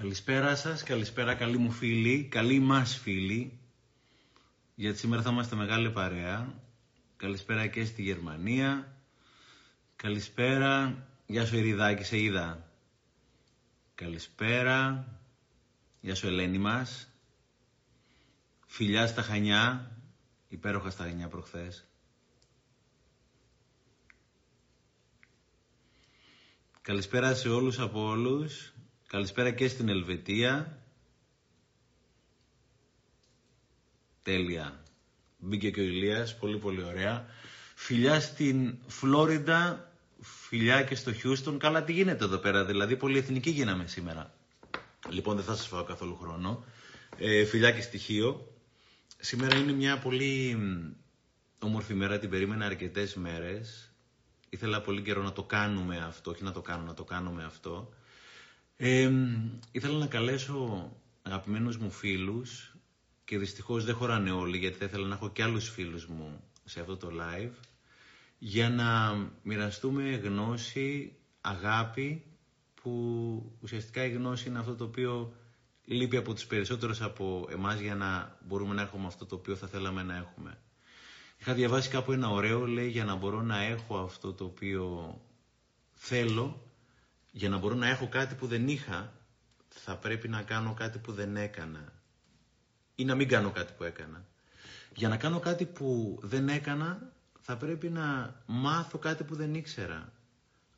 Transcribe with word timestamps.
Καλησπέρα 0.00 0.56
σας, 0.56 0.82
καλησπέρα 0.82 1.34
καλοί 1.34 1.56
μου 1.56 1.70
φίλοι, 1.70 2.24
καλοί 2.24 2.58
μας 2.58 2.96
φίλοι, 2.96 3.58
γιατί 4.74 4.98
σήμερα 4.98 5.22
θα 5.22 5.30
είμαστε 5.30 5.56
μεγάλη 5.56 5.90
παρέα. 5.90 6.54
Καλησπέρα 7.16 7.66
και 7.66 7.84
στη 7.84 8.02
Γερμανία. 8.02 8.96
Καλησπέρα, 9.96 11.06
γεια 11.26 11.46
σου 11.46 11.56
Εριδάκη, 11.56 12.04
σε 12.04 12.18
είδα. 12.18 12.68
Καλησπέρα, 13.94 15.08
γεια 16.00 16.14
σου 16.14 16.26
Ελένη 16.26 16.58
μας. 16.58 17.08
Φιλιά 18.66 19.06
στα 19.06 19.22
Χανιά, 19.22 19.90
υπέροχα 20.48 20.90
στα 20.90 21.04
Χανιά 21.04 21.28
προχθές. 21.28 21.86
Καλησπέρα 26.80 27.34
σε 27.34 27.48
όλους 27.48 27.78
από 27.78 28.06
όλους. 28.06 28.72
Καλησπέρα 29.12 29.50
και 29.50 29.68
στην 29.68 29.88
Ελβετία. 29.88 30.78
Τέλεια. 34.22 34.82
Μπήκε 35.38 35.70
και 35.70 35.80
ο 35.80 35.82
Ηλίας, 35.82 36.36
πολύ 36.38 36.58
πολύ 36.58 36.82
ωραία. 36.82 37.26
Φιλιά 37.74 38.20
στην 38.20 38.78
Φλόριντα, 38.86 39.92
φιλιά 40.20 40.82
και 40.82 40.94
στο 40.94 41.12
Χιούστον. 41.12 41.58
Καλά 41.58 41.84
τι 41.84 41.92
γίνεται 41.92 42.24
εδώ 42.24 42.36
πέρα, 42.36 42.64
δηλαδή 42.64 42.96
πολυεθνική 42.96 43.50
γίναμε 43.50 43.86
σήμερα. 43.86 44.34
Λοιπόν 45.08 45.36
δεν 45.36 45.44
θα 45.44 45.54
σας 45.56 45.66
φάω 45.66 45.84
καθόλου 45.84 46.16
χρόνο. 46.16 46.64
Ε, 47.18 47.44
φιλιά 47.44 47.70
και 47.70 47.80
στοιχείο. 47.80 48.54
Σήμερα 49.18 49.56
είναι 49.56 49.72
μια 49.72 49.98
πολύ 49.98 50.58
όμορφη 51.58 51.94
μέρα, 51.94 52.18
την 52.18 52.30
περίμενα 52.30 52.64
αρκετές 52.64 53.14
μέρες. 53.14 53.92
Ήθελα 54.50 54.80
πολύ 54.80 55.02
καιρό 55.02 55.22
να 55.22 55.32
το 55.32 55.42
κάνουμε 55.42 55.96
αυτό, 55.96 56.30
όχι 56.30 56.42
να 56.42 56.52
το 56.52 56.60
κάνω, 56.60 56.82
να 56.82 56.94
το 56.94 57.04
κάνουμε 57.04 57.44
αυτό. 57.44 57.94
Ε, 58.82 59.10
ήθελα 59.72 59.98
να 59.98 60.06
καλέσω 60.06 60.90
αγαπημένους 61.22 61.76
μου 61.76 61.90
φίλους 61.90 62.76
και 63.24 63.38
δυστυχώς 63.38 63.84
δεν 63.84 63.94
χωράνε 63.94 64.30
όλοι 64.30 64.58
γιατί 64.58 64.76
θα 64.76 64.84
ήθελα 64.84 65.06
να 65.06 65.14
έχω 65.14 65.30
και 65.30 65.42
άλλους 65.42 65.68
φίλους 65.68 66.06
μου 66.06 66.40
σε 66.64 66.80
αυτό 66.80 66.96
το 66.96 67.10
live 67.20 67.50
για 68.38 68.70
να 68.70 69.16
μοιραστούμε 69.42 70.10
γνώση, 70.10 71.16
αγάπη 71.40 72.24
που 72.82 72.92
ουσιαστικά 73.60 74.04
η 74.04 74.10
γνώση 74.10 74.48
είναι 74.48 74.58
αυτό 74.58 74.74
το 74.74 74.84
οποίο 74.84 75.32
λείπει 75.84 76.16
από 76.16 76.34
τους 76.34 76.46
περισσότερους 76.46 77.00
από 77.02 77.48
εμάς 77.50 77.80
για 77.80 77.94
να 77.94 78.38
μπορούμε 78.46 78.74
να 78.74 78.82
έχουμε 78.82 79.06
αυτό 79.06 79.26
το 79.26 79.34
οποίο 79.34 79.56
θα 79.56 79.66
θέλαμε 79.66 80.02
να 80.02 80.16
έχουμε. 80.16 80.58
Είχα 81.38 81.54
διαβάσει 81.54 81.88
κάπου 81.88 82.12
ένα 82.12 82.28
ωραίο, 82.28 82.66
λέει, 82.66 82.88
για 82.88 83.04
να 83.04 83.14
μπορώ 83.14 83.42
να 83.42 83.62
έχω 83.62 83.98
αυτό 83.98 84.32
το 84.32 84.44
οποίο 84.44 85.14
θέλω, 85.92 86.69
για 87.30 87.48
να 87.48 87.58
μπορώ 87.58 87.74
να 87.74 87.88
έχω 87.88 88.08
κάτι 88.08 88.34
που 88.34 88.46
δεν 88.46 88.68
είχα, 88.68 89.12
θα 89.68 89.96
πρέπει 89.96 90.28
να 90.28 90.42
κάνω 90.42 90.74
κάτι 90.74 90.98
που 90.98 91.12
δεν 91.12 91.36
έκανα. 91.36 91.92
Ή 92.94 93.04
να 93.04 93.14
μην 93.14 93.28
κάνω 93.28 93.50
κάτι 93.50 93.72
που 93.72 93.84
έκανα. 93.84 94.24
Για 94.94 95.08
να 95.08 95.16
κάνω 95.16 95.38
κάτι 95.38 95.66
που 95.66 96.18
δεν 96.22 96.48
έκανα, 96.48 97.12
θα 97.40 97.56
πρέπει 97.56 97.88
να 97.88 98.36
μάθω 98.46 98.98
κάτι 98.98 99.24
που 99.24 99.34
δεν 99.34 99.54
ήξερα. 99.54 100.12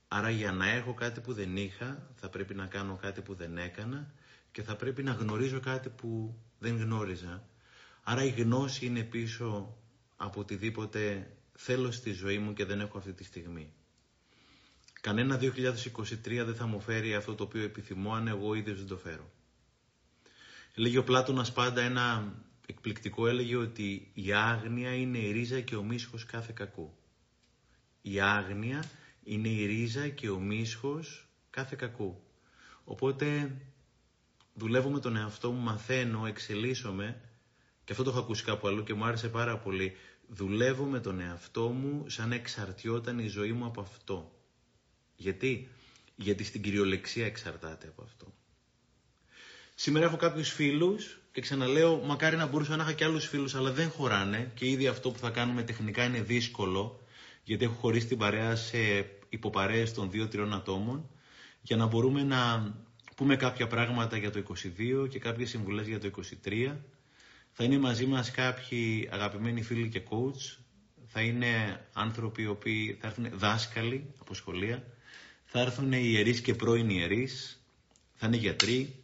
Άρα 0.08 0.30
για 0.30 0.52
να 0.52 0.68
έχω 0.70 0.94
κάτι 0.94 1.20
που 1.20 1.32
δεν 1.32 1.56
είχα, 1.56 2.10
θα 2.14 2.28
πρέπει 2.28 2.54
να 2.54 2.66
κάνω 2.66 2.96
κάτι 2.96 3.20
που 3.20 3.34
δεν 3.34 3.58
έκανα 3.58 4.12
και 4.52 4.62
θα 4.62 4.76
πρέπει 4.76 5.02
να 5.02 5.12
γνωρίζω 5.12 5.60
κάτι 5.60 5.88
που 5.88 6.36
δεν 6.58 6.76
γνώριζα. 6.76 7.42
Άρα 8.02 8.24
η 8.24 8.28
γνώση 8.28 8.86
είναι 8.86 9.02
πίσω 9.02 9.76
από 10.16 10.40
οτιδήποτε 10.40 11.30
θέλω 11.52 11.90
στη 11.90 12.12
ζωή 12.12 12.38
μου 12.38 12.52
και 12.52 12.64
δεν 12.64 12.80
έχω 12.80 12.98
αυτή 12.98 13.12
τη 13.12 13.24
στιγμή. 13.24 13.72
Κανένα 15.02 15.38
2023 15.40 15.52
δεν 16.24 16.54
θα 16.54 16.66
μου 16.66 16.80
φέρει 16.80 17.14
αυτό 17.14 17.34
το 17.34 17.42
οποίο 17.42 17.62
επιθυμώ 17.62 18.14
αν 18.14 18.28
εγώ 18.28 18.54
ίδιος 18.54 18.78
δεν 18.78 18.86
το 18.86 18.96
φέρω. 18.96 19.30
Λέγει 20.74 20.96
ο 20.96 21.04
Πλάτωνας 21.04 21.52
πάντα 21.52 21.80
ένα 21.80 22.34
εκπληκτικό 22.66 23.26
έλεγε 23.26 23.56
ότι 23.56 24.10
η 24.14 24.32
άγνοια 24.32 24.94
είναι 24.94 25.18
η 25.18 25.32
ρίζα 25.32 25.60
και 25.60 25.76
ο 25.76 25.82
μίσχος 25.82 26.26
κάθε 26.26 26.52
κακού. 26.54 26.94
Η 28.02 28.20
άγνοια 28.20 28.84
είναι 29.24 29.48
η 29.48 29.66
ρίζα 29.66 30.08
και 30.08 30.30
ο 30.30 30.38
μίσχος 30.38 31.28
κάθε 31.50 31.76
κακού. 31.76 32.22
Οπότε 32.84 33.56
δουλεύω 34.54 34.90
με 34.90 35.00
τον 35.00 35.16
εαυτό 35.16 35.50
μου, 35.50 35.60
μαθαίνω, 35.60 36.26
εξελίσσομαι 36.26 37.20
και 37.84 37.92
αυτό 37.92 38.04
το 38.04 38.10
έχω 38.10 38.18
ακούσει 38.18 38.44
κάπου 38.44 38.68
αλλού 38.68 38.82
και 38.82 38.94
μου 38.94 39.04
άρεσε 39.04 39.28
πάρα 39.28 39.58
πολύ. 39.58 39.96
Δουλεύω 40.28 40.84
με 40.84 41.00
τον 41.00 41.20
εαυτό 41.20 41.68
μου 41.68 42.08
σαν 42.08 42.32
εξαρτιόταν 42.32 43.18
η 43.18 43.26
ζωή 43.26 43.52
μου 43.52 43.64
από 43.64 43.80
αυτό. 43.80 44.36
Γιατί; 45.16 45.68
Γιατί 46.16 46.44
στην 46.44 46.62
κυριολεξία 46.62 47.26
εξαρτάται 47.26 47.86
από 47.88 48.02
αυτό. 48.02 48.32
Σήμερα 49.74 50.06
έχω 50.06 50.16
κάποιους 50.16 50.50
φίλους 50.52 51.20
και 51.32 51.40
ξαναλέω 51.40 51.96
μακάρι 51.96 52.36
να 52.36 52.46
μπορούσα 52.46 52.76
να 52.76 52.82
είχα 52.82 52.92
και 52.92 53.04
άλλους 53.04 53.26
φίλους 53.26 53.54
αλλά 53.54 53.72
δεν 53.72 53.90
χωράνε 53.90 54.50
και 54.54 54.66
ήδη 54.66 54.86
αυτό 54.86 55.10
που 55.10 55.18
θα 55.18 55.30
κάνουμε 55.30 55.62
τεχνικά 55.62 56.04
είναι 56.04 56.20
δύσκολο 56.22 57.00
γιατί 57.44 57.64
έχω 57.64 57.74
χωρίσει 57.74 58.06
την 58.06 58.18
παρέα 58.18 58.56
σε 58.56 58.78
υποπαρέες 59.28 59.94
των 59.94 60.10
δύο-τριών 60.10 60.52
ατόμων 60.54 61.10
για 61.62 61.76
να 61.76 61.86
μπορούμε 61.86 62.22
να 62.22 62.72
πούμε 63.16 63.36
κάποια 63.36 63.66
πράγματα 63.66 64.16
για 64.16 64.30
το 64.30 64.42
22 65.02 65.08
και 65.08 65.18
κάποιες 65.18 65.48
συμβουλές 65.48 65.86
για 65.86 66.00
το 66.00 66.10
23. 66.44 66.76
Θα 67.52 67.64
είναι 67.64 67.78
μαζί 67.78 68.06
μας 68.06 68.30
κάποιοι 68.30 69.08
αγαπημένοι 69.12 69.62
φίλοι 69.62 69.88
και 69.88 70.02
coach. 70.10 70.56
Θα 71.06 71.20
είναι 71.20 71.80
άνθρωποι 71.92 72.42
οι 72.42 72.46
οποίοι 72.46 72.96
θα 73.00 73.06
έρθουν 73.06 73.28
δάσκαλοι 73.32 74.12
από 74.20 74.34
σχολεία. 74.34 74.84
Θα 75.54 75.60
έρθουν 75.60 75.92
ιερείς 75.92 76.40
και 76.40 76.54
πρώην 76.54 76.88
ιερείς. 76.90 77.60
Θα 78.14 78.26
είναι 78.26 78.36
γιατροί. 78.36 78.94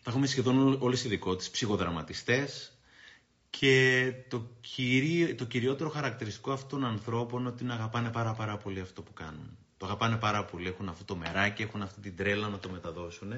θα 0.00 0.10
έχουμε 0.10 0.26
σχεδόν 0.26 0.76
όλες 0.82 1.04
οι 1.04 1.06
ειδικότητες, 1.06 1.50
ψυχοδραματιστές, 1.50 2.72
και 3.50 4.12
το, 4.28 4.46
κυρί, 4.60 5.34
το 5.34 5.44
κυριότερο 5.44 5.90
χαρακτηριστικό 5.90 6.52
αυτών 6.52 6.80
των 6.80 6.88
ανθρώπων 6.88 7.40
είναι 7.40 7.48
ότι 7.48 7.66
αγαπάνε 7.70 8.10
πάρα 8.10 8.32
πάρα 8.34 8.56
πολύ 8.56 8.80
αυτό 8.80 9.02
που 9.02 9.12
κάνουν. 9.12 9.56
Το 9.76 9.86
αγαπάνε 9.86 10.16
πάρα 10.16 10.44
πολύ, 10.44 10.68
έχουν 10.68 10.88
αυτό 10.88 11.04
το 11.04 11.16
μεράκι, 11.16 11.62
έχουν 11.62 11.82
αυτή 11.82 12.00
την 12.00 12.16
τρέλα 12.16 12.48
να 12.48 12.58
το 12.58 12.68
μεταδώσουν. 12.70 13.32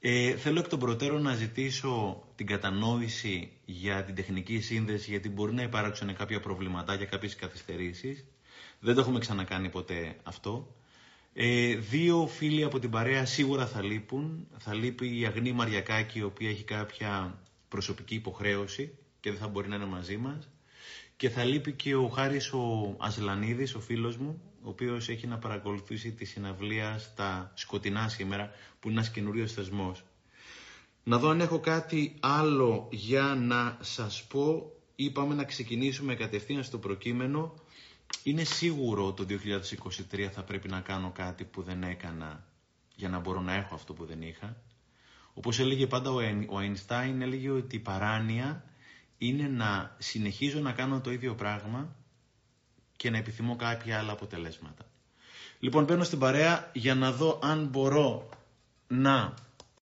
Ε, 0.00 0.36
θέλω 0.36 0.58
εκ 0.58 0.68
των 0.68 0.78
προτέρων 0.78 1.22
να 1.22 1.34
ζητήσω 1.34 2.22
την 2.34 2.46
κατανόηση 2.46 3.52
για 3.64 4.04
την 4.04 4.14
τεχνική 4.14 4.60
σύνδεση, 4.60 5.10
γιατί 5.10 5.28
μπορεί 5.28 5.52
να 5.54 5.62
υπάρξουν 5.62 6.14
κάποια 6.16 6.40
προβληματάκια, 6.40 7.06
κάποιες 7.06 7.36
καθυστερήσεις. 7.36 8.24
Δεν 8.80 8.94
το 8.94 9.00
έχουμε 9.00 9.18
ξανακάνει 9.18 9.68
ποτέ 9.68 10.16
αυτό. 10.22 10.74
Ε, 11.32 11.74
δύο 11.74 12.26
φίλοι 12.26 12.64
από 12.64 12.78
την 12.78 12.90
παρέα 12.90 13.26
σίγουρα 13.26 13.66
θα 13.66 13.82
λείπουν. 13.82 14.46
Θα 14.58 14.74
λείπει 14.74 15.18
η 15.20 15.26
Αγνή 15.26 15.52
Μαριακάκη, 15.52 16.18
η 16.18 16.22
οποία 16.22 16.48
έχει 16.48 16.64
κάποια 16.64 17.38
προσωπική 17.68 18.14
υποχρέωση 18.14 18.98
και 19.20 19.30
δεν 19.30 19.38
θα 19.38 19.48
μπορεί 19.48 19.68
να 19.68 19.74
είναι 19.76 19.84
μαζί 19.84 20.16
μας. 20.16 20.48
Και 21.16 21.28
θα 21.28 21.44
λείπει 21.44 21.72
και 21.72 21.94
ο 21.94 22.08
Χάρης 22.08 22.52
ο 22.52 22.96
Ασλανίδης, 22.98 23.74
ο 23.74 23.80
φίλος 23.80 24.16
μου, 24.16 24.42
ο 24.62 24.68
οποίος 24.68 25.08
έχει 25.08 25.26
να 25.26 25.38
παρακολουθήσει 25.38 26.12
τη 26.12 26.24
συναυλία 26.24 26.98
στα 26.98 27.52
σκοτεινά 27.54 28.08
σήμερα, 28.08 28.50
που 28.80 28.88
είναι 28.88 28.98
ένας 28.98 29.10
καινούριος 29.10 29.52
θεσμός. 29.52 30.04
Να 31.04 31.18
δω 31.18 31.28
αν 31.28 31.40
έχω 31.40 31.60
κάτι 31.60 32.16
άλλο 32.20 32.88
για 32.90 33.22
να 33.22 33.78
σας 33.80 34.24
πω 34.24 34.72
ή 34.96 35.10
πάμε 35.10 35.34
να 35.34 35.44
ξεκινήσουμε 35.44 36.14
κατευθείαν 36.14 36.62
στο 36.62 36.78
προκείμενο. 36.78 37.54
Είναι 38.22 38.44
σίγουρο 38.44 39.12
το 39.12 39.26
2023 40.12 40.28
θα 40.32 40.42
πρέπει 40.42 40.68
να 40.68 40.80
κάνω 40.80 41.10
κάτι 41.12 41.44
που 41.44 41.62
δεν 41.62 41.82
έκανα 41.82 42.44
για 42.94 43.08
να 43.08 43.18
μπορώ 43.18 43.40
να 43.40 43.54
έχω 43.54 43.74
αυτό 43.74 43.92
που 43.92 44.04
δεν 44.04 44.22
είχα. 44.22 44.62
Όπως 45.34 45.58
έλεγε 45.58 45.86
πάντα 45.86 46.10
ο 46.48 46.58
Αϊνστάιν, 46.58 47.22
έλεγε 47.22 47.50
ότι 47.50 47.76
η 47.76 47.80
παράνοια 47.80 48.64
είναι 49.18 49.48
να 49.48 49.96
συνεχίζω 49.98 50.60
να 50.60 50.72
κάνω 50.72 51.00
το 51.00 51.10
ίδιο 51.12 51.34
πράγμα 51.34 51.96
και 52.96 53.10
να 53.10 53.18
επιθυμώ 53.18 53.56
κάποια 53.56 53.98
άλλα 53.98 54.12
αποτελέσματα. 54.12 54.84
Λοιπόν, 55.58 55.84
μπαίνω 55.84 56.04
στην 56.04 56.18
παρέα 56.18 56.70
για 56.74 56.94
να 56.94 57.12
δω 57.12 57.38
αν 57.42 57.66
μπορώ 57.66 58.28
να... 58.86 59.34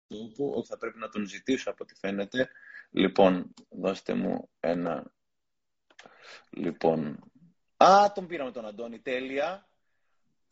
Όχι, 0.08 0.68
θα 0.68 0.78
πρέπει 0.78 0.98
να 0.98 1.10
τον 1.10 1.28
ζητήσω 1.28 1.70
από 1.70 1.84
ό,τι 1.84 1.96
φαίνεται. 1.96 2.50
Λοιπόν, 2.92 3.54
δώστε 3.70 4.14
μου 4.14 4.50
ένα... 4.60 5.12
Λοιπόν... 6.50 7.20
Α, 7.78 8.12
τον 8.12 8.28
πήραμε 8.28 8.52
τον 8.52 8.66
Αντώνη, 8.66 9.00
τέλεια. 9.00 9.68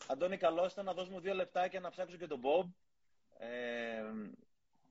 Αντώνη, 0.08 0.38
καλώς 0.38 0.72
ήταν 0.72 0.86
να 0.86 0.94
δώσουμε 0.94 1.20
δύο 1.20 1.34
λεπτάκια 1.34 1.80
να 1.80 1.90
ψάξω 1.90 2.18
και 2.18 2.28
τον 2.28 2.40
Μπομπ. 2.40 2.70
Ε, 3.38 4.04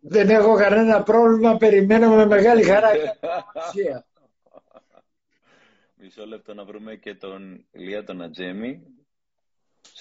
δεν 0.00 0.31
έχω 0.31 0.56
κανένα 0.56 1.02
πρόβλημα, 1.02 1.56
περιμένω 1.56 2.14
με 2.14 2.26
μεγάλη 2.26 2.62
χαρά. 2.62 2.90
Μισό 5.94 6.26
λεπτό 6.26 6.55
να 6.55 6.64
βρούμε 6.64 6.96
και 6.96 7.14
τον 7.14 7.67
Ηλία 7.70 8.05
τον 8.05 8.23
Ατζέμι. 8.23 8.82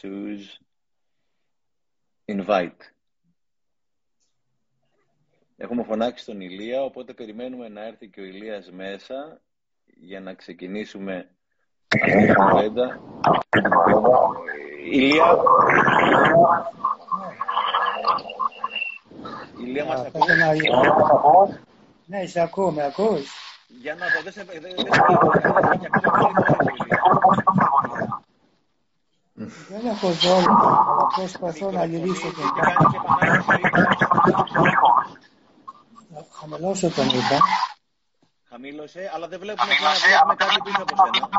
Choose 0.02 0.60
invite. 2.26 2.78
Έχουμε 5.58 5.84
φωνάξει 5.84 6.26
τον 6.26 6.42
Ηλία, 6.42 6.84
οπότε 6.84 7.14
περιμένουμε 7.14 7.68
να 7.68 7.86
έρθει 7.86 8.10
και 8.10 8.22
ο 8.22 8.24
Ηλίας 8.24 8.72
μέσα 8.72 9.42
για 9.86 10.20
να 10.20 10.34
ξεκινήσουμε 10.34 11.16
αυτή 11.16 11.26
την 11.26 11.40
κουβέντα. 12.34 13.00
Ηλία, 14.92 15.26
Ηλία 19.60 19.86
μας 19.86 20.00
Αυτό 20.00 20.18
ακούς. 20.18 20.34
είναι 20.34 20.44
αλήθεια. 20.44 20.80
Ναι, 22.06 22.26
σε 22.26 22.40
ακούω, 22.40 22.72
με 22.72 22.84
ακούς. 22.84 23.30
Για 23.82 23.96
να 23.96 24.06
δω, 24.06 24.22
δεν 24.24 24.34
σε, 24.34 24.44
δεν, 24.44 24.62
δεν 24.62 24.72
σε 24.94 25.02
βλέπω. 25.08 25.32
Και 25.78 25.88
ακόμα 25.92 26.32
πολύ 26.44 26.74
θόρυβο, 27.00 27.80
Ηλία. 27.84 28.22
Δεν 29.70 29.86
έχω 29.86 30.10
δόλο, 30.10 30.58
αλλά 30.88 31.08
προσπαθώ 31.16 31.72
να 31.72 31.86
γυρίσω 31.86 32.28
Και 32.28 32.36
τον 32.36 32.52
κάνει 32.62 32.86
και 32.92 32.98
επανάληψη 33.04 34.58
λίγο. 34.58 34.90
Να 36.10 36.26
χαμηλώσω 36.40 36.90
τον 36.90 37.06
είπα. 37.06 37.38
Χαμήλωσε, 38.54 39.12
αλλά 39.14 39.28
δεν 39.28 39.40
βλέπουμε 39.40 39.74
πια, 39.74 39.90
βλέπουμε 40.08 40.36
κάτι 40.36 40.62
πίσω 40.64 40.82
από 40.82 40.96
σένα. 40.96 41.30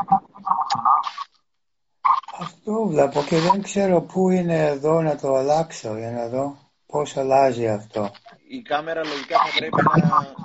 Αυτό 2.39 2.85
βλέπω 2.87 3.23
και 3.23 3.37
δεν 3.39 3.61
ξέρω 3.61 4.01
πού 4.01 4.29
είναι 4.29 4.65
εδώ 4.65 5.01
να 5.01 5.15
το 5.15 5.35
αλλάξω 5.35 5.97
για 5.97 6.11
να 6.11 6.27
δω 6.27 6.57
πώς 6.85 7.17
αλλάζει 7.17 7.67
αυτό. 7.67 8.11
Η 8.47 8.61
κάμερα 8.61 9.05
λογικά 9.05 9.37
θα 9.37 9.57
πρέπει 9.57 9.83
να... 9.83 10.35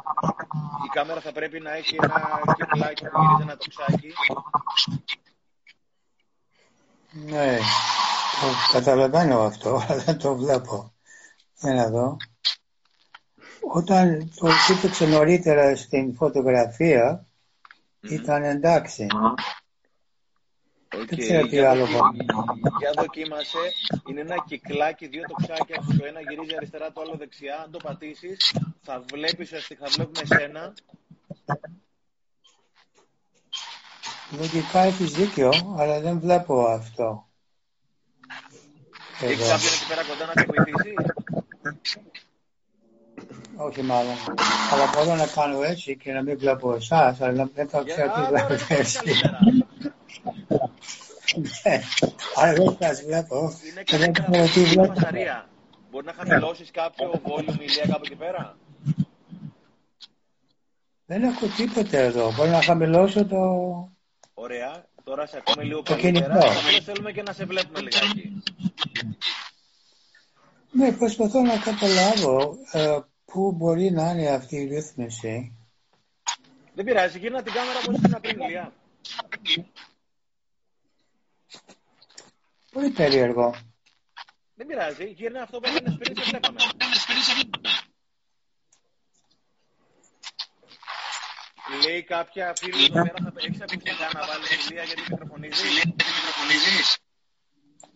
Η 0.84 0.88
κάμερα 0.92 1.20
θα 1.20 1.32
πρέπει 1.32 1.60
να 1.60 1.72
έχει 1.72 1.96
ένα 2.02 2.40
κυκλάκι 2.56 3.04
που 3.04 3.20
γυρίζει 3.20 3.42
ένα 3.42 3.56
τοξάκι. 3.56 4.12
Ναι, 7.10 7.58
το 8.40 8.72
καταλαβαίνω 8.72 9.40
αυτό, 9.40 9.76
αλλά 9.88 10.02
δεν 10.02 10.18
το 10.18 10.34
βλέπω. 10.34 10.92
Για 11.60 11.74
να 11.74 11.88
δω. 11.88 12.16
Όταν 13.70 14.32
το 14.34 14.48
κοίταξε 14.66 15.06
νωρίτερα 15.06 15.76
στην 15.76 16.14
φωτογραφία, 16.14 17.26
ήταν 18.00 18.42
εντάξει. 18.42 19.06
Οκ, 20.94 21.06
Δεν 21.06 21.18
ξέρω 21.18 21.42
τι 21.46 21.48
για 21.56 21.70
άλλο 21.70 21.86
δοκι- 21.86 22.24
μπορώ. 22.24 22.44
Για 22.78 22.92
δοκίμασε. 22.96 23.58
Είναι 24.08 24.20
ένα 24.20 24.44
κυκλάκι, 24.46 25.06
δύο 25.06 25.22
τοξάκια 25.28 25.80
που 25.80 25.96
το 25.96 26.04
ένα 26.06 26.20
γυρίζει 26.20 26.56
αριστερά, 26.56 26.92
το 26.92 27.00
άλλο 27.00 27.16
δεξιά. 27.16 27.56
Αν 27.64 27.70
το 27.70 27.78
πατήσεις, 27.82 28.54
θα 28.82 29.04
βλέπεις, 29.12 29.46
ουσιαστικά 29.46 29.86
θα 29.86 29.92
βλέπουμε 29.94 30.20
εσένα. 30.22 30.72
Λογικά 34.38 34.80
έχεις 34.80 35.10
δίκιο, 35.12 35.52
αλλά 35.78 36.00
δεν 36.00 36.20
βλέπω 36.20 36.64
αυτό. 36.66 37.28
Έχει 39.20 39.32
Εδώ. 39.32 39.48
κάποιον 39.48 39.72
εκεί 39.72 39.86
πέρα 39.88 40.02
κοντά 40.04 40.26
να 40.26 40.32
σε 40.32 40.46
βοηθήσει; 40.46 40.94
Όχι 43.60 43.82
μάλλον. 43.82 44.14
Αλλά 44.72 44.90
μπορώ 44.94 45.14
να 45.14 45.26
κάνω 45.26 45.62
έτσι 45.62 45.96
και 45.96 46.12
να 46.12 46.22
μην 46.22 46.38
βλέπω 46.38 46.72
εσάς, 46.74 47.20
αλλά 47.20 47.50
δεν 47.54 47.68
θα 47.68 47.80
Για- 47.82 47.94
ξέρω 47.94 48.12
τι 48.12 48.20
Α, 48.20 48.26
βλέπετε 48.28 48.64
ωραία, 48.64 48.78
εσείς. 48.78 48.96
καλύτερα. 49.02 49.38
Ναι, 51.64 51.80
Αλλά 52.34 52.52
δεν 52.52 52.76
σας 52.80 53.02
βλέπω 53.04 53.52
Είναι 53.70 53.82
και 53.82 53.96
δεν 53.96 54.12
καλύτερα 54.12 54.30
ξέρω 54.30 54.44
από 54.44 54.52
τι 54.54 54.60
την 54.62 54.70
βλέπετε. 54.70 54.94
φασαρία. 55.00 55.48
Μπορεί 55.90 56.04
να 56.06 56.12
χαμηλώσεις 56.12 56.70
κάποιο 56.70 57.20
volume 57.24 57.60
ηλία 57.60 57.86
κάπου 57.86 58.02
εκεί 58.04 58.14
πέρα; 58.14 58.56
Δεν 61.06 61.22
έχω 61.22 61.46
τίποτε 61.56 62.04
εδώ. 62.04 62.32
Μπορώ 62.32 62.50
να 62.50 62.62
χαμηλώσω 62.62 63.24
το... 63.26 63.38
Ωραία. 64.34 64.86
Τώρα 65.04 65.26
σε 65.26 65.36
ακούμε 65.36 65.62
λίγο 65.64 65.82
Το 65.82 65.92
καλύτερα. 65.96 66.26
κινητό. 66.26 66.46
Απλώς 66.48 66.84
θέλουμε 66.84 67.12
και 67.12 67.22
να 67.22 67.32
σε 67.32 67.44
βλέπουμε 67.44 67.80
λιγάκι. 67.80 68.42
Ναι, 70.70 70.92
προσπαθώ 70.92 71.40
να 71.40 71.56
καταλάβω 71.56 72.56
ε, 72.72 72.98
πού 73.32 73.52
μπορεί 73.52 73.90
να 73.90 74.10
είναι 74.10 74.28
αυτή 74.28 74.56
η 74.56 74.64
ρύθμιση; 74.64 75.56
Δεν 76.74 76.84
πειράζει. 76.84 77.18
Γύρνα 77.18 77.42
την 77.42 77.52
κάμερα 77.52 77.78
όπως 77.78 78.00
ήσουν 78.00 78.20
πριν, 78.20 78.40
Ηλία. 78.40 78.72
Πολύ 82.72 82.90
περίεργο; 82.90 83.54
Δεν 84.54 84.66
πειράζει. 84.66 85.04
Γύρνα 85.04 85.42
αυτό 85.42 85.58
που 85.58 85.68
έκανες 85.68 85.96
πριν, 85.96 86.16
σε 86.16 86.24
βλέπαμε. 86.24 86.58
Λέει 91.84 92.02
κάποια 92.02 92.52
φίλη 92.56 92.84
εδώ 92.84 92.92
πέρα, 92.92 93.14
θα 93.24 93.32
έχεις 93.36 93.60
ακουστικά 93.60 94.10
να 94.14 94.26
βάλεις 94.26 94.68
ηλία 94.68 94.82
γιατί 94.82 95.02
μικροφωνίζεις. 95.10 96.98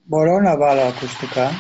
Μπορώ 0.05 0.41
να 0.41 0.57
βάλω 0.57 0.81
ακουστικά. 0.81 1.51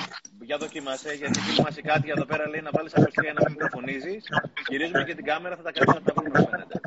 Για 0.52 0.60
δοκίμασε, 0.60 1.12
γιατί 1.12 1.40
δοκίμασε 1.40 1.80
κάτι 1.82 2.10
εδώ 2.10 2.24
πέρα 2.24 2.48
λέει 2.48 2.60
να 2.60 2.70
βάλεις 2.72 2.94
ακουστικά 2.94 3.22
για 3.22 3.32
να 3.32 3.40
μην 3.44 3.52
μικροφωνίζεις. 3.52 4.24
Γυρίζουμε 4.68 5.04
και 5.04 5.14
την 5.14 5.24
κάμερα, 5.24 5.56
θα 5.56 5.62
τα 5.62 5.72
κάνεις 5.72 5.94
να 5.94 6.02
τα 6.02 6.12
βρούμε 6.16 6.48
φαίνεται. 6.50 6.80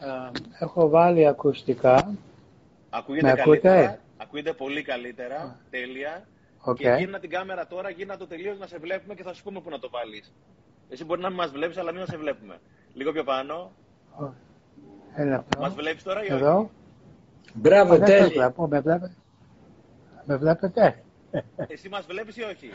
Ε, 0.00 0.64
έχω 0.64 0.88
βάλει 0.88 1.26
ακουστικά. 1.26 2.14
Ακούγεται 2.90 3.26
Με 3.26 3.32
ακούτε; 3.32 3.58
καλύτερα. 3.58 3.98
Ακούγεται 4.16 4.52
πολύ 4.52 4.82
καλύτερα. 4.82 5.58
Τέλεια. 5.70 6.28
Οκ. 6.60 6.76
Και 6.76 6.94
γύρνα 6.98 7.18
την 7.18 7.30
κάμερα 7.30 7.66
τώρα, 7.66 7.90
γύρνα 7.90 8.16
το 8.16 8.26
τελείως 8.26 8.58
να 8.58 8.66
σε 8.66 8.78
βλέπουμε 8.78 9.14
και 9.14 9.22
θα 9.22 9.32
σου 9.32 9.42
πούμε 9.42 9.60
πού 9.60 9.70
να 9.70 9.78
το 9.78 9.90
βάλεις. 9.90 10.32
Εσύ 10.88 11.04
μπορεί 11.04 11.20
να 11.20 11.28
μην 11.28 11.36
μας 11.36 11.50
βλέπεις, 11.50 11.76
αλλά 11.76 11.90
μην 11.92 12.00
να 12.00 12.06
σε 12.06 12.16
βλέπουμε. 12.16 12.58
Λίγο 12.94 13.12
πιο 13.12 13.24
πάνω. 13.24 13.72
Έλα 15.14 15.34
εδώ. 15.34 15.60
Μας 15.60 15.74
βλέπεις 15.74 16.02
τώρα 16.02 16.20
ή 16.24 16.24
όχι; 16.24 16.32
Εδώ. 16.32 16.70
Μπράβο, 17.54 17.90
Δεν 17.90 18.00
το 18.00 18.04
τέλεια. 18.06 18.28
βλέπω. 18.28 18.66
Με 18.68 18.80
βλέπετε. 18.80 19.14
Με 20.24 20.36
βλέπετε. 20.36 21.02
Εσύ 21.66 21.88
μας 21.88 22.06
βλέπεις 22.06 22.36
ή 22.36 22.42
όχι; 22.42 22.70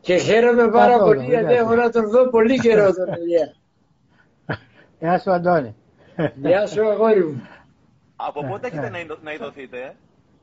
Και 0.00 0.16
χαίρομαι 0.16 0.68
πάρα 0.70 0.92
Καθόλου, 0.92 1.14
πολύ 1.14 1.26
γιατί 1.26 1.44
εντάξει. 1.44 1.62
έχω 1.62 1.74
να 1.74 1.90
τον 1.90 2.10
δω 2.10 2.28
πολύ 2.30 2.58
καιρό 2.58 2.92
τον 2.94 3.06
Ηλία. 3.22 3.54
Γεια 5.00 5.18
σου 5.18 5.30
Αντώνη. 5.30 5.74
Γεια 6.34 6.66
σου 6.66 6.88
αγόρι 6.88 7.24
μου. 7.24 7.42
Από 8.16 8.44
πότε 8.46 8.66
έχετε 8.66 8.88
να, 8.90 9.00
ειδω- 9.00 9.22
να 9.22 9.32
ειδωθείτε, 9.32 9.78
ε; 9.78 9.92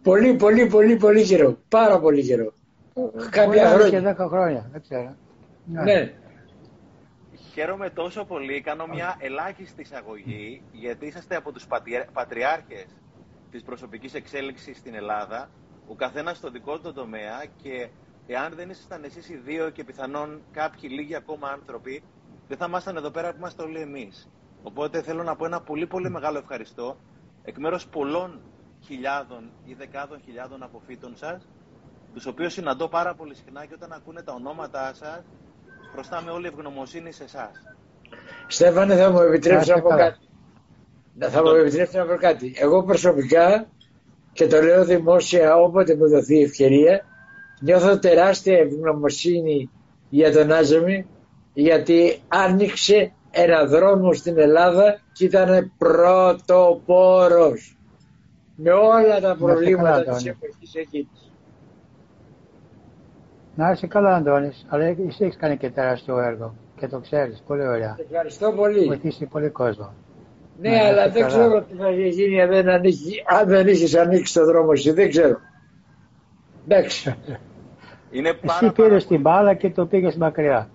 Πολύ, 0.03 0.33
πολύ, 0.35 0.67
πολύ, 0.67 0.95
πολύ 0.97 1.23
καιρό. 1.23 1.57
Πάρα 1.69 1.99
πολύ 1.99 2.25
καιρό. 2.25 2.53
Κάποια 3.29 3.45
Μπορεί 3.45 3.59
να 3.59 3.69
είναι 3.69 3.77
χρόνια. 3.77 4.13
και 4.13 4.23
10 4.23 4.27
χρόνια. 4.27 4.69
Δεν 4.71 4.81
ξέρω. 4.81 5.15
Ναι. 5.65 6.13
Χαίρομαι 7.53 7.89
τόσο 7.89 8.25
πολύ. 8.25 8.61
Κάνω 8.61 8.87
μια 8.87 9.15
ελάχιστη 9.19 9.81
εισαγωγή, 9.81 10.61
γιατί 10.71 11.05
είσαστε 11.05 11.35
από 11.35 11.51
τους 11.51 11.67
πατριάρχες 12.13 12.85
της 13.55 13.63
προσωπικής 13.63 14.13
εξέλιξης 14.13 14.77
στην 14.77 14.95
Ελλάδα, 14.95 15.49
ο 15.87 15.95
καθένας 15.95 16.37
στο 16.37 16.49
δικό 16.49 16.79
του 16.79 16.93
τομέα 16.93 17.45
και 17.61 17.89
εάν 18.27 18.53
δεν 18.55 18.69
ήσασταν 18.69 19.03
εσείς 19.03 19.29
οι 19.29 19.35
δύο 19.37 19.69
και 19.69 19.83
πιθανόν 19.83 20.41
κάποιοι 20.51 20.89
λίγοι 20.93 21.15
ακόμα 21.15 21.49
άνθρωποι, 21.49 22.03
δεν 22.47 22.57
θα 22.57 22.65
ήμασταν 22.67 22.95
εδώ 22.95 23.09
πέρα 23.09 23.29
που 23.31 23.35
είμαστε 23.37 23.63
όλοι 23.63 23.79
εμείς. 23.79 24.29
Οπότε 24.63 25.01
θέλω 25.01 25.23
να 25.23 25.35
πω 25.35 25.45
ένα 25.45 25.61
πολύ 25.61 25.87
πολύ 25.87 26.09
μεγάλο 26.09 26.37
ευχαριστώ 26.37 26.97
εκ 27.43 27.57
μέρους 27.57 27.87
πολλών 27.87 28.41
χιλιάδων 28.85 29.49
ή 29.65 29.73
δεκάδων 29.73 30.21
χιλιάδων 30.25 30.63
αποφύτων 30.63 31.15
σας, 31.17 31.47
τους 32.13 32.25
οποίους 32.25 32.53
συναντώ 32.53 32.87
πάρα 32.87 33.13
πολύ 33.15 33.35
συχνά 33.35 33.65
και 33.65 33.73
όταν 33.73 33.91
ακούνε 33.91 34.21
τα 34.21 34.33
ονόματά 34.33 34.93
σας, 34.93 35.21
χρωστάμε 35.91 36.31
όλη 36.31 36.47
ευγνωμοσύνη 36.47 37.11
σε 37.11 37.23
εσάς. 37.23 37.51
Στέφανε 38.47 38.95
θα 38.95 39.11
μου 39.11 39.19
επιτρέψεις 39.19 39.67
Να 39.67 39.73
να 39.73 39.77
είστε 39.79 39.81
πω 39.81 39.95
καλά. 39.95 40.09
κάτι; 40.09 40.24
Να 41.19 41.27
θα 41.29 41.41
μου 41.41 41.49
επιτρέψει 41.49 41.97
να 41.97 42.05
πω 42.05 42.15
κάτι. 42.15 42.53
Εγώ 42.57 42.83
προσωπικά 42.83 43.67
και 44.33 44.47
το 44.47 44.61
λέω 44.61 44.85
δημόσια 44.85 45.55
όποτε 45.55 45.95
μου 45.95 46.09
δοθεί 46.09 46.37
η 46.37 46.41
ευκαιρία 46.43 47.05
νιώθω 47.61 47.99
τεράστια 47.99 48.57
ευγνωμοσύνη 48.57 49.69
για 50.09 50.31
τον 50.31 50.51
Άζεμι 50.51 51.05
γιατί 51.53 52.19
άνοιξε 52.27 53.11
ένα 53.31 53.65
δρόμο 53.65 54.13
στην 54.13 54.39
Ελλάδα 54.39 54.99
και 55.13 55.25
ήταν 55.25 55.71
πρωτοπόρος 55.77 57.77
με 58.55 58.71
όλα 58.71 59.19
τα 59.21 59.35
προβλήματα 59.35 59.89
καλά, 59.89 60.03
της 60.03 60.09
Αντώνη. 60.09 60.29
εποχής 60.41 60.75
εκείνης. 60.75 61.31
Να 63.55 63.71
είσαι 63.71 63.87
καλά 63.87 64.15
Αντώνης. 64.15 64.65
Αλλά 64.69 64.83
εσύ 64.83 65.17
έχεις 65.19 65.37
κάνει 65.37 65.57
και 65.57 65.69
τεράστιο 65.69 66.19
έργο. 66.19 66.55
Και 66.79 66.87
το 66.87 66.99
ξέρεις. 66.99 67.43
Πολύ 67.47 67.67
ωραία. 67.67 67.95
Ευχαριστώ 67.99 68.51
πολύ. 68.51 68.85
Βοηθήσει 68.85 69.25
πολύ 69.25 69.49
κόσμο. 69.49 69.93
Ναι, 70.59 70.69
Ναι, 70.69 70.79
αλλά 70.81 71.05
να 71.05 71.07
δεν 71.07 71.07
είστε 71.07 71.19
καλά. 71.19 71.27
ξέρω 71.27 71.61
τι 71.63 71.73
θα 71.75 71.89
είχε 71.89 72.07
γίνει 72.07 72.41
αν 72.41 72.49
δεν, 72.49 72.69
ανοίγει, 72.69 73.23
αν 73.27 73.47
δεν 73.47 73.67
είχες 73.67 73.95
ανοίξει 73.95 74.33
το 74.33 74.45
δρόμο 74.45 74.69
εσύ. 74.73 74.91
Δεν 74.91 75.09
ξέρω. 75.09 75.39
Εντάξει. 76.67 77.15
Είναι 78.11 78.33
πάρα, 78.33 78.53
Εσύ 78.53 78.59
πάρα 78.59 78.71
πήρες 78.71 79.07
την 79.07 79.21
μπάλα 79.21 79.53
και 79.53 79.69
το 79.69 79.85
πήγες 79.85 80.15
μακριά. 80.15 80.69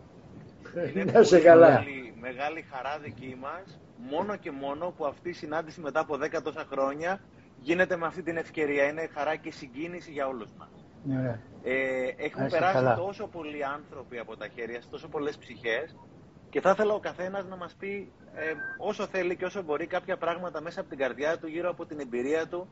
Είναι 0.95 1.13
Να 1.13 1.23
σε 1.23 1.31
πολύ 1.37 1.43
καλά. 1.49 1.69
Μεγάλη, 1.69 2.15
μεγάλη 2.21 2.65
χαρά 2.73 2.99
δική 3.03 3.37
μας, 3.41 3.81
μόνο 4.11 4.37
και 4.37 4.51
μόνο 4.51 4.95
που 4.97 5.05
αυτή 5.07 5.29
η 5.29 5.33
συνάντηση 5.33 5.81
μετά 5.81 6.01
από 6.01 6.17
10 6.17 6.43
τόσα 6.43 6.67
χρόνια 6.73 7.21
γίνεται 7.61 7.97
με 7.97 8.07
αυτή 8.07 8.23
την 8.23 8.37
ευκαιρία. 8.37 8.85
Είναι 8.85 9.09
χαρά 9.15 9.37
και 9.37 9.51
συγκίνηση 9.53 10.11
για 10.11 10.27
όλους 10.27 10.49
μας. 10.59 10.69
Ναι, 11.05 11.19
ωραία. 11.19 11.39
Ε, 11.63 12.25
έχουν 12.25 12.41
Να 12.41 12.47
είστε 12.47 12.59
περάσει 12.59 12.75
καλά. 12.77 12.95
τόσο 12.95 13.27
πολλοί 13.27 13.65
άνθρωποι 13.65 14.19
από 14.19 14.37
τα 14.37 14.47
χέρια 14.55 14.75
σας, 14.81 14.91
τόσο 14.91 15.09
πολλές 15.09 15.37
ψυχές 15.37 15.97
και 16.51 16.61
θα 16.61 16.71
ήθελα 16.71 16.95
ο 16.95 16.99
καθένας 17.01 17.45
να 17.47 17.57
μας 17.57 17.75
πει 17.79 18.13
ε, 18.35 18.53
όσο 18.79 19.07
θέλει 19.07 19.37
και 19.37 19.45
όσο 19.45 19.63
μπορεί 19.63 19.87
κάποια 19.87 20.17
πράγματα 20.17 20.61
μέσα 20.61 20.81
από 20.81 20.89
την 20.89 20.99
καρδιά 20.99 21.39
του, 21.39 21.47
γύρω 21.47 21.71
από 21.71 21.87
την 21.87 22.01
εμπειρία 22.01 22.47
του 22.47 22.69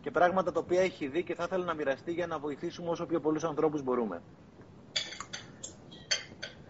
και 0.00 0.10
πράγματα 0.10 0.52
τα 0.52 0.60
οποία 0.60 0.80
έχει 0.80 1.06
δει 1.06 1.22
και 1.22 1.34
θα 1.34 1.44
ήθελα 1.46 1.64
να 1.64 1.74
μοιραστεί 1.74 2.12
για 2.12 2.26
να 2.26 2.38
βοηθήσουμε 2.38 2.88
όσο 2.90 3.06
πιο 3.06 3.20
πολλούς 3.20 3.44
ανθρώπους 3.44 3.82
μπορούμε. 3.82 4.22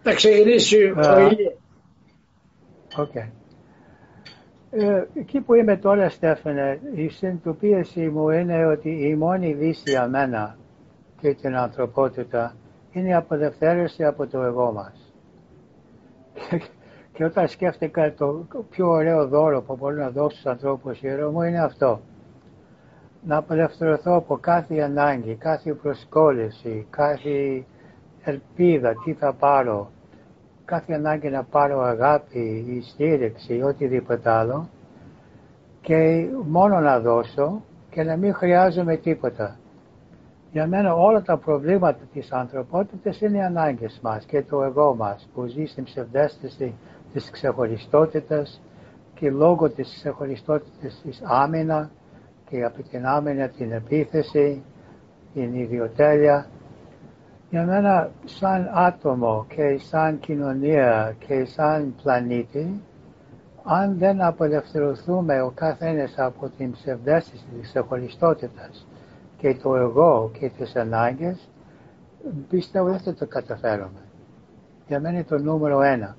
Θα 0.03 0.13
ξεκινήσει 0.13 0.83
ο 0.83 0.99
Α. 0.99 1.21
Ηλίας. 1.21 1.53
Οκ. 2.97 3.15
Ε, 4.71 5.07
εκεί 5.13 5.39
που 5.41 5.53
είμαι 5.53 5.77
τώρα, 5.77 6.09
Στέφανε, 6.09 6.81
η 6.95 7.07
συνειδητοποίηση 7.09 8.09
μου 8.09 8.29
είναι 8.29 8.65
ότι 8.65 8.89
η 8.89 9.15
μόνη 9.15 9.55
λύση 9.55 9.83
για 9.85 10.07
μένα 10.07 10.57
και 11.21 11.33
την 11.33 11.55
ανθρωπότητα 11.55 12.55
είναι 12.91 13.07
η 13.07 13.13
απελευθέρωση 13.13 14.03
από 14.03 14.27
το 14.27 14.41
εγώ 14.41 14.71
μας. 14.71 15.06
Και, 17.13 17.23
όταν 17.23 17.47
σκέφτηκα 17.47 18.13
το 18.13 18.45
πιο 18.69 18.89
ωραίο 18.89 19.27
δώρο 19.27 19.61
που 19.61 19.75
μπορεί 19.75 19.95
να 19.95 20.09
δώσει 20.09 20.37
στους 20.37 20.51
ανθρώπους 20.51 20.99
μου 21.31 21.41
είναι 21.41 21.63
αυτό. 21.63 21.99
Να 23.23 23.37
απελευθερωθώ 23.37 24.15
από 24.15 24.37
κάθε 24.37 24.79
ανάγκη, 24.79 25.35
κάθε 25.35 25.73
προσκόλληση, 25.73 26.87
κάθε 26.89 27.65
ελπίδα, 28.23 28.93
τι 29.03 29.13
θα 29.13 29.33
πάρω, 29.33 29.91
κάθε 30.65 30.93
ανάγκη 30.93 31.29
να 31.29 31.43
πάρω 31.43 31.81
αγάπη 31.81 32.65
ή 32.67 32.81
στήριξη 32.81 33.55
ή 33.55 33.61
οτιδήποτε 33.61 34.29
άλλο 34.29 34.69
και 35.81 36.27
μόνο 36.45 36.79
να 36.79 36.99
δώσω 36.99 37.61
και 37.89 38.03
να 38.03 38.15
μην 38.17 38.33
χρειάζομαι 38.33 38.95
τίποτα. 38.95 39.57
Για 40.57 40.67
μένα 40.67 40.93
όλα 40.93 41.21
τα 41.21 41.37
προβλήματα 41.37 42.03
της 42.13 42.31
ανθρωπότητας 42.31 43.21
είναι 43.21 43.37
οι 43.37 43.41
ανάγκες 43.41 43.99
μας 44.03 44.25
και 44.25 44.41
το 44.41 44.63
εγώ 44.63 44.95
μας 44.95 45.29
που 45.33 45.45
ζει 45.45 45.65
στην 45.65 45.83
ψευδέστηση 45.83 46.73
της 47.13 47.29
ξεχωριστότητας 47.29 48.61
και 49.13 49.31
λόγω 49.31 49.69
της 49.69 49.93
ξεχωριστότητας 49.95 51.01
της 51.03 51.21
άμυνα 51.23 51.89
και 52.49 52.63
από 52.63 52.83
την 52.83 53.05
άμυνα 53.05 53.47
την 53.47 53.71
επίθεση, 53.71 54.63
την 55.33 55.53
ιδιοτέλεια. 55.53 56.47
Για 57.49 57.65
μένα 57.65 58.09
σαν 58.25 58.69
άτομο 58.73 59.45
και 59.49 59.77
σαν 59.77 60.19
κοινωνία 60.19 61.15
και 61.27 61.45
σαν 61.45 61.95
πλανήτη 62.03 62.81
αν 63.63 63.97
δεν 63.97 64.21
απελευθερωθούμε 64.21 65.41
ο 65.41 65.51
καθένας 65.55 66.13
από 66.17 66.49
την 66.57 66.71
ψευδέστηση 66.71 67.45
της 67.59 67.67
ξεχωριστότητας 67.67 68.86
και 69.37 69.55
το 69.55 69.75
εγώ 69.75 70.31
και 70.39 70.49
τις 70.49 70.75
ανάγκες, 70.75 71.49
πιστεύω 72.49 72.87
δεν 72.87 72.99
θα 72.99 73.13
το 73.13 73.25
καταφέρουμε. 73.27 74.01
Για 74.87 74.99
μένα 74.99 75.15
είναι 75.15 75.23
το 75.23 75.37
νούμερο 75.37 75.81
ένα. 75.81 76.15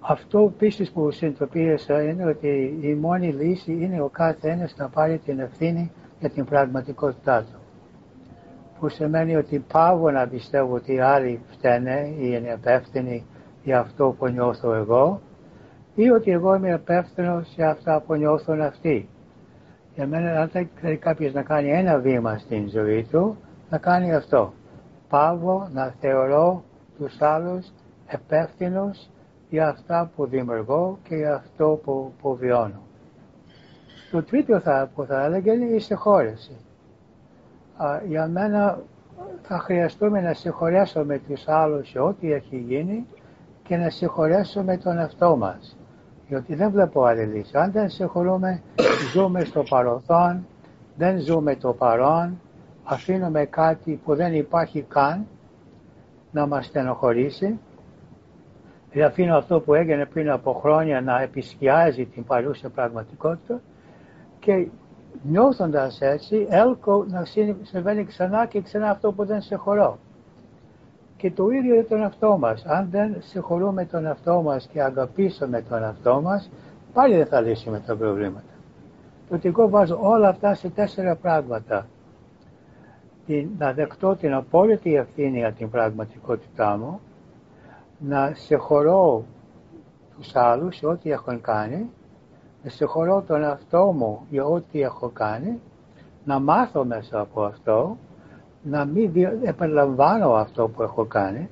Αυτό 0.00 0.52
επίση 0.54 0.92
που 0.92 1.10
συνειδητοποίησα 1.10 2.02
είναι 2.02 2.24
ότι 2.24 2.78
η 2.80 2.94
μόνη 2.94 3.32
λύση 3.32 3.72
είναι 3.72 4.00
ο 4.00 4.08
κάθε 4.08 4.50
ένας 4.50 4.74
να 4.76 4.88
πάρει 4.88 5.18
την 5.18 5.38
ευθύνη 5.38 5.92
για 6.20 6.30
την 6.30 6.44
πραγματικότητά 6.44 7.42
του. 7.42 7.58
Που 8.80 8.88
σημαίνει 8.88 9.36
ότι 9.36 9.64
πάω 9.72 10.10
να 10.10 10.28
πιστεύω 10.28 10.74
ότι 10.74 10.94
οι 10.94 11.00
άλλοι 11.00 11.40
φταίνε 11.50 12.14
ή 12.18 12.30
είναι 12.34 12.52
υπεύθυνοι 12.58 13.24
για 13.62 13.80
αυτό 13.80 14.14
που 14.18 14.26
νιώθω 14.26 14.74
εγώ 14.74 15.20
ή 15.94 16.10
ότι 16.10 16.30
εγώ 16.30 16.54
είμαι 16.54 16.72
υπεύθυνο 16.72 17.42
σε 17.54 17.64
αυτά 17.64 18.00
που 18.06 18.14
νιώθουν 18.14 18.60
αυτοί. 18.60 19.08
Για 19.98 20.06
μένα, 20.06 20.40
αν 20.40 20.50
θέλει 20.80 20.96
κάποιος 20.96 21.32
να 21.32 21.42
κάνει 21.42 21.70
ένα 21.70 21.98
βήμα 21.98 22.38
στην 22.38 22.68
ζωή 22.68 23.06
του, 23.10 23.36
να 23.70 23.78
κάνει 23.78 24.14
αυτό. 24.14 24.52
Πάβω 25.08 25.68
να 25.72 25.94
θεωρώ 26.00 26.64
τους 26.98 27.22
άλλους 27.22 27.66
υπεύθυνου 28.12 28.90
για 29.48 29.68
αυτά 29.68 30.10
που 30.16 30.26
δημιουργώ 30.26 30.98
και 31.02 31.14
για 31.14 31.34
αυτό 31.34 31.80
που, 31.84 32.12
που 32.22 32.36
βιώνω. 32.36 32.80
Το 34.10 34.22
τρίτο 34.22 34.60
θα, 34.60 34.90
που 34.94 35.04
θα 35.04 35.24
έλεγα 35.24 35.52
είναι 35.52 35.64
η 35.64 35.78
συγχώρεση. 35.78 36.56
για 38.06 38.26
μένα 38.26 38.78
θα 39.42 39.58
χρειαστούμε 39.58 40.20
να 40.20 40.32
συγχωρέσουμε 40.34 41.18
τους 41.18 41.48
άλλους 41.48 41.88
σε 41.88 41.98
ό,τι 41.98 42.32
έχει 42.32 42.56
γίνει 42.56 43.06
και 43.62 43.76
να 43.76 43.90
συγχωρέσουμε 43.90 44.76
τον 44.76 44.98
εαυτό 44.98 45.36
μας. 45.36 45.77
Διότι 46.28 46.54
δεν 46.54 46.70
βλέπω 46.70 47.04
άλλη 47.04 47.24
λύση. 47.24 47.56
Αν 47.56 47.72
δεν 47.72 47.90
συγχωρούμε, 47.90 48.62
ζούμε 49.12 49.44
στο 49.44 49.62
παρελθόν, 49.62 50.46
δεν 50.96 51.20
ζούμε 51.20 51.56
το 51.56 51.72
παρόν, 51.72 52.40
αφήνουμε 52.84 53.44
κάτι 53.44 54.00
που 54.04 54.14
δεν 54.14 54.34
υπάρχει 54.34 54.82
καν 54.82 55.26
να 56.30 56.46
μας 56.46 56.66
στενοχωρήσει. 56.66 57.58
Δηλαδή 58.90 59.10
αφήνω 59.10 59.36
αυτό 59.36 59.60
που 59.60 59.74
έγινε 59.74 60.06
πριν 60.06 60.30
από 60.30 60.52
χρόνια 60.52 61.00
να 61.00 61.20
επισκιάζει 61.20 62.06
την 62.06 62.24
παρούσα 62.24 62.68
πραγματικότητα 62.68 63.60
και 64.38 64.68
νιώθοντας 65.22 66.00
έτσι 66.00 66.46
έλκω 66.50 67.04
να 67.08 67.24
συμβαίνει 67.62 68.04
ξανά 68.04 68.46
και 68.46 68.60
ξανά 68.60 68.90
αυτό 68.90 69.12
που 69.12 69.24
δεν 69.24 69.42
συγχωρώ. 69.42 69.98
Και 71.18 71.30
το 71.30 71.48
ίδιο 71.50 71.74
για 71.74 71.86
τον 71.86 72.00
εαυτό 72.00 72.38
μας. 72.38 72.64
Αν 72.66 72.88
δεν 72.90 73.16
συγχωρούμε 73.18 73.84
τον 73.84 74.06
εαυτό 74.06 74.42
μας 74.42 74.68
και 74.72 74.82
αγαπήσουμε 74.82 75.62
τον 75.62 75.82
εαυτό 75.82 76.20
μας, 76.20 76.50
πάλι 76.92 77.16
δεν 77.16 77.26
θα 77.26 77.40
λύσουμε 77.40 77.80
τα 77.86 77.96
προβλήματα. 77.96 78.52
Το 79.28 79.34
ότι 79.34 79.48
εγώ 79.48 79.68
βάζω 79.68 79.98
όλα 80.02 80.28
αυτά 80.28 80.54
σε 80.54 80.68
τέσσερα 80.68 81.16
πράγματα. 81.16 81.86
να 83.58 83.72
δεχτώ 83.72 84.16
την 84.16 84.34
απόλυτη 84.34 84.94
ευθύνη 84.94 85.38
για 85.38 85.52
την 85.52 85.70
πραγματικότητά 85.70 86.76
μου, 86.76 87.00
να 87.98 88.32
συγχωρώ 88.34 89.24
τους 90.16 90.36
άλλους 90.36 90.76
σε 90.76 90.86
ό,τι 90.86 91.10
έχουν 91.10 91.40
κάνει, 91.40 91.90
να 92.62 92.70
συγχωρώ 92.70 93.22
τον 93.26 93.42
εαυτό 93.42 93.92
μου 93.92 94.26
για 94.30 94.44
ό,τι 94.44 94.82
έχω 94.82 95.08
κάνει, 95.08 95.60
να 96.24 96.38
μάθω 96.38 96.84
μέσα 96.84 97.20
από 97.20 97.44
αυτό 97.44 97.96
να 98.62 98.84
μην 98.84 99.12
επαναλαμβάνω 99.42 100.32
αυτό 100.32 100.68
που 100.68 100.82
έχω 100.82 101.04
κάνει. 101.04 101.48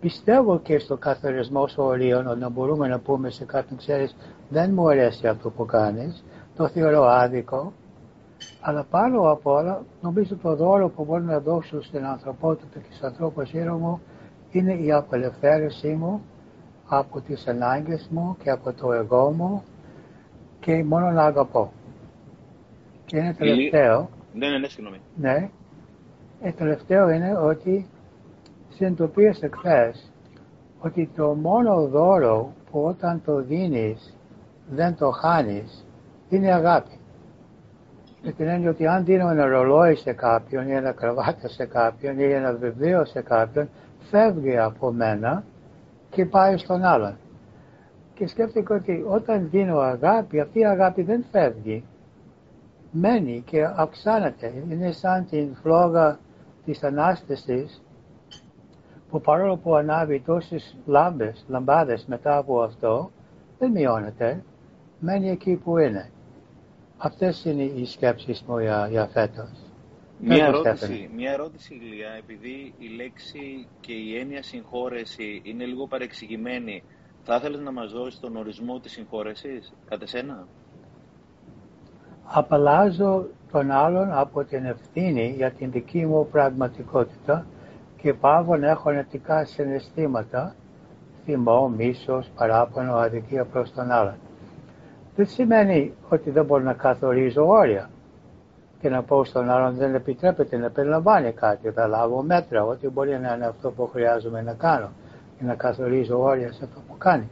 Πιστεύω 0.00 0.58
και 0.58 0.78
στο 0.78 0.96
καθορισμό 0.96 1.68
ορίων 1.76 2.38
να 2.38 2.48
μπορούμε 2.48 2.88
να 2.88 2.98
πούμε 2.98 3.30
σε 3.30 3.44
κάποιον 3.44 3.78
ξέρεις 3.78 4.16
δεν 4.48 4.72
μου 4.72 4.88
αρέσει 4.88 5.26
αυτό 5.26 5.50
που 5.50 5.64
κάνεις, 5.64 6.24
το 6.56 6.68
θεωρώ 6.68 7.04
άδικο, 7.04 7.72
αλλά 8.60 8.86
πάνω 8.90 9.30
από 9.30 9.52
όλα 9.52 9.82
νομίζω 10.00 10.36
το 10.36 10.54
δώρο 10.54 10.88
που 10.88 11.04
μπορώ 11.04 11.22
να 11.22 11.40
δώσω 11.40 11.82
στην 11.82 12.04
ανθρωπότητα 12.04 12.78
και 12.78 12.86
στους 12.88 13.02
ανθρώπους 13.02 13.50
γύρω 13.50 13.76
μου 13.76 14.00
είναι 14.50 14.72
η 14.72 14.92
απελευθέρωσή 14.92 15.88
μου 15.88 16.22
από 16.88 17.20
τις 17.20 17.46
ανάγκες 17.46 18.08
μου 18.10 18.36
και 18.42 18.50
από 18.50 18.72
το 18.72 18.92
εγώ 18.92 19.30
μου 19.30 19.62
και 20.60 20.84
μόνο 20.84 21.10
να 21.10 21.24
αγαπώ. 21.24 21.72
Και 23.04 23.16
είναι 23.16 23.34
τελευταίο, 23.34 24.08
ναι, 24.36 24.48
ναι, 24.48 24.58
ναι, 24.58 24.68
συγγνώμη. 24.68 25.00
Ναι. 25.16 25.50
Ε, 26.40 26.50
το 26.50 26.56
τελευταίο 26.56 27.10
είναι 27.10 27.36
ότι 27.36 27.86
συνειδητοποίησε 28.68 29.50
χθες 29.52 30.12
ότι 30.78 31.10
το 31.16 31.34
μόνο 31.34 31.86
δώρο 31.86 32.52
που 32.70 32.82
όταν 32.84 33.22
το 33.24 33.42
δίνεις 33.42 34.16
δεν 34.70 34.96
το 34.96 35.10
χάνεις 35.10 35.86
είναι 36.28 36.52
αγάπη. 36.52 36.98
Με 38.22 38.32
την 38.32 38.48
έννοια 38.48 38.70
ότι 38.70 38.86
αν 38.86 39.04
δίνω 39.04 39.30
ένα 39.30 39.46
ρολόι 39.46 39.94
σε 39.94 40.12
κάποιον 40.12 40.68
ή 40.68 40.72
ένα 40.72 40.92
κρεβάτι 40.92 41.48
σε 41.48 41.66
κάποιον 41.66 42.18
ή 42.18 42.24
ένα 42.32 42.52
βιβλίο 42.52 43.04
σε 43.04 43.20
κάποιον, 43.20 43.68
φεύγει 44.10 44.58
από 44.58 44.92
μένα 44.92 45.44
και 46.10 46.24
πάει 46.24 46.56
στον 46.56 46.84
άλλον. 46.84 47.16
Και 48.14 48.26
σκέφτηκα 48.26 48.74
ότι 48.74 49.04
όταν 49.08 49.48
δίνω 49.50 49.78
αγάπη, 49.78 50.40
αυτή 50.40 50.58
η 50.58 50.66
αγάπη 50.66 51.02
δεν 51.02 51.24
φεύγει 51.30 51.84
μένει 52.98 53.42
και 53.46 53.64
αυξάνεται. 53.64 54.64
Είναι 54.70 54.92
σαν 54.92 55.26
την 55.26 55.54
φλόγα 55.54 56.18
της 56.64 56.82
Ανάστασης 56.82 57.82
που 59.10 59.20
παρόλο 59.20 59.56
που 59.56 59.74
ανάβει 59.74 60.20
τόσες 60.20 60.76
λάμπες, 60.86 61.44
λαμπάδες 61.48 62.04
μετά 62.06 62.36
από 62.36 62.62
αυτό, 62.62 63.10
δεν 63.58 63.70
μειώνεται, 63.70 64.44
μένει 64.98 65.30
εκεί 65.30 65.54
που 65.54 65.78
είναι. 65.78 66.10
Αυτές 66.96 67.44
είναι 67.44 67.62
οι 67.62 67.84
σκέψεις 67.84 68.42
μου 68.42 68.58
για, 68.58 68.88
για 68.90 69.06
φέτος. 69.06 69.50
Μια 70.20 70.46
ερώτηση, 70.46 71.10
μια 71.16 71.32
ερώτηση 71.32 71.74
Ηλία, 71.74 72.10
επειδή 72.18 72.74
η 72.78 72.88
λέξη 72.88 73.68
και 73.80 73.92
η 73.92 74.18
έννοια 74.18 74.42
συγχώρεση 74.42 75.40
είναι 75.44 75.64
λίγο 75.64 75.86
παρεξηγημένη, 75.86 76.82
θα 77.22 77.36
ήθελες 77.36 77.60
να 77.60 77.72
μας 77.72 77.92
δώσεις 77.92 78.20
τον 78.20 78.36
ορισμό 78.36 78.80
της 78.80 78.92
συγχώρεσης, 78.92 79.72
κατά 79.88 80.06
σένα; 80.06 80.46
Απαλλάζω 82.26 83.26
τον 83.52 83.70
άλλον 83.70 84.12
από 84.12 84.44
την 84.44 84.64
ευθύνη 84.64 85.34
για 85.36 85.50
την 85.50 85.70
δική 85.70 86.06
μου 86.06 86.28
πραγματικότητα 86.30 87.46
και 87.96 88.14
πάω 88.14 88.56
να 88.56 88.68
έχω 88.68 88.90
νετικά 88.90 89.44
συναισθήματα, 89.44 90.54
θυμό, 91.24 91.68
μίσος, 91.68 92.30
παράπονο, 92.36 92.94
αδικία 92.94 93.44
προς 93.44 93.72
τον 93.72 93.90
άλλον. 93.90 94.14
Δεν 95.16 95.26
σημαίνει 95.26 95.92
ότι 96.08 96.30
δεν 96.30 96.44
μπορώ 96.44 96.62
να 96.62 96.72
καθορίζω 96.72 97.46
όρια 97.48 97.90
και 98.80 98.88
να 98.88 99.02
πω 99.02 99.24
στον 99.24 99.50
άλλον 99.50 99.74
δεν 99.74 99.94
επιτρέπεται 99.94 100.56
να 100.56 100.70
περιλαμβάνει 100.70 101.32
κάτι, 101.32 101.70
θα 101.70 101.86
λάβω 101.86 102.22
μέτρα, 102.22 102.64
ότι 102.64 102.88
μπορεί 102.88 103.18
να 103.18 103.34
είναι 103.34 103.46
αυτό 103.46 103.70
που 103.70 103.86
χρειάζομαι 103.92 104.42
να 104.42 104.52
κάνω 104.52 104.88
και 105.38 105.44
να 105.44 105.54
καθορίζω 105.54 106.22
όρια 106.22 106.52
σε 106.52 106.64
αυτό 106.64 106.80
που 106.88 106.96
κάνει. 106.98 107.28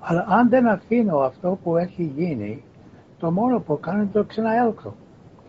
Αλλά 0.00 0.26
αν 0.28 0.48
δεν 0.48 0.68
αφήνω 0.68 1.18
αυτό 1.18 1.58
που 1.62 1.76
έχει 1.76 2.02
γίνει 2.02 2.64
το 3.22 3.30
μόνο 3.30 3.60
που 3.60 3.80
κάνω 3.80 4.02
είναι 4.02 4.10
το 4.12 4.24
ξαναέλκω. 4.24 4.94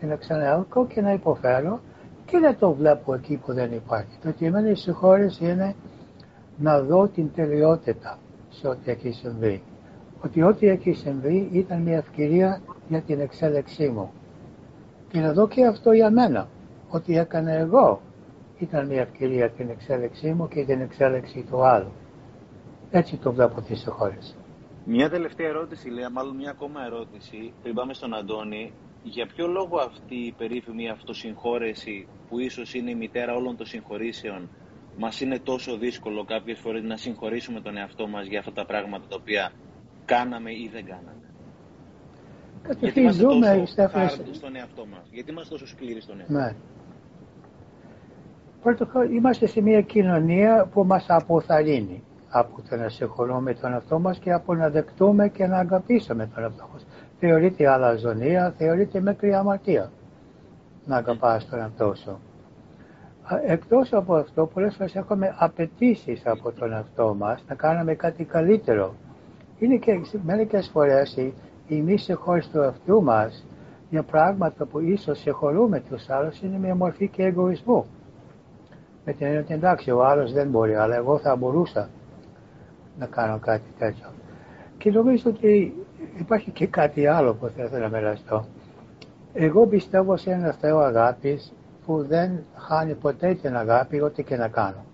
Και 0.00 0.06
να 0.06 0.16
ξαναέλκω 0.16 0.86
και 0.86 1.00
να 1.00 1.12
υποφέρω 1.12 1.80
και 2.24 2.38
δεν 2.38 2.58
το 2.58 2.72
βλέπω 2.72 3.14
εκεί 3.14 3.36
που 3.36 3.52
δεν 3.52 3.72
υπάρχει. 3.72 4.18
Το 4.22 4.28
ότι 4.28 4.46
εμένα 4.46 4.70
η 4.70 4.74
συγχώρεση 4.74 5.44
είναι 5.50 5.74
να 6.58 6.80
δω 6.80 7.06
την 7.08 7.32
τελειότητα 7.34 8.18
σε 8.48 8.68
ό,τι 8.68 8.90
έχει 8.90 9.10
συμβεί. 9.10 9.62
Ότι 10.24 10.42
ό,τι 10.42 10.68
έχει 10.68 10.92
συμβεί 10.92 11.48
ήταν 11.52 11.82
μια 11.82 11.96
ευκαιρία 11.96 12.60
για 12.88 13.00
την 13.00 13.20
εξέλιξή 13.20 13.88
μου. 13.88 14.10
Και 15.08 15.20
να 15.20 15.32
δω 15.32 15.48
και 15.48 15.66
αυτό 15.66 15.92
για 15.92 16.10
μένα, 16.10 16.48
ότι 16.88 17.18
έκανα 17.18 17.50
εγώ. 17.50 18.00
Ήταν 18.58 18.86
μια 18.86 19.00
ευκαιρία 19.00 19.50
την 19.50 19.68
εξέλιξή 19.70 20.32
μου 20.32 20.48
και 20.48 20.64
την 20.64 20.80
εξέλιξη 20.80 21.44
του 21.50 21.64
άλλου. 21.64 21.92
Έτσι 22.90 23.16
το 23.16 23.32
βλέπω 23.32 23.60
τις 23.60 23.80
συγχώρες. 23.80 24.36
Μια 24.86 25.10
τελευταία 25.10 25.48
ερώτηση, 25.48 25.88
λέει, 25.88 26.04
μάλλον 26.12 26.36
μια 26.36 26.50
ακόμα 26.50 26.84
ερώτηση, 26.84 27.52
πριν 27.62 27.74
πάμε 27.74 27.94
στον 27.94 28.14
Αντώνη. 28.14 28.72
Για 29.02 29.26
ποιο 29.26 29.46
λόγο 29.46 29.78
αυτή 29.78 30.14
η 30.14 30.32
περίφημη 30.32 30.88
αυτοσυγχώρεση 30.88 32.08
που 32.28 32.38
ίσως 32.38 32.74
είναι 32.74 32.90
η 32.90 32.94
μητέρα 32.94 33.34
όλων 33.34 33.56
των 33.56 33.66
συγχωρήσεων 33.66 34.48
μας 34.96 35.20
είναι 35.20 35.38
τόσο 35.38 35.76
δύσκολο 35.76 36.24
κάποιες 36.24 36.58
φορές 36.58 36.82
να 36.82 36.96
συγχωρήσουμε 36.96 37.60
τον 37.60 37.76
εαυτό 37.76 38.06
μας 38.08 38.26
για 38.26 38.38
αυτά 38.38 38.52
τα 38.52 38.66
πράγματα 38.66 39.06
τα 39.08 39.16
οποία 39.20 39.52
κάναμε 40.04 40.50
ή 40.52 40.70
δεν 40.72 40.84
κάναμε; 40.84 41.24
Γιατί 42.80 43.00
είμαστε 43.00 43.22
τόσο 43.22 43.88
χάρτοι 43.88 44.34
στον 44.34 44.56
εαυτό 44.56 44.86
μας; 44.86 45.08
Γιατί 45.10 45.30
είμαστε 45.30 45.52
τόσο 45.54 45.66
σκληροί 45.66 46.00
στον 46.00 46.18
εαυτό 46.20 46.32
ναι. 46.38 46.54
Πρώτο, 48.62 48.86
είμαστε 49.02 49.46
σε 49.46 49.60
μια 49.60 49.80
κοινωνία 49.80 50.68
που 50.72 50.84
μας 50.84 51.04
αποθαρρύνει 51.08 52.02
από 52.36 52.62
το 52.68 52.76
να 52.76 52.88
συγχωρούμε 52.88 53.54
τον 53.54 53.72
εαυτό 53.72 53.98
μας 53.98 54.18
και 54.18 54.32
από 54.32 54.54
να 54.54 54.70
δεκτούμε 54.70 55.28
και 55.28 55.46
να 55.46 55.58
αγαπήσουμε 55.58 56.30
τον 56.34 56.42
εαυτό 56.42 56.68
μας. 56.72 56.86
Θεωρείται 57.18 57.68
αλαζονία, 57.68 58.54
θεωρείται 58.58 59.00
μικρή 59.00 59.34
αμαρτία 59.34 59.90
να 60.86 60.96
αγαπάς 60.96 61.48
τον 61.48 61.58
εαυτό 61.58 61.94
σου. 61.94 62.18
Εκτός 63.46 63.92
από 63.92 64.14
αυτό, 64.14 64.46
πολλές 64.46 64.74
φορές 64.76 64.94
έχουμε 64.94 65.34
απαιτήσεις 65.38 66.26
από 66.26 66.52
τον 66.52 66.72
εαυτό 66.72 67.14
μας 67.18 67.44
να 67.48 67.54
κάνουμε 67.54 67.94
κάτι 67.94 68.24
καλύτερο. 68.24 68.94
Είναι 69.58 69.76
και 69.76 70.00
μερικές 70.22 70.68
φορές 70.72 71.16
η, 71.16 71.34
η 71.68 71.80
μη 71.80 71.96
συγχώρηση 71.96 72.50
του 72.50 72.60
εαυτού 72.60 73.02
μας 73.02 73.46
για 73.90 74.02
πράγματα 74.02 74.64
που 74.64 74.80
ίσως 74.80 75.18
συγχωρούμε 75.18 75.80
τους 75.80 76.10
άλλους 76.10 76.40
είναι 76.40 76.58
μια 76.58 76.74
μορφή 76.74 77.08
και 77.08 77.22
εγωισμού. 77.22 77.86
Με 79.04 79.12
την 79.12 79.26
έννοια 79.26 79.40
ότι 79.40 79.54
εντάξει, 79.54 79.90
ο 79.90 80.04
άλλος 80.04 80.32
δεν 80.32 80.48
μπορεί, 80.48 80.74
αλλά 80.74 80.96
εγώ 80.96 81.18
θα 81.18 81.36
μπορούσα 81.36 81.88
να 82.98 83.06
κάνω 83.06 83.38
κάτι 83.38 83.70
τέτοιο. 83.78 84.06
Και 84.78 84.90
νομίζω 84.90 85.30
ότι 85.30 85.74
υπάρχει 86.18 86.50
και 86.50 86.66
κάτι 86.66 87.06
άλλο 87.06 87.34
που 87.34 87.50
θα 87.56 87.62
ήθελα 87.64 87.88
να 87.88 87.98
μοιραστώ. 87.98 88.46
Εγώ 89.32 89.66
πιστεύω 89.66 90.16
σε 90.16 90.30
ένα 90.30 90.52
Θεό 90.52 90.78
αγάπης 90.78 91.52
που 91.86 92.06
δεν 92.06 92.44
χάνει 92.56 92.94
ποτέ 92.94 93.34
την 93.34 93.56
αγάπη 93.56 94.00
ό,τι 94.00 94.22
και 94.22 94.36
να 94.36 94.48
κάνω. 94.48 94.84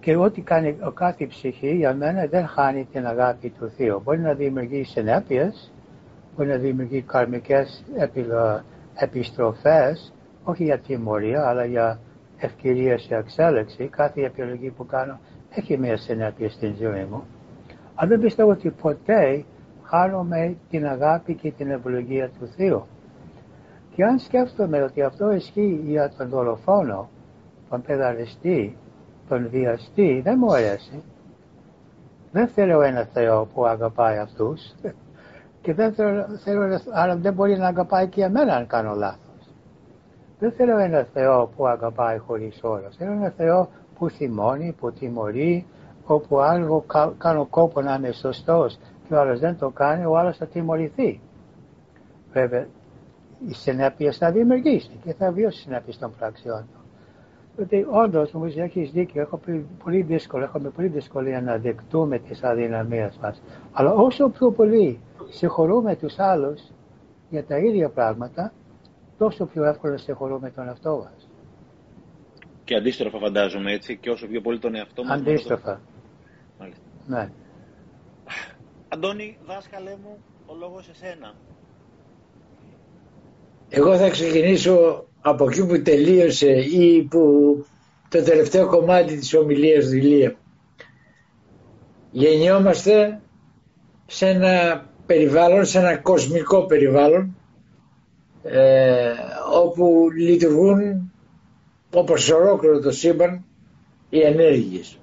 Και 0.00 0.16
ό,τι 0.16 0.40
κάνει 0.40 0.76
ο 0.82 0.90
κάθε 0.90 1.26
ψυχή 1.26 1.74
για 1.74 1.94
μένα 1.94 2.26
δεν 2.26 2.46
χάνει 2.46 2.88
την 2.92 3.06
αγάπη 3.06 3.50
του 3.50 3.72
Θεού. 3.76 4.00
Μπορεί 4.04 4.18
να 4.18 4.32
δημιουργεί 4.34 4.84
συνέπειες, 4.84 5.72
μπορεί 6.36 6.48
να 6.48 6.56
δημιουργεί 6.56 7.02
καρμικές 7.02 7.84
επιστροφές, 8.94 10.12
όχι 10.44 10.64
για 10.64 10.78
τιμωρία, 10.78 11.46
αλλά 11.46 11.64
για 11.64 11.98
ευκαιρίες 12.38 13.04
για 13.06 13.18
εξέλιξη. 13.18 13.88
Κάθε 13.88 14.24
επιλογή 14.24 14.70
που 14.70 14.86
κάνω 14.86 15.18
έχει 15.56 15.78
μια 15.78 15.96
συνέπεια 15.96 16.50
στην 16.50 16.74
ζωή 16.76 17.04
μου. 17.10 17.22
Αλλά 17.94 18.08
δεν 18.08 18.20
πιστεύω 18.20 18.50
ότι 18.50 18.70
ποτέ 18.70 19.44
χάνομαι 19.82 20.56
την 20.70 20.86
αγάπη 20.86 21.34
και 21.34 21.50
την 21.50 21.70
ευλογία 21.70 22.30
του 22.38 22.46
Θεού. 22.56 22.86
Και 23.94 24.04
αν 24.04 24.18
σκέφτομαι 24.18 24.82
ότι 24.82 25.02
αυτό 25.02 25.32
ισχύει 25.32 25.80
για 25.84 26.12
τον 26.18 26.28
δολοφόνο, 26.28 27.08
τον 27.70 27.82
παιδαριστή, 27.82 28.76
τον 29.28 29.48
βιαστή, 29.48 30.20
δεν 30.24 30.36
μου 30.38 30.52
αρέσει. 30.52 31.02
Δεν 32.32 32.48
θέλω 32.48 32.80
ένα 32.80 33.04
Θεό 33.12 33.48
που 33.54 33.66
αγαπάει 33.66 34.18
αυτούς 34.18 34.60
και 35.60 35.74
δεν 35.74 35.92
θέλω, 35.94 36.26
θέλω 36.44 36.80
αλλά 36.92 37.16
δεν 37.16 37.34
μπορεί 37.34 37.56
να 37.58 37.66
αγαπάει 37.66 38.08
και 38.08 38.22
εμένα 38.22 38.54
αν 38.54 38.66
κάνω 38.66 38.94
λάθος. 38.94 39.48
Δεν 40.38 40.52
θέλω 40.52 40.78
ένα 40.78 41.06
Θεό 41.12 41.50
που 41.56 41.66
αγαπάει 41.66 42.18
χωρίς 42.18 42.60
όρος. 42.62 42.96
Θέλω 42.96 43.12
ένα 43.12 43.30
Θεό 43.30 43.68
που 43.98 44.08
θυμώνει, 44.08 44.74
που 44.80 44.92
τιμωρεί, 44.92 45.66
όπου 46.04 46.40
άλλο 46.40 46.84
κάνω 47.18 47.46
κόπο 47.46 47.80
να 47.80 47.94
είμαι 47.94 48.12
σωστός 48.12 48.78
και 49.08 49.14
ο 49.14 49.20
άλλος 49.20 49.40
δεν 49.40 49.58
το 49.58 49.70
κάνει, 49.70 50.04
ο 50.04 50.18
άλλος 50.18 50.36
θα 50.36 50.46
τιμωρηθεί. 50.46 51.20
Βέβαια, 52.32 52.66
η 53.48 53.54
συνέπεια 53.54 54.12
θα 54.12 54.30
δημιουργήσει 54.30 54.90
και 55.04 55.12
θα 55.12 55.32
βιώσει 55.32 55.60
συνέπειε 55.60 55.92
των 56.00 56.12
πράξεων 56.18 56.60
του. 56.72 56.80
Ότι 57.62 57.86
όντως 57.90 58.32
νομίζω 58.32 58.62
έχεις 58.62 58.90
δίκιο, 58.90 59.20
έχω 59.20 59.40
πολύ 59.84 60.02
δύσκολο, 60.02 60.44
έχουμε 60.44 60.68
πολύ 60.68 60.88
δυσκολία 60.88 61.40
να 61.40 61.58
δεκτούμε 61.58 62.18
τις 62.18 62.44
αδυναμίες 62.44 63.18
μας. 63.22 63.42
Αλλά 63.72 63.92
όσο 63.92 64.28
πιο 64.28 64.50
πολύ 64.50 65.00
συγχωρούμε 65.28 65.96
τους 65.96 66.18
άλλους 66.18 66.62
για 67.30 67.44
τα 67.44 67.58
ίδια 67.58 67.88
πράγματα, 67.88 68.52
τόσο 69.18 69.46
πιο 69.46 69.64
εύκολα 69.64 69.96
συγχωρούμε 69.96 70.50
τον 70.50 70.66
εαυτό 70.66 70.96
μας. 70.96 71.15
Και 72.66 72.74
αντίστροφα 72.74 73.18
φαντάζομαι 73.18 73.72
έτσι, 73.72 73.96
και 73.96 74.10
όσο 74.10 74.26
πιο 74.26 74.40
πολύ 74.40 74.58
τον 74.58 74.74
εαυτό 74.74 75.04
μας. 75.04 75.18
Αντίστροφα. 75.18 75.80
Μάλιστα. 76.58 76.82
Ναι. 77.06 77.30
Αντώνη, 78.88 79.38
δάσκαλέ 79.46 79.96
μου, 80.02 80.18
ο 80.46 80.54
λόγος 80.54 80.84
σε 80.84 80.94
σένα. 80.94 81.34
Εγώ 83.68 83.96
θα 83.96 84.10
ξεκινήσω 84.10 85.06
από 85.20 85.44
εκεί 85.44 85.66
που 85.66 85.82
τελείωσε 85.82 86.50
ή 86.56 87.02
που 87.02 87.20
το 88.08 88.22
τελευταίο 88.22 88.66
κομμάτι 88.66 89.16
της 89.16 89.34
ομιλίας 89.34 89.86
του 89.86 89.96
Ηλία. 89.96 90.36
Γεννιόμαστε 92.10 93.20
σε 94.06 94.28
ένα 94.28 94.86
περιβάλλον, 95.06 95.64
σε 95.64 95.78
ένα 95.78 95.96
κοσμικό 95.96 96.66
περιβάλλον 96.66 97.36
ε, 98.42 99.12
όπου 99.52 100.10
λειτουργούν 100.16 101.05
όπως 101.98 102.30
ολόκληρο 102.30 102.80
το 102.80 102.90
σύμπαν 102.90 103.44
οι 104.08 104.20
ενέργειες. 104.20 104.98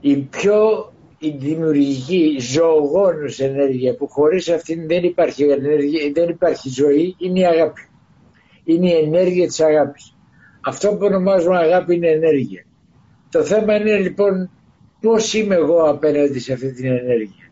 Η 0.00 0.16
πιο 0.16 0.92
η 1.18 1.30
δημιουργική 1.30 2.36
ζωογόνος 2.40 3.40
ενέργεια 3.40 3.94
που 3.94 4.08
χωρίς 4.08 4.48
αυτήν 4.48 4.86
δεν 4.86 5.04
υπάρχει, 5.04 5.42
ενέργεια, 5.42 6.10
δεν 6.14 6.28
υπάρχει 6.28 6.68
ζωή 6.68 7.16
είναι 7.18 7.40
η 7.40 7.46
αγάπη. 7.46 7.88
Είναι 8.64 8.90
η 8.90 8.94
ενέργεια 8.94 9.46
της 9.46 9.60
αγάπης. 9.60 10.16
Αυτό 10.60 10.88
που 10.88 10.98
ονομάζουμε 11.00 11.56
αγάπη 11.56 11.94
είναι 11.94 12.08
ενέργεια. 12.08 12.64
Το 13.30 13.42
θέμα 13.42 13.74
είναι 13.76 13.98
λοιπόν 13.98 14.50
πώς 15.00 15.34
είμαι 15.34 15.54
εγώ 15.54 15.82
απέναντι 15.82 16.38
σε 16.38 16.52
αυτή 16.52 16.72
την 16.72 16.86
ενέργεια. 16.86 17.50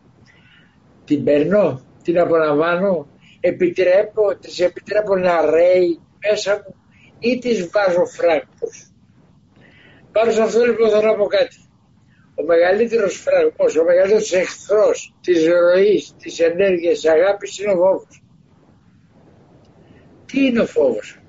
Την 1.05 1.23
παίρνω, 1.23 1.81
την 2.03 2.19
απολαμβάνω, 2.19 3.07
επιτρέπω, 3.39 4.35
της 4.39 4.59
επιτρέπω 4.59 5.15
να 5.15 5.51
ρέει 5.51 5.99
μέσα 6.27 6.53
μου 6.53 6.78
ή 7.19 7.37
τις 7.37 7.69
βάζω 7.69 8.05
φράγκους. 8.05 8.91
Πάνω 10.11 10.31
σε 10.31 10.41
αυτό 10.41 10.65
λοιπόν 10.65 10.89
θα 10.89 11.01
να 11.01 11.15
πω 11.15 11.25
κάτι. 11.25 11.57
Ο 12.35 12.43
μεγαλύτερος 12.43 13.15
φραγμός, 13.15 13.77
ο 13.77 13.83
μεγαλύτερος 13.83 14.33
εχθρός 14.33 15.15
της 15.21 15.47
ροής, 15.47 16.15
της 16.17 16.39
ενέργειας, 16.39 16.99
της 16.99 17.09
αγάπης 17.09 17.59
είναι 17.59 17.71
ο 17.71 17.75
φόβος. 17.75 18.23
Τι 20.25 20.45
είναι 20.45 20.59
ο 20.59 20.65
φόβος; 20.65 21.19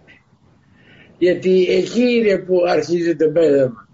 Γιατί 1.19 1.67
εκεί 1.69 2.03
είναι 2.03 2.39
που 2.39 2.65
αρχίζει 2.69 3.17
το 3.17 3.29
πέδαμα. 3.31 3.89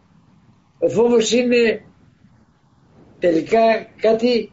Ο 0.78 0.88
φόβος 0.88 1.32
είναι 1.32 1.84
τελικά 3.18 3.86
κάτι 4.00 4.52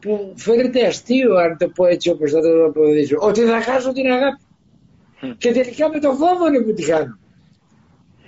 που 0.00 0.32
φαίνεται 0.36 0.86
αστείο 0.86 1.34
αν 1.34 1.56
το 1.58 1.68
πω 1.68 1.86
έτσι 1.86 2.10
όπως 2.10 2.30
θα 2.30 2.40
το 2.40 2.64
αποδείξω. 2.64 3.16
Ότι 3.20 3.40
θα 3.40 3.60
χάσω 3.60 3.92
την 3.92 4.06
αγάπη. 4.10 4.43
Και 5.38 5.52
τελικά 5.52 5.88
με 5.88 5.98
το 5.98 6.12
φόβο 6.12 6.46
είναι 6.46 6.60
που 6.60 6.72
τη 6.72 6.82
χάνω. 6.82 7.18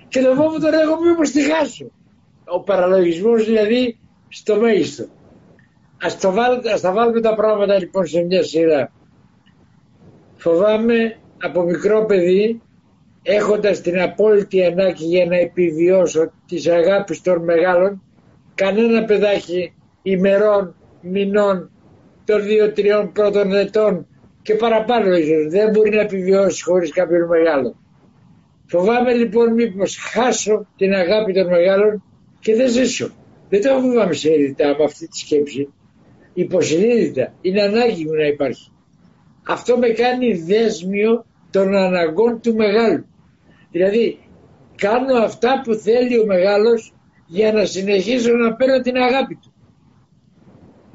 Και 0.08 0.22
το 0.22 0.34
φόβο 0.34 0.58
τον 0.58 0.72
έχω 0.72 1.00
μήπως 1.04 1.30
τη 1.30 1.42
χάσω. 1.42 1.90
Ο 2.44 2.60
παραλογισμός 2.60 3.44
δηλαδή 3.44 3.98
στο 4.28 4.56
μέγιστο. 4.56 5.04
Ας, 6.02 6.18
το 6.18 6.34
ας 6.72 6.80
τα 6.80 6.92
βάλουμε 6.92 7.20
τα 7.20 7.34
πράγματα 7.34 7.78
λοιπόν 7.78 8.06
σε 8.06 8.22
μια 8.22 8.42
σειρά. 8.42 8.92
Φοβάμαι 10.36 11.16
από 11.42 11.62
μικρό 11.62 12.04
παιδί 12.04 12.60
έχοντας 13.22 13.80
την 13.80 14.00
απόλυτη 14.00 14.64
ανάγκη 14.64 15.04
για 15.04 15.26
να 15.26 15.36
επιβιώσω 15.36 16.32
τις 16.46 16.68
αγάπης 16.68 17.20
των 17.20 17.44
μεγάλων 17.44 18.02
κανένα 18.54 19.04
παιδάκι 19.04 19.74
ημερών, 20.02 20.74
μηνών, 21.00 21.70
των 22.24 22.42
δύο-τριών 22.42 23.12
πρώτων 23.12 23.52
ετών 23.52 24.06
και 24.46 24.54
παραπάνω 24.54 25.16
ίσως 25.16 25.46
δεν 25.48 25.70
μπορεί 25.70 25.90
να 25.90 26.00
επιβιώσεις 26.00 26.62
χωρίς 26.62 26.92
κάποιον 26.92 27.28
μεγάλο. 27.28 27.76
Φοβάμαι 28.66 29.12
λοιπόν 29.12 29.52
μήπως 29.52 29.96
χάσω 29.96 30.66
την 30.76 30.94
αγάπη 30.94 31.32
των 31.32 31.46
μεγάλων 31.46 32.02
και 32.40 32.54
δεν 32.54 32.70
ζήσω. 32.70 33.10
Δεν 33.48 33.62
το 33.62 33.68
φοβάμαι 33.80 34.12
συνειδητά 34.12 34.68
με 34.78 34.84
αυτή 34.84 35.08
τη 35.08 35.18
σκέψη. 35.18 35.68
Υποσυνείδητα 36.34 37.32
είναι 37.40 37.62
ανάγκη 37.62 38.04
μου 38.04 38.14
να 38.14 38.26
υπάρχει. 38.26 38.70
Αυτό 39.46 39.78
με 39.78 39.88
κάνει 39.88 40.34
δέσμιο 40.34 41.24
των 41.50 41.74
αναγκών 41.74 42.40
του 42.40 42.54
μεγάλου. 42.54 43.06
Δηλαδή 43.70 44.18
κάνω 44.76 45.16
αυτά 45.16 45.60
που 45.64 45.74
θέλει 45.74 46.18
ο 46.18 46.26
μεγάλος 46.26 46.94
για 47.26 47.52
να 47.52 47.64
συνεχίσω 47.64 48.32
να 48.32 48.54
παίρνω 48.54 48.80
την 48.80 48.96
αγάπη 48.96 49.34
του. 49.34 49.52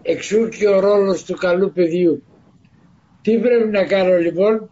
Εξού 0.02 0.48
και 0.48 0.68
ο 0.68 0.80
ρόλος 0.80 1.24
του 1.24 1.36
καλού 1.36 1.72
παιδιού. 1.72 2.24
Τι 3.22 3.38
πρέπει 3.38 3.70
να 3.70 3.84
κάνω 3.84 4.18
λοιπόν, 4.18 4.70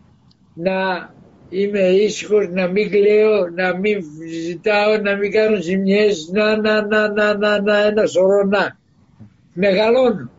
να 0.54 1.10
είμαι 1.50 1.80
ήσυχος, 1.80 2.50
να 2.50 2.68
μην 2.68 2.90
κλαίω, 2.90 3.50
να 3.56 3.78
μην 3.78 4.04
ζητάω, 4.46 4.98
να 4.98 5.16
μην 5.16 5.32
κάνω 5.32 5.62
ζημιές, 5.62 6.30
να, 6.34 6.58
να, 6.58 6.86
να, 6.86 7.12
να, 7.12 7.38
να, 7.38 7.62
να, 7.62 7.78
ένα 7.86 8.06
σωρό 8.06 8.44
να. 8.44 8.78
Μεγαλώνω. 9.54 10.30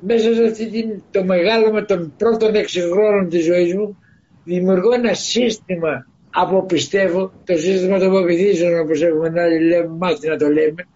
Μέσα 0.00 0.34
σε 0.34 0.44
αυτή 0.44 0.70
την, 0.70 1.02
το 1.10 1.24
μεγάλο 1.24 1.84
των 1.84 2.14
πρώτων 2.16 2.54
έξι 2.54 2.80
χρόνων 2.80 3.28
της 3.28 3.44
ζωής 3.44 3.74
μου 3.74 3.98
δημιουργώ 4.44 4.92
ένα 4.92 5.14
σύστημα 5.14 6.06
αποπιστεύω, 6.30 7.32
το 7.44 7.56
σύστημα 7.56 7.98
των 7.98 8.08
αποπηδήσεων 8.08 8.80
όπως 8.80 9.02
έχουμε 9.02 9.28
να 9.28 9.46
λέμε, 9.46 9.88
μάθει 9.98 10.28
να 10.28 10.36
το 10.36 10.46
λέμε, 10.46 10.86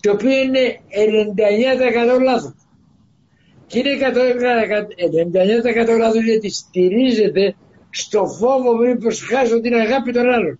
το 0.00 0.10
οποίο 0.10 0.30
είναι 0.30 0.80
99% 2.18 2.22
λάθος. 2.22 2.54
Και 3.68 3.78
είναι 3.78 3.90
99% 5.94 5.98
λάθος 5.98 6.24
γιατί 6.24 6.50
στηρίζεται 6.50 7.54
στο 7.90 8.26
φόβο 8.26 8.76
μήπως 8.76 9.22
χάσω 9.22 9.60
την 9.60 9.74
αγάπη 9.74 10.12
των 10.12 10.28
άλλων. 10.28 10.58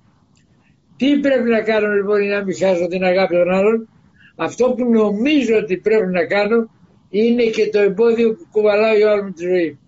Τι 0.97 1.19
πρέπει 1.19 1.49
να 1.49 1.61
κάνω 1.61 1.93
λοιπόν 1.95 2.23
για 2.23 2.37
να 2.39 2.45
μην 2.45 2.57
χάσω 2.57 2.87
την 2.87 3.05
αγάπη 3.05 3.35
των 3.35 3.51
άλλων; 3.51 3.89
Αυτό 4.37 4.71
που 4.71 4.85
νομίζω 4.91 5.57
ότι 5.57 5.77
πρέπει 5.77 6.07
να 6.13 6.27
κάνω 6.27 6.71
είναι 7.11 7.43
και 7.43 7.69
το 7.69 7.79
εμπόδιο 7.79 8.35
που 8.35 8.47
κουβαλάω 8.51 8.97
για 8.97 9.13
όλη 9.13 9.23
μου 9.23 9.33
τη 9.33 9.43
ζωή. 9.43 9.79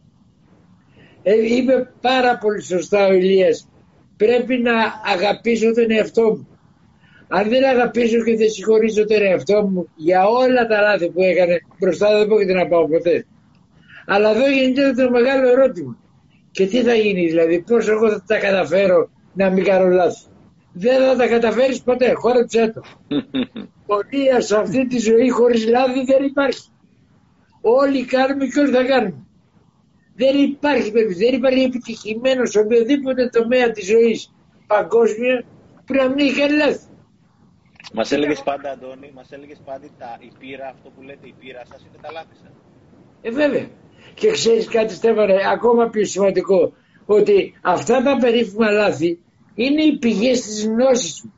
Ε, 1.22 1.54
είπε 1.56 1.92
πάρα 2.00 2.38
πολύ 2.38 2.62
σωστά 2.62 3.06
ο 3.06 3.12
Ηλίας. 3.12 3.68
Πρέπει 4.16 4.56
να 4.56 4.72
αγαπήσω 5.14 5.72
τον 5.74 5.90
εαυτό 5.90 6.22
μου. 6.22 6.48
Αν 7.32 7.48
δεν 7.48 7.64
αγαπήσω 7.64 8.22
και 8.22 8.36
δεν 8.36 8.50
συγχωρήσω 8.50 9.04
τον 9.04 9.22
εαυτό 9.22 9.66
μου 9.66 9.88
για 9.96 10.26
όλα 10.26 10.66
τα 10.66 10.80
λάθη 10.80 11.10
που 11.10 11.22
έκανε, 11.22 11.60
μπροστά 11.78 12.18
δεν 12.18 12.26
πρόκειται 12.26 12.52
να 12.52 12.66
πάω 12.66 12.88
ποτέ. 12.88 13.26
Αλλά 14.06 14.30
εδώ 14.30 14.48
γίνεται 14.48 14.92
το 15.02 15.10
μεγάλο 15.10 15.48
ερώτημα. 15.48 15.98
Και 16.50 16.66
τι 16.66 16.82
θα 16.82 16.94
γίνει 16.94 17.26
δηλαδή, 17.26 17.60
πώς 17.60 17.88
εγώ 17.88 18.08
θα 18.10 18.24
τα 18.26 18.38
καταφέρω 18.38 19.10
να 19.34 19.50
μην 19.50 19.64
κάνω 19.64 19.86
λάθη. 19.86 20.24
Δεν 20.72 21.06
θα 21.06 21.16
τα 21.16 21.28
καταφέρεις 21.28 21.82
ποτέ, 21.82 22.12
χόρεψέ 22.12 22.72
το. 22.74 22.82
Πορεία 23.86 24.40
σε 24.40 24.56
αυτή 24.56 24.86
τη 24.86 24.98
ζωή 24.98 25.28
χωρίς 25.28 25.68
λάθη 25.68 26.04
δεν 26.04 26.24
υπάρχει. 26.24 26.68
Όλοι 27.60 28.04
κάνουμε 28.04 28.46
και 28.46 28.60
όλοι 28.60 28.70
θα 28.70 28.84
κάνουμε. 28.84 29.26
Δεν 30.16 30.36
υπάρχει 30.36 30.90
δεν 30.90 31.34
υπάρχει 31.34 31.62
επιτυχημένος 31.62 32.50
σε 32.50 32.58
οποιοδήποτε 32.58 33.28
τομέα 33.28 33.70
της 33.70 33.86
ζωής 33.86 34.32
παγκόσμια 34.66 35.44
που 35.84 35.94
να 35.94 36.08
μην 36.08 36.18
έχει 36.18 36.40
κάνει 36.40 36.56
λάθη. 36.56 36.89
Μας 37.94 38.12
έλεγες 38.12 38.42
πάντα, 38.42 38.70
Αντώνη, 38.70 39.10
μας 39.14 39.32
έλεγες 39.32 39.60
πάντα 39.64 39.86
τα, 39.98 40.18
η 40.20 40.30
πείρα, 40.38 40.68
αυτό 40.68 40.90
που 40.90 41.02
λέτε 41.02 41.26
η 41.26 41.34
πείρα 41.40 41.62
σας 41.70 41.80
είναι 41.80 41.98
τα 42.02 42.12
λάθη 42.12 42.34
σας. 42.42 42.52
Ε, 43.22 43.30
βέβαια. 43.30 43.68
Και 44.14 44.30
ξέρεις 44.30 44.68
κάτι, 44.68 44.94
Στέφανε, 44.94 45.36
ακόμα 45.52 45.88
πιο 45.88 46.04
σημαντικό, 46.04 46.72
ότι 47.06 47.58
αυτά 47.62 48.02
τα 48.02 48.16
περίφημα 48.20 48.70
λάθη 48.70 49.18
είναι 49.54 49.82
οι 49.82 49.98
πηγές 49.98 50.40
της 50.40 50.66
γνώσης 50.66 51.22
μου. 51.22 51.32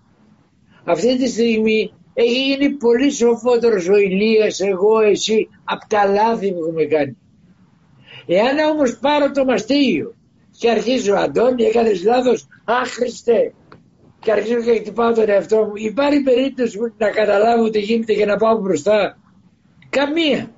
Αυτή 0.84 1.16
τη 1.16 1.28
στιγμή 1.28 1.92
έχει 2.14 2.42
γίνει 2.44 2.70
πολύ 2.70 3.10
σοφότερος 3.10 3.88
ο 3.88 3.96
Ηλίας, 3.96 4.60
εγώ, 4.60 5.00
εσύ, 5.00 5.48
από 5.64 5.86
τα 5.88 6.06
λάθη 6.06 6.52
που 6.52 6.58
έχουμε 6.58 6.84
κάνει. 6.84 7.16
Εάν 8.26 8.58
όμως 8.58 8.98
πάρω 8.98 9.30
το 9.30 9.44
μαστίγιο 9.44 10.14
και 10.58 10.70
αρχίζω, 10.70 11.14
Αντώνη, 11.14 11.64
έκανες 11.64 12.04
λάθος, 12.04 12.46
άχρηστε, 12.64 13.54
και 14.22 14.32
αρχίζω 14.32 14.60
και 14.60 14.78
χτυπάω 14.78 15.12
τον 15.12 15.28
εαυτό 15.28 15.56
μου, 15.56 15.72
υπάρχει 15.74 16.22
περίπτωση 16.22 16.78
να 16.98 17.10
καταλάβω 17.10 17.70
τι 17.70 17.78
γίνεται 17.78 18.12
και 18.14 18.26
να 18.26 18.36
πάω 18.36 18.58
μπροστά. 18.60 19.18
Καμία. 19.88 20.50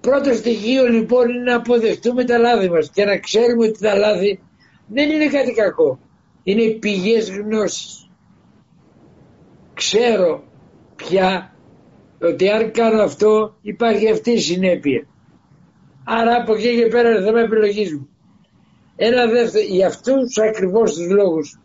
Πρώτο 0.00 0.32
στοιχείο 0.32 0.86
λοιπόν 0.86 1.28
είναι 1.28 1.42
να 1.42 1.56
αποδεχτούμε 1.56 2.24
τα 2.24 2.38
λάθη 2.38 2.70
μας 2.70 2.90
και 2.90 3.04
να 3.04 3.18
ξέρουμε 3.18 3.66
ότι 3.66 3.78
τα 3.78 3.94
λάθη 3.94 4.40
δεν 4.86 5.10
είναι 5.10 5.26
κάτι 5.26 5.52
κακό. 5.52 5.98
Είναι 6.42 6.70
πηγές 6.70 7.30
γνώσης. 7.30 8.10
Ξέρω 9.74 10.42
πια 10.96 11.56
ότι 12.20 12.48
αν 12.48 12.70
κάνω 12.70 13.02
αυτό 13.02 13.56
υπάρχει 13.62 14.10
αυτή 14.10 14.30
η 14.30 14.40
συνέπεια. 14.40 15.06
Άρα 16.04 16.36
από 16.36 16.54
εκεί 16.54 16.76
και 16.76 16.86
πέρα 16.86 17.10
είναι 17.10 17.24
θέμα 17.24 17.40
επιλογής 17.40 17.92
μου. 17.92 18.08
Ένα 18.96 19.26
δεύτερο, 19.26 19.64
για 19.68 19.86
αυτούς 19.86 20.38
ακριβώς 20.38 20.94
τους 20.94 21.10
λόγους, 21.10 21.61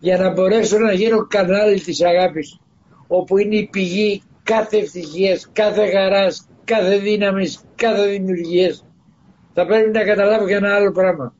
για 0.00 0.16
να 0.16 0.32
μπορέσω 0.32 0.78
να 0.78 0.92
γίνω 0.92 1.26
κανάλι 1.26 1.80
της 1.80 2.02
αγάπης, 2.02 2.58
όπου 3.06 3.38
είναι 3.38 3.56
η 3.56 3.68
πηγή 3.72 4.22
κάθε 4.42 4.76
ευτυχίας, 4.76 5.50
κάθε 5.52 5.90
χαράς, 5.90 6.48
κάθε 6.64 6.98
δύναμης, 6.98 7.60
κάθε 7.74 8.06
δημιουργίας, 8.06 8.84
θα 9.54 9.66
πρέπει 9.66 9.90
να 9.90 10.04
καταλάβω 10.04 10.46
και 10.46 10.54
ένα 10.54 10.74
άλλο 10.74 10.92
πράγμα. 10.92 11.34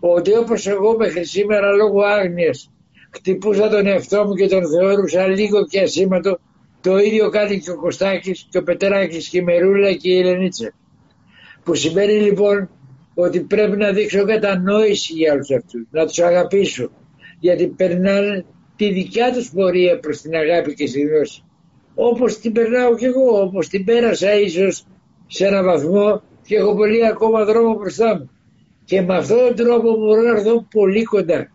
Ότι 0.00 0.36
όπως 0.36 0.66
εγώ 0.66 0.96
μέχρι 0.96 1.24
σήμερα 1.24 1.70
λόγω 1.70 2.02
άγνοιας 2.02 2.70
χτυπούσα 3.14 3.68
τον 3.68 3.86
εαυτό 3.86 4.24
μου 4.24 4.34
και 4.34 4.48
τον 4.48 4.68
θεώρουσα 4.68 5.26
λίγο 5.26 5.66
και 5.66 5.80
ασήμαντο, 5.80 6.38
το 6.80 6.98
ίδιο 6.98 7.28
κάνει 7.28 7.60
και 7.60 7.70
ο 7.70 7.76
Κωστάκης 7.76 8.46
και 8.50 8.58
ο 8.58 8.62
Πετράκης 8.62 9.28
και 9.28 9.38
η 9.38 9.42
Μερούλα 9.42 9.92
και 9.92 10.10
η 10.10 10.18
Ελενίτσα. 10.18 10.72
Που 11.64 11.74
σημαίνει 11.74 12.12
λοιπόν 12.12 12.70
ότι 13.14 13.40
πρέπει 13.40 13.76
να 13.76 13.92
δείξω 13.92 14.24
κατανόηση 14.24 15.12
για 15.12 15.32
όλους 15.32 15.50
αυτούς, 15.50 15.86
να 15.90 16.06
τους 16.06 16.18
αγαπήσω, 16.18 16.90
γιατί 17.42 17.66
περνάνε 17.66 18.44
τη 18.76 18.92
δικιά 18.92 19.32
τους 19.32 19.50
πορεία 19.50 19.98
προς 19.98 20.20
την 20.20 20.34
αγάπη 20.34 20.74
και 20.74 20.86
στη 20.86 21.00
γνώση. 21.00 21.42
Όπως 21.94 22.38
την 22.38 22.52
περνάω 22.52 22.94
κι 22.94 23.04
εγώ, 23.04 23.40
όπως 23.40 23.68
την 23.68 23.84
πέρασα 23.84 24.38
ίσως 24.38 24.86
σε 25.26 25.46
έναν 25.46 25.64
βαθμό 25.64 26.22
και 26.46 26.56
έχω 26.56 26.74
πολύ 26.74 27.06
ακόμα 27.06 27.44
δρόμο 27.44 27.74
μπροστά 27.74 28.18
μου. 28.18 28.30
Και 28.84 29.00
με 29.00 29.16
αυτόν 29.16 29.38
τον 29.38 29.66
τρόπο 29.66 29.96
μπορώ 29.96 30.22
να 30.22 30.30
έρθω 30.30 30.66
πολύ 30.70 31.02
κοντά. 31.02 31.50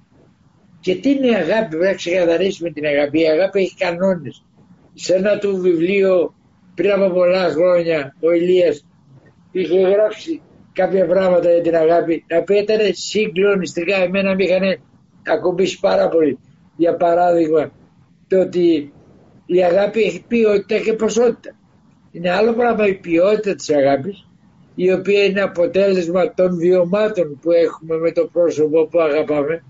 Και 0.80 0.95
τι 0.95 1.10
είναι 1.10 1.28
η 1.28 1.36
αγάπη, 1.36 1.69
πρέπει 1.69 1.86
να 1.86 1.93
ξεκαθαρίσουμε 1.93 2.69
την 2.69 2.86
αγάπη. 2.86 3.21
Η 3.21 3.28
αγάπη 3.28 3.60
έχει 3.60 3.76
κανόνες. 3.76 4.45
Σε 4.93 5.15
ένα 5.15 5.38
του 5.38 5.58
βιβλίο 5.58 6.34
πριν 6.76 6.91
από 6.91 7.13
πολλά 7.13 7.50
χρόνια 7.50 8.15
ο 8.19 8.32
Ηλίας 8.32 8.86
είχε 9.52 9.80
γράψει 9.80 10.41
κάποια 10.73 11.06
πράγματα 11.06 11.52
για 11.52 11.62
την 11.62 11.76
αγάπη 11.76 12.23
τα 12.28 12.38
οποία 12.38 12.62
ήταν 12.62 12.80
συγκλονιστικά. 12.91 13.95
Εμένα 13.95 14.36
με 14.36 14.43
είχαν 14.43 14.80
ακουμπήσει 15.28 15.80
πάρα 15.80 16.08
πολύ. 16.10 16.40
Για 16.76 16.96
παράδειγμα, 16.96 17.72
το 18.28 18.40
ότι 18.40 18.94
η 19.46 19.63
αγάπη 19.63 20.02
έχει 20.02 20.24
ποιότητα 20.28 20.80
και 20.80 20.94
ποσότητα. 20.94 21.56
Είναι 22.12 22.32
άλλο 22.32 22.54
πράγμα 22.54 22.88
η 22.88 22.94
ποιότητα 22.94 23.56
της 23.56 23.70
αγάπης, 23.70 24.28
η 24.76 24.92
οποία 24.92 25.24
είναι 25.24 25.42
αποτέλεσμα 25.42 26.34
των 26.34 26.58
βιωμάτων 26.58 27.40
που 27.42 27.52
έχουμε 27.52 27.98
με 27.98 28.12
το 28.12 28.30
πρόσωπο 28.32 28.86
που 28.86 29.00
αγαπάμε, 29.00 29.63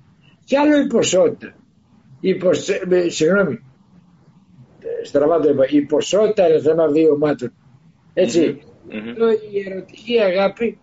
και 0.46 0.58
άλλο 0.58 0.78
η 0.78 0.88
ποσότητα. 0.88 1.56
Η 2.20 2.36
ποσ... 2.36 2.70
Συγγνώμη, 3.08 3.60
στραβά 5.04 5.40
το 5.40 5.50
είπα, 5.50 5.66
η 5.70 5.82
ποσότητα 5.82 6.50
είναι 6.50 6.60
θέμα 6.60 6.88
βιωμάτων. 6.88 7.54
Έτσι, 8.14 8.62
mm-hmm. 8.90 9.54
η 9.54 9.70
ερωτική 9.70 10.20
αγάπη 10.20 10.80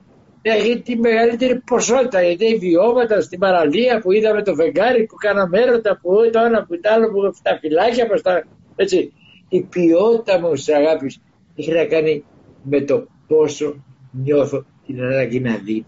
έχει 0.50 0.80
τη 0.80 0.96
μεγαλύτερη 0.96 1.60
ποσότητα 1.60 2.22
γιατί 2.22 2.44
έχει 2.44 2.58
βιώματα 2.58 3.20
στην 3.20 3.38
παραλία 3.38 4.00
που 4.00 4.12
είδαμε 4.12 4.42
το 4.42 4.54
φεγγάρι 4.54 5.06
που 5.06 5.14
κάναμε 5.14 5.60
έρωτα 5.60 5.98
που 6.02 6.10
το 6.32 6.40
ένα 6.40 6.64
που 6.64 6.80
το 6.80 6.90
άλλο 6.92 7.10
που 7.10 7.38
τα 7.42 7.58
φυλάκια 7.60 8.06
μας 8.10 8.22
τα... 8.22 8.44
έτσι. 8.76 9.12
Η 9.48 9.62
ποιότητα 9.62 10.40
μου 10.40 10.52
της 10.52 10.68
αγάπης 10.68 11.20
έχει 11.56 11.72
να 11.72 11.84
κάνει 11.84 12.24
με 12.62 12.80
το 12.80 13.06
πόσο 13.26 13.84
νιώθω 14.10 14.64
την 14.86 15.02
ανάγκη 15.02 15.40
να 15.40 15.56
δει. 15.56 15.86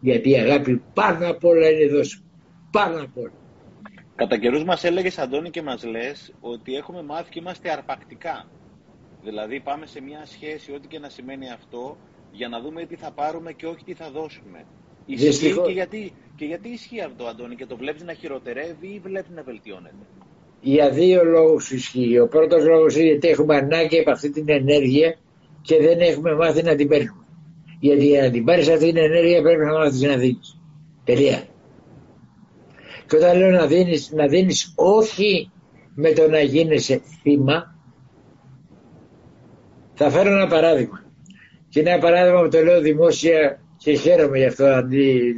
Γιατί 0.00 0.30
η 0.30 0.36
αγάπη 0.36 0.82
πάνω 0.94 1.30
απ' 1.30 1.44
όλα 1.44 1.68
είναι 1.70 1.86
δώσιμη 1.86 2.24
πάνω 2.70 3.02
απ' 3.02 3.18
όλα. 3.18 3.32
Κατά 4.14 4.38
καιρούς 4.38 4.64
μας 4.64 4.84
έλεγες 4.84 5.18
Αντώνη 5.18 5.50
και 5.50 5.62
μας 5.62 5.84
λες 5.84 6.32
ότι 6.40 6.74
έχουμε 6.74 7.02
μάθει 7.02 7.30
και 7.30 7.38
είμαστε 7.38 7.70
αρπακτικά. 7.70 8.46
Δηλαδή 9.22 9.60
πάμε 9.60 9.86
σε 9.86 10.00
μια 10.00 10.22
σχέση, 10.24 10.72
ό,τι 10.72 10.88
και 10.88 10.98
να 10.98 11.08
σημαίνει 11.08 11.50
αυτό, 11.50 11.96
για 12.36 12.48
να 12.48 12.60
δούμε 12.60 12.84
τι 12.84 12.96
θα 12.96 13.10
πάρουμε 13.10 13.52
και 13.52 13.66
όχι 13.66 13.84
τι 13.84 13.94
θα 13.94 14.10
δώσουμε. 14.10 14.64
Ισχύει 15.06 15.60
και 15.66 15.72
γιατί, 15.72 16.12
και 16.36 16.44
γιατί 16.44 16.68
ισχύει 16.68 17.00
αυτό, 17.00 17.24
Αντώνη, 17.24 17.54
και 17.54 17.66
το 17.66 17.76
βλέπεις 17.76 18.02
να 18.04 18.12
χειροτερεύει 18.12 18.86
ή 18.86 19.00
βλέπεις 19.04 19.30
να 19.34 19.42
βελτιώνεται; 19.42 20.04
Για 20.60 20.90
δύο 20.90 21.24
λόγους 21.24 21.70
ισχύει. 21.70 22.18
Ο 22.18 22.28
πρώτος 22.28 22.64
λόγος 22.64 22.96
είναι 22.96 23.12
ότι 23.12 23.28
έχουμε 23.28 23.56
ανάγκη 23.56 23.98
από 23.98 24.10
αυτή 24.10 24.30
την 24.30 24.48
ενέργεια 24.48 25.16
και 25.62 25.76
δεν 25.80 26.00
έχουμε 26.00 26.34
μάθει 26.34 26.62
να 26.62 26.74
την 26.74 26.88
παίρνουμε. 26.88 27.24
Γιατί 27.80 28.06
για 28.06 28.22
να 28.22 28.30
την 28.30 28.44
πάρεις 28.44 28.68
αυτή 28.68 28.86
την 28.86 28.96
ενέργεια 28.96 29.42
πρέπει 29.42 29.64
να 29.64 29.72
μάθεις 29.72 30.00
να 30.00 30.16
δίνεις. 30.16 30.60
Τελεία. 31.04 31.42
Και 33.06 33.16
όταν 33.16 33.38
λέω 33.38 33.50
να 33.50 33.66
δίνεις, 33.66 34.10
να 34.12 34.26
δίνεις 34.26 34.72
όχι 34.76 35.50
με 35.94 36.12
το 36.12 36.28
να 36.28 36.40
γίνεσαι 36.40 37.00
θύμα, 37.22 37.74
θα 39.94 40.10
φέρω 40.10 40.30
ένα 40.30 40.46
παράδειγμα. 40.46 41.05
Και 41.76 41.82
ένα 41.82 41.98
παράδειγμα 41.98 42.42
που 42.42 42.48
το 42.48 42.62
λέω 42.62 42.80
δημόσια 42.80 43.60
και 43.76 43.94
χαίρομαι 43.94 44.38
γι' 44.38 44.44
αυτό. 44.44 44.64
Αντί, 44.64 45.34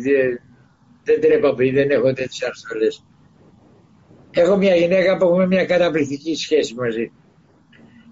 δεν 1.05 1.21
τρέπομαι, 1.21 1.71
δεν 1.71 1.91
έχω 1.91 2.13
τέτοιες 2.13 2.43
αρστολέ. 2.43 2.87
Έχω 4.31 4.57
μια 4.57 4.75
γυναίκα 4.75 5.17
που 5.17 5.25
έχουμε 5.25 5.47
μια 5.47 5.65
καταπληκτική 5.65 6.35
σχέση 6.35 6.75
μαζί. 6.75 7.13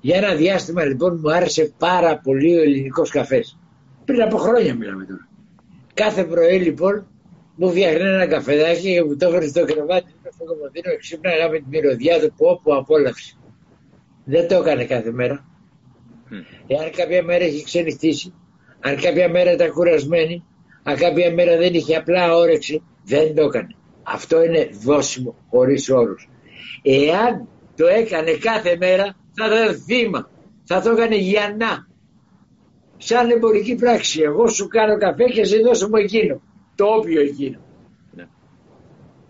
Για 0.00 0.16
ένα 0.16 0.34
διάστημα 0.34 0.84
λοιπόν 0.84 1.20
μου 1.22 1.32
άρεσε 1.32 1.74
πάρα 1.78 2.18
πολύ 2.18 2.58
ο 2.58 2.62
ελληνικός 2.62 3.10
καφές. 3.10 3.58
Πριν 4.04 4.22
από 4.22 4.36
χρόνια 4.36 4.74
μιλάμε 4.74 5.04
τώρα. 5.04 5.28
Κάθε 5.94 6.24
πρωί 6.24 6.58
λοιπόν 6.58 7.06
μου 7.56 7.70
φτιάχνει 7.70 8.00
ένα 8.00 8.26
καφεδάκι 8.26 8.92
και 8.92 9.04
μου 9.04 9.16
το 9.16 9.26
έφερε 9.26 9.46
στο 9.46 9.64
κρεβάτι 9.64 10.14
στο 10.34 10.44
κομμωτήριο, 10.44 10.96
ξύπναγα 10.98 11.50
με 11.50 11.58
τη 11.58 11.64
μυρωδιά 11.68 12.20
του 12.20 12.34
που 12.36 12.46
όπου 12.46 12.74
απόλαυση. 12.74 13.38
Δεν 14.24 14.48
το 14.48 14.54
έκανε 14.54 14.84
κάθε 14.84 15.12
μέρα. 15.12 15.55
Εάν 16.66 16.90
κάποια 16.90 17.22
μέρα 17.22 17.44
έχει 17.44 17.64
ξενυχτήσει, 17.64 18.34
αν 18.80 19.00
κάποια 19.00 19.28
μέρα 19.28 19.52
ήταν 19.52 19.72
κουρασμένη, 19.72 20.44
αν 20.82 20.96
κάποια 20.96 21.32
μέρα 21.32 21.56
δεν 21.56 21.74
είχε 21.74 21.96
απλά 21.96 22.36
όρεξη, 22.36 22.82
δεν 23.04 23.34
το 23.34 23.42
έκανε. 23.42 23.74
Αυτό 24.02 24.42
είναι 24.42 24.68
δώσιμο 24.82 25.34
χωρίς 25.50 25.90
όρους. 25.90 26.28
Εάν 26.82 27.48
το 27.76 27.86
έκανε 27.86 28.32
κάθε 28.32 28.76
μέρα 28.76 29.16
θα 29.32 29.46
ήταν 29.46 29.74
θύμα. 29.80 30.30
Θα 30.64 30.80
το 30.80 30.90
έκανε 30.90 31.16
για 31.16 31.56
να. 31.58 31.86
Σαν 32.96 33.30
εμπορική 33.30 33.74
πράξη. 33.74 34.20
Εγώ 34.20 34.46
σου 34.48 34.66
κάνω 34.66 34.98
καφέ 34.98 35.24
και 35.24 35.44
σε 35.44 35.56
δώσω 35.58 35.88
μου 35.88 35.96
εκείνο. 35.96 36.42
Το 36.74 36.84
όποιο 36.84 37.20
εκείνο. 37.20 37.58
Ναι. 38.14 38.26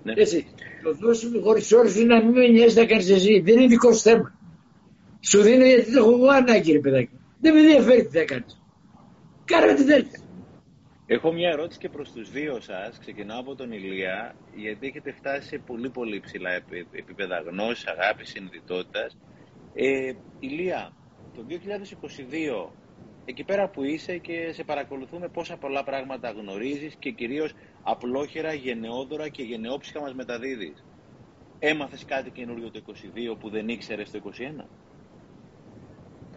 ναι. 0.03 0.13
Έτσι. 0.17 0.47
Το 0.83 0.93
δώσουμε 0.93 1.41
χωρίς 1.41 1.73
όρους 1.73 1.97
είναι 1.97 2.15
να 2.15 2.25
μην 2.25 2.33
με 2.33 2.47
νοιάζει 2.47 2.79
να 2.79 2.87
κάνεις 2.87 3.11
εσύ. 3.11 3.41
Δεν 3.45 3.57
είναι 3.57 3.67
δικό 3.67 3.93
σου 3.93 4.01
θέμα. 4.01 4.36
Σου 5.21 5.43
δίνω 5.43 5.65
γιατί 5.65 5.93
το 5.93 5.99
έχω 5.99 6.11
εγώ 6.11 6.29
ανάγκη 6.29 6.73
ρε 6.73 6.79
παιδάκι. 6.79 7.11
Δεν 7.41 7.55
με 7.55 7.61
ενδιαφέρει 7.61 8.07
τι 8.07 8.19
θα 8.19 8.25
κάνεις. 8.25 8.61
Κάνε 9.45 9.75
τι 9.75 9.83
θέλεις. 9.83 10.25
Έχω 11.07 11.33
μια 11.33 11.49
ερώτηση 11.51 11.79
και 11.79 11.89
προς 11.89 12.13
τους 12.13 12.31
δύο 12.31 12.61
σας. 12.61 12.99
Ξεκινάω 12.99 13.41
από 13.41 13.55
τον 13.55 13.73
Ηλία, 13.73 14.35
γιατί 14.55 14.87
έχετε 14.87 15.13
φτάσει 15.13 15.49
σε 15.49 15.59
πολύ 15.67 15.91
πολύ 15.91 16.21
ψηλά 16.21 16.51
επίπεδα 16.93 17.39
γνώσης, 17.51 17.87
αγάπης, 17.87 18.29
συνειδητότητας. 18.29 19.17
Ε, 19.75 20.13
Ηλία, 20.41 20.93
το 21.35 21.43
2022, 21.43 22.73
εκεί 23.25 23.45
πέρα 23.45 23.69
που 23.69 23.83
είσαι 23.83 24.17
και 24.19 24.53
σε 24.53 24.65
παρακολουθούμε 24.65 25.29
πόσα 25.29 25.57
πολλά 25.57 25.85
πράγματα 25.85 26.31
γνωρίζεις 26.31 26.95
και 26.99 27.11
κυρίως 27.11 27.53
απλόχερα, 27.83 28.53
γενναιόδωρα 28.53 29.29
και 29.29 29.43
γενναιόψυχα 29.43 30.01
μας 30.01 30.15
μεταδίδεις. 30.15 30.85
Έμαθες 31.59 32.05
κάτι 32.05 32.31
καινούριο 32.31 32.71
το 32.71 32.83
22 33.33 33.37
που 33.39 33.51
δεν 33.51 33.69
ήξερες 33.69 34.11
το 34.11 34.19
21? 34.19 34.65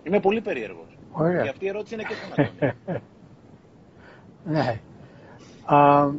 Είμαι 0.04 0.20
πολύ 0.20 0.42
περίεργος. 0.42 0.98
Ωραία. 1.12 1.44
Και 1.44 1.50
αυτή 1.50 1.66
η 1.66 1.68
ερώτηση 1.68 1.94
είναι 1.94 2.04
και 2.04 2.14
στον 2.14 2.72
Ναι. 4.54 4.80
Α, 5.66 6.10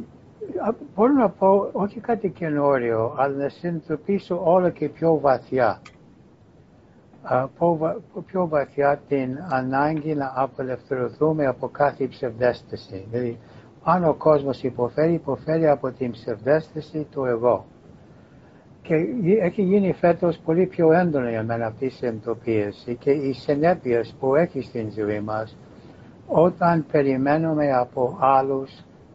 μπορώ 0.95 1.13
να 1.13 1.29
πω 1.29 1.69
όχι 1.71 1.99
κάτι 1.99 2.29
καινούριο, 2.29 3.15
αλλά 3.17 3.35
να 3.35 3.49
συνειδητοποιήσω 3.49 4.41
όλο 4.43 4.69
και 4.69 4.89
πιο 4.89 5.19
βαθιά. 5.19 5.81
Α, 7.23 7.47
πιο 8.25 8.47
βαθιά 8.47 9.01
την 9.07 9.37
ανάγκη 9.49 10.15
να 10.15 10.31
απελευθερωθούμε 10.35 11.45
από 11.45 11.67
κάθε 11.69 12.07
ψευδέστηση. 12.07 13.05
Δηλαδή, 13.09 13.37
αν 13.83 14.03
ο 14.05 14.13
κόσμος 14.13 14.63
υποφέρει, 14.63 15.13
υποφέρει 15.13 15.67
από 15.67 15.91
την 15.91 16.11
ψευδέστηση 16.11 17.07
του 17.11 17.25
εγώ. 17.25 17.65
Και 18.81 18.95
έχει 19.41 19.61
γίνει 19.61 19.93
φέτος 19.93 20.37
πολύ 20.45 20.65
πιο 20.65 20.91
έντονο 20.91 21.29
για 21.29 21.43
μένα 21.43 21.65
αυτή 21.65 21.85
η 21.85 21.89
συνειδητοποίηση 21.89 22.95
και 22.95 23.11
οι 23.11 23.33
συνέπειες 23.33 24.15
που 24.19 24.35
έχει 24.35 24.61
στην 24.61 24.91
ζωή 24.91 25.19
μας 25.19 25.57
όταν 26.27 26.85
περιμένουμε 26.91 27.73
από 27.73 28.17
άλλους 28.19 28.71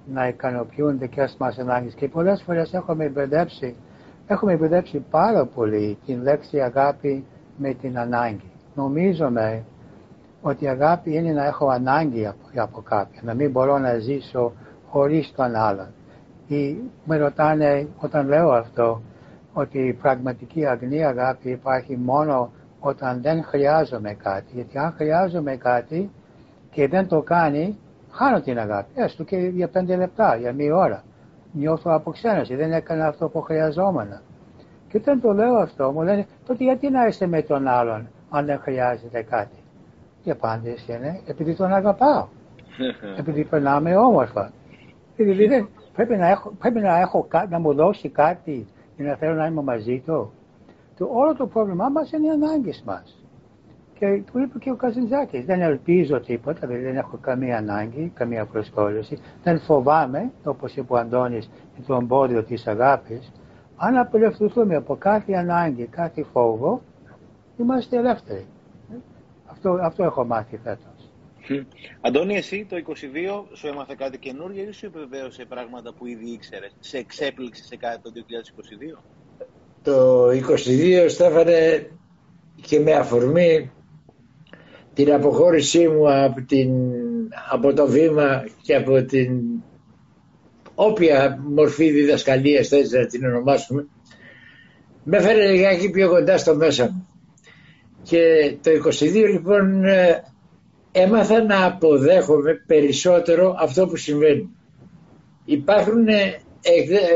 να 0.07 0.29
ικανοποιούν 0.29 0.99
δικές 0.99 1.37
μας 1.39 1.59
ανάγκες 1.59 1.95
και 1.95 2.09
πολλές 2.09 2.43
φορές 2.43 2.75
έχουμε 2.75 3.09
μπερδέψει, 3.09 3.75
έχουμε 4.27 4.57
μπερδέψει 4.57 5.05
πάρα 5.11 5.45
πολύ 5.45 5.99
την 6.07 6.23
λέξη 6.23 6.61
αγάπη 6.61 7.25
με 7.57 7.75
την 7.75 7.99
ανάγκη. 7.99 8.51
Νομίζουμε 8.75 9.65
ότι 10.43 10.65
η 10.65 10.69
αγάπη 10.69 11.15
είναι 11.15 11.33
να 11.33 11.47
έχω 11.47 11.69
ανάγκη 11.69 12.27
από, 12.27 12.39
από 12.55 12.81
κάποιον, 12.81 13.25
να 13.25 13.35
μην 13.35 13.51
μπορώ 13.51 13.79
να 13.79 13.99
ζήσω 13.99 14.53
χωρίς 14.89 15.33
τον 15.37 15.55
άλλον. 15.55 15.89
Ή 16.47 16.77
με 17.05 17.17
ρωτάνε 17.17 17.89
όταν 17.99 18.29
λέω 18.29 18.51
αυτό 18.51 19.03
ότι 19.59 19.79
η 19.79 19.93
πραγματική 19.93 20.67
αγνή 20.67 21.05
αγάπη 21.05 21.51
υπάρχει 21.51 21.97
μόνο 21.97 22.51
όταν 22.81 23.23
δεν 23.23 23.45
χρειάζομαι 23.45 24.13
κάτι. 24.15 24.47
Γιατί 24.55 24.79
αν 24.79 24.93
χρειάζομαι 24.97 25.57
κάτι 25.57 26.11
και 26.71 26.89
δεν 26.89 27.09
το 27.09 27.23
κάνει, 27.23 27.79
χάνω 28.11 28.41
την 28.41 28.59
αγάπη. 28.59 28.91
Έστω 28.95 29.25
και 29.25 29.37
για 29.37 29.69
πέντε 29.69 29.97
λεπτά, 29.97 30.37
για 30.37 30.53
μία 30.53 30.77
ώρα. 30.77 31.03
Νιώθω 31.53 31.91
αποξένωση, 31.93 32.55
δεν 32.55 32.73
έκανα 32.73 33.07
αυτό 33.07 33.29
που 33.29 33.41
χρειαζόμουν. 33.41 34.21
Και 34.89 34.97
όταν 34.97 35.21
το 35.21 35.33
λέω 35.33 35.55
αυτό, 35.55 35.93
μου 35.93 36.03
λένε, 36.03 36.27
τότε 36.47 36.65
γιατί 36.65 36.91
να 36.91 37.07
είσαι 37.07 37.27
με 37.27 37.43
τον 37.43 37.69
άλλον, 37.69 38.09
αν 38.31 38.47
δεν 38.47 38.59
χρειάζεται 38.59 39.23
κάτι; 39.23 39.57
Η 40.23 40.31
απάντηση 40.31 40.93
είναι, 40.93 41.21
επειδή 41.27 41.55
τον 41.55 41.73
αγαπάω. 41.73 42.27
επειδή 43.19 43.45
περνάμε 43.45 43.97
όμορφα. 43.97 44.53
Δηλαδή, 45.17 45.69
πρέπει 45.95 46.17
να 46.17 46.29
έχω, 46.29 46.53
πρέπει 46.59 46.81
να, 46.81 46.99
έχω, 46.99 47.29
να 47.49 47.59
μου 47.59 47.75
δώσει 47.75 48.09
κάτι 48.09 48.67
για 48.97 49.11
να 49.11 49.17
θέλω 49.17 49.35
να 49.35 49.47
είμαι 49.47 49.63
μαζί 49.63 50.03
του. 50.07 50.33
Το, 50.97 51.09
όλο 51.13 51.35
το 51.35 51.47
πρόβλημά 51.47 51.89
μας 51.89 52.13
είναι 52.13 52.27
οι 52.27 52.31
ανάγκες 52.31 52.83
μας. 52.87 53.27
Και 53.99 54.23
του 54.33 54.39
είπε 54.39 54.59
και 54.59 54.71
ο 54.71 54.77
Καζαντζάκης, 54.77 55.45
δεν 55.45 55.61
ελπίζω 55.61 56.21
τίποτα, 56.21 56.67
δηλαδή 56.67 56.85
δεν 56.85 56.97
έχω 56.97 57.19
καμία 57.21 57.57
ανάγκη, 57.57 58.13
καμία 58.15 58.45
προσκόλληση. 58.45 59.19
Δεν 59.43 59.61
φοβάμαι, 59.61 60.31
όπως 60.45 60.77
είπε 60.77 60.93
ο 60.93 60.97
Αντώνης, 60.97 61.51
το 61.87 61.95
εμπόδιο 61.95 62.45
της 62.45 62.67
αγάπης. 62.67 63.33
Αν 63.77 63.97
απελευθερωθούμε 63.97 64.77
από 64.77 64.97
κάθε 64.97 65.33
ανάγκη, 65.33 65.87
κάθε 65.87 66.23
φόβο, 66.23 66.81
είμαστε 67.57 67.97
ελεύθεροι. 67.97 68.47
Αυτό, 69.47 69.79
αυτό 69.83 70.03
έχω 70.03 70.25
μάθει 70.25 70.57
φέτος. 70.57 70.96
Αντώνη, 72.01 72.37
εσύ 72.37 72.67
το 72.69 72.77
22 72.89 72.93
σου 73.53 73.67
έμαθε 73.67 73.95
κάτι 73.99 74.19
καινούργιο 74.19 74.69
ή 74.69 74.73
σου 74.73 74.87
επιβεβαίωσε 74.87 75.45
πράγματα 75.49 75.93
που 75.93 76.07
ήδη 76.07 76.31
ήξερες, 76.31 76.77
σε 76.81 76.99
εξέπληξε 76.99 77.65
σε 77.65 77.77
κάτι 77.77 78.01
το 78.03 78.11
2022? 78.97 79.03
Το 79.83 80.29
22 80.29 81.07
στέφανε 81.09 81.91
και 82.61 82.81
με 82.81 82.93
αφορμή 82.93 83.71
την 84.95 85.13
αποχώρησή 85.13 85.89
μου 85.89 86.13
από, 86.13 86.43
την, 86.43 86.71
από 87.51 87.75
το 87.75 87.87
βήμα 87.87 88.45
και 88.63 88.75
από 88.75 89.05
την 89.05 89.41
όποια 90.75 91.39
μορφή 91.55 91.91
διδασκαλίας 91.91 92.69
θέλει 92.69 92.91
να 92.91 93.07
την 93.07 93.25
ονομάσουμε 93.25 93.87
με 95.09 95.17
έφερε 95.17 95.51
λιγάκι 95.51 95.91
πιο 95.91 96.09
κοντά 96.09 96.39
στο 96.39 96.55
μέσα 96.55 96.85
μου. 96.85 97.09
Και 98.03 98.57
το 98.63 98.71
22 99.01 99.13
λοιπόν 99.13 99.85
ε, 99.85 100.25
έμαθα 101.01 101.43
να 101.43 101.65
αποδέχομαι 101.65 102.63
περισσότερο 102.67 103.57
αυτό 103.59 103.87
που 103.87 103.97
συμβαίνει. 103.97 104.51
Υπάρχουν 105.45 106.09
ε, 106.09 106.41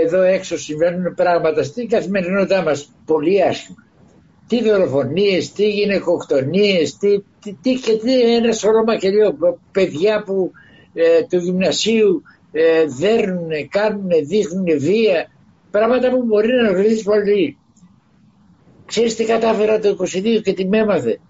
εδώ 0.05 0.23
έξω 0.23 0.59
συμβαίνουν 0.59 1.15
πράγματα 1.15 1.63
στην 1.63 1.89
καθημερινότητά 1.89 2.63
μας 2.63 2.93
πολύ 3.05 3.43
άσχημα 3.43 3.85
τι 4.51 4.63
δολοφονίες, 4.63 5.53
τι 5.53 5.69
γυναικοκτονίες, 5.69 6.97
τι, 6.97 7.23
τι, 7.41 7.53
τι 7.63 7.75
και 7.75 7.97
τι 7.97 8.35
ένα 8.35 8.53
σωρό 8.53 8.85
μακελιό, 8.85 9.37
παιδιά 9.73 10.23
που 10.23 10.53
ε, 10.95 11.23
του 11.29 11.37
γυμνασίου 11.37 12.23
ε, 12.53 12.85
δέρνουν, 12.87 13.69
κάνουν, 13.69 14.09
δείχνουν 14.27 14.79
βία, 14.79 15.31
πράγματα 15.71 16.11
που 16.11 16.25
μπορεί 16.25 16.53
να 16.53 16.69
γνωρίζεις 16.69 17.03
πολύ. 17.03 17.59
Ξέρεις 18.87 19.17
τι 19.17 19.25
κατάφερα 19.25 19.79
το 19.79 19.97
22 20.01 20.41
και 20.43 20.53
τι 20.53 20.67
με 20.67 20.79
έμαθε; 20.79 21.21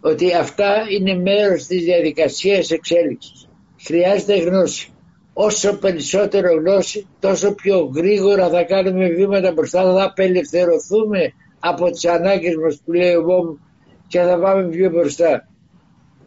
Ότι 0.00 0.34
αυτά 0.34 0.86
είναι 0.90 1.14
μέρος 1.14 1.66
της 1.66 1.84
διαδικασίας 1.84 2.70
εξέλιξης. 2.70 3.48
Χρειάζεται 3.84 4.38
γνώση. 4.38 4.92
Όσο 5.32 5.78
περισσότερο 5.78 6.54
γνώση, 6.54 7.06
τόσο 7.20 7.54
πιο 7.54 7.90
γρήγορα 7.94 8.48
θα 8.48 8.62
κάνουμε 8.62 9.08
βήματα 9.08 9.52
μπροστά, 9.52 9.82
θα 9.82 10.04
απελευθερωθούμε 10.04 11.32
από 11.60 11.90
τις 11.90 12.04
ανάγκες 12.04 12.54
μας 12.56 12.80
που 12.84 12.92
λέει 12.92 13.14
ο 13.14 13.58
και 14.06 14.20
θα 14.20 14.38
πάμε 14.38 14.68
πιο 14.68 14.90
μπροστά. 14.90 15.48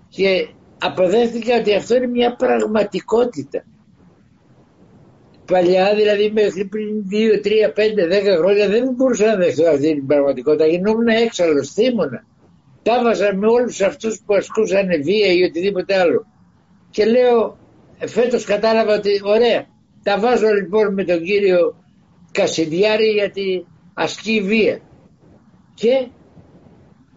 Και 0.09 0.47
αποδέχτηκα 0.79 1.57
ότι 1.57 1.73
αυτό 1.75 1.95
είναι 1.95 2.07
μια 2.07 2.36
πραγματικότητα. 2.36 3.63
Παλιά 5.45 5.95
δηλαδή 5.95 6.31
μέχρι 6.31 6.65
πριν 6.65 7.03
2, 7.12 7.41
3, 7.43 7.69
5, 7.73 8.07
10 8.07 8.38
χρόνια 8.38 8.67
δεν 8.69 8.93
μπορούσα 8.95 9.25
να 9.25 9.36
δεχτώ 9.36 9.69
αυτή 9.69 9.93
την 9.93 10.07
πραγματικότητα. 10.07 10.65
Γινόμουν 10.65 11.07
έξαλλος, 11.07 11.71
θύμωνα. 11.71 12.25
Τα 12.84 13.04
βάζα 13.04 13.36
με 13.36 13.48
όλους 13.48 13.82
αυτούς 13.82 14.22
που 14.26 14.34
ασκούσαν 14.34 14.88
βία 15.04 15.34
ή 15.34 15.43
οτιδήποτε 15.43 16.00
άλλο. 16.00 16.26
Και 16.89 17.06
λέω 17.06 17.58
φέτος 17.98 18.43
κατάλαβα 18.43 18.96
ότι 18.96 19.22
ωραία. 19.24 19.65
Τα 20.04 20.19
βάζω 20.19 20.48
λοιπόν 20.48 20.93
με 20.93 21.04
τον 21.04 21.24
κύριο 21.24 21.76
Κασιδιάρη 22.32 23.06
γιατί 23.06 23.65
ασκεί 23.93 24.41
βία 24.41 24.80
και, 25.74 26.08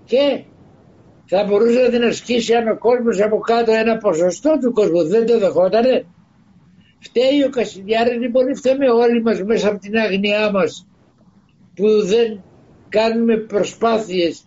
και 0.04 0.42
θα 1.26 1.44
μπορούσε 1.44 1.80
να 1.80 1.88
την 1.88 2.04
ασκήσει 2.04 2.54
αν 2.54 2.68
ο 2.68 2.78
κόσμος 2.78 3.20
από 3.20 3.38
κάτω 3.38 3.72
ένα 3.72 3.96
ποσοστό 3.96 4.58
του 4.60 4.72
κόσμου 4.72 5.06
δεν 5.06 5.26
το 5.26 5.38
δεχότανε. 5.38 6.06
Φταίει 6.98 7.42
ο 7.46 7.50
Κασιδιάρης 7.50 8.20
λοιπόν 8.20 8.56
φταίμε 8.56 8.90
όλοι 8.90 9.22
μας 9.22 9.42
μέσα 9.42 9.68
από 9.68 9.78
την 9.78 9.96
αγνιά 9.96 10.50
μας 10.50 10.86
που 11.74 12.06
δεν 12.06 12.42
κάνουμε 12.88 13.36
προσπάθειες 13.36 14.46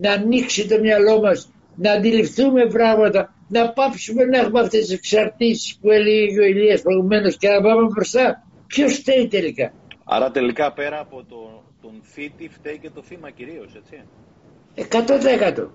να 0.00 0.12
ανοίξει 0.12 0.68
το 0.68 0.80
μυαλό 0.80 1.20
μας 1.20 1.52
να 1.76 1.92
αντιληφθούμε 1.92 2.66
πράγματα 2.66 3.34
να 3.48 3.72
πάψουμε 3.72 4.24
να 4.24 4.38
έχουμε 4.38 4.60
αυτές 4.60 4.80
τις 4.80 4.92
εξαρτήσεις 4.92 5.78
που 5.80 5.90
έλεγε 5.90 6.40
ο 6.40 6.44
Ηλίας 6.44 6.82
προηγουμένως 6.82 7.36
και 7.36 7.48
να 7.48 7.60
πάμε 7.60 7.86
μπροστά. 7.86 8.46
Ποιος 8.66 8.94
φταίει 8.94 9.28
τελικά; 9.28 9.72
Άρα 10.04 10.30
τελικά 10.30 10.72
πέρα 10.72 11.00
από 11.00 11.24
το, 11.28 11.62
τον 11.82 11.92
θήτη 12.02 12.48
φταίει 12.48 12.78
και 12.78 12.90
το 12.90 13.02
θύμα 13.02 13.30
κυρίως, 13.30 13.74
έτσι. 13.74 14.02
100%. 14.74 15.68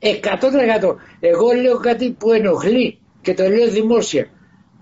100%. 0.00 0.94
Εγώ 1.20 1.52
λέω 1.52 1.78
κάτι 1.78 2.12
που 2.12 2.30
ενοχλεί 2.30 2.98
και 3.20 3.34
το 3.34 3.48
λέω 3.48 3.68
δημόσια. 3.68 4.26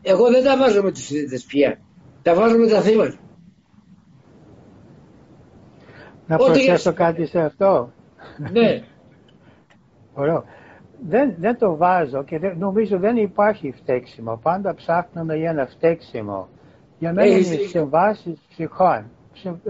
Εγώ 0.02 0.30
δεν 0.30 0.44
τα 0.44 0.56
βάζω 0.56 0.82
με 0.82 0.92
τους 0.92 1.06
θήτες 1.06 1.44
πια. 1.44 1.80
Τα 2.22 2.34
βάζω 2.34 2.56
με 2.56 2.68
τα 2.68 2.80
θύματα. 2.80 3.18
Να 6.26 6.36
προσθέσω 6.36 6.92
κάτι 6.92 7.26
σε 7.26 7.40
αυτό. 7.40 7.92
Ναι. 8.52 8.82
Ωραίο. 10.14 10.44
Δεν, 11.08 11.34
δεν 11.38 11.58
το 11.58 11.76
βάζω 11.76 12.24
και 12.24 12.38
δεν, 12.38 12.58
νομίζω 12.58 12.98
δεν 12.98 13.16
υπάρχει 13.16 13.72
φταίξιμο. 13.72 14.36
Πάντα 14.42 14.74
ψάχνουμε 14.74 15.36
για 15.36 15.50
ένα 15.50 15.66
φταίξιμο. 15.66 16.48
Για 16.98 17.12
μένα 17.12 17.36
είναι 17.36 17.56
συμβάσεις 17.68 18.40
ψυχών. 18.48 19.04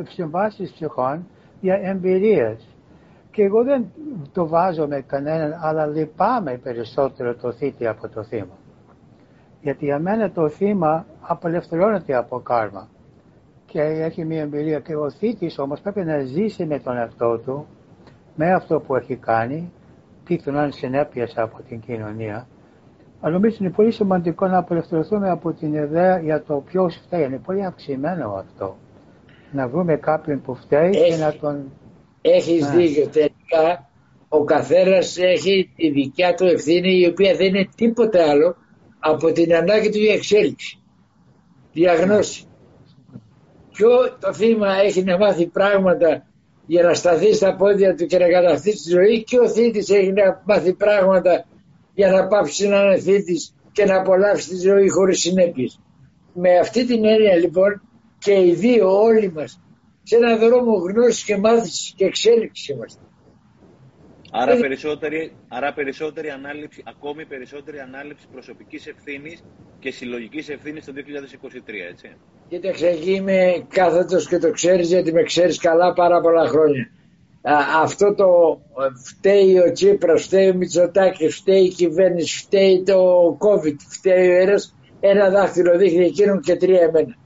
Συμβάσεις 0.03 0.73
ψυχών 0.73 1.27
για 1.61 1.81
εμπειρίες. 1.83 2.77
Και 3.31 3.43
εγώ 3.43 3.65
δεν 3.65 3.85
το 4.33 4.47
βάζω 4.47 4.87
με 4.87 5.01
κανέναν, 5.01 5.59
αλλά 5.61 5.87
λυπάμαι 5.87 6.59
περισσότερο 6.63 7.35
το 7.35 7.53
θήτη 7.53 7.87
από 7.87 8.09
το 8.09 8.23
θύμα. 8.23 8.59
Γιατί 9.61 9.85
για 9.85 9.99
μένα 9.99 10.31
το 10.31 10.49
θύμα 10.49 11.07
απελευθερώνεται 11.21 12.15
από 12.17 12.41
κάρμα 12.41 12.89
και 13.73 13.81
έχει 13.81 14.25
μια 14.25 14.41
εμπειρία 14.41 14.81
και 14.81 14.97
ο 14.97 15.11
θήτης 15.11 15.59
όμως 15.59 15.81
πρέπει 15.81 16.05
να 16.05 16.19
ζήσει 16.19 16.65
με 16.67 16.79
τον 16.79 16.97
εαυτό 16.97 17.39
του, 17.39 17.67
με 18.35 18.53
αυτό 18.53 18.81
που 18.81 18.97
έχει 18.97 19.17
κάνει, 19.17 19.73
πιθανόν 20.25 20.73
συνέπειες 20.73 21.33
από 21.37 21.63
την 21.69 21.81
κοινωνία. 21.81 22.47
Αλλά 23.21 23.33
νομίζω 23.33 23.57
είναι 23.61 23.71
πολύ 23.71 23.91
σημαντικό 23.91 24.47
να 24.47 24.59
απελευθερωθούμε 24.59 25.31
από 25.31 25.53
την 25.53 25.75
ιδέα 25.75 26.19
για 26.19 26.43
το 26.43 26.63
ποιος 26.67 27.01
φταίει. 27.07 27.25
Είναι 27.25 27.39
πολύ 27.39 27.65
αυξημένο 27.65 28.33
αυτό. 28.33 28.77
Να 29.53 29.69
βρούμε 29.69 29.97
κάποιον 29.97 30.41
που 30.43 30.55
φταίει 30.55 30.91
και 30.91 31.17
να 31.17 31.33
τον 31.33 31.73
Έχεις 32.23 32.69
ναι. 32.69 32.77
δίκιο. 32.77 33.07
Τελικά 33.07 33.91
ο 34.29 34.45
καθένας 34.45 35.17
έχει 35.17 35.73
τη 35.77 35.91
δικιά 35.91 36.35
του 36.35 36.45
ευθύνη 36.45 36.99
η 36.99 37.07
οποία 37.07 37.35
δεν 37.35 37.47
είναι 37.47 37.69
τίποτα 37.75 38.31
άλλο 38.31 38.57
από 38.99 39.33
την 39.33 39.55
ανάγκη 39.55 39.91
του 39.91 39.99
για 39.99 40.15
εξέλιξη. 40.15 40.79
Διαγνώση. 41.73 42.45
Ποιο 43.73 43.89
το 44.21 44.33
θύμα 44.33 44.75
έχει 44.75 45.03
να 45.03 45.19
μάθει 45.19 45.47
πράγματα 45.47 46.27
για 46.73 46.83
να 46.83 46.95
σταθείς 46.95 47.37
στα 47.37 47.57
πόδια 47.57 47.95
του 47.95 48.07
και 48.07 48.19
να 48.19 48.29
καταστήσει 48.29 48.83
τη 48.83 48.91
ζωή 48.91 49.25
και 49.25 49.39
ο 49.39 49.49
θήτης 49.49 49.89
έχει 49.91 50.13
να 50.13 50.43
μάθει 50.45 50.73
πράγματα 50.73 51.47
για 51.95 52.11
να 52.11 52.27
πάψει 52.27 52.69
να 52.69 52.81
είναι 52.83 52.99
θήτης 52.99 53.55
και 53.73 53.85
να 53.85 53.97
απολαύσει 53.97 54.49
τη 54.49 54.57
ζωή 54.57 54.89
χωρίς 54.89 55.19
συνέπειες. 55.21 55.81
Με 56.35 56.59
αυτή 56.59 56.87
την 56.87 57.05
έννοια 57.05 57.37
λοιπόν 57.37 57.83
και 58.19 58.33
οι 58.33 58.55
δύο 58.55 59.03
όλοι 59.03 59.33
μας 59.33 59.61
σε 60.03 60.17
έναν 60.17 60.39
δρόμο 60.39 60.75
γνώσης 60.75 61.25
και 61.25 61.37
μάθησης 61.37 61.93
και 61.97 62.05
εξέλιξης 62.05 62.69
είμαστε. 62.69 63.03
Άρα 64.35 64.57
περισσότερη, 64.57 65.33
άρα 65.49 65.73
περισσότερη 65.73 66.31
ανάληψη, 66.31 66.83
ακόμη 66.87 67.27
περισσότερη 67.27 67.79
ανάληψη 67.79 68.27
προσωπικής 68.33 68.87
ευθύνης 68.87 69.45
και 69.79 69.91
συλλογικής 69.91 70.49
ευθύνης 70.49 70.85
το 70.85 70.93
2023, 70.93 71.91
έτσι. 71.91 72.17
Κοίταξε, 72.49 72.87
εκεί 72.87 73.11
είμαι 73.15 73.67
κάθετος 73.69 74.29
και 74.29 74.39
το 74.39 74.51
ξέρεις 74.51 74.89
γιατί 74.89 75.13
με 75.13 75.23
ξέρεις 75.23 75.59
καλά 75.59 75.93
πάρα 75.93 76.21
πολλά 76.21 76.47
χρόνια. 76.49 76.91
αυτό 77.83 78.15
το 78.15 78.61
φταίει 79.05 79.59
ο 79.59 79.73
Τσίπρας, 79.73 80.23
φταίει 80.23 80.49
ο 80.49 80.55
Μητσοτάκης, 80.55 81.37
φταίει 81.37 81.63
η 81.65 81.69
κυβέρνηση, 81.69 82.39
φταίει 82.39 82.83
το 82.83 83.29
COVID, 83.41 83.77
φταίει 83.89 84.29
ο 84.29 84.33
Έρας, 84.33 84.77
ένα 85.01 85.31
δάχτυλο 85.31 85.79
δείχνει 85.79 86.05
εκείνον 86.05 86.41
και 86.41 86.57
τρία 86.57 86.81
εμένα. 86.81 87.17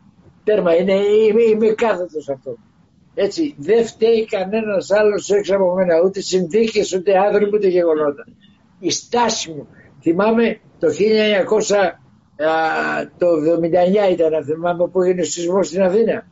Τέρμα, 0.45 0.77
είναι, 0.77 0.93
είμαι, 0.93 1.43
είμαι 1.43 1.67
κάθετος 1.67 2.29
αυτό. 2.29 2.57
Έτσι, 3.19 3.55
δεν 3.59 3.87
φταίει 3.87 4.25
κανένας 4.25 4.91
άλλος 4.91 5.31
έξω 5.31 5.55
από 5.55 5.75
μένα, 5.75 6.01
ούτε 6.05 6.21
συνθήκες, 6.21 6.93
ούτε 6.93 7.19
άνθρωποι, 7.19 7.57
ούτε 7.57 7.69
γεγονότα. 7.69 8.25
Η 8.79 8.91
στάση 8.91 9.51
μου, 9.51 9.69
θυμάμαι 10.01 10.61
το 10.79 10.89
1900, 10.89 11.99
το 13.19 13.27
79 14.09 14.13
ήταν, 14.13 14.45
θυμάμαι 14.45 14.89
που 14.89 15.03
έγινε 15.03 15.21
ο 15.21 15.25
σεισμός 15.25 15.67
στην 15.67 15.83
Αθήνα. 15.83 16.27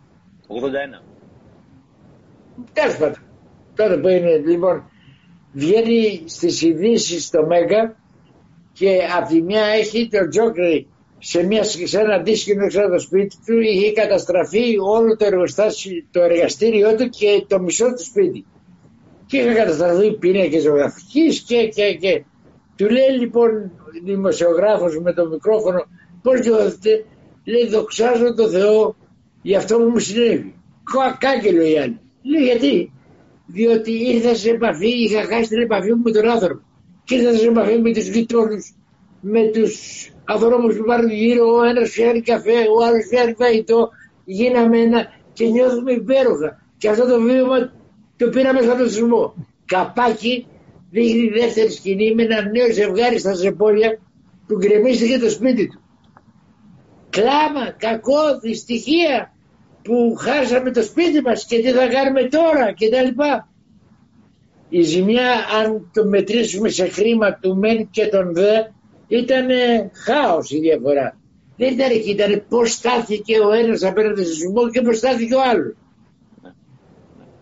81. 0.48 1.02
Τέλος 2.72 2.96
πάντων. 2.96 3.18
Τότε 3.74 3.96
που 3.96 4.08
είναι, 4.08 4.36
λοιπόν, 4.36 4.90
βγαίνει 5.52 6.22
στις 6.26 6.62
ειδήσεις 6.62 7.24
στο 7.24 7.46
Μέγκα 7.46 7.96
και 8.72 8.98
από 9.16 9.28
τη 9.28 9.42
μια 9.42 9.64
έχει 9.64 10.08
το 10.08 10.28
Τζόκρι 10.28 10.88
σε, 11.26 11.42
μια, 11.42 11.64
σε 11.64 12.00
ένα 12.00 12.14
αντίστοιχο 12.14 12.64
έξω 12.64 12.88
το 12.88 12.98
σπίτι 12.98 13.36
του 13.46 13.60
είχε 13.60 13.92
καταστραφεί 13.92 14.78
όλο 14.78 15.16
το 15.16 15.24
εργοστάσιο, 15.24 16.04
το 16.10 16.22
εργαστήριό 16.22 16.94
του 16.94 17.08
και 17.08 17.44
το 17.48 17.60
μισό 17.60 17.86
του 17.86 18.04
σπίτι. 18.04 18.44
Και 19.26 19.36
είχε 19.36 19.52
καταστραφεί 19.52 20.12
πίνακες 20.12 20.62
ζωγραφικής 20.62 21.40
και, 21.40 21.68
και, 21.68 21.94
και. 22.00 22.24
Του 22.76 22.84
λέει 22.90 23.18
λοιπόν 23.18 23.70
δημοσιογράφος 24.04 25.00
με 25.00 25.12
το 25.12 25.28
μικρόφωνο, 25.28 25.86
πώς 26.22 26.40
νιώθετε, 26.40 27.04
λέει 27.44 27.68
δοξάζω 27.68 28.34
το 28.34 28.48
Θεό 28.48 28.96
για 29.42 29.58
αυτό 29.58 29.76
που 29.76 29.88
μου 29.88 29.98
συνέβη. 29.98 30.54
Κάγκελο 31.18 31.62
η 31.62 31.78
άλλη. 31.78 32.00
Λέει 32.22 32.44
γιατί, 32.44 32.92
διότι 33.46 33.92
ήρθα 33.92 34.34
σε 34.34 34.50
επαφή, 34.50 35.02
είχα 35.02 35.22
χάσει 35.22 35.48
την 35.48 35.60
επαφή 35.60 35.92
μου 35.92 36.02
με 36.02 36.10
τον 36.10 36.28
άνθρωπο. 36.28 36.62
Και 37.04 37.14
ήρθα 37.14 37.34
σε 37.34 37.46
επαφή 37.46 37.78
με 37.78 37.92
τους 37.92 38.06
γειτόνους, 38.06 38.74
με 39.26 39.42
τους 39.42 39.74
ανθρώπου 40.24 40.76
που 40.76 40.84
πάρουν 40.86 41.10
γύρω, 41.10 41.46
ο 41.56 41.64
ένας 41.64 41.90
φτιάχνει 41.90 42.20
καφέ, 42.20 42.58
ο 42.76 42.84
άλλος 42.84 43.04
φτιάχνει 43.04 43.34
φαγητό, 43.34 43.90
γίναμε 44.24 44.78
ένα 44.78 45.06
και 45.32 45.46
νιώθουμε 45.46 45.92
υπέροχα. 45.92 46.60
Και 46.78 46.88
αυτό 46.88 47.06
το 47.06 47.20
βίωμα 47.20 47.72
το 48.16 48.28
πήραμε 48.28 48.60
στον 48.60 48.80
οσμό. 48.80 49.34
Καπάκι 49.64 50.46
δείχνει 50.90 51.28
δεύτερη 51.28 51.70
σκηνή 51.70 52.14
με 52.14 52.22
ένα 52.22 52.42
νέο 52.42 52.72
ζευγάρι 52.72 53.18
στα 53.18 53.32
ζεπόλια 53.32 53.98
που 54.46 54.56
γκρεμίστηκε 54.56 55.18
το 55.18 55.30
σπίτι 55.30 55.68
του. 55.68 55.80
Κλάμα, 57.10 57.70
κακό, 57.78 58.38
δυστυχία 58.40 59.34
που 59.82 60.14
χάσαμε 60.18 60.70
το 60.70 60.82
σπίτι 60.82 61.20
μας 61.20 61.46
και 61.46 61.58
τι 61.58 61.70
θα 61.70 61.86
κάνουμε 61.86 62.22
τώρα 62.22 62.72
και 62.72 62.88
τα 62.88 63.02
λοιπά. 63.02 63.48
Η 64.68 64.82
ζημιά 64.82 65.32
αν 65.60 65.90
το 65.92 66.04
μετρήσουμε 66.04 66.68
σε 66.68 66.88
χρήμα 66.88 67.34
του 67.34 67.56
μεν 67.56 67.88
και 67.90 68.06
των 68.06 68.32
δε 68.32 68.62
ήταν 69.08 69.46
χάος 70.04 70.50
η 70.50 70.58
διαφορά. 70.58 71.16
Δεν 71.56 71.72
ήταν 71.72 71.90
εκεί, 71.90 72.10
ήταν 72.10 72.44
πώς 72.48 72.72
στάθηκε 72.72 73.38
ο 73.38 73.52
ένας 73.52 73.82
απέναντι 73.82 74.24
στο 74.24 74.34
σουμό 74.34 74.70
και 74.70 74.80
πώς 74.80 74.96
στάθηκε 74.96 75.34
ο 75.34 75.42
άλλος. 75.50 75.74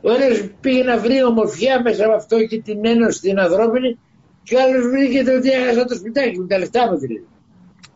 Ο 0.01 0.11
ένας 0.11 0.49
πήγε 0.61 0.83
να 0.83 0.99
βρει 0.99 1.25
ομορφιά 1.25 1.83
μέσα 1.83 2.05
από 2.05 2.15
αυτό 2.15 2.47
και 2.47 2.61
την 2.61 2.87
ένωση 2.87 3.21
την 3.21 3.39
ανθρώπινη 3.39 3.99
και 4.43 4.55
ο 4.57 4.59
άλλος 4.63 4.89
βρήκε 4.89 5.31
ότι 5.31 5.51
έχασα 5.51 5.85
το 5.85 5.95
σπιτάκι 5.95 6.41
μου, 6.41 6.47
τα 6.47 6.59
λεφτά 6.59 6.91
μου 6.91 6.99
δηλαδή. 6.99 7.27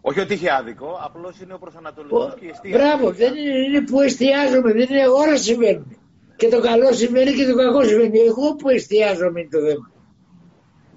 Όχι 0.01 0.21
ότι 0.21 0.35
είχε 0.35 0.53
άδικο, 0.53 1.01
απλώς 1.05 1.41
είναι 1.41 1.55
ο 1.55 1.59
προσανατολισμός 1.59 2.35
και 2.39 2.45
η 2.45 2.49
εστίαση. 2.49 2.77
Μπράβο, 2.77 3.11
δεν 3.11 3.35
είναι, 3.35 3.59
είναι 3.59 3.81
που 3.81 4.01
εστιάζομαι, 4.01 4.73
δεν 4.73 4.87
είναι 4.91 5.07
όλα 5.07 5.37
συμβαίνουν. 5.37 5.97
Και 6.37 6.49
το 6.49 6.61
καλό 6.61 6.93
συμβαίνει 6.93 7.33
και 7.33 7.47
το 7.47 7.55
κακό 7.55 7.83
συμβαίνει. 7.85 8.19
Εγώ 8.19 8.55
που 8.55 8.69
εστιάζομαι 8.69 9.41
είναι 9.41 9.49
το 9.51 9.59
θέμα. 9.59 9.91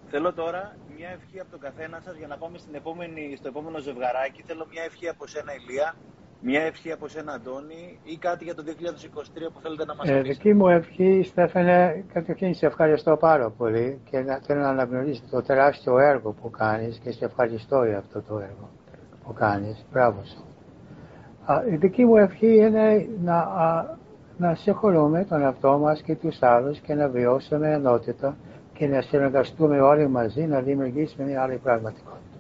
Θέλω 0.10 0.34
τώρα 0.34 0.78
μια 1.00 1.10
ευχή 1.20 1.40
από 1.40 1.52
τον 1.52 1.60
καθένα 1.60 1.98
σας 2.06 2.16
για 2.18 2.28
να 2.28 2.38
πάμε 2.38 2.58
στην 2.58 2.76
επόμενη, 2.76 3.24
στο 3.40 3.48
επόμενο 3.48 3.78
ζευγαράκι. 3.80 4.42
Θέλω 4.48 4.66
μια 4.74 4.84
ευχή 4.84 5.08
από 5.14 5.28
σένα, 5.28 5.52
Ηλία, 5.60 5.96
μια 6.42 6.62
ευχή 6.62 6.92
από 6.92 7.08
σένα, 7.08 7.32
Αντώνη, 7.34 8.00
ή 8.04 8.18
κάτι 8.18 8.44
για 8.44 8.56
το 8.56 8.64
2023 8.68 9.52
που 9.54 9.60
θέλετε 9.64 9.86
να 9.86 9.96
μας 9.96 10.10
ε, 10.10 10.12
πείτε. 10.12 10.30
Δική 10.34 10.54
μου 10.54 10.68
ευχή, 10.68 11.24
Στέφανε, 11.24 12.06
καταρχήν 12.14 12.54
σε 12.54 12.66
ευχαριστώ 12.66 13.18
πάρα 13.18 13.50
πολύ 13.50 14.00
και 14.10 14.20
να, 14.20 14.40
θέλω 14.46 14.60
να 14.60 14.70
αναγνωρίσω 14.70 15.22
το 15.32 15.42
τεράστιο 15.42 16.00
έργο 16.00 16.32
που 16.32 16.50
κάνεις 16.50 17.00
και 17.04 17.12
σε 17.12 17.26
ευχαριστώ 17.26 17.84
για 17.84 17.98
αυτό 17.98 18.22
το 18.22 18.34
έργο 18.40 18.70
που 19.24 19.34
κάνεις. 19.34 19.86
Μπράβο 19.92 20.24
σου. 20.24 20.44
η 21.72 21.76
δική 21.76 22.06
μου 22.06 22.18
ευχή 22.18 22.56
είναι 22.56 23.08
να, 23.24 23.38
α, 23.38 23.98
να 24.38 24.56
συγχωρούμε 24.56 25.26
τον 25.30 25.42
εαυτό 25.42 25.78
μας 25.78 26.02
και 26.02 26.16
τους 26.16 26.42
άλλους 26.42 26.80
και 26.80 26.94
να 26.94 27.08
βιώσουμε 27.08 27.72
ενότητα 27.74 28.38
και 28.80 28.88
να 28.88 29.02
συνεργαστούμε 29.02 29.82
όλοι 29.82 30.08
μαζί 30.08 30.42
να 30.42 30.62
δημιουργήσουμε 30.62 31.28
μια 31.28 31.42
άλλη 31.42 31.58
πραγματικότητα. 31.58 32.38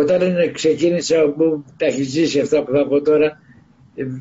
Όταν 0.00 0.52
ξεκίνησα, 0.52 1.34
μου 1.36 1.64
τα 1.76 1.86
έχει 1.86 2.02
ζήσει 2.02 2.40
αυτά 2.40 2.64
που 2.64 2.72
θα 2.72 2.86
πω 2.86 3.02
τώρα, 3.02 3.40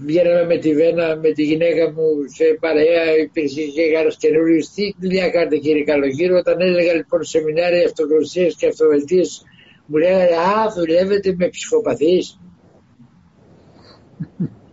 βγαίναμε 0.05 0.45
με 0.45 0.57
τη 0.57 0.73
Βένα, 0.73 1.15
με 1.15 1.31
τη 1.31 1.43
γυναίκα 1.43 1.91
μου 1.91 2.03
σε 2.35 2.57
παρέα, 2.59 3.17
υπήρχε 3.17 3.61
και 3.61 3.81
ένας 3.81 4.17
καινούριο. 4.17 4.59
Τι 4.75 4.93
δουλειά 4.99 5.29
κάνετε 5.29 5.57
κύριε 5.57 5.83
Καλογύρο, 5.83 6.37
όταν 6.37 6.61
έλεγα 6.61 6.93
λοιπόν 6.93 7.23
σεμινάρια 7.23 7.85
αυτογνωσία 7.85 8.47
και 8.47 8.67
αυτοβελτίωση, 8.67 9.41
μου 9.85 9.97
λέγανε 9.97 10.23
Α, 10.23 10.73
δουλεύετε 10.75 11.35
με 11.37 11.47
ψυχοπαθείς. 11.47 12.39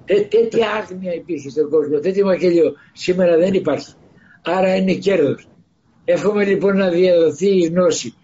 τέτοια 0.34 0.66
άγνοια 0.70 1.14
υπήρχε 1.14 1.50
στον 1.50 1.70
κόσμο, 1.70 1.98
τέτοιο 1.98 2.24
μακελιό. 2.24 2.72
Σήμερα 2.92 3.36
δεν 3.36 3.54
υπάρχει. 3.54 3.92
Άρα 4.42 4.76
είναι 4.76 4.94
κέρδος. 4.94 5.48
Εύχομαι 6.04 6.44
λοιπόν 6.44 6.76
να 6.76 6.88
διαδοθεί 6.88 7.48
η 7.56 7.66
γνώση 7.66 8.14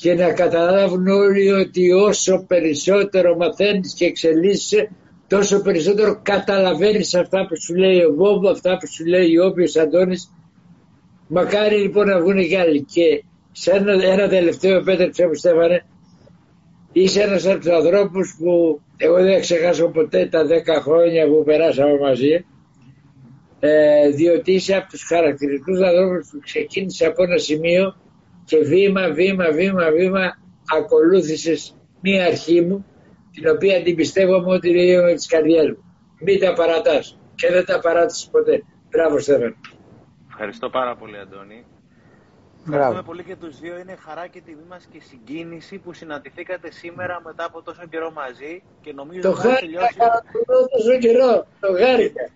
και 0.00 0.14
να 0.14 0.32
καταλάβουν 0.32 1.06
όλοι 1.06 1.50
ότι 1.50 1.92
όσο 1.92 2.44
περισσότερο 2.46 3.36
μαθαίνεις 3.36 3.94
και 3.94 4.04
εξελίσσεσαι 4.04 4.90
τόσο 5.26 5.62
περισσότερο 5.62 6.20
καταλαβαίνεις 6.22 7.14
αυτά 7.14 7.46
που 7.46 7.60
σου 7.60 7.74
λέει 7.74 8.02
ο 8.02 8.14
Βόμπο, 8.14 8.48
αυτά 8.50 8.76
που 8.78 8.86
σου 8.86 9.06
λέει 9.06 9.36
ο 9.36 9.46
Όποιος 9.46 9.76
Αντώνης. 9.76 10.32
Μακάρι 11.28 11.76
λοιπόν 11.76 12.06
να 12.06 12.20
βγουν 12.20 12.46
κι 12.46 12.56
άλλοι. 12.56 12.82
Και 12.82 13.24
σε 13.52 13.70
ένα, 13.70 13.92
ένα 14.04 14.28
τελευταίο 14.28 14.76
επέτρεψε 14.76 15.26
μου 15.26 15.34
Στέφανε, 15.34 15.84
είσαι 16.92 17.22
ένας 17.22 17.46
από 17.46 17.58
τους 17.58 17.70
ανθρώπους 17.70 18.36
που 18.38 18.80
εγώ 18.96 19.22
δεν 19.22 19.40
ξεχάσω 19.40 19.88
ποτέ 19.88 20.26
τα 20.26 20.46
10 20.46 20.82
χρόνια 20.82 21.26
που 21.26 21.42
περάσαμε 21.44 21.98
μαζί 21.98 22.44
ε, 23.60 24.08
διότι 24.08 24.52
είσαι 24.52 24.74
από 24.74 24.88
τους 24.88 25.02
χαρακτηριστικούς 25.02 25.80
ανθρώπους 25.80 26.28
που 26.30 26.38
ξεκίνησε 26.42 27.06
από 27.06 27.22
ένα 27.22 27.38
σημείο 27.38 27.94
και 28.48 28.58
βήμα, 28.58 29.10
βήμα, 29.10 29.50
βήμα, 29.52 29.90
βήμα 29.90 30.38
ακολούθησες 30.76 31.76
μία 32.00 32.24
αρχή 32.26 32.60
μου 32.60 32.86
την 33.32 33.48
οποία 33.48 33.82
την 33.82 33.96
πιστεύω 33.96 34.40
με 34.40 34.52
ό,τι 34.52 34.74
λέει 34.74 35.02
με 35.02 35.14
τις 35.14 35.26
καρδιές 35.26 35.68
μου. 35.68 35.84
Μην 36.20 36.40
τα 36.40 36.52
παρατάς 36.52 37.18
και 37.34 37.50
δεν 37.50 37.64
τα 37.64 37.80
παράτησες 37.80 38.28
ποτέ. 38.32 38.62
Μπράβο 38.90 39.18
Στέφαν. 39.18 39.56
Ευχαριστώ 40.28 40.70
πάρα 40.70 40.96
πολύ 40.96 41.18
Αντώνη. 41.18 41.64
Ευχαριστούμε 42.64 43.02
πολύ 43.02 43.22
και 43.22 43.36
τους 43.36 43.60
δύο. 43.60 43.78
Είναι 43.78 43.96
χαρά 44.04 44.26
και 44.26 44.40
τιμή 44.40 44.64
μας 44.68 44.88
και 44.92 45.00
συγκίνηση 45.00 45.78
που 45.78 45.92
συναντηθήκατε 45.92 46.70
σήμερα 46.70 47.20
μετά 47.24 47.44
από 47.44 47.62
τόσο 47.62 47.82
καιρό 47.90 48.10
μαζί 48.10 48.62
και 48.80 48.92
νομίζω 48.92 49.20
το 49.20 49.32
χάρηκα 49.32 49.60
τελειώσει... 49.60 49.96
τόσο 50.76 50.98
καιρό. 50.98 51.46
Το 51.60 51.68
χάρηκα. 51.80 52.30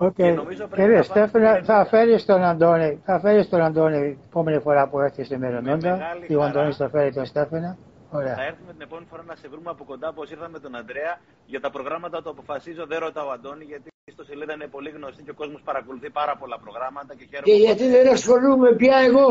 Okay. 0.00 0.36
Κύριε 0.74 1.02
Στέφανα, 1.02 1.62
θα 1.64 1.86
φέρεις 1.90 2.24
τον 2.24 2.42
Αντώνη, 2.42 3.00
θα 3.04 3.20
φέρεις 3.20 3.48
τον 3.48 3.60
Αντώνη 3.60 3.98
την 3.98 4.18
επόμενη 4.28 4.60
φορά 4.60 4.88
που 4.88 5.00
έρθεις 5.00 5.26
στη 5.26 5.38
Μερονόντα. 5.38 5.98
Και 6.26 6.36
ο 6.36 6.42
Αντώνης 6.42 6.76
θα 6.76 6.88
φέρει 6.88 7.12
τον 7.12 7.24
Στέφανα. 7.24 7.78
Ωραία. 8.10 8.34
Θα 8.34 8.44
έρθουμε 8.44 8.72
την 8.72 8.82
επόμενη 8.82 9.06
φορά 9.10 9.22
να 9.26 9.34
σε 9.34 9.48
βρούμε 9.48 9.70
από 9.70 9.84
κοντά 9.84 10.08
όπως 10.08 10.30
ήρθαμε 10.30 10.48
με 10.52 10.58
τον 10.58 10.76
Αντρέα. 10.76 11.20
Για 11.46 11.60
τα 11.60 11.70
προγράμματα 11.70 12.22
το 12.22 12.30
αποφασίζω, 12.30 12.86
δεν 12.86 12.98
ρωτάω 12.98 13.28
Αντώνη, 13.28 13.64
γιατί 13.64 13.88
στο 14.12 14.24
σελίδα 14.24 14.52
είναι 14.52 14.66
πολύ 14.66 14.90
γνωστή 14.90 15.22
και 15.22 15.30
ο 15.30 15.34
κόσμος 15.34 15.60
παρακολουθεί 15.64 16.10
πάρα 16.10 16.36
πολλά 16.36 16.58
προγράμματα. 16.64 17.14
Και, 17.14 17.24
και 17.42 17.52
γιατί 17.52 17.84
δεν 17.90 18.08
ασχολούμαι 18.12 18.74
πια 18.76 18.96
εγώ. 19.08 19.28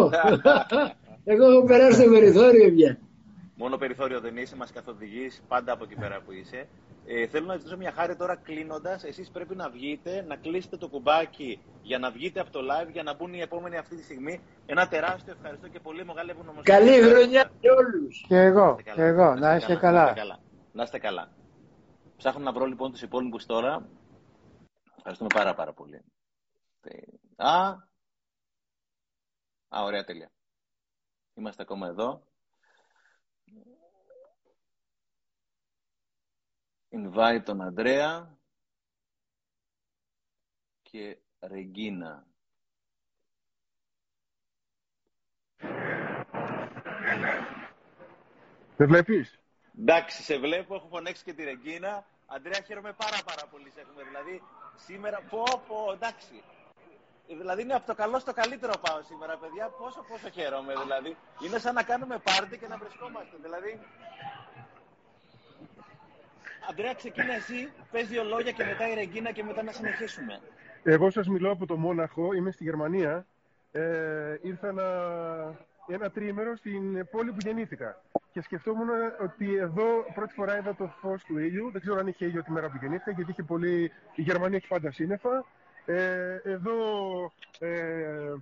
εγώ 1.31 1.45
έχω 1.51 1.63
περάσει 1.63 2.03
το 2.03 2.09
περιθώριο 2.09 2.71
πια. 2.75 2.97
Μόνο 3.55 3.77
περιθώριο 3.77 4.19
δεν 4.19 4.37
είσαι, 4.37 4.55
μας 4.55 4.71
καθοδηγείς 4.71 5.41
πάντα 5.47 5.73
από 5.73 5.83
εκεί 5.83 5.95
πέρα 5.95 6.21
που 6.25 6.31
είσαι. 6.31 6.67
Ε, 7.09 7.27
θέλω 7.27 7.45
να 7.45 7.55
ζητήσω 7.57 7.77
μια 7.77 7.91
χάρη 7.91 8.15
τώρα 8.15 8.35
κλείνοντας. 8.35 9.03
Εσείς 9.03 9.29
πρέπει 9.31 9.55
να 9.55 9.69
βγείτε, 9.69 10.21
να 10.21 10.35
κλείσετε 10.35 10.77
το 10.77 10.87
κουμπάκι 10.87 11.61
για 11.81 11.99
να 11.99 12.11
βγείτε 12.11 12.39
από 12.39 12.51
το 12.51 12.59
live 12.59 12.91
για 12.91 13.03
να 13.03 13.13
μπουν 13.13 13.33
οι 13.33 13.39
επόμενοι 13.39 13.77
αυτή 13.77 13.95
τη 13.95 14.03
στιγμή. 14.03 14.41
Ένα 14.65 14.87
τεράστιο 14.87 15.33
ευχαριστώ 15.33 15.67
και 15.67 15.79
πολύ 15.79 16.05
μεγάλη 16.05 16.29
ευγνωμοσύνη. 16.29 16.63
Καλή 16.63 17.01
χρονιά 17.01 17.41
σε 17.41 17.69
όλους. 17.69 18.25
Και 18.27 18.35
εγώ, 18.35 18.75
και 18.95 19.01
εγώ. 19.01 19.35
Να 19.35 19.55
είστε 19.55 19.75
καλά. 19.75 20.13
Να 20.71 20.83
είστε 20.83 20.99
καλά. 20.99 21.31
Ψάχνω 22.17 22.43
να 22.43 22.51
βρω 22.51 22.65
λοιπόν 22.65 22.91
τους 22.91 23.01
υπόλοιπους 23.01 23.45
τώρα. 23.45 23.89
Ευχαριστούμε 24.97 25.29
πάρα 25.33 25.53
πάρα 25.53 25.73
πολύ. 25.73 26.01
Ε, 26.81 26.97
α, 27.35 27.67
α, 29.67 29.83
ωραία 29.83 30.03
τέλεια. 30.03 30.31
Είμαστε 31.33 31.61
ακόμα 31.61 31.87
εδώ. 31.87 32.21
Invite 36.89 37.41
τον 37.45 37.61
Αντρέα 37.61 38.37
και 40.81 41.17
Ρεγκίνα. 41.39 42.25
Με 48.77 48.85
βλέπεις; 48.85 49.39
Εντάξει, 49.79 50.23
σε 50.23 50.37
βλέπω, 50.37 50.75
έχω 50.75 50.87
φωνάξει 50.87 51.23
και 51.23 51.33
τη 51.33 51.43
Ρεγκίνα. 51.43 52.05
Αντρέα, 52.25 52.61
χαίρομαι 52.65 52.93
πάρα 52.93 53.17
πάρα 53.25 53.47
πολύ 53.51 53.69
σε 53.71 53.81
έχουμε. 53.81 54.03
Δηλαδή, 54.03 54.41
σήμερα, 54.75 55.21
πω, 55.29 55.43
πω, 55.67 55.91
εντάξει. 55.93 56.43
Δηλαδή 57.27 57.61
είναι 57.61 57.73
από 57.73 57.85
το 57.85 57.95
καλό 57.95 58.19
στο 58.19 58.33
καλύτερο 58.33 58.73
πάω 58.81 59.01
σήμερα, 59.01 59.37
παιδιά. 59.37 59.69
Πόσο, 59.69 60.05
πόσο 60.09 60.29
χαίρομαι, 60.29 60.73
δηλαδή. 60.83 61.17
Είναι 61.43 61.59
σαν 61.59 61.73
να 61.73 61.83
κάνουμε 61.83 62.17
πάρτι 62.17 62.57
και 62.57 62.67
να 62.67 62.77
βρισκόμαστε. 62.77 63.37
Δηλαδή, 63.41 63.79
Αντρέα, 66.69 66.93
ξεκίνα 66.93 67.33
εσύ, 67.33 67.69
πες 67.91 68.07
δύο 68.07 68.23
λόγια 68.23 68.51
και 68.51 68.63
μετά 68.63 68.89
η 68.89 68.93
Ρεγκίνα 68.93 69.31
και 69.31 69.43
μετά 69.43 69.63
να 69.63 69.71
συνεχίσουμε. 69.71 70.39
Εγώ 70.83 71.09
σας 71.09 71.27
μιλώ 71.27 71.51
από 71.51 71.65
το 71.65 71.77
Μόναχο, 71.77 72.33
είμαι 72.33 72.51
στη 72.51 72.63
Γερμανία. 72.63 73.25
Ε, 73.71 74.37
ήρθα 74.41 74.67
ένα, 74.67 74.87
ένα 75.87 76.11
τρίμερο 76.11 76.55
στην 76.55 77.07
πόλη 77.11 77.31
που 77.31 77.37
γεννήθηκα. 77.39 78.01
Και 78.31 78.41
σκεφτόμουν 78.41 78.89
ότι 79.23 79.55
εδώ 79.55 79.85
πρώτη 80.13 80.33
φορά 80.33 80.57
είδα 80.57 80.75
το 80.75 80.87
φως 81.01 81.23
του 81.23 81.37
ήλιου. 81.37 81.71
Δεν 81.71 81.81
ξέρω 81.81 81.97
αν 81.99 82.07
είχε 82.07 82.25
ήλιο 82.25 82.43
τη 82.43 82.51
μέρα 82.51 82.69
που 82.69 82.77
γεννήθηκα, 82.81 83.11
γιατί 83.11 83.31
είχε 83.31 83.43
πολύ... 83.43 83.91
η 84.15 84.21
Γερμανία 84.21 84.57
έχει 84.57 84.67
πάντα 84.67 84.91
σύννεφα. 84.91 85.45
Ε, 85.85 86.39
εδώ 86.43 86.73
ε, 87.59 88.33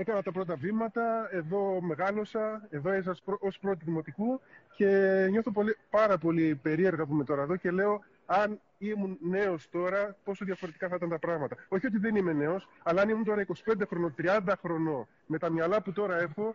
έκανα 0.00 0.22
τα 0.22 0.32
πρώτα 0.32 0.54
βήματα, 0.54 1.28
εδώ 1.30 1.80
μεγάλωσα, 1.80 2.66
εδώ 2.70 2.90
έζησα 2.90 3.16
ως 3.40 3.58
πρώτη 3.58 3.84
δημοτικού 3.84 4.40
και 4.76 4.86
νιώθω 5.30 5.50
πολύ, 5.50 5.76
πάρα 5.90 6.18
πολύ 6.18 6.54
περίεργα 6.54 7.06
που 7.06 7.12
είμαι 7.12 7.24
τώρα 7.24 7.42
εδώ 7.42 7.56
και 7.56 7.70
λέω 7.70 8.02
αν 8.26 8.60
ήμουν 8.78 9.18
νέος 9.20 9.68
τώρα 9.70 10.16
πόσο 10.24 10.44
διαφορετικά 10.44 10.88
θα 10.88 10.94
ήταν 10.94 11.08
τα 11.08 11.18
πράγματα. 11.18 11.56
Όχι 11.68 11.86
ότι 11.86 11.98
δεν 11.98 12.16
είμαι 12.16 12.32
νέος, 12.32 12.68
αλλά 12.82 13.02
αν 13.02 13.08
ήμουν 13.08 13.24
τώρα 13.24 13.46
25 13.64 13.72
χρονών, 13.88 14.14
30 14.18 14.40
χρονών, 14.60 15.06
με 15.26 15.38
τα 15.38 15.50
μυαλά 15.50 15.82
που 15.82 15.92
τώρα 15.92 16.20
έχω, 16.20 16.54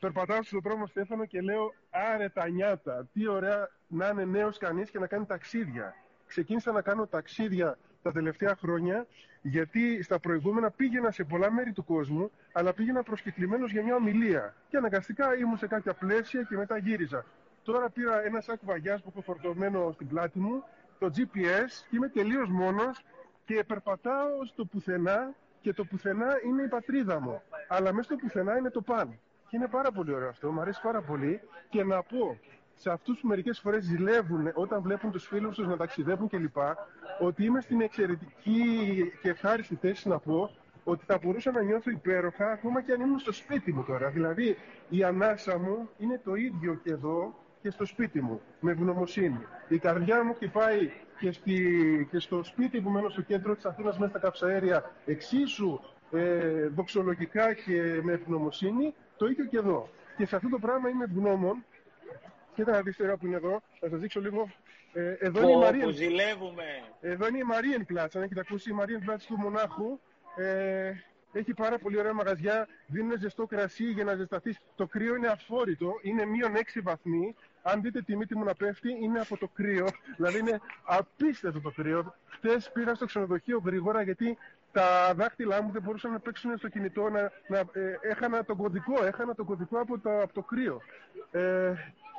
περπατάω 0.00 0.42
στον 0.42 0.60
δρόμο 0.60 0.86
Στέφανο 0.86 1.24
και 1.24 1.40
λέω 1.40 1.74
άρε 1.90 2.28
τα 2.28 2.48
νιάτα, 2.48 3.08
τι 3.12 3.28
ωραία 3.28 3.70
να 3.86 4.08
είναι 4.08 4.24
νέος 4.24 4.58
κανείς 4.58 4.90
και 4.90 4.98
να 4.98 5.06
κάνει 5.06 5.24
ταξίδια. 5.24 5.94
Ξεκίνησα 6.26 6.72
να 6.72 6.82
κάνω 6.82 7.06
ταξίδια 7.06 7.78
τα 8.02 8.12
τελευταία 8.12 8.56
χρόνια, 8.56 9.06
γιατί 9.42 10.02
στα 10.02 10.18
προηγούμενα 10.18 10.70
πήγαινα 10.70 11.10
σε 11.10 11.24
πολλά 11.24 11.52
μέρη 11.52 11.72
του 11.72 11.84
κόσμου, 11.84 12.30
αλλά 12.52 12.72
πήγαινα 12.72 13.02
προσκεκλημένος 13.02 13.72
για 13.72 13.82
μια 13.82 13.94
ομιλία. 13.94 14.54
Και 14.68 14.76
αναγκαστικά 14.76 15.36
ήμουν 15.36 15.56
σε 15.56 15.66
κάποια 15.66 15.94
πλαίσια 15.94 16.42
και 16.42 16.56
μετά 16.56 16.76
γύριζα. 16.76 17.24
Τώρα 17.62 17.90
πήρα 17.90 18.24
ένα 18.24 18.40
σάκ 18.40 18.58
βαγιάς 18.64 19.02
που 19.02 19.08
έχω 19.08 19.20
φορτωμένο 19.20 19.92
στην 19.92 20.08
πλάτη 20.08 20.38
μου, 20.38 20.64
το 20.98 21.06
GPS, 21.16 21.68
και 21.90 21.96
είμαι 21.96 22.08
τελείως 22.08 22.48
μόνος 22.48 23.04
και 23.44 23.64
περπατάω 23.66 24.44
στο 24.44 24.64
πουθενά 24.64 25.34
και 25.60 25.72
το 25.72 25.84
πουθενά 25.84 26.38
είναι 26.46 26.62
η 26.62 26.68
πατρίδα 26.68 27.20
μου. 27.20 27.42
Αλλά 27.68 27.92
μέσα 27.92 28.02
στο 28.02 28.16
πουθενά 28.16 28.56
είναι 28.56 28.70
το 28.70 28.80
παν. 28.80 29.18
Και 29.48 29.56
είναι 29.56 29.68
πάρα 29.68 29.92
πολύ 29.92 30.12
ωραίο 30.12 30.28
αυτό, 30.28 30.52
μου 30.52 30.60
αρέσει 30.60 30.80
πάρα 30.82 31.02
πολύ. 31.02 31.40
Και 31.68 31.84
να 31.84 32.02
πω 32.02 32.38
σε 32.82 32.90
αυτούς 32.90 33.20
που 33.20 33.26
μερικές 33.26 33.58
φορές 33.60 33.84
ζηλεύουν 33.84 34.50
όταν 34.54 34.82
βλέπουν 34.82 35.10
τους 35.10 35.26
φίλους 35.26 35.56
τους 35.56 35.66
να 35.66 35.76
ταξιδεύουν 35.76 36.28
κλπ. 36.28 36.56
Ότι 37.20 37.44
είμαι 37.44 37.60
στην 37.60 37.80
εξαιρετική 37.80 38.64
και 39.22 39.28
ευχάριστη 39.28 39.74
θέση 39.74 40.08
να 40.08 40.18
πω 40.18 40.50
ότι 40.84 41.04
θα 41.04 41.18
μπορούσα 41.22 41.50
να 41.50 41.62
νιώθω 41.62 41.90
υπέροχα 41.90 42.46
ακόμα 42.46 42.82
και 42.82 42.92
αν 42.92 43.00
ήμουν 43.00 43.18
στο 43.18 43.32
σπίτι 43.32 43.72
μου 43.72 43.84
τώρα. 43.84 44.08
Δηλαδή 44.10 44.56
η 44.88 45.04
ανάσα 45.04 45.58
μου 45.58 45.88
είναι 45.98 46.20
το 46.24 46.34
ίδιο 46.34 46.74
και 46.74 46.90
εδώ 46.90 47.34
και 47.62 47.70
στο 47.70 47.84
σπίτι 47.84 48.20
μου, 48.22 48.40
με 48.60 48.70
ευγνωμοσύνη. 48.70 49.46
Η 49.68 49.78
καρδιά 49.78 50.24
μου 50.24 50.34
χτυπάει 50.34 50.90
και, 51.18 51.32
στη, 51.32 52.08
και 52.10 52.18
στο 52.18 52.42
σπίτι 52.42 52.80
που 52.80 52.90
μένω 52.90 53.08
στο 53.08 53.22
κέντρο 53.22 53.54
της 53.54 53.64
Αθήνας 53.64 53.98
μέσα 53.98 54.10
στα 54.10 54.18
καψαέρια 54.18 54.90
εξίσου 55.04 55.80
ε, 56.12 56.66
δοξολογικά 56.68 57.54
και 57.54 58.00
με 58.02 58.12
ευγνωμοσύνη, 58.12 58.94
το 59.16 59.26
ίδιο 59.26 59.44
και 59.44 59.56
εδώ. 59.56 59.88
Και 60.16 60.26
σε 60.26 60.36
αυτό 60.36 60.48
το 60.48 60.58
πράγμα 60.58 60.88
είμαι 60.88 61.04
ευγνώμων 61.04 61.64
Κοίτα 62.54 62.70
να 62.72 62.82
δεις 62.82 62.96
τώρα 62.96 63.16
που 63.16 63.26
είναι 63.26 63.36
εδώ, 63.36 63.62
θα 63.80 63.88
σας 63.88 64.00
δείξω 64.00 64.20
λίγο. 64.20 64.50
Ε, 64.92 65.14
εδώ 65.18 65.40
Πω, 65.40 65.48
είναι 65.48 65.50
η 65.50 65.54
πω, 65.54 65.60
Μαρία. 65.60 65.90
ζηλεύουμε. 65.90 66.64
Εδώ 67.00 67.26
είναι 67.28 67.38
η 67.38 67.42
Μαρίενπλάτς, 67.42 68.16
αν 68.16 68.22
έχετε 68.22 68.40
ακούσει 68.40 68.70
η 68.70 68.72
Μαρίενπλάτς 68.72 69.26
του 69.26 69.36
Μονάχου. 69.38 69.98
Ε, 70.36 70.92
έχει 71.32 71.54
πάρα 71.54 71.78
πολύ 71.78 71.98
ωραία 71.98 72.12
μαγαζιά, 72.12 72.68
δίνουν 72.86 73.18
ζεστό 73.18 73.46
κρασί 73.46 73.84
για 73.84 74.04
να 74.04 74.14
ζεσταθείς. 74.14 74.58
Το 74.76 74.86
κρύο 74.86 75.14
είναι 75.16 75.26
αφόρητο, 75.28 75.92
είναι 76.02 76.24
μείον 76.24 76.56
6 76.56 76.80
βαθμοί. 76.82 77.34
Αν 77.62 77.82
δείτε 77.82 78.02
τη 78.02 78.16
μύτη 78.16 78.36
μου 78.36 78.44
να 78.44 78.54
πέφτει, 78.54 78.88
είναι 79.02 79.20
από 79.20 79.36
το 79.38 79.48
κρύο. 79.54 79.86
Δηλαδή 80.16 80.38
είναι 80.38 80.60
απίστευτο 80.84 81.60
το 81.60 81.70
κρύο. 81.70 82.14
Χθε 82.26 82.60
πήγα 82.72 82.94
στο 82.94 83.04
ξενοδοχείο 83.06 83.62
γρήγορα 83.64 84.02
γιατί 84.02 84.38
τα 84.72 85.14
δάχτυλά 85.14 85.62
μου 85.62 85.70
δεν 85.72 85.82
μπορούσαν 85.82 86.10
να 86.12 86.18
παίξουν 86.20 86.56
στο 86.58 86.68
κινητό. 86.68 87.08
Να, 87.08 87.30
να, 87.48 87.58
ε, 87.58 87.98
έχανα 88.02 88.44
τον 88.44 88.56
κωδικό, 88.56 89.04
έχανα 89.04 89.34
τον 89.34 89.46
κωδικό 89.46 89.78
από, 89.80 89.98
το- 89.98 90.20
από 90.22 90.32
το 90.32 90.42
κρύο. 90.42 90.80
Ε, 91.30 91.72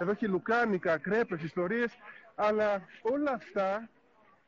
εδώ 0.04 0.12
έχει 0.12 0.28
λουκάνικα, 0.28 0.98
κρέπες, 0.98 1.42
ιστορίες. 1.42 1.98
Αλλά 2.36 2.82
όλα 3.02 3.32
αυτά 3.32 3.90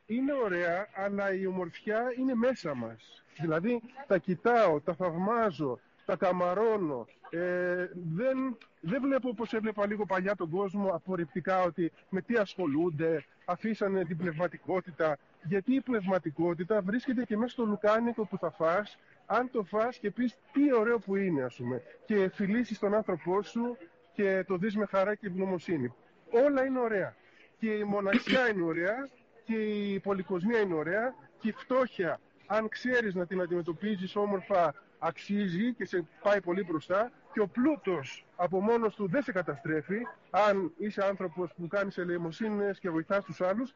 είναι 0.06 0.32
ωραία, 0.32 0.88
αλλά 0.94 1.34
η 1.34 1.46
ομορφιά 1.46 2.12
είναι 2.18 2.34
μέσα 2.34 2.74
μας. 2.74 3.24
Δηλαδή, 3.40 3.82
τα 4.06 4.18
κοιτάω, 4.18 4.80
τα 4.80 4.94
θαυμάζω, 4.94 5.78
τα 6.04 6.16
καμαρώνω. 6.16 7.06
Ε, 7.30 7.90
δεν, 8.14 8.58
δεν 8.80 9.00
βλέπω 9.02 9.28
όπως 9.28 9.52
έβλεπα 9.52 9.86
λίγο 9.86 10.06
παλιά 10.06 10.36
τον 10.36 10.50
κόσμο 10.50 10.88
απορριπτικά 10.88 11.62
ότι 11.62 11.92
με 12.08 12.20
τι 12.20 12.34
ασχολούνται, 12.34 13.24
αφήσανε 13.44 14.04
την 14.04 14.16
πνευματικότητα. 14.16 15.18
Γιατί 15.42 15.74
η 15.74 15.80
πνευματικότητα 15.80 16.80
βρίσκεται 16.80 17.24
και 17.24 17.36
μέσα 17.36 17.52
στο 17.52 17.64
λουκάνικο 17.64 18.26
που 18.26 18.38
θα 18.38 18.50
φας, 18.50 18.98
αν 19.26 19.50
το 19.50 19.62
φας 19.62 19.98
και 19.98 20.10
πεις 20.10 20.36
τι 20.52 20.74
ωραίο 20.74 20.98
που 20.98 21.16
είναι, 21.16 21.42
ας 21.42 21.56
πούμε, 21.56 21.82
και 22.04 22.30
φιλήσεις 22.34 22.78
τον 22.78 22.94
άνθρωπό 22.94 23.42
σου 23.42 23.76
και 24.16 24.44
το 24.46 24.56
δεις 24.56 24.76
με 24.76 24.86
χαρά 24.86 25.14
και 25.14 25.26
ευγνωμοσύνη. 25.26 25.94
Όλα 26.30 26.64
είναι 26.64 26.78
ωραία. 26.78 27.14
Και 27.58 27.70
η 27.70 27.84
μοναξιά 27.84 28.48
είναι 28.48 28.62
ωραία 28.62 29.08
και 29.44 29.54
η 29.54 30.00
πολυκοσμία 30.00 30.60
είναι 30.60 30.74
ωραία 30.74 31.14
και 31.38 31.48
η 31.48 31.52
φτώχεια, 31.52 32.20
αν 32.46 32.68
ξέρεις 32.68 33.14
να 33.14 33.26
την 33.26 33.40
αντιμετωπίζεις 33.40 34.16
όμορφα, 34.16 34.74
αξίζει 34.98 35.74
και 35.74 35.84
σε 35.84 36.04
πάει 36.22 36.40
πολύ 36.40 36.64
μπροστά 36.64 37.10
και 37.32 37.40
ο 37.40 37.46
πλούτος 37.46 38.26
από 38.36 38.60
μόνος 38.60 38.94
του 38.94 39.08
δεν 39.08 39.22
σε 39.22 39.32
καταστρέφει 39.32 40.00
αν 40.30 40.72
είσαι 40.76 41.04
άνθρωπος 41.04 41.52
που 41.56 41.66
κάνεις 41.66 41.98
ελεημοσύνες 41.98 42.78
και 42.78 42.90
βοηθάς 42.90 43.24
τους 43.24 43.40
άλλους 43.40 43.74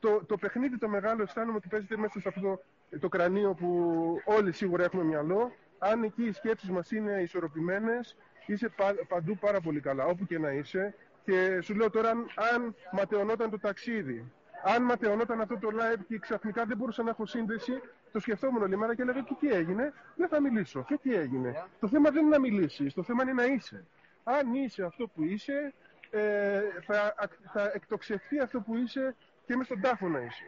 το, 0.00 0.24
το 0.26 0.36
παιχνίδι 0.36 0.78
το 0.78 0.88
μεγάλο 0.88 1.22
αισθάνομαι 1.22 1.56
ότι 1.56 1.68
παίζεται 1.68 1.96
μέσα 1.96 2.20
σε 2.20 2.28
αυτό 2.28 2.40
το, 2.40 2.98
το 2.98 3.08
κρανίο 3.08 3.54
που 3.54 3.94
όλοι 4.24 4.52
σίγουρα 4.52 4.84
έχουμε 4.84 5.04
μυαλό 5.04 5.52
αν 5.78 6.02
εκεί 6.02 6.22
οι 6.22 6.32
σκέψεις 6.32 6.70
μας 6.70 6.90
είναι 6.90 7.20
ισορροπημένες 7.22 8.16
είσαι 8.52 8.68
πα- 8.68 9.06
παντού 9.08 9.36
πάρα 9.36 9.60
πολύ 9.60 9.80
καλά 9.80 10.04
όπου 10.04 10.26
και 10.26 10.38
να 10.38 10.50
είσαι 10.50 10.94
και 11.24 11.60
σου 11.62 11.74
λέω 11.74 11.90
τώρα 11.90 12.10
αν, 12.10 12.26
αν 12.54 12.74
ματαιωνόταν 12.92 13.50
το 13.50 13.58
ταξίδι 13.58 14.32
αν 14.64 14.82
ματαιωνόταν 14.82 15.40
αυτό 15.40 15.58
το 15.58 15.68
live 15.72 16.00
και 16.08 16.18
ξαφνικά 16.18 16.64
δεν 16.64 16.76
μπορούσα 16.76 17.02
να 17.02 17.10
έχω 17.10 17.26
σύνδεση, 17.26 17.80
το 18.12 18.20
σκεφτόμουν 18.20 18.62
όλη 18.62 18.76
μέρα 18.76 18.94
και 18.94 19.02
έλεγα 19.02 19.20
και 19.20 19.34
τι 19.40 19.52
έγινε, 19.52 19.92
δεν 20.16 20.28
θα 20.28 20.40
μιλήσω. 20.40 20.84
Και 20.88 20.98
τι 21.02 21.14
έγινε; 21.14 21.64
Το 21.80 21.88
θέμα 21.88 22.10
δεν 22.10 22.22
είναι 22.22 22.30
να 22.36 22.40
μιλήσεις, 22.40 22.94
το 22.94 23.02
θέμα 23.02 23.22
είναι 23.22 23.32
να 23.32 23.44
είσαι. 23.44 23.84
Αν 24.24 24.54
είσαι 24.54 24.82
αυτό 24.84 25.06
που 25.08 25.22
είσαι, 25.22 25.72
ε, 26.10 26.60
θα, 26.86 27.14
ακ- 27.18 27.38
θα 27.52 27.70
εκτοξευθεί 27.74 28.38
αυτό 28.40 28.60
που 28.60 28.76
είσαι 28.76 29.14
και 29.46 29.56
μέσα 29.56 29.64
στον 29.64 29.80
τάφο 29.80 30.08
να 30.08 30.20
είσαι. 30.20 30.44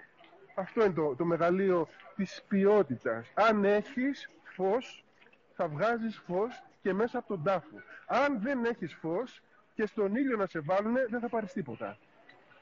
Αυτό 0.54 0.84
είναι 0.84 0.94
το, 0.94 1.14
το 1.16 1.24
μεγαλείο 1.24 1.88
της 2.16 2.42
ποιότητας. 2.48 3.30
Αν 3.34 3.64
έχεις 3.64 4.30
φως, 4.44 5.04
θα 5.56 5.68
βγάζεις 5.68 6.22
φως 6.26 6.62
και 6.82 6.92
μέσα 6.92 7.18
από 7.18 7.28
τον 7.28 7.42
τάφο. 7.42 7.76
Αν 8.06 8.40
δεν 8.40 8.64
έχεις 8.64 8.94
φως 8.94 9.42
και 9.74 9.86
στον 9.86 10.16
ήλιο 10.16 10.36
να 10.36 10.46
σε 10.46 10.60
βάλουν, 10.60 10.94
δεν 11.08 11.20
θα 11.20 11.28
πάρεις 11.28 11.52
τίποτα. 11.52 11.96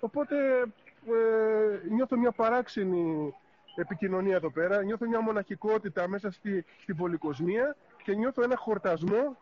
Οπότε 0.00 0.36
ε, 1.06 1.88
νιώθω 1.88 2.16
μια 2.16 2.32
παράξενη 2.32 3.34
επικοινωνία 3.74 4.36
εδώ 4.36 4.50
πέρα, 4.50 4.82
νιώθω 4.82 5.06
μια 5.06 5.20
μοναχικότητα 5.20 6.08
μέσα 6.08 6.30
στη, 6.30 6.64
στην 6.78 6.96
πολυκοσμία 6.96 7.76
και 8.02 8.14
νιώθω 8.14 8.42
ένα 8.42 8.56
χορτασμό 8.56 9.36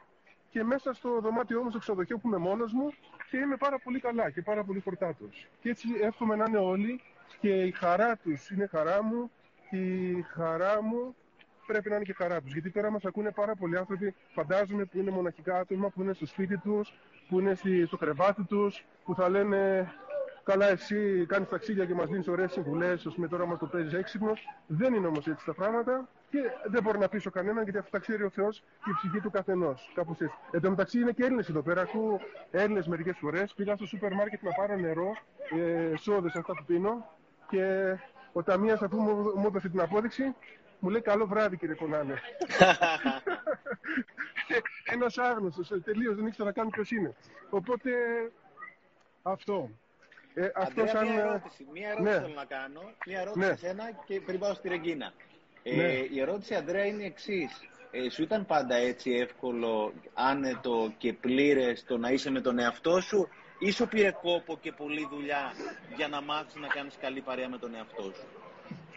και 0.51 0.65
μέσα 0.65 0.93
στο 0.93 1.21
δωμάτιό 1.21 1.63
μου, 1.63 1.71
στο 1.71 1.79
ξενοδοχείο 1.79 2.19
που 2.19 2.29
είμαι 2.29 2.37
μόνος 2.37 2.73
μου 2.73 2.93
και 3.31 3.37
είμαι 3.37 3.57
πάρα 3.57 3.79
πολύ 3.79 4.01
καλά 4.01 4.31
και 4.31 4.43
πάρα 4.43 4.65
πολύ 4.65 4.81
χορτάτος. 4.81 5.49
Και 5.61 5.71
έτσι 5.71 5.89
εύχομαι 6.03 6.37
να 6.37 6.45
είναι 6.49 6.59
όλοι 6.59 7.01
και 7.41 7.63
η 7.63 7.71
χαρά 7.71 8.17
τους 8.17 8.51
είναι 8.51 8.67
χαρά 8.67 9.03
μου 9.03 9.31
και 9.71 9.77
η 9.77 10.23
χαρά 10.23 10.83
μου 10.83 11.17
πρέπει 11.73 11.89
να 11.89 11.95
είναι 11.97 12.05
και 12.05 12.13
χαρά 12.13 12.41
τους. 12.41 12.53
Γιατί 12.53 12.71
τώρα 12.71 12.91
μας 12.91 13.05
ακούνε 13.05 13.31
πάρα 13.31 13.55
πολλοί 13.55 13.77
άνθρωποι, 13.79 14.15
φαντάζομαι, 14.35 14.85
που 14.85 14.99
είναι 14.99 15.11
μοναχικά 15.11 15.59
άτομα, 15.59 15.89
που 15.89 16.03
είναι 16.03 16.13
στο 16.13 16.27
σπίτι 16.27 16.57
τους, 16.59 16.93
που 17.29 17.41
είναι 17.41 17.55
στη- 17.55 17.87
στο 17.87 17.97
κρεβάτι 17.97 18.43
τους, 18.45 18.85
που 19.05 19.15
θα 19.15 19.29
λένε 19.29 19.93
Καλά, 20.51 20.67
εσύ 20.69 21.27
κάνεις 21.29 21.49
ταξίδια 21.49 21.85
και 21.85 21.95
μας 21.95 22.09
δίνεις 22.09 22.29
ωραίες 22.29 22.53
συμβουλές, 22.53 23.07
ω 23.07 23.13
με 23.17 23.29
τώρα 23.29 23.47
μας 23.47 23.59
το 23.59 23.67
παίζεις 23.67 23.93
έξυπνο. 23.93 24.33
Δεν 24.67 24.95
είναι 24.95 25.07
όμως 25.07 25.27
έτσι 25.27 25.45
τα 25.45 25.55
πράγματα 25.55 26.09
και 26.31 26.39
δεν 26.67 26.83
μπορώ 26.83 26.99
να 26.99 27.09
πείσω 27.09 27.31
κανέναν 27.31 27.63
γιατί 27.63 27.79
αυτά 27.79 27.91
τα 27.91 27.99
ξέρει 27.99 28.23
ο 28.23 28.31
Θεός 28.31 28.63
και 28.85 28.91
η 28.91 28.93
ψυχή 28.93 29.21
του 29.21 29.31
καθενός. 29.31 29.91
Κάπως 29.95 30.21
έτσι. 30.21 30.35
Εν 30.51 30.61
τω 30.61 30.71
μεταξύ 30.71 31.01
είναι 31.01 31.13
και 31.13 31.25
Έλληνες 31.25 31.49
εδώ 31.49 31.63
πέρα. 31.63 31.81
Ακούω 31.81 32.21
Έλληνες 32.51 32.87
μερικές 32.87 33.17
φορές. 33.19 33.55
Πήγα 33.55 33.77
στο 33.77 33.87
σούπερ 33.87 34.13
μάρκετ 34.15 34.43
να 34.43 34.51
πάρω 34.53 34.77
νερό, 34.77 35.17
ε, 35.93 35.97
σόδες 35.97 36.35
αυτά 36.37 36.53
που 36.55 36.65
πίνω 36.67 37.07
και 37.49 37.95
ο 38.33 38.43
Ταμία 38.43 38.75
αφού 38.75 39.01
μου, 39.01 39.33
μου 39.37 39.47
έδωσε 39.47 39.69
την 39.69 39.81
απόδειξη 39.81 40.35
μου 40.79 40.91
λέει 40.91 41.01
καλό 41.01 41.27
βράδυ 41.27 41.57
κύριε 41.57 41.75
Κονάνε. 41.75 42.15
Ένας 44.93 45.19
άγνωστος, 45.19 45.71
τελείως 45.85 46.15
δεν 46.17 46.27
ήξερα 46.27 46.53
καν 46.53 46.69
ποιος 46.71 46.91
είναι. 46.91 47.15
Οπότε 47.51 47.91
αυτό. 49.23 49.71
Ε, 50.35 50.49
αυτός 50.55 50.91
Αντρέα, 50.91 50.95
σαν. 50.95 51.07
μία 51.09 51.23
ε, 51.23 51.27
ερώτηση. 51.27 51.67
Μία 51.73 51.89
ερώτηση 51.89 52.13
ναι. 52.15 52.21
θέλω 52.21 52.35
να 52.35 52.45
κάνω. 52.45 52.81
Μία 53.07 53.21
ερώτηση 53.21 53.47
Ναι. 53.47 53.57
σε 53.57 53.67
σένα 53.67 53.85
και 54.07 54.21
πριν 54.21 54.39
πάω 54.39 54.55
στη 54.55 54.69
Ρεγκίνα. 54.69 55.13
Ε, 55.63 55.75
Ναι. 55.77 55.93
Η 55.93 56.21
ερώτηση, 56.21 56.55
Αντρέα, 56.55 56.85
είναι 56.87 57.03
η 57.03 57.07
εξής. 57.07 57.69
Ε, 57.91 58.11
σου 58.11 58.23
ήταν 58.23 58.47
πάντα 58.47 58.75
έτσι 58.75 59.11
εύκολο, 59.11 59.93
άνετο 60.15 60.93
και 60.99 61.13
πλήρες 61.13 61.85
το 61.85 61.97
να 61.99 62.11
είσαι 62.11 62.31
με 62.31 62.41
τον 62.41 62.59
εαυτό 62.59 63.01
σου, 63.01 63.29
ή 63.59 63.71
σου 63.71 63.89
πήρε 63.89 64.11
κόπο 64.11 64.59
και 64.61 64.73
πολλή 64.73 65.07
δουλειά 65.11 65.53
για 65.97 66.09
να 66.09 66.23
μάθεις 66.23 66.55
να 66.55 66.67
κάνεις 66.69 66.97
καλή 67.01 67.21
παρέα 67.21 67.49
με 67.49 67.59
τον 67.59 67.75
εαυτό 67.75 68.03
σου; 68.03 68.27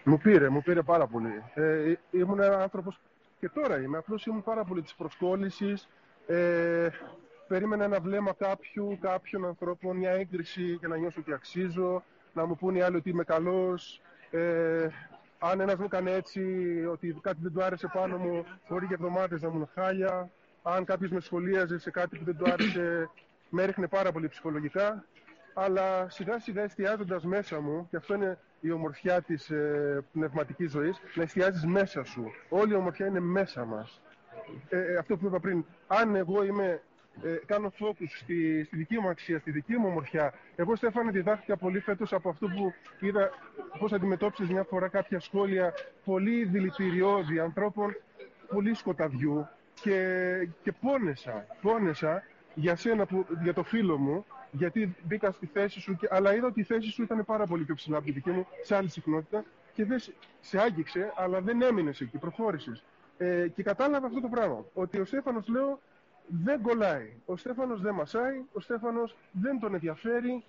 Μου 0.03 0.17
πήρε, 0.17 0.49
μου 0.49 0.61
πήρε 0.61 0.81
πάρα 0.81 1.07
πολύ. 1.07 1.43
Ε, 1.53 1.93
ήμουν 2.11 2.39
ένα 2.39 2.61
άνθρωπος 2.61 2.99
και 3.39 3.49
τώρα 3.49 3.81
είμαι. 3.81 3.97
Απλώς 3.97 4.25
ήμουν 4.25 4.43
πάρα 4.43 4.63
πολύ 4.63 4.81
της 4.81 4.95
προσκόλλησης. 4.95 5.87
Ε, 6.27 6.87
περίμενα 7.47 7.83
ένα 7.83 7.99
βλέμμα 7.99 8.33
κάποιου, 8.33 8.97
κάποιων 9.01 9.45
ανθρώπων, 9.45 9.97
μια 9.97 10.11
έγκριση 10.11 10.63
για 10.79 10.87
να 10.87 10.97
νιώσω 10.97 11.19
ότι 11.19 11.33
αξίζω, 11.33 12.03
να 12.33 12.45
μου 12.45 12.55
πούνε 12.55 12.77
οι 12.77 12.81
άλλοι 12.81 12.95
ότι 12.95 13.09
είμαι 13.09 13.23
καλός. 13.23 14.01
Ε, 14.31 14.87
αν 15.39 15.59
ένας 15.59 15.75
μου 15.75 15.85
έκανε 15.85 16.11
έτσι, 16.11 16.41
ότι 16.91 17.17
κάτι 17.21 17.37
δεν 17.41 17.53
του 17.53 17.63
άρεσε 17.63 17.87
πάνω 17.93 18.17
μου, 18.17 18.45
μπορεί 18.69 18.85
για 18.85 18.97
εβδομάδες 18.99 19.41
να 19.41 19.49
μου 19.49 19.55
είναι 19.55 19.67
χάλια. 19.73 20.29
Αν 20.63 20.85
κάποιος 20.85 21.11
με 21.11 21.19
σχολίαζε 21.19 21.77
σε 21.77 21.91
κάτι 21.91 22.17
που 22.17 22.23
δεν 22.23 22.37
του 22.37 22.51
άρεσε, 22.51 23.09
με 23.49 23.63
έριχνε 23.63 23.87
πάρα 23.87 24.11
πολύ 24.11 24.27
ψυχολογικά 24.27 25.05
αλλά 25.53 26.09
σιγά 26.09 26.39
σιγά 26.39 26.61
εστιάζοντας 26.61 27.23
μέσα 27.23 27.61
μου, 27.61 27.87
και 27.89 27.97
αυτό 27.97 28.13
είναι 28.13 28.37
η 28.61 28.71
ομορφιά 28.71 29.21
της 29.21 29.49
ε, 29.49 30.03
πνευματικής 30.13 30.71
ζωής, 30.71 31.01
να 31.15 31.23
εστιάζεις 31.23 31.65
μέσα 31.65 32.03
σου. 32.03 32.31
Όλη 32.49 32.71
η 32.71 32.75
ομορφιά 32.75 33.05
είναι 33.07 33.19
μέσα 33.19 33.65
μας. 33.65 34.01
Ε, 34.69 34.77
ε, 34.77 34.95
αυτό 34.95 35.17
που 35.17 35.25
είπα 35.25 35.39
πριν, 35.39 35.65
αν 35.87 36.15
εγώ 36.15 36.43
είμαι, 36.43 36.81
ε, 37.23 37.35
κάνω 37.45 37.71
focus 37.79 38.07
στη, 38.07 38.63
στη 38.63 38.75
δική 38.75 38.99
μου 38.99 39.09
αξία, 39.09 39.39
στη 39.39 39.51
δική 39.51 39.77
μου 39.77 39.87
ομορφιά. 39.87 40.33
Εγώ, 40.55 40.75
Στέφανε, 40.75 41.11
διδάχτηκα 41.11 41.57
πολύ 41.57 41.79
φέτος 41.79 42.13
από 42.13 42.29
αυτό 42.29 42.47
που 42.47 42.73
είδα, 42.99 43.29
πώς 43.79 43.93
αντιμετώπισες 43.93 44.49
μια 44.49 44.63
φορά 44.63 44.87
κάποια 44.87 45.19
σχόλια 45.19 45.73
πολύ 46.05 46.43
δηλητηριώδη 46.43 47.39
ανθρώπων 47.39 47.95
πολύ 48.47 48.73
σκοταδιού 48.73 49.47
και, 49.81 50.47
και 50.63 50.71
πόνεσα, 50.71 51.45
πόνεσα 51.61 52.23
για 52.53 52.75
σένα, 52.75 53.05
που, 53.05 53.25
για 53.43 53.53
το 53.53 53.63
φίλο 53.63 53.97
μου, 53.97 54.25
γιατί 54.51 54.95
μπήκα 55.03 55.31
στη 55.31 55.45
θέση 55.45 55.79
σου, 55.79 55.95
και, 55.95 56.07
αλλά 56.11 56.35
είδα 56.35 56.47
ότι 56.47 56.59
η 56.59 56.63
θέση 56.63 56.89
σου 56.89 57.01
ήταν 57.03 57.25
πάρα 57.25 57.45
πολύ 57.45 57.63
πιο 57.63 57.75
ψηλά 57.75 57.97
από 57.97 58.05
τη 58.05 58.11
δική 58.11 58.29
μου, 58.29 58.47
σε 58.63 58.75
άλλη 58.75 58.89
συχνότητα 58.89 59.43
και 59.73 59.85
δεν 59.85 59.99
σε- 59.99 60.13
σε 60.41 60.59
άγγιξε, 60.61 61.13
αλλά 61.15 61.41
δεν 61.41 61.61
έμεινες 61.61 62.01
εκεί, 62.01 62.17
προχώρησες. 62.17 62.83
Ε, 63.17 63.47
και 63.47 63.63
κατάλαβα 63.63 64.07
αυτό 64.07 64.21
το 64.21 64.27
πράγμα, 64.27 64.65
ότι 64.73 64.99
ο 64.99 65.05
Στέφανος, 65.05 65.47
λέω, 65.47 65.79
δεν 66.27 66.61
κολλάει. 66.61 67.13
Ο 67.25 67.37
Στέφανος 67.37 67.81
δεν 67.81 67.93
μασάει, 67.93 68.41
ο 68.53 68.59
Στέφανος 68.59 69.15
δεν 69.31 69.59
τον 69.59 69.73
ενδιαφέρει 69.73 70.43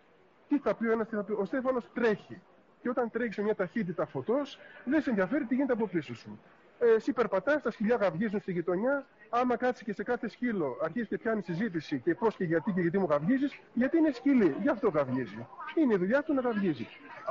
τι 0.49 0.59
θα 0.59 0.75
πει 0.75 0.87
ο 0.87 0.93
ένας, 0.93 1.09
τι 1.09 1.15
θα 1.15 1.23
πει. 1.23 1.33
Ο 1.33 1.45
Στέφανος 1.45 1.85
τρέχει. 1.95 2.41
Και 2.83 2.89
όταν 2.89 3.11
τρέχει 3.11 3.33
σε 3.33 3.43
μια 3.43 3.55
ταχύτητα 3.55 4.07
φωτός, 4.07 4.59
δεν 4.85 5.03
σε 5.03 5.11
ενδιαφέρει 5.11 5.45
τι 5.45 5.55
γίνεται 5.55 5.73
από 5.73 5.87
πίσω 5.87 6.15
σου. 6.15 6.39
Ε, 6.85 6.95
εσύ 6.95 7.13
περπατάς, 7.13 7.63
τα 7.63 7.71
σκυλιά 7.71 7.97
γαυγίζουν 7.97 8.41
στη 8.41 8.53
γειτονιά. 8.53 9.07
Άμα 9.31 9.57
κάτσεις 9.57 9.85
και 9.85 9.93
σε 9.93 10.03
κάθε 10.03 10.29
σκύλο, 10.29 10.79
αρχίσει 10.83 11.07
και 11.07 11.19
πιάνεις 11.19 11.45
συζήτηση 11.45 12.01
και 12.01 12.15
πώς 12.15 12.37
και 12.37 12.45
γιατί 12.45 12.73
και 12.73 12.81
γιατί 12.81 12.99
μου 12.99 13.07
γαυγίζει, 13.11 13.47
γιατί 13.73 13.97
είναι 13.97 14.13
σκυλί, 14.13 14.57
γι' 14.63 14.69
αυτό 14.69 14.89
γαυγίζει. 14.89 15.47
Είναι 15.75 15.95
η 15.95 15.97
δουλειά 15.97 16.23
του 16.23 16.35
να 16.35 16.41
γαυγίζει. 16.41 16.87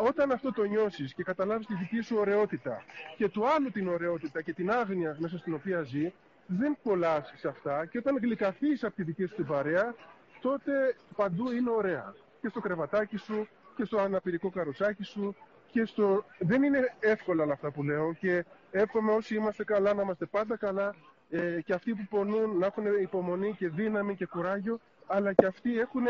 Όταν 0.08 0.32
αυτό 0.32 0.54
το 0.54 0.64
νιώσεις 0.64 1.14
και 1.14 1.24
καταλάβεις 1.24 1.66
τη 1.66 1.76
δική 1.76 2.02
σου 2.02 2.16
ωραιότητα 2.20 2.84
και 3.18 3.30
του 3.30 3.48
άλλου 3.48 3.72
την 3.72 3.88
ωραιότητα 3.88 4.42
και 4.42 4.54
την 4.54 4.72
άγνοια 4.72 5.16
μέσα 5.20 5.38
στην 5.38 5.54
οποία 5.54 5.82
ζει, 5.82 6.14
δεν 6.46 6.78
κολλάς 6.84 7.34
σε 7.36 7.48
αυτά 7.48 7.86
και 7.86 7.98
όταν 7.98 8.18
γλυκαθείς 8.18 8.84
από 8.84 8.96
τη 8.96 9.04
δική 9.04 9.26
σου 9.26 9.36
την 9.36 9.46
παρέα, 9.46 9.96
τότε 10.42 10.96
παντού 11.16 11.52
είναι 11.52 11.70
ωραία. 11.70 12.14
Και 12.42 12.50
στο 12.50 12.60
κρεβατάκι 12.60 13.18
σου, 13.18 13.48
και 13.76 13.86
στο 13.86 13.98
αναπηρικό 13.98 14.50
καροτσάκι 14.50 15.04
σου, 15.04 15.36
και 15.72 15.86
στο... 15.86 16.26
Δεν 16.40 16.64
είναι 16.64 16.94
εύκολα 17.00 17.44
όλα 17.44 17.54
αυτά 17.54 17.72
που 17.72 17.84
λέω 17.84 18.14
και 18.14 18.46
εύχομαι 18.72 19.12
όσοι 19.12 19.36
είμαστε 19.36 19.64
καλά 19.64 19.94
να 19.94 20.02
είμαστε 20.02 20.26
πάντα 20.26 20.58
καλά 20.58 20.96
ε, 21.30 21.62
και 21.62 21.74
αυτοί 21.74 21.94
που 21.94 22.06
πονούν 22.10 22.58
να 22.58 22.66
έχουν 22.66 22.84
υπομονή 23.02 23.56
και 23.58 23.70
δύναμη 23.70 24.16
και 24.16 24.26
κουράγιο, 24.26 24.80
αλλά 25.08 25.34
και 25.34 25.46
αυτοί 25.46 25.80
έχουν 25.80 26.04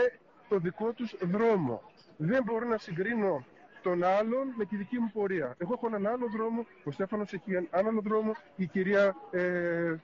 το 0.50 0.58
δικό 0.58 0.92
τους 0.92 1.16
δρόμο. 1.22 1.82
Δεν 2.18 2.44
μπορώ 2.44 2.68
να 2.68 2.78
συγκρίνω 2.78 3.46
τον 3.82 4.04
άλλον 4.04 4.54
με 4.58 4.66
τη 4.66 4.76
δική 4.76 5.00
μου 5.00 5.10
πορεία. 5.14 5.56
Εγώ 5.58 5.74
έχω 5.74 5.88
έναν 5.88 6.08
άλλο 6.08 6.28
δρόμο, 6.36 6.66
ο 6.84 6.92
Στέφανος 6.92 7.34
έχει 7.34 7.52
έναν 7.52 7.68
άλλο 7.72 8.02
δρόμο, 8.04 8.36
η 8.56 8.66
κυρία, 8.66 9.16
ε, 9.32 9.40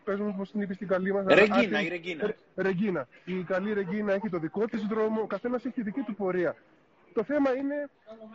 πες 0.03 0.20
μου 0.20 0.36
πώς 0.38 0.51
την 0.51 0.62
είπες 0.62 0.76
στην 0.76 0.88
καλή 0.88 1.14
μας. 1.14 1.26
Ρεγκίνα, 1.28 1.82
η 1.82 1.88
Ρεγκίνα. 1.88 2.36
Ρεγκίνα. 2.55 3.08
Η 3.26 3.43
καλή 3.43 3.74
Ρεγκίνα 3.74 4.14
έχει 4.14 4.30
το 4.30 4.38
δικό 4.38 4.66
της 4.66 4.82
δρόμο, 4.82 5.22
ο 5.22 5.28
καθένας 5.28 5.66
έχει 5.66 5.74
τη 5.74 5.82
δική 5.82 6.01
του 6.01 6.16
πορεία. 6.16 6.55
Το 7.18 7.24
θέμα 7.24 7.55
είναι 7.55 7.89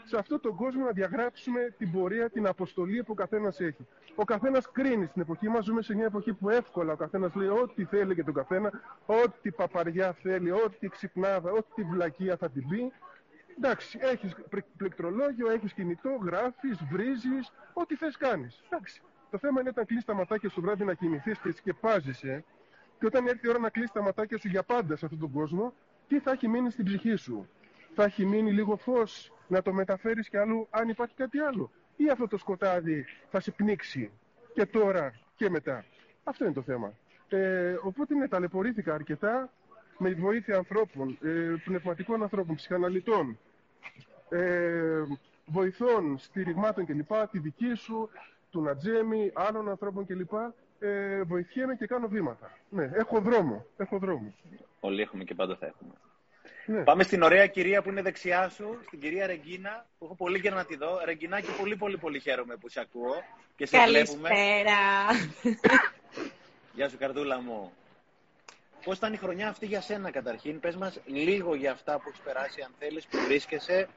σε 0.04 0.16
αυτόν 0.18 0.40
τον 0.40 0.56
κόσμο 0.56 0.84
να 0.84 0.90
διαγράψουμε 0.90 1.74
την 1.78 1.92
πορεία, 1.92 2.30
την 2.30 2.46
αποστολή 2.46 3.02
που 3.02 3.12
ο 3.12 3.14
καθένας 3.14 3.60
έχει. 3.60 3.86
Ο 4.14 4.24
καθένας 4.24 4.70
κρίνει. 4.72 5.06
Στην 5.06 5.22
εποχή 5.22 5.48
μας 5.48 5.64
ζούμε 5.64 5.82
σε 5.82 5.94
μια 5.94 6.04
εποχή 6.04 6.32
που 6.32 6.50
εύκολα 6.50 6.92
ο 6.92 6.96
καθένας 6.96 7.34
λέει 7.34 7.48
ό,τι 7.48 7.84
θέλει 7.84 8.14
για 8.14 8.24
τον 8.24 8.34
καθένα, 8.34 8.70
ό,τι 9.06 9.50
παπαριά 9.50 10.12
θέλει, 10.12 10.50
ό,τι 10.50 10.88
ξυπνάδα, 10.88 11.50
ό,τι 11.50 11.82
βλακεία 11.82 12.36
θα 12.36 12.50
την 12.50 12.68
πει. 12.68 12.92
Εντάξει, 13.56 13.98
έχεις 14.02 14.34
πληκτρολόγιο, 14.76 15.50
έχεις 15.50 15.72
κινητό, 15.72 16.18
γράφεις, 16.22 16.84
βρίζεις, 16.90 17.52
ό,τι 17.72 17.96
θες 17.96 18.16
κάνεις. 18.16 18.62
Το 19.30 19.38
θέμα 19.38 19.60
είναι 19.60 19.68
όταν 19.68 19.86
κλείσει 19.86 20.06
τα 20.06 20.14
ματάκια 20.14 20.50
σου 20.50 20.60
βράδυ 20.60 20.84
να 20.84 20.94
κοιμηθείς 20.94 21.38
και 21.38 21.52
σκεπάζεσαι, 21.52 22.44
και 22.98 23.06
όταν 23.06 23.26
έρθει 23.26 23.46
η 23.46 23.48
ώρα 23.48 23.58
να 23.58 23.70
κλείσει 23.70 23.92
τα 23.92 24.02
ματάκια 24.02 24.38
σου 24.38 24.48
για 24.48 24.62
πάντα 24.62 24.96
σε 24.96 25.04
αυτόν 25.04 25.20
τον 25.20 25.32
κόσμο, 25.32 25.74
τι 26.08 26.18
θα 26.20 26.30
έχει 26.30 26.48
μείνει 26.48 26.70
στην 26.70 26.84
ψυχή 26.84 27.16
σου 27.16 27.48
θα 27.94 28.04
έχει 28.04 28.24
μείνει 28.24 28.52
λίγο 28.52 28.76
φως 28.76 29.32
να 29.48 29.62
το 29.62 29.72
μεταφέρεις 29.72 30.28
κι 30.28 30.36
αλλού 30.36 30.66
αν 30.70 30.88
υπάρχει 30.88 31.14
κάτι 31.14 31.38
άλλο. 31.38 31.70
Ή 31.96 32.10
αυτό 32.10 32.28
το 32.28 32.38
σκοτάδι 32.38 33.04
θα 33.30 33.40
σε 33.40 33.50
πνίξει 33.50 34.10
και 34.54 34.66
τώρα 34.66 35.14
και 35.36 35.50
μετά. 35.50 35.84
Αυτό 36.24 36.44
είναι 36.44 36.54
το 36.54 36.62
θέμα. 36.62 36.92
Ε, 37.28 37.76
οπότε 37.82 38.14
ναι, 38.14 38.28
ταλαιπωρήθηκα 38.28 38.94
αρκετά 38.94 39.52
με 39.98 40.10
βοήθεια 40.10 40.56
ανθρώπων, 40.56 41.18
ε, 41.22 41.54
πνευματικών 41.64 42.22
ανθρώπων, 42.22 42.54
ψυχαναλυτών, 42.54 43.38
ε, 44.28 45.02
βοηθών, 45.46 46.18
στηριγμάτων 46.18 46.86
κλπ. 46.86 47.12
Τη 47.30 47.38
δική 47.38 47.74
σου, 47.74 48.10
του 48.50 48.62
Νατζέμι, 48.62 49.30
άλλων 49.34 49.68
ανθρώπων 49.68 50.06
κλπ. 50.06 50.32
Ε, 50.78 51.22
βοηθιέμαι 51.22 51.74
και 51.74 51.86
κάνω 51.86 52.08
βήματα. 52.08 52.50
Ναι, 52.68 52.90
έχω 52.94 53.20
δρόμο. 53.20 53.66
Έχω 53.76 53.98
δρόμο. 53.98 54.34
Όλοι 54.80 55.02
έχουμε 55.02 55.24
και 55.24 55.34
πάντα 55.34 55.56
θα 55.56 55.66
έχουμε. 55.66 55.92
Ναι. 56.66 56.82
Πάμε 56.82 57.02
στην 57.02 57.22
ωραία 57.22 57.46
κυρία 57.46 57.82
που 57.82 57.88
είναι 57.88 58.02
δεξιά 58.02 58.48
σου, 58.48 58.78
στην 58.86 59.00
κυρία 59.00 59.26
Ρεγκίνα, 59.26 59.86
που 59.98 60.04
έχω 60.04 60.14
πολύ 60.14 60.40
καιρό 60.40 60.56
να 60.56 60.64
τη 60.64 60.76
δω. 60.76 61.00
Ρεγκινάκη, 61.04 61.50
πολύ 61.58 61.76
πολύ 61.76 61.96
πολύ 61.98 62.20
χαίρομαι 62.20 62.56
που 62.56 62.68
σε 62.68 62.80
ακούω 62.80 63.22
και 63.56 63.66
σε 63.66 63.76
Καλησπέρα. 63.76 64.30
βλέπουμε. 65.10 65.60
Γεια 66.74 66.88
σου 66.88 66.98
καρδούλα 66.98 67.40
μου. 67.40 67.72
Πώς 68.84 68.96
ήταν 68.96 69.12
η 69.12 69.16
χρονιά 69.16 69.48
αυτή 69.48 69.66
για 69.66 69.80
σένα 69.80 70.10
καταρχήν, 70.10 70.60
πες 70.60 70.76
μας 70.76 71.00
λίγο 71.04 71.54
για 71.54 71.70
αυτά 71.72 71.94
που 71.98 72.08
έχεις 72.08 72.20
περάσει 72.20 72.60
αν 72.60 72.70
θέλεις, 72.78 73.06
που 73.06 73.18
βρίσκεσαι. 73.26 73.88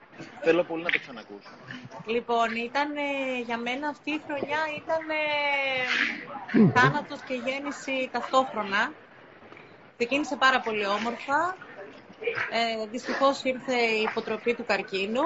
Θέλω 0.41 0.63
πολύ 0.63 0.83
να 0.83 0.89
το 0.89 0.99
ξανακούσω. 0.99 1.49
Λοιπόν, 2.05 2.55
ήταν 2.55 2.91
για 3.45 3.57
μένα 3.57 3.87
αυτή 3.87 4.11
η 4.11 4.21
χρονιά 4.27 4.59
ήταν 4.77 5.09
ε, 5.09 6.79
θάνατος 6.79 7.19
και 7.21 7.33
γέννηση 7.33 8.09
ταυτόχρονα. 8.11 8.93
Ξεκίνησε 9.97 10.35
πάρα 10.35 10.59
πολύ 10.59 10.85
όμορφα. 10.85 11.55
Ε, 12.51 12.87
δυστυχώς 12.91 13.43
ήρθε 13.43 13.75
η 13.75 14.01
υποτροπή 14.09 14.53
του 14.53 14.65
καρκίνου 14.65 15.23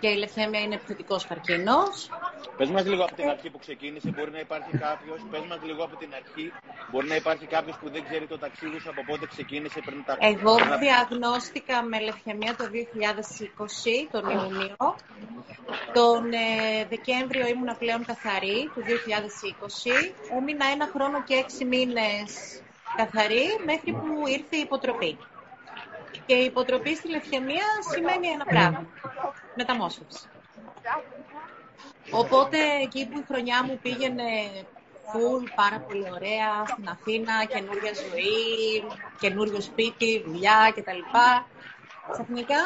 και 0.00 0.08
η 0.08 0.16
λευθέμια 0.16 0.60
είναι 0.60 0.74
επιθετικός 0.74 1.26
καρκίνος. 1.26 2.10
Πες 2.56 2.70
μας 2.70 2.84
λίγο 2.86 3.02
από 3.04 3.14
την 3.14 3.28
αρχή 3.28 3.50
που 3.50 3.58
ξεκίνησε, 3.58 4.10
μπορεί 4.16 4.30
να 4.30 4.38
υπάρχει 4.38 4.70
κάποιος, 4.76 5.20
πες 5.30 5.40
μας 5.48 5.58
λίγο 5.62 5.84
από 5.84 5.96
την 5.96 6.14
αρχή, 6.14 6.52
μπορεί 6.90 7.06
να 7.08 7.14
υπάρχει 7.14 7.46
κάποιος 7.46 7.76
που 7.76 7.90
δεν 7.90 8.04
ξέρει 8.04 8.26
το 8.26 8.38
ταξίδι 8.38 8.78
σου 8.78 8.90
από 8.90 9.04
πότε 9.04 9.26
ξεκίνησε 9.26 9.80
πριν 9.84 10.04
τα 10.06 10.16
Εγώ 10.20 10.54
διαγνώστηκα 10.78 11.82
με 11.82 12.00
λευθεμία 12.00 12.56
το 12.56 12.64
2020, 12.64 14.08
τον 14.10 14.24
Ιούνιο. 14.30 14.76
Τον 15.92 16.32
ε, 16.32 16.84
Δεκέμβριο 16.88 17.46
ήμουνα 17.46 17.74
πλέον 17.74 18.04
καθαρή, 18.04 18.70
του 18.74 18.82
2020. 18.86 20.38
Έμεινα 20.38 20.66
ένα 20.74 20.88
χρόνο 20.94 21.22
και 21.22 21.34
έξι 21.34 21.64
μήνες 21.64 22.62
καθαρή 23.00 23.46
μέχρι 23.64 23.92
που 23.92 24.26
ήρθε 24.26 24.56
η 24.56 24.60
υποτροπή. 24.60 25.18
Και 26.26 26.34
η 26.34 26.44
υποτροπή 26.44 26.94
στη 26.96 27.08
λευκαιμία 27.10 27.66
σημαίνει 27.92 28.26
ένα 28.28 28.44
πράγμα. 28.44 28.86
Μεταμόσχευση. 29.54 30.28
Οπότε 32.10 32.58
εκεί 32.82 33.08
που 33.08 33.18
η 33.18 33.24
χρονιά 33.28 33.64
μου 33.64 33.78
πήγαινε 33.82 34.30
full, 35.10 35.42
πάρα 35.54 35.78
πολύ 35.80 36.06
ωραία, 36.16 36.50
στην 36.66 36.88
Αθήνα, 36.88 37.44
καινούργια 37.44 37.92
ζωή, 37.94 38.84
καινούριο 39.20 39.60
σπίτι, 39.60 40.22
δουλειά 40.26 40.72
κτλ. 40.74 41.02
Ξαφνικά, 42.12 42.62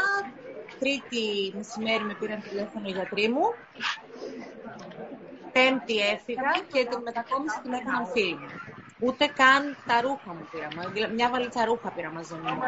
τρίτη 0.78 1.52
μεσημέρι 1.56 2.04
με 2.04 2.14
πήραν 2.14 2.42
τηλέφωνο 2.42 2.88
οι 2.88 2.92
γιατροί 2.92 3.28
μου. 3.28 3.54
Πέμπτη 5.52 5.98
έφυγα 5.98 6.52
και 6.72 6.84
την 6.84 7.02
μετακόμιση 7.02 7.60
την 7.62 7.72
έκαναν 7.72 8.06
φίλοι 8.06 8.34
μου. 8.34 8.71
Ούτε 9.04 9.26
καν 9.26 9.76
τα 9.86 10.00
ρούχα 10.00 10.34
μου 10.34 10.48
πήρα. 10.50 10.68
Μια 11.14 11.28
βαλίτσα 11.30 11.64
ρούχα 11.64 11.90
πήρα 11.90 12.10
μαζί 12.10 12.34
μου. 12.34 12.58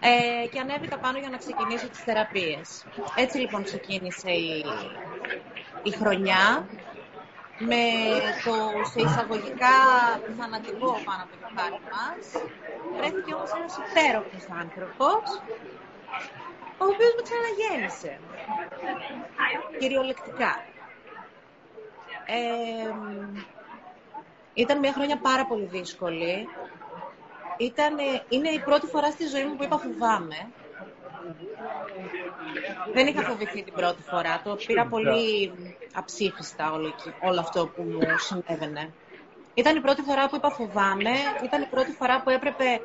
Ε, 0.00 0.46
και 0.46 0.60
ανέβηκα 0.60 0.98
πάνω 0.98 1.18
για 1.18 1.28
να 1.30 1.36
ξεκινήσω 1.36 1.88
τις 1.88 2.02
θεραπείες. 2.02 2.84
Έτσι 3.16 3.38
λοιπόν 3.38 3.64
ξεκίνησε 3.64 4.30
η, 4.30 4.64
η 5.82 5.90
χρονιά 5.90 6.66
με 7.58 7.84
το 8.44 8.54
σε 8.90 9.00
εισαγωγικά 9.00 9.76
θανατικό 10.38 10.90
πάνω 11.04 11.22
από 11.26 11.34
το 11.42 11.48
χάρη 11.56 11.80
μας. 11.92 12.24
Βρέθηκε 12.96 13.34
όμως 13.34 13.50
ένας 13.58 13.74
υπέροχος 13.82 14.44
άνθρωπος 14.60 15.22
ο 16.78 16.84
οποίος 16.92 17.12
με 17.16 17.22
ξαναγέννησε. 17.28 18.20
Κυριολεκτικά. 19.78 20.64
Ε, 22.26 22.90
ήταν 24.56 24.78
μια 24.78 24.92
χρονιά 24.92 25.18
πάρα 25.18 25.46
πολύ 25.46 25.64
δύσκολη. 25.64 26.48
Ήταν, 27.56 27.94
είναι 28.28 28.48
η 28.48 28.58
πρώτη 28.58 28.86
φορά 28.86 29.10
στη 29.10 29.26
ζωή 29.26 29.44
μου 29.44 29.56
που 29.56 29.64
είπα 29.64 29.78
φοβάμαι. 29.78 30.48
Δεν 32.92 33.06
είχα 33.06 33.22
φοβηθεί 33.22 33.62
την 33.62 33.72
πρώτη 33.72 34.02
φορά. 34.02 34.40
Το 34.44 34.56
πήρα 34.66 34.86
πολύ 34.86 35.52
αψήφιστα 35.94 36.72
όλο, 36.72 36.92
όλο 37.22 37.40
αυτό 37.40 37.66
που 37.66 37.82
μου 37.82 38.00
συνέβαινε. 38.18 38.92
Ήταν 39.54 39.76
η 39.76 39.80
πρώτη 39.80 40.02
φορά 40.02 40.28
που 40.28 40.36
είπα 40.36 40.50
φοβάμαι. 40.50 41.10
Ήταν 41.44 41.62
η 41.62 41.66
πρώτη 41.66 41.90
φορά 41.90 42.20
που 42.22 42.30
έπρεπε 42.30 42.80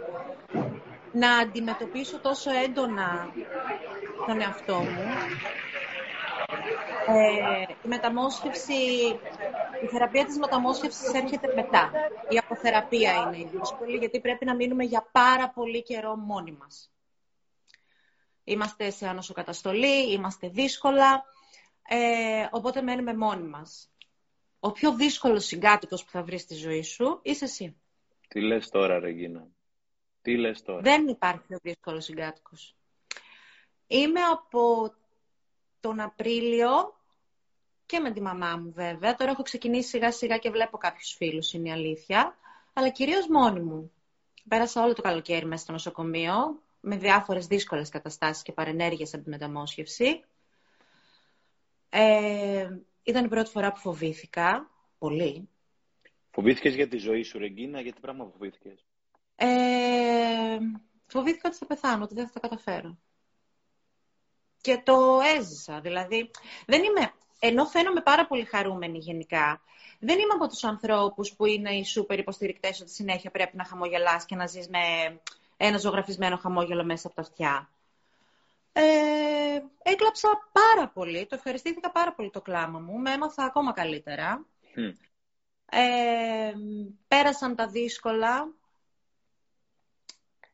να 1.11 1.37
αντιμετωπίσω 1.37 2.19
τόσο 2.19 2.49
έντονα 2.63 3.29
τον 4.27 4.41
εαυτό 4.41 4.75
μου. 4.75 5.03
Ε, 7.07 7.73
η 7.83 7.87
μεταμόσχευση 7.87 8.73
η 9.83 9.87
θεραπεία 9.87 10.25
της 10.25 10.37
μεταμόσχευσης 10.37 11.13
έρχεται 11.13 11.53
μετά. 11.55 11.91
Η 12.29 12.37
αποθεραπεία 12.37 13.13
είναι 13.13 13.37
η 13.37 13.49
δύσκολη, 13.51 13.97
γιατί 13.97 14.19
πρέπει 14.19 14.45
να 14.45 14.55
μείνουμε 14.55 14.83
για 14.83 15.09
πάρα 15.11 15.49
πολύ 15.49 15.83
καιρό 15.83 16.15
μόνοι 16.15 16.51
μας. 16.51 16.91
Είμαστε 18.43 18.89
σε 18.89 19.07
ανοσοκαταστολή, 19.07 20.11
είμαστε 20.11 20.47
δύσκολα, 20.47 21.23
ε, 21.87 22.47
οπότε 22.51 22.81
μένουμε 22.81 23.13
μόνοι 23.13 23.47
μας. 23.47 23.91
Ο 24.59 24.71
πιο 24.71 24.95
δύσκολος 24.95 25.45
συγκάτοικος 25.45 26.03
που 26.03 26.11
θα 26.11 26.23
βρεις 26.23 26.41
στη 26.41 26.55
ζωή 26.55 26.81
σου 26.81 27.19
είσαι 27.23 27.45
εσύ. 27.45 27.75
Τι 28.27 28.41
λες 28.41 28.69
τώρα, 28.69 28.99
Ρεγίνα. 28.99 29.47
Τι 30.21 30.37
λες 30.37 30.61
τώρα; 30.61 30.81
Δεν 30.81 31.07
υπάρχει 31.07 31.41
πιο 31.47 31.57
δύσκολος 31.61 32.03
συγκάτοικος. 32.03 32.75
Είμαι 33.87 34.21
από 34.21 34.93
τον 35.79 35.99
Απρίλιο 35.99 37.00
και 37.91 37.99
με 37.99 38.11
τη 38.11 38.21
μαμά 38.21 38.57
μου 38.57 38.71
βέβαια. 38.71 39.15
Τώρα 39.15 39.31
έχω 39.31 39.43
ξεκινήσει 39.43 39.89
σιγά 39.89 40.11
σιγά 40.11 40.37
και 40.37 40.49
βλέπω 40.49 40.77
κάποιους 40.77 41.13
φίλους, 41.13 41.53
είναι 41.53 41.69
η 41.69 41.71
αλήθεια. 41.71 42.35
Αλλά 42.73 42.89
κυρίως 42.89 43.27
μόνη 43.27 43.59
μου. 43.59 43.91
Πέρασα 44.47 44.83
όλο 44.83 44.93
το 44.93 45.01
καλοκαίρι 45.01 45.45
μέσα 45.45 45.63
στο 45.63 45.71
νοσοκομείο, 45.71 46.61
με 46.79 46.97
διάφορες 46.97 47.47
δύσκολες 47.47 47.89
καταστάσεις 47.89 48.43
και 48.43 48.51
παρενέργειες 48.51 49.13
από 49.13 49.23
τη 49.23 49.29
μεταμόσχευση. 49.29 50.23
Ε, 51.89 52.69
ήταν 53.03 53.25
η 53.25 53.27
πρώτη 53.27 53.49
φορά 53.49 53.71
που 53.71 53.79
φοβήθηκα, 53.79 54.69
πολύ. 54.97 55.49
Φοβήθηκες 56.31 56.75
για 56.75 56.87
τη 56.87 56.97
ζωή 56.97 57.23
σου, 57.23 57.39
Ρεγκίνα, 57.39 57.81
γιατί 57.81 57.99
πράγμα 57.99 58.25
φοβήθηκες; 58.31 58.85
Ε, 59.35 60.57
φοβήθηκα 61.05 61.47
ότι 61.47 61.57
θα 61.57 61.65
πεθάνω, 61.65 62.03
ότι 62.03 62.13
δεν 62.13 62.27
θα 62.27 62.39
τα 62.39 62.39
καταφέρω. 62.39 62.97
Και 64.61 64.81
το 64.85 65.19
έζησα, 65.37 65.79
δηλαδή. 65.81 66.31
Δεν 66.65 66.83
είμαι 66.83 67.13
ενώ 67.43 67.65
φαίνομαι 67.65 68.01
πάρα 68.01 68.27
πολύ 68.27 68.45
χαρούμενη 68.45 68.97
γενικά, 68.97 69.61
δεν 69.99 70.19
είμαι 70.19 70.33
από 70.33 70.47
τους 70.47 70.63
ανθρώπους 70.63 71.33
που 71.33 71.45
είναι 71.45 71.71
οι 71.71 71.83
σούπερ 71.83 72.19
υποστηρικτές 72.19 72.81
ότι 72.81 72.91
συνέχεια 72.91 73.31
πρέπει 73.31 73.57
να 73.57 73.65
χαμογελάς 73.65 74.25
και 74.25 74.35
να 74.35 74.47
ζεις 74.47 74.67
με 74.69 74.79
ένα 75.57 75.77
ζωγραφισμένο 75.77 76.37
χαμόγελο 76.37 76.83
μέσα 76.83 77.07
από 77.07 77.15
τα 77.15 77.21
αυτιά. 77.21 77.69
Ε, 78.73 78.83
έκλαψα 79.83 80.27
πάρα 80.51 80.87
πολύ, 80.87 81.25
το 81.25 81.35
ευχαριστήθηκα 81.35 81.91
πάρα 81.91 82.13
πολύ 82.13 82.29
το 82.29 82.41
κλάμα 82.41 82.79
μου, 82.79 82.99
με 82.99 83.11
έμαθα 83.11 83.43
ακόμα 83.43 83.71
καλύτερα. 83.73 84.45
Ε, 85.65 86.53
πέρασαν 87.07 87.55
τα 87.55 87.67
δύσκολα, 87.67 88.53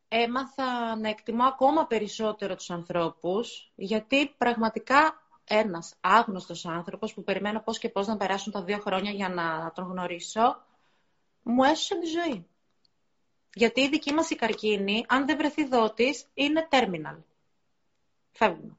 έμαθα 0.07 0.95
να 0.95 1.09
εκτιμώ 1.09 1.43
ακόμα 1.43 1.87
περισσότερο 1.87 2.55
τους 2.55 2.69
ανθρώπους, 2.69 3.71
γιατί 3.75 4.35
πραγματικά 4.37 5.26
ένας 5.47 5.93
άγνωστος 6.01 6.65
άνθρωπος 6.65 7.13
που 7.13 7.23
περιμένω 7.23 7.59
πώς 7.59 7.77
και 7.77 7.89
πώς 7.89 8.07
να 8.07 8.17
περάσουν 8.17 8.51
τα 8.51 8.63
δύο 8.63 8.79
χρόνια 8.79 9.11
για 9.11 9.29
να 9.29 9.71
τον 9.75 9.85
γνωρίσω, 9.85 10.63
μου 11.43 11.63
έσωσε 11.63 11.99
τη 11.99 12.05
ζωή. 12.05 12.47
Γιατί 13.53 13.81
η 13.81 13.89
δική 13.89 14.13
μας 14.13 14.29
η 14.29 14.35
καρκίνη, 14.35 15.05
αν 15.07 15.25
δεν 15.25 15.37
βρεθεί 15.37 15.65
δότης, 15.65 16.25
είναι 16.33 16.67
terminal. 16.71 17.17
Φεύγουμε. 18.31 18.77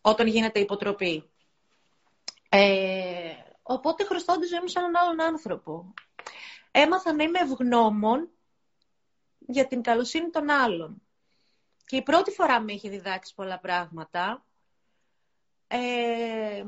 Όταν 0.00 0.26
γίνεται 0.26 0.60
υποτροπή. 0.60 1.30
Ε, 2.48 3.34
οπότε 3.62 4.04
χρωστάω 4.04 4.38
τη 4.38 4.46
ζωή 4.46 4.60
μου 4.60 4.68
σε 4.68 4.78
έναν 4.78 4.96
άλλον 4.96 5.20
άνθρωπο. 5.20 5.94
Έμαθα 6.70 7.12
να 7.12 7.22
είμαι 7.22 7.38
ευγνώμων 7.38 8.30
για 9.38 9.66
την 9.66 9.82
καλοσύνη 9.82 10.30
των 10.30 10.50
άλλων. 10.50 11.02
Και 11.86 11.96
η 11.96 12.02
πρώτη 12.02 12.30
φορά 12.30 12.60
με 12.60 12.72
είχε 12.72 12.88
διδάξει 12.88 13.34
πολλά 13.34 13.58
πράγματα. 13.58 14.44
Ε, 15.74 16.64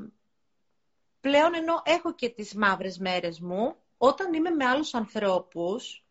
πλέον 1.21 1.55
ενώ 1.55 1.83
έχω 1.85 2.15
και 2.15 2.29
τις 2.29 2.55
μαύρες 2.55 2.99
μέρες 2.99 3.41
μου, 3.41 3.77
όταν 3.99 4.33
είμαι 4.33 4.51
με 4.51 4.65
άλλους 4.65 4.95
ανθρώπους, 4.95 6.05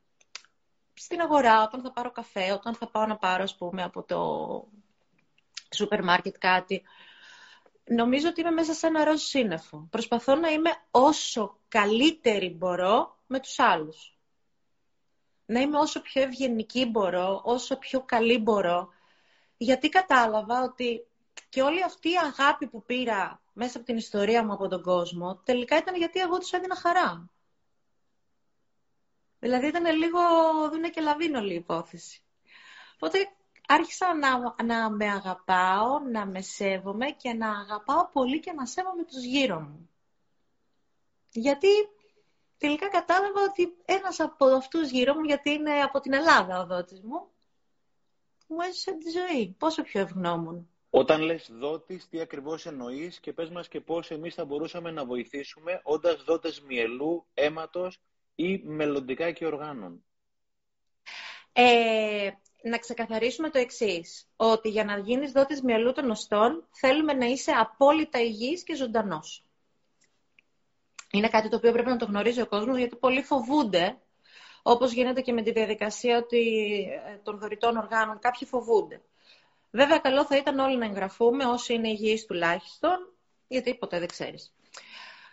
στην 0.94 1.22
αγορά, 1.22 1.64
όταν 1.64 1.82
θα 1.82 1.92
πάρω 1.92 2.12
καφέ, 2.12 2.52
όταν 2.52 2.76
θα 2.76 2.88
πάω 2.88 3.06
να 3.06 3.18
πάρω, 3.18 3.44
ας 3.44 3.56
πούμε, 3.56 3.84
από 3.84 4.04
το 4.04 4.20
σούπερ 5.76 6.04
μάρκετ 6.04 6.36
κάτι, 6.40 6.84
νομίζω 7.84 8.28
ότι 8.28 8.42
είμαι 8.42 8.52
μέσα 8.52 8.74
σε 8.74 8.88
ένα 8.88 9.04
ροζ 9.04 9.22
σύννεφο. 9.22 9.88
Προσπαθώ 9.90 10.36
να 10.36 10.50
είμαι 10.50 10.72
όσο 10.92 11.60
καλύτερη 11.68 12.50
μπορώ 12.50 13.18
με 13.28 13.40
τους 13.40 13.60
άλλους. 13.60 14.18
Να 15.46 15.60
είμαι 15.60 15.78
όσο 15.78 16.02
πιο 16.02 16.22
ευγενική 16.22 16.86
μπορώ, 16.86 17.42
όσο 17.44 17.78
πιο 17.78 18.02
καλή 18.02 18.38
μπορώ. 18.38 18.90
Γιατί 19.58 19.90
κατάλαβα 19.90 20.64
ότι 20.64 21.08
και 21.50 21.62
όλη 21.62 21.84
αυτή 21.84 22.10
η 22.10 22.18
αγάπη 22.18 22.68
που 22.68 22.84
πήρα 22.84 23.42
μέσα 23.54 23.78
από 23.78 23.86
την 23.86 23.98
ιστορία 23.98 24.46
μου 24.46 24.54
από 24.54 24.68
τον 24.68 24.82
κόσμο, 24.82 25.36
τελικά 25.36 25.78
ήταν 25.78 25.96
γιατί 25.96 26.20
εγώ 26.20 26.38
τους 26.38 26.52
έδινα 26.52 26.76
χαρά. 26.76 27.30
Δηλαδή 29.40 29.68
ήταν 29.68 29.96
λίγο 29.96 30.20
δούνε 30.72 30.90
και 30.90 31.02
λαβίνολη 31.02 31.54
η 31.54 31.56
υπόθεση. 31.56 32.24
Οπότε 32.96 33.18
άρχισα 33.68 34.14
να, 34.16 34.64
να 34.64 34.90
με 34.90 35.10
αγαπάω, 35.10 36.00
να 36.00 36.26
με 36.26 36.42
σέβομαι 36.42 37.06
και 37.10 37.34
να 37.34 37.50
αγαπάω 37.50 38.10
πολύ 38.10 38.40
και 38.40 38.52
να 38.52 38.66
σέβομαι 38.66 39.04
τους 39.04 39.24
γύρω 39.24 39.60
μου. 39.60 39.90
Γιατί 41.32 41.68
τελικά 42.58 42.90
κατάλαβα 42.90 43.42
ότι 43.42 43.76
ένας 43.86 44.20
από 44.20 44.46
αυτούς 44.46 44.90
γύρω 44.90 45.14
μου, 45.14 45.24
γιατί 45.24 45.50
είναι 45.50 45.82
από 45.82 46.00
την 46.00 46.14
Ελλάδα 46.14 46.60
ο 46.60 46.66
δότης 46.66 47.02
μου, 47.02 47.28
μου 48.48 48.62
έζησε 48.62 48.92
τη 48.92 49.10
ζωή. 49.10 49.56
Πόσο 49.58 49.82
πιο 49.82 50.02
ευγνώμων. 50.02 50.68
Όταν 50.96 51.22
λες 51.22 51.50
δότης, 51.52 52.10
τι 52.10 52.20
ακριβώς 52.20 52.66
εννοείς 52.66 53.20
και 53.20 53.34
πες 53.34 53.50
μας 53.50 53.68
και 53.68 53.82
πώς 53.82 54.12
εμείς 54.12 54.34
θα 54.34 54.46
μπορούσαμε 54.46 54.92
να 54.92 55.06
βοηθήσουμε 55.06 55.82
όντας 55.84 56.24
δότες 56.24 56.62
μυελού, 56.62 57.26
αίματος 57.34 58.00
ή 58.36 58.58
μελλοντικά 58.64 59.32
και 59.32 59.46
οργάνων. 59.46 60.04
Ε, 61.54 62.30
να 62.64 62.78
ξεκαθαρίσουμε 62.78 63.50
το 63.50 63.60
εξής 63.60 64.28
ότι 64.36 64.70
για 64.70 64.84
να 64.84 64.98
γίνεις 64.98 65.32
δότης 65.32 65.62
μυαλού 65.62 65.92
των 65.92 66.10
οστών 66.10 66.68
θέλουμε 66.72 67.14
να 67.14 67.26
είσαι 67.26 67.52
απόλυτα 67.52 68.20
υγιής 68.20 68.64
και 68.64 68.76
ζωντανός. 68.76 69.44
Είναι 71.12 71.30
κάτι 71.30 71.50
το 71.50 71.56
οποίο 71.56 71.72
πρέπει 71.72 71.90
να 71.90 71.98
το 71.98 72.06
γνωρίζει 72.06 72.42
ο 72.42 72.48
κόσμος 72.48 72.78
γιατί 72.78 72.96
πολλοί 72.96 73.22
φοβούνται, 73.22 73.98
όπως 74.64 74.92
γίνεται 74.92 75.22
και 75.22 75.34
με 75.34 75.42
τη 75.42 75.52
διαδικασία 75.52 76.18
ότι, 76.18 76.40
ε, 77.06 77.18
των 77.24 77.40
δωρητών 77.40 77.78
οργάνων, 77.78 78.20
κάποιοι 78.20 78.48
φοβούνται. 78.48 79.02
Βέβαια, 79.76 79.98
καλό 79.98 80.26
θα 80.26 80.38
ήταν 80.38 80.60
όλοι 80.60 80.78
να 80.78 80.86
εγγραφούμε, 80.86 81.46
όσοι 81.46 81.74
είναι 81.74 81.90
υγιείς 81.90 82.26
τουλάχιστον, 82.26 83.14
γιατί 83.48 83.76
ποτέ 83.76 84.00
δεν 84.00 84.08
ξέρεις. 84.08 84.54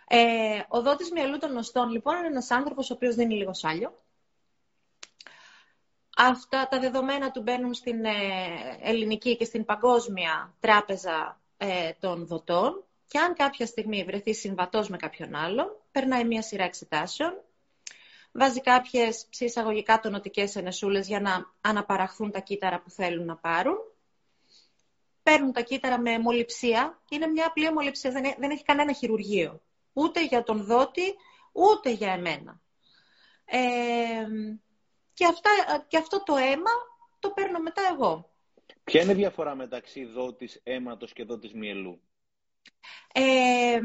Ε, 0.07 0.59
ο 0.67 0.81
δότης 0.81 1.11
μυαλού 1.11 1.37
των 1.37 1.57
οστών, 1.57 1.89
λοιπόν, 1.89 2.17
είναι 2.17 2.27
ένας 2.27 2.51
άνθρωπος 2.51 2.89
ο 2.89 2.93
οποίος 2.93 3.15
δίνει 3.15 3.35
λίγο 3.35 3.53
σάλιο, 3.53 4.01
Αυτά 6.17 6.67
τα 6.67 6.79
δεδομένα 6.79 7.31
του 7.31 7.41
μπαίνουν 7.41 7.73
στην 7.73 8.05
ε, 8.05 8.11
ελληνική 8.81 9.37
και 9.37 9.45
στην 9.45 9.65
παγκόσμια 9.65 10.53
τράπεζα 10.59 11.41
ε, 11.57 11.91
των 11.99 12.27
δοτών. 12.27 12.83
Και 13.07 13.19
αν 13.19 13.33
κάποια 13.33 13.65
στιγμή 13.65 14.03
βρεθεί 14.03 14.33
συμβατός 14.33 14.89
με 14.89 14.97
κάποιον 14.97 15.35
άλλον, 15.35 15.67
περνάει 15.91 16.23
μια 16.23 16.41
σειρά 16.41 16.63
εξετάσεων, 16.63 17.41
βάζει 18.31 18.61
κάποιες 18.61 19.25
ψησαγωγικά 19.29 19.99
τονοτικές 19.99 20.55
ενεσούλες 20.55 21.07
για 21.07 21.19
να 21.19 21.45
αναπαραχθούν 21.61 22.31
τα 22.31 22.39
κύτταρα 22.39 22.81
που 22.81 22.89
θέλουν 22.89 23.25
να 23.25 23.35
πάρουν, 23.35 23.77
παίρνουν 25.23 25.51
τα 25.51 25.61
κύτταρα 25.61 25.99
με 25.99 26.11
αιμοληψία, 26.11 27.01
είναι 27.09 27.27
μια 27.27 27.45
απλή 27.47 27.65
αιμοληψία, 27.65 28.11
δεν 28.11 28.51
έχει 28.51 28.63
κανένα 28.63 28.93
χειρουργείο, 28.93 29.61
ούτε 29.93 30.25
για 30.25 30.43
τον 30.43 30.63
δότη, 30.63 31.15
ούτε 31.51 31.89
για 31.89 32.11
εμένα. 32.11 32.61
Ε, 33.45 33.59
και, 35.13 35.25
αυτά, 35.25 35.49
και 35.87 35.97
αυτό 35.97 36.23
το 36.23 36.35
αίμα 36.35 36.71
το 37.19 37.29
παίρνω 37.29 37.59
μετά 37.59 37.81
εγώ. 37.93 38.29
Ποια 38.83 39.01
είναι 39.01 39.11
η 39.11 39.15
διαφορά 39.15 39.55
μεταξύ 39.55 40.05
δότης 40.05 40.59
αίματος 40.63 41.13
και 41.13 41.23
δότης 41.23 41.53
μυελού; 41.53 42.01
Ε, 43.13 43.79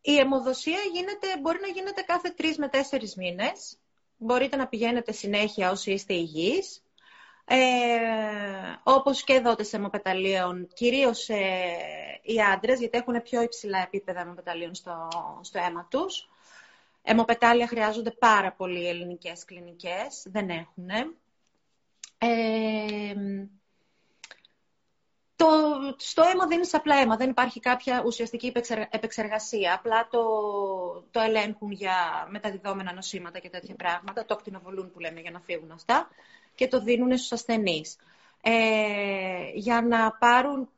η 0.00 0.16
αιμοδοσία 0.16 0.78
γίνεται, 0.92 1.26
μπορεί 1.40 1.58
να 1.60 1.68
γίνεται 1.68 2.02
κάθε 2.02 2.30
τρεις 2.30 2.58
με 2.58 2.68
τέσσερις 2.68 3.14
μήνες. 3.14 3.78
Μπορείτε 4.16 4.56
να 4.56 4.68
πηγαίνετε 4.68 5.12
συνέχεια 5.12 5.70
όσοι 5.70 5.92
είστε 5.92 6.14
υγιείς. 6.14 6.82
Ε, 7.52 8.80
όπως 8.82 9.24
και 9.24 9.40
δότες 9.40 9.72
αιμοπεταλίων, 9.72 10.68
κυρίως 10.74 11.28
ε, 11.28 11.40
οι 12.22 12.40
άντρες, 12.40 12.78
γιατί 12.78 12.98
έχουν 12.98 13.22
πιο 13.22 13.42
υψηλά 13.42 13.78
επίπεδα 13.78 14.20
αιμοπεταλίων 14.20 14.74
στο, 14.74 15.08
στο 15.40 15.58
αίμα 15.58 15.86
τους. 15.90 16.28
Αιμοπετάλια 17.02 17.66
χρειάζονται 17.66 18.10
πάρα 18.10 18.52
πολύ 18.52 18.88
ελληνικές 18.88 19.44
κλινικές, 19.44 20.26
δεν 20.26 20.48
έχουν. 20.48 20.88
Ε, 22.18 23.14
το, 25.36 25.46
στο 25.96 26.22
αίμα 26.22 26.46
δεν 26.46 26.58
είναι 26.58 26.68
απλά 26.72 26.96
αίμα, 26.96 27.16
δεν 27.16 27.30
υπάρχει 27.30 27.60
κάποια 27.60 28.02
ουσιαστική 28.06 28.52
επεξεργασία. 28.90 29.74
Απλά 29.74 30.08
το, 30.10 30.22
το 31.10 31.20
ελέγχουν 31.20 31.70
για 31.70 32.26
μεταδιδόμενα 32.30 32.92
νοσήματα 32.92 33.38
και 33.38 33.50
τέτοια 33.50 33.74
πράγματα, 33.74 34.24
το 34.24 34.34
ακτινοβολούν 34.34 34.90
που 34.90 35.00
λέμε 35.00 35.20
για 35.20 35.30
να 35.30 35.40
φύγουν 35.40 35.70
αυτά, 35.70 36.08
και 36.60 36.68
το 36.68 36.80
δίνουν 36.80 37.16
στους 37.16 37.32
ασθενείς. 37.32 37.96
Ε, 38.42 39.50
για 39.54 39.82
να 39.82 40.12
πάρουν 40.12 40.68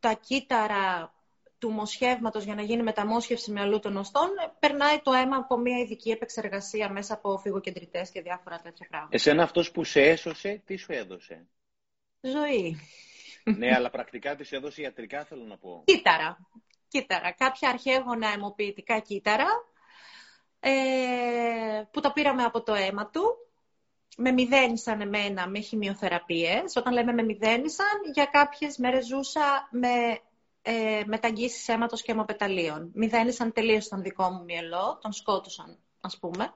τα 0.00 0.12
κύτταρα 0.12 1.14
του 1.58 1.70
μοσχεύματος 1.70 2.44
για 2.44 2.54
να 2.54 2.62
γίνει 2.62 2.82
μεταμόσχευση 2.82 3.50
με 3.50 3.60
αλλού 3.60 3.78
των 3.78 3.96
οστών, 3.96 4.28
περνάει 4.58 4.98
το 4.98 5.12
αίμα 5.12 5.36
από 5.36 5.56
μια 5.56 5.78
ειδική 5.78 6.10
επεξεργασία 6.10 6.90
μέσα 6.90 7.14
από 7.14 7.38
φυγοκεντρητές 7.38 8.10
και 8.10 8.20
διάφορα 8.20 8.60
τέτοια 8.60 8.86
πράγματα. 8.88 9.16
Εσένα 9.16 9.42
αυτός 9.42 9.70
που 9.70 9.84
σε 9.84 10.00
έσωσε, 10.00 10.62
τι 10.64 10.76
σου 10.76 10.92
έδωσε; 10.92 11.46
Ζωή. 12.20 12.76
Ναι, 13.58 13.74
αλλά 13.74 13.90
πρακτικά 13.90 14.36
της 14.36 14.52
έδωσε 14.52 14.82
ιατρικά, 14.82 15.24
θέλω 15.24 15.44
να 15.44 15.58
πω. 15.58 15.82
Κύτταρα. 15.84 16.38
Κύτταρα. 16.88 17.32
Κάποια 17.32 17.68
αρχαίγωνα 17.68 18.28
αιμοποιητικά 18.28 18.98
κύτταρα, 18.98 19.48
ε, 20.60 20.70
που 21.90 22.00
τα 22.00 22.12
πήραμε 22.12 22.42
από 22.42 22.62
το 22.62 22.74
αίμα 22.74 23.10
του. 23.10 23.49
Με 24.22 24.30
μηδένισαν 24.30 25.00
εμένα 25.00 25.48
με 25.48 25.60
χημειοθεραπείες. 25.60 26.76
Όταν 26.76 26.92
λέμε 26.92 27.12
με 27.12 27.22
μηδένισαν, 27.22 28.00
για 28.14 28.24
κάποιες 28.24 28.76
μέρες 28.76 29.06
ζούσα 29.06 29.68
με 29.70 30.20
ε, 30.62 31.02
μεταγγίσεις 31.06 31.68
αίματος 31.68 32.02
και 32.02 32.12
αιμοπεταλίων. 32.12 32.90
Μηδένισαν 32.94 33.52
τελείως 33.52 33.88
τον 33.88 34.02
δικό 34.02 34.30
μου 34.30 34.44
μυελό, 34.44 34.98
τον 35.02 35.12
σκότωσαν, 35.12 35.78
ας 36.00 36.18
πούμε. 36.18 36.54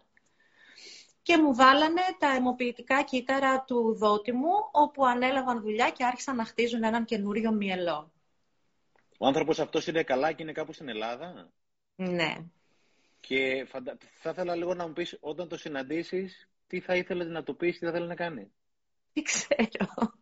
Και 1.22 1.38
μου 1.38 1.54
βάλανε 1.54 2.00
τα 2.18 2.28
αιμοποιητικά 2.28 3.02
κύτταρα 3.02 3.64
του 3.64 3.96
δότη 3.96 4.32
μου, 4.32 4.52
όπου 4.72 5.06
ανέλαβαν 5.06 5.60
δουλειά 5.60 5.90
και 5.90 6.04
άρχισαν 6.04 6.36
να 6.36 6.44
χτίζουν 6.44 6.82
έναν 6.82 7.04
καινούριο 7.04 7.52
μυελό. 7.52 8.12
Ο 9.18 9.26
άνθρωπος 9.26 9.58
αυτός 9.58 9.86
είναι 9.86 10.02
καλά 10.02 10.32
και 10.32 10.42
είναι 10.42 10.52
κάπου 10.52 10.72
στην 10.72 10.88
Ελλάδα; 10.88 11.50
Ναι. 11.94 12.34
Και 13.20 13.66
θα 14.20 14.30
ήθελα 14.30 14.54
λίγο 14.54 14.74
να 14.74 14.86
μου 14.86 14.92
πεις, 14.92 15.18
όταν 15.20 15.48
το 15.48 15.56
συναντήσεις, 15.56 16.48
τι 16.74 16.80
θα 16.80 16.96
ήθελες 16.96 17.28
να 17.28 17.42
του 17.42 17.56
πεις, 17.56 17.78
τι 17.78 17.84
θα 17.84 17.90
ήθελε 17.90 18.06
να 18.06 18.14
κάνει. 18.14 18.52
Τι 19.12 19.22
ξέρω. 19.22 20.14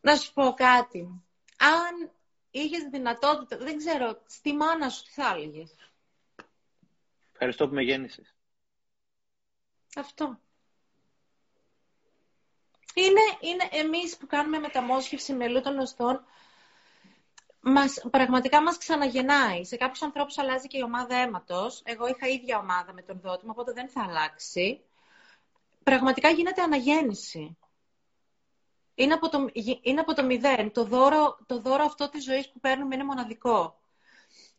Να 0.00 0.16
σου 0.16 0.32
πω 0.32 0.52
κάτι 0.56 1.24
αν 1.56 2.12
είχες 2.50 2.82
δυνατότητα, 2.90 3.56
δεν 3.56 3.76
ξέρω, 3.76 4.22
στη 4.26 4.52
μάνα 4.52 4.88
σου 4.88 5.04
τι 5.04 5.10
θα 5.10 5.32
έλεγες; 5.34 5.74
Ευχαριστώ 7.32 7.68
που 7.68 7.74
με 7.74 7.82
γέννησες. 7.82 8.34
Αυτό. 9.96 10.40
Είναι, 12.94 13.20
είναι 13.40 13.68
εμείς 13.70 14.16
που 14.16 14.26
κάνουμε 14.26 14.58
μεταμόσχευση 14.58 15.32
μελού 15.32 15.60
των 15.60 15.78
οστών, 15.78 16.24
μας, 17.66 18.00
πραγματικά 18.10 18.62
μας 18.62 18.78
ξαναγεννάει. 18.78 19.64
Σε 19.64 19.76
κάποιους 19.76 20.02
ανθρώπους 20.02 20.38
αλλάζει 20.38 20.66
και 20.66 20.78
η 20.78 20.82
ομάδα 20.82 21.16
αίματος. 21.16 21.82
Εγώ 21.84 22.06
είχα 22.06 22.26
ίδια 22.26 22.58
ομάδα 22.58 22.92
με 22.92 23.02
τον 23.02 23.20
δότη 23.20 23.44
μου, 23.44 23.52
οπότε 23.54 23.72
δεν 23.72 23.88
θα 23.88 24.02
αλλάξει. 24.08 24.80
Πραγματικά 25.82 26.28
γίνεται 26.28 26.62
αναγέννηση. 26.62 27.56
Είναι 28.94 29.14
από 29.14 29.28
το, 29.28 29.48
είναι 29.82 30.00
από 30.00 30.14
το 30.14 30.24
μηδέν. 30.24 30.72
Το 30.72 30.84
δώρο, 30.84 31.38
το 31.46 31.60
δώρο 31.60 31.84
αυτό 31.84 32.08
της 32.08 32.24
ζωής 32.24 32.50
που 32.50 32.60
παίρνουμε 32.60 32.94
είναι 32.94 33.04
μοναδικό. 33.04 33.80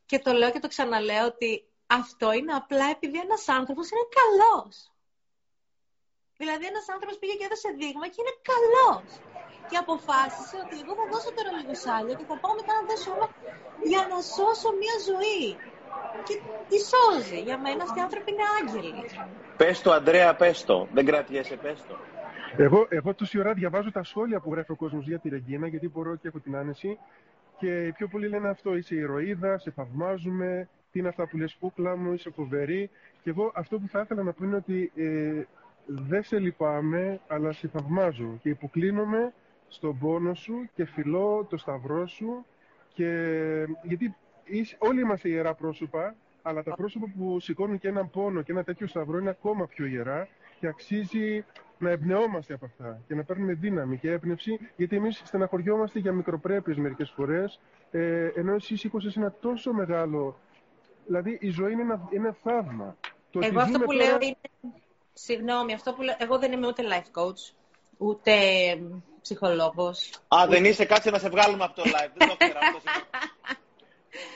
Και 0.05 0.19
το 0.19 0.31
λέω 0.33 0.51
και 0.51 0.59
το 0.59 0.67
ξαναλέω 0.67 1.25
ότι 1.25 1.67
αυτό 1.87 2.31
είναι 2.31 2.53
απλά 2.53 2.89
επειδή 2.89 3.19
ένας 3.19 3.47
άνθρωπος 3.47 3.89
είναι 3.89 4.07
καλός. 4.19 4.91
Δηλαδή 6.37 6.65
ένας 6.65 6.89
άνθρωπος 6.89 7.17
πήγε 7.17 7.33
και 7.33 7.45
έδωσε 7.45 7.69
δείγμα 7.77 8.07
και 8.07 8.21
είναι 8.21 8.35
καλός. 8.51 9.03
Και 9.70 9.78
αποφάσισε 9.84 10.55
ότι 10.63 10.76
εγώ 10.84 10.93
θα 10.99 11.05
δώσω 11.11 11.30
τώρα 11.38 11.51
λίγο 11.59 11.74
σάλιο 11.86 12.13
και 12.20 12.26
θα 12.32 12.36
πάω 12.41 12.53
μετά 12.59 12.74
να 12.80 12.84
δώσω 12.89 13.09
όλα 13.15 13.28
για 13.91 14.01
να 14.11 14.18
σώσω 14.36 14.70
μια 14.82 14.95
ζωή. 15.09 15.47
Και 16.28 16.36
τη 16.70 16.78
σώζει. 16.91 17.39
Για 17.47 17.57
μένα 17.65 17.82
αυτοί 17.88 17.97
οι 17.99 18.05
άνθρωποι 18.07 18.30
είναι 18.34 18.45
άγγελοι. 18.57 19.03
Πες 19.57 19.82
το, 19.82 19.89
Αντρέα, 19.97 20.36
πες 20.41 20.57
το. 20.70 20.78
Δεν 20.95 21.05
κρατιέσαι, 21.09 21.55
πες 21.55 21.80
το. 21.88 21.95
Εγώ, 22.57 22.88
εγώ 22.89 23.13
τόση 23.13 23.39
ώρα 23.39 23.53
διαβάζω 23.53 23.91
τα 23.91 24.03
σχόλια 24.03 24.39
που 24.39 24.53
γράφει 24.53 24.72
ο 24.72 24.76
κόσμος 24.76 25.07
για 25.07 25.20
τη 25.20 25.30
Ρεγκίνα, 25.30 25.68
γιατί 25.68 25.89
μπορώ 25.89 26.15
και 26.15 26.28
έχω 26.28 26.39
την 26.39 26.55
άνεση. 26.55 26.99
Και 27.59 27.93
πιο 27.97 28.07
πολλοί 28.07 28.28
λένε 28.28 28.49
αυτό, 28.49 28.76
είσαι 28.76 28.95
ηρωίδα, 28.95 29.57
σε 29.57 29.72
θαυμάζουμε, 29.72 30.70
τι 30.91 30.99
είναι 30.99 31.07
αυτά 31.07 31.28
που 31.28 31.38
λες 31.38 31.57
κούκλα 31.59 31.97
μου, 31.97 32.13
είσαι 32.13 32.30
φοβερή. 32.36 32.89
Και 33.24 33.30
εγώ 33.30 33.51
αυτό 33.55 33.80
που 33.80 33.88
θα 33.88 33.99
ήθελα 33.99 34.24
να 34.24 34.32
πω 34.32 34.45
είναι 34.45 34.55
ότι 34.55 34.91
ε, 34.95 35.43
δεν 35.86 36.24
σε 36.24 36.39
λυπάμαι, 36.39 37.20
αλλά 37.28 37.51
σε 37.51 37.68
θαυμάζω 37.68 38.39
και 38.41 38.49
υποκλίνομαι 38.49 39.34
στον 39.68 39.97
πόνο 39.97 40.34
σου 40.34 40.70
και 40.74 40.86
φιλώ 40.86 41.47
το 41.49 41.57
σταυρό 41.57 42.07
σου 42.07 42.45
και 42.93 43.09
γιατί 43.84 44.15
όλοι 44.78 45.01
είμαστε 45.01 45.30
ιερά 45.30 45.53
πρόσωπα, 45.53 46.15
αλλά 46.41 46.63
τα 46.63 46.76
πρόσωπα 46.76 47.05
που 47.18 47.39
σηκώνουν 47.39 47.80
και 47.80 47.88
έναν 47.88 48.09
πόνο 48.09 48.41
και 48.41 48.51
ένα 48.51 48.63
τέτοιο 48.63 48.88
σταυρό 48.88 49.18
είναι 49.18 49.30
ακόμα 49.30 49.65
πιο 49.65 49.86
ιερά 49.86 50.28
και 50.59 50.68
αξίζει 50.68 51.45
να 51.80 51.89
εμπνεόμαστε 51.89 52.53
από 52.53 52.65
αυτά 52.65 53.01
και 53.07 53.15
να 53.15 53.24
παίρνουμε 53.24 53.53
δύναμη 53.53 53.97
και 53.97 54.11
έμπνευση, 54.11 54.59
γιατί 54.76 54.95
εμείς 54.95 55.22
στεναχωριόμαστε 55.26 55.99
για 55.99 56.11
μικροπρέπειες 56.11 56.78
μερικές 56.78 57.11
φορές, 57.11 57.59
ε, 57.91 58.30
ενώ 58.36 58.53
εσύ 58.53 58.76
σήκωσε 58.76 59.11
ένα 59.15 59.34
τόσο 59.41 59.74
μεγάλο. 59.74 60.38
Δηλαδή 61.05 61.38
η 61.41 61.49
ζωή 61.49 61.72
είναι 61.72 61.82
ένα, 61.82 62.07
ένα 62.11 62.36
θαύμα. 62.43 62.97
Το 63.32 63.39
εγώ 63.43 63.59
αυτό 63.59 63.80
που 63.80 63.91
λέω 63.91 64.18
είναι. 64.22 64.38
Συγγνώμη, 65.13 65.74
αυτό 65.74 65.93
που 65.93 66.01
λέω. 66.01 66.15
Εγώ 66.18 66.39
δεν 66.39 66.51
είμαι 66.51 66.68
ούτε 66.68 66.84
life 66.84 67.22
coach, 67.22 67.53
ούτε 67.97 68.32
ψυχολόγος. 69.28 70.09
Α, 70.28 70.45
δεν 70.49 70.65
είσαι, 70.65 70.86
κάτσε 70.86 71.09
να 71.09 71.19
σε 71.19 71.30
βγάλουμε 71.30 71.63
από 71.63 71.75
το 71.75 71.84
live. 71.86 72.11
δεν 72.17 72.28
το 72.28 72.36
ξέρω 72.38 72.59
αυτό. 72.61 72.82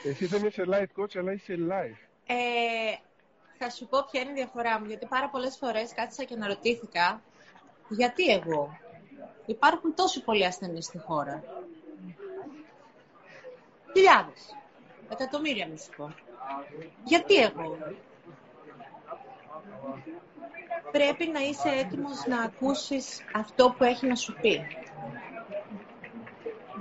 Εσύ 0.08 0.26
δεν 0.26 0.44
είσαι 0.46 0.62
life 0.66 1.00
coach, 1.00 1.16
αλλά 1.18 1.32
είσαι 1.32 1.54
live. 1.58 1.96
Ε, 2.26 2.94
θα 3.58 3.70
σου 3.70 3.86
πω 3.86 4.06
ποια 4.10 4.20
είναι 4.20 4.30
η 4.30 4.34
διαφορά 4.34 4.80
μου, 4.80 4.86
γιατί 4.86 5.06
πάρα 5.06 5.28
πολλές 5.28 5.56
φορές 5.56 5.94
κάθισα 5.94 6.24
και 6.24 6.34
αναρωτήθηκα 6.34 7.22
γιατί 7.88 8.24
εγώ; 8.24 8.78
Υπάρχουν 9.46 9.94
τόσοι 9.94 10.22
πολλοί 10.22 10.46
ασθενείς 10.46 10.84
στη 10.84 10.98
χώρα. 10.98 11.42
Χιλιάδες. 13.92 14.56
Εκατομμύρια 15.08 15.66
μη 15.68 15.78
σου 15.78 15.90
πω. 15.96 16.14
Γιατί 17.04 17.36
εγώ; 17.36 17.78
Πρέπει 20.92 21.26
να 21.26 21.40
είσαι 21.40 21.68
έτοιμος 21.68 22.26
να 22.26 22.42
ακούσεις 22.42 23.20
αυτό 23.34 23.74
που 23.78 23.84
έχει 23.84 24.06
να 24.06 24.14
σου 24.14 24.36
πει. 24.40 24.66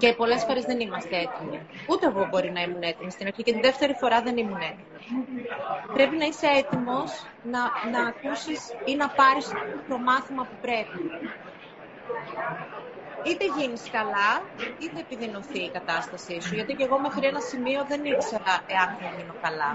Και 0.02 0.14
πολλές 0.14 0.44
φορές 0.48 0.64
δεν 0.66 0.80
είμαστε 0.80 1.16
έτοιμοι. 1.26 1.58
Ούτε 1.90 2.06
εγώ 2.08 2.28
μπορεί 2.30 2.52
να 2.52 2.62
ήμουν 2.62 2.82
έτοιμη 2.82 3.12
στην 3.12 3.28
αρχή 3.28 3.44
και 3.44 3.54
τη 3.54 3.60
δεύτερη 3.60 3.94
φορά 3.94 4.22
δεν 4.22 4.38
ήμουν 4.38 4.62
έτοιμη. 4.72 4.98
Πρέπει 5.94 6.16
να 6.22 6.26
είσαι 6.26 6.48
έτοιμος 6.62 7.12
να, 7.54 7.62
να 7.94 8.00
ακούσεις 8.12 8.62
ή 8.86 8.96
να 8.96 9.08
πάρεις 9.10 9.48
το 9.90 9.98
μάθημα 9.98 10.44
που 10.50 10.58
πρέπει. 10.62 11.00
Είτε 13.28 13.46
γίνεις 13.58 13.84
καλά, 13.98 14.32
είτε 14.82 15.00
επιδεινωθεί 15.06 15.60
η 15.60 15.72
κατάστασή 15.78 16.42
σου. 16.42 16.54
Γιατί 16.56 16.74
και 16.74 16.84
εγώ 16.84 17.00
μέχρι 17.00 17.28
ένα 17.28 17.40
σημείο 17.40 17.86
δεν 17.92 18.02
ήξερα 18.06 18.54
εάν 18.76 18.90
θα 19.00 19.08
γίνω 19.16 19.36
καλά. 19.42 19.72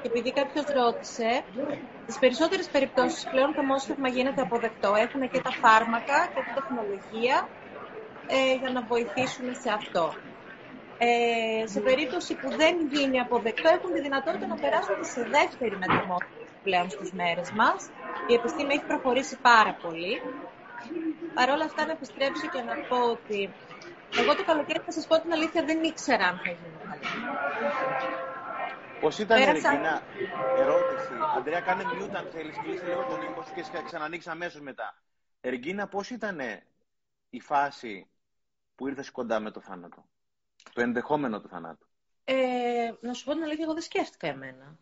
Και 0.00 0.08
επειδή 0.12 0.32
κάποιος 0.32 0.64
ρώτησε, 0.80 1.30
στι 2.06 2.18
περισσότερες 2.20 2.68
περιπτώσεις 2.68 3.24
πλέον 3.32 3.54
το 3.54 3.62
μόσχευμα 3.62 4.08
γίνεται 4.08 4.40
αποδεκτό. 4.42 4.94
Έχουν 5.04 5.22
και 5.32 5.40
τα 5.40 5.52
φάρμακα 5.62 6.18
και 6.34 6.40
τη 6.46 6.50
τεχνολογία 6.58 7.48
ε, 8.26 8.54
για 8.60 8.70
να 8.70 8.82
βοηθήσουμε 8.82 9.52
σε 9.54 9.70
αυτό. 9.70 10.14
Ε, 10.98 11.66
σε 11.66 11.80
περίπτωση 11.80 12.34
που 12.34 12.48
δεν 12.56 12.74
γίνει 12.92 13.20
αποδεκτό, 13.20 13.68
έχουν 13.68 13.92
τη 13.92 14.00
δυνατότητα 14.00 14.46
να 14.46 14.54
περάσουν 14.54 14.96
και 15.00 15.08
σε 15.16 15.22
δεύτερη 15.22 15.76
μεταμόρφωση 15.76 16.46
πλέον 16.62 16.90
στις 16.90 17.12
μέρες 17.12 17.50
μας. 17.50 17.90
Η 18.30 18.34
επιστήμη 18.34 18.74
έχει 18.74 18.84
προχωρήσει 18.84 19.36
πάρα 19.50 19.72
πολύ. 19.82 20.12
Παρ' 21.34 21.50
όλα 21.50 21.64
αυτά 21.64 21.86
να 21.86 21.92
επιστρέψω 21.92 22.46
και 22.52 22.62
να 22.68 22.74
πω 22.88 22.98
ότι 23.16 23.38
εγώ 24.20 24.34
το 24.36 24.44
καλοκαίρι 24.44 24.80
θα 24.84 24.92
σας 24.92 25.06
πω 25.06 25.20
την 25.20 25.32
αλήθεια 25.32 25.64
δεν 25.64 25.82
ήξερα 25.82 26.24
αν 26.26 26.36
θα 26.44 26.50
γίνει 26.58 26.76
καλά. 26.82 26.96
Πώς 29.00 29.18
ήταν 29.18 29.38
Πέρασα... 29.38 29.68
η 29.68 29.72
Ρεγκίνα, 29.72 30.02
ερώτηση. 30.58 31.12
Αντρέα, 31.36 31.60
κάνε 31.60 31.84
mute 31.92 32.14
αν 32.14 32.26
θέλεις, 32.32 32.56
κλείσε 32.62 32.86
λίγο 32.86 33.02
τον 33.10 33.22
ήχο 33.22 33.42
σου 33.42 33.52
και 33.54 33.62
ξανανοίξει 33.84 34.30
αμέσως 34.30 34.60
μετά. 34.60 34.94
Ρεγκίνα, 35.40 35.86
πώς 35.88 36.10
ήταν 36.10 36.38
η 37.30 37.40
φάση 37.40 38.08
που 38.76 38.88
ήρθες 38.88 39.10
κοντά 39.10 39.40
με 39.40 39.50
το 39.50 39.60
θάνατο. 39.60 40.04
Το 40.72 40.80
ενδεχόμενο 40.80 41.40
του 41.40 41.48
θανάτου. 41.48 41.86
Ε, 42.24 42.92
να 43.00 43.12
σου 43.12 43.24
πω 43.24 43.32
την 43.32 43.42
αλήθεια, 43.42 43.64
εγώ 43.64 43.72
δεν 43.72 43.82
σκέφτηκα 43.82 44.26
εμένα. 44.26 44.78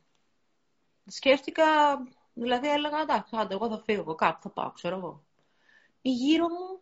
Σκέφτηκα, 1.07 1.65
δηλαδή 2.33 2.69
έλεγα, 2.69 3.01
εντάξει, 3.01 3.37
άντε, 3.37 3.55
εγώ 3.55 3.69
θα 3.69 3.83
φύγω 3.85 4.01
από 4.01 4.15
κάπου, 4.15 4.41
θα 4.43 4.51
πάω, 4.51 4.71
ξέρω 4.73 4.97
εγώ. 4.97 5.25
Η 6.01 6.11
γύρω 6.11 6.49
μου 6.49 6.81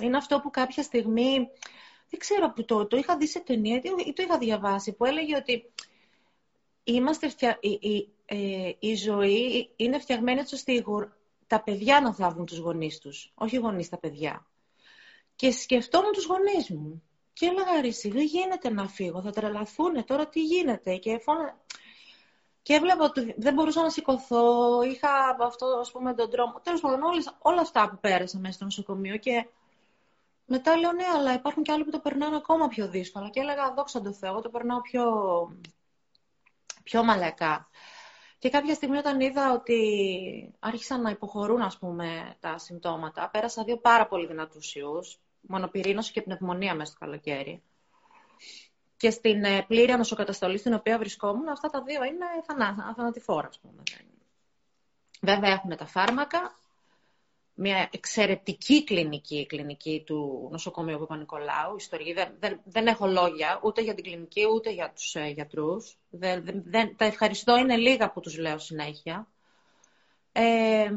είναι 0.00 0.16
αυτό 0.16 0.40
που 0.40 0.50
κάποια 0.50 0.82
στιγμή, 0.82 1.36
δεν 2.08 2.18
ξέρω 2.18 2.52
που 2.52 2.64
το, 2.64 2.86
το 2.86 2.96
είχα 2.96 3.16
δει 3.16 3.26
σε 3.26 3.40
ταινία 3.40 3.76
ή 4.06 4.12
το 4.12 4.22
είχα 4.22 4.38
διαβάσει, 4.38 4.92
που 4.92 5.04
έλεγε 5.04 5.36
ότι 5.36 5.72
είμαστε 6.84 7.28
φτια... 7.28 7.58
η, 7.60 7.70
η, 7.70 8.12
ε, 8.24 8.72
η, 8.78 8.94
ζωή 8.94 9.72
είναι 9.76 9.98
φτιαγμένη 9.98 10.40
έτσι 10.40 10.54
ώστε 10.54 10.84
τα 11.46 11.62
παιδιά 11.62 12.00
να 12.00 12.14
θάβουν 12.14 12.46
τους 12.46 12.58
γονείς 12.58 12.98
τους, 12.98 13.32
όχι 13.34 13.56
οι 13.56 13.58
γονείς 13.58 13.88
τα 13.88 13.98
παιδιά. 13.98 14.49
Και 15.40 15.50
σκεφτόμουν 15.50 16.12
τους 16.12 16.24
γονείς 16.24 16.70
μου. 16.70 17.02
Και 17.32 17.46
έλεγα, 17.46 17.80
Ρίση, 17.80 18.10
δεν 18.10 18.24
γίνεται 18.24 18.70
να 18.70 18.88
φύγω, 18.88 19.22
θα 19.22 19.30
τρελαθούν, 19.30 20.04
τώρα 20.04 20.28
τι 20.28 20.42
γίνεται; 20.42 20.96
Και, 20.96 21.18
φώνα... 21.18 21.60
και 22.62 22.74
έβλεπα 22.74 23.04
ότι 23.04 23.34
δεν 23.38 23.54
μπορούσα 23.54 23.82
να 23.82 23.90
σηκωθώ, 23.90 24.82
είχα 24.82 25.36
αυτό, 25.40 25.66
ας 25.66 25.90
πούμε, 25.90 26.14
τον 26.14 26.30
τρόμο. 26.30 26.60
Τέλος 26.62 26.80
πάντων, 26.80 27.00
όλα 27.38 27.60
αυτά 27.60 27.90
που 27.90 27.98
πέρασα 28.00 28.38
μέσα 28.38 28.52
στο 28.52 28.64
νοσοκομείο 28.64 29.16
και 29.16 29.46
μετά 30.46 30.76
λέω, 30.76 30.92
ναι, 30.92 31.04
αλλά 31.14 31.34
υπάρχουν 31.34 31.62
και 31.62 31.72
άλλοι 31.72 31.84
που 31.84 31.90
το 31.90 31.98
περνάνε 31.98 32.36
ακόμα 32.36 32.68
πιο 32.68 32.88
δύσκολα. 32.88 33.30
Και 33.30 33.40
έλεγα, 33.40 33.74
δόξα 33.74 34.00
τω 34.00 34.12
Θεώ, 34.12 34.40
το 34.40 34.50
περνάω 34.50 34.80
πιο, 34.80 35.04
πιο 36.82 37.04
μαλακά. 37.04 37.68
Και 38.38 38.50
κάποια 38.50 38.74
στιγμή 38.74 38.96
όταν 38.96 39.20
είδα 39.20 39.52
ότι 39.52 40.54
άρχισαν 40.58 41.00
να 41.00 41.10
υποχωρούν 41.10 41.62
ας 41.62 41.78
πούμε, 41.78 42.36
τα 42.40 42.58
συμπτώματα, 42.58 43.30
πέρασα 43.30 43.64
δύο 43.64 43.78
πάρα 43.78 44.06
πολύ 44.06 44.26
δυνατούς 44.26 44.74
ιούς, 44.74 45.20
μονοπυρήνωση 45.40 46.12
και 46.12 46.22
πνευμονία 46.22 46.74
μέσα 46.74 46.90
στο 46.90 47.04
καλοκαίρι. 47.04 47.62
Και 48.96 49.10
στην 49.10 49.44
ε, 49.44 49.62
πλήρη 49.62 49.92
ανοσοκαταστολή 49.92 50.58
στην 50.58 50.74
οποία 50.74 50.98
βρισκόμουν, 50.98 51.48
αυτά 51.48 51.68
τα 51.68 51.82
δύο 51.82 52.04
είναι 52.04 52.26
θανά, 52.46 52.94
θανατηφόρα, 52.96 53.48
ας 53.48 53.58
πούμε. 53.58 53.82
Βέβαια 55.20 55.50
έχουν 55.50 55.76
τα 55.76 55.86
φάρμακα, 55.86 56.58
μια 57.54 57.88
εξαιρετική 57.92 58.84
κλινική, 58.84 59.46
κλινική 59.46 60.02
του 60.06 60.48
νοσοκομείου 60.52 60.98
Παπα-Νικολάου, 60.98 61.76
ιστορική. 61.76 62.12
Δεν, 62.12 62.34
δεν, 62.38 62.60
δεν, 62.64 62.86
έχω 62.86 63.06
λόγια 63.06 63.60
ούτε 63.62 63.82
για 63.82 63.94
την 63.94 64.04
κλινική 64.04 64.46
ούτε 64.54 64.70
για 64.70 64.92
τους 64.92 65.14
ε, 65.14 65.26
γιατρούς. 65.26 65.96
Δεν, 66.10 66.62
δεν, 66.64 66.96
τα 66.96 67.04
ευχαριστώ 67.04 67.56
είναι 67.56 67.76
λίγα 67.76 68.12
που 68.12 68.20
τους 68.20 68.38
λέω 68.38 68.58
συνέχεια. 68.58 69.28
Ε, 70.32 70.90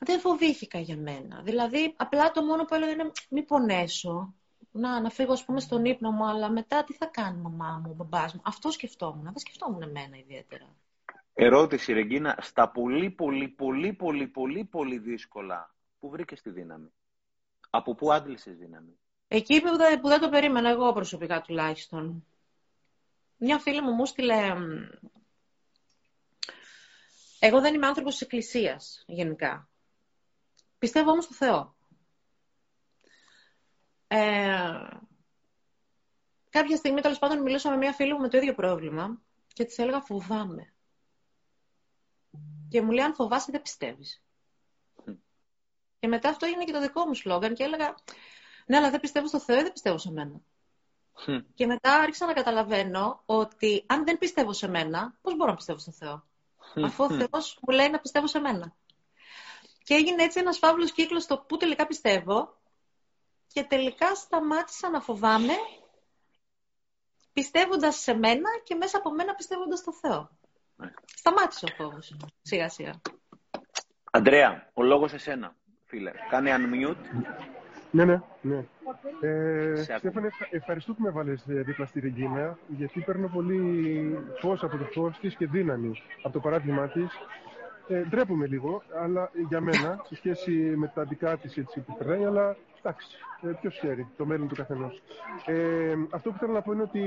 δεν 0.00 0.20
φοβήθηκα 0.20 0.78
για 0.78 0.96
μένα. 0.96 1.40
Δηλαδή, 1.42 1.94
απλά 1.96 2.30
το 2.30 2.42
μόνο 2.42 2.64
που 2.64 2.74
έλεγα 2.74 2.92
είναι 2.92 3.10
μη 3.28 3.42
πονέσω. 3.42 4.34
Να, 4.70 5.00
να 5.00 5.10
φύγω, 5.10 5.32
ας 5.32 5.44
πούμε, 5.44 5.60
στον 5.60 5.84
ύπνο 5.84 6.10
μου, 6.10 6.26
αλλά 6.26 6.50
μετά 6.50 6.84
τι 6.84 6.94
θα 6.94 7.06
κάνει 7.06 7.38
η 7.38 7.40
μαμά 7.40 7.80
μου, 7.84 7.90
ο 7.90 7.94
μπαμπάς 7.94 8.34
μου. 8.34 8.40
Αυτό 8.44 8.70
σκεφτόμουν. 8.70 9.22
Δεν 9.22 9.38
σκεφτόμουν 9.38 9.82
εμένα 9.82 10.16
ιδιαίτερα. 10.16 10.76
Ερώτηση, 11.34 11.92
Ρεγκίνα, 11.92 12.38
στα 12.40 12.70
πολύ, 12.70 13.10
πολύ, 13.10 13.48
πολύ, 13.48 13.92
πολύ, 13.92 14.26
πολύ, 14.26 14.64
πολύ 14.64 14.98
δύσκολα, 14.98 15.74
πού 15.98 16.10
βρήκες 16.10 16.40
τη 16.40 16.50
δύναμη; 16.50 16.92
Από 17.70 17.94
πού 17.94 18.12
άντλησες 18.12 18.56
δύναμη; 18.56 18.98
Εκεί 19.28 19.60
που 19.60 19.76
δεν, 19.76 20.00
που 20.00 20.08
δεν 20.08 20.20
το 20.20 20.28
περίμενα 20.28 20.68
εγώ 20.68 20.92
προσωπικά 20.92 21.40
τουλάχιστον. 21.40 22.26
Μια 23.36 23.58
φίλη 23.58 23.82
μου 23.82 23.92
μου 23.92 24.06
στείλε... 24.06 24.54
Εγώ 27.38 27.60
δεν 27.60 27.74
είμαι 27.74 27.86
άνθρωπος 27.86 28.12
της 28.12 28.22
εκκλησίας, 28.22 29.04
γενικά. 29.06 29.68
Πιστεύω 30.84 31.10
όμως 31.10 31.24
στο 31.24 31.34
Θεό. 31.34 31.74
Ε, 34.06 34.86
κάποια 36.50 36.76
στιγμή, 36.76 37.00
τέλος 37.00 37.18
πάντων, 37.18 37.42
μιλούσα 37.42 37.70
με 37.70 37.76
μια 37.76 37.92
φίλη 37.92 38.12
μου 38.12 38.20
με 38.20 38.28
το 38.28 38.36
ίδιο 38.36 38.54
πρόβλημα 38.54 39.22
και 39.52 39.64
της 39.64 39.78
έλεγα 39.78 40.00
φοβάμαι. 40.00 40.74
Και 42.68 42.82
μου 42.82 42.90
λέει, 42.90 43.04
αν 43.04 43.14
φοβάσαι, 43.14 43.50
δεν 43.50 43.62
πιστεύεις. 43.62 44.22
Και 45.98 46.08
μετά 46.08 46.28
αυτό 46.28 46.46
έγινε 46.46 46.64
και 46.64 46.72
το 46.72 46.80
δικό 46.80 47.06
μου 47.06 47.14
σλόγκαν 47.14 47.54
και 47.54 47.62
έλεγα, 47.62 47.94
ναι, 48.66 48.76
αλλά 48.76 48.90
δεν 48.90 49.00
πιστεύω 49.00 49.26
στο 49.26 49.40
Θεό 49.40 49.58
ή 49.58 49.62
δεν 49.62 49.72
πιστεύω 49.72 49.98
σε 49.98 50.10
μένα. 50.12 50.40
Και 51.54 51.66
μετά 51.66 51.94
άρχισα 52.00 52.26
να 52.26 52.32
καταλαβαίνω 52.32 53.22
ότι 53.26 53.84
αν 53.86 54.04
δεν 54.04 54.18
πιστεύω 54.18 54.52
σε 54.52 54.68
μένα, 54.68 55.18
πώς 55.20 55.36
μπορώ 55.36 55.50
να 55.50 55.56
πιστεύω 55.56 55.78
στο 55.78 55.92
Θεό. 55.92 56.24
Αφού 56.84 57.04
ο 57.04 57.10
Θεός 57.10 57.58
μου 57.62 57.74
λέει 57.74 57.90
να 57.90 58.00
πιστεύω 58.00 58.26
σε 58.26 58.38
μένα. 58.38 58.76
Και 59.84 59.94
έγινε 59.94 60.22
έτσι 60.22 60.40
ένας 60.40 60.58
φαύλος 60.58 60.92
κύκλος 60.92 61.22
στο 61.22 61.38
που 61.38 61.56
τελικά 61.56 61.86
πιστεύω 61.86 62.56
και 63.46 63.64
τελικά 63.64 64.14
σταμάτησα 64.14 64.90
να 64.90 65.00
φοβάμαι 65.00 65.52
πιστεύοντας 67.32 67.96
σε 67.96 68.14
μένα 68.14 68.48
και 68.62 68.74
μέσα 68.74 68.98
από 68.98 69.10
μένα 69.10 69.34
πιστεύοντας 69.34 69.78
στο 69.78 69.92
Θεό. 69.92 70.30
Ναι. 70.76 70.90
Σταμάτησε 71.04 71.64
ο 71.64 71.74
φόβος, 71.74 72.16
σιγά 72.42 72.68
σιγά. 72.68 73.00
Αντρέα, 74.10 74.70
ο 74.74 74.82
λόγος 74.82 75.12
εσένα, 75.12 75.56
φίλε. 75.84 76.12
Κάνε 76.30 76.56
unmute. 76.56 77.24
Ναι, 77.90 78.04
ναι, 78.04 78.22
ναι. 78.40 78.66
Ε, 79.20 79.82
Στέφανε, 79.82 80.28
ευχαριστώ 80.50 80.94
που 80.94 81.02
με 81.02 81.10
βάλες 81.10 81.44
ε, 81.48 81.62
δίπλα 81.62 81.86
στη 81.86 82.00
Ρεγκίνα, 82.00 82.58
γιατί 82.68 83.00
παίρνω 83.00 83.28
πολύ 83.28 84.18
φως 84.40 84.62
από 84.62 84.76
το 84.76 84.84
φως 84.84 85.18
της 85.18 85.34
και 85.34 85.46
δύναμη 85.46 86.02
από 86.22 86.32
το 86.32 86.40
παράδειγμά 86.40 86.88
της. 86.88 87.18
Ε, 87.88 88.00
ντρέπομαι 88.00 88.46
λίγο, 88.46 88.82
αλλά 89.02 89.30
για 89.48 89.60
μένα, 89.60 90.04
σε 90.06 90.14
σχέση 90.14 90.50
με 90.52 90.92
τα 90.94 91.04
δικά 91.04 91.36
της 91.36 91.56
έτσι 91.56 91.80
που 91.80 91.96
περνάει, 91.96 92.24
αλλά 92.24 92.56
εντάξει, 92.82 93.06
ε, 93.42 93.48
ποιος 93.60 93.78
ξέρει 93.78 94.06
το 94.16 94.26
μέλλον 94.26 94.48
του 94.48 94.54
καθενός. 94.54 95.02
Ε, 95.46 95.94
αυτό 96.10 96.30
που 96.30 96.38
θέλω 96.38 96.52
να 96.52 96.62
πω 96.62 96.72
είναι 96.72 96.82
ότι 96.82 97.02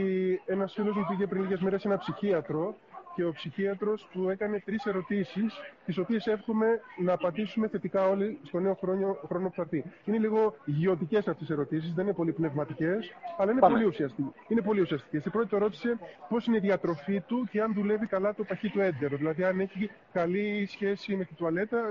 ένας 0.45 0.73
φίλος 0.73 0.95
μου 0.95 1.05
πήγε 1.09 1.27
πριν 1.27 1.41
λίγες 1.41 1.59
μέρες 1.61 1.81
σε 1.81 1.87
ένα 1.87 1.97
ψυχίατρο 1.97 2.75
και 3.17 3.23
ο 3.23 3.31
ψυχίατρος 3.31 4.07
του 4.11 4.29
έκανε 4.29 4.59
τρεις 4.65 4.85
ερωτήσεις, 4.85 5.53
τις 5.85 5.97
οποίες 5.97 6.27
εύχομαι 6.27 6.67
να 6.97 7.13
απαντήσουμε 7.13 7.67
θετικά 7.67 8.07
όλοι 8.07 8.39
στο 8.43 8.59
νέο 8.59 8.73
χρόνο, 8.73 9.17
χρόνο 9.27 9.47
που 9.47 9.55
θα 9.55 9.61
έρθει. 9.61 9.83
Είναι 10.05 10.17
λίγο 10.17 10.55
γεωτικές 10.65 11.17
αυτές 11.17 11.37
τις 11.37 11.49
ερωτήσεις, 11.49 11.93
δεν 11.93 12.05
είναι 12.05 12.13
πολύ 12.13 12.31
πνευματικές, 12.31 13.11
αλλά 13.37 13.51
είναι 13.51 13.59
πολύ 13.59 13.85
ουσιαστικές. 13.85 14.31
Είναι 14.47 14.61
πολύ 14.61 14.81
ουσιαστικές. 14.81 15.25
Η 15.25 15.29
πρώτη 15.29 15.47
το 15.47 15.57
ρώτησε 15.57 15.99
πώς 16.29 16.45
είναι 16.45 16.57
η 16.57 16.59
διατροφή 16.59 17.21
του 17.21 17.47
και 17.51 17.61
αν 17.61 17.73
δουλεύει 17.73 18.05
καλά 18.05 18.33
το 18.33 18.43
παχύ 18.43 18.69
του 18.69 18.79
έντερο, 18.79 19.17
δηλαδή 19.17 19.43
αν 19.43 19.59
έχει 19.59 19.89
καλή 20.11 20.67
σχέση 20.69 21.15
με 21.15 21.23
τη 21.23 21.33
τουαλέτα, 21.33 21.81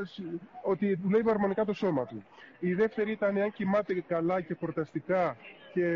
ότι 0.62 0.94
δουλεύει 0.94 1.30
αρμονικά 1.30 1.64
το 1.64 1.72
σώμα 1.72 2.06
του. 2.06 2.22
Η 2.58 2.74
δεύτερη 2.74 3.10
ήταν 3.10 3.36
αν 3.36 3.52
κοιμάται 3.52 4.04
καλά 4.08 4.40
και 4.40 4.56
χορταστικά 4.60 5.36
και 5.72 5.86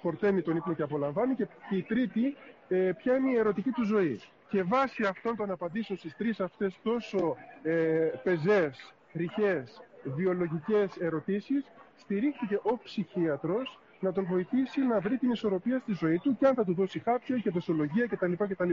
χορταίνει 0.00 0.42
τον 0.42 0.56
ύπνο 0.56 0.74
και 0.74 0.82
απολαμβάνει. 0.82 1.34
Και 1.34 1.46
η 1.70 1.82
τρίτη, 1.82 2.36
ε, 2.68 2.76
ποια 2.76 3.16
είναι 3.16 3.30
η 3.30 3.36
ερωτική 3.36 3.70
του 3.70 3.84
ζωή. 3.84 4.20
Και 4.50 4.62
βάσει 4.62 5.04
αυτών 5.04 5.36
των 5.36 5.50
απαντήσεων 5.50 5.98
στις 5.98 6.16
τρεις 6.16 6.40
αυτές 6.40 6.78
τόσο 6.82 7.36
ε, 7.62 8.10
πεζές, 8.22 8.94
ρηχές, 9.12 9.82
βιολογικές 10.04 10.96
ερωτήσεις, 11.00 11.64
στηρίχθηκε 11.96 12.60
ο 12.62 12.78
ψυχίατρος 12.78 13.78
να 14.00 14.12
τον 14.12 14.24
βοηθήσει 14.24 14.80
να 14.80 15.00
βρει 15.00 15.16
την 15.18 15.30
ισορροπία 15.30 15.78
στη 15.78 15.92
ζωή 15.92 16.18
του 16.18 16.36
και 16.38 16.46
αν 16.46 16.54
θα 16.54 16.64
του 16.64 16.74
δώσει 16.74 16.98
χάπια 16.98 17.36
και 17.38 17.50
δοσολογία 17.50 18.06
κτλ. 18.06 18.32
κτλ. 18.32 18.70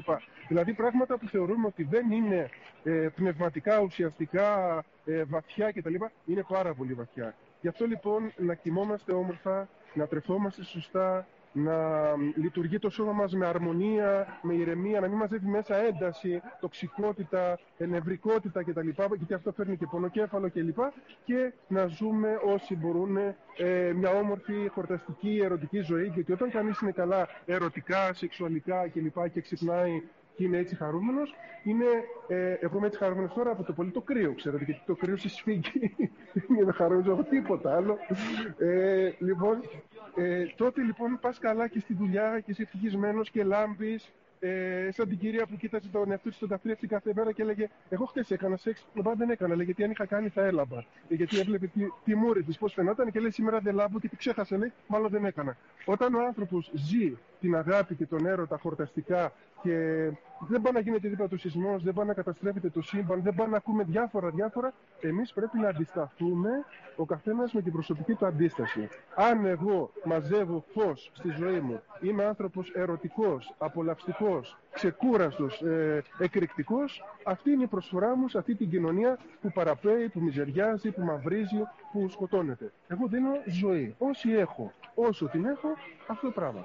Δηλαδή 0.48 0.74
πράγματα 0.74 1.18
που 1.18 1.28
θεωρούμε 1.28 1.68
ότι 1.68 1.84
δεν 1.84 2.12
είναι 2.12 2.50
ε, 2.84 2.92
πνευματικά, 3.16 3.80
ουσιαστικά, 3.80 4.78
ε, 5.06 5.24
βαθιά 5.24 5.72
κτλ. 5.72 5.94
είναι 6.26 6.44
πάρα 6.48 6.74
πολύ 6.74 6.94
βαθιά. 6.94 7.36
Γι' 7.62 7.68
αυτό 7.68 7.86
λοιπόν 7.86 8.32
να 8.38 8.54
κοιμόμαστε 8.54 9.14
όμορφα, 9.14 9.68
να 9.94 10.08
τρεφόμαστε 10.08 10.64
σωστά, 10.64 11.28
να 11.58 11.78
λειτουργεί 12.36 12.80
το 12.80 12.90
σώμα 12.90 13.12
μας 13.12 13.34
με 13.34 13.46
αρμονία, 13.46 14.40
με 14.42 14.54
ηρεμία, 14.54 15.00
να 15.00 15.08
μην 15.08 15.18
μαζεύει 15.18 15.48
μέσα 15.48 15.76
ένταση, 15.76 16.42
τοξικότητα, 16.60 17.60
ενευρικότητα 17.78 18.64
κτλ. 18.64 18.90
Γιατί 18.90 19.34
αυτό 19.34 19.52
φέρνει 19.52 19.78
και 19.78 19.88
πονοκέφαλο 19.92 20.50
κλπ. 20.50 20.78
Και 21.26 21.54
να 21.68 21.86
ζούμε 21.86 22.40
όσοι 22.46 22.76
μπορούν 22.76 23.18
ε, 23.58 23.92
μια 23.96 24.10
όμορφη, 24.10 24.68
χορταστική, 24.68 25.40
ερωτική 25.44 25.80
ζωή. 25.80 26.12
Γιατί 26.14 26.32
όταν 26.32 26.52
κανείς 26.52 26.80
είναι 26.80 26.92
καλά 26.92 27.28
ερωτικά, 27.46 28.14
σεξουαλικά 28.14 28.88
κλπ. 28.88 29.30
και 29.34 29.42
ξυπνάει 29.42 30.02
και 30.38 30.44
είναι 30.44 30.58
έτσι 30.58 30.76
χαρούμενος, 30.76 31.36
είναι, 31.64 31.86
ε, 32.28 32.52
εγώ 32.60 32.78
είμαι 32.78 32.88
έτσι 32.88 33.00
χαρούμενος 33.00 33.34
τώρα 33.34 33.52
από 33.52 33.64
το 33.64 33.74
πολύ 33.74 33.92
το 33.92 34.02
κρύο, 34.02 34.34
ξέρετε, 34.34 34.64
γιατί 34.64 34.82
το 34.86 34.96
κρύο 34.96 35.18
σε 35.18 35.30
σφίγγει. 35.30 35.96
Δεν 36.34 36.58
είμαι 36.60 36.72
χαρούμενος 36.72 37.20
από 37.20 37.30
τίποτα 37.30 37.76
άλλο. 37.76 37.98
Ε, 38.58 39.12
λοιπόν, 39.20 39.62
ε, 40.16 40.46
τότε 40.56 40.82
λοιπόν 40.82 41.20
πας 41.22 41.40
καλά 41.40 41.68
και 41.68 41.80
στη 41.80 41.94
δουλειά 41.94 42.40
και 42.40 42.52
είσαι 42.52 42.62
ευτυχισμένος 42.62 43.30
και 43.30 43.44
λάμπεις 43.44 44.12
ε, 44.40 44.90
σαν 44.92 45.08
την 45.08 45.18
κυρία 45.18 45.46
που 45.46 45.56
κοίταζε 45.56 45.88
τον 45.92 46.12
εαυτό 46.12 46.28
της 46.28 46.38
στον 46.38 46.50
καθρέφτη 46.50 46.88
κάθε 46.88 47.12
μέρα 47.16 47.32
και 47.32 47.42
έλεγε: 47.42 47.70
Εγώ 47.90 48.06
χτε 48.06 48.26
έκανα 48.28 48.58
σεξ. 48.58 48.86
Μα 49.04 49.14
δεν 49.14 49.30
έκανα. 49.30 49.56
Λέει, 49.56 49.66
γιατί 49.66 49.84
αν 49.84 49.92
είχα 49.92 50.06
κάνει 50.06 50.30
θα 50.30 50.46
έλαμπα. 50.46 50.78
Ε, 50.78 51.16
γιατί 51.16 51.40
έβλεπε 51.40 51.68
τη, 51.68 51.82
τη 52.04 52.16
μούρη 52.16 52.44
της 52.44 52.58
πώς 52.58 52.74
φαινόταν 52.74 53.12
και 53.12 53.20
λέει: 53.20 53.32
Σήμερα 53.32 53.60
δεν 53.60 53.76
λάμπω 53.76 54.00
και 54.00 54.08
τη 54.08 54.16
ξέχασε. 54.16 54.58
Λέει: 54.58 54.74
Μάλλον 54.88 55.10
δεν 55.10 55.26
έκανα. 55.26 55.58
Όταν 55.86 56.14
ο 56.16 56.20
άνθρωπος 56.26 56.72
ζει 56.74 57.18
την 57.40 57.56
αγάπη 57.56 57.96
και 57.96 58.06
τον 58.06 58.26
έρωτα 58.26 58.58
χορταστικά 58.58 59.32
και 59.68 60.12
δεν 60.40 60.62
πάει 60.62 60.74
να 60.74 60.80
γίνεται 60.80 61.08
δίπλα 61.08 61.28
του 61.28 61.38
σεισμός, 61.38 61.84
δεν 61.84 61.94
πάει 61.94 62.06
να 62.06 62.14
καταστρέφεται 62.14 62.70
το 62.70 62.82
σύμπαν, 62.82 63.22
δεν 63.22 63.36
πάει 63.36 63.48
να 63.48 63.58
ακούμε 63.58 63.84
διάφορα 63.84 64.30
διάφορα. 64.30 64.74
Εμείς 65.02 65.34
πρέπει 65.34 65.58
να 65.58 65.68
αντισταθούμε 65.68 66.50
ο 66.96 67.06
καθένας 67.06 67.54
με 67.54 67.62
την 67.62 67.72
προσωπική 67.72 68.14
του 68.14 68.26
αντίσταση. 68.26 68.90
Αν 69.16 69.46
εγώ 69.46 69.92
μαζεύω 70.04 70.64
φως 70.74 71.12
στη 71.14 71.30
ζωή 71.38 71.60
μου, 71.60 71.82
είμαι 72.02 72.24
άνθρωπος 72.24 72.70
ερωτικός, 72.70 73.54
απολαυστικός, 73.58 74.58
ξεκούραστος, 74.72 75.62
ε, 75.62 76.04
εκρηκτικός, 76.20 77.04
αυτή 77.24 77.52
είναι 77.52 77.64
η 77.64 77.68
προσφορά 77.68 78.16
μου 78.16 78.28
σε 78.28 78.38
αυτή 78.38 78.56
την 78.56 78.70
κοινωνία 78.70 79.18
που 79.42 79.52
παραπέει, 79.52 80.10
που 80.10 80.20
μιζεριάζει, 80.20 80.92
που 80.92 81.02
μαυρίζει, 81.02 81.62
που 81.92 82.10
σκοτώνεται. 82.10 82.72
Εγώ 82.88 83.08
δίνω 83.08 83.32
ζωή. 83.46 83.96
Όσοι 83.98 84.32
έχω, 84.32 84.74
όσο 84.96 85.28
την 85.28 85.46
έχω, 85.46 85.68
αυτό 86.08 86.28
το 86.28 86.34
πράγμα. 86.34 86.62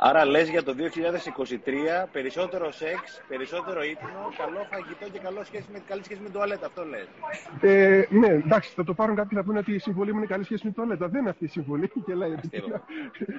Άρα 0.00 0.24
λες 0.24 0.48
για 0.48 0.62
το 0.62 0.74
2023 2.04 2.06
περισσότερο 2.12 2.72
σεξ, 2.72 3.22
περισσότερο 3.28 3.82
ύπνο, 3.82 4.32
καλό 4.36 4.66
φαγητό 4.70 5.08
και 5.12 5.18
καλό 5.18 5.44
σχέση 5.44 5.66
με, 5.72 5.78
καλή 5.88 6.04
σχέση 6.04 6.18
με 6.20 6.24
την 6.24 6.34
τουαλέτα. 6.34 6.66
Αυτό 6.66 6.84
λες. 6.84 7.06
Ε, 7.60 8.04
ναι, 8.10 8.26
εντάξει, 8.26 8.72
θα 8.74 8.84
το 8.84 8.94
πάρουν 8.94 9.16
κάποιοι 9.16 9.32
να 9.40 9.44
πούνε 9.44 9.58
ότι 9.58 9.74
η 9.74 9.78
συμβολή 9.78 10.12
μου 10.12 10.18
είναι 10.18 10.26
καλή 10.26 10.44
σχέση 10.44 10.60
με 10.64 10.70
την 10.70 10.82
τουαλέτα. 10.82 11.08
Δεν 11.08 11.20
είναι 11.20 11.30
αυτή 11.30 11.44
η 11.44 11.48
συμβολή. 11.48 11.88
Και 12.06 12.14
λέει, 12.14 12.38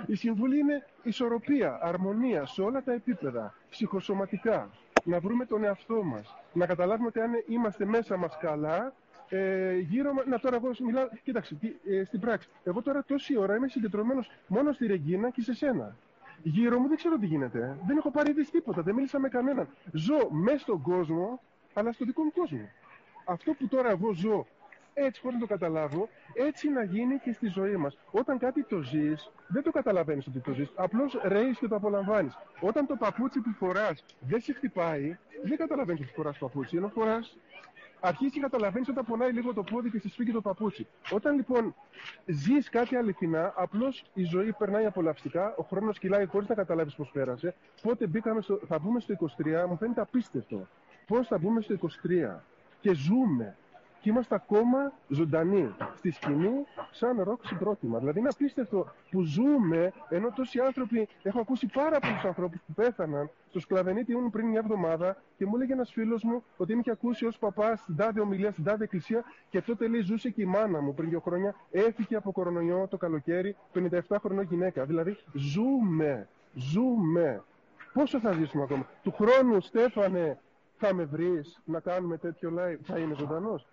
η 0.05 0.15
συμβολή 0.15 0.57
είναι 0.57 0.85
ισορροπία, 1.03 1.79
αρμονία 1.81 2.45
σε 2.45 2.61
όλα 2.61 2.83
τα 2.83 2.93
επίπεδα. 2.93 3.53
Ψυχοσωματικά. 3.69 4.69
Να 5.03 5.19
βρούμε 5.19 5.45
τον 5.45 5.63
εαυτό 5.63 6.03
μας. 6.03 6.35
Να 6.53 6.65
καταλάβουμε 6.65 7.07
ότι 7.07 7.19
αν 7.19 7.31
είμαστε 7.47 7.85
μέσα 7.85 8.17
μας 8.17 8.37
καλά, 8.41 8.93
ε, 9.29 9.77
γύρω 9.77 10.11
να 10.25 10.39
τώρα 10.39 10.55
εγώ 10.55 10.71
μιλάω, 10.85 11.07
κοίταξε, 11.23 11.57
ε, 11.89 12.03
στην 12.03 12.19
πράξη, 12.19 12.47
εγώ 12.63 12.81
τώρα 12.81 13.03
τόση 13.07 13.37
ώρα 13.37 13.55
είμαι 13.55 13.67
συγκεντρωμένος 13.67 14.31
μόνο 14.47 14.71
στη 14.71 14.87
Ρεγκίνα 14.87 15.29
και 15.29 15.41
σε 15.41 15.53
σένα. 15.53 15.95
Γύρω 16.43 16.79
μου 16.79 16.87
δεν 16.87 16.97
ξέρω 16.97 17.17
τι 17.17 17.25
γίνεται. 17.25 17.77
Δεν 17.85 17.97
έχω 17.97 18.11
πάρει 18.11 18.29
είδηση 18.29 18.51
τίποτα. 18.51 18.81
Δεν 18.81 18.95
μίλησα 18.95 19.19
με 19.19 19.29
κανέναν. 19.29 19.67
Ζω 19.91 20.29
μέσα 20.29 20.59
στον 20.59 20.81
κόσμο, 20.81 21.41
αλλά 21.73 21.91
στο 21.91 22.05
δικό 22.05 22.23
μου 22.23 22.31
κόσμο. 22.31 22.69
Αυτό 23.25 23.53
που 23.53 23.67
τώρα 23.67 23.89
εγώ 23.89 24.13
ζω 24.13 24.45
έτσι 24.93 25.21
χωρίς 25.21 25.39
να 25.39 25.47
το 25.47 25.53
καταλάβω, 25.53 26.09
έτσι 26.33 26.69
να 26.69 26.83
γίνει 26.83 27.17
και 27.19 27.33
στη 27.33 27.47
ζωή 27.47 27.75
μας. 27.75 27.97
Όταν 28.11 28.37
κάτι 28.37 28.63
το 28.63 28.81
ζεις, 28.81 29.31
δεν 29.47 29.63
το 29.63 29.71
καταλαβαίνεις 29.71 30.27
ότι 30.27 30.39
το 30.39 30.53
ζεις. 30.53 30.71
Απλώς 30.75 31.19
ρέεις 31.23 31.57
και 31.57 31.67
το 31.67 31.75
απολαμβάνεις. 31.75 32.37
Όταν 32.59 32.85
το 32.85 32.95
παπούτσι 32.95 33.39
που 33.39 33.49
φοράς 33.49 34.03
δεν 34.19 34.41
σε 34.41 34.53
χτυπάει, 34.53 35.17
δεν 35.43 35.57
καταλαβαίνεις 35.57 36.01
ότι 36.01 36.11
φοράς 36.13 36.37
παπούτσι, 36.37 36.77
ενώ 36.77 36.87
φοράς 36.87 37.37
αρχίζει 37.99 38.31
και 38.31 38.39
καταλαβαίνει 38.39 38.85
όταν 38.89 39.05
πονάει 39.05 39.31
λίγο 39.31 39.53
το 39.53 39.63
πόδι 39.63 39.89
και 39.89 39.99
σε 39.99 40.09
σφίγγει 40.09 40.31
το 40.31 40.41
παπούτσι. 40.41 40.87
Όταν 41.11 41.35
λοιπόν 41.35 41.75
ζεις 42.25 42.69
κάτι 42.69 42.95
αληθινά, 42.95 43.53
απλώς 43.55 44.03
η 44.13 44.23
ζωή 44.23 44.53
περνάει 44.53 44.85
απολαυστικά, 44.85 45.55
ο 45.57 45.63
χρόνος 45.63 45.99
κυλάει 45.99 46.25
χωρίς 46.25 46.47
να 46.47 46.55
καταλάβεις 46.55 46.95
πώς 46.95 47.09
πέρασε. 47.13 47.55
Πότε 47.81 48.07
μπήκαμε 48.07 48.41
στο, 48.41 48.59
θα 48.67 48.79
μπούμε 48.79 48.99
στο 48.99 49.15
23, 49.43 49.65
μου 49.67 49.77
φαίνεται 49.77 50.01
απίστευτο. 50.01 50.67
Πώς 51.07 51.27
θα 51.27 51.37
μπούμε 51.37 51.61
στο 51.61 51.75
23 51.75 52.39
και 52.81 52.93
ζούμε. 52.93 53.55
Και 54.01 54.09
είμαστε 54.09 54.35
ακόμα 54.35 54.91
ζωντανοί 55.07 55.75
στη 55.95 56.11
σκηνή 56.11 56.65
σαν 56.91 57.21
ροκ 57.23 57.45
συγκρότημα. 57.45 57.99
Δηλαδή 57.99 58.19
είναι 58.19 58.29
απίστευτο 58.31 58.87
που 59.11 59.21
ζούμε 59.21 59.93
ενώ 60.09 60.31
τόσοι 60.35 60.59
άνθρωποι, 60.59 61.07
έχω 61.23 61.39
ακούσει 61.39 61.65
πάρα 61.73 61.99
πολλούς 61.99 62.23
ανθρώπους 62.23 62.59
που 62.67 62.73
πέθαναν 62.73 63.29
στο 63.49 63.59
σκλαβενίτη 63.59 64.11
ήμουν 64.11 64.29
πριν 64.29 64.47
μια 64.47 64.59
εβδομάδα 64.59 65.17
και 65.37 65.45
μου 65.45 65.55
έλεγε 65.55 65.73
ένας 65.73 65.91
φίλος 65.91 66.23
μου 66.23 66.43
ότι 66.57 66.73
με 66.73 66.79
είχε 66.79 66.91
ακούσει 66.91 67.25
ως 67.25 67.37
παπάς 67.37 67.79
στην 67.79 67.95
τάδε 67.95 68.19
ομιλία, 68.19 68.51
στην 68.51 68.63
τάδε 68.63 68.83
εκκλησία 68.83 69.23
και 69.49 69.61
τότε 69.61 69.87
λέει 69.87 70.01
ζούσε 70.01 70.29
και 70.29 70.41
η 70.41 70.45
μάνα 70.45 70.81
μου 70.81 70.93
πριν 70.93 71.09
δύο 71.09 71.19
χρόνια. 71.19 71.55
Έφυγε 71.71 72.15
από 72.15 72.31
κορονοϊό 72.31 72.87
το 72.89 72.97
καλοκαίρι, 72.97 73.55
57 73.73 73.99
χρονών 74.19 74.43
γυναίκα. 74.43 74.85
Δηλαδή 74.85 75.17
ζούμε, 75.33 76.27
ζούμε. 76.53 77.43
Πόσο 77.93 78.19
θα 78.19 78.31
ζήσουμε 78.31 78.63
ακόμα; 78.63 78.87
Του 79.03 79.11
χρόνου, 79.11 79.61
Στέφανε, 79.61 80.39
θα 80.77 80.93
με 80.93 81.03
βρεις 81.03 81.61
να 81.65 81.79
κάνουμε 81.79 82.17
τέτοιο 82.17 82.53
live, 82.57 82.79
θα 82.83 82.97
είναι 82.97 83.13
ζωντανός. 83.13 83.67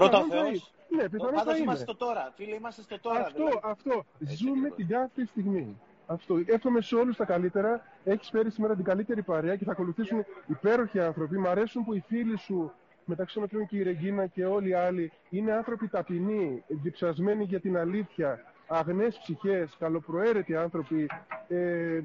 Πρώτα 0.00 0.18
ο 0.18 0.24
Θεός. 0.24 0.72
Ναι, 0.88 1.08
πιθανώς 1.08 1.42
θα 1.42 1.56
είμαστε 1.56 1.62
είναι. 1.62 1.74
στο 1.74 1.96
τώρα. 1.96 2.32
Φίλε, 2.36 2.54
είμαστε 2.54 2.82
στο 2.82 3.00
τώρα. 3.00 3.20
Αυτό, 3.20 3.36
δηλαδή. 3.36 3.60
αυτό. 3.62 4.04
Έτσι 4.20 4.36
Ζούμε 4.36 4.50
ακριβώς. 4.52 4.76
την 4.76 4.88
κάθε 4.88 5.24
στιγμή. 5.26 5.80
Αυτό. 6.06 6.34
Εύχομαι 6.46 6.80
σε 6.80 6.94
όλους 6.96 7.16
τα 7.16 7.24
καλύτερα. 7.24 7.82
Έχεις 8.04 8.28
φέρει 8.30 8.50
σήμερα 8.50 8.74
την 8.74 8.84
καλύτερη 8.84 9.22
παρέα 9.22 9.56
και 9.56 9.64
θα 9.64 9.72
ακολουθήσουν 9.72 10.24
υπέροχοι 10.46 11.00
άνθρωποι. 11.00 11.38
Μ' 11.38 11.46
αρέσουν 11.46 11.84
που 11.84 11.94
οι 11.94 12.04
φίλοι 12.08 12.38
σου, 12.38 12.72
μεταξύ 13.04 13.34
των 13.34 13.42
οποίων 13.42 13.66
και 13.66 13.76
η 13.76 13.82
Ρεγκίνα 13.82 14.26
και 14.26 14.44
όλοι 14.46 14.68
οι 14.68 14.74
άλλοι, 14.74 15.12
είναι 15.30 15.52
άνθρωποι 15.52 15.88
ταπεινοί, 15.88 16.64
διψασμένοι 16.68 17.44
για 17.44 17.60
την 17.60 17.76
αλήθεια, 17.76 18.44
αγνές 18.66 19.18
ψυχές, 19.18 19.76
καλοπροαίρετοι 19.78 20.56
άνθρωποι. 20.56 21.06
Ε, 21.48 22.00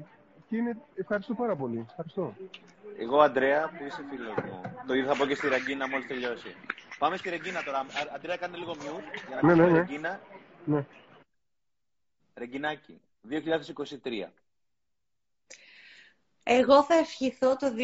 και 0.48 0.56
είναι... 0.56 0.76
Ευχαριστώ 0.94 1.34
πάρα 1.34 1.56
πολύ. 1.56 1.86
Ευχαριστώ. 1.88 2.34
Εγώ, 2.98 3.20
Αντρέα, 3.20 3.68
που 3.68 3.84
είσαι 3.86 4.04
φίλος 4.10 4.34
μου. 4.44 4.60
Το 4.86 4.94
ίδιο 4.94 5.12
θα 5.12 5.16
πω 5.16 5.26
και 5.26 5.34
στη 5.34 5.48
Ρεγκίνα 5.48 5.88
μόλις 5.88 6.06
τελειώσει. 6.06 6.54
Πάμε 7.02 7.16
στη 7.16 7.30
Ρεγκίνα 7.30 7.62
τώρα. 7.62 7.78
Α- 7.78 8.14
Αντρέα, 8.14 8.36
κάνε 8.36 8.56
λίγο 8.56 8.72
mute 8.72 8.76
για 9.28 9.40
να 9.40 9.42
Ναι, 9.42 9.52
ακούσουμε 9.52 9.54
ναι, 9.54 9.70
ναι. 9.70 9.78
Ρεγκίνα. 9.78 10.20
Ναι. 10.64 10.86
Ρεγκινάκη, 12.34 13.00
2023. 13.28 14.32
Εγώ 16.42 16.82
θα 16.84 16.94
ευχηθώ 16.94 17.56
το 17.56 17.74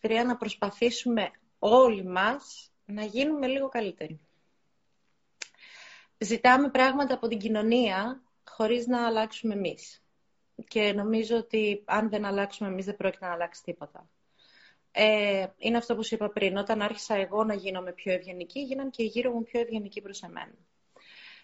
2023 0.00 0.24
να 0.26 0.36
προσπαθήσουμε 0.36 1.30
όλοι 1.58 2.04
μας 2.04 2.70
να 2.84 3.04
γίνουμε 3.04 3.46
λίγο 3.46 3.68
καλύτεροι. 3.68 4.20
Ζητάμε 6.18 6.70
πράγματα 6.70 7.14
από 7.14 7.28
την 7.28 7.38
κοινωνία 7.38 8.22
χωρίς 8.48 8.86
να 8.86 9.06
αλλάξουμε 9.06 9.54
εμείς. 9.54 10.02
Και 10.68 10.92
νομίζω 10.92 11.36
ότι 11.36 11.82
αν 11.84 12.08
δεν 12.08 12.24
αλλάξουμε 12.24 12.68
εμείς 12.68 12.84
δεν 12.84 12.96
πρόκειται 12.96 13.26
να 13.26 13.32
αλλάξει 13.32 13.62
τίποτα. 13.62 14.08
Ε, 14.96 15.46
είναι 15.58 15.76
αυτό 15.76 15.94
που 15.94 16.04
σου 16.04 16.14
είπα 16.14 16.28
πριν. 16.28 16.56
Όταν 16.56 16.82
άρχισα 16.82 17.14
εγώ 17.14 17.44
να 17.44 17.54
γίνομαι 17.54 17.92
πιο 17.92 18.12
ευγενική, 18.12 18.60
γίναν 18.60 18.90
και 18.90 19.02
οι 19.02 19.06
γύρω 19.06 19.30
μου 19.30 19.42
πιο 19.42 19.60
ευγενικοί 19.60 20.00
προς 20.00 20.22
εμένα. 20.22 20.54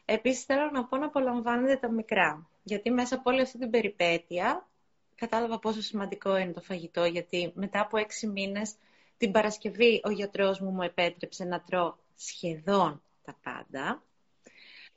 Επίσης 0.05 0.45
θέλω 0.45 0.71
να 0.71 0.85
πω 0.85 0.97
να 0.97 1.07
απολαμβάνετε 1.07 1.77
τα 1.77 1.91
μικρά. 1.91 2.49
Γιατί 2.63 2.91
μέσα 2.91 3.15
από 3.15 3.31
όλη 3.31 3.41
αυτή 3.41 3.59
την 3.59 3.71
περιπέτεια 3.71 4.69
κατάλαβα 5.15 5.59
πόσο 5.59 5.81
σημαντικό 5.81 6.37
είναι 6.37 6.53
το 6.53 6.61
φαγητό. 6.61 7.05
Γιατί 7.05 7.53
μετά 7.55 7.81
από 7.81 7.97
έξι 7.97 8.27
μήνες 8.27 8.75
την 9.17 9.31
Παρασκευή 9.31 10.01
ο 10.05 10.11
γιατρός 10.11 10.61
μου 10.61 10.71
μου 10.71 10.83
επέτρεψε 10.83 11.45
να 11.45 11.61
τρώω 11.61 11.95
σχεδόν 12.17 13.03
τα 13.25 13.39
πάντα. 13.43 14.03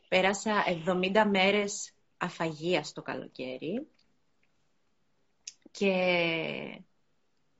Πέρασα 0.07 0.63
70 0.85 1.23
μέρες 1.29 1.93
αφαγίας 2.17 2.87
στο 2.87 3.01
καλοκαίρι. 3.01 3.87
Και 5.71 5.93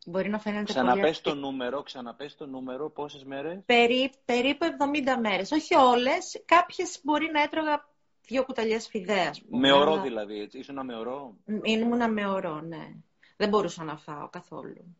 μπορεί 0.05 0.29
να 0.29 0.39
φαίνεται 0.39 0.73
πολύ 0.73 0.87
Ξαναπες 0.87 1.21
το 1.21 1.35
νούμερο, 1.35 1.81
ξαναπες 1.83 2.35
το 2.35 2.45
νούμερο, 2.45 2.89
πόσες 2.89 3.23
μέρες; 3.23 3.59
Περί, 3.65 4.11
περίπου 4.25 4.65
70 4.65 5.17
μέρες. 5.21 5.51
Όχι 5.51 5.75
όλες. 5.75 6.41
Κάποιες 6.45 6.99
μπορεί 7.03 7.29
να 7.33 7.41
έτρωγα 7.41 7.87
δύο 8.27 8.43
κουταλιές 8.45 8.87
φιδέα. 8.87 9.29
ας 9.29 9.41
πούμε, 9.41 9.67
Με 9.67 9.73
ωρό 9.73 9.91
αλλά- 9.91 10.01
δηλαδή, 10.01 10.39
έτσι. 10.41 10.57
Ήσουνα 10.57 10.83
με 10.83 10.95
ωρό. 10.95 11.33
Ήμουνα 11.63 12.07
με 12.07 12.27
ωρό, 12.27 12.61
ναι. 12.61 12.87
Δεν 13.37 13.49
μπορούσα 13.49 13.83
να 13.83 13.97
φάω 13.97 14.29
καθόλου. 14.29 14.95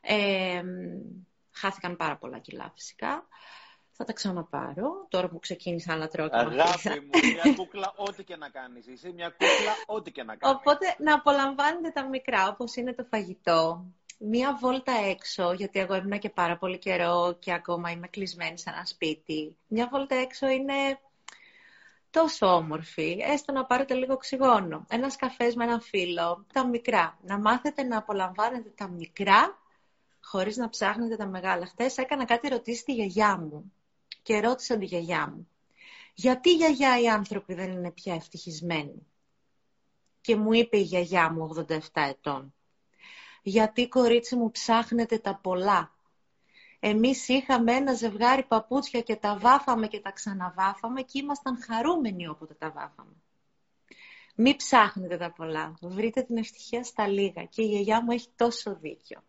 Ε, 0.00 0.62
μ, 0.62 0.68
χάθηκαν 1.50 1.96
πάρα 1.96 2.16
πολλά 2.16 2.38
κιλά 2.38 2.70
φυσικά. 2.74 3.26
Θα 3.96 4.04
τα 4.04 4.12
ξαναπάρω, 4.12 5.06
τώρα 5.08 5.28
που 5.28 5.38
ξεκίνησα 5.38 5.96
να 5.96 6.08
τρώω 6.08 6.28
και 6.28 6.36
να 6.36 6.40
Αγάπη 6.40 7.00
μου, 7.00 7.10
μια 7.32 7.54
κούκλα, 7.56 7.92
ό,τι 7.96 8.24
και 8.24 8.36
να 8.36 8.48
κάνεις. 8.48 8.86
Είσαι 8.86 9.12
μια 9.12 9.28
κούκλα, 9.30 9.74
ό,τι 9.86 10.10
και 10.12 10.22
να 10.22 10.36
κάνεις. 10.36 10.56
Οπότε 10.56 10.94
να 10.98 11.14
απολαμβάνετε 11.14 11.90
τα 11.90 12.08
μικρά, 12.08 12.48
όπως 12.48 12.76
είναι 12.76 12.94
το 12.94 13.04
φαγητό. 13.10 13.84
Μία 14.18 14.56
βόλτα 14.60 14.92
έξω, 14.92 15.52
γιατί 15.52 15.78
εγώ 15.78 15.94
ήμουν 15.94 16.18
και 16.18 16.30
πάρα 16.30 16.58
πολύ 16.58 16.78
καιρό 16.78 17.36
και 17.38 17.52
ακόμα 17.52 17.90
είμαι 17.90 18.08
κλεισμένη 18.08 18.58
σε 18.58 18.70
ένα 18.70 18.84
σπίτι. 18.86 19.56
Μια 19.66 19.88
βόλτα 19.88 20.14
έξω 20.14 20.46
είναι 20.48 21.00
τόσο 22.10 22.46
όμορφη, 22.46 23.16
έστω 23.20 23.52
να 23.52 23.64
πάρετε 23.64 23.94
λίγο 23.94 24.12
οξυγόνο. 24.12 24.86
Ένας 24.88 25.16
καφές 25.16 25.54
με 25.54 25.64
έναν 25.64 25.80
φίλο, 25.80 26.46
τα 26.52 26.66
μικρά. 26.66 27.18
Να 27.22 27.38
μάθετε 27.38 27.82
να 27.82 27.98
απολαμβάνετε 27.98 28.68
τα 28.68 28.88
μικρά, 28.88 29.58
χωρίς 30.20 30.56
να 30.56 30.68
ψάχνετε 30.68 31.16
τα 31.16 31.26
μεγάλα. 31.26 31.66
Χτες 31.66 31.96
έκανα 31.98 32.24
κάτι 32.24 32.48
ρωτήσει 32.48 32.80
στη 32.80 32.92
γιαγιά 32.92 33.38
μου 33.38 33.72
και 34.22 34.40
ρώτησα 34.40 34.78
τη 34.78 34.84
γιαγιά 34.84 35.28
μου. 35.28 35.48
Γιατί 36.14 36.54
γιαγιά 36.54 37.00
οι 37.00 37.08
άνθρωποι 37.08 37.54
δεν 37.54 37.70
είναι 37.70 37.90
πια 37.90 38.14
ευτυχισμένοι; 38.14 39.06
Και 40.20 40.36
μου 40.36 40.52
είπε 40.52 40.76
η 40.76 40.82
γιαγιά 40.82 41.32
μου 41.32 41.66
87 41.68 41.78
ετών. 41.94 42.54
Γιατί 43.46 43.88
κορίτσι 43.88 44.36
μου 44.36 44.50
ψάχνετε 44.50 45.18
τα 45.18 45.38
πολλά. 45.42 45.94
Εμείς 46.80 47.28
είχαμε 47.28 47.72
ένα 47.72 47.92
ζευγάρι 47.92 48.42
παπούτσια 48.42 49.00
και 49.00 49.16
τα 49.16 49.38
βάφαμε 49.38 49.86
και 49.86 50.00
τα 50.00 50.10
ξαναβάφαμε 50.10 51.02
και 51.02 51.18
ήμασταν 51.18 51.62
χαρούμενοι 51.62 52.28
όποτε 52.28 52.54
τα 52.54 52.70
βάφαμε. 52.70 53.12
Μη 54.34 54.56
ψάχνετε 54.56 55.16
τα 55.16 55.32
πολλά. 55.32 55.78
Βρείτε 55.80 56.22
την 56.22 56.36
ευτυχία 56.36 56.84
στα 56.84 57.08
λίγα. 57.08 57.44
Και 57.44 57.62
η 57.62 57.66
γιαγιά 57.66 58.02
μου 58.02 58.10
έχει 58.10 58.28
τόσο 58.36 58.76
δίκιο. 58.80 59.24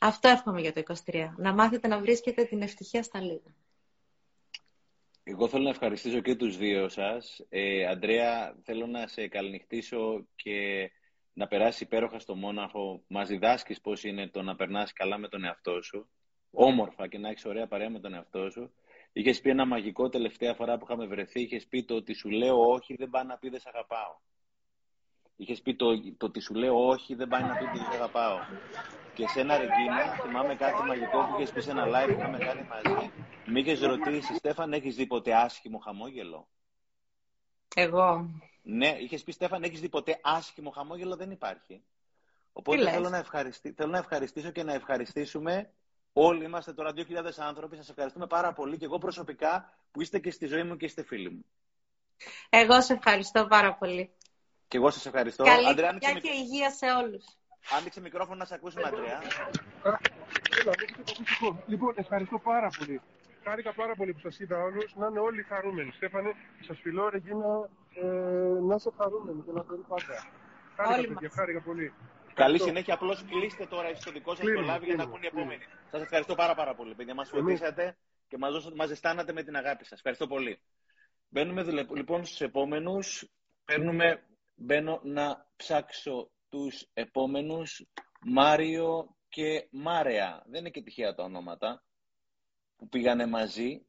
Αυτό 0.00 0.28
εύχομαι 0.28 0.60
για 0.60 0.72
το 0.72 0.82
23. 1.06 1.28
Να 1.36 1.52
μάθετε 1.52 1.88
να 1.88 1.98
βρίσκετε 1.98 2.44
την 2.44 2.62
ευτυχία 2.62 3.02
στα 3.02 3.20
λίγα. 3.20 3.54
Εγώ 5.24 5.48
θέλω 5.48 5.62
να 5.62 5.70
ευχαριστήσω 5.70 6.20
και 6.20 6.34
τους 6.34 6.56
δύο 6.56 6.88
σας. 6.88 7.44
Ε, 7.48 7.86
Αντρέα, 7.86 8.56
θέλω 8.62 8.86
να 8.86 9.06
σε 9.06 9.28
καληνυχτήσω 9.28 10.26
και 10.36 10.90
να 11.32 11.46
περάσει 11.46 11.84
υπέροχα 11.84 12.18
στο 12.18 12.34
Μόναχο. 12.34 13.02
Μας 13.06 13.28
διδάσκεις 13.28 13.80
πώς 13.80 14.04
είναι 14.04 14.28
το 14.28 14.42
να 14.42 14.56
περνάς 14.56 14.92
καλά 14.92 15.18
με 15.18 15.28
τον 15.28 15.44
εαυτό 15.44 15.82
σου. 15.82 16.08
Όμορφα 16.50 17.08
και 17.08 17.18
να 17.18 17.28
έχεις 17.28 17.44
ωραία 17.44 17.66
παρέα 17.66 17.90
με 17.90 18.00
τον 18.00 18.14
εαυτό 18.14 18.50
σου. 18.50 18.72
Είχες 19.12 19.40
πει 19.40 19.50
ένα 19.50 19.66
μαγικό 19.66 20.08
τελευταία 20.08 20.54
φορά 20.54 20.78
που 20.78 20.84
είχαμε 20.84 21.06
βρεθεί. 21.06 21.40
Είχες 21.40 21.66
πει 21.66 21.84
το 21.84 21.94
ότι 21.94 22.14
σου 22.14 22.28
λέω 22.28 22.60
όχι 22.60 22.94
δεν 22.94 23.10
πάει 23.10 23.24
να 23.24 23.38
πει 23.38 23.48
δεν 23.48 23.60
σε 23.60 23.68
αγαπάω. 23.74 24.16
Είχες 25.36 25.62
πει 25.62 25.76
το, 25.76 25.86
το 26.16 26.26
ότι 26.26 26.40
σου 26.40 26.54
λέω 26.54 26.86
όχι 26.86 27.14
δεν 27.14 27.28
πάει 27.28 27.42
να 27.42 27.56
πει 27.56 27.64
ότι 27.64 27.78
δεν 27.78 27.86
σε 27.90 27.96
αγαπάω. 27.96 28.38
Και 29.14 29.26
σε 29.28 29.40
ένα 29.40 29.56
Ρεγκίνα, 29.58 30.14
θυμάμαι 30.22 30.54
κάτι 30.54 30.82
μαγικό 30.82 31.18
που 31.18 31.34
είχες 31.36 31.52
πει 31.52 31.60
σε 31.60 31.70
ένα 31.70 31.86
live 31.86 32.06
που 32.06 32.18
είχαμε 32.18 32.38
κάνει 32.38 32.68
μαζί. 32.68 33.12
Με 33.46 33.60
είχες 33.60 33.80
ρωτήσει, 33.80 34.34
Στέφαν, 34.34 34.72
έχεις 34.72 34.96
δει 34.96 35.06
ποτέ 35.06 35.34
άσχημο 35.34 35.78
χαμόγελο; 35.78 36.48
Εγώ. 37.74 38.30
Ναι, 38.62 38.96
είχες 38.98 39.22
πει, 39.22 39.32
Στέφαν, 39.32 39.62
έχεις 39.62 39.80
δει 39.80 39.88
ποτέ 39.88 40.20
άσχημο 40.22 40.70
χαμόγελο, 40.70 41.16
δεν 41.16 41.30
υπάρχει. 41.30 41.66
Τι 41.66 41.82
Οπότε 42.52 42.82
λες; 42.82 42.92
θέλω 42.92 43.08
να, 43.08 43.16
ευχαριστή, 43.16 43.72
θέλω 43.72 43.90
να 43.90 43.98
ευχαριστήσω 43.98 44.50
και 44.50 44.62
να 44.62 44.72
ευχαριστήσουμε. 44.72 45.70
Όλοι 46.12 46.44
είμαστε 46.44 46.72
τώρα 46.72 46.90
2.000 46.96 47.04
άνθρωποι. 47.36 47.76
Σας 47.76 47.88
ευχαριστούμε 47.88 48.26
πάρα 48.26 48.52
πολύ 48.52 48.76
και 48.76 48.84
εγώ 48.84 48.98
προσωπικά 48.98 49.72
που 49.90 50.00
είστε 50.00 50.18
και 50.18 50.30
στη 50.30 50.46
ζωή 50.46 50.62
μου 50.62 50.76
και 50.76 50.84
είστε 50.84 51.02
φίλοι 51.02 51.30
μου. 51.30 51.44
Εγώ 52.48 52.80
σε 52.80 52.92
ευχαριστώ 52.92 53.46
πάρα 53.46 53.74
πολύ. 53.74 54.12
Και 54.68 54.76
εγώ 54.76 54.90
σας 54.90 55.06
ευχαριστώ. 55.06 55.44
Καλή 55.44 55.68
Αντρέα, 55.68 55.88
άνοιξε, 55.88 56.10
χρονιά 56.10 56.30
και 56.30 56.38
υγεία 56.38 56.70
σε 56.70 56.86
όλους. 56.86 57.24
άνοιξε 57.78 58.00
μικρόφωνο 58.00 58.36
να 58.36 58.44
σε 58.44 58.54
ακούσουμε, 58.54 58.82
Αντρέα. 58.86 59.22
Έλα, 59.84 60.72
δεν 60.78 60.82
έχετε 60.82 61.02
το 61.02 61.12
ακουστικό. 61.14 61.62
Λοιπόν, 61.66 61.94
ευχαριστώ 61.96 62.38
πάρα 62.38 62.68
πολύ. 62.78 63.00
Χάρηκα 63.44 63.72
πάρα 63.72 63.94
πολύ 63.94 64.12
που 64.12 64.18
σας 64.20 64.38
είδα 64.38 64.62
όλους. 64.62 64.94
Να 64.96 65.06
είναι 65.06 65.18
όλοι 65.18 65.42
χαρούμενοι. 65.42 65.92
Στέφανε, 65.92 66.32
σας 66.66 66.78
φιλώ, 66.80 67.08
Ρεγίνα, 67.08 67.68
ε, 67.94 68.06
να 68.68 68.74
είσαι 68.74 68.90
χαρούμενοι 68.96 69.42
και 69.42 69.52
να 69.52 69.62
μπορεί 69.62 69.80
πάντα. 69.88 70.04
Χάρηκα, 70.76 70.94
Όλοι 70.98 71.06
παιδιά, 71.06 71.28
μας. 71.28 71.32
χάρηκα 71.38 71.60
πολύ. 71.62 71.88
Καλή 71.88 72.54
Ευχαριστώ. 72.54 72.66
συνέχεια. 72.66 72.94
Απλώς 72.94 73.24
κλείστε 73.24 73.66
τώρα 73.66 73.88
εσείς 73.88 74.04
το 74.04 74.10
δικό 74.12 74.30
σας 74.34 74.38
το 74.38 74.44
Κλείνουμε, 74.46 74.64
live 74.64 74.68
για 74.68 74.76
να 74.76 74.78
κλείνουμε, 74.86 75.02
ακούν 75.02 75.22
οι 75.22 75.28
κλείνουμε. 75.28 75.54
επόμενοι. 75.54 75.64
Σας 75.90 76.02
ευχαριστώ 76.02 76.34
πάρα, 76.34 76.54
πάρα 76.54 76.74
πολύ, 76.74 76.94
παιδιά. 76.94 77.14
Μας 77.14 77.30
Εμείς. 77.32 77.42
φωτίσατε 77.58 77.96
και 78.28 78.38
μας 78.38 78.72
μας 78.74 78.88
ζεστάνατε 78.88 79.32
με 79.32 79.42
την 79.42 79.56
αγάπη 79.56 79.84
σας. 79.84 79.96
Ευχαριστώ 79.98 80.26
πολύ. 80.26 80.60
Μπαίνουμε 81.28 81.62
δηλε- 81.62 81.86
λοιπόν 81.94 82.24
στους 82.24 82.40
επόμενους. 82.40 83.28
Παίρνουμε, 83.64 84.22
μπαίνω 84.54 85.00
να 85.02 85.46
ψάξω 85.56 86.30
τους 86.48 86.88
επόμενους. 86.92 87.86
Μάριο 88.24 89.16
και 89.28 89.68
Μάρεα. 89.70 90.42
Δεν 90.46 90.60
είναι 90.60 90.70
και 90.70 90.82
τυχαία 90.82 91.14
τα 91.14 91.22
ονόματα 91.22 91.84
που 92.76 92.88
πήγανε 92.88 93.26
μαζί. 93.26 93.86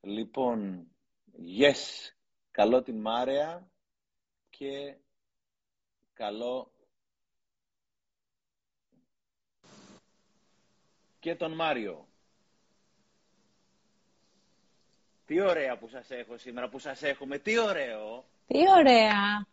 Λοιπόν, 0.00 0.86
yes, 1.60 2.10
καλό 2.58 2.82
την 2.82 3.00
Μάρεα 3.00 3.68
και 4.50 4.94
καλό 6.14 6.72
και 11.20 11.34
τον 11.34 11.52
Μάριο. 11.52 12.08
Τι 15.26 15.40
ωραία 15.40 15.78
που 15.78 15.88
σας 15.88 16.10
έχω 16.10 16.38
σήμερα, 16.38 16.68
που 16.68 16.78
σας 16.78 17.02
έχουμε. 17.02 17.38
Τι 17.38 17.58
ωραίο. 17.58 18.24
Τι 18.46 18.58
ωραία. 18.70 19.46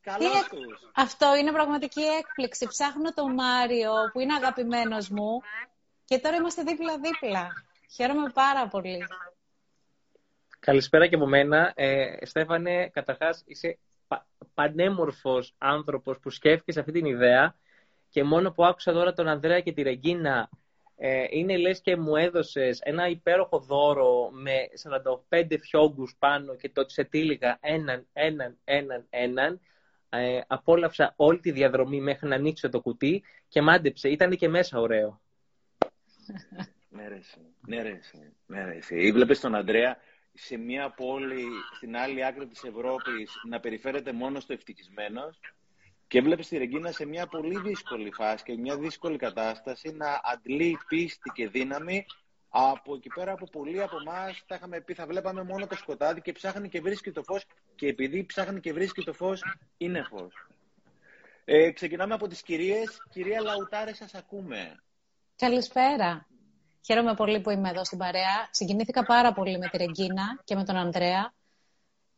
Καλώς 0.00 0.30
Τι 0.32 0.38
εκ- 0.38 0.48
τους. 0.48 0.90
Αυτό 0.94 1.36
είναι 1.36 1.52
πραγματική 1.52 2.02
έκπληξη. 2.02 2.66
Ψάχνω 2.66 3.12
τον 3.12 3.34
Μάριο 3.34 3.92
που 4.12 4.20
είναι 4.20 4.34
αγαπημένος 4.34 5.08
μου 5.08 5.40
και 6.04 6.18
τώρα 6.18 6.36
είμαστε 6.36 6.62
δίπλα-δίπλα. 6.62 7.48
Χαίρομαι 7.94 8.30
πάρα 8.30 8.68
πολύ. 8.68 9.06
Καλησπέρα 10.64 11.06
και 11.06 11.14
από 11.14 11.26
μένα. 11.26 11.72
Ε, 11.74 12.26
Στέφανε, 12.26 12.88
καταρχάς 12.88 13.42
είσαι 13.46 13.78
πα, 14.08 14.26
πανέμορφος 14.54 15.54
άνθρωπος 15.58 16.18
που 16.18 16.30
σκέφτηκες 16.30 16.76
αυτή 16.76 16.92
την 16.92 17.04
ιδέα 17.04 17.56
και 18.08 18.24
μόνο 18.24 18.52
που 18.52 18.64
άκουσα 18.64 18.92
τώρα 18.92 19.12
τον 19.12 19.28
Ανδρέα 19.28 19.60
και 19.60 19.72
τη 19.72 19.82
Ρεγκίνα 19.82 20.50
ε, 20.96 21.24
είναι 21.30 21.56
λες 21.56 21.80
και 21.80 21.96
μου 21.96 22.16
έδωσες 22.16 22.80
ένα 22.80 23.08
υπέροχο 23.08 23.58
δώρο 23.58 24.30
με 24.30 24.52
45 25.30 25.58
φιόγκους 25.60 26.16
πάνω 26.18 26.56
και 26.56 26.68
το 26.68 26.84
σε 26.88 27.04
τύλιγα 27.04 27.58
έναν, 27.60 28.06
έναν, 28.12 28.58
έναν, 28.64 29.06
έναν. 29.10 29.60
Ε, 30.08 30.40
απόλαυσα 30.46 31.12
όλη 31.16 31.40
τη 31.40 31.50
διαδρομή 31.50 32.00
μέχρι 32.00 32.28
να 32.28 32.34
ανοίξω 32.34 32.68
το 32.68 32.80
κουτί 32.80 33.22
και 33.48 33.62
μάντεψε. 33.62 34.08
Ήταν 34.08 34.30
και 34.30 34.48
μέσα 34.48 34.80
ωραίο. 34.80 35.20
Ναι 36.96 37.08
ρε 37.08 37.14
εσύ, 37.14 37.38
ναι 37.66 37.82
ρε 37.82 37.88
εσύ, 37.88 38.32
ναι 38.46 38.64
ρε 38.64 38.74
εσύ. 38.76 39.12
Βλέπεις 39.12 39.40
τον 39.40 39.54
Ανδρέα 39.54 39.96
σε 40.34 40.56
μια 40.56 40.90
πόλη 40.90 41.44
στην 41.76 41.96
άλλη 41.96 42.24
άκρη 42.24 42.46
της 42.46 42.64
Ευρώπης 42.64 43.32
να 43.48 43.60
περιφέρεται 43.60 44.12
μόνο 44.12 44.40
στο 44.40 44.52
ευτυχισμένος 44.52 45.40
και 46.06 46.20
βλέπεις 46.20 46.48
τη 46.48 46.56
Ρεγκίνα 46.58 46.92
σε 46.92 47.06
μια 47.06 47.26
πολύ 47.26 47.60
δύσκολη 47.60 48.12
φάση 48.12 48.44
και 48.44 48.56
μια 48.56 48.76
δύσκολη 48.76 49.16
κατάσταση 49.16 49.90
να 49.92 50.20
αντλεί 50.22 50.78
πίστη 50.88 51.30
και 51.34 51.48
δύναμη 51.48 52.06
από 52.48 52.94
εκεί 52.94 53.08
πέρα 53.14 53.34
που 53.34 53.46
πολλοί 53.46 53.82
από 53.82 53.96
εμάς 54.06 54.42
θα 54.46 54.54
είχαμε 54.54 54.80
πει 54.80 54.94
θα 54.94 55.06
βλέπαμε 55.06 55.42
μόνο 55.42 55.66
το 55.66 55.76
σκοτάδι 55.76 56.20
και 56.20 56.32
ψάχνει 56.32 56.68
και 56.68 56.80
βρίσκει 56.80 57.10
το 57.10 57.22
φως 57.22 57.44
και 57.74 57.86
επειδή 57.86 58.24
ψάχνει 58.24 58.60
και 58.60 58.72
βρίσκει 58.72 59.04
το 59.04 59.12
φως 59.12 59.42
είναι 59.76 60.02
φως. 60.02 60.46
Ε, 61.44 61.70
ξεκινάμε 61.70 62.14
από 62.14 62.28
τις 62.28 62.42
κυρίες. 62.42 63.02
Κυρία 63.10 63.40
Λαουτάρε 63.40 63.94
σας 63.94 64.14
ακούμε. 64.14 64.82
Καλησπέρα. 65.36 66.26
Χαίρομαι 66.86 67.14
πολύ 67.14 67.40
που 67.40 67.50
είμαι 67.50 67.68
εδώ 67.68 67.84
στην 67.84 67.98
παρέα. 67.98 68.48
Συγκινήθηκα 68.50 69.04
πάρα 69.04 69.32
πολύ 69.32 69.58
με 69.58 69.68
τη 69.68 69.76
Ρεγκίνα 69.76 70.40
και 70.44 70.54
με 70.54 70.64
τον 70.64 70.76
Ανδρέα. 70.76 71.32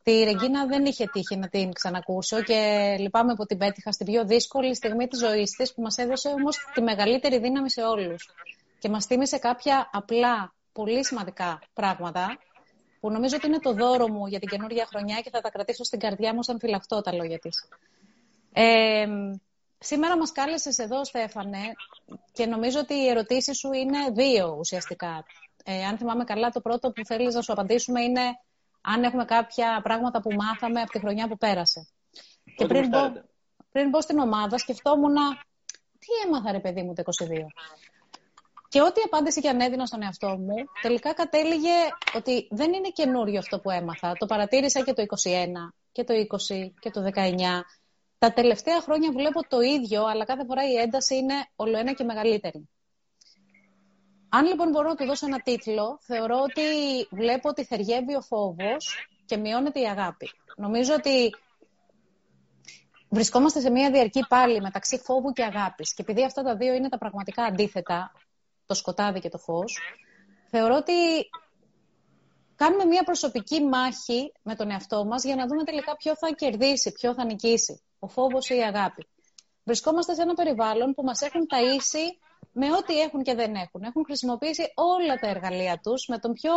Τη 0.03 0.25
Ρεγκίνα 0.25 0.67
δεν 0.67 0.85
είχε 0.85 1.07
τύχει 1.07 1.37
να 1.37 1.49
την 1.49 1.73
ξανακούσω 1.73 2.43
και 2.43 2.97
λυπάμαι 2.99 3.35
που 3.35 3.47
την 3.47 3.59
πέτυχα 3.59 3.93
στην 3.93 4.07
πιο 4.07 4.25
δύσκολη 4.25 4.75
στιγμή 4.75 5.07
της 5.07 5.19
ζωής 5.19 5.51
της 5.51 5.75
που 5.75 5.83
μας 5.83 5.97
έδωσε 5.97 6.29
όμως 6.29 6.57
τη 6.75 6.81
μεγαλύτερη 6.83 7.39
δύναμη 7.39 7.71
σε 7.71 7.83
όλους. 7.83 8.31
Και 8.79 8.89
μας 8.89 9.07
θύμισε 9.07 9.39
κάποια 9.39 9.91
απλά, 9.93 10.55
πολύ 10.73 11.05
σημαντικά 11.05 11.63
πράγματα 11.75 12.39
που 13.01 13.11
νομίζω 13.11 13.37
ότι 13.37 13.47
είναι 13.47 13.59
το 13.59 13.73
δώρο 13.73 14.09
μου 14.09 14.27
για 14.27 14.39
την 14.39 14.49
καινούργια 14.49 14.87
χρονιά 14.87 15.21
και 15.21 15.31
θα 15.31 15.41
τα 15.41 15.51
κρατήσω 15.51 15.85
στην 15.85 15.99
καρδιά 15.99 16.35
μου 16.35 16.43
σαν 16.43 16.59
φυλαχτό 16.59 17.01
τα 17.01 17.15
λόγια 17.15 17.39
της. 17.39 17.69
Ε, 18.53 19.07
σήμερα 19.78 20.16
μας 20.16 20.32
κάλεσες 20.32 20.78
εδώ, 20.78 21.05
Στέφανε, 21.05 21.73
και 22.32 22.47
νομίζω 22.47 22.78
ότι 22.78 22.94
οι 22.94 23.09
ερωτήσεις 23.09 23.59
σου 23.59 23.73
είναι 23.73 23.98
δύο 24.12 24.57
ουσιαστικά. 24.59 25.24
Ε, 25.65 25.85
αν 25.85 25.98
θυμάμαι 25.98 26.24
καλά, 26.24 26.51
το 26.51 26.61
πρώτο 26.61 26.90
που 26.93 27.05
θέλεις 27.05 27.35
να 27.35 27.43
σου 27.43 27.53
απαντήσουμε 27.53 28.03
είναι 28.03 28.23
αν 28.81 29.03
έχουμε 29.03 29.24
κάποια 29.24 29.81
πράγματα 29.82 30.20
που 30.20 30.32
μάθαμε 30.32 30.81
από 30.81 30.90
τη 30.90 30.98
χρονιά 30.98 31.28
που 31.28 31.36
πέρασε. 31.36 31.89
και 32.57 32.65
Ό,τι 32.65 32.66
πριν 32.66 32.89
μπω, 32.89 32.98
γουστάρετε. 32.98 33.28
πριν 33.73 33.89
μπω 33.89 34.01
στην 34.01 34.19
ομάδα, 34.19 34.59
σκεφτόμουν 34.59 35.15
τι 35.98 36.07
έμαθα 36.27 36.53
ρε 36.53 36.61
παιδί 36.61 36.82
μου 36.82 36.93
το 36.94 37.03
22. 37.05 37.47
Και 38.69 38.82
ό,τι 38.82 39.01
απάντηση 39.05 39.40
και 39.40 39.48
αν 39.48 39.61
έδινα 39.61 39.86
στον 39.86 40.03
εαυτό 40.03 40.28
μου, 40.28 40.55
τελικά 40.82 41.15
κατέληγε 41.15 41.74
ότι 42.15 42.48
δεν 42.51 42.73
είναι 42.73 42.89
καινούριο 42.89 43.39
αυτό 43.39 43.61
που 43.61 43.70
έμαθα. 43.70 44.12
Το 44.19 44.27
παρατήρησα 44.27 44.81
και 44.82 44.93
το 44.93 45.03
21 45.03 45.07
και 45.93 46.05
το 46.05 46.15
20 46.15 46.73
και 46.81 46.90
το 46.90 47.11
19. 47.15 47.62
Τα 48.19 48.33
τελευταία 48.33 48.81
χρόνια 48.81 49.13
βλέπω 49.13 49.49
το 49.49 49.61
ίδιο, 49.61 50.05
αλλά 50.05 50.25
κάθε 50.25 50.45
φορά 50.45 50.71
η 50.71 50.75
ένταση 50.75 51.17
είναι 51.17 51.35
ολοένα 51.57 51.93
και 51.93 52.05
μεγαλύτερη. 52.05 52.69
Αν 54.29 54.47
λοιπόν 54.47 54.71
μπορώ 54.71 54.89
να 54.89 54.95
του 54.95 55.07
δώσω 55.07 55.27
ένα 55.27 55.41
τίτλο, 55.41 55.99
θεωρώ 56.03 56.41
ότι 56.41 56.63
βλέπω 57.11 57.49
ότι 57.49 57.65
θεριεύει 57.65 58.15
ο 58.15 58.21
φόβος 58.21 59.09
και 59.25 59.37
μειώνεται 59.37 59.81
η 59.81 59.85
αγάπη. 59.85 60.31
Νομίζω 60.57 60.95
ότι 60.95 61.35
βρισκόμαστε 63.09 63.61
σε 63.61 63.71
μια 63.71 63.91
διαρκή 63.91 64.25
πάλι 64.29 64.61
μεταξύ 64.61 64.99
φόβου 64.99 65.33
και 65.33 65.45
αγάπης. 65.45 65.95
Και 65.95 66.03
επειδή 66.03 66.25
αυτά 66.25 66.43
τα 66.43 66.57
δύο 66.57 66.75
είναι 66.75 66.89
τα 66.89 66.99
πραγματικά 66.99 67.43
αντίθετα, 67.43 68.13
το 68.67 68.75
σκοτάδι 68.75 69.21
και 69.21 69.29
το 69.29 69.39
φως, 69.39 69.79
θεωρώ 70.51 70.77
ότι 70.77 70.93
κάνουμε 72.57 72.85
μια 72.85 73.03
προσωπική 73.03 73.63
μάχη 73.63 74.33
με 74.43 74.55
τον 74.55 74.71
εαυτό 74.71 75.05
μας 75.05 75.25
για 75.25 75.37
να 75.37 75.47
δούμε 75.47 75.65
τελικά 75.65 75.97
ποιο 75.97 76.17
θα 76.17 76.35
κερδίσει, 76.35 76.93
ποιο 76.93 77.15
θα 77.15 77.25
νικήσει, 77.25 77.83
ο 77.98 78.09
φόβος 78.09 78.48
ή 78.48 78.56
η 78.56 78.62
αγάπη. 78.62 79.06
Βρισκόμαστε 79.64 80.14
σε 80.14 80.23
ένα 80.23 80.35
περιβάλλον 80.35 80.94
που 80.94 81.02
μας 81.02 81.20
έχουν 81.20 81.47
ταΐσει 81.51 82.27
με 82.52 82.73
ό,τι 82.73 83.01
έχουν 83.01 83.23
και 83.23 83.35
δεν 83.35 83.55
έχουν. 83.55 83.82
Έχουν 83.82 84.05
χρησιμοποιήσει 84.05 84.73
όλα 84.74 85.14
τα 85.14 85.28
εργαλεία 85.28 85.81
τους 85.82 86.06
με 86.09 86.18
τον 86.18 86.32
πιο, 86.32 86.52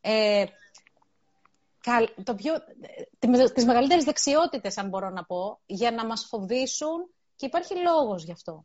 ε, 0.00 0.44
καλ, 1.80 2.08
το 2.24 2.34
πιο, 2.34 2.54
ε, 2.54 3.48
τις 3.54 3.64
μεγαλύτερες 3.64 4.04
δεξιότητες, 4.04 4.78
αν 4.78 4.88
μπορώ 4.88 5.10
να 5.10 5.24
πω, 5.24 5.60
για 5.66 5.90
να 5.90 6.06
μας 6.06 6.26
φοβήσουν 6.28 7.14
και 7.36 7.46
υπάρχει 7.46 7.74
λόγος 7.76 8.24
γι' 8.24 8.32
αυτό. 8.32 8.64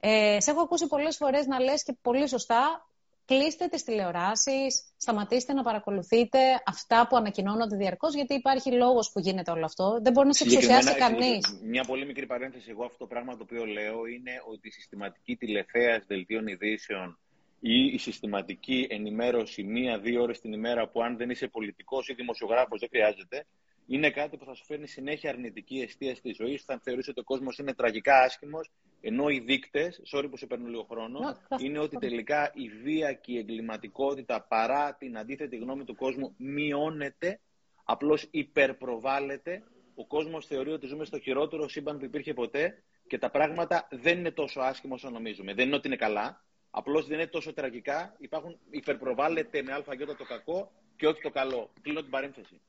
Ε, 0.00 0.40
σε 0.40 0.50
έχω 0.50 0.60
ακούσει 0.60 0.86
πολλές 0.86 1.16
φορές 1.16 1.46
να 1.46 1.60
λες 1.60 1.82
και 1.82 1.96
πολύ 2.02 2.28
σωστά 2.28 2.86
κλείστε 3.24 3.66
τις 3.66 3.82
τηλεοράσεις, 3.84 4.92
σταματήστε 4.96 5.52
να 5.52 5.62
παρακολουθείτε 5.62 6.38
αυτά 6.66 7.06
που 7.08 7.16
ανακοινώνονται 7.16 7.76
διαρκώς, 7.76 8.14
γιατί 8.14 8.34
υπάρχει 8.34 8.72
λόγος 8.72 9.10
που 9.12 9.20
γίνεται 9.20 9.50
όλο 9.50 9.64
αυτό. 9.64 10.00
Δεν 10.02 10.12
μπορεί 10.12 10.26
να 10.26 10.32
σε 10.32 10.44
εξουσιάσει 10.44 10.88
Συγκεκριμένα, 10.88 11.20
κανείς. 11.20 11.60
Μια 11.62 11.84
πολύ 11.84 12.06
μικρή 12.06 12.26
παρένθεση. 12.26 12.70
Εγώ 12.70 12.84
αυτό 12.84 12.98
το 12.98 13.06
πράγμα 13.06 13.36
το 13.36 13.42
οποίο 13.42 13.64
λέω 13.64 14.06
είναι 14.06 14.32
ότι 14.52 14.68
η 14.68 14.70
συστηματική 14.70 15.36
τηλεθέαση 15.36 16.04
δελτίων 16.06 16.46
ειδήσεων 16.46 17.18
ή 17.60 17.84
η 17.84 17.98
συστηματική 17.98 18.86
ενημέρωση 18.90 19.62
μία-δύο 19.62 20.22
ώρες 20.22 20.40
την 20.40 20.52
ημέρα 20.52 20.88
που 20.88 21.02
αν 21.02 21.16
δεν 21.16 21.30
είσαι 21.30 21.46
πολιτικός 21.46 22.08
ή 22.08 22.14
δημοσιογράφος 22.14 22.80
δεν 22.80 22.88
χρειάζεται, 22.88 23.46
είναι 23.86 24.10
κάτι 24.10 24.36
που 24.36 24.44
θα 24.44 24.54
σου 24.54 24.64
φέρνει 24.64 24.86
συνέχεια 24.86 25.30
αρνητική 25.30 25.80
αιστεία 25.80 26.14
στη 26.14 26.32
ζωή 26.32 26.56
σου, 26.56 26.64
θα 26.64 26.80
θεωρήσει 26.82 27.10
ότι 27.10 27.20
ο 27.20 27.24
κόσμος 27.24 27.58
είναι 27.58 27.74
τραγικά 27.74 28.22
άσχημος, 28.22 28.70
ενώ 29.04 29.28
οι 29.28 29.38
δείκτες, 29.40 30.00
sorry 30.14 30.26
που 30.30 30.36
σε 30.36 30.46
παίρνω 30.46 30.68
λίγο 30.68 30.82
χρόνο, 30.90 31.18
Ναι, 31.18 31.32
θα- 31.48 31.56
είναι 31.60 31.78
ότι 31.78 31.96
τελικά 31.96 32.50
η 32.54 32.68
βία 32.68 33.12
και 33.12 33.32
η 33.32 33.38
εγκληματικότητα 33.38 34.42
παρά 34.48 34.94
την 34.94 35.18
αντίθετη 35.18 35.56
γνώμη 35.56 35.84
του 35.84 35.94
κόσμου 35.96 36.34
μειώνεται, 36.38 37.40
απλώς 37.84 38.28
υπερπροβάλλεται. 38.30 39.62
Ο 39.94 40.06
κόσμος 40.06 40.46
θεωρεί 40.46 40.70
ότι 40.70 40.86
ζούμε 40.86 41.04
στο 41.04 41.18
χειρότερο 41.18 41.68
σύμπαν 41.68 41.98
που 41.98 42.04
υπήρχε 42.04 42.34
ποτέ 42.34 42.82
και 43.06 43.18
τα 43.18 43.30
πράγματα 43.30 43.88
δεν 43.90 44.18
είναι 44.18 44.30
τόσο 44.30 44.60
άσχημα 44.60 44.94
όσο 44.94 45.10
νομίζουμε. 45.10 45.54
Δεν 45.54 45.66
είναι 45.66 45.76
ότι 45.76 45.86
είναι 45.86 45.96
καλά, 45.96 46.44
απλώς 46.70 47.06
δεν 47.06 47.18
είναι 47.18 47.26
τόσο 47.28 47.52
τραγικά. 47.52 48.14
Υπάρχουν, 48.18 48.58
υπερπροβάλλεται 48.70 49.62
με 49.62 49.72
αλφαγιώτα 49.72 50.16
το 50.16 50.24
κακό 50.24 50.72
και 50.96 51.06
όχι 51.06 51.20
το 51.22 51.30
καλό. 51.30 51.70
Κλείνω 51.82 52.00
την 52.00 52.10
παρένθεση. 52.10 52.60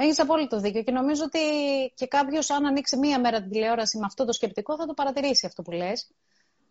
Έχεις 0.00 0.18
απόλυτο 0.20 0.60
δίκιο 0.60 0.82
και 0.82 0.90
νομίζω 0.90 1.24
ότι 1.24 1.38
και 1.94 2.06
κάποιος, 2.06 2.50
αν 2.50 2.66
ανοίξει 2.66 2.96
μία 2.96 3.20
μέρα 3.20 3.40
την 3.40 3.50
τηλεόραση 3.50 3.98
με 3.98 4.04
αυτό 4.06 4.24
το 4.24 4.32
σκεπτικό, 4.32 4.76
θα 4.76 4.86
το 4.86 4.94
παρατηρήσει 4.94 5.46
αυτό 5.46 5.62
που 5.62 5.70
λες. 5.70 6.10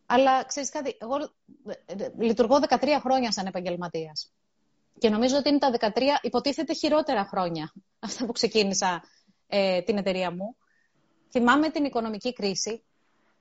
Αλλά 0.06 0.44
ξέρεις 0.44 0.70
κάτι, 0.70 0.98
εγώ 1.00 1.16
ε, 1.66 2.04
ε, 2.04 2.12
λειτουργώ 2.18 2.60
13 2.70 2.78
χρόνια 3.02 3.32
σαν 3.32 3.46
επαγγελματίας. 3.46 4.32
Και 4.98 5.10
νομίζω 5.10 5.38
ότι 5.38 5.50
είναι 5.50 5.58
τα 5.58 5.72
13 5.80 6.02
υποτίθεται 6.22 6.74
χειρότερα 6.74 7.26
χρόνια 7.26 7.74
αυτά 8.08 8.26
που 8.26 8.32
ξεκίνησα 8.32 9.04
ε, 9.48 9.82
την 9.82 9.98
εταιρεία 9.98 10.32
μου. 10.32 10.56
Θυμάμαι 11.30 11.70
την 11.70 11.86
οικονομική 11.86 12.34
κρίση. 12.34 12.84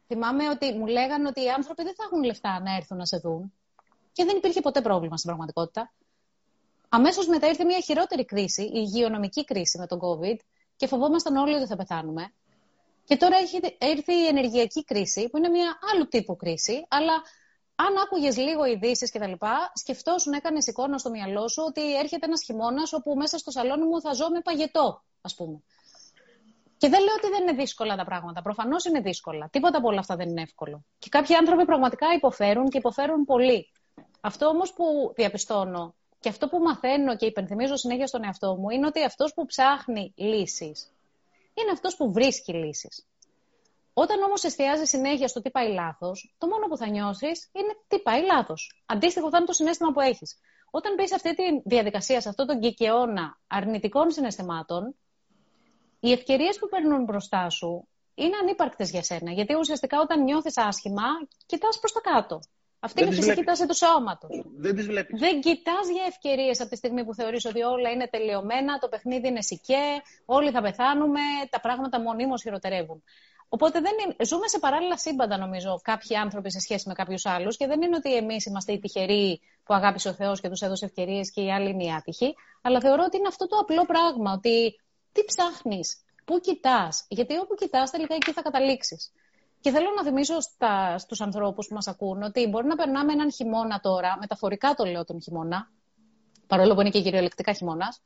Θυμάμαι 0.06 0.48
ότι 0.48 0.72
μου 0.72 0.86
λέγανε 0.86 1.28
ότι 1.28 1.42
οι 1.42 1.48
άνθρωποι 1.50 1.82
δεν 1.82 1.94
θα 1.94 2.04
έχουν 2.04 2.22
λεφτά 2.22 2.60
να 2.60 2.74
έρθουν 2.76 2.96
να 2.96 3.04
σε 3.04 3.16
δουν. 3.16 3.52
Και 4.12 4.24
δεν 4.24 4.36
υπήρχε 4.36 4.60
ποτέ 4.60 4.80
πρόβλημα 4.80 5.16
στην 5.16 5.28
πραγματικότητα. 5.28 5.92
Αμέσως 6.88 7.26
μετά 7.26 7.48
ήρθε 7.48 7.64
μια 7.64 7.80
χειρότερη 7.80 8.24
κρίση, 8.24 8.62
η 8.62 8.70
υγειονομική 8.72 9.44
κρίση 9.44 9.78
με 9.78 9.86
τον 9.86 9.98
COVID, 10.02 10.36
και 10.76 10.86
φοβόμασταν 10.86 11.36
όλοι 11.36 11.54
ότι 11.54 11.66
θα 11.66 11.76
πεθάνουμε. 11.76 12.32
Και 13.04 13.16
τώρα 13.16 13.36
έχει 13.36 13.60
έρθει 13.78 14.12
η 14.12 14.26
ενεργειακή 14.26 14.84
κρίση, 14.84 15.28
που 15.28 15.36
είναι 15.36 15.48
μια 15.48 15.78
άλλου 15.92 16.08
τύπου 16.08 16.36
κρίση, 16.36 16.86
αλλά 16.88 17.12
αν 17.74 17.96
άκουγες 18.04 18.36
λίγο 18.36 18.64
ειδήσεις 18.64 19.10
κτλ., 19.10 19.32
σκεφτόσουν, 19.72 20.32
έκανες 20.32 20.66
εικόνα 20.66 20.98
στο 20.98 21.10
μυαλό 21.10 21.48
σου 21.48 21.62
ότι 21.66 21.96
έρχεται 21.96 22.26
ένας 22.26 22.42
χειμώνας 22.44 22.92
όπου 22.92 23.14
μέσα 23.14 23.38
στο 23.38 23.50
σαλόνι 23.50 23.84
μου 23.84 24.00
θα 24.00 24.12
ζω 24.12 24.28
με 24.30 24.40
παγετό, 24.40 25.04
ας 25.20 25.34
πούμε. 25.34 25.62
Και 26.78 26.88
δεν 26.88 27.00
λέω 27.02 27.14
ότι 27.16 27.28
δεν 27.28 27.42
είναι 27.42 27.52
δύσκολα 27.52 27.96
τα 27.96 28.04
πράγματα. 28.04 28.42
Προφανώς 28.42 28.84
είναι 28.84 29.00
δύσκολα. 29.00 29.48
Τίποτα 29.52 29.78
από 29.78 29.88
όλα 29.88 29.98
αυτά 29.98 30.16
δεν 30.16 30.28
είναι 30.28 30.42
εύκολο. 30.42 30.84
Και 30.98 31.08
κάποιοι 31.08 31.34
άνθρωποι 31.34 31.64
πραγματικά 31.64 32.06
υποφέρουν 32.16 32.68
και 32.68 32.78
υποφέρουν 32.78 33.24
πολύ. 33.24 33.70
Αυτό 34.20 34.46
όμως 34.46 34.72
που 34.72 35.12
διαπιστώνω 35.14 35.95
και 36.20 36.28
αυτό 36.28 36.48
που 36.48 36.58
μαθαίνω 36.58 37.16
και 37.16 37.26
υπενθυμίζω 37.26 37.76
συνέχεια 37.76 38.06
στον 38.06 38.24
εαυτό 38.24 38.56
μου 38.56 38.70
είναι 38.70 38.86
ότι 38.86 39.04
αυτός 39.04 39.34
που 39.34 39.46
ψάχνει 39.46 40.12
λύσεις 40.16 40.90
είναι 41.54 41.70
αυτός 41.72 41.96
που 41.96 42.12
βρίσκει 42.12 42.52
λύσεις. 42.52 43.06
Όταν 43.92 44.22
όμως 44.22 44.44
εστιάζει 44.44 44.84
συνέχεια 44.84 45.28
στο 45.28 45.42
τι 45.42 45.50
πάει 45.50 45.72
λάθος, 45.72 46.34
το 46.38 46.46
μόνο 46.46 46.66
που 46.66 46.76
θα 46.76 46.88
νιώσεις 46.88 47.50
είναι 47.52 47.76
τι 47.88 47.98
πάει 47.98 48.22
λάθος. 48.22 48.82
Αντίστοιχο 48.86 49.30
θα 49.30 49.36
είναι 49.36 49.46
το 49.46 49.52
συνέστημα 49.52 49.92
που 49.92 50.00
έχεις. 50.00 50.38
Όταν 50.70 50.94
μπεις 50.94 51.08
σε 51.08 51.14
αυτή 51.14 51.34
τη 51.34 51.42
διαδικασία, 51.64 52.20
σε 52.20 52.28
αυτό 52.28 52.44
τον 52.46 52.60
κικαιώνα 52.60 53.38
αρνητικών 53.46 54.10
συναισθημάτων, 54.10 54.94
οι 56.00 56.12
ευκαιρίες 56.12 56.58
που 56.58 56.68
παίρνουν 56.68 57.04
μπροστά 57.04 57.50
σου 57.50 57.88
είναι 58.14 58.36
ανύπαρκτες 58.36 58.90
για 58.90 59.02
σένα. 59.02 59.32
Γιατί 59.32 59.54
ουσιαστικά 59.54 60.00
όταν 60.00 60.22
νιώθεις 60.22 60.58
άσχημα, 60.58 61.02
κοιτάς 61.46 61.78
προς 61.78 61.92
τα 61.92 62.00
κάτω. 62.00 62.40
Αυτή 62.80 63.02
Δεν 63.02 63.06
είναι 63.06 63.14
η 63.14 63.18
τις 63.18 63.26
φυσική 63.26 63.42
βλέπεις. 63.42 63.58
τάση 63.58 63.68
του 63.70 63.76
σώματος. 63.86 64.30
Δεν 64.56 64.74
τις 64.74 64.86
βλέπεις. 64.86 65.20
Δεν 65.20 65.40
κοιτάς 65.40 65.88
για 65.92 66.04
ευκαιρίες 66.06 66.60
από 66.60 66.70
τη 66.70 66.76
στιγμή 66.76 67.04
που 67.04 67.14
θεωρείς 67.14 67.44
ότι 67.44 67.62
όλα 67.62 67.90
είναι 67.90 68.08
τελειωμένα, 68.08 68.78
το 68.78 68.88
παιχνίδι 68.88 69.28
είναι 69.28 69.42
σικέ, 69.42 69.86
όλοι 70.24 70.50
θα 70.50 70.62
πεθάνουμε, 70.62 71.20
τα 71.50 71.60
πράγματα 71.60 72.00
μονίμως 72.00 72.42
χειροτερεύουν. 72.42 73.02
Οπότε 73.48 73.80
δεν 73.80 73.92
είναι... 74.04 74.14
ζούμε 74.24 74.48
σε 74.48 74.58
παράλληλα 74.58 74.98
σύμπαντα, 74.98 75.38
νομίζω, 75.38 75.80
κάποιοι 75.82 76.16
άνθρωποι 76.16 76.50
σε 76.50 76.60
σχέση 76.60 76.88
με 76.88 76.94
κάποιους 76.94 77.26
άλλους 77.26 77.56
και 77.56 77.66
δεν 77.66 77.82
είναι 77.82 77.96
ότι 77.96 78.16
εμείς 78.16 78.46
είμαστε 78.46 78.72
οι 78.72 78.78
τυχεροί 78.78 79.40
που 79.64 79.74
αγάπησε 79.74 80.08
ο 80.08 80.12
Θεός 80.12 80.40
και 80.40 80.48
τους 80.48 80.60
έδωσε 80.60 80.84
ευκαιρίες 80.84 81.30
και 81.30 81.40
οι 81.40 81.52
άλλοι 81.52 81.68
είναι 81.68 81.84
οι 81.84 81.92
άτυχοι. 81.92 82.34
Αλλά 82.62 82.80
θεωρώ 82.80 83.02
ότι 83.06 83.16
είναι 83.16 83.28
αυτό 83.28 83.46
το 83.46 83.56
απλό 83.56 83.84
πράγμα, 83.86 84.32
ότι 84.32 84.80
τι 85.12 85.24
ψάχνεις, 85.24 86.04
πού 86.24 86.38
κοιτάς, 86.40 87.04
γιατί 87.08 87.36
όπου 87.38 87.54
κοιτάς 87.54 87.90
τελικά 87.90 88.14
εκεί 88.14 88.32
θα 88.32 88.42
καταλήξεις. 88.42 89.12
Και 89.66 89.72
θέλω 89.72 89.90
να 89.96 90.04
θυμίσω 90.04 90.40
στα, 90.40 90.98
στους 90.98 91.20
ανθρώπους 91.20 91.66
που 91.66 91.74
μας 91.74 91.86
ακούν 91.86 92.22
ότι 92.22 92.48
μπορεί 92.48 92.66
να 92.66 92.76
περνάμε 92.76 93.12
έναν 93.12 93.32
χειμώνα 93.32 93.80
τώρα, 93.80 94.16
μεταφορικά 94.20 94.74
το 94.74 94.84
λέω 94.84 95.04
τον 95.04 95.22
χειμώνα, 95.22 95.70
παρόλο 96.46 96.74
που 96.74 96.80
είναι 96.80 96.90
και 96.90 97.02
κυριολεκτικά 97.02 97.52
χειμώνας, 97.52 98.00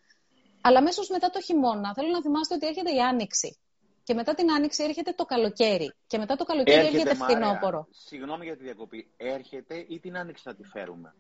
αλλά 0.61 0.79
αμέσως 0.79 1.09
μετά 1.09 1.31
το 1.31 1.41
χειμώνα 1.41 1.95
θέλω 1.95 2.09
να 2.09 2.21
θυμάστε 2.23 2.55
ότι 2.55 2.67
έρχεται 2.67 2.91
η 2.95 3.01
άνοιξη. 3.01 3.59
Και 4.03 4.15
μετά 4.15 4.35
την 4.35 4.53
άνοιξη 4.53 4.85
έρχεται 4.85 5.13
το 5.13 5.25
καλοκαίρι. 5.25 5.95
Και 6.07 6.19
μετά 6.19 6.37
το 6.37 6.45
καλοκαίρι 6.45 6.87
έρχεται 6.87 7.15
Μάρια, 7.15 7.37
φθινόπωρο. 7.37 7.87
Συγγνώμη 7.91 8.45
για 8.45 8.57
τη 8.57 8.63
διακοπή. 8.63 9.11
Έρχεται 9.17 9.85
ή 9.89 10.01
την 10.01 10.17
άνοιξη 10.17 10.43
να 10.47 10.55
τη 10.55 10.65
φέρουμε; 10.65 11.15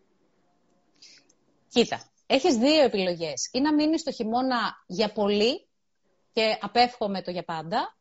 Κοίτα, 1.68 2.10
έχεις 2.26 2.56
δύο 2.56 2.82
επιλογές. 2.82 3.48
Ή 3.52 3.60
να 3.60 3.74
μείνεις 3.74 4.02
το 4.02 4.12
χειμώνα 4.12 4.84
για 4.86 5.12
πολύ 5.12 5.68
και 6.32 6.58
απέφχομαι 6.60 7.22
το 7.22 7.30
για 7.30 7.44
πάντα, 7.44 7.96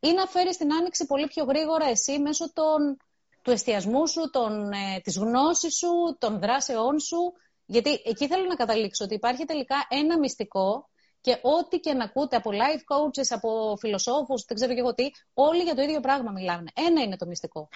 ή 0.00 0.12
να 0.12 0.26
φέρεις 0.26 0.56
την 0.56 0.72
άνοιξη 0.72 1.06
πολύ 1.06 1.26
πιο 1.26 1.44
γρήγορα 1.44 1.86
εσύ 1.86 2.18
μέσω 2.18 2.52
των, 2.52 2.96
του 3.42 3.50
εστιασμού 3.50 4.08
σου, 4.08 4.30
των, 4.30 4.72
ε, 4.72 5.00
της 5.02 5.16
γνώσης 5.18 5.76
σου, 5.76 6.16
των 6.18 6.40
δράσεών 6.40 6.98
σου. 6.98 7.32
Γιατί 7.66 8.02
εκεί 8.04 8.26
θέλω 8.26 8.44
να 8.44 8.54
καταλήξω 8.54 9.04
ότι 9.04 9.14
υπάρχει 9.14 9.44
τελικά 9.44 9.76
ένα 9.88 10.18
μυστικό 10.18 10.88
και 11.20 11.38
ό,τι 11.42 11.78
και 11.78 11.92
να 11.92 12.04
ακούτε 12.04 12.36
από 12.36 12.50
life 12.52 12.94
coaches, 12.94 13.26
από 13.28 13.76
φιλοσόφους, 13.80 14.44
δεν 14.44 14.56
ξέρω 14.56 14.74
και 14.74 14.80
εγώ 14.80 14.94
τι, 14.94 15.10
όλοι 15.34 15.62
για 15.62 15.74
το 15.74 15.82
ίδιο 15.82 16.00
πράγμα 16.00 16.30
μιλάνε. 16.30 16.70
Ένα 16.74 17.02
είναι 17.02 17.16
το 17.16 17.26
μυστικό. 17.26 17.68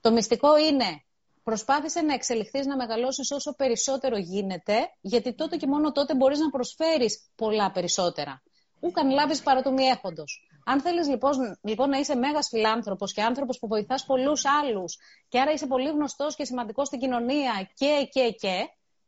Το 0.00 0.12
μυστικό 0.12 0.58
είναι 0.58 1.02
προσπάθησε 1.42 2.00
να 2.00 2.14
εξελιχθείς, 2.14 2.66
να 2.66 2.76
μεγαλώσεις 2.76 3.30
όσο 3.30 3.54
περισσότερο 3.54 4.16
γίνεται, 4.18 4.90
γιατί 5.00 5.34
τότε 5.34 5.56
και 5.56 5.66
μόνο 5.66 5.92
τότε 5.92 6.14
μπορείς 6.14 6.38
να 6.38 6.50
προσφέρεις 6.50 7.20
πολλά 7.36 7.70
περισσότερα. 7.70 8.42
Ούκαν 8.80 9.10
λάβεις 9.10 9.42
παρά 9.42 9.62
του 9.62 9.72
μη 9.72 9.84
έχοντος. 9.84 10.47
Αν 10.70 10.80
θέλεις 10.80 11.08
λοιπόν, 11.08 11.58
λοιπόν 11.62 11.88
να 11.88 11.98
είσαι 11.98 12.14
μέγας 12.14 12.48
φιλάνθρωπος 12.48 13.12
και 13.12 13.22
άνθρωπος 13.22 13.58
που 13.58 13.66
βοηθάς 13.66 14.04
πολλούς 14.04 14.42
άλλους 14.44 14.98
και 15.28 15.40
άρα 15.40 15.52
είσαι 15.52 15.66
πολύ 15.66 15.88
γνωστός 15.90 16.34
και 16.34 16.44
σημαντικός 16.44 16.86
στην 16.86 16.98
κοινωνία 16.98 17.70
και, 17.74 18.08
και, 18.10 18.30
και, 18.30 18.56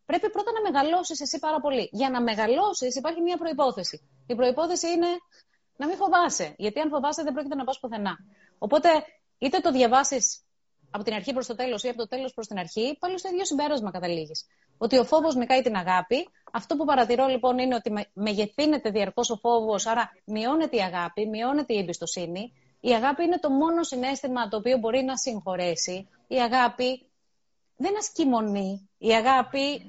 πρέπει 0.07 0.31
πρώτα 0.31 0.51
να 0.53 0.61
μεγαλώσεις 0.71 1.21
εσύ 1.21 1.39
πάρα 1.39 1.61
πολύ. 1.61 1.89
Για 1.93 2.11
να 2.11 2.23
μεγαλώσεις 2.23 2.97
υπάρχει 2.97 3.21
μια 3.21 3.37
προϋπόθεση. 3.37 4.09
Η 4.27 4.35
προϋπόθεση 4.35 4.89
είναι 4.91 5.07
να 5.77 5.87
μην 5.87 5.97
φοβάσαι, 5.97 6.55
γιατί 6.57 6.81
αν 6.81 6.89
φοβάσαι 6.89 7.23
δεν 7.23 7.33
πρόκειται 7.33 7.55
να 7.55 7.65
πας 7.65 7.79
πουθενά. 7.81 8.17
Οπότε 8.59 8.89
είτε 9.39 9.59
το 9.59 9.71
διαβάσεις 9.71 10.43
από 10.91 11.05
την 11.05 11.15
αρχή 11.15 11.33
προς 11.33 11.47
το 11.47 11.55
τέλος 11.55 11.83
ή 11.83 11.89
από 11.89 11.99
το 11.99 12.09
τέλος 12.09 12.35
προς 12.35 12.47
την 12.47 12.59
αρχή, 12.59 12.97
πάλι 13.01 13.19
στο 13.19 13.29
ίδιο 13.29 13.45
συμπέρασμα 13.45 13.91
καταλήγεις. 13.91 14.47
Ότι 14.83 14.99
ο 14.99 15.05
φόβος 15.05 15.35
νικάει 15.35 15.63
την 15.63 15.77
αγάπη. 15.77 16.29
Αυτό 16.53 16.77
που 16.77 16.85
παρατηρώ 16.85 17.27
λοιπόν 17.27 17.59
είναι 17.59 17.75
ότι 17.75 17.91
με- 17.91 18.11
μεγεθύνεται 18.13 18.91
διαρκώς 18.91 19.31
ο 19.31 19.37
φόβος, 19.37 19.87
άρα 19.87 20.11
μειώνεται 20.25 20.77
η 20.77 20.81
αγάπη, 20.81 21.27
μειώνεται 21.27 21.75
η 21.75 21.79
εμπιστοσύνη. 21.79 22.53
Η 22.81 22.91
αγάπη 22.91 23.25
είναι 23.25 23.39
το 23.39 23.51
μόνο 23.51 23.83
συνέστημα 23.83 24.49
το 24.49 24.57
οποίο 24.57 24.79
μπορεί 24.79 25.03
να 25.03 25.17
συγχωρέσει. 25.17 26.09
Η 26.27 26.37
αγάπη 26.37 27.07
δεν 27.77 27.97
ασκημονεί. 27.99 28.89
Η 28.99 29.11
αγάπη 29.13 29.83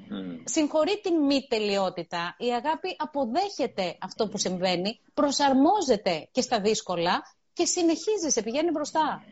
συγχωρεί 0.43 0.99
την 1.03 1.25
μη 1.25 1.45
τελειότητα. 1.49 2.35
Η 2.37 2.53
αγάπη 2.53 2.95
αποδέχεται 2.97 3.97
αυτό 4.01 4.27
που 4.27 4.37
συμβαίνει, 4.37 4.99
προσαρμόζεται 5.13 6.27
και 6.31 6.41
στα 6.41 6.59
δύσκολα 6.61 7.21
και 7.53 7.65
συνεχίζει, 7.65 8.29
σε 8.29 8.41
πηγαίνει 8.41 8.71
μπροστά. 8.71 9.23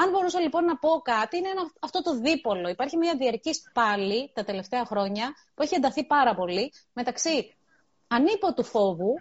Αν 0.00 0.10
μπορούσα 0.10 0.40
λοιπόν 0.40 0.64
να 0.64 0.76
πω 0.76 0.88
κάτι, 0.88 1.36
είναι 1.36 1.48
ένα, 1.48 1.72
αυτό 1.80 2.02
το 2.02 2.14
δίπολο. 2.14 2.68
Υπάρχει 2.68 2.96
μια 2.96 3.14
διαρκής 3.16 3.70
πάλι 3.72 4.30
τα 4.34 4.44
τελευταία 4.44 4.84
χρόνια 4.84 5.34
που 5.54 5.62
έχει 5.62 5.74
ενταθεί 5.74 6.04
πάρα 6.04 6.34
πολύ 6.34 6.72
μεταξύ 6.92 7.54
ανίποτου 8.08 8.64
φόβου, 8.64 9.14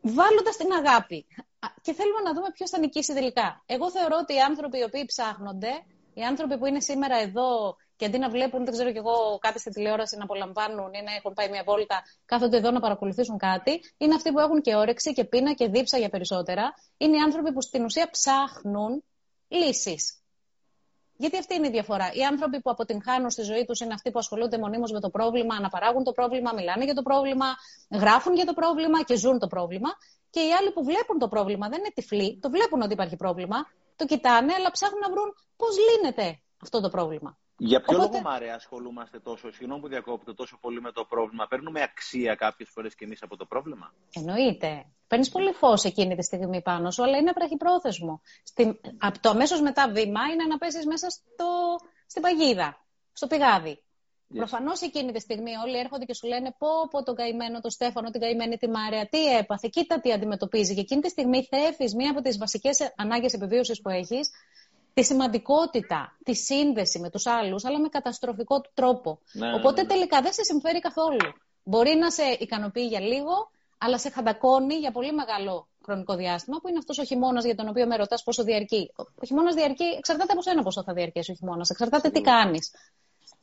βάλλοντα 0.00 0.50
την 0.58 0.72
αγάπη. 0.72 1.26
Α, 1.58 1.68
Και 1.82 1.92
θέλουμε 1.92 2.20
να 2.20 2.34
δούμε 2.34 2.50
ποιος 2.52 2.70
θα 2.70 2.78
νικήσει 2.78 3.14
τελικά. 3.14 3.62
Εγώ 3.66 3.90
θεωρώ 3.90 4.16
ότι 4.20 4.34
οι 4.34 4.40
άνθρωποι 4.40 4.78
οι 4.78 4.82
οποίοι 4.82 5.04
ψάχνονται, 5.04 5.84
οι 6.14 6.22
άνθρωποι 6.22 6.58
που 6.58 6.66
είναι 6.66 6.80
σήμερα 6.80 7.16
εδώ 7.16 7.76
και 8.00 8.06
αντί 8.06 8.18
να 8.18 8.30
βλέπουν, 8.30 8.64
δεν 8.64 8.72
ξέρω 8.72 8.92
κι 8.92 8.98
εγώ, 8.98 9.38
κάτι 9.40 9.58
στη 9.58 9.70
τηλεόραση 9.70 10.16
να 10.16 10.24
απολαμβάνουν 10.24 10.92
ή 10.92 11.02
να 11.02 11.12
έχουν 11.18 11.32
πάει 11.34 11.48
μια 11.48 11.62
βόλτα, 11.66 12.02
κάθονται 12.24 12.56
εδώ 12.56 12.70
να 12.70 12.80
παρακολουθήσουν 12.80 13.38
κάτι, 13.38 13.80
είναι 13.96 14.14
αυτοί 14.14 14.32
που 14.32 14.38
έχουν 14.38 14.60
και 14.60 14.74
όρεξη 14.74 15.12
και 15.12 15.24
πείνα 15.24 15.52
και 15.52 15.68
δίψα 15.68 15.98
για 15.98 16.08
περισσότερα. 16.08 16.74
Είναι 16.96 17.16
οι 17.16 17.20
άνθρωποι 17.20 17.52
που 17.52 17.62
στην 17.62 17.84
ουσία 17.84 18.10
ψάχνουν 18.10 19.04
λύσεις. 19.48 20.22
Γιατί 21.16 21.38
αυτή 21.38 21.54
είναι 21.54 21.66
η 21.66 21.70
διαφορά. 21.70 22.10
Οι 22.12 22.22
άνθρωποι 22.22 22.60
που 22.60 22.70
αποτυγχάνουν 22.70 23.30
στη 23.30 23.42
ζωή 23.42 23.64
τους 23.64 23.80
είναι 23.80 23.94
αυτοί 23.94 24.10
που 24.10 24.18
ασχολούνται 24.18 24.58
μονίμως 24.58 24.92
με 24.92 25.00
το 25.00 25.10
πρόβλημα, 25.10 25.54
αναπαράγουν 25.54 26.04
το 26.04 26.12
πρόβλημα, 26.12 26.52
μιλάνε 26.56 26.84
για 26.84 26.94
το 26.94 27.02
πρόβλημα, 27.02 27.46
γράφουν 27.90 28.34
για 28.34 28.44
το 28.44 28.52
πρόβλημα 28.52 29.02
και 29.02 29.16
ζουν 29.16 29.38
το 29.38 29.46
πρόβλημα. 29.46 29.90
Και 30.30 30.40
οι 30.40 30.52
άλλοι 30.58 30.70
που 30.72 30.84
βλέπουν 30.84 31.18
το 31.18 31.28
πρόβλημα 31.28 31.68
δεν 31.68 31.78
είναι 31.78 31.92
τυφλοί, 31.94 32.38
το 32.42 32.50
βλέπουν 32.50 32.82
ότι 32.82 32.92
υπάρχει 32.92 33.16
πρόβλημα, 33.16 33.58
το 33.96 34.04
κοιτάνε, 34.04 34.52
αλλά 34.52 34.70
ψάχνουν 34.70 35.00
να 35.00 35.10
βρουν 35.10 35.34
πώς 35.56 35.76
λύνεται 35.88 36.40
αυτό 36.62 36.80
το 36.80 36.88
πρόβλημα. 36.88 37.39
Για 37.62 37.80
ποιο 37.80 37.96
Οπότε- 37.96 38.12
λόγο, 38.12 38.28
Μάρια, 38.30 38.54
ασχολούμαστε 38.54 39.18
τόσο, 39.18 39.52
συγγνώμη 39.52 39.80
που 39.80 39.88
διακόπτω, 39.88 40.34
τόσο 40.34 40.58
πολύ 40.60 40.80
με 40.80 40.92
το 40.92 41.04
πρόβλημα. 41.04 41.46
Παίρνουμε 41.46 41.82
αξία 41.82 42.34
κάποιες 42.34 42.68
φορές 42.72 42.94
κι 42.94 43.04
εμείς 43.04 43.22
από 43.22 43.36
το 43.36 43.46
πρόβλημα; 43.46 43.92
Εννοείται. 44.12 44.86
Παίρνεις 45.06 45.28
πολύ 45.28 45.52
φως 45.52 45.84
εκείνη 45.84 46.14
τη 46.16 46.22
στιγμή 46.22 46.62
πάνω 46.62 46.90
σου, 46.90 47.02
αλλά 47.02 47.16
είναι 47.16 47.32
βραχυπρόθεσμο. 47.32 48.20
Στην... 48.42 48.80
Από 48.98 49.20
το 49.20 49.28
αμέσως 49.28 49.60
μετά 49.60 49.90
βήμα 49.90 50.20
είναι 50.32 50.44
να 50.44 50.58
πέσει 50.58 50.86
μέσα 50.86 51.10
στο... 51.10 51.46
στην 52.06 52.22
παγίδα, 52.22 52.86
στο 53.12 53.26
πηγάδι. 53.26 53.82
Yes. 54.32 54.36
Προφανώς 54.36 54.80
εκείνη 54.80 55.12
τη 55.12 55.20
στιγμή 55.20 55.50
όλοι 55.64 55.78
έρχονται 55.78 56.04
και 56.04 56.14
σου 56.14 56.26
λένε 56.26 56.54
πω, 56.58 56.68
πω 56.90 57.02
τον 57.02 57.14
καημένο, 57.14 57.60
τον 57.60 57.70
Στέφανο, 57.70 58.10
την 58.10 58.20
καημένη 58.20 58.56
τη 58.56 58.68
Μάρια, 58.68 59.08
τι 59.08 59.36
έπαθε, 59.36 59.68
κοίτα 59.68 60.00
τι 60.00 60.12
αντιμετωπίζει. 60.12 60.74
Και 60.74 60.80
εκείνη 60.80 61.00
τη 61.00 61.08
στιγμή 61.08 61.44
θέφει 61.44 61.96
μία 61.96 62.10
από 62.10 62.20
τις 62.20 62.38
βασικές 62.38 62.92
ανάγκες 62.96 63.32
επιβίωσης 63.32 63.80
που 63.80 63.88
έχεις, 63.88 64.30
τη 64.94 65.04
σημαντικότητα, 65.04 66.16
τη 66.24 66.34
σύνδεση 66.34 66.98
με 66.98 67.10
τους 67.10 67.26
άλλους, 67.26 67.64
αλλά 67.64 67.78
με 67.80 67.88
καταστροφικό 67.88 68.60
τρόπο. 68.74 69.18
Ναι, 69.32 69.46
ναι, 69.46 69.54
Οπότε 69.54 69.82
ναι, 69.82 69.82
ναι. 69.82 69.94
τελικά 69.94 70.20
δεν 70.20 70.32
σε 70.32 70.42
συμφέρει 70.42 70.78
καθόλου. 70.78 71.32
Μπορεί 71.62 71.96
να 71.96 72.10
σε 72.10 72.22
ικανοποιεί 72.38 72.86
για 72.88 73.00
λίγο, 73.00 73.50
αλλά 73.78 73.98
σε 73.98 74.10
χαντακώνει 74.10 74.74
για 74.74 74.90
πολύ 74.90 75.12
μεγάλο 75.12 75.68
χρονικό 75.84 76.14
διάστημα, 76.14 76.58
που 76.60 76.68
είναι 76.68 76.78
αυτός 76.78 76.98
ο 76.98 77.04
χειμώνας 77.04 77.44
για 77.44 77.54
τον 77.54 77.68
οποίο 77.68 77.86
με 77.86 77.96
ρωτάς 77.96 78.22
πόσο 78.22 78.42
διαρκεί. 78.44 78.92
Ο 78.96 79.26
χειμώνας 79.26 79.54
διαρκεί, 79.54 79.84
εξαρτάται 79.84 80.32
από 80.32 80.42
σένα 80.42 80.62
πόσο 80.62 80.82
θα 80.82 80.92
διαρκέσει 80.92 81.30
ο 81.30 81.34
χειμώνας, 81.34 81.70
εξαρτάται 81.70 82.10
τι 82.10 82.20
κάνεις. 82.20 82.70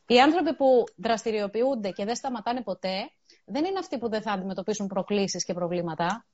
Οι 0.07 0.19
άνθρωποι 0.19 0.53
που 0.55 0.83
δραστηριοποιούνται 0.95 1.89
και 1.89 2.05
δεν 2.05 2.15
σταματάνε 2.15 2.61
ποτέ, 2.61 3.11
δεν 3.45 3.65
είναι 3.65 3.79
αυτοί 3.79 3.97
που 3.97 4.09
δεν 4.09 4.21
θα 4.21 4.31
αντιμετωπίσουν 4.31 4.87
προκλήσεις 4.87 5.45
και 5.45 5.53
προβλήματα. 5.53 6.25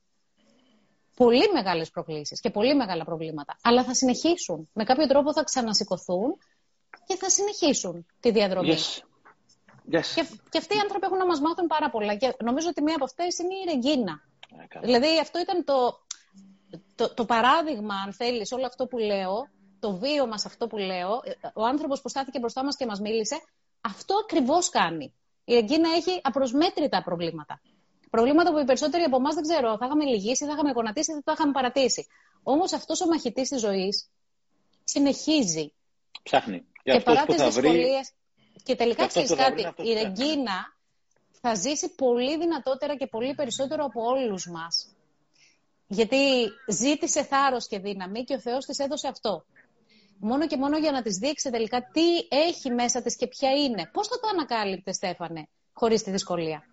Πολύ 1.15 1.51
μεγάλες 1.53 1.89
προκλήσεις 1.89 2.39
και 2.39 2.49
πολύ 2.49 2.75
μεγάλα 2.75 3.03
προβλήματα. 3.03 3.57
Αλλά 3.61 3.83
θα 3.83 3.93
συνεχίσουν. 3.93 4.69
Με 4.73 4.83
κάποιο 4.83 5.07
τρόπο 5.07 5.33
θα 5.33 5.43
ξανασηκωθούν 5.43 6.37
και 7.05 7.15
θα 7.15 7.29
συνεχίσουν 7.29 8.05
τη 8.19 8.31
διαδρομή. 8.31 8.75
Yes. 8.77 9.01
Yes. 9.91 10.05
Και, 10.15 10.25
και 10.49 10.57
αυτοί 10.57 10.75
οι 10.75 10.79
άνθρωποι 10.79 11.05
έχουν 11.05 11.17
να 11.17 11.25
μας 11.25 11.39
μάθουν 11.39 11.67
πάρα 11.67 11.89
πολλά. 11.89 12.15
Και 12.15 12.35
νομίζω 12.43 12.67
ότι 12.69 12.81
μία 12.81 12.95
από 12.95 13.03
αυτές 13.03 13.37
είναι 13.37 13.53
η 13.53 13.63
Ρεγκίνα. 13.73 14.21
Ε, 14.61 14.67
καλά. 14.67 14.85
Δηλαδή, 14.85 15.19
αυτό 15.19 15.39
ήταν 15.39 15.63
το, 15.63 15.99
το, 16.95 17.13
το 17.13 17.25
παράδειγμα, 17.25 17.95
αν 18.05 18.13
θέλεις, 18.13 18.51
όλο 18.51 18.65
αυτό 18.65 18.87
που 18.87 18.97
λέω, 18.97 19.47
το 19.79 19.95
βίωμα 19.95 20.37
σε 20.37 20.47
αυτό 20.47 20.67
που 20.67 20.77
λέω. 20.77 21.21
Ο 21.53 21.65
άνθρωπος 21.65 22.01
που 22.01 22.09
στάθηκε 22.09 22.39
μπροστά 22.39 22.63
μας 22.63 22.75
και 22.75 22.85
μας 22.85 22.99
μίλησε, 22.99 23.41
αυτό 23.81 24.15
ακριβώς 24.23 24.69
κάνει. 24.69 25.13
Η 25.45 25.53
Ρεγκίνα 25.53 25.89
έχει 25.89 26.19
απροσμέτρητα 26.23 27.03
προβλήματα. 27.03 27.61
Προβλήματα 28.15 28.51
που 28.51 28.59
οι 28.59 28.65
περισσότεροι 28.65 29.03
από 29.03 29.15
εμάς 29.15 29.35
δεν 29.35 29.43
ξέρω, 29.43 29.77
θα 29.77 29.85
είχαμε 29.85 30.05
λυγίσει, 30.05 30.45
θα 30.45 30.51
είχαμε 30.53 30.71
γονατίσει, 30.71 31.13
θα 31.13 31.21
τα 31.23 31.31
είχαμε 31.31 31.51
παρατήσει. 31.51 32.07
Όμως 32.43 32.73
αυτός 32.73 33.01
ο 33.01 33.07
μαχητής 33.07 33.49
της 33.49 33.59
ζωής 33.59 34.09
συνεχίζει 34.83 35.73
Ψάχνει. 36.23 36.59
Και, 36.59 36.91
και 36.91 36.91
αυτός 36.91 37.13
παρά 37.13 37.25
που 37.25 37.33
τις 37.33 37.41
θα 37.41 37.49
βρει. 37.49 37.69
δυσκολίες... 37.69 38.11
Και 38.63 38.75
τελικά 38.75 38.95
και 38.95 39.03
αυτός 39.03 39.23
ξέρεις 39.23 39.29
που 39.29 39.35
θα 39.35 39.51
βρει 39.51 39.63
κάτι, 39.63 39.89
είναι 39.89 39.99
αυτός 39.99 40.13
η 40.13 40.15
που 40.15 40.15
ψάχνει. 40.15 40.33
Ρεγκίνα 40.33 40.75
θα 41.41 41.53
ζήσει 41.55 41.95
πολύ 41.95 42.37
δυνατότερα 42.37 42.95
και 42.95 43.07
πολύ 43.07 43.33
περισσότερο 43.33 43.83
από 43.83 44.01
όλους 44.03 44.47
μας. 44.47 44.95
Γιατί 45.87 46.17
ζήτησε 46.67 47.23
θάρρος 47.23 47.67
και 47.67 47.79
δύναμη 47.79 48.23
και 48.23 48.33
ο 48.33 48.39
Θεός 48.39 48.65
της 48.65 48.79
έδωσε 48.79 49.07
αυτό. 49.07 49.45
μόνο 50.19 50.47
και 50.47 50.57
μόνο 50.57 50.77
για 50.77 50.91
να 50.91 51.01
της 51.01 51.17
δείξει 51.17 51.49
τελικά 51.49 51.89
τι 51.93 52.07
έχει 52.29 52.69
μέσα 52.69 53.01
της 53.01 53.15
και 53.15 53.27
ποια 53.27 53.51
είναι. 53.51 53.89
Πώς 53.93 54.07
θα 54.07 54.19
το 54.19 54.27
ανακάλυπτε, 54.27 54.93
Στέφανε, 54.93 55.47
χωρίς 55.73 56.03
τη 56.03 56.11
δυσκολία; 56.11 56.67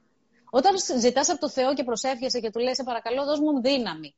Όταν 0.51 0.75
ζητάς 0.99 1.29
από 1.29 1.41
το 1.41 1.49
Θεό 1.49 1.75
και 1.75 1.85
προσεύχεσαι 1.85 2.41
και 2.41 2.51
του 2.51 2.59
λες, 2.59 2.77
σε 2.77 2.83
παρακαλώ, 2.83 3.25
δώσ' 3.25 3.41
μου 3.41 3.61
δύναμη. 3.61 4.15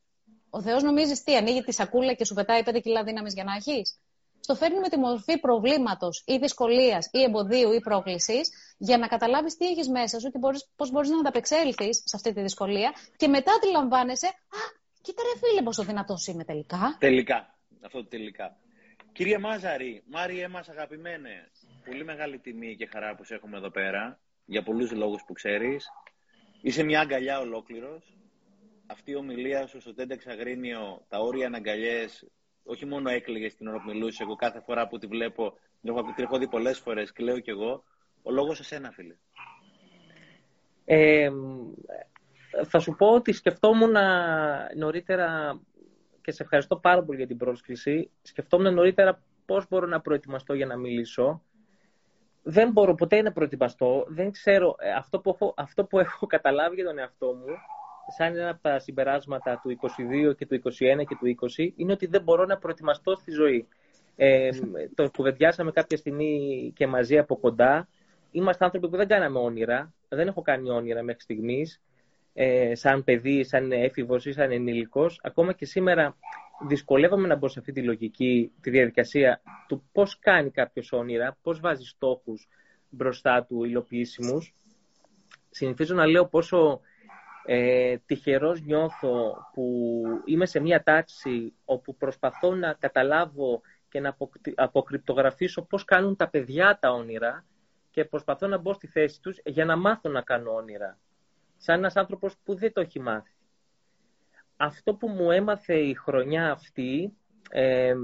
Ο 0.51 0.63
Θεός 0.63 0.83
νομίζεις 0.83 1.23
τι, 1.23 1.37
ανοίγει 1.37 1.63
τη 1.63 1.73
σακούλα 1.73 2.13
και 2.13 2.25
σου 2.25 2.35
πετάει 2.35 2.63
πέντε 2.63 2.81
κιλά 2.81 3.05
δύναμης 3.05 3.35
για 3.35 3.45
να 3.45 3.53
έχεις; 3.55 3.99
Στο 4.41 4.55
φέρνει 4.55 4.79
με 4.79 4.89
τη 4.89 4.99
μορφή 4.99 5.39
προβλήματος 5.39 6.23
ή 6.27 6.37
δυσκολίας 6.37 7.09
ή 7.13 7.23
εμποδίου 7.23 7.73
ή 7.73 7.81
πρόκλησης, 7.81 8.51
για 8.79 8.99
να 8.99 9.07
καταλάβεις 9.07 9.57
τι 9.57 9.67
έχεις 9.67 9.89
μέσα 9.89 10.21
σου 10.21 10.31
και 10.31 10.39
πώς 10.77 10.91
μπορείς 10.91 11.11
να 11.11 11.19
ανταπεξέλθεις 11.19 12.03
σε 12.05 12.17
αυτή 12.17 12.33
τη 12.33 12.41
δυσκολία 12.41 12.93
και 13.17 13.29
μετά 13.29 13.53
αντιλαμβάνεσαι, 13.53 14.27
Α, 14.27 14.61
κοίτα 15.03 15.23
ρε 15.23 15.39
φίλε, 15.39 15.63
πόσο 15.63 15.83
δυνατός 15.83 16.27
είμαι 16.27 16.45
τελικά. 16.45 16.97
Τελικά. 16.99 17.55
Αυτό 17.85 17.99
το 18.03 18.09
τελικά. 18.09 18.57
Κύριε 19.13 19.39
Μάζαρη, 19.39 20.03
Μάριε 20.07 20.49
μας 20.49 20.69
αγαπημένες, 20.69 21.51
πολύ 21.85 22.05
μεγάλη 22.05 22.39
τιμή 22.39 22.77
και 22.77 22.89
χαρά 22.93 23.15
που 23.15 23.25
σε 23.25 23.35
έχουμε 23.35 23.57
εδώ 23.57 23.71
πέρα, 23.71 24.21
για 24.45 24.63
πολλούς 24.63 24.93
λόγους 24.93 25.23
που 25.27 25.33
ξέρεις. 25.33 25.89
Είσαι 26.65 26.83
μια 26.83 27.01
αγκαλιά 27.01 27.41
ολόκληρος. 27.41 28.17
Αυτή 28.87 29.11
η 29.11 29.15
ομιλία 29.15 29.67
σου 29.67 29.81
στο 29.81 29.95
Τέντεξ 29.95 30.27
Αγρίνιο, 30.27 31.05
τα 31.09 31.19
όρια 31.19 31.47
αναγκαλιές, 31.47 32.27
όχι 32.65 32.87
μόνο 32.87 33.11
έκλαιγες 33.11 33.55
την 33.55 33.67
ώρα 33.67 33.83
που 33.83 33.91
μιλούσες, 33.91 34.21
εγώ 34.21 34.35
κάθε 34.35 34.61
φορά 34.61 34.89
που 34.89 34.99
τη 34.99 35.07
βλέπω, 35.07 35.59
την 35.81 35.95
έχω, 36.17 36.39
δει 36.39 36.49
πολλές 36.49 36.79
φορές, 36.79 37.13
κλαίω 37.13 37.39
κι 37.39 37.51
εγώ. 37.51 37.85
Ο 38.23 38.31
λόγος 38.31 38.57
σε 38.57 38.65
σένα, 38.65 38.91
φίλε. 38.91 39.15
Ε, 40.85 41.31
θα 42.65 42.79
σου 42.79 42.95
πω 42.95 43.07
ότι 43.15 43.33
σκεφτόμουν 43.33 43.95
νωρίτερα 44.77 45.61
και 46.23 46.33
σε 46.33 46.43
ευχαριστώ 46.43 46.77
πάρα 46.77 47.03
πολύ 47.03 47.19
για 47.19 47.27
την 47.27 47.37
πρόσκληση. 47.37 48.11
Σκεφτόμουν 48.23 48.75
νωρίτερα 48.75 49.23
πώς 49.47 49.69
μπορώ 49.69 49.87
να 49.87 50.01
προετοιμαστώ 50.01 50.55
για 50.55 50.67
να 50.67 50.77
μιλήσω. 50.77 51.43
Δεν 52.43 52.71
μπορώ 52.71 52.95
ποτέ 52.95 53.23
να 53.23 53.33
προετοιμαστώ. 53.33 54.05
Δεν 54.09 54.31
ξέρω. 54.31 54.77
Ε, 54.79 54.93
αυτό 54.93 55.21
που 55.21 55.31
έχω, 55.31 55.55
αυτό 55.57 55.85
που 55.85 55.99
έχω 55.99 56.27
καταλάβει 56.27 56.75
για 56.75 56.85
τον 56.85 56.99
εαυτό 56.99 57.27
μου 57.27 57.55
σαν 58.17 58.37
ένα 58.37 58.49
από 58.49 58.63
τα 58.63 58.79
συμπεράσματα 58.79 59.61
του 59.63 59.79
22 60.31 60.37
και 60.37 60.47
του 60.47 60.55
21 60.55 60.71
και 61.07 61.17
του 61.21 61.49
20 61.57 61.73
είναι 61.77 61.93
ότι 61.93 62.07
δεν 62.07 62.23
μπορώ 62.23 62.45
να 62.45 62.59
προετοιμαστώ 62.59 63.15
στη 63.15 63.31
ζωή. 63.31 63.69
Ε, 64.17 64.51
το 64.95 65.11
κουβεντιάσαμε 65.17 65.71
κάποια 65.71 65.97
στιγμή 65.97 66.73
και 66.77 66.87
μαζί 66.87 67.19
από 67.19 67.37
κοντά. 67.37 67.89
Είμαστε 68.31 68.65
άνθρωποι 68.65 68.89
που 68.89 68.97
δεν 68.97 69.09
κάναμε 69.09 69.39
όνειρα. 69.39 69.95
Δεν 70.09 70.27
έχω 70.27 70.43
κάνει 70.43 70.71
όνειρα 70.71 71.03
μέχρι 71.03 71.21
στιγμής. 71.21 71.81
Ε, 72.35 72.75
σαν 72.75 73.05
παιδί, 73.05 73.45
σαν 73.45 73.73
έφηβος 73.73 74.27
ή 74.27 74.33
σαν 74.33 74.53
ενήλικος. 74.53 75.21
Ακόμα 75.23 75.53
και 75.53 75.65
σήμερα 75.65 76.17
δυσκολεύομαι 76.69 77.27
να 77.27 77.37
μπω 77.37 77.49
σε 77.49 77.59
αυτή 77.59 77.73
τη 77.73 77.83
λογική, 77.83 78.53
τη 78.61 78.71
διαδικασία 78.71 79.41
του 79.69 79.89
πώς 79.93 80.19
κάνει 80.19 80.51
κάποιος 80.51 80.93
όνειρα, 80.93 81.39
πώς 81.43 81.61
βάζει 81.61 81.85
στόχους 81.85 82.49
μπροστά 82.89 83.45
του 83.45 83.65
υλοποιήσιμους. 83.65 84.55
Συνηθίζω 85.51 85.95
να 85.95 86.07
λέω 86.07 86.27
πόσο 86.27 86.81
ε, 87.45 87.97
τυχερός 88.07 88.61
νιώθω 88.63 89.37
που 89.53 90.03
είμαι 90.25 90.47
σε 90.47 90.61
μια 90.61 90.83
τάξη 90.83 91.55
όπου 91.65 91.97
προσπαθώ 91.97 92.55
να 92.55 92.73
καταλάβω 92.73 93.61
και 93.89 94.01
να 94.01 94.17
αποκρυπτογραφήσω 94.55 95.63
πώς 95.63 95.85
κάνουν 95.85 96.17
τα 96.17 96.29
παιδιά 96.29 96.79
τα 96.81 96.91
όνειρα 96.93 97.45
και 97.91 98.05
προσπαθώ 98.05 98.47
να 98.47 98.59
μπω 98.59 98.73
στη 98.73 98.87
θέση 98.87 99.21
τους 99.21 99.41
για 99.45 99.65
να 99.65 99.77
μάθω 99.77 100.09
να 100.09 100.23
κάνω 100.23 100.55
όνειρα. 100.55 100.99
Σαν 101.65 101.79
ένας 101.79 101.97
άνθρωπος 101.97 102.37
που 102.45 102.55
δεν 102.55 102.73
το 102.73 102.81
έχει 102.81 103.01
μάθει. 103.01 103.31
Αυτό 104.57 104.95
που 104.95 105.09
μου 105.09 105.31
έμαθε 105.31 105.75
η 105.75 105.95
χρονιά 105.95 106.51
αυτή 106.51 107.17
ε, 107.51 107.95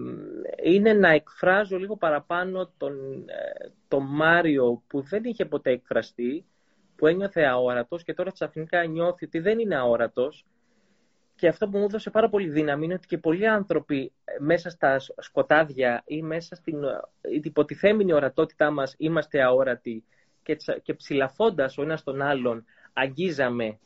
είναι 0.63 0.93
να 0.93 1.09
εκφράζω 1.09 1.79
λίγο 1.79 1.97
παραπάνω 1.97 2.73
τον, 2.77 2.95
ε, 3.29 3.71
τον 3.89 4.05
Μάριο 4.07 4.83
που 4.87 5.01
δεν 5.01 5.25
είχε 5.25 5.45
ποτέ 5.45 5.71
εκφραστεί 5.71 6.45
που 6.97 7.07
ένιωθε 7.07 7.45
αόρατος 7.45 8.05
και 8.05 8.15
τώρα 8.15 8.33
ξαφνικά 8.33 8.85
νιώθει 8.85 9.25
ότι 9.25 9.39
δεν 9.39 9.59
είναι 9.59 9.77
αόρατος 9.77 10.47
και 11.35 11.49
αυτό 11.49 11.69
που 11.69 11.79
μου 11.79 11.85
έδωσε 11.85 12.11
πάρα 12.11 12.29
πολύ 12.29 12.49
δύναμη 12.49 12.85
είναι 12.85 12.95
ότι 12.95 13.07
και 13.07 13.19
πολλοί 13.19 13.49
άνθρωποι 13.49 14.13
ε, 14.25 14.33
μέσα 14.39 14.71
στα 14.71 14.97
σκοτάδια 15.19 16.03
ή 16.07 16.23
μέσα 16.23 16.55
στην 16.55 16.85
ε, 16.85 17.01
υποτιθέμενη 17.43 18.13
ορατότητά 18.13 18.71
μας 18.71 18.95
είμαστε 18.99 19.43
αόρατοι 19.43 20.05
και, 20.43 20.57
και 20.83 20.95
ψηλαφώντας 20.95 21.79
ο 21.79 21.83
ένας 21.83 22.03
τον 22.03 22.23
άλλον 22.23 22.65
αγγίζαμε 23.01 23.79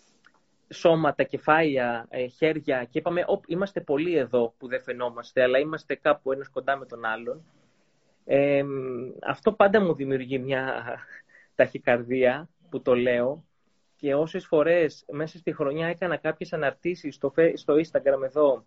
σώματα, 0.72 1.22
κεφάλια, 1.22 2.06
ε, 2.09 2.26
χέρια 2.26 2.84
και 2.84 2.98
είπαμε 2.98 3.24
είμαστε 3.47 3.80
πολλοί 3.80 4.16
εδώ 4.16 4.55
που 4.59 4.68
δεν 4.68 4.82
φαινόμαστε 4.82 5.43
αλλά 5.43 5.59
είμαστε 5.59 5.94
κάπου 5.94 6.32
ένας 6.32 6.48
κοντά 6.48 6.76
με 6.76 6.86
τον 6.86 7.05
άλλον. 7.05 7.44
Ε, 8.24 8.64
αυτό 9.26 9.52
πάντα 9.52 9.80
μου 9.80 9.94
δημιουργεί 9.94 10.39
μια 10.39 10.84
ταχυκαρδία 11.55 12.48
που 12.70 12.82
το 12.82 12.94
λέω 12.94 13.44
και 13.97 14.14
όσες 14.14 14.47
φορές 14.47 15.05
μέσα 15.12 15.39
στη 15.39 15.52
χρονιά 15.52 15.86
έκανα 15.86 16.16
κάποιες 16.16 16.52
αναρτήσεις 16.52 17.14
στο, 17.14 17.32
στο 17.55 17.74
Instagram 17.74 18.22
εδώ 18.24 18.64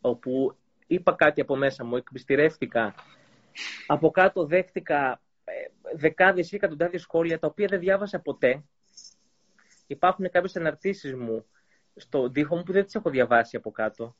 όπου 0.00 0.56
είπα 0.86 1.12
κάτι 1.12 1.40
από 1.40 1.56
μέσα 1.56 1.84
μου, 1.84 1.96
εκμυστηρεύτηκα. 1.96 2.94
Από 3.86 4.10
κάτω 4.10 4.46
δέχτηκα 4.46 5.20
ε, 5.44 5.52
δεκάδες 5.96 6.52
ή 6.52 6.56
εκατοντάδες 6.56 7.02
σχόλια 7.02 7.38
τα 7.38 7.46
οποία 7.46 7.66
δεν 7.66 7.80
διάβασα 7.80 8.20
ποτέ. 8.20 8.64
Υπάρχουν 9.92 10.30
κάποιες 10.30 10.56
αναρτήσεις 10.56 11.14
μου 11.14 11.46
στο 11.96 12.30
τοίχο 12.30 12.56
μου 12.56 12.62
που 12.62 12.72
δεν 12.72 12.84
τις 12.84 12.94
έχω 12.94 13.10
διαβάσει 13.10 13.56
από 13.56 13.70
κάτω. 13.70 14.16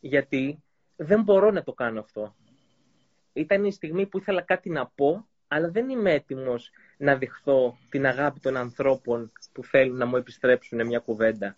Γιατί 0.00 0.62
δεν 0.96 1.22
μπορώ 1.22 1.50
να 1.50 1.62
το 1.62 1.72
κάνω 1.72 2.00
αυτό. 2.00 2.36
Ήταν 3.32 3.64
η 3.64 3.72
στιγμή 3.72 4.06
που 4.06 4.18
ήθελα 4.18 4.42
κάτι 4.42 4.70
να 4.70 4.86
πω, 4.86 5.28
αλλά 5.48 5.70
δεν 5.70 5.88
είμαι 5.88 6.12
έτοιμος 6.12 6.70
να 6.96 7.16
δειχθώ 7.16 7.78
την 7.90 8.06
αγάπη 8.06 8.40
των 8.40 8.56
ανθρώπων 8.56 9.32
που 9.52 9.64
θέλουν 9.64 9.96
να 9.96 10.06
μου 10.06 10.16
επιστρέψουν 10.16 10.86
μια 10.86 10.98
κουβέντα. 10.98 11.54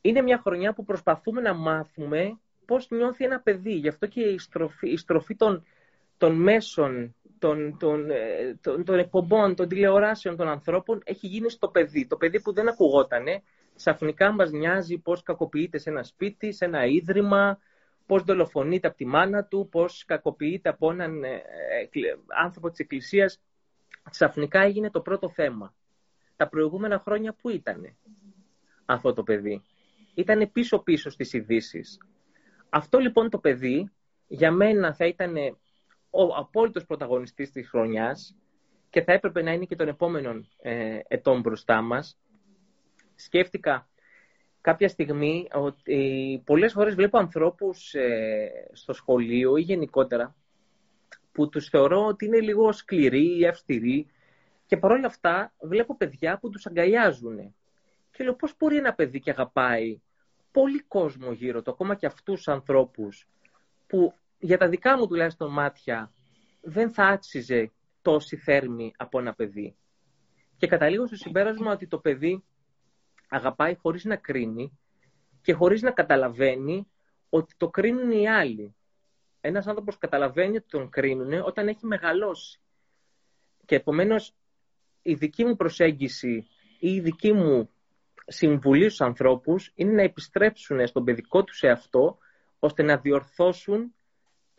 Είναι 0.00 0.22
μια 0.22 0.38
χρονιά 0.38 0.72
που 0.72 0.84
προσπαθούμε 0.84 1.40
να 1.40 1.54
μάθουμε 1.54 2.38
πώς 2.64 2.90
νιώθει 2.90 3.24
ένα 3.24 3.40
παιδί. 3.40 3.72
Γι' 3.72 3.88
αυτό 3.88 4.06
και 4.06 4.20
η 4.20 4.38
στροφή, 4.38 4.90
η 4.90 4.96
στροφή 4.96 5.36
των, 5.36 5.64
των 6.16 6.34
μέσων, 6.34 7.14
των, 7.40 7.76
των, 7.78 8.10
ε, 8.10 8.58
των, 8.60 8.84
των 8.84 8.98
εκπομπών, 8.98 9.54
των 9.54 9.68
τηλεοράσεων 9.68 10.36
των 10.36 10.48
ανθρώπων 10.48 11.00
έχει 11.04 11.26
γίνει 11.26 11.50
στο 11.50 11.68
παιδί. 11.68 12.06
Το 12.06 12.16
παιδί 12.16 12.40
που 12.40 12.52
δεν 12.52 12.68
ακουγότανε, 12.68 13.42
ξαφνικά 13.76 14.32
μας 14.32 14.50
νοιάζει 14.50 14.98
πώς 14.98 15.22
κακοποιείται 15.22 15.78
σε 15.78 15.90
ένα 15.90 16.02
σπίτι, 16.02 16.52
σε 16.52 16.64
ένα 16.64 16.84
ίδρυμα, 16.84 17.58
πώς 18.06 18.22
δολοφονείται 18.22 18.86
από 18.86 18.96
τη 18.96 19.06
μάνα 19.06 19.44
του, 19.44 19.68
πώς 19.70 20.04
κακοποιείται 20.04 20.68
από 20.68 20.90
έναν 20.90 21.24
ε, 21.24 21.28
ε, 21.28 22.00
άνθρωπο 22.42 22.70
της 22.70 22.78
Εκκλησίας 22.78 23.40
ξαφνικά 24.10 24.60
έγινε 24.60 24.90
το 24.90 25.00
πρώτο 25.00 25.28
θέμα. 25.28 25.74
Τα 26.36 26.48
προηγούμενα 26.48 26.98
χρόνια 26.98 27.32
που 27.32 27.50
ήταν 27.50 27.96
αυτό 28.84 29.12
το 29.12 29.22
παιδί; 29.22 29.62
Ήταν 30.14 30.50
πίσω-πίσω 30.52 31.10
στις 31.10 31.32
ειδήσεις. 31.32 31.98
Αυτό 32.68 32.98
λοιπόν 32.98 33.30
το 33.30 33.38
παιδί 33.38 33.90
για 34.26 34.52
μένα 34.52 34.94
θα 34.94 35.06
ήταν 35.06 35.34
ο 36.10 36.22
απόλυτος 36.36 36.84
πρωταγωνιστής 36.86 37.50
της 37.50 37.68
χρονιάς 37.68 38.36
και 38.90 39.02
θα 39.02 39.12
έπρεπε 39.12 39.42
να 39.42 39.52
είναι 39.52 39.64
και 39.64 39.76
των 39.76 39.88
επόμενων 39.88 40.48
ε, 40.58 40.98
ετών 41.08 41.40
μπροστά 41.40 41.80
μας. 41.80 42.18
Σκέφτηκα 43.14 43.88
κάποια 44.60 44.88
στιγμή 44.88 45.48
ότι 45.52 46.42
πολλές 46.44 46.72
φορές 46.72 46.94
βλέπω 46.94 47.18
ανθρώπους 47.18 47.94
ε, 47.94 48.70
στο 48.72 48.92
σχολείο 48.92 49.56
ή 49.56 49.60
γενικότερα 49.60 50.34
που 51.32 51.48
τους 51.48 51.68
θεωρώ 51.68 52.06
ότι 52.06 52.24
είναι 52.24 52.40
λίγο 52.40 52.72
σκληροί 52.72 53.38
ή 53.38 53.46
αυστηροί 53.46 54.06
και 54.66 54.76
παρόλα 54.76 55.06
αυτά 55.06 55.52
βλέπω 55.60 55.96
παιδιά 55.96 56.38
που 56.38 56.50
τους 56.50 56.66
αγκαλιάζουν. 56.66 57.54
Και 58.10 58.24
λέω 58.24 58.34
πώς 58.34 58.54
μπορεί 58.58 58.76
ένα 58.76 58.94
παιδί 58.94 59.20
και 59.20 59.30
αγαπάει 59.30 60.00
πολύ 60.50 60.82
κόσμο 60.82 61.32
γύρω 61.32 61.62
του, 61.62 61.70
ακόμα 61.70 61.94
και 61.94 62.06
αυτούς 62.06 62.36
τους 62.36 62.48
ανθρώπους 62.48 63.28
που 63.86 64.14
για 64.40 64.58
τα 64.58 64.68
δικά 64.68 64.98
μου 64.98 65.06
τουλάχιστον 65.06 65.52
μάτια 65.52 66.12
δεν 66.60 66.92
θα 66.92 67.04
άξιζε 67.04 67.72
τόση 68.02 68.36
θέρμη 68.36 68.92
από 68.96 69.18
ένα 69.18 69.34
παιδί. 69.34 69.76
Και 70.56 70.66
καταλήγω 70.66 71.06
στο 71.06 71.16
συμπέρασμα 71.16 71.72
ότι 71.72 71.86
το 71.86 71.98
παιδί 71.98 72.44
αγαπάει 73.28 73.74
χωρίς 73.74 74.04
να 74.04 74.16
κρίνει 74.16 74.78
και 75.42 75.52
χωρίς 75.52 75.82
να 75.82 75.90
καταλαβαίνει 75.90 76.86
ότι 77.28 77.54
το 77.56 77.68
κρίνουν 77.68 78.10
οι 78.10 78.28
άλλοι 78.28 78.74
ένας 79.40 79.66
άνθρωπος 79.66 79.98
καταλαβαίνει 79.98 80.56
ότι 80.56 80.66
τον 80.68 80.90
κρίνουν 80.90 81.32
όταν 81.32 81.68
έχει 81.68 81.86
μεγαλώσει. 81.86 82.60
Και 83.66 83.74
επομένως 83.74 84.34
η 85.02 85.14
δική 85.14 85.44
μου 85.44 85.56
προσέγγιση 85.56 86.46
ή 86.78 86.94
η 86.94 87.00
δική 87.00 87.32
μου 87.32 87.70
συμβουλή 88.26 88.84
στους 88.84 89.00
ανθρώπους 89.00 89.72
είναι 89.74 89.92
να 89.92 90.02
επιστρέψουν 90.02 90.86
στον 90.86 91.04
παιδικό 91.04 91.44
τους 91.44 91.62
εαυτό 91.62 92.18
ώστε 92.58 92.82
να 92.82 92.96
διορθώσουν 92.96 93.94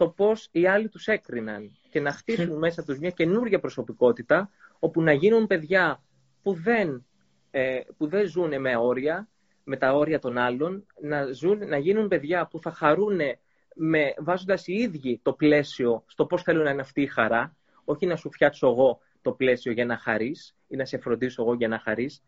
το 0.01 0.09
πώς 0.09 0.49
οι 0.51 0.67
άλλοι 0.67 0.89
τους 0.89 1.07
έκριναν 1.07 1.77
και 1.89 1.99
να 1.99 2.11
χτίσουν 2.11 2.57
μέσα 2.57 2.83
τους 2.83 2.99
μια 2.99 3.09
καινούργια 3.09 3.59
προσωπικότητα 3.59 4.49
όπου 4.79 5.01
να 5.01 5.11
γίνουν 5.11 5.47
παιδιά 5.47 6.03
που 6.41 6.53
δεν, 6.53 7.05
ε, 7.51 7.79
που 7.97 8.07
δεν 8.07 8.27
ζουν 8.27 8.61
με 8.61 8.75
όρια, 8.75 9.27
με 9.63 9.77
τα 9.77 9.93
όρια 9.93 10.19
των 10.19 10.37
άλλων, 10.37 10.85
να, 11.01 11.31
ζουν, 11.31 11.67
να 11.67 11.77
γίνουν 11.77 12.07
παιδιά 12.07 12.47
που 12.47 12.59
θα 12.59 12.71
χαρούν 12.71 13.19
με, 13.75 14.13
βάζοντας 14.17 14.67
οι 14.67 14.73
ίδιοι 14.73 15.19
το 15.23 15.33
πλαίσιο 15.33 16.03
στο 16.07 16.25
πώς 16.25 16.41
θέλω 16.41 16.63
να 16.63 16.69
είναι 16.69 16.81
αυτή 16.81 17.01
η 17.01 17.07
χαρά, 17.07 17.55
όχι 17.83 18.05
να 18.05 18.15
σου 18.15 18.31
φτιάξω 18.31 18.67
εγώ 18.67 18.99
το 19.21 19.31
πλαίσιο 19.31 19.71
για 19.71 19.85
να 19.85 19.97
χαρείς 19.97 20.55
ή 20.67 20.75
να 20.75 20.85
σε 20.85 20.97
φροντίσω 20.97 21.41
εγώ 21.41 21.53
για 21.53 21.67
να 21.67 21.79
χαρείς, 21.79 22.23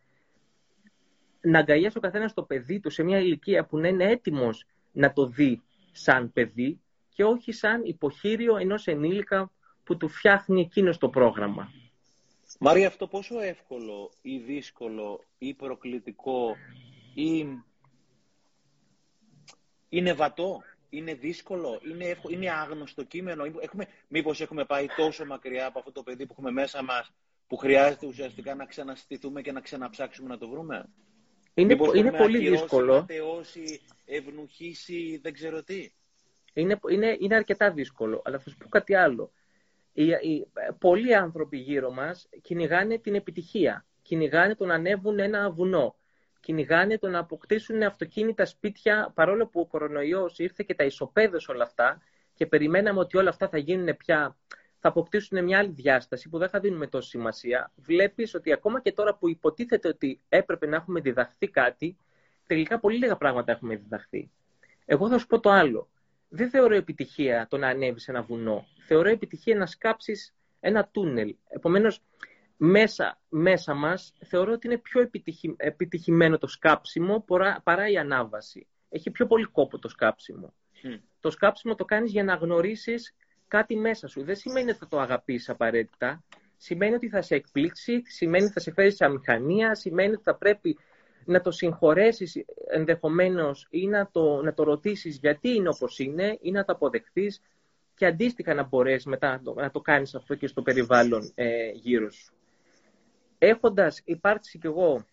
να 1.42 1.60
αγκαλιάσει 1.60 1.98
ο 1.98 2.02
καθένας 2.02 2.34
το 2.34 2.44
παιδί 2.44 2.80
του 2.80 2.90
σε 2.90 3.04
μια 3.04 3.20
ηλικία 3.20 3.66
που 3.66 3.78
να 3.78 3.88
είναι 3.88 4.04
έτοιμος 4.04 4.66
να 4.92 5.14
το 5.14 5.26
δει 5.26 5.62
σαν 5.92 6.32
παιδί 6.34 6.83
και 7.14 7.24
όχι 7.24 7.52
σαν 7.52 7.84
υποχείριο 7.84 8.58
ενός 8.58 8.88
ενήλικα 8.88 9.52
που 9.84 9.98
του 9.98 10.10
φτιάχνει 10.10 10.62
εκείνος 10.62 10.98
το 10.98 11.10
πρόγραμμα. 11.10 11.70
Μάρια, 12.60 12.88
αυτό 12.88 13.08
πόσο 13.08 13.40
εύκολο 13.40 14.12
ή 14.22 14.38
δύσκολο 14.38 15.24
ή 15.38 15.54
προκλητικό 15.54 16.56
ή 17.14 17.46
είναι 19.90 20.14
βατό, 20.14 20.62
είναι 20.90 21.14
δύσκολο, 21.14 21.80
είναι, 21.90 22.06
εύκολο, 22.06 22.36
είναι 22.36 22.52
άγνωστο 22.52 23.04
κείμενο. 23.04 23.44
Έχουμε, 23.60 23.88
μήπως 24.08 24.42
έχουμε 24.42 24.66
πάει 24.66 24.86
τόσο 24.98 25.26
μακριά 25.26 25.66
από 25.66 25.80
αυτό 25.80 25.92
το 25.92 26.04
παιδί 26.04 26.26
που 26.26 26.32
έχουμε 26.32 26.52
μέσα 26.52 26.84
μας 26.84 27.12
που 27.48 27.58
χρειάζεται 27.58 28.08
ουσιαστικά 28.08 28.56
να 28.56 28.66
ξαναστηθούμε 28.66 29.42
και 29.42 29.52
να 29.52 29.62
ξαναψάξουμε 29.62 30.30
να 30.30 30.38
το 30.38 30.50
βρούμε; 30.50 30.90
Είναι, 31.54 31.78
είναι 31.96 32.12
πολύ 32.12 32.50
δύσκολο. 32.50 32.94
Ματαιώσει, 32.94 33.82
ευνουχήσει, 34.06 35.20
δεν 35.24 35.34
ξέρω 35.34 35.64
τι. 35.64 35.92
Είναι, 36.54 36.80
είναι, 36.90 37.18
είναι 37.20 37.36
αρκετά 37.36 37.72
δύσκολο, 37.72 38.22
αλλά 38.26 38.40
θα 38.40 38.50
σου 38.50 38.58
πω 38.58 38.70
κάτι 38.70 38.96
άλλο. 38.96 39.32
Οι, 39.94 40.06
οι, 40.06 40.48
πολλοί 40.80 41.16
άνθρωποι 41.16 41.58
γύρω 41.58 41.92
μας 41.92 42.30
κυνηγάνε 42.42 42.98
την 42.98 43.16
επιτυχία. 43.16 43.86
Κυνηγάνε 44.02 44.56
το 44.56 44.66
να 44.66 44.74
ανέβουν 44.74 45.20
ένα 45.20 45.52
βουνό. 45.52 45.96
Κυνηγάνε 46.40 46.98
το 46.98 47.08
να 47.08 47.20
αποκτήσουν 47.20 47.84
αυτοκίνητα 47.84 48.46
σπίτια, 48.46 49.12
παρόλο 49.14 49.48
που 49.48 49.60
ο 49.60 49.66
κορονοϊός 49.66 50.40
ήρθε 50.40 50.64
και 50.68 50.76
τα 50.76 50.84
ισοπαίδωσε 50.84 51.52
όλα 51.52 51.64
αυτά 51.64 52.02
και 52.34 52.46
περιμέναμε 52.46 53.00
ότι 53.00 53.18
όλα 53.18 53.30
αυτά 53.30 53.50
θα 53.50 53.58
γίνουν 53.58 53.98
πια, 53.98 54.38
θα 54.80 54.90
αποκτήσουν 54.90 55.44
μια 55.44 55.58
άλλη 55.58 55.72
διάσταση 55.72 56.30
που 56.30 56.38
δεν 56.38 56.50
θα 56.50 56.60
δίνουμε 56.60 56.88
τόση 56.88 57.10
σημασία. 57.10 57.72
Βλέπεις 57.76 58.34
ότι 58.34 58.54
ακόμα 58.54 58.82
και 58.82 58.92
τώρα 58.92 59.16
που 59.16 59.30
υποτίθεται 59.30 59.88
ότι 59.88 60.22
έπρεπε 60.30 60.66
να 60.66 60.76
έχουμε 60.76 61.00
διδαχθεί 61.00 61.48
κάτι, 61.48 61.98
τελικά 62.48 62.80
πολύ 62.80 62.98
λίγα 62.98 63.16
πράγματα 63.16 63.52
έχουμε 63.52 63.76
διδαχθεί. 63.76 64.32
Εγώ 64.86 65.10
θα 65.10 65.18
σου 65.18 65.28
πω 65.28 65.40
το 65.40 65.50
άλλο 65.50 65.90
δεν 66.36 66.50
θεωρώ 66.50 66.76
επιτυχία 66.76 67.48
το 67.50 67.58
να 67.58 67.68
ανέβεις 67.68 68.08
ένα 68.08 68.22
βουνό. 68.22 68.66
Θεωρώ 68.86 69.10
επιτυχία 69.10 69.56
να 69.56 69.66
σκάψεις 69.66 70.34
ένα 70.60 70.88
τούνελ. 70.92 71.36
Επομένως, 71.48 72.02
μέσα, 72.58 73.22
μέσα 73.30 73.74
μας 73.74 74.14
θεωρώ 74.26 74.52
ότι 74.52 74.68
είναι 74.68 74.78
πιο 74.78 75.10
επιτυχημένο 75.58 76.38
το 76.38 76.48
σκάψιμο 76.48 77.26
παρά, 77.64 77.90
η 77.90 77.98
ανάβαση. 77.98 78.68
Έχει 78.90 79.12
πιο 79.12 79.28
πολύ 79.28 79.46
κόπο 79.46 79.80
το 79.80 79.88
σκάψιμο. 79.88 80.54
Το 81.20 81.32
σκάψιμο 81.32 81.76
το 81.76 81.86
κάνεις 81.86 82.12
για 82.12 82.24
να 82.24 82.36
γνωρίσεις 82.36 83.16
κάτι 83.48 83.76
μέσα 83.76 84.08
σου. 84.08 84.24
Δεν 84.24 84.36
σημαίνει 84.36 84.70
ότι 84.70 84.80
θα 84.80 84.88
το 84.88 85.00
αγαπήσεις 85.00 85.50
απαραίτητα. 85.50 86.24
Σημαίνει 86.58 86.96
ότι 86.96 87.10
θα 87.10 87.22
σε 87.22 87.36
εκπλήξει, 87.36 88.02
σημαίνει 88.06 88.44
ότι 88.44 88.54
θα 88.54 88.60
σε 88.60 88.72
φέρει 88.72 88.92
σε 88.92 89.06
αμηχανία, 89.06 89.76
σημαίνει 89.76 90.14
ότι 90.14 90.24
θα 90.24 90.36
πρέπει 90.36 90.78
να 91.26 91.42
το 91.42 91.52
συγχωρέσεις 91.52 92.44
ενδεχομένως 92.68 93.68
ή 93.70 93.88
να 93.88 94.10
το, 94.12 94.42
να 94.42 94.54
το 94.54 94.64
ρωτήσεις 94.64 95.18
γιατί 95.18 95.50
είναι 95.50 95.70
όπως 95.70 96.00
είναι 96.00 96.38
ή 96.42 96.52
να 96.52 96.66
το 96.66 96.74
αποδεχτείς 96.74 97.42
και 97.96 98.06
αντίστοιχα 98.06 98.54
να 98.54 98.64
μπορέσεις 98.64 99.06
μετά 99.06 99.42
να 99.56 99.72
το 99.72 99.82
κάνεις 99.82 100.16
αυτό 100.16 100.36
και 100.36 100.48
στο 100.48 100.62
περιβάλλον 100.62 101.32
ε, 101.36 101.70
γύρω 101.74 102.12
σου. 102.12 102.34
Έχοντας 103.38 104.02
υπάρξει 104.06 104.60
κι 104.60 104.68
εγώ 104.68 105.06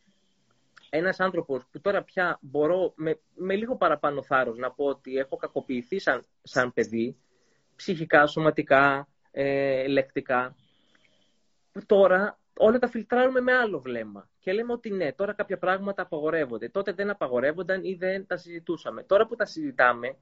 ένας 0.90 1.20
άνθρωπος 1.20 1.66
που 1.70 1.80
τώρα 1.80 2.02
πια 2.02 2.38
μπορώ 2.40 2.92
με, 2.96 3.20
με 3.34 3.54
λίγο 3.54 3.76
παραπάνω 3.76 4.22
θάρρος 4.22 4.58
να 4.58 4.70
πω 4.70 4.84
ότι 4.84 5.16
έχω 5.16 5.36
κακοποιηθεί 5.36 5.98
σαν, 5.98 6.24
σαν 6.42 6.72
παιδί, 6.72 7.16
ψυχικά, 7.76 8.26
σωματικά, 8.26 9.08
ε, 9.30 9.86
λεκτικά, 9.86 10.56
τώρα 11.86 12.38
όλα 12.56 12.78
τα 12.78 12.88
φιλτράρουμε 12.88 13.40
με 13.40 13.52
άλλο 13.52 13.80
βλέμμα. 13.80 14.29
Και 14.40 14.52
λέμε 14.52 14.72
ότι 14.72 14.90
ναι, 14.90 15.12
τώρα 15.12 15.32
κάποια 15.34 15.58
πράγματα 15.58 16.02
απαγορεύονται. 16.02 16.68
Τότε 16.68 16.92
δεν 16.92 17.10
απαγορεύονταν 17.10 17.84
ή 17.84 17.94
δεν 17.94 18.26
τα 18.26 18.36
συζητούσαμε. 18.36 19.02
Τώρα 19.02 19.26
που 19.26 19.36
τα 19.36 19.44
συζητάμε, 19.44 20.16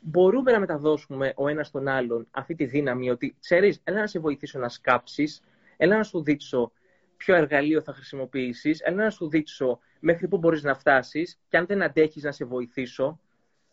μπορούμε 0.00 0.52
να 0.52 0.60
μεταδώσουμε 0.60 1.32
ο 1.36 1.48
ένας 1.48 1.70
τον 1.70 1.88
άλλον 1.88 2.26
αυτή 2.30 2.54
τη 2.54 2.64
δύναμη 2.64 3.10
ότι 3.10 3.36
ξέρεις, 3.40 3.80
έλα 3.84 4.00
να 4.00 4.06
σε 4.06 4.18
βοηθήσω 4.18 4.58
να 4.58 4.68
σκάψεις, 4.68 5.42
έλα 5.76 5.96
να 5.96 6.02
σου 6.02 6.22
δείξω 6.22 6.72
ποιο 7.16 7.34
εργαλείο 7.34 7.80
θα 7.80 7.92
χρησιμοποιήσεις, 7.92 8.80
έλα 8.80 9.04
να 9.04 9.10
σου 9.10 9.28
δείξω 9.28 9.78
μέχρι 10.00 10.28
πού 10.28 10.38
μπορείς 10.38 10.62
να 10.62 10.74
φτάσεις 10.74 11.38
και 11.48 11.56
αν 11.56 11.66
δεν 11.66 11.82
αντέχεις 11.82 12.22
να 12.22 12.32
σε 12.32 12.44
βοηθήσω. 12.44 13.20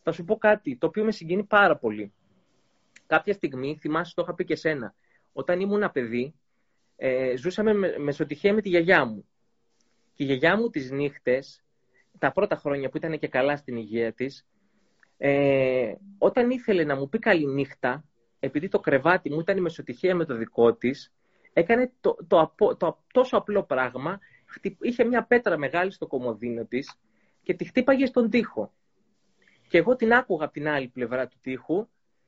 Θα 0.04 0.12
σου 0.12 0.24
πω 0.24 0.38
κάτι 0.38 0.78
το 0.78 0.88
οποίο 0.88 1.04
με 1.04 1.12
συγκινεί 1.12 1.44
πάρα 1.44 1.78
πολύ. 1.78 2.14
Κάποια 3.08 3.34
στιγμή, 3.34 3.78
θυμάσαι, 3.80 4.14
το 4.16 4.22
είχα 4.22 4.36
πει 4.36 4.46
και 4.46 4.56
σένα, 4.56 4.96
όταν 5.34 5.60
ήμουν 5.60 5.92
παιδί, 5.92 6.34
ε, 6.96 7.36
ζούσαμε 7.38 7.74
με, 7.74 7.98
μεσοτυχία 7.98 8.54
με 8.54 8.62
τη 8.62 8.70
γιαγιά 8.70 9.06
μου. 9.06 9.28
Και 10.14 10.24
η 10.24 10.26
γιαγιά 10.26 10.58
μου 10.58 10.70
τις 10.70 10.92
νύχτες, 10.92 11.64
τα 12.18 12.32
πρώτα 12.32 12.56
χρόνια 12.56 12.90
που 12.90 12.98
ήταν 12.98 13.20
και 13.20 13.28
καλά 13.28 13.58
στην 13.58 13.76
υγεία 13.76 14.14
της, 14.14 14.46
ε, 15.18 15.94
όταν 16.18 16.50
ήθελε 16.50 16.84
να 16.84 16.96
μου 16.96 17.10
πει 17.10 17.20
καλή 17.20 17.46
νύχτα, 17.46 18.04
επειδή 18.40 18.68
το 18.68 18.80
κρεβάτι 18.80 19.30
μου 19.30 19.40
ήταν 19.40 19.58
η 19.58 19.62
μεσοτυχία 19.62 20.16
με 20.16 20.26
το 20.26 20.36
δικό 20.36 20.74
της, 20.74 21.14
έκανε 21.54 21.92
το, 22.02 22.16
το, 22.28 22.54
το, 22.78 23.04
τόσο 23.14 23.38
απλό 23.38 23.64
πράγμα, 23.64 24.20
είχε 24.82 25.04
μια 25.04 25.24
πέτρα 25.24 25.58
μεγάλη 25.58 25.92
στο 25.92 26.08
κομμωδίνο 26.08 26.66
της 26.66 27.00
και 27.44 27.54
τη 27.54 27.66
χτύπαγε 27.66 28.06
στον 28.06 28.30
τοίχο. 28.30 28.74
Και 29.68 29.78
εγώ 29.78 29.96
την 29.96 30.14
άκουγα 30.14 30.44
από 30.44 30.54
την 30.54 30.68
άλλη 30.68 30.88
πλευρά 30.88 31.28
του 31.28 31.38
τοίχου 31.42 31.88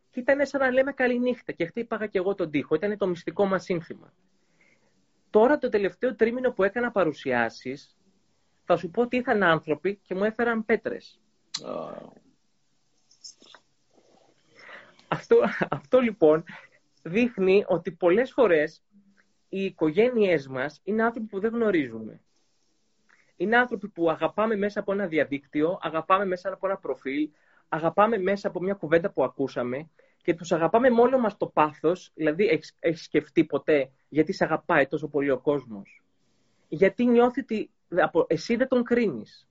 και 0.10 0.20
ήταν 0.20 0.46
σαν 0.46 0.62
να 0.62 0.72
λέμε 0.72 0.92
καλή 0.92 1.20
νύχτα 1.20 1.52
και 1.52 1.66
χτύπαγα 1.66 2.08
και 2.08 2.18
εγώ 2.18 2.36
τον 2.36 2.50
τοίχο. 2.50 2.76
Ήταν 2.76 2.98
το 2.98 3.08
μυστικό 3.08 3.46
μας 3.46 3.64
σύνθημα. 3.64 4.14
Τώρα 5.36 5.58
το 5.58 5.70
τελευταίο 5.70 6.16
τρίμηνο 6.16 6.52
που 6.52 6.64
έκανα 6.64 6.92
παρουσιάσεις, 6.92 7.98
θα 8.64 8.78
σου 8.78 8.90
πω 8.90 9.02
ότι 9.02 9.16
ήρθαν 9.16 9.44
άνθρωποι 9.44 10.00
και 10.04 10.16
μου 10.16 10.24
έφεραν 10.24 10.66
πέτρες. 10.66 11.22
Αυτό, 15.08 15.38
αυτό 15.70 16.00
λοιπόν 16.00 16.44
δείχνει 17.04 17.64
ότι 17.68 17.92
πολλές 17.92 18.32
φορές 18.32 18.84
οι 19.50 19.64
οικογένειές 19.64 20.48
μας 20.48 20.82
είναι 20.84 21.04
άνθρωποι 21.04 21.28
που 21.28 21.40
δεν 21.40 21.52
γνωρίζουμε. 21.52 22.22
Είναι 23.36 23.58
άνθρωποι 23.58 23.88
που 23.88 24.10
αγαπάμε 24.10 24.56
μέσα 24.56 24.80
από 24.80 24.92
ένα 24.92 25.08
διαδίκτυο, 25.08 25.80
αγαπάμε 25.82 26.26
μέσα 26.26 26.54
από 26.54 26.68
ένα 26.68 26.78
προφίλ, 26.78 27.30
αγαπάμε 27.70 28.18
μέσα 28.18 28.48
από 28.48 28.62
μια 28.62 28.74
κουβέντα 28.74 29.12
που 29.12 29.24
ακούσαμε 29.24 29.90
και 30.26 30.34
τους 30.34 30.52
αγαπάμε 30.52 30.90
μόνο 30.90 31.18
μας 31.18 31.38
το 31.38 31.48
πάθος, 31.48 32.12
δηλαδή 32.16 32.48
έχεις, 32.48 32.76
έχεις 32.80 33.04
σκεφτεί 33.04 33.46
ποτέ 33.46 33.92
γιατί 34.10 34.34
σε 34.34 34.44
αγαπάει 34.44 34.88
τόσο 34.88 35.08
πολύ 35.08 35.32
ο 35.32 35.40
κόσμος; 35.40 36.04
Γιατί 36.68 37.06
νιώθει 37.06 37.40
ότι 37.40 37.70
εσύ 38.28 38.56
δεν 38.56 38.68
τον 38.68 38.84
κρίνεις; 38.84 39.48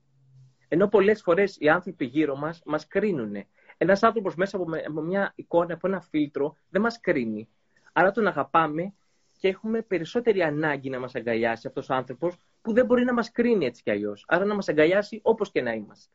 Ενώ 0.69 0.89
πολλές 0.89 1.23
φορές 1.23 1.57
οι 1.61 1.69
άνθρωποι 1.69 2.05
γύρω 2.05 2.37
μας 2.37 2.63
μας 2.65 2.87
κρίνουν. 2.87 3.35
Ένας 3.77 4.03
άνθρωπος 4.03 4.35
μέσα 4.35 4.57
από 4.87 5.01
μια 5.01 5.33
εικόνα, 5.35 5.75
από 5.75 5.87
ένα 5.87 6.01
φίλτρο, 6.01 6.57
δεν 6.71 6.81
μας 6.83 7.01
κρίνει. 7.01 7.49
Άρα 7.93 8.11
τον 8.11 8.27
αγαπάμε 8.27 8.95
και 9.39 9.49
έχουμε 9.49 9.83
περισσότερη 9.83 10.43
ανάγκη 10.43 10.91
να 10.91 10.99
μας 11.01 11.15
αγκαλιάσει 11.15 11.67
αυτός 11.67 11.89
ο 11.89 11.95
άνθρωπος 11.95 12.37
που 12.63 12.73
δεν 12.73 12.87
μπορεί 12.87 13.05
να 13.05 13.13
μας 13.13 13.31
κρίνει 13.31 13.65
έτσι 13.65 13.83
κι 13.83 13.91
αλλιώς. 13.91 14.25
Άρα 14.29 14.45
να 14.45 14.55
μας 14.55 14.69
αγκαλιάσει 14.69 15.21
όπως 15.23 15.51
και 15.51 15.63
να 15.63 15.73
είμαστε. 15.73 16.13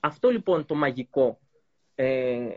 Αυτό 0.00 0.28
λοιπόν 0.28 0.66
το 0.66 0.74
μαγικό 0.74 1.38
ε, 1.94 2.48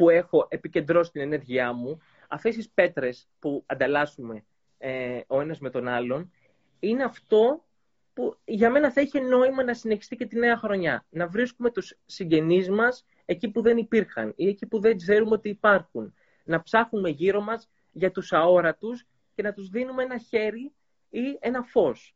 που 0.00 0.10
έχω 0.10 0.46
επικεντρώσει 0.50 1.10
την 1.10 1.20
ενέργειά 1.20 1.72
μου, 1.72 2.00
αυτές 2.28 2.54
τις 2.54 2.70
πέτρες 2.70 3.28
που 3.38 3.62
ανταλλάσσουμε 3.66 4.44
ε, 4.78 5.20
ο 5.26 5.40
ένας 5.40 5.58
με 5.58 5.70
τον 5.70 5.88
άλλον, 5.88 6.32
είναι 6.78 7.02
αυτό 7.04 7.64
που 8.12 8.38
για 8.44 8.70
μένα 8.70 8.92
θα 8.92 9.00
είχε 9.00 9.20
νόημα 9.20 9.64
να 9.64 9.74
συνεχιστεί 9.74 10.16
και 10.16 10.26
τη 10.26 10.38
νέα 10.38 10.56
χρονιά. 10.56 11.04
Να 11.10 11.26
βρίσκουμε 11.26 11.70
τους 11.70 11.98
συγγενείς 12.06 12.68
μας 12.68 13.04
εκεί 13.24 13.50
που 13.50 13.62
δεν 13.62 13.76
υπήρχαν 13.76 14.32
ή 14.36 14.48
εκεί 14.48 14.66
που 14.66 14.80
δεν 14.80 14.96
ξέρουμε 14.96 15.30
ότι 15.30 15.48
υπάρχουν. 15.48 16.14
Να 16.44 16.62
ψάχνουμε 16.62 17.10
γύρω 17.10 17.40
μας 17.40 17.70
για 17.92 18.10
τους 18.10 18.32
αόρατους 18.32 19.06
και 19.34 19.42
να 19.42 19.52
τους 19.52 19.68
δίνουμε 19.68 20.02
ένα 20.02 20.18
χέρι 20.18 20.72
ή 21.10 21.38
ένα 21.40 21.62
φως. 21.62 22.14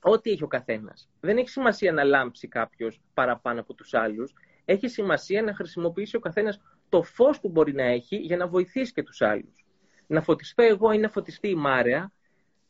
Ό,τι 0.00 0.30
έχει 0.30 0.42
ο 0.42 0.48
καθένας. 0.48 1.10
Δεν 1.20 1.36
έχει 1.36 1.48
σημασία 1.48 1.92
να 1.92 2.04
λάμψει 2.04 2.48
κάποιος 2.48 3.00
παραπάνω 3.14 3.60
από 3.60 3.74
τους 3.74 3.94
άλλους. 3.94 4.34
Έχει 4.64 4.88
σημασία 4.88 5.42
να 5.42 5.54
χρησιμοποιήσει 5.54 6.16
ο 6.16 6.20
καθένας 6.20 6.60
το 6.92 7.02
φως 7.02 7.40
που 7.40 7.48
μπορεί 7.48 7.72
να 7.72 7.82
έχει 7.82 8.16
για 8.16 8.36
να 8.36 8.48
βοηθήσει 8.48 8.92
και 8.92 9.02
τους 9.02 9.20
άλλους. 9.20 9.66
Να 10.06 10.22
φωτιστώ 10.22 10.62
εγώ 10.62 10.92
ή 10.92 10.98
να 10.98 11.08
φωτιστεί 11.08 11.48
η 11.48 11.54
Μάρια, 11.54 12.12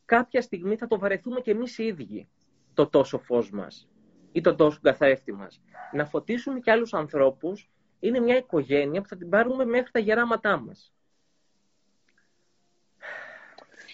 κάποια 0.05 0.41
στιγμή 0.41 0.75
θα 0.75 0.87
το 0.87 0.99
βαρεθούμε 0.99 1.39
και 1.39 1.51
εμείς 1.51 1.77
οι 1.77 1.85
ίδιοι 1.85 2.29
το 2.73 2.87
τόσο 2.87 3.17
φως 3.17 3.51
μας 3.51 3.87
ή 4.31 4.41
το 4.41 4.55
τόσο 4.55 4.79
καθαέφτη 4.81 5.33
μας. 5.33 5.61
Να 5.91 6.05
φωτίσουμε 6.05 6.59
και 6.59 6.71
άλλους 6.71 6.93
ανθρώπους 6.93 7.69
είναι 7.99 8.19
μια 8.19 8.37
οικογένεια 8.37 9.01
που 9.01 9.07
θα 9.07 9.17
την 9.17 9.29
πάρουμε 9.29 9.65
μέχρι 9.65 9.91
τα 9.91 9.99
γεράματά 9.99 10.57
μας. 10.57 10.93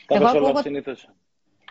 Εγώ 0.07 0.27
ακούγω... 0.27 0.61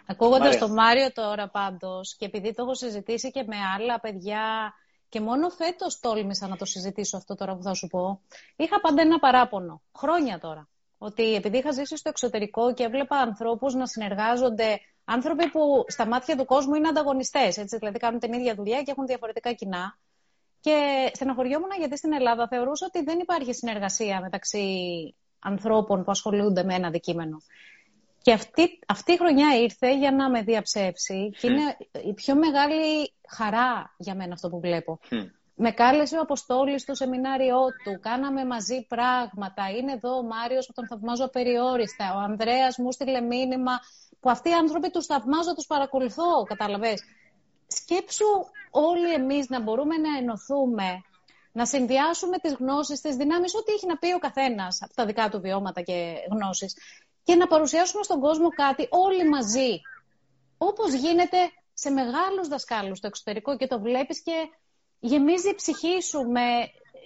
Ακούγοντας 0.07 0.59
τον 0.59 0.73
Μάριο 0.73 1.13
τώρα 1.13 1.49
πάντως 1.49 2.17
και 2.17 2.25
επειδή 2.25 2.55
το 2.55 2.63
έχω 2.63 2.75
συζητήσει 2.75 3.31
και 3.31 3.43
με 3.43 3.57
άλλα 3.77 4.01
παιδιά 4.01 4.75
Και 5.09 5.21
μόνο 5.21 5.49
φέτος 5.49 6.01
τόλμησα 6.01 6.49
να 6.49 6.57
το 6.57 6.65
συζητήσω 6.65 7.17
αυτό 7.17 7.35
τώρα 7.35 7.57
που 7.57 7.63
θα 7.63 7.75
σου 7.75 7.87
πω. 7.87 8.21
Είχα 8.57 8.81
πάντα 8.81 9.03
ένα 9.03 9.19
παράπονο, 9.19 9.83
χρόνια 9.99 10.39
τώρα. 10.39 10.69
Ότι 10.99 11.35
επειδή 11.35 11.59
είχα 11.59 11.73
ζήσει 11.73 11.97
στο 11.97 12.09
εξωτερικό 12.09 12.75
και 12.75 12.83
έβλεπα 12.83 13.17
ανθρώπους 13.17 13.75
να 13.75 13.87
συνεργάζονται, 13.87 14.81
άνθρωποι 15.05 15.51
που 15.51 15.85
στα 15.87 16.07
μάτια 16.07 16.37
του 16.37 16.45
κόσμου 16.45 16.75
είναι 16.75 16.89
ανταγωνιστές, 16.89 17.55
δηλαδή 17.55 17.99
κάνουν 17.99 18.21
την 18.21 18.33
ίδια 18.33 18.55
δουλειά 18.55 18.83
και 18.83 18.91
έχουν 18.91 19.07
διαφορετικά 19.07 19.53
κοινά. 19.53 19.99
Και 20.61 21.11
στεναχωριόμουν 21.15 21.71
γιατί 21.79 21.97
στην 21.97 22.13
Ελλάδα 22.13 22.49
θεωρούσα 22.49 22.87
ότι 22.87 23.05
δεν 23.05 23.19
υπάρχει 23.19 23.55
συνεργασία 23.55 24.21
μεταξύ 24.21 24.65
ανθρώπων 25.39 26.05
που 26.05 26.11
ασχολούνται 26.11 26.65
με 26.65 26.75
ένα 26.75 26.87
αντικείμενο. 26.87 27.37
Και 28.23 28.32
αυτή, 28.32 28.78
αυτή 28.89 29.12
η 29.12 29.16
χρονιά 29.16 29.57
ήρθε 29.61 29.99
για 29.99 30.12
να 30.12 30.31
με 30.31 30.43
διαψεύσει 30.43 31.31
και 31.40 31.47
είναι 31.47 31.77
η 32.05 32.15
πιο 32.15 32.35
μεγάλη 32.35 33.12
χαρά 33.28 33.95
για 33.99 34.15
μένα 34.15 34.32
αυτό 34.32 34.49
που 34.49 34.61
βλέπω. 34.61 34.99
Με 35.61 35.70
κάλεσε 35.70 36.16
ο 36.16 36.20
Αποστόλης 36.20 36.82
στο 36.82 36.95
σεμινάριό 36.95 37.61
του, 37.85 38.01
κάναμε 38.01 38.45
μαζί 38.45 38.86
πράγματα. 38.89 39.70
Είναι 39.78 39.93
εδώ 39.93 40.16
ο 40.16 40.23
Μάριος 40.23 40.66
που 40.66 40.73
τον 40.73 40.86
θαυμάζω 40.86 41.24
απεριόριστα. 41.24 42.15
Ο 42.16 42.19
Ανδρέας 42.19 42.78
μου 42.78 42.93
στείλε 42.93 43.20
μήνυμα 43.20 43.73
που 44.20 44.31
αυτοί 44.31 44.49
οι 44.49 44.53
άνθρωποι 44.53 44.90
τους 44.90 45.07
θαυμάζω, 45.07 45.55
τους 45.55 45.66
παρακολουθώ, 45.66 46.43
κατάλαβες. 46.43 47.03
Σκέψου 47.66 48.27
όλοι 48.70 49.12
εμείς 49.12 49.49
να 49.49 49.61
μπορούμε 49.61 49.97
να 49.97 50.19
ενωθούμε, 50.19 51.03
να 51.53 51.66
συνδυάσουμε 51.66 52.39
τις 52.39 52.53
γνώσεις, 52.53 53.01
τις 53.01 53.16
δυνάμεις, 53.16 53.55
ό,τι 53.55 53.73
έχει 53.73 53.86
να 53.86 53.97
πει 53.97 54.12
ο 54.12 54.19
καθένας 54.19 54.82
από 54.82 54.95
τα 54.95 55.07
δικά 55.07 55.28
του 55.28 55.40
βιώματα 55.40 55.81
και 55.81 56.15
γνώσεις 56.31 56.77
και 57.29 57.35
να 57.35 57.47
παρουσιάσουμε 57.47 58.03
στον 58.03 58.21
κόσμο 58.21 58.49
κάτι 58.49 58.89
όλοι 58.91 59.29
μαζί. 59.29 59.81
Όπως 60.59 60.93
γίνεται 60.93 61.39
σε 61.75 61.91
μεγάλους 61.91 62.49
δασκάλους 62.49 62.99
στο 62.99 63.07
εξωτερικό 63.07 63.57
και 63.57 63.67
το 63.67 63.81
βλέπεις 63.81 64.23
και 64.23 64.49
γεμίζει 64.99 65.49
η 65.49 65.55
ψυχή 65.55 66.03
σου 66.03 66.21
με 66.21 66.47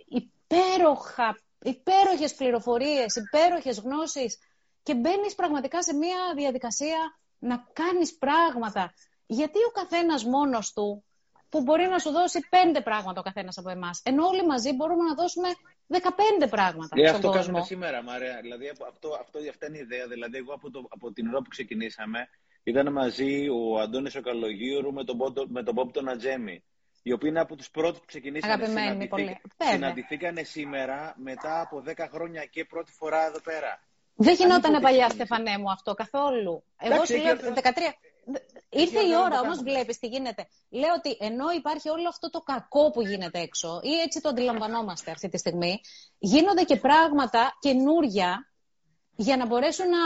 υπέροχα, 0.09 1.39
υπέροχες 1.63 2.35
πληροφορίες, 2.35 3.17
υπέροχες 3.17 3.79
γνώσεις 3.79 4.39
και 4.83 4.95
μπαίνεις 4.95 5.35
πραγματικά 5.35 5.83
σε 5.83 5.95
μια 5.95 6.33
διαδικασία 6.37 7.19
να 7.39 7.69
κάνεις 7.73 8.17
πράγματα. 8.19 8.93
Γιατί 9.27 9.59
ο 9.59 9.71
καθένας 9.71 10.25
μόνος 10.25 10.73
του 10.73 11.05
που 11.49 11.63
μπορεί 11.63 11.87
να 11.87 11.99
σου 11.99 12.11
δώσει 12.11 12.47
πέντε 12.51 12.81
πράγματα 12.81 13.21
ο 13.21 13.23
καθένας 13.23 13.59
από 13.59 13.71
εμάς. 13.71 14.01
Ενώ 14.05 14.27
όλοι 14.27 14.47
μαζί 14.47 14.73
μπορούμε 14.73 15.05
να 15.05 15.15
δώσουμε 15.15 15.49
15 15.99 16.49
πράγματα. 16.51 16.95
Ε, 17.01 17.09
αυτό 17.09 17.27
κόσμο. 17.29 17.43
κάνουμε 17.43 17.65
σήμερα, 17.65 18.03
Μαρέα. 18.03 18.41
Δηλαδή, 18.41 18.69
αυτό, 18.69 19.09
αυτό, 19.21 19.39
αυτή 19.51 19.67
είναι 19.67 19.79
η 19.79 19.81
ιδέα. 19.81 20.07
Δηλαδή, 20.07 20.37
εγώ 20.37 20.53
από, 20.55 20.71
το, 20.71 20.87
από 20.89 21.13
την 21.13 21.29
ώρα 21.29 21.39
που 21.39 21.49
ξεκινήσαμε, 21.49 22.29
ήταν 22.63 22.93
μαζί 22.93 23.49
ο 23.49 23.81
Αντώνης 23.81 24.17
ο 24.17 24.21
Καλογύρου 24.21 24.93
με 24.93 25.05
τον, 25.05 25.17
με 25.49 25.63
τον 25.63 25.75
Μπόμπ 25.75 25.91
τον 25.91 26.09
Ατζέμι. 26.09 26.65
Οι 27.03 27.13
οποίοι 27.13 27.29
είναι 27.33 27.41
από 27.41 27.57
τους 27.57 27.71
πρώτους 27.71 27.99
που 27.99 28.07
ξεκινήσαμε. 28.07 28.67
Συναντηθήκα, 28.67 29.41
συναντηθήκανε 29.71 30.43
σήμερα 30.43 31.15
μετά 31.17 31.61
από 31.61 31.83
10 31.87 31.93
χρόνια 32.13 32.45
και 32.45 32.65
πρώτη 32.65 32.93
φορά 32.93 33.27
εδώ 33.27 33.41
πέρα. 33.41 33.81
Δεν 34.15 34.35
γινόταν 34.35 34.81
παλιά, 34.81 35.09
Στεφανέ 35.09 35.59
μου, 35.59 35.71
αυτό 35.71 35.95
καθόλου. 35.95 36.65
Εγώ 36.79 37.05
σου 37.05 37.17
λέω 37.17 37.37
13. 37.55 37.69
Ήρθε 38.69 39.01
η 39.01 39.15
ώρα, 39.25 39.41
όμως 39.41 39.59
βλέπεις 39.59 39.99
τι 39.99 40.07
γίνεται. 40.07 40.47
Λέω 40.71 40.95
ότι 40.97 41.17
ενώ 41.21 41.51
υπάρχει 41.51 41.89
όλο 41.89 42.09
αυτό 42.09 42.31
το 42.31 42.41
κακό 42.41 42.91
που 42.91 43.03
γίνεται 43.03 43.41
έξω, 43.41 43.81
ή 43.83 44.01
έτσι 44.01 44.21
το 44.21 44.29
αντιλαμβανόμαστε 44.29 45.11
αυτή 45.11 45.29
τη 45.29 45.39
στιγμή, 45.39 45.81
γίνονται 46.19 46.63
και 46.63 46.77
πράγματα 46.77 47.57
καινούρια 47.61 48.53
για 49.17 49.37
να 49.37 49.47
μπορέσουν 49.47 49.89
να 49.89 49.99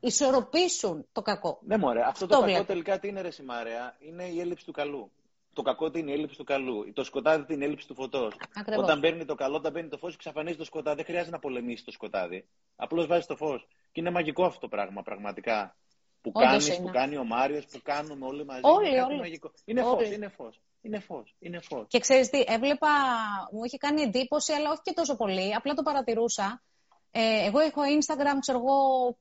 ισορροπήσουν 0.00 1.06
το 1.12 1.22
κακό. 1.22 1.58
Ναι, 1.62 1.76
μωρέ. 1.76 2.02
Αυτό 2.02 2.26
το, 2.26 2.40
κακό 2.40 2.64
τελικά 2.64 2.98
τι 2.98 3.08
είναι, 3.08 3.20
ρε 3.20 3.30
Σιμάρεα, 3.30 3.96
είναι 3.98 4.24
η 4.24 4.40
έλλειψη 4.40 4.64
του 4.64 4.72
καλού. 4.72 5.10
Το 5.52 5.62
κακό 5.62 5.90
είναι 5.94 6.10
η 6.10 6.14
έλλειψη 6.14 6.36
του 6.36 6.44
καλού. 6.44 6.92
Το 6.92 7.04
σκοτάδι 7.04 7.54
είναι 7.54 7.64
η 7.64 7.66
έλλειψη 7.66 7.86
του 7.86 7.94
φωτός. 7.94 8.34
Όταν 8.76 9.00
παίρνει 9.00 9.24
το 9.24 9.34
καλό, 9.34 9.56
όταν 9.56 9.72
παίρνει 9.72 9.88
το 9.88 9.98
φως, 9.98 10.14
εξαφανίζεις 10.14 10.58
το 10.58 10.64
σκοτάδι. 10.64 10.96
Δεν 10.96 11.04
χρειάζεται 11.04 11.30
να 11.30 11.38
πολεμήσεις 11.38 11.84
το 11.84 11.90
σκοτάδι. 11.90 12.48
Απλώς 12.76 13.06
βάζεις 13.06 13.26
το 13.26 13.36
φως. 13.36 13.68
Και 13.92 14.00
είναι 14.00 14.10
μαγικό 14.10 14.44
αυτό 14.44 14.60
το 14.60 14.68
πράγμα, 14.68 15.02
πραγματικά 15.02 15.76
που 16.32 16.40
κάνεις, 16.40 16.80
που 16.80 16.90
κάνει 16.92 17.16
ο 17.16 17.24
Μάριος, 17.24 17.66
που 17.66 17.80
κάνουμε 17.82 18.26
όλοι 18.26 18.44
μαζί. 18.44 18.60
Όλοι, 18.62 18.88
είναι 18.88 19.02
όλοι. 19.02 19.18
Μαγικό. 19.18 19.52
Είναι 19.64 19.82
φως, 19.82 20.10
είναι 20.10 20.28
φως. 20.28 20.60
Είναι 20.82 20.98
φως, 20.98 21.34
είναι 21.38 21.60
φως. 21.60 21.86
Και 21.88 21.98
ξέρεις 21.98 22.30
τι, 22.30 22.44
έβλεπα, 22.46 22.88
μου 23.52 23.64
είχε 23.64 23.76
κάνει 23.76 24.02
εντύπωση, 24.02 24.52
αλλά 24.52 24.70
όχι 24.70 24.80
και 24.82 24.92
τόσο 24.92 25.16
πολύ, 25.16 25.54
απλά 25.54 25.74
το 25.74 25.82
παρατηρούσα. 25.82 26.62
Ε, 27.10 27.46
εγώ 27.46 27.58
έχω 27.58 27.80
Instagram, 27.82 28.36
ξέρω 28.40 28.58
εγώ, 28.58 29.16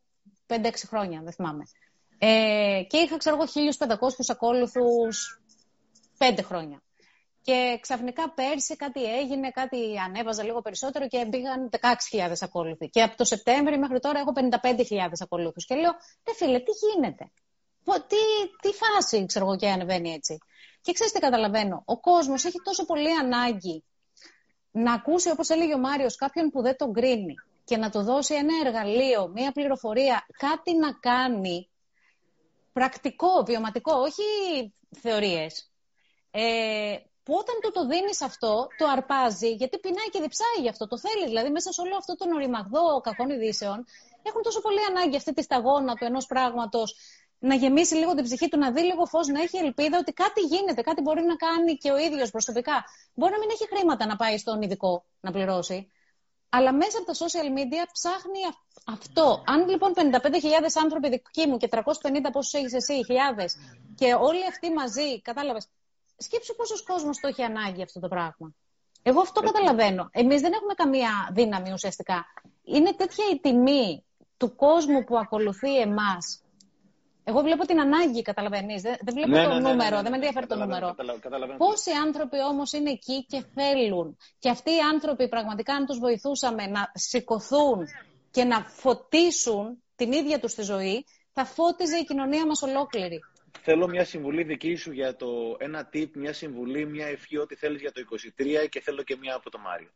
5-6 0.48 0.88
χρόνια, 0.88 1.22
δεν 1.24 1.34
θυμάμαι. 1.34 1.64
Ε, 2.18 2.84
και 2.88 2.98
είχα, 2.98 3.18
ξέρω 3.18 3.36
εγώ, 3.36 3.46
1500 3.46 3.96
ακόλουθους 4.28 5.42
5 6.18 6.44
χρόνια. 6.44 6.82
Και 7.46 7.78
ξαφνικά 7.82 8.34
πέρσι 8.34 8.76
κάτι 8.76 9.04
έγινε, 9.04 9.50
κάτι 9.50 9.78
ανέβαζα 10.06 10.44
λίγο 10.44 10.62
περισσότερο 10.62 11.08
και 11.08 11.26
μπήκαν 11.26 11.70
16.000 11.72 12.32
ακόλουθοι. 12.40 12.90
Και 12.90 13.02
από 13.02 13.16
το 13.18 13.24
Σεπτέμβριο 13.24 13.80
μέχρι 13.80 14.00
τώρα 14.00 14.20
έχω 14.20 14.32
55.000 14.36 15.10
ακολούθους. 15.20 15.66
Και 15.66 15.76
λέω, 15.76 15.92
ρε 16.28 16.34
φίλε, 16.36 16.60
τι 16.60 16.72
γίνεται; 16.72 17.32
Τι, 18.08 18.16
τι 18.62 18.70
φάση, 18.78 19.26
ξέρω 19.26 19.46
εγώ, 19.46 19.56
και 19.56 19.70
ανεβαίνει 19.70 20.14
έτσι. 20.14 20.38
Και 20.82 20.92
ξέρεις 20.92 21.12
τι 21.14 21.20
καταλαβαίνω; 21.20 21.82
Ο 21.86 22.00
κόσμος 22.00 22.46
έχει 22.46 22.62
τόσο 22.64 22.86
πολύ 22.86 23.12
ανάγκη 23.12 23.84
να 24.72 24.94
ακούσει, 24.94 25.30
όπως 25.30 25.50
έλεγε 25.50 25.74
ο 25.74 25.80
Μάριος, 25.80 26.16
κάποιον 26.16 26.50
που 26.50 26.62
δεν 26.62 26.76
τον 26.78 26.94
κρίνει 26.94 27.36
και 27.64 27.78
να 27.78 27.90
του 27.90 28.02
δώσει 28.04 28.34
ένα 28.34 28.54
εργαλείο, 28.66 29.28
μία 29.28 29.52
πληροφορία, 29.52 30.26
κάτι 30.38 30.76
να 30.76 30.92
κάνει 31.00 31.70
πρακτικό, 32.74 33.44
βιωματικό, 33.46 33.94
όχι 33.94 34.24
θεωρίες. 35.02 35.72
Ε, 36.32 36.96
που 37.26 37.34
όταν 37.42 37.56
του 37.62 37.72
το 37.72 37.88
δίνεις 37.92 38.22
αυτό, 38.22 38.68
το 38.78 38.86
αρπάζει, 38.96 39.52
γιατί 39.62 39.76
πεινάει 39.80 40.10
και 40.14 40.22
διψάει 40.22 40.58
γι' 40.62 40.70
αυτό. 40.70 40.88
Το 40.88 40.98
θέλεις. 40.98 41.28
Δηλαδή, 41.32 41.50
μέσα 41.50 41.72
σε 41.72 41.82
όλο 41.82 41.96
αυτό 41.98 42.16
τον 42.16 42.32
οριμαγδό 42.32 43.02
κακών 43.02 43.30
ειδήσεων, 43.30 43.86
έχουν 44.24 44.42
τόσο 44.42 44.62
πολύ 44.62 44.80
ανάγκη 44.90 45.16
αυτή 45.16 45.34
τη 45.34 45.42
σταγόνα 45.42 45.96
του 45.96 46.06
ενός 46.06 46.26
πράγματος 46.26 46.96
να 47.40 47.56
γεμίσει 47.56 47.96
λίγο 47.96 48.14
την 48.14 48.24
ψυχή 48.24 48.48
του, 48.48 48.58
να 48.58 48.72
δει 48.72 48.82
λίγο 48.82 49.06
φως, 49.06 49.28
να 49.28 49.42
έχει 49.42 49.58
ελπίδα 49.58 49.98
ότι 49.98 50.12
κάτι 50.14 50.42
γίνεται, 50.42 50.82
κάτι 50.82 51.02
μπορεί 51.02 51.24
να 51.24 51.36
κάνει 51.36 51.78
και 51.78 51.92
ο 51.92 51.98
ίδιος 51.98 52.32
προσωπικά. 52.32 52.84
Μπορεί 53.14 53.32
να 53.32 53.40
μην 53.40 53.50
έχει 53.52 53.68
χρήματα 53.68 54.06
να 54.06 54.16
πάει 54.16 54.38
στον 54.38 54.62
ειδικό 54.62 55.06
να 55.20 55.32
πληρώσει. 55.32 55.92
Αλλά 56.50 56.74
μέσα 56.74 56.98
από 56.98 57.06
τα 57.06 57.14
social 57.14 57.50
media 57.58 57.84
ψάχνει 57.92 58.40
αυτό. 58.86 59.44
Αν 59.46 59.70
λοιπόν 59.70 59.94
55.000 59.96 60.02
άνθρωποι 60.84 61.10
δικοί 61.10 61.48
μου 61.48 61.58
και 61.58 61.70
350 61.72 61.82
πόσους 62.32 62.54
έχεις 62.54 62.74
εσύ, 62.74 63.04
χιλιάδες, 63.06 63.56
και 63.96 64.14
όλοι 64.14 64.46
αυτοί 64.48 64.72
μαζί, 64.72 65.22
κατάλαβες, 65.22 65.68
σκέψου 66.18 66.56
πόσος 66.56 66.84
κόσμος 66.84 67.20
το 67.20 67.28
έχει 67.28 67.44
ανάγκη 67.44 67.82
αυτό 67.82 68.00
το 68.00 68.08
πράγμα. 68.08 68.56
Εγώ 69.04 69.22
αυτό 69.22 69.42
καταλαβαίνω. 69.42 70.10
Εμείς 70.12 70.42
δεν 70.42 70.54
έχουμε 70.54 70.74
καμία 70.74 71.10
δύναμη 71.34 71.72
ουσιαστικά. 71.72 72.26
Είναι 72.64 72.94
τέτοια 72.94 73.26
η 73.34 73.40
τιμή 73.40 74.06
του 74.38 74.56
κόσμου 74.56 75.04
που 75.04 75.18
ακολουθεί 75.18 75.80
εμάς. 75.80 76.40
Εγώ 77.24 77.42
βλέπω 77.42 77.66
την 77.66 77.80
ανάγκη, 77.80 78.22
καταλαβαίνεις. 78.22 78.82
Δεν, 78.82 78.98
βλέπω 79.14 79.28
ναι, 79.28 79.44
το 79.44 79.50
ναι, 79.50 79.60
ναι, 79.60 79.70
νούμερο, 79.70 80.02
δεν 80.02 80.10
με 80.12 80.16
ενδιαφέρει 80.16 80.48
το 80.48 80.56
νούμερο. 80.56 80.96
Πόσοι 81.58 81.92
άνθρωποι 82.06 82.38
όμως 82.52 82.72
είναι 82.74 82.92
εκεί 82.92 83.26
και 83.26 83.44
θέλουν. 83.54 84.18
Και 84.40 84.50
αυτοί 84.50 84.72
οι 84.72 84.80
άνθρωποι 84.94 85.30
πραγματικά, 85.30 85.74
αν 85.74 85.86
τους 85.86 86.00
βοηθούσαμε 86.00 86.68
να 86.68 86.92
σηκωθούν 86.94 87.88
και 88.32 88.44
να 88.44 88.66
φωτίσουν 88.68 89.84
την 89.96 90.12
ίδια 90.12 90.40
τους 90.40 90.54
τη 90.54 90.62
ζωή, 90.62 91.06
θα 91.34 91.46
φώτιζε 91.46 91.98
η 91.98 92.04
κοινωνία 92.04 92.46
μας 92.46 92.62
ολόκληρη 92.62 93.20
θέλω 93.62 93.88
μια 93.88 94.06
συμβουλή 94.06 94.44
δική 94.44 94.76
σου 94.76 94.92
για 94.92 95.16
το 95.16 95.56
ένα 95.60 95.90
tip, 95.94 96.10
μια 96.14 96.34
συμβουλή, 96.34 96.86
μια 96.86 97.06
ευχή, 97.06 97.38
ό,τι 97.38 97.56
θέλεις 97.56 97.82
για 97.82 97.92
το 97.92 98.02
23 98.38 98.70
και 98.70 98.82
θέλω 98.82 99.04
και 99.04 99.18
μια 99.20 99.36
από 99.36 99.50
το 99.50 99.58
Μάριο. 99.58 99.90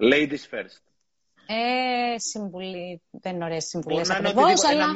Ladies 0.00 0.54
first. 0.54 0.82
Ε, 1.46 2.18
συμβουλή, 2.18 3.02
δεν 3.10 3.34
είναι 3.34 3.44
ωραίες 3.44 3.64
συμβουλές 3.64 4.10
ακριβώς, 4.10 4.64
αλλά... 4.64 4.84
Ένα, 4.84 4.92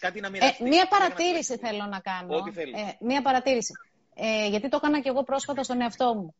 κάτι 0.00 0.20
να 0.20 0.26
ε, 0.26 0.56
μία 0.60 0.88
παρατήρηση 0.88 1.56
θέλω 1.56 1.86
να 1.86 2.00
κάνω. 2.00 2.36
Ό,τι 2.36 2.50
θέλεις. 2.50 2.80
Ε, 2.80 2.96
μία 3.00 3.22
παρατήρηση. 3.22 3.72
Ε, 4.14 4.48
γιατί 4.48 4.68
το 4.68 4.76
έκανα 4.76 5.00
και 5.00 5.08
εγώ 5.08 5.22
πρόσφατα 5.22 5.62
στον 5.62 5.80
εαυτό 5.80 6.14
μου. 6.14 6.34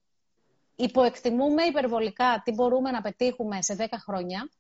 Υποεκτιμούμε 0.77 1.63
υπερβολικά 1.63 2.43
τι 2.45 2.53
μπορούμε 2.53 2.91
να 2.91 3.01
πετύχουμε 3.01 3.63
σε 3.63 3.77
10 3.79 3.85
χρόνια 4.05 4.51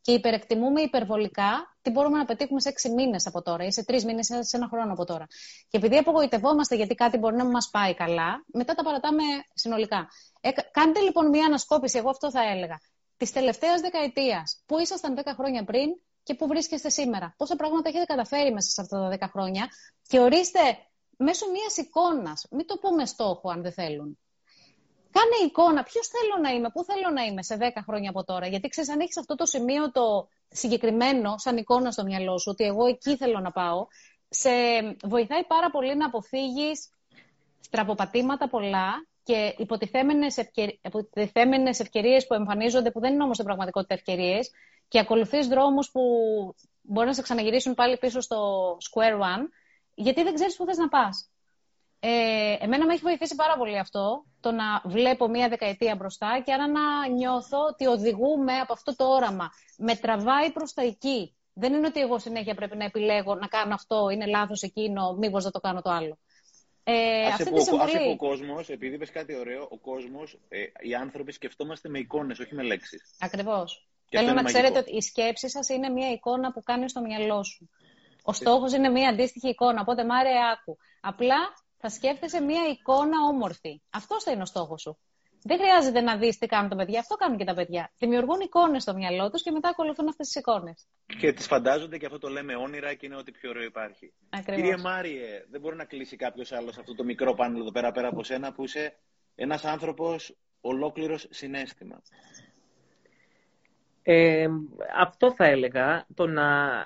και 0.00 0.12
υπερεκτιμούμε 0.12 0.80
υπερβολικά 0.80 1.76
τι 1.82 1.90
μπορούμε 1.90 2.18
να 2.18 2.24
πετύχουμε 2.24 2.60
σε 2.60 2.68
έξι 2.68 2.90
μήνες 2.90 3.26
από 3.26 3.42
τώρα 3.42 3.64
ή 3.64 3.72
σε 3.72 3.84
τρεις 3.84 4.04
μήνες 4.04 4.28
ή 4.28 4.44
σε 4.44 4.56
ένα 4.56 4.68
χρόνο 4.68 4.92
από 4.92 5.04
τώρα. 5.04 5.26
Και 5.68 5.76
επειδή 5.76 5.96
απογοητευόμαστε 5.96 6.74
γιατί 6.74 6.94
κάτι 6.94 7.18
μπορεί 7.18 7.36
να 7.36 7.44
μας 7.44 7.68
πάει 7.70 7.94
καλά, 7.94 8.44
μετά 8.46 8.74
τα 8.74 8.82
παρατάμε 8.82 9.22
συνολικά. 9.54 10.08
Ε, 10.40 10.50
κάντε 10.70 11.00
λοιπόν 11.00 11.28
μια 11.28 11.46
ανασκόπηση, 11.46 11.98
εγώ 11.98 12.10
αυτό 12.10 12.30
θα 12.30 12.42
έλεγα, 12.42 12.80
της 13.16 13.32
τελευταίας 13.32 13.80
δεκαετίας. 13.80 14.62
Πού 14.66 14.78
ήσασταν 14.78 15.14
10 15.24 15.32
χρόνια 15.36 15.64
πριν 15.64 15.88
και 16.22 16.34
πού 16.34 16.46
βρίσκεστε 16.46 16.88
σήμερα. 16.88 17.34
Πόσα 17.36 17.56
πράγματα 17.56 17.88
έχετε 17.88 18.04
καταφέρει 18.04 18.52
μέσα 18.52 18.70
σε 18.70 18.80
αυτά 18.80 18.98
τα 18.98 19.26
10 19.26 19.30
χρόνια 19.30 19.68
και 20.08 20.18
ορίστε 20.20 20.60
μέσω 21.16 21.50
μιας 21.50 21.76
εικόνας. 21.76 22.46
Μην 22.50 22.66
το 22.66 22.76
πούμε 22.78 23.06
στόχο, 23.06 23.50
αν 23.50 23.62
δεν 23.62 23.72
θέλουν. 23.72 24.18
Κάνε 25.12 25.46
εικόνα. 25.46 25.82
Ποιος 25.82 26.06
θέλω 26.06 26.42
να 26.42 26.50
είμαι, 26.50 26.70
πού 26.70 26.84
θέλω 26.84 27.10
να 27.14 27.22
είμαι 27.22 27.42
σε 27.42 27.56
10 27.60 27.82
χρόνια 27.86 28.10
από 28.10 28.24
τώρα. 28.24 28.46
Γιατί 28.46 28.68
ξέρεις, 28.68 28.90
αν 28.90 29.00
έχεις 29.00 29.18
αυτό 29.18 29.34
το 29.34 29.46
σημείο 29.46 29.90
το 29.90 30.28
συγκεκριμένο, 30.48 31.34
σαν 31.38 31.56
εικόνα 31.56 31.90
στο 31.90 32.04
μυαλό 32.04 32.38
σου, 32.38 32.50
ότι 32.50 32.64
εγώ 32.64 32.86
εκεί 32.86 33.16
θέλω 33.16 33.40
να 33.40 33.50
πάω, 33.50 33.86
σε 34.28 34.50
βοηθάει 35.04 35.44
πάρα 35.44 35.70
πολύ 35.70 35.96
να 35.96 36.06
αποφύγεις 36.06 36.88
στραποπατήματα 37.60 38.48
πολλά 38.48 39.06
και 39.22 39.54
υποτιθέμενες, 39.58 40.36
ευκαιρ... 40.36 40.68
υποτιθέμενες 40.82 41.80
ευκαιρίες 41.80 42.26
που 42.26 42.34
εμφανίζονται, 42.34 42.90
που 42.90 43.00
δεν 43.00 43.12
είναι 43.12 43.22
όμως 43.22 43.34
στην 43.34 43.46
πραγματικότητα 43.46 43.94
ευκαιρίες, 43.94 44.50
και 44.88 44.98
ακολουθείς 44.98 45.46
δρόμους 45.46 45.90
που 45.90 46.00
μπορεί 46.82 47.06
να 47.06 47.14
σε 47.14 47.22
ξαναγυρίσουν 47.22 47.74
πάλι 47.74 47.96
πίσω 47.98 48.20
στο 48.20 48.70
square 48.90 49.14
one, 49.14 49.48
γιατί 49.94 50.22
δεν 50.22 50.34
ξέρεις 50.34 50.56
πού 50.56 50.64
θες 50.64 50.76
να 50.76 50.88
πας. 50.88 51.29
Ε, 52.02 52.56
εμένα 52.60 52.86
με 52.86 52.92
έχει 52.92 53.02
βοηθήσει 53.02 53.34
πάρα 53.34 53.56
πολύ 53.56 53.78
αυτό, 53.78 54.24
το 54.40 54.50
να 54.50 54.82
βλέπω 54.84 55.28
μία 55.28 55.48
δεκαετία 55.48 55.94
μπροστά 55.94 56.42
και 56.44 56.52
άρα 56.52 56.68
να 56.68 57.08
νιώθω 57.08 57.58
ότι 57.68 57.86
οδηγούμε 57.86 58.58
από 58.58 58.72
αυτό 58.72 58.96
το 58.96 59.04
όραμα. 59.04 59.50
Με 59.78 59.96
τραβάει 59.96 60.52
προς 60.52 60.72
τα 60.72 60.82
εκεί. 60.82 61.34
Δεν 61.52 61.72
είναι 61.72 61.86
ότι 61.86 62.00
εγώ 62.00 62.18
συνέχεια 62.18 62.54
πρέπει 62.54 62.76
να 62.76 62.84
επιλέγω 62.84 63.34
να 63.34 63.46
κάνω 63.46 63.74
αυτό, 63.74 64.08
είναι 64.08 64.26
λάθος 64.26 64.62
εκείνο, 64.62 65.12
μήπως 65.12 65.42
δεν 65.42 65.52
το 65.52 65.60
κάνω 65.60 65.82
το 65.82 65.90
άλλο. 65.90 66.18
Ε, 66.84 67.26
ας 67.26 67.32
αυτή 67.32 67.52
τη 67.52 67.62
συμβολή... 67.62 68.10
ο 68.10 68.16
κόσμος, 68.16 68.68
επειδή 68.68 68.94
είπες 68.94 69.10
κάτι 69.10 69.36
ωραίο, 69.36 69.66
ο 69.70 69.78
κόσμος, 69.78 70.38
ε, 70.48 70.58
οι 70.80 70.94
άνθρωποι 70.94 71.32
σκεφτόμαστε 71.32 71.88
με 71.88 71.98
εικόνες, 71.98 72.38
όχι 72.38 72.54
με 72.54 72.62
λέξεις. 72.62 73.16
Ακριβώς. 73.20 73.88
Θέλω 74.08 74.32
να 74.32 74.42
ξέρετε 74.42 74.78
ότι 74.78 74.96
η 74.96 75.00
σκέψη 75.00 75.50
σας 75.50 75.68
είναι 75.68 75.88
μια 75.88 76.10
εικόνα 76.10 76.52
που 76.52 76.62
κάνει 76.62 76.88
στο 76.88 77.00
μυαλό 77.00 77.44
σου. 77.44 77.70
Ο 78.22 78.32
στόχος 78.32 78.72
είναι 78.72 78.88
μια 78.88 79.08
αντίστοιχη 79.08 79.48
εικόνα, 79.48 79.80
οπότε 79.80 80.04
μάρε 80.04 80.30
άκου. 80.52 80.76
Απλά 81.00 81.36
θα 81.80 81.88
σκέφτεσαι 81.88 82.40
μια 82.40 82.62
εικόνα 82.70 83.16
όμορφη. 83.28 83.82
Αυτός 83.90 84.22
θα 84.22 84.30
είναι 84.32 84.42
ο 84.42 84.46
στόχος 84.46 84.80
σου. 84.80 84.98
Δεν 85.42 85.58
χρειάζεται 85.58 86.00
να 86.00 86.16
δεις 86.16 86.38
τι 86.38 86.46
κάνουν 86.46 86.70
τα 86.70 86.76
παιδιά. 86.76 87.00
Αυτό 87.00 87.14
κάνουν 87.14 87.38
και 87.38 87.44
τα 87.44 87.54
παιδιά. 87.54 87.92
Δημιουργούν 87.98 88.40
εικόνες 88.40 88.82
στο 88.82 88.94
μυαλό 88.94 89.30
τους 89.30 89.42
και 89.42 89.50
μετά 89.50 89.68
ακολουθούν 89.68 90.08
αυτές 90.08 90.26
τις 90.26 90.36
εικόνες. 90.36 90.86
Και 91.18 91.32
τις 91.32 91.46
φαντάζονται 91.46 91.98
και 91.98 92.06
αυτό 92.06 92.18
το 92.18 92.28
λέμε 92.28 92.54
όνειρα 92.54 92.94
και 92.94 93.06
είναι 93.06 93.16
ό,τι 93.16 93.30
πιο 93.30 93.50
ωραίο 93.50 93.62
υπάρχει. 93.62 94.12
Ακριβώς. 94.30 94.62
Κύριε 94.62 94.76
Μάριε, 94.76 95.44
δεν 95.50 95.60
μπορεί 95.60 95.76
να 95.76 95.84
κλείσει 95.84 96.16
κάποιος 96.16 96.52
άλλος 96.52 96.78
αυτό 96.78 96.94
το 96.94 97.04
μικρό 97.04 97.34
πάνελ 97.34 97.60
εδώ 97.60 97.72
πέρα, 97.72 97.92
πέρα 97.92 98.08
από 98.08 98.24
σένα 98.24 98.52
που 98.52 98.64
είσαι 98.64 98.96
ένας 99.34 99.64
άνθρωπος 99.64 100.36
ολόκληρος 100.60 101.26
συνέστημα. 101.30 102.02
Ε, 104.02 104.46
αυτό 104.98 105.34
θα 105.34 105.44
έλεγα, 105.44 106.06
το 106.14 106.26
να, 106.26 106.78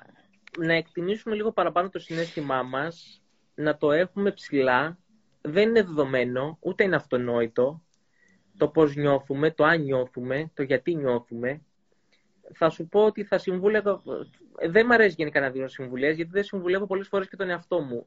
να 0.58 0.74
εκτιμήσουμε 0.74 1.34
λίγο 1.34 1.52
παραπάνω 1.52 1.88
το 1.88 1.98
συνέστημά 1.98 2.62
μας, 2.62 3.23
να 3.54 3.76
το 3.76 3.92
έχουμε 3.92 4.30
ψηλά, 4.32 4.98
δεν 5.40 5.68
είναι 5.68 5.82
δεδομένο, 5.82 6.58
ούτε 6.60 6.84
είναι 6.84 6.96
αυτονόητο, 6.96 7.82
το 8.56 8.68
πώς 8.68 8.96
νιώθουμε, 8.96 9.50
το 9.50 9.64
αν 9.64 9.82
νιώθουμε, 9.82 10.50
το 10.54 10.62
γιατί 10.62 10.94
νιώθουμε. 10.94 11.62
Θα 12.54 12.70
σου 12.70 12.88
πω 12.88 13.04
ότι 13.04 13.24
θα 13.24 13.38
συμβούλευα, 13.38 14.02
δεν 14.68 14.84
μου 14.86 14.94
αρέσει 14.94 15.14
γενικά 15.18 15.40
να 15.40 15.50
δίνω 15.50 15.68
συμβουλές, 15.68 16.16
γιατί 16.16 16.30
δεν 16.30 16.44
συμβουλεύω 16.44 16.86
πολλές 16.86 17.08
φορές 17.08 17.28
και 17.28 17.36
τον 17.36 17.50
εαυτό 17.50 17.80
μου. 17.80 18.06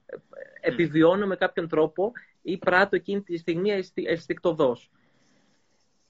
Επιβιώνω 0.62 1.26
με 1.28 1.36
κάποιον 1.36 1.68
τρόπο 1.68 2.12
ή 2.42 2.58
πράττω 2.58 2.96
εκείνη 2.96 3.22
τη 3.22 3.38
στιγμή 3.38 3.84
αισθηκτοδός. 3.94 4.92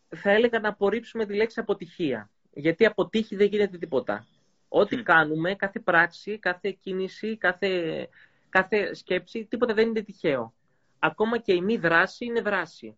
Θα 0.09 0.31
έλεγα 0.31 0.59
να 0.59 0.69
απορρίψουμε 0.69 1.25
τη 1.25 1.33
λέξη 1.33 1.59
αποτυχία 1.59 2.29
γιατί 2.57 2.85
από 2.85 3.09
τύχη 3.09 3.35
δεν 3.35 3.47
γίνεται 3.47 3.77
τίποτα. 3.77 4.27
Ό,τι 4.67 5.03
κάνουμε, 5.03 5.55
κάθε 5.55 5.79
πράξη, 5.79 6.39
κάθε 6.39 6.71
κίνηση, 6.71 7.37
κάθε, 7.37 8.09
κάθε 8.49 8.93
σκέψη, 8.93 9.45
τίποτα 9.45 9.73
δεν 9.73 9.87
είναι 9.87 10.01
τυχαίο. 10.01 10.53
Ακόμα 10.99 11.37
και 11.37 11.53
η 11.53 11.61
μη 11.61 11.77
δράση 11.77 12.25
είναι 12.25 12.41
δράση. 12.41 12.97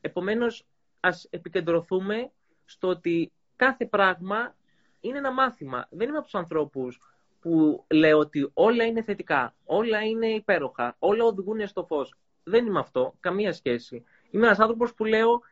Επομένως, 0.00 0.66
ας 1.00 1.26
επικεντρωθούμε 1.30 2.30
στο 2.64 2.88
ότι 2.88 3.32
κάθε 3.56 3.86
πράγμα 3.86 4.54
είναι 5.00 5.18
ένα 5.18 5.32
μάθημα. 5.32 5.86
Δεν 5.90 6.08
είμαι 6.08 6.16
από 6.16 6.24
τους 6.24 6.34
ανθρώπους 6.34 7.00
που 7.40 7.84
λέω 7.90 8.18
ότι 8.18 8.50
όλα 8.54 8.84
είναι 8.84 9.02
θετικά, 9.02 9.54
όλα 9.64 10.02
είναι 10.02 10.26
υπέροχα, 10.26 10.96
όλα 10.98 11.24
οδηγούν 11.24 11.66
στο 11.66 11.84
φως. 11.84 12.14
Δεν 12.42 12.66
είμαι 12.66 12.78
αυτό, 12.78 13.14
καμία 13.20 13.52
σχέση. 13.52 14.04
Είμαι 14.30 14.46
ένας 14.46 14.58
άνθρωπος 14.58 14.94
που 14.94 15.04
λέω 15.04 15.42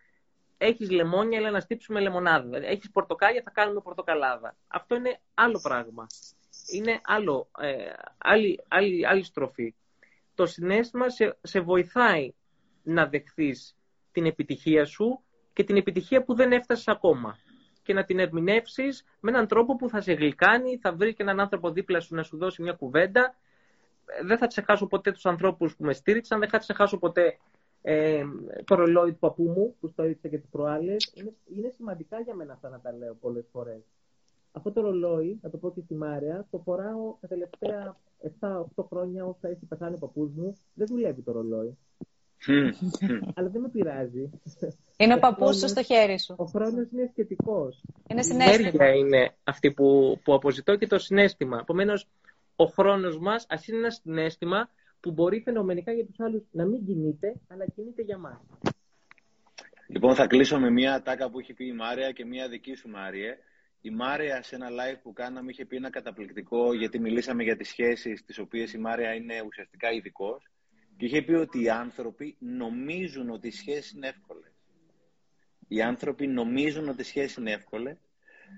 έχεις 0.58 0.90
λεμόνια, 0.90 1.38
αλλά 1.38 1.50
να 1.50 1.60
στύψουμε 1.60 2.00
λεμονάδα. 2.00 2.56
Έχεις 2.66 2.90
πορτοκάλια, 2.90 3.42
θα 3.44 3.50
κάνουμε 3.50 3.80
πορτοκαλάδα. 3.80 4.56
Αυτό 4.68 4.94
είναι 4.94 5.20
άλλο 5.34 5.60
πράγμα. 5.62 6.06
Είναι 6.66 7.00
άλλο, 7.04 7.48
ε, 7.58 7.92
άλλη, 8.18 8.60
άλλη, 8.68 9.06
άλλη 9.06 9.22
στροφή. 9.22 9.74
Το 10.34 10.46
συνέστημα 10.46 11.08
σε, 11.08 11.38
σε 11.42 11.60
βοηθάει 11.60 12.32
να 12.82 13.06
δεχθείς 13.06 13.76
την 14.12 14.26
επιτυχία 14.26 14.84
σου 14.84 15.22
και 15.52 15.64
την 15.64 15.76
επιτυχία 15.76 16.22
που 16.24 16.34
δεν 16.34 16.52
έφτασες 16.52 16.88
ακόμα. 16.88 17.38
Και 17.82 17.92
να 17.92 18.04
την 18.04 18.18
ερμηνεύσεις 18.18 19.04
με 19.20 19.30
έναν 19.30 19.46
τρόπο 19.46 19.76
που 19.76 19.88
θα 19.88 20.00
σε 20.00 20.12
γλυκάνει, 20.12 20.78
θα 20.78 20.92
βρεις 20.92 21.14
και 21.14 21.22
έναν 21.22 21.40
άνθρωπο 21.40 21.70
δίπλα 21.70 22.00
σου 22.00 22.14
να 22.14 22.22
σου 22.22 22.36
δώσει 22.36 22.62
μια 22.62 22.72
κουβέντα. 22.72 23.34
Δεν 24.24 24.38
θα 24.38 24.46
ξεχάσω 24.46 24.86
ποτέ 24.86 25.12
τους 25.12 25.26
ανθρώπους 25.26 25.76
που 25.76 25.84
με 25.84 25.92
στήριξαν, 25.92 26.38
δεν 26.38 26.48
θα 26.48 26.58
ξεχάσω 26.58 26.98
ποτέ 26.98 27.38
ε, 27.82 28.24
το 28.64 28.74
ρολόι 28.74 29.12
του 29.12 29.18
παππού 29.18 29.42
μου, 29.42 29.76
που 29.80 29.88
στο 29.88 30.02
έδειξα 30.02 30.28
και 30.28 30.38
τις 30.38 30.48
προάλλες, 30.48 31.12
είναι, 31.14 31.32
είναι 31.56 31.68
σημαντικά 31.68 32.20
για 32.20 32.34
μένα 32.34 32.52
αυτά 32.52 32.68
να 32.68 32.80
τα 32.80 32.92
λέω 32.92 33.14
πολλές 33.14 33.48
φορές. 33.52 33.82
Αυτό 34.52 34.72
το 34.72 34.80
ρολόι, 34.80 35.38
να 35.42 35.50
το 35.50 35.56
πω 35.56 35.72
και 35.72 35.80
στη 35.80 35.94
Μάρια, 35.94 36.46
το 36.50 36.58
φοράω 36.58 37.16
τα 37.20 37.28
τελευταία 37.28 37.96
7-8 38.40 38.84
χρόνια 38.88 39.24
όσα 39.24 39.48
έχει 39.48 39.64
πεθάνει 39.68 39.94
ο 39.94 39.98
παππούς 39.98 40.30
μου. 40.34 40.56
Δεν 40.74 40.86
δουλεύει 40.86 41.22
το 41.22 41.32
ρολόι. 41.32 41.76
Αλλά 43.34 43.48
δεν 43.48 43.60
με 43.60 43.68
πειράζει. 43.68 44.30
Είναι 44.96 45.14
ο 45.14 45.18
παππούς 45.18 45.58
σου 45.58 45.68
στο 45.68 45.82
χέρι 45.82 46.20
σου. 46.20 46.34
Ο 46.38 46.44
χρόνος 46.44 46.90
είναι 46.92 47.08
σχετικό. 47.10 47.68
Είναι 48.08 48.22
συνέστημα. 48.22 48.94
Η 48.94 48.96
είναι 48.98 49.34
αυτή 49.44 49.72
που, 49.72 50.18
που 50.24 50.34
αποζητώ 50.34 50.76
και 50.76 50.86
το 50.86 50.98
συνέστημα. 50.98 51.58
Επομένως, 51.60 52.06
ο 52.56 52.64
χρόνος 52.64 53.18
μας, 53.18 53.46
ας 53.48 53.66
είναι 53.68 53.78
ένα 53.78 53.90
συνέστημα 53.90 54.68
που 55.00 55.10
μπορεί 55.10 55.40
φαινομενικά 55.40 55.92
για 55.92 56.06
τους 56.06 56.20
άλλους 56.20 56.42
να 56.50 56.64
μην 56.64 56.84
κινείται, 56.84 57.34
αλλά 57.48 57.64
κινείται 57.66 58.02
για 58.02 58.18
μας. 58.18 58.40
Λοιπόν, 59.86 60.14
θα 60.14 60.26
κλείσω 60.26 60.58
με 60.58 60.70
μια 60.70 61.02
τάκα 61.02 61.30
που 61.30 61.40
είχε 61.40 61.54
πει 61.54 61.66
η 61.66 61.72
Μάρια 61.72 62.10
και 62.10 62.24
μια 62.24 62.48
δική 62.48 62.74
σου 62.74 62.88
Μάριε. 62.88 63.36
Η 63.84 63.90
Μάρια 63.90 64.42
σε 64.42 64.54
ένα 64.54 64.68
live 64.68 64.98
που 65.02 65.12
κάναμε 65.12 65.50
είχε 65.50 65.64
πει 65.64 65.76
ένα 65.76 65.90
καταπληκτικό, 65.90 66.74
γιατί 66.74 66.98
μιλήσαμε 66.98 67.42
για 67.42 67.56
τις 67.56 67.68
σχέσεις 67.68 68.24
τις 68.24 68.38
οποίες 68.38 68.72
η 68.72 68.78
Μάρια 68.78 69.14
είναι 69.14 69.42
ουσιαστικά 69.46 69.90
ειδικός. 69.90 70.46
Και 70.96 71.04
είχε 71.04 71.22
πει 71.22 71.32
ότι 71.32 71.62
οι 71.62 71.70
άνθρωποι 71.70 72.36
νομίζουν 72.38 73.30
ότι 73.30 73.48
οι 73.48 73.50
σχέσεις 73.50 73.90
είναι 73.90 74.08
εύκολες. 74.08 74.52
Οι 75.68 75.82
άνθρωποι 75.82 76.26
νομίζουν 76.26 76.88
ότι 76.88 77.00
οι 77.00 77.04
σχέσεις 77.04 77.36
είναι 77.36 77.50
εύκολες. 77.52 77.96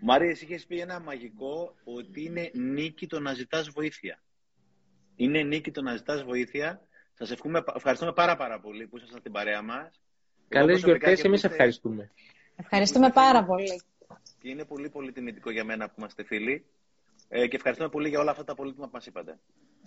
Μάριας, 0.03 0.33
εσύ 0.33 0.45
είχες 0.45 0.67
πει 0.67 0.81
ένα 0.81 1.01
μαγικό 1.01 1.75
ότι 1.85 2.25
είναι 2.25 2.51
νίκη 2.55 3.07
το 3.07 3.21
να 3.21 3.35
ζητάς 3.35 3.71
βοήθεια. 3.71 4.23
Είναι 5.17 5.43
νίκη 5.43 5.71
το 5.71 5.83
να 5.83 5.97
ζητάς 5.97 6.23
βοήθεια. 6.23 6.89
Σας 7.13 7.31
ευχαριστούμε 7.75 8.13
πάρα, 8.13 8.37
πάρα 8.37 8.61
πολύ 8.61 8.87
που 8.87 8.97
ήσασταν 8.97 9.21
στην 9.21 9.33
παρέα 9.33 9.63
μας. 9.63 10.01
Καλές 10.49 10.83
γιορτές, 10.83 11.25
εμείς 11.25 11.45
ευχαριστούμε. 11.45 12.11
Ευχαριστούμε 12.57 13.11
πάρα 13.11 13.45
πολύ. 13.45 13.83
Και 14.41 14.49
είναι 14.49 14.65
πολύ, 14.65 14.89
πολύ 14.91 15.13
τιμητικό 15.13 15.51
για 15.51 15.65
μένα 15.65 15.87
που 15.89 15.95
είμαστε 15.99 16.25
φίλοι. 16.25 16.65
Ε, 17.29 17.47
και 17.49 17.57
ευχαριστούμε 17.57 17.91
πολύ 17.91 18.09
για 18.09 18.21
όλα 18.21 18.31
αυτά 18.31 18.45
τα 18.45 18.55
πολύτιμα 18.55 18.85
που 18.87 18.91
μας 18.95 19.07
είπατε. 19.07 19.39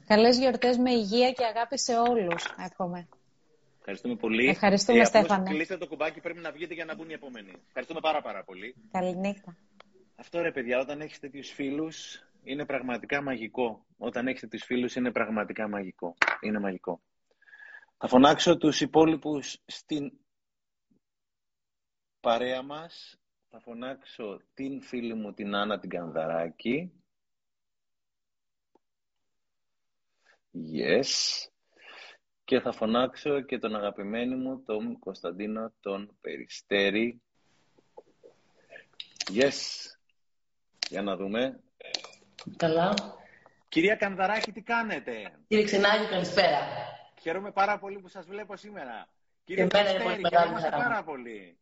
Καλές 0.07 0.37
γιορτές 0.37 0.77
με 0.77 0.91
υγεία 0.91 1.31
και 1.31 1.45
αγάπη 1.45 1.79
σε 1.79 1.97
όλους, 1.97 2.45
εύχομαι. 2.57 3.07
Ευχαριστούμε 3.77 4.15
πολύ. 4.15 4.47
Ευχαριστούμε, 4.47 4.99
ε, 4.99 5.03
Στέφανε. 5.03 5.49
Κλείστε 5.49 5.77
το 5.77 5.87
κουμπάκι, 5.87 6.19
πρέπει 6.19 6.39
να 6.39 6.51
βγείτε 6.51 6.73
για 6.73 6.85
να 6.85 6.95
μπουν 6.95 7.09
οι 7.09 7.13
επόμενοι. 7.13 7.51
Ευχαριστούμε 7.67 7.99
πάρα, 7.99 8.21
πάρα 8.21 8.43
πολύ. 8.43 8.75
Καληνύχτα. 8.91 9.57
Αυτό 10.15 10.41
ρε 10.41 10.51
παιδιά, 10.51 10.79
όταν 10.79 11.01
έχεις 11.01 11.19
τέτοιους 11.19 11.51
φίλους, 11.51 12.23
είναι 12.43 12.65
πραγματικά 12.65 13.21
μαγικό. 13.21 13.85
Όταν 13.97 14.27
έχετε 14.27 14.47
τους 14.47 14.63
φίλους 14.63 14.95
είναι 14.95 15.11
πραγματικά 15.11 15.67
μαγικό. 15.67 16.15
Είναι 16.41 16.59
μαγικό. 16.59 17.01
Θα 17.97 18.07
φωνάξω 18.07 18.57
τους 18.57 18.81
υπόλοιπους 18.81 19.61
στην 19.65 20.11
παρέα 22.19 22.61
μας. 22.61 23.19
Θα 23.49 23.59
φωνάξω 23.59 24.41
την 24.53 24.81
φίλη 24.81 25.13
μου 25.13 25.33
την 25.33 25.55
Άννα 25.55 25.79
την 25.79 25.89
Κανδαράκη. 25.89 26.91
Yes. 30.73 31.05
Και 32.43 32.59
θα 32.59 32.71
φωνάξω 32.71 33.41
και 33.41 33.57
τον 33.57 33.75
αγαπημένο 33.75 34.35
μου 34.35 34.63
τον 34.63 34.99
Κωνσταντίνο 34.99 35.73
τον 35.79 36.17
Περιστέρη. 36.21 37.21
Yes. 39.33 39.53
Για 40.89 41.01
να 41.01 41.15
δούμε. 41.15 41.59
Καλά. 42.55 42.93
Κυρία 43.67 43.95
Κανδαράκη, 43.95 44.51
τι 44.51 44.61
κάνετε; 44.61 45.39
Κύριε 45.47 45.63
Ξενάκη, 45.63 46.07
καλησπέρα. 46.07 46.59
Χαίρομαι 47.21 47.51
πάρα 47.51 47.79
πολύ 47.79 47.99
που 47.99 48.07
σας 48.07 48.25
βλέπω 48.25 48.55
σήμερα. 48.55 49.07
Κύριε 49.43 49.67
Παστέρη, 49.67 50.21
χαίρομαι 50.29 50.69
πάρα 50.71 51.03
πολύ. 51.03 51.57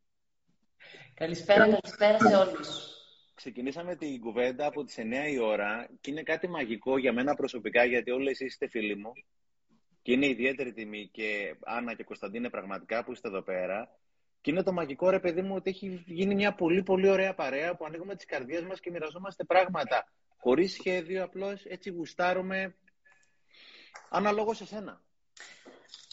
Καλησπέρα, 1.14 1.64
καλησπέρα 1.70 2.20
σε 2.20 2.36
όλους. 2.36 2.94
Ξεκινήσαμε 3.36 3.96
την 3.96 4.20
κουβέντα 4.20 4.66
από 4.66 4.84
τις 4.84 4.96
9 4.98 5.02
η 5.32 5.40
ώρα 5.40 5.90
και 6.02 6.12
είναι 6.12 6.24
κάτι 6.24 6.48
μαγικό 6.48 6.98
για 6.98 7.14
μένα 7.14 7.34
προσωπικά 7.36 7.84
γιατί 7.84 8.12
όλοι 8.12 8.30
εσείς 8.30 8.48
είστε 8.48 8.68
φίλοι 8.68 8.96
μου 8.96 9.12
και 10.02 10.12
είναι 10.12 10.28
ιδιαίτερη 10.28 10.74
τιμή 10.74 11.10
και 11.14 11.56
Άννα 11.66 11.94
και 11.94 12.04
Κωνσταντίνε 12.04 12.50
πραγματικά 12.50 13.04
που 13.04 13.12
είστε 13.12 13.28
εδώ 13.28 13.42
πέρα 13.42 13.90
και 14.42 14.52
είναι 14.52 14.64
το 14.64 14.72
μαγικό 14.72 15.10
ρε 15.10 15.20
παιδί 15.20 15.42
μου 15.42 15.56
ότι 15.56 15.70
έχει 15.70 16.04
γίνει 16.06 16.36
μια 16.36 16.56
πολύ 16.56 16.84
πολύ 16.84 17.10
ωραία 17.10 17.34
παρέα 17.34 17.76
που 17.76 17.86
ανοίγουμε 17.86 18.16
τις 18.16 18.26
καρδιές 18.26 18.64
μας 18.64 18.80
και 18.80 18.92
μοιραζόμαστε 18.92 19.44
πράγματα 19.44 20.06
χωρίς 20.38 20.74
σχέδιο, 20.74 21.24
απλώς 21.24 21.66
έτσι 21.66 21.90
γουστάρουμε 21.90 22.76
αναλόγω 24.10 24.54
σε 24.54 24.66
σένα. 24.66 25.02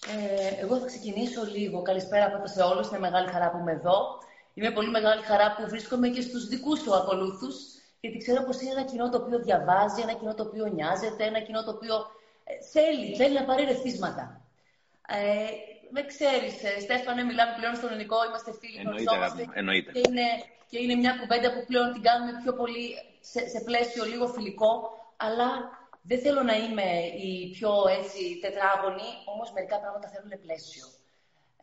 Ε, 0.06 0.62
εγώ 0.62 0.78
θα 0.78 0.86
ξεκινήσω 0.86 1.44
λίγο. 1.44 1.82
Καλησπέρα 1.82 2.30
πρώτα 2.30 2.47
σε 2.47 2.62
όλους. 2.62 2.89
Είναι 2.89 2.98
μεγάλη 2.98 3.28
χαρά 3.28 3.51
που 3.51 3.59
είμαι 3.59 3.72
εδώ. 3.72 4.18
Είμαι 4.55 4.70
πολύ 4.70 4.91
μεγάλη 4.91 5.23
χαρά 5.23 5.55
που 5.55 5.69
βρίσκομαι 5.69 6.09
και 6.09 6.20
στους 6.20 6.47
δικούς 6.49 6.81
σου 6.81 6.95
ακολούθους, 6.95 7.57
γιατί 8.01 8.19
ξέρω 8.19 8.43
πως 8.45 8.61
είναι 8.61 8.70
ένα 8.70 8.85
κοινό 8.85 9.11
το 9.11 9.16
οποίο 9.16 9.39
διαβάζει, 9.39 10.01
ένα 10.03 10.12
κοινό 10.12 10.35
το 10.35 10.43
οποίο 10.43 10.66
νοιάζεται, 10.66 11.24
ένα 11.24 11.41
κοινό 11.41 11.65
το 11.65 11.70
οποίο 11.70 11.95
ε, 12.45 12.53
θέλει, 12.73 13.16
θέλει 13.16 13.35
να 13.35 13.45
πάρει 13.45 13.65
ρεθίσματα. 13.65 14.24
Ε, 15.09 15.47
με 15.91 16.03
ξέρεις, 16.03 16.55
ε, 16.62 16.81
Στέφανε, 16.81 17.23
μιλάμε 17.23 17.53
πλέον 17.59 17.74
στον 17.77 17.89
ελληνικό, 17.91 18.19
είμαστε 18.29 18.53
φίλοι, 18.61 18.79
Εννοείται, 18.79 19.49
εννοείται. 19.53 19.91
Και 19.93 20.03
είναι, 20.09 20.27
και 20.70 20.79
είναι 20.83 20.95
μια 20.95 21.12
κουβέντα 21.20 21.49
που 21.53 21.65
πλέον 21.66 21.93
την 21.93 22.03
κάνουμε 22.03 22.33
πιο 22.43 22.53
πολύ 22.61 22.85
σε, 23.20 23.49
σε 23.49 23.61
πλαίσιο 23.61 24.05
λίγο 24.05 24.27
φιλικό, 24.27 24.70
αλλά 25.16 25.49
δεν 26.03 26.19
θέλω 26.20 26.43
να 26.43 26.57
είμαι 26.57 26.89
η 27.29 27.51
πιο 27.51 27.73
έτσι 27.99 28.39
τετράγωνη, 28.45 29.09
όμως 29.33 29.53
μερικά 29.53 29.77
πράγματα 29.81 30.09
θέλουν 30.09 30.41
πλαίσιο. 30.45 30.85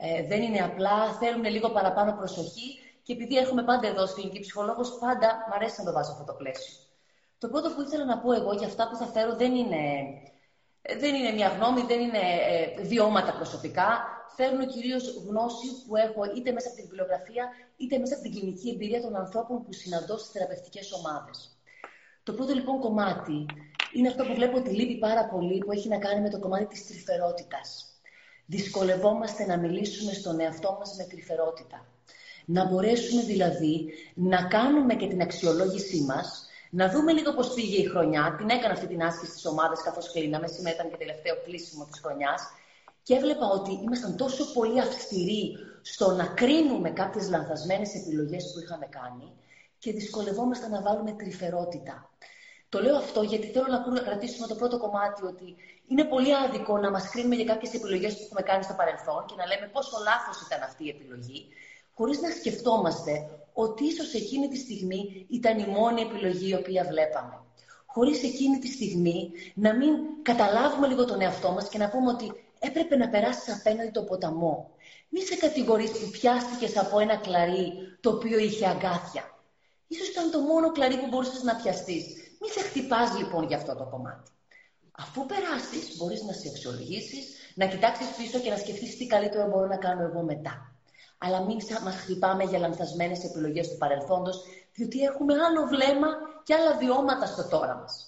Ε, 0.01 0.27
δεν 0.27 0.41
είναι 0.41 0.59
απλά, 0.59 1.13
θέλουν 1.19 1.43
λίγο 1.43 1.69
παραπάνω 1.69 2.13
προσοχή 2.13 2.79
και 3.03 3.13
επειδή 3.13 3.37
έχουμε 3.37 3.63
πάντα 3.63 3.87
εδώ 3.87 4.05
στην 4.05 4.21
κλινική 4.21 4.39
ψυχολόγος, 4.39 4.97
πάντα 4.99 5.45
μου 5.47 5.53
αρέσει 5.55 5.75
να 5.77 5.85
το 5.85 5.91
βάζω 5.91 6.11
αυτό 6.11 6.23
το 6.23 6.33
πλαίσιο. 6.33 6.75
Το 7.37 7.47
πρώτο 7.47 7.69
που 7.69 7.81
ήθελα 7.81 8.05
να 8.05 8.17
πω 8.19 8.31
εγώ 8.33 8.53
για 8.53 8.67
αυτά 8.67 8.89
που 8.89 8.95
θα 8.95 9.05
φέρω 9.05 9.35
δεν 9.35 9.55
είναι, 9.55 9.83
δεν 10.99 11.15
είναι 11.15 11.31
μια 11.31 11.47
γνώμη, 11.47 11.81
δεν 11.81 11.99
είναι 11.99 12.23
ε, 12.51 12.81
βιώματα 12.81 13.31
προσωπικά. 13.33 13.87
Φέρνω 14.35 14.65
κυρίως 14.65 15.03
γνώση 15.27 15.67
που 15.87 15.95
έχω 15.95 16.21
είτε 16.35 16.51
μέσα 16.51 16.67
από 16.67 16.77
την 16.77 16.85
βιβλιογραφία, 16.85 17.45
είτε 17.77 17.97
μέσα 17.97 18.13
από 18.13 18.23
την 18.23 18.31
κλινική 18.31 18.69
εμπειρία 18.69 19.01
των 19.01 19.15
ανθρώπων 19.15 19.63
που 19.63 19.73
συναντώ 19.73 20.17
στις 20.17 20.31
θεραπευτικές 20.31 20.91
ομάδες. 20.91 21.57
Το 22.23 22.33
πρώτο 22.33 22.53
λοιπόν 22.53 22.79
κομμάτι 22.79 23.45
είναι 23.93 24.07
αυτό 24.07 24.23
που 24.25 24.33
βλέπω 24.33 24.57
ότι 24.57 24.69
λείπει 24.69 24.97
πάρα 24.97 25.25
πολύ, 25.25 25.57
που 25.57 25.71
έχει 25.71 25.87
να 25.87 25.97
κάνει 25.97 26.21
με 26.21 26.29
το 26.29 26.39
κομμάτι 26.39 26.65
της 26.65 26.87
τρυφερότητας. 26.87 27.88
Δυσκολευόμαστε 28.51 29.45
να 29.45 29.57
μιλήσουμε 29.57 30.13
στον 30.13 30.39
εαυτό 30.39 30.75
μας 30.79 30.95
με 30.97 31.03
τρυφερότητα. 31.03 31.85
Να 32.45 32.65
μπορέσουμε 32.65 33.21
δηλαδή 33.21 33.93
να 34.13 34.43
κάνουμε 34.43 34.95
και 34.95 35.07
την 35.07 35.21
αξιολόγησή 35.21 36.01
μας, 36.01 36.47
να 36.69 36.89
δούμε 36.89 37.11
λίγο 37.11 37.33
πώς 37.33 37.53
πήγε 37.53 37.81
η 37.81 37.85
χρονιά. 37.85 38.35
Την 38.37 38.49
έκανα 38.49 38.73
αυτή 38.73 38.87
την 38.87 39.03
άσκηση 39.03 39.31
στις 39.31 39.45
ομάδες 39.45 39.81
καθώς 39.83 40.11
κλείναμε, 40.11 40.47
σήμερα 40.47 40.75
ήταν 40.75 40.89
και 40.89 40.97
τελευταίο 40.97 41.35
κλείσιμο 41.43 41.85
της 41.85 41.99
χρονιάς. 41.99 42.41
Και 43.03 43.13
έβλεπα 43.15 43.47
ότι 43.47 43.71
ήμασταν 43.71 44.15
τόσο 44.17 44.53
πολύ 44.53 44.79
αυστηροί 44.79 45.57
στο 45.81 46.11
να 46.11 46.25
κρίνουμε 46.25 46.89
κάποιες 46.89 47.29
λανθασμένες 47.29 47.95
επιλογές 47.95 48.51
που 48.53 48.59
είχαμε 48.59 48.85
κάνει 48.85 49.31
και 49.79 49.91
δυσκολευόμαστε 49.91 50.67
να 50.67 50.81
βάλουμε 50.81 51.11
τρυφερότητα. 51.11 52.09
Το 52.69 52.81
λέω 52.81 52.95
αυτό 52.95 53.21
γιατί 53.21 53.47
θέλω 53.47 53.65
να 53.93 53.99
κρατήσουμε 53.99 54.47
το 54.47 54.55
πρώτο 54.55 54.77
κομμάτι 54.77 55.25
ότι 55.25 55.55
είναι 55.87 56.03
πολύ 56.03 56.35
άδικο 56.35 56.77
να 56.77 56.91
μας 56.91 57.09
κρίνουμε 57.09 57.35
για 57.35 57.45
κάποιες 57.45 57.73
επιλογές 57.73 58.13
που 58.13 58.23
έχουμε 58.23 58.41
κάνει 58.41 58.63
στο 58.63 58.73
παρελθόν 58.73 59.25
και 59.25 59.35
να 59.37 59.45
λέμε 59.45 59.67
πόσο 59.73 59.97
λάθος 60.03 60.41
ήταν 60.45 60.61
αυτή 60.61 60.85
η 60.85 60.89
επιλογή, 60.89 61.47
χωρίς 61.93 62.21
να 62.21 62.29
σκεφτόμαστε 62.29 63.29
ότι 63.53 63.85
ίσως 63.85 64.13
εκείνη 64.13 64.47
τη 64.47 64.57
στιγμή 64.57 65.25
ήταν 65.29 65.59
η 65.59 65.65
μόνη 65.65 66.01
επιλογή 66.01 66.49
η 66.49 66.55
οποία 66.55 66.83
βλέπαμε. 66.83 67.35
Χωρίς 67.85 68.23
εκείνη 68.23 68.57
τη 68.59 68.67
στιγμή 68.67 69.31
να 69.53 69.75
μην 69.75 69.93
καταλάβουμε 70.21 70.87
λίγο 70.87 71.05
τον 71.05 71.21
εαυτό 71.21 71.51
μας 71.51 71.69
και 71.69 71.77
να 71.77 71.89
πούμε 71.89 72.11
ότι 72.11 72.31
έπρεπε 72.59 72.95
να 72.95 73.09
περάσεις 73.09 73.53
απέναντι 73.53 73.91
το 73.91 74.03
ποταμό. 74.03 74.71
Μη 75.09 75.21
σε 75.21 75.35
κατηγορείς 75.35 75.91
που 75.91 76.09
πιάστηκες 76.11 76.77
από 76.77 76.99
ένα 76.99 77.15
κλαρί 77.15 77.73
το 78.01 78.09
οποίο 78.09 78.39
είχε 78.39 78.65
αγκάθια. 78.67 79.23
Ίσως 79.87 80.07
ήταν 80.07 80.31
το 80.31 80.39
μόνο 80.39 80.71
κλαρί 80.71 80.97
που 80.97 81.07
μπορούσες 81.07 81.43
να 81.43 81.55
πιαστείς. 81.55 82.05
Μη 82.39 82.49
σε 82.49 82.59
χτυπάς 82.59 83.17
λοιπόν 83.17 83.43
για 83.43 83.57
αυτό 83.57 83.75
το 83.75 83.85
κομμάτι. 83.85 84.31
Αφού 84.91 85.25
περάσεις, 85.25 85.97
μπορείς 85.97 86.23
να 86.23 86.33
σε 86.33 86.49
αξιολογήσεις, 86.49 87.53
να 87.55 87.65
κοιτάξεις 87.65 88.07
πίσω 88.17 88.39
και 88.39 88.49
να 88.49 88.57
σκεφτείς 88.57 88.97
τι 88.97 89.07
καλύτερο 89.07 89.47
μπορώ 89.47 89.67
να 89.67 89.77
κάνω 89.77 90.03
εγώ 90.03 90.21
μετά. 90.23 90.73
Αλλά 91.17 91.41
μην 91.41 91.57
μας 91.83 91.95
χτυπάμε 91.95 92.43
για 92.43 92.59
λανθασμένες 92.59 93.23
επιλογές 93.23 93.69
του 93.69 93.77
παρελθόντος, 93.77 94.43
διότι 94.73 94.99
έχουμε 95.01 95.33
άλλο 95.33 95.67
βλέμμα 95.67 96.07
και 96.43 96.53
άλλα 96.53 96.77
βιώματα 96.77 97.25
στο 97.25 97.47
τώρα 97.47 97.75
μας. 97.75 98.03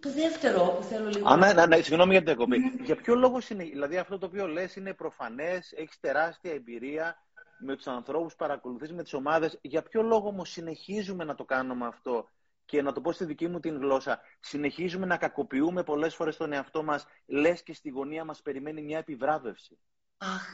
Το 0.00 0.12
δεύτερο 0.12 0.64
που 0.64 0.82
θέλω 0.82 1.08
λίγο... 1.08 1.28
Α, 1.28 1.36
ναι, 1.36 1.52
ναι, 1.52 1.66
ναι, 1.66 1.76
συγγνώμη 1.76 2.10
για 2.10 2.22
την 2.22 2.34
διακοπή. 2.34 2.84
Για 2.84 2.96
ποιο 2.96 3.14
λόγο 3.14 3.38
είναι, 3.48 3.64
δηλαδή 3.64 3.96
αυτό 3.96 4.18
το 4.18 4.26
οποίο 4.26 4.46
λες 4.46 4.76
είναι 4.76 4.94
προφανές, 4.94 5.72
έχεις 5.76 6.00
τεράστια 6.00 6.52
εμπειρία 6.52 7.22
με 7.58 7.76
τους 7.76 7.86
ανθρώπους, 7.86 8.34
παρακολουθείς 8.34 8.92
με 8.92 9.02
τις 9.02 9.12
ομάδες. 9.12 9.58
Για 9.62 9.82
ποιο 9.82 10.02
λόγο 10.02 10.28
όμως 10.28 10.50
συνεχίζουμε 10.50 11.24
να 11.24 11.34
το 11.34 11.44
κάνουμε 11.44 11.86
αυτό 11.86 12.28
και 12.66 12.82
να 12.82 12.92
το 12.92 13.00
πω 13.00 13.12
στη 13.12 13.24
δική 13.24 13.48
μου 13.48 13.60
την 13.60 13.78
γλώσσα, 13.78 14.20
συνεχίζουμε 14.40 15.06
να 15.06 15.16
κακοποιούμε 15.16 15.82
πολλές 15.82 16.14
φορές 16.14 16.36
τον 16.36 16.52
εαυτό 16.52 16.82
μας, 16.82 17.06
λες 17.26 17.62
και 17.62 17.74
στη 17.74 17.88
γωνία 17.88 18.24
μας 18.24 18.42
περιμένει 18.42 18.82
μια 18.82 18.98
επιβράβευση. 18.98 19.78
Αχ, 20.18 20.48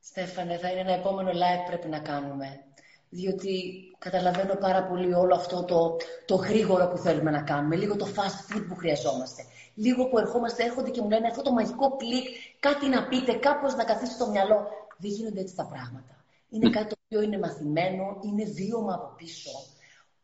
Στέφανε, 0.00 0.58
θα 0.58 0.70
είναι 0.70 0.80
ένα 0.80 0.92
επόμενο 0.92 1.30
live 1.30 1.66
πρέπει 1.66 1.88
να 1.88 1.98
κάνουμε. 1.98 2.64
Διότι 3.08 3.72
καταλαβαίνω 3.98 4.54
πάρα 4.54 4.86
πολύ 4.86 5.14
όλο 5.14 5.34
αυτό 5.34 5.64
το, 5.64 5.96
το 6.26 6.34
γρήγορο 6.34 6.88
που 6.88 6.96
θέλουμε 6.96 7.30
να 7.30 7.42
κάνουμε, 7.42 7.76
λίγο 7.76 7.96
το 7.96 8.06
fast 8.06 8.56
food 8.56 8.64
που 8.68 8.76
χρειαζόμαστε. 8.76 9.42
Λίγο 9.74 10.08
που 10.08 10.18
ερχόμαστε, 10.18 10.64
έρχονται 10.64 10.90
και 10.90 11.00
μου 11.00 11.08
λένε 11.08 11.26
αυτό 11.26 11.42
το 11.42 11.52
μαγικό 11.52 11.96
κλικ, 11.96 12.26
κάτι 12.60 12.88
να 12.88 13.08
πείτε, 13.08 13.32
κάπως 13.32 13.74
να 13.74 13.84
καθίσει 13.84 14.12
στο 14.12 14.30
μυαλό. 14.30 14.66
Δεν 14.98 15.10
γίνονται 15.10 15.40
έτσι 15.40 15.54
τα 15.54 15.66
πράγματα. 15.66 16.24
Είναι 16.48 16.70
κάτι 16.70 16.86
το 16.86 16.96
οποίο 17.04 17.22
είναι 17.22 17.38
μαθημένο, 17.38 18.18
είναι 18.22 18.44
βίωμα 18.44 18.94
από 18.94 19.14
πίσω 19.16 19.50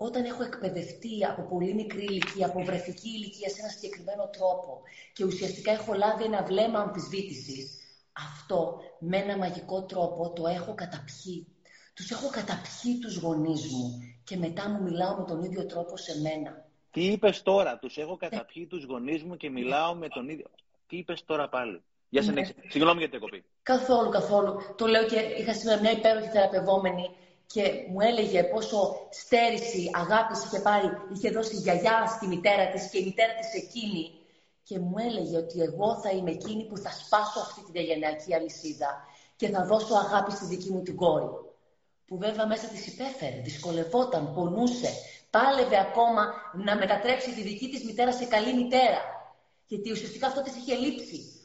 όταν 0.00 0.24
έχω 0.24 0.42
εκπαιδευτεί 0.42 1.24
από 1.24 1.42
πολύ 1.42 1.74
μικρή 1.74 2.04
ηλικία, 2.04 2.46
από 2.46 2.62
βρεφική 2.62 3.08
ηλικία 3.08 3.48
σε 3.48 3.60
ένα 3.60 3.68
συγκεκριμένο 3.68 4.28
τρόπο 4.28 4.82
και 5.12 5.24
ουσιαστικά 5.24 5.70
έχω 5.72 5.92
λάβει 5.94 6.24
ένα 6.24 6.42
βλέμμα 6.42 6.78
αμφισβήτησης, 6.80 7.78
αυτό 8.12 8.80
με 8.98 9.16
ένα 9.16 9.36
μαγικό 9.36 9.84
τρόπο 9.84 10.32
το 10.32 10.46
έχω 10.46 10.74
καταπιεί. 10.74 11.46
Τους 11.94 12.10
έχω 12.10 12.28
καταπιεί 12.30 12.98
τους 13.00 13.16
γονείς 13.16 13.66
μου 13.66 14.00
και 14.24 14.36
μετά 14.36 14.68
μου 14.68 14.82
μιλάω 14.82 15.16
με 15.16 15.24
τον 15.24 15.42
ίδιο 15.42 15.66
τρόπο 15.66 15.96
σε 15.96 16.20
μένα. 16.20 16.66
Τι 16.90 17.04
είπες 17.04 17.42
τώρα, 17.42 17.78
τους 17.78 17.96
έχω 17.96 18.16
καταπιεί 18.16 18.66
τους 18.66 18.84
γονείς 18.84 19.22
μου 19.22 19.36
και 19.36 19.50
μιλάω 19.50 19.94
με 19.94 20.08
τον 20.08 20.28
ίδιο... 20.28 20.46
Τι 20.86 20.96
είπες 20.96 21.24
τώρα 21.24 21.48
πάλι; 21.48 21.82
Για 22.08 22.22
ναι. 22.22 22.44
Συγγνώμη 22.68 22.98
για 22.98 23.08
την 23.08 23.20
κοπή. 23.20 23.44
Καθόλου, 23.62 24.10
καθόλου. 24.10 24.56
Το 24.76 24.86
λέω 24.86 25.06
και 25.06 25.16
είχα 25.38 25.52
σήμερα 25.52 25.80
μια 25.80 25.90
υπέροχη 25.90 26.28
θεραπευόμενη 26.28 27.10
και 27.52 27.62
μου 27.90 28.00
έλεγε 28.00 28.44
πόσο 28.44 29.08
στέρηση, 29.10 29.90
αγάπης 29.94 30.44
είχε 30.44 30.60
πάρει, 30.60 30.88
είχε 31.14 31.30
δώσει 31.30 31.54
η 31.54 31.58
γιαγιά 31.58 32.06
στη 32.06 32.26
μητέρα 32.26 32.68
της 32.68 32.88
και 32.90 32.98
η 32.98 33.04
μητέρα 33.04 33.34
της 33.34 33.62
εκείνη. 33.62 34.10
Και 34.62 34.78
μου 34.78 34.94
έλεγε 34.98 35.36
ότι 35.36 35.60
εγώ 35.60 36.00
θα 36.00 36.10
είμαι 36.10 36.30
εκείνη 36.30 36.64
που 36.66 36.76
θα 36.76 36.90
σπάσω 36.90 37.40
αυτή 37.40 37.64
τη 37.64 37.70
διαγενειακή 37.70 38.34
αλυσίδα 38.34 39.06
και 39.36 39.48
θα 39.48 39.64
δώσω 39.64 39.94
αγάπη 39.94 40.32
στη 40.32 40.44
δική 40.44 40.70
μου 40.70 40.82
την 40.82 40.96
κόρη. 40.96 41.30
Που 42.06 42.18
βέβαια 42.18 42.46
μέσα 42.46 42.66
της 42.66 42.86
υπέφερε, 42.86 43.40
δυσκολευόταν, 43.40 44.34
πονούσε, 44.34 44.90
πάλευε 45.30 45.78
ακόμα 45.78 46.32
να 46.64 46.76
μετατρέψει 46.76 47.34
τη 47.34 47.42
δική 47.42 47.68
της 47.68 47.84
μητέρα 47.84 48.12
σε 48.12 48.24
καλή 48.24 48.54
μητέρα. 48.54 49.00
Γιατί 49.66 49.90
ουσιαστικά 49.90 50.26
αυτό 50.26 50.42
της 50.42 50.56
είχε 50.56 50.74
λείψει 50.74 51.37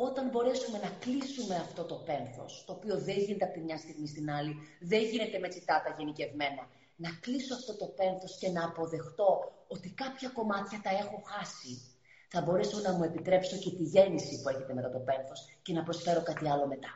όταν 0.00 0.28
μπορέσουμε 0.28 0.78
να 0.78 0.90
κλείσουμε 0.90 1.54
αυτό 1.56 1.84
το 1.84 1.94
πένθος, 1.94 2.64
το 2.66 2.72
οποίο 2.72 2.98
δεν 2.98 3.18
γίνεται 3.18 3.44
από 3.44 3.54
τη 3.54 3.60
μια 3.60 3.78
στιγμή 3.78 4.06
στην 4.06 4.30
άλλη, 4.30 4.56
δεν 4.80 5.02
γίνεται 5.02 5.38
με 5.38 5.48
τσιτάτα 5.48 5.94
γενικευμένα, 5.98 6.68
να 6.96 7.10
κλείσω 7.20 7.54
αυτό 7.54 7.76
το 7.76 7.86
πένθος 7.86 8.36
και 8.38 8.48
να 8.48 8.64
αποδεχτώ 8.64 9.52
ότι 9.68 9.88
κάποια 9.90 10.28
κομμάτια 10.28 10.80
τα 10.82 10.90
έχω 10.90 11.22
χάσει, 11.26 11.82
θα 12.28 12.40
μπορέσω 12.40 12.80
να 12.80 12.92
μου 12.92 13.04
επιτρέψω 13.04 13.56
και 13.56 13.70
τη 13.70 13.82
γέννηση 13.82 14.42
που 14.42 14.48
έχετε 14.48 14.74
μετά 14.74 14.90
το 14.90 14.98
πένθος 14.98 15.58
και 15.62 15.72
να 15.72 15.82
προσφέρω 15.82 16.22
κάτι 16.22 16.48
άλλο 16.48 16.66
μετά. 16.66 16.92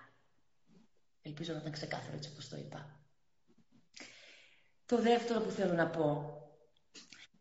Ελπίζω 1.22 1.52
να 1.52 1.58
ήταν 1.58 1.72
ξεκάθαρο 1.72 2.16
έτσι 2.16 2.30
όπως 2.32 2.48
το 2.48 2.56
είπα. 2.56 3.00
Το 4.86 4.96
δεύτερο 5.00 5.40
που 5.40 5.50
θέλω 5.50 5.72
να 5.72 5.86
πω. 5.86 6.36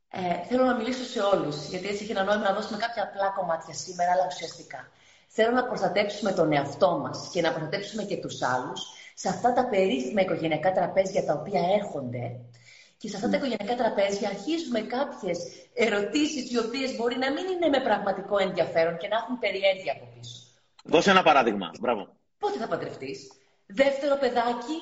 Ε, 0.10 0.46
θέλω 0.48 0.64
να 0.64 0.76
μιλήσω 0.76 1.04
σε 1.04 1.22
όλους, 1.22 1.68
γιατί 1.68 1.88
έτσι 1.88 2.04
έχει 2.04 2.12
ένα 2.12 2.24
νόημα 2.24 2.44
να 2.44 2.54
δώσουμε 2.54 2.78
κάποια 2.78 3.04
απλά 3.04 3.30
κομμάτια 3.30 3.74
σήμερα, 3.74 4.12
αλλά 4.12 4.26
ουσιαστικά. 4.26 4.92
Θέλω 5.34 5.52
να 5.52 5.66
προστατέψουμε 5.66 6.32
τον 6.32 6.52
εαυτό 6.52 6.98
μας 6.98 7.30
και 7.32 7.42
να 7.42 7.50
προστατέψουμε 7.52 8.04
και 8.04 8.18
τους 8.18 8.42
άλλους 8.42 8.82
σε 9.14 9.30
αυτά 9.30 9.54
τα 9.54 9.66
περίφημα 9.68 10.22
οικογενειακά 10.22 10.72
τραπέζια 10.72 11.26
τα 11.26 11.34
οποία 11.34 11.62
έρχονται 11.80 12.40
και 12.98 13.08
σε 13.08 13.16
αυτά 13.16 13.30
τα 13.30 13.38
οικογενειακά 13.38 13.76
τραπέζια 13.76 14.30
αρχίζουμε 14.30 14.82
κάποιες 14.82 15.38
ερωτήσεις 15.74 16.52
οι 16.52 16.58
οποίες 16.58 16.96
μπορεί 16.96 17.18
να 17.18 17.32
μην 17.32 17.48
είναι 17.48 17.68
με 17.68 17.80
πραγματικό 17.80 18.38
ενδιαφέρον 18.38 18.98
και 18.98 19.08
να 19.08 19.18
έχουν 19.18 19.40
περιέργεια 19.40 19.94
από 19.94 20.06
πίσω. 20.14 20.38
Δώσε 20.84 21.10
ένα 21.10 21.24
παράδειγμα. 21.24 21.72
Μπράβο. 21.80 22.08
Πότε 22.38 22.58
θα 22.58 22.68
παντρευτείς; 22.68 23.32
Δεύτερο 23.66 24.18
παιδάκι; 24.18 24.78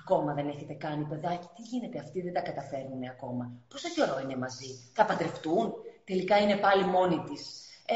Ακόμα 0.00 0.34
δεν 0.34 0.48
έχετε 0.48 0.74
κάνει 0.74 1.04
παιδάκι. 1.04 1.46
Τι 1.56 1.62
γίνεται, 1.62 1.98
αυτοί 1.98 2.20
δεν 2.20 2.32
τα 2.32 2.40
καταφέρνουν 2.40 3.02
ακόμα. 3.10 3.52
Πόσο 3.68 3.88
καιρό 3.88 4.20
είναι 4.22 4.36
μαζί; 4.36 4.90
Θα 4.92 5.04
παντρευτούν; 5.04 5.74
Τελικά 6.04 6.38
είναι 6.38 6.56
πάλι 6.56 6.84
μόνη 6.84 7.24
της. 7.28 7.63
Ε, 7.86 7.94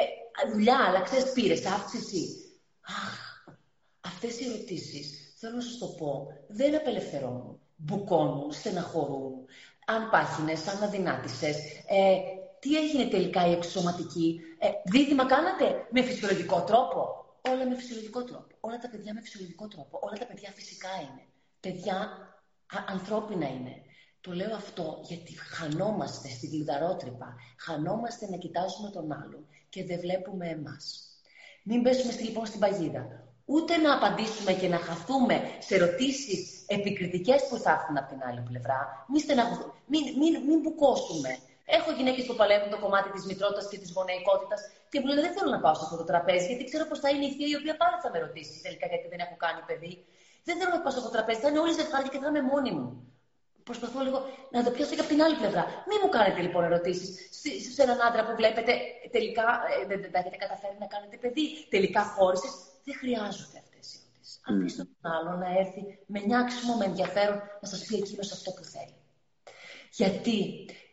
δουλειά, 0.52 0.78
αλλά 0.86 1.00
ξέρεις, 1.00 1.32
πήρες 1.32 1.66
αύξηση. 1.66 2.28
Αχ, 2.80 3.44
αυτές 4.00 4.40
οι 4.40 4.44
ερωτήσεις, 4.44 5.34
θέλω 5.36 5.56
να 5.56 5.62
σας 5.62 5.78
το 5.78 5.86
πω, 5.86 6.26
δεν 6.48 6.76
απελευθερώνουν. 6.76 7.60
Μπουκώνουν, 7.76 8.52
στεναχωρούν. 8.52 9.32
Αν 9.86 10.10
πάχινε, 10.10 10.52
αν 10.52 10.82
αδυνάτησες. 10.82 11.56
Ε, 11.86 12.18
τι 12.60 12.76
έγινε 12.76 13.04
τελικά 13.04 13.46
η 13.46 13.52
εξωματική. 13.52 14.40
Ε, 14.58 14.68
δίδυμα 14.84 15.26
κάνατε 15.26 15.86
με 15.90 16.02
φυσιολογικό 16.02 16.62
τρόπο; 16.62 17.18
Όλα 17.48 17.68
με 17.68 17.76
φυσιολογικό 17.76 18.24
τρόπο. 18.24 18.54
Όλα 18.60 18.78
τα 18.78 18.88
παιδιά 18.88 19.14
με 19.14 19.20
φυσιολογικό 19.20 19.68
τρόπο. 19.68 19.98
Όλα 20.02 20.16
τα 20.18 20.26
παιδιά 20.26 20.52
φυσικά 20.54 20.88
είναι. 21.00 21.24
Παιδιά 21.60 21.96
α, 22.66 22.84
ανθρώπινα 22.88 23.48
είναι. 23.48 23.82
Το 24.20 24.32
λέω 24.32 24.54
αυτό 24.54 25.00
γιατί 25.02 25.38
χανόμαστε 25.38 26.28
στην 26.28 26.50
κλειδαρότρυπα. 26.50 27.34
Χανόμαστε 27.58 28.28
να 28.30 28.36
κοιτάζουμε 28.36 28.90
τον 28.90 29.12
άλλον 29.12 29.46
και 29.68 29.84
δεν 29.84 29.98
βλέπουμε 30.00 30.46
εμάς. 30.48 30.82
Μην 31.62 31.82
πέσουμε 31.82 32.12
λοιπόν 32.20 32.46
στην 32.46 32.60
παγίδα. 32.60 33.04
Ούτε 33.44 33.76
να 33.76 33.94
απαντήσουμε 33.94 34.52
και 34.52 34.68
να 34.68 34.78
χαθούμε 34.78 35.36
σε 35.58 35.74
ερωτήσεις 35.74 36.64
επικριτικές 36.66 37.40
που 37.48 37.56
θα 37.56 37.70
έρθουν 37.70 37.96
από 37.96 38.08
την 38.12 38.20
άλλη 38.28 38.42
πλευρά. 38.48 39.06
Μην, 39.12 39.22
μην, 39.86 40.04
μην, 40.18 40.32
μην 40.46 40.58
μπουκώσουμε. 40.60 41.38
Έχω 41.76 41.90
γυναίκες 41.98 42.24
που 42.26 42.34
παλεύουν 42.40 42.70
το 42.70 42.78
κομμάτι 42.84 43.10
της 43.10 43.24
μητρότητας 43.30 43.68
και 43.68 43.78
της 43.78 43.90
γονεϊκότητας 43.96 44.60
και 44.90 45.00
μου 45.00 45.06
λένε 45.06 45.20
Δεν 45.20 45.32
θέλω 45.36 45.50
να 45.50 45.60
πάω 45.64 45.74
σε 45.74 45.84
αυτό 45.84 45.96
το 45.96 46.04
τραπέζι, 46.10 46.46
γιατί 46.46 46.64
ξέρω 46.70 46.84
πως 46.90 46.98
θα 47.04 47.08
είναι 47.12 47.26
η 47.30 47.32
θεία 47.36 47.48
η 47.54 47.56
οποία 47.60 47.74
πάλι 47.80 47.96
θα 48.04 48.10
με 48.12 48.18
ρωτήσει 48.24 48.54
τελικά 48.64 48.86
γιατί 48.92 49.06
δεν 49.12 49.20
έχω 49.24 49.36
κάνει 49.44 49.60
παιδί. 49.68 49.92
Δεν 50.46 50.54
θέλω 50.58 50.70
να 50.76 50.80
πάω 50.82 50.92
σε 50.94 50.98
αυτό 51.00 51.08
το 51.10 51.16
τραπέζι, 51.16 51.40
θα 51.44 51.48
είναι 51.48 51.62
όλοι 51.64 51.74
ζευγάρια 51.80 52.10
και 52.12 52.18
θα 52.22 52.28
είμαι 52.30 52.42
μόνη 52.52 52.70
μου. 52.76 52.88
Προσπαθώ 53.70 53.98
λίγο 54.06 54.18
να 54.54 54.60
το 54.64 54.70
πιάσω 54.74 54.94
και 54.94 55.04
από 55.04 55.12
την 55.14 55.22
άλλη 55.24 55.36
πλευρά. 55.42 55.62
Μην 55.88 55.98
μου 56.02 56.10
κάνετε 56.16 56.40
λοιπόν 56.46 56.62
ερωτήσεις 56.68 57.08
σε 57.74 57.82
έναν 57.86 57.98
άντρα 58.06 58.22
που 58.26 58.34
βλέπετε 58.40 58.72
τελικά 59.16 59.46
ε, 59.72 59.86
δεν, 59.88 59.98
δεν 60.04 60.10
τα 60.12 60.18
έχετε 60.22 60.38
καταφέρει 60.44 60.76
να 60.84 60.88
κάνετε 60.94 61.16
παιδί, 61.22 61.46
τελικά 61.74 62.02
χώρισες. 62.14 62.52
Δεν 62.86 62.94
χρειάζονται 63.02 63.58
αυτές 63.64 63.84
οι 63.92 63.96
ερωτήσεις. 64.00 64.34
Mm. 64.40 64.50
Αφήστε 64.50 64.82
τον 64.92 65.04
άλλο 65.14 65.30
να 65.42 65.48
έρθει 65.60 65.82
με 66.12 66.18
νιάξιμο, 66.28 66.72
με 66.80 66.84
ενδιαφέρον 66.90 67.38
να 67.62 67.66
σας 67.72 67.80
πει 67.86 67.94
εκείνος 68.02 68.28
αυτό 68.36 68.50
που 68.56 68.64
θέλει. 68.72 68.96
Γιατί 70.00 70.38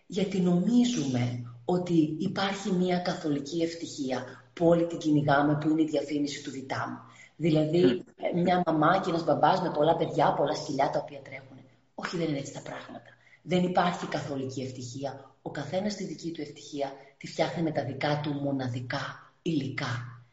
γιατί 0.08 0.40
νομίζουμε 0.40 1.24
ότι 1.66 2.18
υπάρχει 2.20 2.72
μια 2.72 2.98
καθολική 3.00 3.62
ευτυχία 3.62 4.24
που 4.54 4.68
όλοι 4.68 4.88
την 4.88 4.98
κυνηγάμε, 4.98 5.58
που 5.58 5.70
είναι 5.70 5.82
η 5.82 5.86
διαφήμιση 5.86 6.44
του 6.44 6.52
Βιτάμ. 6.52 6.92
Δηλαδή, 7.36 8.04
μια 8.36 8.64
μαμά 8.66 9.00
και 9.00 9.10
ένας 9.10 9.24
μπαμπάς 9.24 9.62
με 9.62 9.72
πολλά 9.72 9.96
παιδιά, 9.96 10.34
πολλά 10.34 10.56
σκυλιά 10.56 10.90
τα 10.90 11.00
οποία 11.00 11.20
τρέχουν. 11.20 11.55
Όχι, 11.96 12.18
δεν 12.18 12.28
είναι 12.28 12.38
έτσι 12.38 12.54
τα 12.54 12.62
πράγματα. 12.62 13.10
Δεν 13.42 13.64
υπάρχει 13.64 14.06
καθολική 14.08 14.62
ευτυχία. 14.62 15.36
Ο 15.42 15.52
καθένας 15.52 15.96
τη 15.96 16.04
δική 16.04 16.32
του 16.32 16.42
ευτυχία 16.42 16.92
τη 17.18 17.28
φτιάχνει 17.28 17.64
με 17.64 17.72
τα 17.72 17.84
δικά 17.84 18.20
του 18.24 18.34
μοναδικά 18.34 19.34
υλικά. 19.42 20.24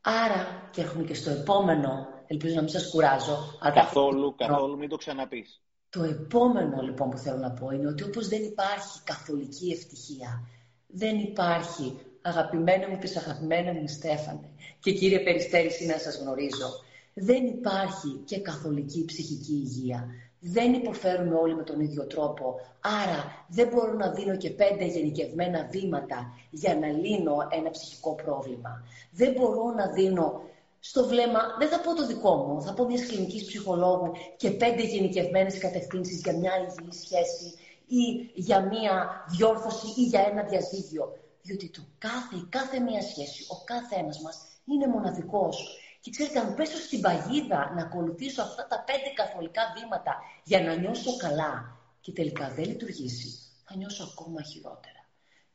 Άρα, 0.00 0.68
και 0.72 0.80
έρχομαι 0.80 1.04
και 1.04 1.14
στο 1.14 1.30
επόμενο, 1.30 2.06
ελπίζω 2.26 2.54
να 2.54 2.60
μην 2.60 2.70
σας 2.70 2.90
κουράζω. 2.90 3.58
Καθόλου, 3.74 4.34
καθόλου, 4.34 4.76
μην 4.76 4.88
το 4.88 4.96
ξαναπείς. 4.96 5.60
Το 5.90 6.02
επόμενο 6.02 6.82
λοιπόν 6.82 7.10
που 7.10 7.16
θέλω 7.16 7.36
να 7.36 7.50
πω 7.50 7.70
είναι 7.70 7.88
ότι 7.88 8.02
όπως 8.02 8.28
δεν 8.28 8.42
υπάρχει 8.42 9.00
καθολική 9.04 9.70
ευτυχία, 9.70 10.48
δεν 10.86 11.18
υπάρχει 11.18 11.98
αγαπημένο 12.22 12.88
μου 12.88 12.98
και 12.98 13.18
αγαπημένο 13.18 13.72
μου 13.72 13.88
Στέφανε 13.88 14.48
και 14.80 14.92
κύριε 14.92 15.20
Περιστέρη 15.20 15.70
να 15.86 15.98
σας 15.98 16.18
γνωρίζω, 16.18 16.68
δεν 17.14 17.46
υπάρχει 17.46 18.08
και 18.24 18.40
καθολική 18.40 19.04
ψυχική 19.04 19.52
υγεία. 19.52 20.08
Δεν 20.40 20.72
υποφέρουμε 20.72 21.34
όλοι 21.34 21.54
με 21.54 21.62
τον 21.62 21.80
ίδιο 21.80 22.06
τρόπο, 22.06 22.60
άρα 22.80 23.44
δεν 23.48 23.68
μπορώ 23.68 23.92
να 23.92 24.10
δίνω 24.10 24.36
και 24.36 24.50
πέντε 24.50 24.84
γενικευμένα 24.84 25.68
βήματα 25.70 26.32
για 26.50 26.78
να 26.78 26.86
λύνω 26.86 27.36
ένα 27.50 27.70
ψυχικό 27.70 28.14
πρόβλημα. 28.14 28.82
Δεν 29.10 29.32
μπορώ 29.32 29.64
να 29.76 29.86
δίνω 29.86 30.42
στο 30.80 31.06
βλέμμα, 31.06 31.40
δεν 31.58 31.68
θα 31.68 31.80
πω 31.80 31.94
το 31.94 32.06
δικό 32.06 32.34
μου, 32.34 32.62
θα 32.62 32.74
πω 32.74 32.84
μιας 32.84 33.06
κλινικής 33.06 33.44
ψυχολόγου 33.44 34.12
και 34.36 34.50
πέντε 34.50 34.82
γενικευμένες 34.82 35.58
κατευθύνσεις 35.58 36.20
για 36.20 36.36
μια 36.36 36.52
υγιή 36.56 36.92
σχέση 36.92 37.54
ή 37.86 38.30
για 38.34 38.60
μια 38.60 39.24
διόρθωση 39.28 40.00
ή 40.00 40.02
για 40.02 40.20
ένα 40.30 40.42
διαζύγιο. 40.42 41.12
Διότι 41.42 41.70
το 41.70 41.82
κάθε, 41.98 42.46
κάθε 42.48 42.80
μια 42.80 43.02
σχέση, 43.02 43.46
ο 43.48 43.64
κάθε 43.64 43.96
ένας 43.98 44.20
μας 44.20 44.36
είναι 44.64 44.86
μοναδικός. 44.86 45.79
Και 46.00 46.10
ξέρετε, 46.10 46.38
αν 46.38 46.54
πέσω 46.54 46.78
στην 46.78 47.00
παγίδα 47.00 47.72
να 47.74 47.82
ακολουθήσω 47.82 48.42
αυτά 48.42 48.66
τα 48.66 48.84
πέντε 48.86 49.10
καθολικά 49.14 49.62
βήματα 49.76 50.14
για 50.44 50.60
να 50.62 50.74
νιώσω 50.74 51.16
καλά 51.16 51.78
και 52.00 52.12
τελικά 52.12 52.50
δεν 52.54 52.64
λειτουργήσει, 52.64 53.28
θα 53.64 53.76
νιώσω 53.76 54.02
ακόμα 54.12 54.42
χειρότερα. 54.42 55.00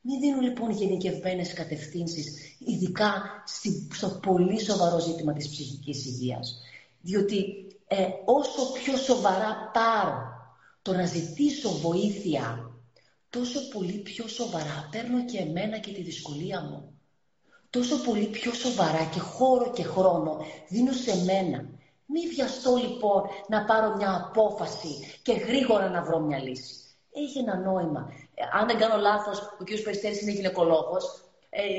Μην 0.00 0.20
δίνουν 0.20 0.40
λοιπόν 0.40 0.70
γενικευμένες 0.70 1.52
κατευθύνσεις, 1.52 2.56
ειδικά 2.58 3.42
στο 3.92 4.08
πολύ 4.08 4.60
σοβαρό 4.60 4.98
ζήτημα 4.98 5.32
της 5.32 5.48
ψυχικής 5.48 6.04
υγείας. 6.06 6.60
Διότι 7.00 7.66
ε, 7.86 8.08
όσο 8.24 8.72
πιο 8.72 8.96
σοβαρά 8.96 9.70
πάρω 9.72 10.36
το 10.82 10.92
να 10.92 11.04
ζητήσω 11.06 11.70
βοήθεια, 11.70 12.70
τόσο 13.30 13.68
πολύ 13.68 13.92
πιο 13.98 14.28
σοβαρά 14.28 14.88
παίρνω 14.90 15.24
και 15.24 15.38
εμένα 15.38 15.78
και 15.78 15.92
τη 15.92 16.02
δυσκολία 16.02 16.60
μου. 16.60 16.95
Τόσο 17.76 17.96
πολύ 18.02 18.26
πιο 18.26 18.52
σοβαρά 18.52 19.04
και 19.14 19.20
χώρο 19.20 19.70
και 19.70 19.82
χρόνο 19.82 20.44
δίνω 20.68 20.92
σε 20.92 21.24
μένα. 21.24 21.64
Μη 22.06 22.20
βιαστώ 22.34 22.76
λοιπόν 22.76 23.22
να 23.48 23.64
πάρω 23.64 23.96
μια 23.96 24.28
απόφαση 24.28 25.18
και 25.22 25.32
γρήγορα 25.32 25.88
να 25.88 26.02
βρω 26.02 26.18
μια 26.18 26.38
λύση. 26.42 26.74
Έχει 27.12 27.38
ένα 27.38 27.56
νόημα 27.56 28.12
αν 28.52 28.66
δεν 28.66 28.78
κάνω 28.78 28.96
λάθος, 28.96 29.38
ο 29.60 29.64
κ. 29.64 29.68
Περιστέρης 29.84 30.20
είναι 30.22 30.30
γυναικολόγος. 30.30 31.20
Ε, 31.50 31.62
ε, 31.62 31.76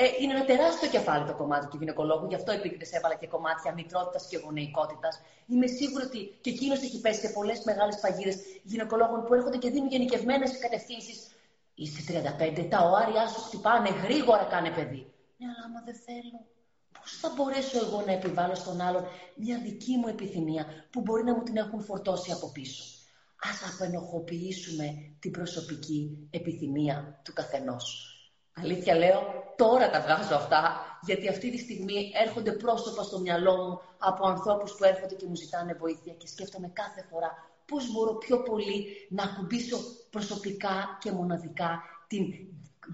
ε, 0.00 0.10
είναι 0.20 0.34
ένα 0.34 0.44
τεράστιο 0.44 0.88
κεφάλι 0.88 1.24
το 1.26 1.34
κομμάτι 1.34 1.66
του 1.66 1.76
γυναικολόγου, 1.76 2.26
γι' 2.28 2.34
αυτό 2.34 2.52
επίκριτε 2.52 2.86
έβαλα 2.96 3.14
και 3.14 3.26
κομμάτια 3.26 3.72
μητρότητας 3.72 4.26
και 4.26 4.36
γονεϊκότητας. 4.44 5.20
Είμαι 5.46 5.66
σίγουρη 5.66 6.04
ότι 6.04 6.38
και 6.40 6.50
εκείνος 6.50 6.82
έχει 6.82 7.00
πέσει 7.00 7.20
σε 7.20 7.28
πολλές 7.28 7.62
μεγάλες 7.64 7.98
παγίδες 8.00 8.36
γυναικολόγων 8.62 9.24
που 9.24 9.34
έρχονται 9.34 9.56
και 9.56 9.70
δίνουν 9.70 9.88
γενικευμένες 9.88 10.58
κατευθύνσεις. 10.58 11.30
Είσαι 11.74 12.02
35, 12.02 12.66
τα 12.70 12.78
οάρια 12.78 13.26
σου 13.26 13.40
χτυπάνε, 13.40 13.88
γρήγορα 14.04 14.44
κάνε 14.44 14.70
παιδί. 14.70 15.06
Ναι, 15.40 15.46
αλλά 15.46 15.64
άμα 15.64 15.82
δεν 15.84 15.94
θέλω, 15.94 16.46
πώς 17.00 17.18
θα 17.20 17.32
μπορέσω 17.36 17.78
εγώ 17.86 18.02
να 18.06 18.12
επιβάλλω 18.12 18.54
στον 18.54 18.80
άλλον 18.80 19.04
μια 19.36 19.58
δική 19.58 19.96
μου 19.96 20.08
επιθυμία 20.08 20.66
που 20.90 21.00
μπορεί 21.00 21.24
να 21.24 21.34
μου 21.34 21.42
την 21.42 21.56
έχουν 21.56 21.82
φορτώσει 21.82 22.32
από 22.32 22.52
πίσω; 22.52 22.82
Ας 23.42 23.74
απενοχοποιήσουμε 23.74 25.14
την 25.18 25.30
προσωπική 25.30 26.28
επιθυμία 26.30 27.20
του 27.24 27.32
καθενός. 27.32 28.14
Αλήθεια 28.54 28.94
λέω, 28.94 29.20
τώρα 29.56 29.90
τα 29.90 30.00
βγάζω 30.00 30.34
αυτά, 30.34 30.80
γιατί 31.02 31.28
αυτή 31.28 31.50
τη 31.50 31.58
στιγμή 31.58 32.12
έρχονται 32.26 32.52
πρόσωπα 32.52 33.02
στο 33.02 33.18
μυαλό 33.18 33.56
μου 33.56 33.80
από 33.98 34.26
ανθρώπους 34.26 34.74
που 34.74 34.84
έρχονται 34.84 35.14
και 35.14 35.26
μου 35.26 35.34
ζητάνε 35.34 35.74
βοήθεια 35.74 36.14
και 36.14 36.26
σκέφτομαι 36.26 36.68
κάθε 36.68 37.06
φορά 37.10 37.30
πώς 37.66 37.92
μπορώ 37.92 38.14
πιο 38.14 38.42
πολύ 38.42 38.86
να 39.10 39.22
ακουμπήσω 39.22 39.78
προσωπικά 40.10 40.98
και 41.00 41.12
μοναδικά 41.12 41.82
την 42.06 42.24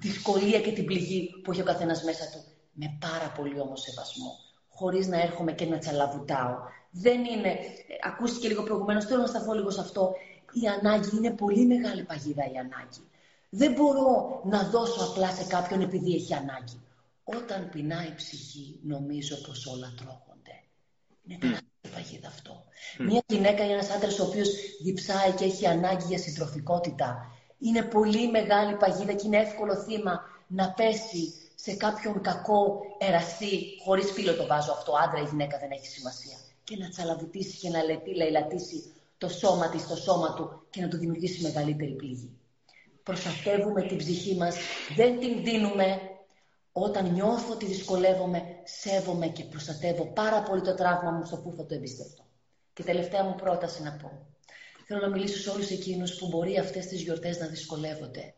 δυσκολία 0.01 0.61
και 0.61 0.73
την 0.73 0.85
πληγή 0.85 1.31
που 1.43 1.53
έχει 1.53 1.61
ο 1.61 1.65
καθένας 1.65 2.03
μέσα 2.03 2.25
του. 2.33 2.45
Με 2.73 2.99
πάρα 3.01 3.33
πολύ 3.37 3.61
όμως 3.61 3.81
σεβασμό, 3.81 4.39
χωρίς 4.69 5.07
να 5.07 5.21
έρχομαι 5.21 5.53
και 5.53 5.65
να 5.65 5.79
τσαλαβουτάω. 5.79 6.55
Δεν 6.91 7.25
είναι, 7.25 7.49
ε, 7.49 7.57
ακούστηκε 8.03 8.49
λίγο 8.49 8.63
προηγουμένως, 8.63 9.05
θέλω 9.05 9.21
να 9.21 9.27
σταθώ 9.27 9.53
λίγο 9.53 9.71
σε 9.71 9.81
αυτό, 9.81 10.15
η 10.53 10.67
ανάγκη 10.67 11.17
είναι 11.17 11.31
πολύ 11.31 11.67
μεγάλη 11.67 12.03
παγίδα 12.03 12.45
η 12.45 12.57
ανάγκη. 12.57 13.03
Δεν 13.51 13.73
μπορώ 13.73 14.41
να 14.45 14.63
δώσω 14.63 15.05
απλά 15.05 15.31
σε 15.31 15.45
κάποιον 15.45 15.81
επειδή 15.81 16.15
έχει 16.15 16.35
ανάγκη. 16.35 16.81
Όταν 17.25 17.69
πεινάει 17.71 18.07
η 18.07 18.15
ψυχή, 18.15 18.81
νομίζω 18.83 19.37
πως 19.37 19.67
όλα 19.67 19.95
τρώγονται. 19.97 20.55
Είναι 21.25 21.39
τεράστια 21.39 21.91
παγίδα 21.95 22.29
αυτό. 22.29 22.65
Μια 22.99 23.23
γυναίκα 23.27 23.67
ή 23.67 23.71
ένας 23.73 23.91
άντρας 23.91 24.19
ο 24.19 24.25
οποίος 24.25 24.49
διψάει 24.83 25.31
και 25.31 25.45
έχει 25.45 25.67
ανάγκη 25.67 26.05
για 26.09 26.19
συντροφικότητα, 26.19 27.36
είναι 27.59 27.83
πολύ 27.83 28.31
μεγάλη 28.31 28.75
παγίδα 28.75 29.13
και 29.13 29.27
είναι 29.27 29.39
εύκολο 29.39 29.77
θύμα 29.77 30.21
να 30.47 30.73
πέσει 30.73 31.33
σε 31.55 31.75
κάποιον 31.75 32.21
κακό 32.21 32.81
εραστή, 32.99 33.51
χωρίς 33.85 34.11
φίλο 34.13 34.35
το 34.35 34.47
βάζω 34.47 34.73
αυτό, 34.73 34.93
άντρα 35.05 35.21
ή 35.21 35.25
γυναίκα 35.25 35.59
δεν 35.59 35.71
έχει 35.71 35.87
σημασία, 35.87 36.37
και 36.65 36.77
να 36.77 36.89
τσαλαβουτήσει 36.89 37.57
και 37.59 37.69
να 37.69 37.79
λαιλατήσει 38.17 38.93
το 39.19 39.29
σώμα 39.29 39.69
της, 39.69 39.87
το 39.87 39.97
σώμα 39.97 40.35
του 40.35 40.67
και 40.71 40.81
να 40.81 40.89
του 40.89 40.97
δημιουργήσει 40.97 41.43
μεγαλύτερη 41.43 41.93
πληγή. 41.93 42.31
Προστατεύουμε 43.03 43.83
την 43.83 43.97
ψυχή 43.97 44.37
μας, 44.37 44.57
δεν 44.97 45.19
την 45.19 45.43
δίνουμε. 45.45 46.01
Όταν 46.73 47.13
νιώθω 47.13 47.53
ότι 47.53 47.67
δυσκολεύομαι, 47.67 48.43
σέβομαι 48.65 49.27
και 49.27 49.45
προστατεύω 49.45 50.05
πάρα 50.05 50.43
πολύ 50.43 50.61
το 50.61 50.75
τραύμα 50.75 51.11
μου 51.11 51.25
στο 51.25 51.37
που 51.37 51.53
θα 51.57 51.67
το 51.67 51.75
εμπιστευτώ. 51.75 52.25
Και 52.73 52.83
τελευταία 52.83 53.25
μου 53.25 53.35
πρόταση 53.35 53.83
να 53.83 53.93
πω. 53.93 54.36
Θέλω 54.89 55.01
να 55.01 55.09
μιλήσω 55.09 55.39
σε 55.39 55.51
όλους 55.51 55.71
εκείνους 55.71 56.15
που 56.15 56.27
μπορεί 56.27 56.59
αυτές 56.59 56.87
τις 56.87 57.03
γιορτές 57.03 57.39
να 57.39 57.47
δυσκολεύονται. 57.47 58.35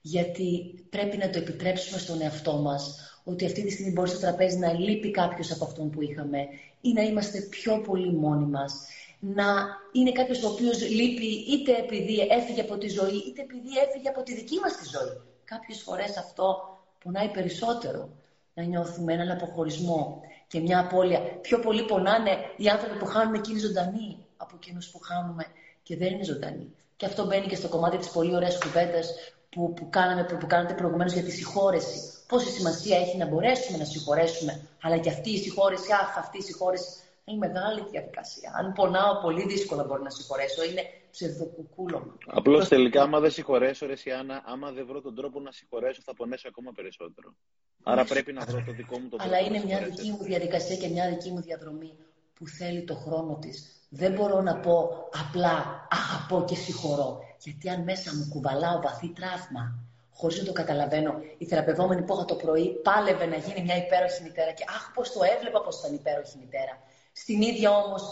Γιατί 0.00 0.74
πρέπει 0.90 1.16
να 1.16 1.30
το 1.30 1.38
επιτρέψουμε 1.38 1.98
στον 1.98 2.20
εαυτό 2.20 2.56
μας 2.56 2.98
ότι 3.24 3.44
αυτή 3.44 3.62
τη 3.64 3.70
στιγμή 3.70 3.92
μπορεί 3.92 4.08
στο 4.08 4.18
τραπέζι 4.18 4.58
να 4.58 4.72
λείπει 4.72 5.10
κάποιος 5.10 5.50
από 5.50 5.64
αυτόν 5.64 5.90
που 5.90 6.02
είχαμε 6.02 6.38
ή 6.80 6.92
να 6.92 7.02
είμαστε 7.02 7.40
πιο 7.40 7.80
πολύ 7.80 8.12
μόνοι 8.12 8.46
μας 8.46 8.86
να 9.20 9.44
είναι 9.92 10.12
κάποιος 10.12 10.42
ο 10.42 10.48
οποίος 10.48 10.90
λείπει 10.90 11.26
είτε 11.26 11.76
επειδή 11.76 12.18
έφυγε 12.30 12.60
από 12.60 12.78
τη 12.78 12.88
ζωή, 12.88 13.16
είτε 13.16 13.42
επειδή 13.42 13.78
έφυγε 13.88 14.08
από 14.08 14.22
τη 14.22 14.34
δική 14.34 14.58
μας 14.58 14.76
τη 14.76 14.84
ζωή. 14.88 15.20
Κάποιες 15.44 15.82
φορές 15.82 16.16
αυτό 16.16 16.78
πονάει 17.04 17.28
περισσότερο. 17.28 18.08
Να 18.54 18.62
νιώθουμε 18.62 19.12
έναν 19.12 19.30
αποχωρισμό 19.30 20.20
και 20.46 20.60
μια 20.60 20.78
απώλεια. 20.78 21.20
Πιο 21.20 21.58
πολύ 21.58 21.84
πονάνε 21.84 22.30
οι 22.56 22.68
άνθρωποι 22.68 22.98
που 22.98 23.06
χάνουμε 23.06 23.38
και 23.38 23.50
είναι 23.50 23.60
ζωντανοί 23.60 24.26
από 24.36 24.54
εκείνους 24.56 24.90
που 24.90 24.98
χάνουμε 24.98 25.44
και 25.90 25.96
δεν 25.96 26.12
είναι 26.12 26.24
ζωντανοί. 26.24 26.74
Και 26.96 27.06
αυτό 27.06 27.26
μπαίνει 27.26 27.46
και 27.46 27.56
στο 27.56 27.68
κομμάτι 27.68 27.96
της 27.96 28.10
πολύ 28.10 28.34
ωραίας 28.34 28.58
κουβέντας 28.58 29.06
που, 29.50 29.72
που, 29.76 29.88
κάναμε, 29.90 30.22
που 30.40 30.46
κάνατε 30.46 30.74
προηγουμένως 30.74 31.12
για 31.12 31.22
τη 31.22 31.30
συγχώρεση. 31.30 31.98
πόση 32.28 32.50
σημασία 32.50 32.96
έχει 32.98 33.16
να 33.16 33.26
μπορέσουμε 33.26 33.78
να 33.78 33.84
συγχωρέσουμε, 33.84 34.52
αλλά 34.82 34.98
και 34.98 35.10
αυτή 35.10 35.30
η 35.30 35.38
συγχώρεση, 35.38 35.92
αχ, 35.92 36.18
αυτή 36.18 36.38
η 36.38 36.42
συγχώρεση 36.42 36.88
είναι 37.24 37.38
μεγάλη 37.46 37.80
διαδικασία. 37.90 38.52
Αν 38.58 38.72
πονάω, 38.72 39.20
πολύ 39.22 39.44
δύσκολα 39.46 39.84
μπορώ 39.84 40.02
να 40.02 40.10
συγχωρέσω. 40.10 40.64
Είναι 40.64 40.82
ψευδοκουκούλωμα. 41.10 42.16
Απλώς 42.26 42.68
τελικά, 42.68 43.02
άμα 43.02 43.20
δεν 43.20 43.30
συγχωρέσω, 43.30 43.86
ρε 43.86 43.96
Σιάννα, 43.96 44.42
άμα 44.46 44.70
δεν 44.72 44.86
βρω 44.86 45.00
τον 45.00 45.14
τρόπο 45.14 45.40
να 45.40 45.52
συγχωρέσω, 45.52 46.00
θα 46.04 46.14
πονέσω 46.14 46.48
ακόμα 46.48 46.72
περισσότερο. 46.72 47.34
Άρα 47.82 48.04
πρέπει 48.04 48.32
να 48.32 48.44
βρω 48.44 48.62
το 48.66 48.72
δικό 48.72 48.98
μου 48.98 49.08
τον 49.08 49.18
τρόπο. 49.18 49.34
Αλλά 49.34 49.46
είναι 49.46 49.64
μια 49.64 49.78
δική 49.84 50.10
μου 50.10 50.22
διαδικασία 50.22 50.76
και 50.76 50.88
μια 50.88 51.08
δική 51.08 51.30
μου 51.30 51.40
διαδρομή 51.40 51.92
που 52.34 52.46
θέλει 52.46 52.84
το 52.84 52.94
χρόνο 52.94 53.38
της. 53.40 53.79
Δεν 53.92 54.12
μπορώ 54.12 54.40
να 54.40 54.56
πω 54.56 55.08
απλά 55.22 55.86
αγαπώ 55.90 56.44
και 56.44 56.54
συγχωρώ. 56.54 57.20
Γιατί 57.38 57.68
αν 57.68 57.82
μέσα 57.82 58.14
μου 58.14 58.28
κουβαλάω 58.28 58.80
βαθύ 58.80 59.08
τραύμα, 59.08 59.78
χωρίς 60.12 60.38
να 60.38 60.44
το 60.44 60.52
καταλαβαίνω, 60.52 61.14
η 61.38 61.44
θεραπευόμενη 61.44 62.02
που 62.02 62.14
είχα 62.14 62.24
το 62.24 62.34
πρωί 62.34 62.68
πάλευε 62.82 63.26
να 63.26 63.36
γίνει 63.36 63.62
μια 63.62 63.76
υπέροχη 63.76 64.22
μητέρα 64.22 64.52
και 64.52 64.64
αχ, 64.68 64.92
πώς 64.94 65.12
το 65.12 65.20
έβλεπα 65.36 65.60
πως 65.60 65.78
ήταν 65.78 65.94
υπέροχη 65.94 66.38
μητέρα. 66.38 66.82
Στην 67.12 67.42
ίδια 67.42 67.70
όμως 67.70 68.02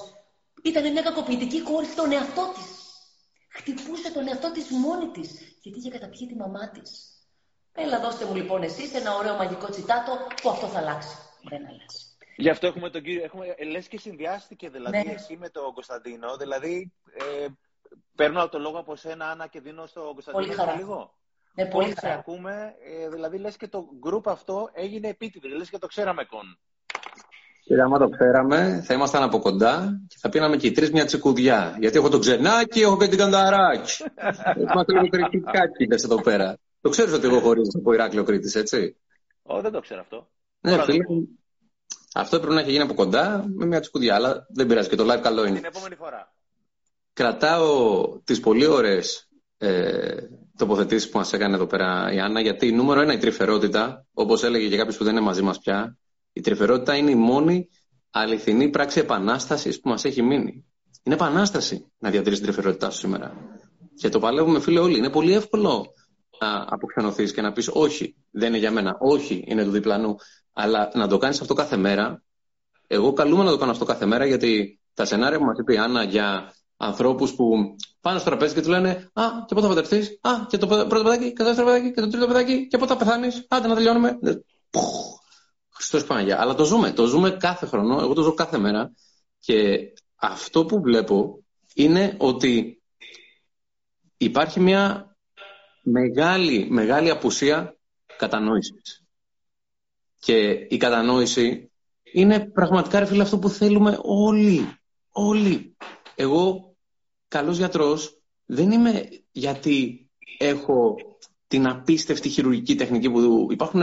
ήταν 0.63 0.93
μια 0.93 1.03
κακοποιητική 1.03 1.63
κόρη 1.63 1.87
στον 1.87 2.13
εαυτό 2.13 2.53
της. 2.55 2.69
Χτυπούσε 3.49 4.13
τον 4.13 4.29
εαυτό 4.29 4.53
της 4.53 4.71
μόνη 4.71 5.09
της, 5.09 5.31
γιατί 5.63 5.79
είχε 5.79 5.91
καταπιεί 5.91 6.27
τη 6.27 6.35
μαμά 6.35 6.69
της. 6.69 6.91
Έλα, 7.73 8.01
δώστε 8.01 8.25
μου 8.25 8.35
λοιπόν 8.35 8.63
εσείς 8.63 8.95
ένα 8.95 9.17
ωραίο 9.17 9.35
μαγικό 9.37 9.71
τσιτάτο 9.71 10.13
που 10.43 10.51
αυτό 10.51 10.67
θα 10.67 10.79
αλλάξει. 10.79 11.17
Δεν 11.43 11.67
αλλάζει. 11.67 12.08
Γι' 12.41 12.49
αυτό 12.49 12.67
έχουμε 12.67 12.91
τον 12.91 13.03
κύριο. 13.03 13.25
Έχουμε, 13.25 13.47
λες 13.71 13.89
και 13.89 13.99
συνδυάστηκε 13.99 14.69
δηλαδή 14.69 14.97
Ναι. 15.07 15.13
εσύ 15.13 15.37
με 15.37 15.49
τον 15.49 15.73
Κωνσταντίνο. 15.75 16.37
Δηλαδή, 16.37 16.93
ε, 17.43 17.47
παίρνω 18.15 18.49
το 18.49 18.59
λόγο 18.59 18.79
από 18.79 18.97
σένα, 18.97 19.31
Άννα, 19.31 19.47
και 19.47 19.61
δίνω 19.61 19.87
στον 19.87 20.03
Κωνσταντίνο 20.13 20.45
Πολύ 20.45 20.55
χαρά. 20.57 20.75
λίγο. 20.77 21.15
Με 21.53 21.65
πολύ 21.67 21.85
Όλοι 21.85 21.95
σε 21.95 22.07
χαρά. 22.07 22.19
ακούμε, 22.19 22.75
ε, 23.03 23.09
δηλαδή 23.09 23.39
λες 23.39 23.57
και 23.57 23.69
το 23.69 23.85
group 24.07 24.21
αυτό 24.25 24.71
έγινε 24.73 25.09
επίτηδε, 25.09 25.49
λες 25.49 25.71
και 25.71 25.79
το 25.79 25.87
ξέραμε 25.87 26.25
κον. 26.25 26.59
Και 27.65 27.81
άμα 27.83 27.99
το 27.99 28.09
ξέραμε, 28.09 28.83
θα 28.85 28.95
ήμασταν 28.95 29.23
από 29.23 29.39
κοντά 29.39 30.01
και 30.09 30.17
θα 30.21 30.29
πίναμε 30.29 30.57
και 30.57 30.67
οι 30.67 30.71
τρεις 30.73 30.91
μια 30.91 31.05
τσικουδιά. 31.05 31.77
Γιατί 31.81 31.99
έχω 31.99 32.09
το 32.09 32.19
ξενάκι, 32.19 32.81
έχω 32.81 32.97
και 32.99 33.09
την 33.09 33.19
κανταράκι. 33.19 34.05
Είμαστε 34.59 34.93
λίγο 35.01 35.09
κριτικάκι 35.09 35.87
εδώ 36.05 36.21
πέρα. 36.23 36.59
Το 36.81 36.89
ξέρεις 36.89 37.13
ότι 37.13 37.27
εγώ 37.27 37.41
χωρίζω 37.41 37.71
από 37.79 37.93
Ηράκλειο 37.93 38.23
Κρήτης, 38.25 38.55
έτσι; 38.55 38.97
Ω, 39.43 39.61
δεν 39.61 39.73
το 39.73 39.81
ξέρω 39.81 40.01
αυτό. 40.01 40.29
Ναι, 40.61 40.71
Τώρα 40.71 40.85
το 40.85 40.93
φίλε, 40.93 41.05
πω. 41.05 41.15
Αυτό 42.15 42.39
πρέπει 42.39 42.55
να 42.55 42.61
έχει 42.61 42.71
γίνει 42.71 42.83
από 42.83 42.95
κοντά 42.95 43.45
με 43.55 43.67
μια 43.67 43.81
τσικουδιά, 43.81 44.15
αλλά 44.15 44.47
δεν 44.49 44.67
πειράζει 44.67 44.89
και 44.89 44.97
το 44.97 45.13
live 45.13 45.21
καλό 45.23 45.45
είναι. 45.47 45.57
Την 45.57 45.65
επόμενη 45.65 45.95
φορά. 45.95 46.35
Κρατάω 47.13 48.21
τις 48.25 48.41
πολύ 48.41 48.67
ωραίες 48.67 49.29
ε, 49.59 50.17
τοποθετήσεις 50.57 51.11
που 51.11 51.19
μας 51.19 51.33
έκανε 51.33 51.55
εδώ 51.55 51.67
πέρα 51.67 52.13
η 52.13 52.21
Άννα, 52.21 52.41
γιατί 52.41 52.73
νούμερο 52.73 53.01
ένα 53.01 53.13
η 53.13 53.19
τρυφερότητα, 53.19 54.07
όπως 54.13 54.43
έλεγε 54.43 54.69
και 54.69 54.77
κάποιος 54.77 54.97
που 54.97 55.05
δεν 55.05 55.13
είναι 55.13 55.25
μαζί 55.25 55.43
μας 55.43 55.59
πια, 55.59 55.99
η 56.33 56.41
τρυφερότητα 56.41 56.97
είναι 56.97 57.11
η 57.11 57.15
μόνη 57.15 57.69
αληθινή 58.11 58.69
πράξη 58.69 59.01
επανάστασης 59.01 59.81
που 59.81 59.89
μας 59.89 60.05
έχει 60.05 60.23
μείνει. 60.23 60.67
Είναι 61.03 61.15
επανάσταση 61.15 61.93
να 61.99 62.11
διατηρήσει 62.11 62.43
την 62.43 62.53
τρυφερότητά 62.53 62.91
σου 62.91 62.99
σήμερα. 62.99 63.33
Και 63.95 64.09
το 64.09 64.19
παλεύουμε 64.19 64.61
φίλε 64.61 64.81
όλοι. 64.81 64.99
Είναι 64.99 65.11
πολύ 65.11 65.33
εύκολο 65.33 65.93
να 66.41 66.65
αποξενωθείς 66.69 67.33
και 67.33 67.41
να 67.41 67.53
πεις 67.53 67.69
όχι, 67.73 68.17
δεν 68.31 68.49
είναι 68.49 68.59
για 68.59 68.71
μένα, 68.71 68.97
όχι, 69.01 69.45
είναι 69.47 69.65
του 69.65 69.71
διπλανού. 69.71 70.17
Αλλά 70.61 70.91
να 70.95 71.09
το 71.09 71.19
κάνεις 71.19 71.41
αυτό 71.41 71.55
κάθε 71.55 71.77
μέρα, 71.77 72.23
εγώ 72.87 73.13
καλούμαι 73.13 73.45
να 73.45 73.51
το 73.51 73.57
κάνω 73.57 73.71
αυτό 73.71 73.85
κάθε 73.85 74.07
μέρα 74.07 74.27
γιατί 74.27 74.81
τα 74.95 75.05
σενάρια 75.05 75.39
που 75.39 75.45
μας 75.45 75.59
είπε 75.59 75.73
η 75.73 75.77
Άννα 75.77 76.03
για 76.03 76.55
ανθρώπους 76.77 77.35
που 77.35 77.77
πάνε 78.01 78.19
στο 78.19 78.29
τραπέζι 78.29 78.55
και 78.55 78.61
τους 78.61 78.69
λένε 78.69 79.11
Α, 79.13 79.23
και 79.47 79.55
πότε 79.55 79.67
θα 79.67 79.75
παντρευτεί, 79.75 80.19
Α, 80.21 80.31
και 80.49 80.59
το 80.59 80.67
πρώτο 80.67 81.03
παιδάκι, 81.03 81.33
και 81.33 81.39
το 81.39 81.45
δεύτερο 81.45 81.67
παιδάκι, 81.67 81.93
και 81.93 82.01
το 82.01 82.09
τρίτο 82.09 82.27
παιδάκι, 82.27 82.67
και 82.67 82.79
πότε 82.79 82.93
θα 82.93 82.99
πεθάνεις, 82.99 83.47
άντε 83.49 83.69
να 83.69 83.75
τελειώνουμε. 83.75 84.19
Ε, 84.23 84.35
πουχ, 84.71 85.21
Χριστός 85.75 86.05
Παναγία. 86.05 86.41
Αλλά 86.41 86.55
το 86.55 86.65
ζούμε, 86.65 86.91
το 86.91 87.07
ζούμε 87.07 87.31
κάθε 87.31 87.67
χρόνο, 87.67 88.01
εγώ 88.01 88.13
το 88.13 88.23
ζω 88.23 88.35
κάθε 88.35 88.59
μέρα. 88.59 88.93
Και 89.39 89.79
αυτό 90.17 90.65
που 90.65 90.81
βλέπω 90.81 91.45
είναι 91.75 92.15
ότι 92.19 92.83
υπάρχει 94.17 94.61
μια 94.61 95.17
μεγάλη, 95.83 96.67
μεγάλη 96.71 97.11
απουσία 97.11 97.77
κατανόησης. 98.17 99.08
Και 100.19 100.49
η 100.69 100.77
κατανόηση 100.77 101.71
είναι 102.13 102.41
πραγματικά 102.41 102.99
ρε 102.99 103.05
φίλε 103.07 103.23
αυτό 103.23 103.39
που 103.39 103.49
θέλουμε 103.49 103.99
όλοι. 104.03 104.79
Όλοι. 105.11 105.77
Εγώ 106.15 106.75
καλός 107.29 107.57
γιατρός 107.57 108.21
δεν 108.47 108.71
είμαι 108.71 109.09
γιατί 109.31 110.11
έχω 110.39 110.97
την 111.47 111.67
απίστευτη 111.67 112.29
χειρουργική 112.29 112.75
τεχνική 112.75 113.11
που 113.11 113.47
υπάρχουν 113.51 113.83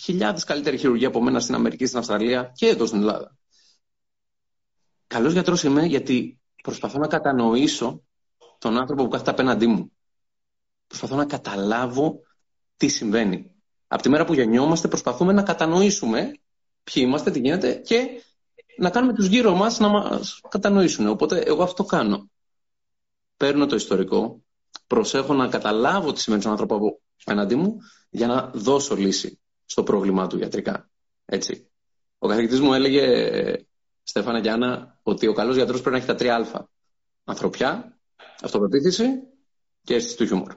χιλιάδες 0.00 0.44
καλύτεροι 0.44 0.78
χειρουργοί 0.78 1.04
από 1.04 1.22
μένα 1.22 1.40
στην 1.40 1.54
Αμερική, 1.54 1.86
στην 1.86 1.98
Αυστραλία 1.98 2.52
και 2.54 2.66
εδώ 2.66 2.86
στην 2.86 2.98
Ελλάδα. 3.00 3.36
Καλός 5.06 5.32
γιατρός 5.32 5.62
είμαι 5.62 5.84
γιατί 5.84 6.40
προσπαθώ 6.62 6.98
να 6.98 7.06
κατανοήσω 7.06 8.02
τον 8.58 8.78
άνθρωπο 8.78 9.02
που 9.04 9.08
κάθεται 9.08 9.30
απέναντί 9.30 9.66
μου. 9.66 9.92
Προσπαθώ 10.86 11.16
να 11.16 11.24
καταλάβω 11.26 12.20
τι 12.76 12.88
συμβαίνει. 12.88 13.53
Από 13.94 14.02
τη 14.02 14.08
μέρα 14.08 14.24
που 14.24 14.34
γεννιόμαστε 14.34 14.88
προσπαθούμε 14.88 15.32
να 15.32 15.42
κατανοήσουμε 15.42 16.32
ποιοι 16.84 17.02
είμαστε, 17.06 17.30
τι 17.30 17.38
γίνεται 17.38 17.74
και 17.74 18.22
να 18.76 18.90
κάνουμε 18.90 19.12
τους 19.12 19.26
γύρω 19.26 19.54
μας 19.54 19.78
να 19.78 19.88
μας 19.88 20.40
κατανοήσουν. 20.48 21.06
Οπότε 21.06 21.38
εγώ 21.38 21.62
αυτό 21.62 21.84
κάνω. 21.84 22.30
Παίρνω 23.36 23.66
το 23.66 23.76
ιστορικό, 23.76 24.42
προσέχω 24.86 25.34
να 25.34 25.48
καταλάβω 25.48 26.12
τι 26.12 26.20
σημαίνει 26.20 26.40
στον 26.40 26.52
άνθρωπο 26.52 26.74
από 26.74 27.00
απέναντί 27.24 27.54
μου 27.54 27.78
για 28.10 28.26
να 28.26 28.50
δώσω 28.54 28.96
λύση 28.96 29.40
στο 29.64 29.82
πρόβλημά 29.82 30.26
του 30.26 30.38
ιατρικά. 30.38 30.90
Έτσι. 31.24 31.70
Ο 32.18 32.28
καθηγητής 32.28 32.60
μου 32.60 32.72
έλεγε, 32.72 33.06
Στέφανα 34.02 34.40
και 34.40 34.50
Άννα, 34.50 34.98
ότι 35.02 35.26
ο 35.26 35.32
καλός 35.32 35.56
γιατρός 35.56 35.80
πρέπει 35.80 35.96
να 35.96 36.02
έχει 36.02 36.06
τα 36.06 36.14
τρία 36.14 36.36
α. 36.36 36.66
Ανθρωπιά, 37.24 37.98
αυτοπεποίθηση 38.42 39.04
και 39.82 39.94
αίσθηση 39.94 40.16
του 40.16 40.26
χιούμορ. 40.26 40.54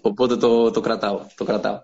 Οπότε 0.00 0.36
το, 0.36 0.70
το 0.70 0.80
κρατάω. 0.80 1.26
Το 1.36 1.44
κρατάω. 1.44 1.82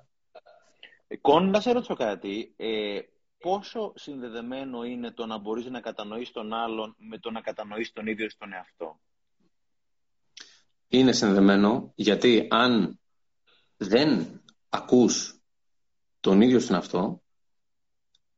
Ε, 1.07 1.17
Κον, 1.17 1.51
να 1.51 1.61
σε 1.61 1.73
ρωτήσω 1.73 1.95
κάτι. 1.95 2.55
Ε, 2.57 3.01
πόσο 3.39 3.93
συνδεδεμένο 3.97 4.85
είναι 4.85 5.11
το 5.11 5.27
να 5.27 5.39
μπορείς 5.39 5.67
να 5.67 5.81
κατανοείς 5.81 6.31
τον 6.31 6.53
άλλον 6.53 6.95
με 6.99 7.19
το 7.19 7.31
να 7.31 7.41
κατανοείς 7.41 7.93
τον 7.93 8.07
ίδιο 8.07 8.31
στον 8.31 8.53
εαυτό; 8.53 9.01
Είναι 10.89 11.13
συνδεμένο 11.13 11.93
γιατί 11.95 12.47
αν 12.51 13.01
δεν 13.77 14.41
ακούς 14.69 15.41
τον 16.21 16.41
ίδιο 16.41 16.61
στον 16.61 16.77
αυτό, 16.77 17.23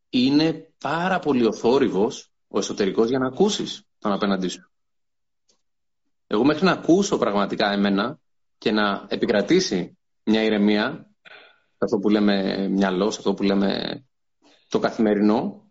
είναι 0.09 0.73
πάρα 0.79 1.19
πολύ 1.19 1.45
ο 1.45 1.53
θόρυβος, 1.53 2.33
ο 2.49 2.59
εσωτερικός 2.59 3.09
για 3.09 3.19
να 3.19 3.27
ακούσεις 3.27 3.83
τον 3.99 4.13
απέναντί 4.13 4.49
σου. 4.49 4.71
Εγώ 6.27 6.45
μέχρι 6.45 6.65
να 6.65 6.73
ακούσω 6.73 7.19
πραγματικά 7.19 7.73
εμένα 7.73 8.19
και 8.61 8.71
να 8.71 9.07
επικρατήσει 9.09 9.99
μια 10.25 10.43
ηρεμία, 10.43 11.07
σε 11.69 11.85
αυτό 11.85 11.99
που 11.99 12.09
λέμε 12.09 12.69
μυαλό, 12.69 13.11
σε 13.11 13.19
αυτό 13.19 13.35
που 13.35 13.43
λέμε 13.43 14.03
το 14.69 14.79
καθημερινό, 14.79 15.71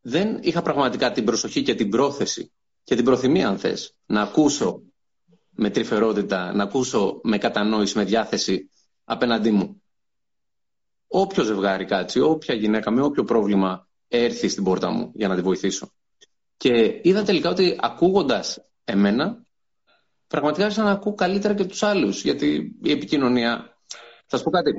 δεν 0.00 0.38
είχα 0.42 0.62
πραγματικά 0.62 1.12
την 1.12 1.24
προσοχή 1.24 1.62
και 1.62 1.74
την 1.74 1.90
πρόθεση 1.90 2.52
και 2.84 2.94
την 2.94 3.04
προθυμία, 3.04 3.48
αν 3.48 3.58
θες, 3.58 3.94
να 4.06 4.22
ακούσω 4.22 4.82
με 5.50 5.70
τρυφερότητα, 5.70 6.52
να 6.54 6.62
ακούσω 6.62 7.20
με 7.22 7.38
κατανόηση, 7.38 7.98
με 7.98 8.04
διάθεση 8.04 8.70
απέναντί 9.04 9.50
μου. 9.50 9.82
Όποιο 11.06 11.42
ζευγάρι 11.44 11.84
κάτσει, 11.84 12.20
όποια 12.20 12.54
γυναίκα 12.54 12.90
με 12.90 13.02
όποιο 13.02 13.24
πρόβλημα 13.24 13.88
έρθει 14.08 14.48
στην 14.48 14.64
πόρτα 14.64 14.90
μου 14.90 15.10
για 15.14 15.28
να 15.28 15.34
τη 15.34 15.42
βοηθήσω. 15.42 15.92
Και 16.56 17.00
είδα 17.02 17.22
τελικά 17.22 17.50
ότι 17.50 17.76
ακούγοντας 17.80 18.58
εμένα, 18.84 19.45
πραγματικά 20.26 20.64
άρχισα 20.64 20.82
να 20.82 20.90
ακούω 20.90 21.14
καλύτερα 21.14 21.54
και 21.54 21.64
τους 21.64 21.82
άλλους. 21.82 22.22
Γιατί 22.22 22.76
η 22.82 22.90
επικοινωνία, 22.90 23.78
θα 24.26 24.36
σου 24.36 24.42
πω 24.44 24.50
κάτι, 24.50 24.72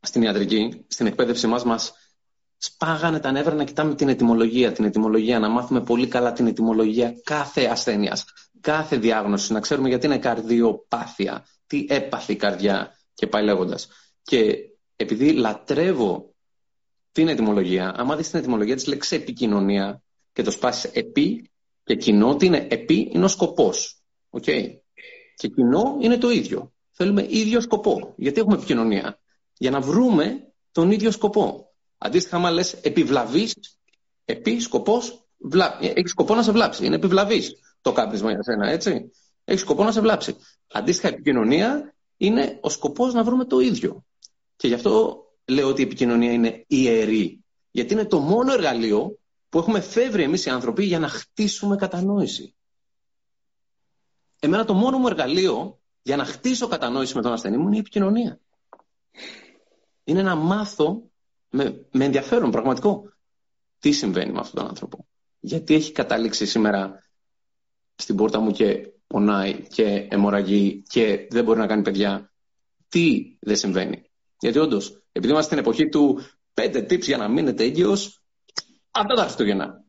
στην 0.00 0.22
ιατρική, 0.22 0.84
στην 0.88 1.06
εκπαίδευση 1.06 1.46
μας, 1.46 1.64
μας 1.64 1.92
σπάγανε 2.56 3.20
τα 3.20 3.30
νεύρα 3.30 3.54
να 3.54 3.64
κοιτάμε 3.64 3.94
την 3.94 4.08
ετυμολογία, 4.08 4.72
την 4.72 4.84
ετυμολογία, 4.84 5.38
να 5.38 5.48
μάθουμε 5.48 5.80
πολύ 5.82 6.06
καλά 6.06 6.32
την 6.32 6.46
ετυμολογία 6.46 7.14
κάθε 7.24 7.64
ασθένειας, 7.64 8.24
κάθε 8.60 8.96
διάγνωση, 8.96 9.52
να 9.52 9.60
ξέρουμε 9.60 9.88
γιατί 9.88 10.06
είναι 10.06 10.18
καρδιοπάθεια, 10.18 11.46
τι 11.66 11.86
έπαθει 11.88 12.32
η 12.32 12.36
καρδιά 12.36 12.96
και 13.14 13.26
πάει 13.26 13.44
λέγοντας. 13.44 13.88
Και 14.22 14.56
επειδή 14.96 15.32
λατρεύω 15.32 16.34
την 17.12 17.28
ετυμολογία, 17.28 17.94
άμα 17.96 18.16
δεις 18.16 18.30
την 18.30 18.38
ετυμολογία 18.38 18.74
της 18.74 18.86
λέξη 18.86 19.16
επικοινωνία 19.16 20.02
και 20.32 20.42
το 20.42 20.50
σπάσεις 20.50 20.90
επί 20.92 21.50
και 21.84 21.94
κοινό, 21.96 22.36
τι 22.36 22.46
είναι 22.46 22.66
επί 22.70 23.10
είναι 23.12 23.24
ο 23.24 23.28
σκοπός. 23.28 23.97
Okay. 24.30 24.66
Και 25.36 25.48
κοινό 25.48 25.96
είναι 26.00 26.18
το 26.18 26.30
ίδιο. 26.30 26.72
Θέλουμε 26.90 27.26
ίδιο 27.28 27.60
σκοπό. 27.60 28.14
Γιατί 28.16 28.40
έχουμε 28.40 28.56
επικοινωνία; 28.56 29.20
Για 29.58 29.70
να 29.70 29.80
βρούμε 29.80 30.52
τον 30.72 30.90
ίδιο 30.90 31.10
σκοπό. 31.10 31.72
Αντίστοιχα, 31.98 32.36
άμα 32.36 32.50
λες 32.50 32.72
επιβλαβής, 32.72 33.54
επί 34.24 34.60
σκοπός, 34.60 35.28
βλά... 35.38 35.78
έχεις 35.80 36.10
σκοπό 36.10 36.34
να 36.34 36.42
σε 36.42 36.52
βλάψει. 36.52 36.86
Είναι 36.86 36.94
επιβλαβής 36.94 37.52
το 37.80 37.92
κάπνισμα 37.92 38.30
για 38.30 38.42
σένα, 38.42 38.70
έτσι. 38.70 39.10
Έχεις 39.44 39.60
σκοπό 39.60 39.84
να 39.84 39.92
σε 39.92 40.00
βλάψει. 40.00 40.36
Αντίστοιχα, 40.72 41.08
επικοινωνία 41.08 41.94
είναι 42.16 42.58
ο 42.60 42.68
σκοπός 42.68 43.14
να 43.14 43.24
βρούμε 43.24 43.44
το 43.44 43.58
ίδιο. 43.60 44.04
Και 44.56 44.68
γι' 44.68 44.74
αυτό 44.74 45.22
λέω 45.44 45.68
ότι 45.68 45.80
η 45.80 45.84
επικοινωνία 45.84 46.32
είναι 46.32 46.64
ιερή. 46.66 47.44
Γιατί 47.70 47.92
είναι 47.92 48.04
το 48.04 48.18
μόνο 48.18 48.52
εργαλείο 48.52 49.18
που 49.48 49.58
έχουμε 49.58 49.80
φεύγει 49.80 50.22
εμείς 50.22 50.44
οι 50.44 50.50
άνθρωποι 50.50 50.84
για 50.84 50.98
να 50.98 51.08
χτίσουμε 51.08 51.76
κατανόηση. 51.76 52.54
Εμένα 54.40 54.64
το 54.64 54.74
μόνο 54.74 54.98
μου 54.98 55.06
εργαλείο 55.06 55.80
για 56.02 56.16
να 56.16 56.24
χτίσω 56.24 56.68
κατανόηση 56.68 57.16
με 57.16 57.22
τον 57.22 57.32
ασθενή 57.32 57.56
μου 57.56 57.66
είναι 57.66 57.76
η 57.76 57.78
επικοινωνία. 57.78 58.40
Είναι 60.04 60.22
να 60.22 60.34
μάθω 60.34 61.10
με, 61.50 61.86
με 61.92 62.04
ενδιαφέρον 62.04 62.50
πραγματικό 62.50 63.12
τι 63.78 63.92
συμβαίνει 63.92 64.32
με 64.32 64.38
αυτόν 64.38 64.60
τον 64.60 64.68
άνθρωπο. 64.68 65.06
Γιατί 65.40 65.74
έχει 65.74 65.92
καταλήξει 65.92 66.46
σήμερα 66.46 67.04
στην 67.94 68.16
πόρτα 68.16 68.40
μου 68.40 68.50
και 68.50 68.92
πονάει 69.06 69.66
και 69.68 70.06
αιμορραγεί 70.10 70.82
και 70.88 71.26
δεν 71.30 71.44
μπορεί 71.44 71.58
να 71.58 71.66
κάνει 71.66 71.82
παιδιά. 71.82 72.32
Τι 72.88 73.36
δεν 73.40 73.56
συμβαίνει. 73.56 74.02
Γιατί 74.38 74.58
όντως, 74.58 75.02
επειδή 75.12 75.32
είμαστε 75.32 75.54
στην 75.54 75.64
εποχή 75.64 75.88
του 75.88 76.20
πέντε 76.54 76.80
tips 76.80 77.02
για 77.02 77.16
να 77.16 77.28
μείνετε 77.28 77.64
έγκυος, 77.64 78.22
αυτά 78.90 79.14
τα 79.14 79.22
Χριστούγεννα. 79.22 79.84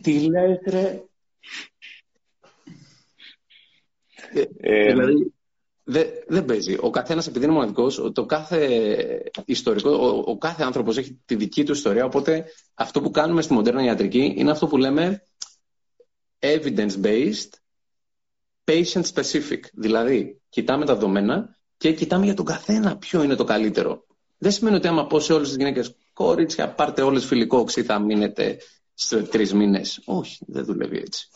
Τι 0.00 0.30
λες 0.30 0.58
ρε; 0.66 1.04
Ε, 4.56 4.92
δηλαδή, 4.92 5.32
δεν 5.84 6.06
δε 6.26 6.42
παίζει. 6.42 6.76
Ο 6.80 6.90
καθένας, 6.90 7.26
επειδή 7.26 7.44
είναι 7.44 7.54
μοναδικός, 7.54 8.10
το 8.12 8.26
κάθε 8.26 9.32
ιστορικό, 9.44 9.90
ο, 9.90 10.30
ο 10.30 10.38
κάθε 10.38 10.62
άνθρωπος 10.62 10.96
έχει 10.96 11.20
τη 11.24 11.34
δική 11.34 11.64
του 11.64 11.72
ιστορία. 11.72 12.04
Οπότε 12.04 12.44
αυτό 12.74 13.00
που 13.00 13.10
κάνουμε 13.10 13.42
στη 13.42 13.52
μοντέρνα 13.52 13.84
ιατρική 13.84 14.34
είναι 14.36 14.50
αυτό 14.50 14.66
που 14.66 14.76
λέμε 14.76 15.22
evidence-based, 16.38 17.48
patient-specific. 18.64 19.60
Δηλαδή, 19.72 20.40
κοιτάμε 20.48 20.84
τα 20.84 20.94
δεδομένα 20.94 21.58
και 21.76 21.92
κοιτάμε 21.92 22.24
για 22.24 22.34
τον 22.34 22.44
καθένα 22.44 22.96
ποιο 22.96 23.22
είναι 23.22 23.34
το 23.34 23.44
καλύτερο. 23.44 24.06
Δεν 24.38 24.52
σημαίνει 24.52 24.76
ότι 24.76 24.88
άμα 24.88 25.06
πω 25.06 25.20
σε 25.20 25.32
όλες 25.32 25.48
τις 25.48 25.56
γυναίκες, 25.56 25.96
κορίτσια, 26.12 26.74
πάρτε 26.74 27.02
όλες 27.02 27.24
φιλικό 27.24 27.58
οξύ, 27.58 27.82
θα 27.82 27.98
μείνετε 27.98 28.58
σε 28.94 29.22
τρεις 29.22 29.54
μήνες. 29.54 30.00
Όχι, 30.04 30.44
δεν 30.46 30.64
δουλεύει 30.64 30.96
έτσι. 30.96 31.28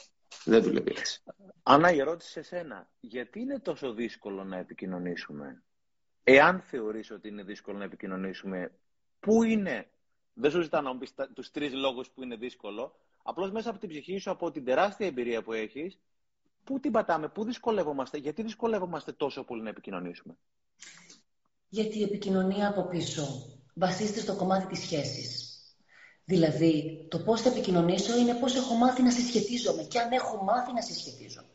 Δεν 0.44 0.62
δουλεύει 0.62 0.94
έτσι. 0.96 1.22
Άννα, 1.68 1.92
η 1.92 2.00
ερώτηση 2.00 2.30
σε 2.30 2.42
σένα. 2.42 2.88
Γιατί 3.00 3.40
είναι 3.40 3.58
τόσο 3.58 3.92
δύσκολο 3.92 4.44
να 4.44 4.56
επικοινωνήσουμε; 4.56 5.62
Εάν 6.24 6.60
θεωρείς 6.60 7.10
ότι 7.10 7.28
είναι 7.28 7.42
δύσκολο 7.42 7.78
να 7.78 7.84
επικοινωνήσουμε, 7.84 8.72
πού 9.20 9.42
είναι, 9.42 9.86
δεν 10.34 10.50
σου 10.50 10.62
ζητάω 10.62 10.80
να 10.80 10.92
μου 10.92 10.98
πεις 10.98 11.14
τους 11.34 11.50
τρεις 11.50 11.72
λόγους 11.72 12.10
που 12.10 12.22
είναι 12.22 12.36
δύσκολο, 12.36 12.98
απλώς 13.22 13.50
μέσα 13.50 13.70
από 13.70 13.78
την 13.78 13.88
ψυχή 13.88 14.18
σου, 14.18 14.30
από 14.30 14.50
την 14.50 14.64
τεράστια 14.64 15.06
εμπειρία 15.06 15.42
που 15.42 15.52
έχεις, 15.52 15.98
πού 16.64 16.80
την 16.80 16.92
πατάμε, 16.92 17.28
πού 17.28 17.44
δυσκολεύομαστε, 17.44 18.18
γιατί 18.18 18.42
δυσκολεύομαστε 18.42 19.12
τόσο 19.12 19.44
πολύ 19.44 19.62
να 19.62 19.68
επικοινωνήσουμε; 19.68 20.36
Γιατί 21.68 21.98
η 21.98 22.02
επικοινωνία 22.02 22.68
από 22.68 22.82
πίσω 22.82 23.26
βασίζεται 23.74 24.20
στο 24.20 24.36
κομμάτι 24.36 24.66
της 24.66 24.80
σχέσης. 24.80 25.50
Δηλαδή, 26.24 27.06
το 27.10 27.18
πώς 27.18 27.40
θα 27.40 27.48
επικοινωνήσω 27.48 28.18
είναι 28.18 28.34
πώς 28.34 28.54
έχω 28.54 28.74
μάθει 28.74 29.02
να 29.02 29.10
συσχετίζομαι 29.10 29.82
και 29.82 29.98
αν 29.98 30.12
έχω 30.12 30.44
μάθει 30.44 30.72
να 30.72 30.80
συσχετίζομαι. 30.80 31.48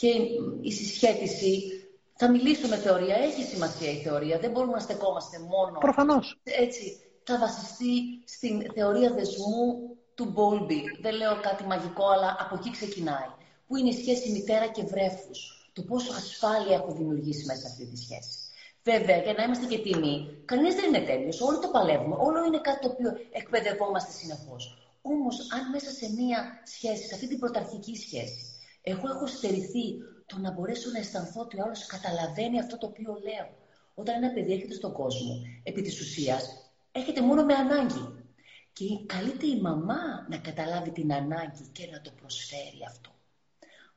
Και 0.00 0.08
η 0.60 0.72
συσχέτιση, 0.72 1.52
θα 2.16 2.30
μιλήσω 2.30 2.68
με 2.68 2.76
θεωρία, 2.76 3.16
έχει 3.16 3.42
σημασία 3.42 3.90
η 3.90 4.00
θεωρία, 4.06 4.38
δεν 4.38 4.50
μπορούμε 4.50 4.72
να 4.72 4.78
στεκόμαστε 4.78 5.38
μόνο... 5.38 5.78
Προφανώς. 5.78 6.40
Έτσι, 6.42 7.00
θα 7.24 7.38
βασιστεί 7.38 7.92
στην 8.24 8.72
θεωρία 8.74 9.10
δεσμού 9.14 9.62
του 10.14 10.24
Μπόλμπι. 10.24 10.82
Δεν 11.00 11.14
λέω 11.14 11.40
κάτι 11.40 11.64
μαγικό, 11.64 12.06
αλλά 12.14 12.36
από 12.40 12.54
εκεί 12.58 12.70
ξεκινάει. 12.70 13.30
Που 13.66 13.76
είναι 13.76 13.88
η 13.88 13.98
σχέση 14.02 14.30
μητέρα 14.30 14.66
και 14.66 14.82
βρέφους. 14.82 15.70
Το 15.72 15.82
πόσο 15.82 16.12
ασφάλεια 16.12 16.74
έχω 16.76 16.92
δημιουργήσει 16.92 17.44
μέσα 17.46 17.60
σε 17.60 17.66
αυτή 17.66 17.86
τη 17.86 17.96
σχέση. 17.96 18.38
Βέβαια, 18.82 19.16
για 19.16 19.32
να 19.32 19.42
είμαστε 19.42 19.66
και 19.66 19.78
τίμοι, 19.78 20.42
κανείς 20.44 20.74
δεν 20.74 20.84
είναι 20.88 21.06
τέλειος. 21.06 21.40
Όλοι 21.40 21.58
το 21.58 21.68
παλεύουμε. 21.68 22.16
Όλο 22.18 22.44
είναι 22.44 22.60
κάτι 22.60 22.80
το 22.80 22.88
οποίο 22.92 23.10
εκπαιδευόμαστε 23.32 24.12
συνεχώς. 24.12 24.62
Όμως, 25.02 25.36
αν 25.56 25.70
μέσα 25.70 25.90
σε 25.90 26.06
μία 26.18 26.38
σχέση, 26.64 27.06
σε 27.06 27.14
αυτή 27.14 27.26
την 27.28 27.38
πρωταρχική 27.38 27.96
σχέση, 27.96 28.55
εγώ 28.88 29.08
έχω 29.14 29.26
στερηθεί 29.26 29.86
το 30.26 30.38
να 30.38 30.50
μπορέσω 30.52 30.90
να 30.90 30.98
αισθανθώ 30.98 31.40
ότι 31.40 31.60
ο 31.60 31.62
άλλος 31.64 31.86
καταλαβαίνει 31.86 32.58
αυτό 32.58 32.78
το 32.78 32.86
οποίο 32.86 33.18
λέω. 33.22 33.48
Όταν 33.94 34.22
ένα 34.22 34.32
παιδί 34.32 34.52
έρχεται 34.52 34.74
στον 34.74 34.92
κόσμο, 34.92 35.34
επί 35.62 35.82
της 35.82 36.00
ουσίας, 36.00 36.42
έρχεται 36.92 37.22
μόνο 37.22 37.44
με 37.44 37.54
ανάγκη. 37.54 38.04
Και 38.72 38.84
καλείται 39.06 39.46
η 39.46 39.60
μαμά 39.60 40.26
να 40.30 40.38
καταλάβει 40.38 40.90
την 40.90 41.12
ανάγκη 41.12 41.66
και 41.72 41.88
να 41.92 42.00
το 42.00 42.10
προσφέρει 42.20 42.80
αυτό. 42.88 43.10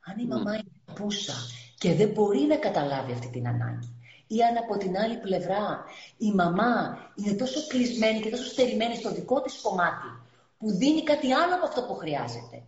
Αν 0.00 0.18
η 0.18 0.26
μαμά 0.26 0.52
είναι 0.54 0.94
πούσα 0.94 1.34
και 1.78 1.94
δεν 1.94 2.08
μπορεί 2.08 2.40
να 2.40 2.56
καταλάβει 2.56 3.12
αυτή 3.12 3.28
την 3.30 3.48
ανάγκη, 3.48 3.94
ή 4.26 4.42
αν 4.42 4.56
από 4.56 4.76
την 4.76 4.96
άλλη 4.96 5.16
πλευρά 5.16 5.84
η 6.16 6.32
μαμά 6.32 6.98
είναι 7.14 7.32
τόσο 7.32 7.66
κλεισμένη 7.66 8.20
και 8.20 8.30
τόσο 8.30 8.44
στερημένη 8.44 8.94
στο 8.94 9.12
δικό 9.12 9.40
της 9.40 9.60
κομμάτι 9.62 10.10
που 10.58 10.70
δίνει 10.70 11.02
κάτι 11.02 11.32
άλλο 11.32 11.54
από 11.54 11.66
αυτό 11.66 11.82
που 11.82 11.94
χρειάζεται. 11.94 12.62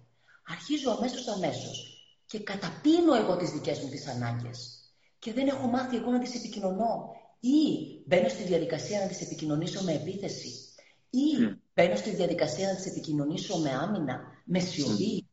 Αρχίζω 0.49 0.91
αμέσως 0.91 1.29
αμέσως 1.29 1.92
και 2.33 2.39
καταπίνω 2.39 3.15
εγώ 3.15 3.37
τις 3.37 3.51
δικές 3.51 3.79
μου 3.81 3.89
τις 3.89 4.07
ανάγκες. 4.07 4.59
Και 5.19 5.33
δεν 5.33 5.47
έχω 5.49 5.67
μάθει 5.67 5.97
εγώ 5.97 6.11
να 6.11 6.19
τις 6.19 6.35
επικοινωνώ. 6.35 7.11
Ή 7.41 7.59
μπαίνω 8.07 8.29
στη 8.29 8.43
διαδικασία 8.43 9.01
να 9.01 9.07
τις 9.07 9.21
επικοινωνήσω 9.21 9.83
με 9.83 9.93
επίθεση. 9.93 10.51
Ή 11.11 11.29
μπαίνω 11.75 11.97
στη 11.97 12.11
διαδικασία 12.11 12.69
να 12.69 12.75
τις 12.75 12.87
επικοινωνήσω 12.87 13.59
με 13.59 13.71
άμυνα, 13.71 14.21
με 14.45 14.59
σιωπή, 14.59 15.29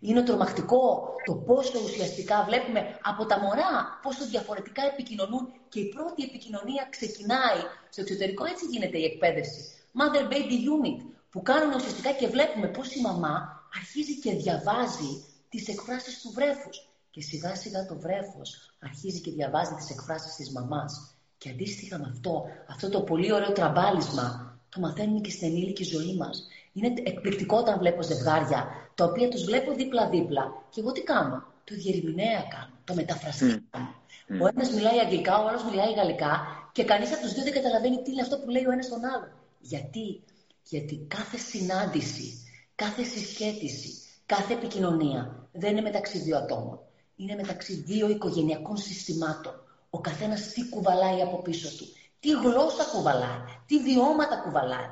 είναι 0.00 0.22
τρομακτικό 0.22 1.12
το 1.24 1.34
πόσο 1.34 1.78
ουσιαστικά 1.84 2.44
βλέπουμε 2.48 2.98
από 3.02 3.26
τα 3.26 3.40
μωρά 3.40 4.00
πόσο 4.02 4.26
διαφορετικά 4.26 4.82
επικοινωνούν 4.92 5.52
και 5.68 5.80
η 5.80 5.88
πρώτη 5.88 6.22
επικοινωνία 6.22 6.86
ξεκινάει 6.90 7.60
στο 7.90 8.00
εξωτερικό. 8.00 8.44
Έτσι 8.44 8.64
γίνεται 8.66 8.98
η 8.98 9.04
εκπαίδευση. 9.04 9.60
Mother 9.98 10.32
Baby 10.32 10.58
Unit 10.74 11.00
που 11.30 11.42
κάνουν 11.42 11.74
ουσιαστικά 11.74 12.12
και 12.12 12.26
βλέπουμε 12.26 12.68
πώς 12.68 12.94
η 12.94 13.00
μαμά 13.00 13.62
αρχίζει 13.76 14.18
και 14.18 14.32
διαβάζει 14.32 15.33
τις 15.56 15.68
εκφράσεις 15.68 16.20
του 16.20 16.30
βρέφους. 16.32 16.88
Και 17.10 17.20
σιγά 17.20 17.54
σιγά 17.54 17.86
το 17.86 17.98
βρέφος 17.98 18.76
αρχίζει 18.78 19.20
και 19.20 19.30
διαβάζει 19.30 19.74
τις 19.74 19.90
εκφράσεις 19.90 20.34
της 20.34 20.50
μαμάς. 20.50 21.14
Και 21.38 21.48
αντίστοιχα 21.50 21.98
με 21.98 22.06
αυτό, 22.10 22.44
αυτό 22.66 22.88
το 22.88 23.00
πολύ 23.00 23.32
ωραίο 23.32 23.52
τραμπάλισμα 23.52 24.58
το 24.68 24.80
μαθαίνουμε 24.80 25.20
και 25.20 25.30
στην 25.30 25.48
ενήλικη 25.48 25.84
ζωή 25.84 26.16
μας. 26.16 26.46
Είναι 26.72 26.92
εκπληκτικό 27.02 27.56
όταν 27.56 27.78
βλέπω 27.78 28.02
ζευγάρια 28.02 28.66
τα 28.94 29.04
οποία 29.04 29.28
τους 29.28 29.44
βλέπω 29.44 29.74
δίπλα-δίπλα. 29.74 30.62
Και 30.70 30.80
εγώ 30.80 30.92
τι 30.92 31.02
κάνω; 31.02 31.46
Το 31.64 31.74
διερμηνέα 31.74 32.42
κάνω. 32.50 32.72
Το 32.84 32.94
μεταφραστή 32.94 33.64
κάνω. 33.70 33.94
Mm. 34.28 34.40
Ο 34.42 34.46
ένας 34.46 34.70
μιλάει 34.70 34.98
αγγλικά, 34.98 35.42
ο 35.42 35.48
άλλος 35.48 35.64
μιλάει 35.64 35.92
γαλλικά 35.92 36.46
και 36.72 36.84
κανείς 36.84 37.12
από 37.12 37.22
τους 37.22 37.32
δύο 37.32 37.42
δεν 37.42 37.52
καταλαβαίνει 37.52 38.02
τι 38.02 38.10
είναι 38.10 38.22
αυτό 38.22 38.38
που 38.38 38.50
λέει 38.50 38.66
ο 38.66 38.70
ένας 38.70 38.88
τον 38.88 39.04
άλλο. 39.04 39.28
Γιατί; 39.60 40.22
Γιατί 40.68 41.04
κάθε 41.08 41.36
συνάντηση, 41.36 42.28
κάθε 42.74 43.02
συσχέτιση, 43.02 44.03
κάθε 44.26 44.52
επικοινωνία 44.52 45.48
δεν 45.52 45.70
είναι 45.70 45.80
μεταξύ 45.80 46.18
δύο 46.18 46.36
ατόμων. 46.36 46.80
Είναι 47.16 47.34
μεταξύ 47.34 47.74
δύο 47.74 48.08
οικογενειακών 48.08 48.76
συστημάτων. 48.76 49.54
Ο 49.90 50.00
καθένας 50.00 50.48
τι 50.48 50.68
κουβαλάει 50.68 51.20
από 51.22 51.42
πίσω 51.42 51.76
του. 51.76 51.86
Τι 52.20 52.30
γλώσσα 52.30 52.84
κουβαλάει. 52.84 53.40
Τι 53.66 53.78
βιώματα 53.78 54.36
κουβαλάει. 54.36 54.88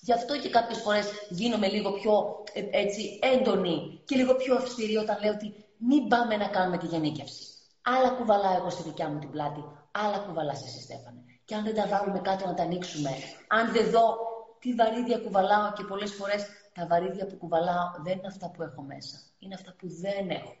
Γι' 0.00 0.12
αυτό 0.12 0.38
και 0.38 0.50
κάποιες 0.50 0.78
φορές 0.78 1.06
γίνομαι 1.28 1.68
λίγο 1.68 1.92
πιο 1.92 2.42
ε, 2.52 2.62
έτσι, 2.70 3.18
έντονη 3.22 4.00
και 4.04 4.16
λίγο 4.16 4.34
πιο 4.34 4.56
αυστηρή 4.56 4.96
όταν 4.96 5.18
λέω 5.22 5.32
ότι 5.32 5.54
μην 5.76 6.08
πάμε 6.08 6.36
να 6.36 6.46
κάνουμε 6.46 6.78
τη 6.78 6.86
γενίκευση. 6.86 7.44
Άλλα 7.82 8.08
κουβαλάω 8.08 8.56
εγώ 8.56 8.70
στη 8.70 8.82
δικιά 8.82 9.08
μου 9.08 9.18
την 9.18 9.30
πλάτη, 9.30 9.64
άλλα 9.90 10.18
κουβαλά 10.18 10.52
εσύ 10.52 10.80
Στέφανε. 10.80 11.20
Και 11.44 11.54
αν 11.54 11.64
δεν 11.64 11.74
τα 11.74 11.86
βάλουμε 11.86 12.18
κάτω 12.18 12.46
να 12.46 12.54
τα 12.54 12.62
ανοίξουμε, 12.62 13.10
αν 13.48 13.72
δεν 13.72 13.90
δω 13.90 14.16
τι 14.58 14.74
βαρύδια 14.74 15.18
κουβαλάω 15.18 15.72
και 15.72 15.84
πολλές 15.84 16.12
φορές 16.12 16.46
τα 16.74 16.86
βαρύδια 16.86 17.26
που 17.26 17.36
κουβαλάω 17.36 17.90
δεν 18.02 18.18
είναι 18.18 18.26
αυτά 18.26 18.50
που 18.50 18.62
έχω 18.62 18.82
μέσα. 18.82 19.18
Είναι 19.38 19.54
αυτά 19.54 19.74
που 19.78 19.88
δεν 19.88 20.30
έχω. 20.30 20.54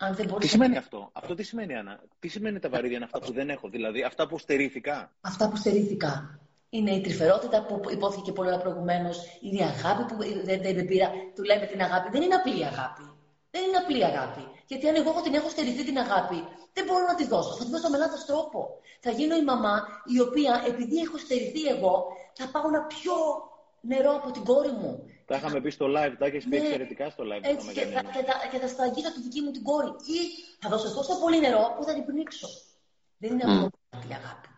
Αν 0.00 0.14
δεν 0.14 0.34
τι 0.38 0.48
σημαίνει 0.48 0.76
αυτό, 0.76 1.10
αυτό 1.12 1.34
τι 1.34 1.42
σημαίνει 1.42 1.74
Άννα, 1.74 2.00
τι 2.18 2.28
σημαίνει 2.28 2.58
τα 2.58 2.68
βαρύδια 2.68 2.96
είναι 2.96 3.04
αυτά 3.04 3.20
που 3.20 3.32
δεν 3.32 3.50
έχω, 3.50 3.68
δηλαδή 3.68 4.02
αυτά 4.02 4.26
που 4.26 4.38
στερήθηκα; 4.38 5.12
Αυτά 5.20 5.48
που 5.48 5.56
στερήθηκα. 5.56 6.40
Είναι 6.70 6.90
η 6.90 7.00
τρυφερότητα 7.00 7.64
που 7.64 7.80
υπόθηκε 7.90 8.32
πολύ 8.32 8.58
προηγουμένως. 8.58 9.38
Είναι 9.40 9.58
η 9.58 9.62
αγάπη 9.62 10.14
που 10.14 10.16
δεν, 10.44 10.62
δεν 10.62 10.86
πήρα. 10.86 11.10
Του 11.34 11.42
λέμε 11.42 11.66
την 11.66 11.82
αγάπη. 11.82 12.10
Δεν 12.10 12.22
είναι 12.22 12.34
απλή 12.34 12.64
αγάπη. 12.64 13.02
Δεν 13.50 13.62
είναι 13.62 13.76
απλή 13.76 14.04
αγάπη. 14.04 14.42
Γιατί 14.66 14.88
αν 14.88 14.94
εγώ 14.94 15.20
την 15.22 15.34
έχω 15.34 15.48
στερηθεί 15.48 15.84
την 15.84 15.98
αγάπη, 15.98 16.44
δεν 16.72 16.84
μπορώ 16.86 17.04
να 17.06 17.14
τη 17.14 17.26
δώσω. 17.26 17.56
Θα 17.56 17.64
τη 17.64 17.70
δώσω 17.70 17.88
με 17.88 17.98
λάθος 17.98 18.24
τρόπο. 18.24 18.80
Θα 19.00 19.10
γίνω 19.10 19.36
η 19.36 19.44
μαμά 19.44 19.86
η 20.14 20.20
οποία, 20.20 20.62
επειδή 20.66 20.96
έχω 20.96 21.18
στερηθεί 21.18 21.62
εγώ, 21.66 22.06
θα 22.32 22.48
πάω 22.52 22.70
να 22.70 22.80
πιω 22.82 23.16
νερό 23.80 24.12
από 24.12 24.30
την 24.30 24.44
κόρη 24.44 24.72
μου. 24.72 25.04
Τα 25.26 25.36
είχαμε 25.36 25.60
πει 25.60 25.70
στο 25.70 25.86
live, 25.86 26.14
τα 26.18 26.26
έχεις 26.26 26.44
πει 26.48 26.58
ναι, 26.58 26.64
εξαιρετικά 26.64 27.10
στο 27.10 27.24
live. 27.24 27.48
Έτσι, 27.52 27.72
και, 27.72 27.80
θα, 27.80 28.00
και, 28.02 28.22
θα, 28.28 28.34
και 28.50 28.58
θα 28.58 28.68
σταγίσω 28.68 29.12
τη 29.12 29.20
δική 29.20 29.40
μου 29.40 29.50
την 29.50 29.62
κόρη. 29.62 29.88
Ή 29.88 30.18
θα 30.60 30.68
δώσω 30.68 30.94
τόσο 30.94 31.20
πολύ 31.20 31.40
νερό 31.40 31.74
που 31.76 31.84
θα 31.84 31.94
την 31.94 32.04
πνίξω. 32.04 32.48
Δεν 33.18 33.30
είναι 33.32 33.44
αυτό 33.46 33.70
η 33.92 34.14
αγάπη. 34.20 34.48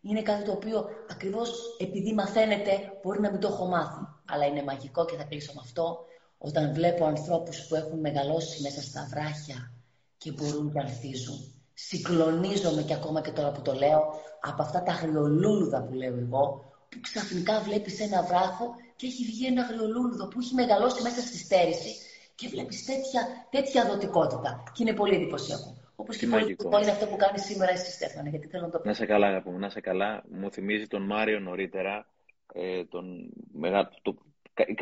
Είναι 0.00 0.22
κάτι 0.22 0.44
το 0.44 0.52
οποίο 0.52 0.88
ακριβώς 1.10 1.76
επειδή 1.78 2.14
μαθαίνετε, 2.14 2.98
μπορεί 3.02 3.20
να 3.20 3.30
μην 3.30 3.40
το 3.40 3.48
έχω 3.48 3.66
μάθει. 3.66 4.06
Αλλά 4.30 4.46
είναι 4.46 4.62
μαγικό 4.62 5.04
και 5.04 5.16
θα 5.16 5.24
κλείσω 5.24 5.52
με 5.54 5.60
αυτό. 5.64 6.04
Όταν 6.38 6.72
βλέπω 6.72 7.04
ανθρώπους 7.04 7.66
που 7.66 7.74
έχουν 7.74 8.00
μεγαλώσει 8.00 8.62
μέσα 8.62 8.82
στα 8.82 9.06
βράχια 9.10 9.72
και 10.18 10.32
μπορούν 10.32 10.72
και 10.72 10.78
ανθίζουν. 10.78 11.52
συγκλονίζομαι 11.74 12.82
και 12.82 12.94
ακόμα 12.94 13.20
και 13.20 13.30
τώρα 13.30 13.52
που 13.52 13.62
το 13.62 13.72
λέω 13.72 14.00
από 14.40 14.62
αυτά 14.62 14.82
τα 14.82 14.92
αγριολούλουδα 14.92 15.82
που 15.82 15.94
λέω 15.94 16.14
εγώ 16.18 16.72
που 16.88 17.00
ξαφνικά 17.00 17.60
βλέπεις 17.60 18.00
ένα 18.00 18.22
βράχο 18.22 18.74
και 18.96 19.06
έχει 19.06 19.24
βγει 19.24 19.46
ένα 19.46 19.62
αγριολούλουδο 19.62 20.28
που 20.28 20.38
έχει 20.40 20.54
μεγαλώσει 20.54 21.02
μέσα 21.02 21.20
στη 21.20 21.38
στέρηση 21.38 21.92
και 22.34 22.48
βλέπεις 22.48 22.84
τέτοια, 22.84 23.46
τέτοια 23.50 23.86
δοτικότητα 23.86 24.62
και 24.72 24.82
είναι 24.82 24.94
πολύ 24.94 25.14
εντυπωσιακό. 25.14 25.76
Όπως 25.96 26.16
και 26.16 26.26
πολύ 26.26 26.42
εντυπωσιακό 26.42 26.82
είναι 26.82 26.90
αυτό 26.90 27.06
που 27.06 27.16
κάνεις 27.16 27.42
σήμερα 27.44 27.72
εσύ, 27.72 27.90
Στέφανε, 27.90 28.28
γιατί 28.28 28.46
θέλω 28.46 28.62
να 28.62 28.70
το 28.70 28.78
πω. 28.78 28.84
Να 28.84 28.94
σε 28.94 29.06
καλά, 29.06 29.26
αγαπητέ 29.26 29.50
μου, 29.50 29.58
να 29.58 29.68
σε 29.68 29.80
καλά. 29.80 30.24
Μου 30.30 30.50
θυμίζει 30.50 30.86
τον 30.86 31.02
Μάριο 31.02 31.40
νωρίτερα, 31.40 32.06
ε, 32.52 32.84
τον 32.84 33.30
μεγα... 33.52 33.90
το 34.02 34.18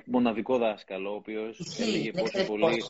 μοναδικό 0.04 0.58
δάσκαλο, 0.58 1.10
ο 1.10 1.14
οποίος 1.14 1.78
έλεγε 1.80 2.10
πόσο 2.10 2.44
πολύ 2.44 2.82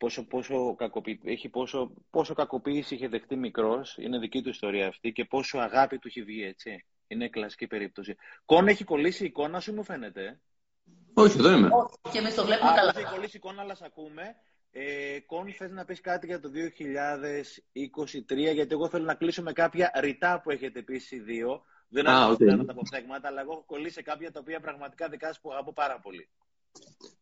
πόσο, 0.00 0.24
πόσο, 0.24 0.74
κακοποιη... 0.74 1.20
έχει 1.24 1.48
πόσο, 1.48 1.92
πόσο 2.10 2.34
κακοποίηση 2.34 2.94
είχε 2.94 3.08
δεχτεί 3.08 3.36
μικρός, 3.36 3.96
είναι 3.98 4.18
δική 4.18 4.42
του 4.42 4.48
ιστορία 4.48 4.86
αυτή 4.86 5.12
και 5.12 5.24
πόσο 5.24 5.58
αγάπη 5.58 5.98
του 5.98 6.08
έχει 6.08 6.22
βγει, 6.22 6.44
έτσι. 6.44 6.84
Είναι 7.10 7.28
κλασική 7.28 7.66
περίπτωση. 7.66 8.16
Κον 8.44 8.68
έχει 8.68 8.84
κολλήσει 8.84 9.22
η 9.22 9.26
εικόνα 9.26 9.60
σου, 9.60 9.74
μου 9.74 9.84
φαίνεται. 9.84 10.40
Όχι, 11.14 11.40
δεν 11.40 11.56
είμαι. 11.56 11.68
Όχι, 11.72 11.94
και 12.12 12.18
εμείς 12.18 12.34
το 12.34 12.44
βλέπουμε 12.44 12.70
Α, 12.70 12.74
καλά. 12.74 12.92
Έχει 12.96 13.10
κολλήσει 13.10 13.36
η 13.36 13.40
εικόνα, 13.42 13.62
αλλά 13.62 13.74
σε 13.74 13.84
ακούμε. 13.84 14.36
Ε, 14.70 15.20
Κον, 15.20 15.52
θες 15.52 15.70
να 15.70 15.84
πεις 15.84 16.00
κάτι 16.00 16.26
για 16.26 16.40
το 16.40 16.50
2023, 16.50 18.52
γιατί 18.52 18.68
εγώ 18.70 18.88
θέλω 18.88 19.04
να 19.04 19.14
κλείσω 19.14 19.42
με 19.42 19.52
κάποια 19.52 19.92
ρητά 19.94 20.40
που 20.40 20.50
έχετε 20.50 20.82
πει 20.82 21.02
οι 21.10 21.18
δύο. 21.18 21.62
Δεν 21.88 22.06
έχω 22.06 22.32
okay. 22.32 22.66
τα 22.66 22.72
αποφθέγματα, 22.72 23.28
αλλά 23.28 23.40
εγώ 23.40 23.52
έχω 23.52 23.64
κολλήσει 23.66 24.02
κάποια 24.02 24.32
τα 24.32 24.40
οποία 24.40 24.60
πραγματικά 24.60 25.08
δικά 25.08 25.34
που 25.42 25.52
αγαπώ 25.52 25.72
πάρα 25.72 26.00
πολύ. 26.00 26.28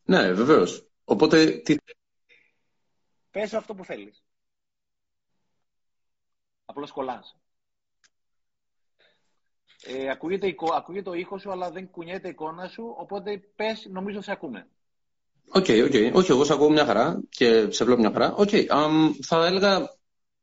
Ναι, 0.05 0.32
βεβαίως. 0.32 0.89
Οπότε 1.05 1.47
τι 1.47 1.77
Πες 3.31 3.55
αυτό 3.55 3.74
που 3.74 3.85
θέλεις. 3.85 4.24
Απλώς 6.65 6.93
κολλάς. 6.93 7.39
Ε, 9.82 10.10
ακούγεται, 10.10 10.55
ακούγεται 10.76 11.10
ο 11.10 11.14
ήχος 11.14 11.40
σου, 11.40 11.50
αλλά 11.50 11.70
δεν 11.70 11.90
κουνιέται 11.90 12.26
η 12.26 12.30
εικόνα 12.30 12.68
σου, 12.68 12.94
οπότε 12.98 13.40
πες, 13.56 13.86
νομίζω 13.90 14.20
σε 14.20 14.32
ακούμε. 14.32 14.68
OK, 15.48 15.64
okay, 15.68 15.84
okay. 15.84 16.12
όχι, 16.12 16.30
εγώ 16.30 16.44
σε 16.44 16.52
ακούω 16.52 16.70
μια 16.70 16.84
χαρά 16.84 17.20
και 17.28 17.70
σε 17.70 17.84
βλέπω 17.84 18.00
μια 18.00 18.10
χαρά. 18.12 18.34
Okay, 18.38 18.66
um, 18.66 19.10
θα 19.22 19.46
έλεγα 19.46 19.90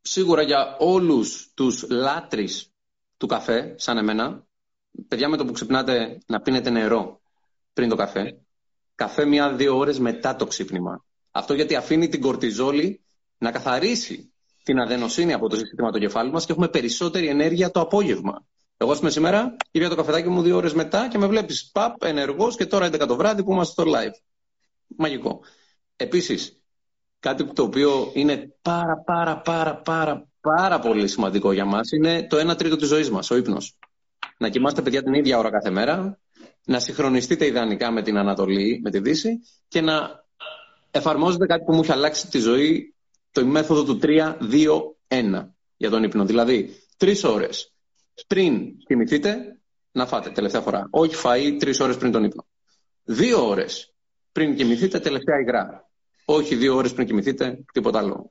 σίγουρα 0.01 0.41
για 0.41 0.75
όλους 0.79 1.51
τους 1.53 1.85
λάτρεις 1.89 2.73
του 3.17 3.27
καφέ, 3.27 3.75
σαν 3.77 3.97
εμένα, 3.97 4.45
παιδιά 5.07 5.29
με 5.29 5.37
το 5.37 5.45
που 5.45 5.51
ξυπνάτε 5.51 6.17
να 6.27 6.41
πίνετε 6.41 6.69
νερό 6.69 7.21
πριν 7.73 7.89
το 7.89 7.95
καφέ, 7.95 8.37
καφέ 8.95 9.25
μία-δύο 9.25 9.77
ώρες 9.77 9.99
μετά 9.99 10.35
το 10.35 10.45
ξύπνημα. 10.45 11.05
Αυτό 11.31 11.53
γιατί 11.53 11.75
αφήνει 11.75 12.07
την 12.07 12.21
κορτιζόλη 12.21 13.01
να 13.37 13.51
καθαρίσει 13.51 14.33
την 14.63 14.79
αδενοσύνη 14.79 15.33
από 15.33 15.49
το 15.49 15.55
σύστημα 15.55 15.91
του 15.91 15.99
κεφάλου 15.99 16.31
μας 16.31 16.45
και 16.45 16.51
έχουμε 16.51 16.67
περισσότερη 16.67 17.27
ενέργεια 17.27 17.71
το 17.71 17.79
απόγευμα. 17.79 18.45
Εγώ, 18.77 18.91
α 18.91 18.97
πούμε, 18.97 19.09
σήμερα 19.09 19.55
ήπια 19.71 19.89
το 19.89 19.95
καφεδάκι 19.95 20.29
μου 20.29 20.41
δύο 20.41 20.55
ώρες 20.55 20.73
μετά 20.73 21.07
και 21.07 21.17
με 21.17 21.27
βλέπεις 21.27 21.69
παπ, 21.71 22.03
ενεργός 22.03 22.55
και 22.55 22.65
τώρα 22.65 22.85
11 22.85 23.07
το 23.07 23.15
βράδυ 23.15 23.43
που 23.43 23.51
είμαστε 23.51 23.81
στο 23.81 23.91
live. 23.91 24.13
Μαγικό. 24.87 25.39
Επίσης, 25.95 26.61
κάτι 27.19 27.53
το 27.53 27.63
οποίο 27.63 28.11
είναι 28.13 28.55
πάρα 28.61 28.97
πάρα 29.05 29.37
πάρα 29.37 29.75
πάρα 29.75 30.27
πάρα 30.41 30.79
πολύ 30.79 31.07
σημαντικό 31.07 31.51
για 31.51 31.65
μας 31.65 31.91
είναι 31.91 32.27
το 32.27 32.51
1 32.51 32.55
τρίτο 32.55 32.75
της 32.75 32.87
ζωής 32.87 33.09
μας, 33.09 33.31
ο 33.31 33.35
ύπνος. 33.35 33.77
Να 34.37 34.49
κοιμάστε 34.49 34.81
παιδιά 34.81 35.03
την 35.03 35.13
ίδια 35.13 35.37
ώρα 35.37 35.49
κάθε 35.49 35.69
μέρα, 35.69 36.19
να 36.65 36.79
συγχρονιστείτε 36.79 37.45
ιδανικά 37.45 37.91
με 37.91 38.01
την 38.01 38.17
Ανατολή, 38.17 38.79
με 38.83 38.91
τη 38.91 38.99
Δύση 38.99 39.39
και 39.67 39.81
να 39.81 40.25
εφαρμόζεται 40.91 41.45
κάτι 41.45 41.63
που 41.63 41.73
μου 41.73 41.81
έχει 41.81 41.91
αλλάξει 41.91 42.27
τη 42.27 42.39
ζωή, 42.39 42.95
το 43.31 43.45
μέθοδο 43.45 43.83
του 43.83 43.99
3-2-1 44.01 45.55
για 45.77 45.89
τον 45.89 46.03
ύπνο. 46.03 46.25
Δηλαδή, 46.25 46.75
τρεις 46.97 47.23
ώρες 47.23 47.74
πριν 48.27 48.77
κοιμηθείτε, 48.77 49.59
να 49.91 50.05
φάτε 50.05 50.29
τελευταία 50.29 50.61
φορά. 50.61 50.87
Όχι 50.89 51.15
φαΐ 51.23 51.55
τρεις 51.59 51.79
ώρες 51.79 51.97
πριν 51.97 52.11
τον 52.11 52.23
ύπνο. 52.23 52.47
Δύο 53.03 53.47
ώρες 53.47 53.93
πριν 54.31 54.55
κοιμηθείτε, 54.55 54.99
τελευταία 54.99 55.39
υγρά. 55.39 55.89
Όχι 56.25 56.55
δύο 56.55 56.75
ώρες 56.75 56.93
πριν 56.93 57.07
κοιμηθείτε, 57.07 57.63
τίποτα 57.73 57.99
άλλο. 57.99 58.29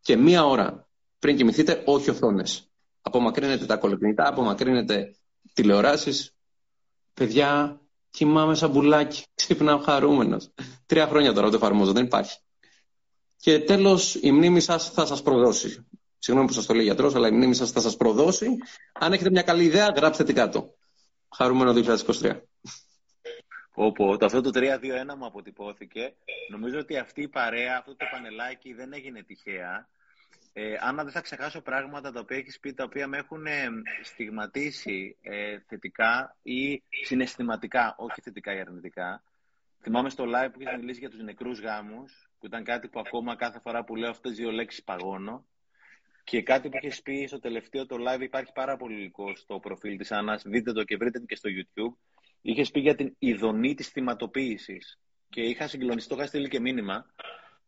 Και 0.00 0.16
μία 0.16 0.44
ώρα 0.44 0.88
πριν 1.18 1.36
κοιμηθείτε, 1.36 1.82
όχι 1.86 2.10
οθόνες. 2.10 2.70
Απομακρύνετε 3.00 3.66
τα 3.66 3.76
κολοκυνητά, 3.76 4.28
απομακρύνετε 4.28 5.16
τηλεοράσεις. 5.52 6.34
Παιδιά, 7.14 7.80
Κοιμάμαι 8.10 8.54
σαν 8.54 8.72
πουλάκι. 8.72 9.24
Ξύπνα 9.34 9.80
χαρούμενος. 9.84 10.50
Τρία 10.86 11.06
χρόνια 11.06 11.32
τώρα 11.32 11.50
το 11.50 11.56
εφαρμόζω, 11.56 11.92
δεν 11.92 12.04
υπάρχει. 12.04 12.38
Και 13.36 13.58
τέλος, 13.58 14.14
η 14.14 14.32
μνήμη 14.32 14.60
σας 14.60 14.90
θα 14.90 15.06
σας 15.06 15.22
προδώσει. 15.22 15.87
Συγγνώμη 16.18 16.48
που 16.48 16.54
σας 16.54 16.66
το 16.66 16.74
λέει 16.74 16.84
γιατρός, 16.84 17.14
αλλά 17.14 17.28
η 17.28 17.30
μνήμη 17.30 17.54
σας 17.54 17.70
θα 17.70 17.80
σας 17.80 17.96
προδώσει. 17.96 18.56
Αν 18.92 19.12
έχετε 19.12 19.30
μια 19.30 19.42
καλή 19.42 19.64
ιδέα, 19.64 19.92
γράψτε 19.96 20.24
την 20.24 20.34
κάτω. 20.34 20.74
Χαρούμενο 21.36 21.72
2023. 21.72 22.40
Όπου 23.74 24.16
το 24.18 24.26
αυτό 24.26 24.40
το 24.40 24.50
3-2-1 24.54 24.60
μου 25.18 25.26
αποτυπώθηκε. 25.26 26.14
Νομίζω 26.50 26.78
ότι 26.78 26.96
αυτή 26.96 27.22
η 27.22 27.28
παρέα, 27.28 27.76
αυτό 27.78 27.96
το 27.96 28.04
πανελάκι 28.10 28.72
δεν 28.72 28.92
έγινε 28.92 29.22
τυχαία. 29.22 29.88
Ε, 30.52 30.74
Άννα, 30.80 31.02
δεν 31.02 31.12
θα 31.12 31.20
ξεχάσω 31.20 31.60
πράγματα 31.60 32.12
τα 32.12 32.20
οποία 32.20 32.36
έχεις 32.36 32.60
πει, 32.60 32.72
τα 32.72 32.84
οποία 32.84 33.06
με 33.06 33.16
έχουν 33.16 33.46
ε, 33.46 33.68
στιγματίσει 34.02 35.16
ε, 35.20 35.58
θετικά 35.66 36.36
ή 36.42 36.82
συναισθηματικά, 37.04 37.94
όχι 37.98 38.20
θετικά 38.20 38.54
ή 38.54 38.60
αρνητικά. 38.60 39.22
Θυμάμαι 39.80 40.10
στο 40.10 40.24
live 40.24 40.50
που 40.52 40.60
είχες 40.60 40.76
μιλήσει 40.78 40.98
για 40.98 41.10
τους 41.10 41.22
νεκρούς 41.22 41.60
γάμους, 41.60 42.30
που 42.38 42.46
ήταν 42.46 42.64
κάτι 42.64 42.88
που 42.88 43.00
ακόμα 43.00 43.36
κάθε 43.36 43.58
φορά 43.58 43.84
που 43.84 43.96
λέω 43.96 44.10
αυτές 44.10 44.30
τις 44.30 44.40
δύο 44.40 44.50
λέξεις 44.50 44.84
παγώνω. 44.84 45.46
Και 46.28 46.42
κάτι 46.42 46.68
που 46.68 46.76
είχες 46.82 47.02
πει 47.02 47.26
στο 47.26 47.38
τελευταίο 47.38 47.86
το 47.86 47.96
live, 48.08 48.20
υπάρχει 48.20 48.52
πάρα 48.52 48.76
πολύ 48.76 48.94
υλικό 48.94 49.36
στο 49.36 49.58
προφίλ 49.58 49.96
της 49.96 50.12
Άννας, 50.12 50.42
δείτε 50.46 50.72
το 50.72 50.84
και 50.84 50.96
βρείτε 50.96 51.22
και 51.26 51.36
στο 51.36 51.48
YouTube. 51.52 51.96
Είχες 52.42 52.70
πει 52.70 52.80
για 52.80 52.94
την 52.94 53.14
ειδονή 53.18 53.74
της 53.74 53.88
θυματοποίησης. 53.88 54.98
Και 55.28 55.40
είχα 55.40 55.68
συγκλονιστεί, 55.68 56.08
το 56.08 56.16
είχα 56.16 56.26
στείλει 56.26 56.48
και 56.48 56.60
μήνυμα, 56.60 57.06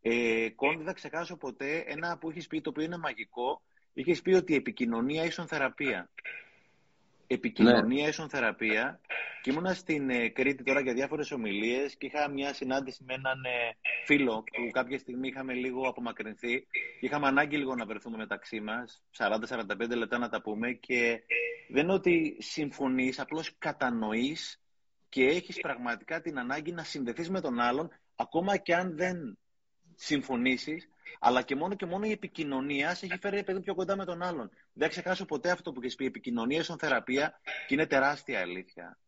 ε, 0.00 0.48
Κόν, 0.54 0.76
δεν 0.76 0.86
θα 0.86 0.92
ξεχάσω 0.92 1.36
ποτέ 1.36 1.84
ένα 1.86 2.18
που 2.18 2.30
έχει 2.30 2.46
πει 2.46 2.60
το 2.60 2.70
οποίο 2.70 2.84
είναι 2.84 2.96
μαγικό. 2.96 3.62
Είχες 3.92 4.22
πει 4.22 4.32
ότι 4.32 4.54
επικοινωνία 4.54 5.24
ίσον 5.24 5.46
θεραπεία. 5.46 6.10
Επικοινωνία 7.32 8.02
ναι. 8.02 8.08
ίσον 8.08 8.28
θεραπεία. 8.28 9.00
Και 9.42 9.50
ήμουνα 9.50 9.74
στην 9.74 10.10
ε, 10.10 10.28
Κρήτη 10.28 10.64
τώρα 10.64 10.80
για 10.80 10.92
διάφορες 10.92 11.30
ομιλίες 11.30 11.96
και 11.96 12.06
είχα 12.06 12.28
μια 12.28 12.54
συνάντηση 12.54 13.04
με 13.04 13.14
έναν 13.14 13.44
ε, 13.44 13.76
φίλο 14.04 14.42
που 14.42 14.70
κάποια 14.70 14.98
στιγμή 14.98 15.28
είχαμε 15.28 15.52
λίγο 15.52 15.88
απομακρυνθεί 15.88 16.60
και 17.00 17.06
είχαμε 17.06 17.26
ανάγκη 17.26 17.56
λίγο 17.56 17.74
να 17.74 17.86
βρεθούμε 17.86 18.16
μεταξύ 18.16 18.60
μας, 18.60 19.02
40-45 19.18 19.96
λεπτά 19.96 20.18
να 20.18 20.28
τα 20.28 20.42
πούμε. 20.42 20.72
Και 20.72 21.22
δεν 21.68 21.82
είναι 21.82 21.92
ότι 21.92 22.36
συμφωνείς, 22.40 23.18
απλώς 23.18 23.54
κατανοείς 23.58 24.60
και 25.08 25.24
έχεις 25.24 25.60
πραγματικά 25.60 26.20
την 26.20 26.38
ανάγκη 26.38 26.72
να 26.72 26.84
συνδεθείς 26.84 27.30
με 27.30 27.40
τον 27.40 27.60
άλλον, 27.60 27.90
ακόμα 28.16 28.56
και 28.56 28.74
αν 28.74 28.96
δεν 28.96 29.38
συμφωνήσεις, 29.94 30.89
αλλά 31.18 31.42
και 31.42 31.54
μόνο 31.56 31.74
και 31.74 31.86
μόνο 31.86 32.06
η 32.06 32.10
επικοινωνία 32.10 32.94
σε 32.94 33.06
έχει 33.06 33.18
φέρει 33.20 33.44
παιδί 33.44 33.60
πιο 33.60 33.74
κοντά 33.74 33.96
με 33.96 34.04
τον 34.04 34.22
άλλον. 34.22 34.50
Δεν 34.72 34.88
ξεχάσω 34.88 35.24
ποτέ 35.24 35.50
αυτό 35.50 35.72
που 35.72 35.80
έχει 35.82 35.96
πει. 35.96 36.04
Η 36.04 36.06
επικοινωνία 36.06 36.62
στον 36.62 36.78
θεραπεία 36.78 37.40
και 37.66 37.74
είναι 37.74 37.86
τεράστια 37.86 38.40
αλήθεια. 38.40 38.98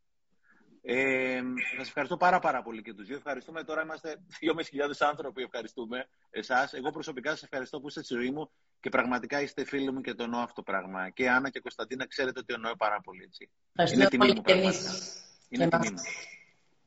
Ε, 0.84 1.40
σας 1.76 1.88
ευχαριστώ 1.88 2.16
πάρα, 2.16 2.38
πάρα 2.38 2.62
πολύ 2.62 2.82
και 2.82 2.94
τους 2.94 3.06
δύο. 3.06 3.16
Ευχαριστούμε. 3.16 3.64
Τώρα 3.64 3.82
είμαστε 3.82 4.16
2.500 4.40 4.90
άνθρωποι. 4.98 5.42
Ευχαριστούμε 5.42 6.08
εσάς. 6.30 6.72
Εγώ 6.72 6.90
προσωπικά 6.90 7.30
σας 7.30 7.42
ευχαριστώ 7.42 7.80
που 7.80 7.88
είστε 7.88 8.02
στη 8.02 8.14
ζωή 8.14 8.30
μου 8.30 8.50
και 8.80 8.88
πραγματικά 8.88 9.40
είστε 9.40 9.64
φίλοι 9.64 9.92
μου 9.92 10.00
και 10.00 10.14
το 10.14 10.22
εννοώ 10.22 10.40
αυτό 10.40 10.54
το 10.54 10.62
πράγμα. 10.62 11.10
Και 11.10 11.30
Άννα 11.30 11.50
και 11.50 11.60
Κωνσταντίνα, 11.60 12.06
ξέρετε 12.06 12.40
ότι 12.40 12.54
εννοώ 12.54 12.76
πάρα 12.76 13.00
πολύ. 13.00 13.22
Έτσι. 13.22 13.50
Είναι 13.94 14.06
τιμή 14.06 14.26
μου. 14.26 14.42
Είναι 15.48 15.68
τιμή 15.68 15.90
μου. 15.90 16.02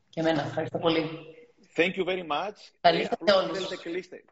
Και 0.09 0.19
εμένα. 0.19 0.41
Ευχαριστώ 0.41 0.77
πολύ. 0.77 1.09
Thank 1.75 1.93
you 1.95 2.05
very 2.05 2.27
much. 2.27 2.57
Καλήστε 2.81 3.15
ε, 3.23 3.31
όλους. 3.31 3.79
κλείστε. 3.81 4.23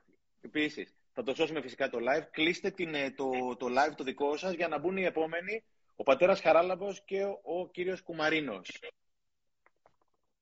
Επίσης, 0.46 0.96
θα 1.14 1.24
το 1.24 1.36
σώσουμε 1.36 1.62
φυσικά 1.62 1.90
το 1.90 1.98
live. 1.98 2.28
Κλείστε 2.32 2.72
την, 2.72 2.96
ε, 2.96 3.12
το, 3.12 3.56
το 3.58 3.68
live 3.70 3.94
το 3.96 4.04
δικό 4.04 4.38
σας 4.38 4.54
για 4.54 4.68
να 4.68 4.80
μπουν 4.80 4.98
οι 4.98 5.04
επόμενοι, 5.04 5.64
ο 5.96 6.04
πατέρας 6.04 6.42
Χαράλαμπος 6.42 7.02
και 7.06 7.24
ο, 7.24 7.40
ο 7.44 7.70
κύριος 7.70 8.02
Κουμαρίνος. 8.02 8.80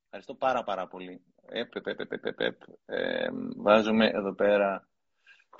Ευχαριστώ 0.03 0.35
πάρα 0.35 0.63
πάρα 0.63 0.87
πολύ. 0.87 1.21
Επ, 1.49 1.75
επ, 1.75 1.87
επ, 1.87 2.11
επ, 2.11 2.39
επ, 2.39 2.61
ε, 2.85 3.29
βάζουμε 3.55 4.07
εδώ 4.07 4.33
πέρα 4.33 4.87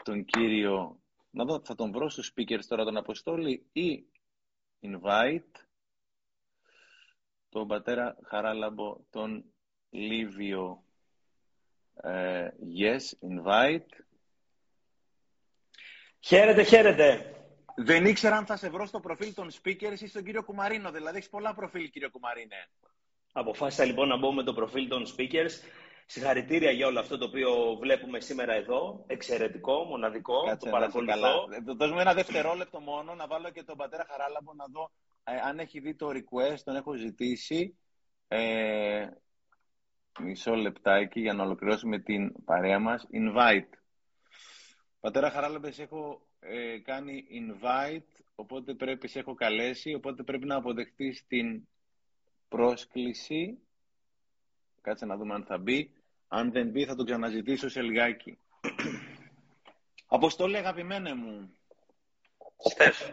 τον 0.03 0.26
κύριο... 0.26 0.99
Να 1.34 1.45
δω, 1.45 1.61
θα 1.63 1.76
τον 1.76 1.91
βρω 1.91 2.09
στους 2.09 2.34
speakers 2.35 2.65
τώρα 2.68 2.84
τον 2.84 2.97
Αποστόλη 2.97 3.65
ή 3.72 4.05
invite 4.81 5.65
τον 7.49 7.68
πατέρα 7.68 8.18
Χαράλαμπο, 8.23 8.97
τον 9.09 9.45
Λίβιο 9.89 10.84
Uh, 12.03 12.49
yes, 12.63 13.13
invite. 13.22 13.91
Χαίρετε, 16.23 16.64
χαίρετε. 16.64 17.35
Δεν 17.76 18.06
ήξερα 18.06 18.38
αν 18.38 18.45
θα 18.45 18.57
σε 18.57 18.69
βρω 18.69 18.85
στο 18.85 18.99
προφίλ 18.99 19.34
των 19.34 19.49
speakers 19.52 19.99
ή 19.99 20.07
στον 20.07 20.23
κύριο 20.23 20.43
Κουμαρίνο. 20.43 20.91
Δηλαδή, 20.91 21.18
έχεις 21.18 21.30
πολλά 21.30 21.53
προφίλ, 21.53 21.89
κύριο 21.89 22.10
Κουμαρίνε. 22.10 22.68
Αποφάσισα 23.31 23.85
λοιπόν 23.85 24.07
να 24.07 24.18
μπω 24.18 24.34
με 24.34 24.43
το 24.43 24.53
προφίλ 24.53 24.88
των 24.88 25.03
speakers. 25.06 25.52
Συγχαρητήρια 26.06 26.72
για 26.72 26.88
όλο 26.88 26.99
αυτό 26.99 27.18
το 27.18 27.26
οποίο 27.26 27.77
βλέπουμε 27.80 28.19
σήμερα 28.19 28.53
εδώ. 28.53 29.03
Εξαιρετικό, 29.07 29.84
μοναδικό. 29.84 30.43
Κάτσε 30.43 30.69
το 30.69 30.77
να 30.77 30.85
είσαι 30.85 30.98
παρακολουθώ. 30.98 31.11
καλά. 31.14 31.34
Ε, 31.69 31.73
Δώσ' 31.76 31.91
μου 31.91 31.99
ένα 31.99 32.14
δευτερόλεπτο 32.14 32.80
μόνο 32.80 33.15
να 33.15 33.27
βάλω 33.27 33.49
και 33.49 33.64
τον 33.64 33.77
πατέρα 33.77 34.06
Χαράλαμπο 34.10 34.53
να 34.53 34.65
δω 34.72 34.91
ε, 35.23 35.38
αν 35.48 35.60
έχει 35.60 35.80
δει 35.80 35.95
το 35.95 36.10
request, 36.10 36.60
τον 36.64 36.76
έχω 36.76 36.93
ζητήσει. 36.93 37.77
Ε, 38.27 39.07
μισό 40.19 40.56
λεπτάκι 40.56 41.19
για 41.19 41.34
να 41.34 41.43
ολοκληρώσουμε 41.43 41.99
την 41.99 42.43
παρέα 42.43 42.80
μας. 42.80 43.07
Invite. 43.14 43.80
Πατέρα 45.02 45.32
Χαράλαμπες, 45.32 45.76
σε 45.76 45.84
έχω 45.84 46.22
ε, 46.40 46.78
κάνει 46.78 47.26
invite, 47.32 48.22
οπότε 48.36 48.73
πρέπει, 48.73 49.07
σε 49.07 49.19
έχω 49.19 49.34
καλέσει, 49.34 49.94
οπότε 49.94 50.23
πρέπει 50.23 50.45
να 50.45 50.56
αποδεχτείς 50.56 51.26
την 51.28 51.68
πρόσκληση. 52.48 53.60
Κάτσε 54.82 55.06
να 55.06 55.18
δούμε 55.18 55.34
αν 55.34 55.44
θα 55.44 55.57
μπει. 55.57 55.91
Αν 56.28 56.52
δεν 56.52 56.69
μπει 56.69 56.86
θα 56.86 56.95
τον 56.95 57.06
ξαναζητήσω 57.06 57.69
σε 57.69 57.82
λιγάκι. 57.82 58.38
Αποστόλη 60.07 60.57
αγαπημένε 60.57 61.14
μου. 61.14 61.56
Στεφ. 62.57 63.10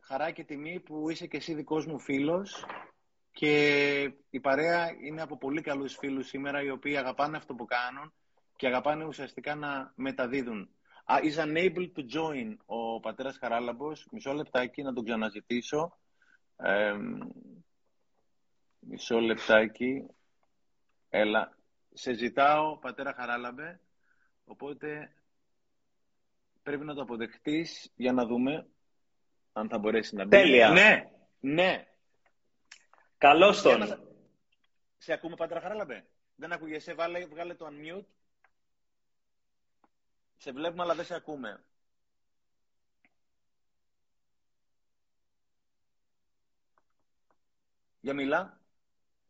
Χαρά 0.00 0.30
και 0.30 0.44
τιμή 0.44 0.80
που 0.80 1.10
είσαι 1.10 1.26
και 1.26 1.36
εσύ 1.36 1.54
δικός 1.54 1.86
μου 1.86 1.98
φίλος 1.98 2.66
και 3.32 4.12
η 4.30 4.40
παρέα 4.40 4.90
είναι 5.00 5.22
από 5.22 5.38
πολύ 5.38 5.60
καλούς 5.60 5.96
φίλους 5.96 6.28
σήμερα 6.28 6.62
οι 6.62 6.70
οποίοι 6.70 6.96
αγαπάνε 6.96 7.36
αυτό 7.36 7.54
που 7.54 7.64
κάνουν 7.64 8.12
και 8.56 8.66
αγαπάνε 8.66 9.04
ουσιαστικά 9.04 9.54
να 9.54 9.92
μεταδίδουν. 9.96 10.70
Ah, 11.08 11.22
is 11.24 11.34
unable 11.44 11.90
to 11.96 12.02
join 12.16 12.56
ο 12.66 13.00
πατέρας 13.00 13.38
Χαράλαμπος. 13.38 14.06
Μισό 14.10 14.32
λεπτάκι 14.32 14.82
να 14.82 14.92
τον 14.92 15.04
ξαναζητήσω. 15.04 15.98
Εμ, 16.56 17.18
μισό 18.78 19.18
λεπτάκι. 19.20 20.06
Έλα. 21.08 21.56
Σε 21.92 22.12
ζητάω, 22.12 22.78
πατέρα 22.78 23.12
Χαράλαμπε. 23.12 23.80
Οπότε 24.44 25.14
πρέπει 26.62 26.84
να 26.84 26.94
το 26.94 27.02
αποδεχτείς 27.02 27.92
για 27.96 28.12
να 28.12 28.26
δούμε 28.26 28.66
αν 29.52 29.68
θα 29.68 29.78
μπορέσει 29.78 30.14
να 30.16 30.24
μπει. 30.24 30.30
Τέλεια. 30.30 30.68
Ναι, 30.70 31.10
ναι. 31.40 31.86
Καλώς 33.18 33.60
Για 33.62 33.70
τον. 33.70 33.80
να 33.80 33.86
σα- 33.86 33.98
Σε 34.98 35.12
ακούμε, 35.12 35.34
πατέρα 35.36 35.60
Χαράλαμπε. 35.60 36.06
Δεν 36.36 36.52
ακούγεσαι, 36.52 36.94
βάλε, 36.94 37.26
βγάλε 37.26 37.54
το 37.54 37.66
unmute. 37.70 38.06
Σε 40.36 40.52
βλέπουμε, 40.52 40.82
αλλά 40.82 40.94
δεν 40.94 41.04
σε 41.04 41.14
ακούμε. 41.14 41.64
Για 48.00 48.14
μιλά. 48.14 48.60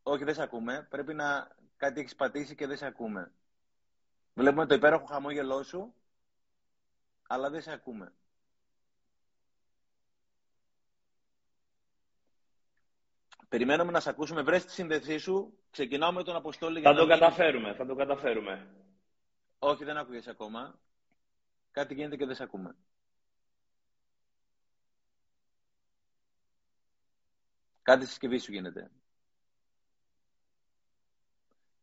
Όχι, 0.02 0.24
δεν 0.24 0.34
σε 0.34 0.42
ακούμε. 0.42 0.86
Πρέπει 0.90 1.14
να 1.14 1.56
κάτι 1.76 2.00
έχεις 2.00 2.14
πατήσει 2.14 2.54
και 2.54 2.66
δεν 2.66 2.76
σε 2.76 2.86
ακούμε. 2.86 3.32
Βλέπουμε 4.34 4.66
το 4.66 4.74
υπέροχο 4.74 5.04
χαμόγελό 5.06 5.62
σου, 5.62 5.94
αλλά 7.26 7.50
δεν 7.50 7.62
σε 7.62 7.72
ακούμε. 7.72 8.12
Περιμένουμε 13.48 13.90
να 13.92 14.00
σε 14.00 14.10
ακούσουμε. 14.10 14.42
Βρες 14.42 14.64
τη 14.64 14.70
σύνδεσή 14.72 15.18
σου. 15.18 15.58
Ξεκινάω 15.70 16.12
με 16.12 16.22
τον 16.22 16.36
Αποστόλη. 16.36 16.80
για 16.80 16.88
Θα 16.90 16.94
να 16.94 17.00
το 17.00 17.06
μην- 17.06 17.18
καταφέρουμε, 17.18 17.74
θα 17.74 17.86
το 17.86 17.94
καταφέρουμε. 17.94 18.66
Όχι, 19.58 19.84
δεν 19.84 19.96
άκουγες 19.96 20.26
ακόμα. 20.26 20.78
Κάτι 21.76 21.94
γίνεται 21.94 22.16
και 22.16 22.26
δεν 22.26 22.34
σε 22.34 22.42
ακούμε. 22.42 22.76
Κάτι 27.82 28.00
στη 28.02 28.10
συσκευή 28.10 28.38
σου 28.38 28.52
γίνεται. 28.52 28.90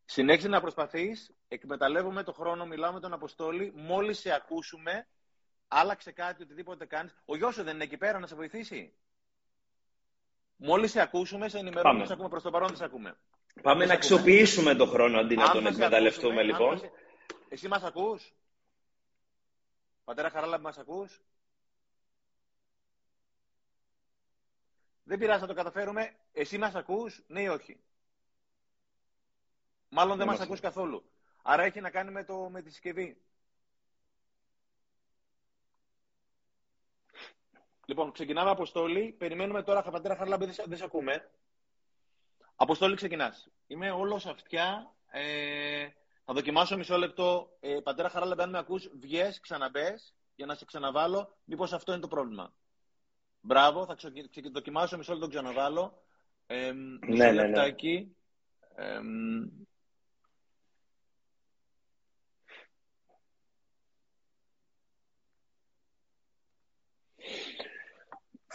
Συνέχισε 0.04 0.48
να 0.48 0.60
προσπαθείς, 0.60 1.30
εκμεταλλεύομαι 1.48 2.22
το 2.22 2.32
χρόνο, 2.32 2.66
μιλάω 2.66 2.92
με 2.92 3.00
τον 3.00 3.12
Αποστόλη, 3.12 3.72
μόλις 3.76 4.18
σε 4.18 4.32
ακούσουμε, 4.32 5.06
άλλαξε 5.68 6.12
κάτι, 6.12 6.42
οτιδήποτε 6.42 6.84
κάνεις. 6.86 7.14
Ο 7.24 7.36
γιος 7.36 7.54
σου 7.54 7.62
δεν 7.62 7.74
είναι 7.74 7.84
εκεί 7.84 7.96
πέρα 7.96 8.18
να 8.18 8.26
σε 8.26 8.34
βοηθήσει; 8.34 8.94
Μόλις 10.56 10.90
σε 10.90 11.00
ακούσουμε, 11.00 11.48
σε 11.48 11.58
ενημερώνουμε, 11.58 11.92
Πάμε. 11.94 12.06
σε 12.06 12.12
ακούμε. 12.12 12.28
Προς 12.28 12.42
το 12.42 12.50
παρόν 12.50 12.68
δεν 12.68 12.76
σε 12.76 12.84
ακούμε. 12.84 13.16
Πάμε 13.62 13.86
Δεν 13.86 13.96
να 13.96 14.02
σε 14.02 14.14
ακούμε. 14.14 14.20
αξιοποιήσουμε 14.20 14.74
τον 14.74 14.88
χρόνο 14.88 15.18
αντί 15.18 15.34
να 15.36 15.44
Αν 15.44 15.50
τον 15.52 15.62
θα 15.62 15.68
σε 15.68 15.74
εκμεταλλευτούμε, 15.74 16.40
ακούσουμε, 16.40 16.52
λοιπόν. 16.58 16.72
αν 16.72 16.78
θα 16.78 16.84
σε- 16.86 16.92
Εσύ 17.48 17.68
μας 17.68 17.82
ακούς; 17.82 18.32
Πατέρα 20.04 20.30
Χαράλαμπη, 20.30 20.62
μας 20.62 20.78
ακούς; 20.78 21.22
Δεν 25.04 25.18
πειράζει 25.18 25.40
να 25.40 25.46
το 25.46 25.54
καταφέρουμε. 25.54 26.16
Εσύ 26.32 26.58
μας 26.58 26.74
ακούς, 26.74 27.24
ναι 27.26 27.40
ή 27.40 27.48
όχι; 27.48 27.80
Μάλλον 29.88 30.16
δεν 30.16 30.18
Δεν 30.18 30.26
μας 30.26 30.36
μας 30.38 30.46
ακούς 30.46 30.60
καθόλου. 30.60 31.04
Άρα 31.42 31.62
έχει 31.62 31.80
να 31.80 31.90
κάνει 31.90 32.10
με, 32.10 32.24
το, 32.24 32.48
με 32.48 32.62
τη 32.62 32.70
συσκευή. 32.70 33.22
Λοιπόν, 37.86 38.12
ξεκινάμε 38.12 38.50
Αποστόλη. 38.50 39.12
Περιμένουμε 39.12 39.62
τώρα, 39.62 39.82
πατέρα 39.82 40.16
Χαράλαμπη, 40.16 40.44
δεν, 40.44 40.54
σε- 40.54 40.64
δεν 40.66 40.78
σε 40.78 40.84
ακούμε. 40.84 41.30
Αποστόλη, 42.56 42.96
ξεκινάς. 42.96 43.48
Είμαι 43.66 43.90
όλος 43.90 44.26
αυτιά. 44.26 44.94
Ε, 45.10 45.88
θα 46.24 46.32
δοκιμάσω 46.34 46.76
μισό 46.76 46.96
λεπτό. 46.96 47.56
Ε, 47.60 47.80
πατέρα 47.82 48.08
Χαράλαμπη, 48.08 48.42
αν 48.42 48.50
με 48.50 48.58
ακούς, 48.58 48.90
βγες, 49.00 49.40
ξαναμπες, 49.40 50.14
για 50.34 50.46
να 50.46 50.54
σε 50.54 50.64
ξαναβάλω. 50.64 51.36
Μήπως 51.44 51.72
αυτό 51.72 51.92
είναι 51.92 52.00
το 52.00 52.08
πρόβλημα. 52.08 52.54
Μπράβο, 53.40 53.86
θα 53.86 53.94
ξε- 53.94 54.30
ξε- 54.30 54.50
δοκιμάσω 54.52 54.96
μισό 54.96 55.12
λεπτό, 55.12 55.28
ξαναβάλω. 55.28 56.02
Ε, 56.46 56.72
μισό 56.72 56.98
ναι, 57.24 57.32
ναι. 57.32 57.32
λεπτάκι. 57.32 58.16
Ε, 58.74 59.00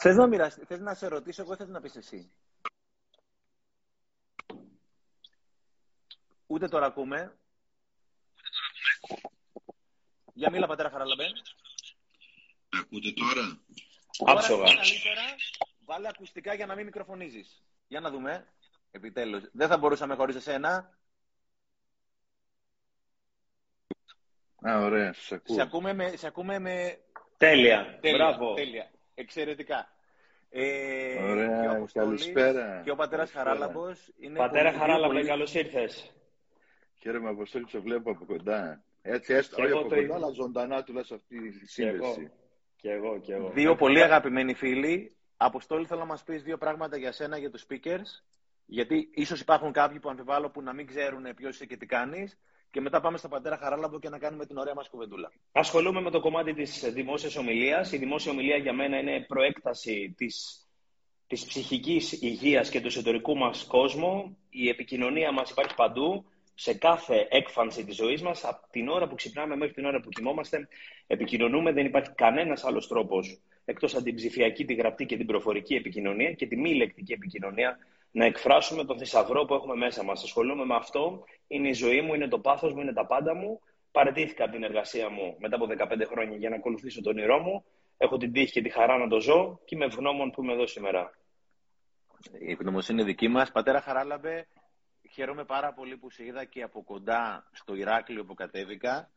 Θες 0.02 0.16
να, 0.16 0.28
μοιραστεί, 0.28 0.66
θες 0.66 0.80
να 0.80 0.94
σε 0.94 1.08
ρωτήσω, 1.08 1.42
εγώ 1.42 1.56
θες 1.56 1.68
να 1.68 1.82
πεις 1.82 1.96
εσύ. 1.96 2.32
Ούτε 6.48 6.68
τώρα 6.68 6.86
ακούμε. 6.86 7.38
Για 10.40 10.50
μίλα, 10.52 10.68
πατέρα 10.68 10.90
Χαραλαμπέ. 10.90 11.26
Ακούτε 12.82 13.12
τώρα. 13.12 13.60
Τώρα 14.18 14.32
Άψογα. 14.32 14.62
ακούς 14.64 14.74
καλύτερα. 14.76 15.22
Βάλε 15.86 16.08
ακουστικά 16.08 16.54
για 16.54 16.66
να 16.66 16.76
μην 16.76 16.86
μικροφωνίζεις. 16.86 17.64
Για 17.88 18.00
να 18.00 18.10
δούμε. 18.12 18.48
Επιτέλους. 18.92 19.44
Δεν 19.52 19.68
θα 19.68 19.78
μπορούσαμε 19.78 20.16
χωρίς 20.16 20.36
εσένα. 20.36 20.98
Α, 24.70 24.80
ωραία, 24.82 25.14
σας 25.14 25.32
ακούω. 25.32 25.56
Σε 25.56 25.62
ακούμε 25.62 25.94
με... 25.94 26.14
Σε 26.16 26.28
ακούμε 26.28 26.60
με... 26.60 26.98
Τέλεια. 27.38 27.98
Τέλεια, 28.02 28.18
Μπράβο. 28.18 28.54
τέλεια. 28.54 28.92
Εξαιρετικά. 29.16 29.94
Ε, 30.50 31.24
Ωραία, 31.24 31.62
και 31.62 31.68
ο 31.68 31.72
Αποστόλης 31.72 32.20
καλησπέρα. 32.22 32.82
Και 32.84 32.92
ο 32.92 32.96
πατέρας 32.96 33.32
Καλησπέρα. 33.32 33.58
Χαράλαμπος. 33.60 34.12
Είναι 34.20 34.38
Πατέρα 34.38 34.70
πολύ- 34.70 34.78
Χαράλαμπε, 34.82 35.14
πολύ- 35.14 35.28
καλώς 35.28 35.54
ήρθες. 35.54 36.12
Χαίρομαι, 37.00 37.30
Αποστόλη, 37.30 37.70
σε 37.70 37.80
βλέπω 37.80 38.12
από 38.12 38.26
κοντά. 38.26 38.84
Έτσι, 39.12 39.34
έστω, 39.34 39.56
Κι 39.56 39.62
όχι 39.62 39.70
εγώ 39.72 39.80
από 39.80 39.90
το 39.90 39.96
κοντά, 39.96 40.02
ίδιο. 40.06 40.16
αλλά 40.16 40.30
ζωντανά 40.34 40.84
τουλάχιστον 40.84 41.18
αυτή 41.18 41.50
τη 41.52 41.66
Κι 41.74 41.82
εγώ. 41.82 42.14
σύνδεση. 42.14 42.32
Κι 42.76 42.88
εγώ, 42.88 43.20
κι 43.20 43.32
εγώ. 43.32 43.50
Δύο 43.50 43.76
πολύ 43.76 44.02
αγαπημένοι 44.04 44.54
φίλοι. 44.54 45.16
Αποστόλη, 45.38 45.86
θέλω 45.86 46.00
να 46.00 46.06
μας 46.06 46.24
πεις 46.24 46.44
δύο 46.44 46.58
πράγματα 46.58 46.98
για 46.98 47.12
σένα, 47.12 47.38
για 47.38 47.50
τους 47.52 47.66
speakers. 47.70 48.24
Γιατί 48.66 49.10
ίσως 49.14 49.40
υπάρχουν 49.42 49.72
κάποιοι 49.72 50.00
που 50.00 50.10
αμφιβάλλω 50.10 50.50
που 50.50 50.62
να 50.62 50.74
μην 50.74 50.88
ξέρουν 50.88 51.24
ποιος 51.36 51.56
είσαι 51.56 51.66
και 51.66 51.78
τι 51.78 51.86
κάνεις. 51.86 52.38
Και 52.72 52.82
μετά 52.82 53.00
πάμε 53.02 53.18
στον 53.18 53.30
πατέρα 53.30 53.58
Χαράλαμπο 53.58 54.00
και 54.00 54.10
να 54.10 54.18
κάνουμε 54.20 54.46
την 54.46 54.58
ωραία 54.58 54.74
μας 54.74 54.90
κουβεντούλα. 54.90 55.32
Ασχολούμαι 55.52 56.02
με 56.02 56.10
το 56.12 56.20
κομμάτι 56.20 56.54
της 56.54 56.92
δημόσιας 56.94 57.36
ομιλίας. 57.36 57.92
Η 57.92 57.98
δημόσια 57.98 58.32
ομιλία 58.32 58.56
για 58.58 58.74
μένα 58.74 58.98
είναι 59.00 59.26
προέκταση 59.28 60.14
της, 60.18 60.66
της 61.28 61.46
ψυχικής 61.46 62.12
υγείας 62.22 62.70
και 62.70 62.82
του 62.82 62.88
εσωτερικού 62.88 63.38
μας 63.38 63.66
κόσμου. 63.66 64.38
Η 64.50 64.70
επικοινωνία 64.70 65.32
μας 65.32 65.50
υπάρχει 65.50 65.76
παντού, 65.76 66.26
σε 66.60 66.74
κάθε 66.74 67.28
έκφανση 67.30 67.86
της 67.86 67.96
ζωής 67.96 68.22
μας. 68.22 68.44
Από 68.44 68.68
την 68.72 68.90
ώρα 68.90 69.08
που 69.08 69.16
ξυπνάμε 69.16 69.56
μέχρι 69.56 69.74
την 69.74 69.86
ώρα 69.86 70.00
που 70.00 70.10
κοιμόμαστε, 70.10 70.68
επικοινωνούμε. 71.08 71.72
Δεν 71.72 71.86
υπάρχει 71.86 72.12
κανένας 72.16 72.64
άλλος 72.64 72.88
τρόπος, 72.88 73.42
εκτός 73.66 73.96
από 73.96 74.04
την 74.04 74.16
ψηφιακή, 74.16 74.66
τη 74.66 74.74
γραπτή 74.74 75.06
και 75.06 75.18
την 75.18 75.26
προφορική 75.26 75.76
επικοινωνία 75.76 76.32
και 76.32 76.48
τη 76.48 76.58
μη 76.58 76.76
λεκτική 76.76 77.14
επικοινωνία, 77.14 77.78
να 78.12 78.26
εκφράσουμε 78.26 78.86
τον 78.86 78.98
θησαυρό 78.98 79.46
που 79.46 79.54
έχουμε 79.54 79.76
μέσα 79.76 80.04
μας. 80.04 80.24
Ασχολούμαι 80.24 80.66
με 80.66 80.76
αυτό. 80.76 81.24
Είναι 81.48 81.68
η 81.68 81.74
ζωή 81.74 82.02
μου, 82.02 82.14
είναι 82.14 82.28
το 82.28 82.40
πάθος 82.40 82.74
μου, 82.74 82.82
είναι 82.82 82.94
τα 82.94 83.06
πάντα 83.06 83.36
μου. 83.36 83.60
Παραιτήθηκα 83.92 84.44
από 84.44 84.54
την 84.54 84.64
εργασία 84.64 85.10
μου 85.10 85.36
μετά 85.40 85.56
από 85.56 85.66
15 85.66 86.06
χρόνια 86.06 86.38
για 86.38 86.50
να 86.50 86.56
ακολουθήσω 86.56 87.02
τον 87.02 87.18
όνειρό 87.18 87.40
μου. 87.40 87.66
Έχω 87.98 88.18
την 88.18 88.32
τύχη 88.32 88.52
και 88.52 88.62
τη 88.62 88.70
χαρά 88.70 88.98
να 88.98 89.08
το 89.08 89.20
ζω 89.20 89.60
και 89.66 89.76
είμαι 89.76 89.86
ευγνώμων 89.86 90.32
που 90.32 90.44
είμαι 90.44 90.54
εδώ 90.54 90.68
σήμερα. 90.68 91.12
Η 92.40 92.52
ευγνωμοσύνη 92.52 93.04
δική 93.04 93.28
μας. 93.28 93.52
Πατέρα 93.52 93.82
Χαράλαμπε, 93.82 94.48
χαίρομαι 95.12 95.46
πάρα 95.46 95.74
πολύ 95.74 95.98
που 95.98 96.10
σε 96.10 96.26
είδα 96.26 96.46
και 96.46 96.62
από 96.64 96.84
κοντά 96.84 97.50
στο 97.52 97.76
Ηράκλειο 97.76 98.26
που 98.26 98.34
κατέβηκα. 98.34 99.10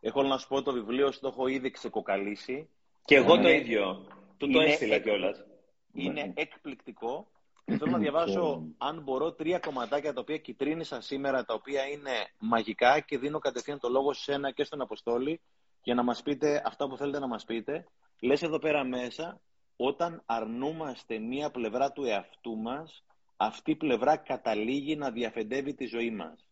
Έχω 0.00 0.22
να 0.22 0.38
σου 0.38 0.48
πω 0.48 0.62
το 0.62 0.72
βιβλίο 0.72 1.12
σου 1.12 1.20
το 1.20 1.28
έχω 1.28 1.46
ήδη 1.46 1.70
ξεκοκαλίσει. 1.70 2.68
Και 3.04 3.14
εγώ 3.14 3.34
το 3.34 3.40
Είναι- 3.40 3.56
ίδιο. 3.56 4.06
Του 4.36 4.48
το 4.50 4.60
είναι 4.60 4.70
έστειλα 4.70 4.94
εκ- 4.94 5.02
κιόλας. 5.02 5.44
Είναι 5.92 6.32
εκπληκτικό. 6.36 7.26
Και 7.64 7.76
θέλω 7.76 7.90
να 7.90 7.98
διαβάσω, 7.98 8.40
Λοιπόν, 8.40 8.74
αν 8.88 9.02
μπορώ, 9.02 9.32
τρία 9.32 9.58
κομματάκια 9.58 10.12
τα 10.12 10.20
οποία 10.20 10.38
κυτρίνησα 10.38 11.00
σήμερα, 11.00 11.44
τα 11.44 11.54
οποία 11.54 11.86
είναι 11.88 12.10
μαγικά 12.38 13.00
και 13.00 13.18
δίνω 13.18 13.38
κατευθείαν 13.38 13.78
το 13.78 13.88
λόγο 13.88 14.12
σε 14.12 14.32
ένα 14.32 14.50
και 14.50 14.64
στον 14.64 14.80
Αποστόλη 14.80 15.40
για 15.82 15.94
να 15.94 16.02
μας 16.02 16.22
πείτε 16.22 16.62
αυτά 16.66 16.88
που 16.88 16.96
θέλετε 16.96 17.18
να 17.18 17.26
μας 17.26 17.44
πείτε. 17.44 17.86
Λες 18.20 18.42
εδώ 18.42 18.58
πέρα 18.58 18.84
μέσα, 18.84 19.40
όταν 19.76 20.22
αρνούμαστε 20.26 21.18
μία 21.18 21.50
πλευρά 21.50 21.92
του 21.92 22.04
εαυτού 22.04 22.56
μας, 22.56 23.04
αυτή 23.42 23.70
η 23.70 23.76
πλευρά 23.76 24.16
καταλήγει 24.16 24.96
να 24.96 25.10
διαφεντεύει 25.10 25.74
τη 25.74 25.86
ζωή 25.86 26.10
μας. 26.10 26.46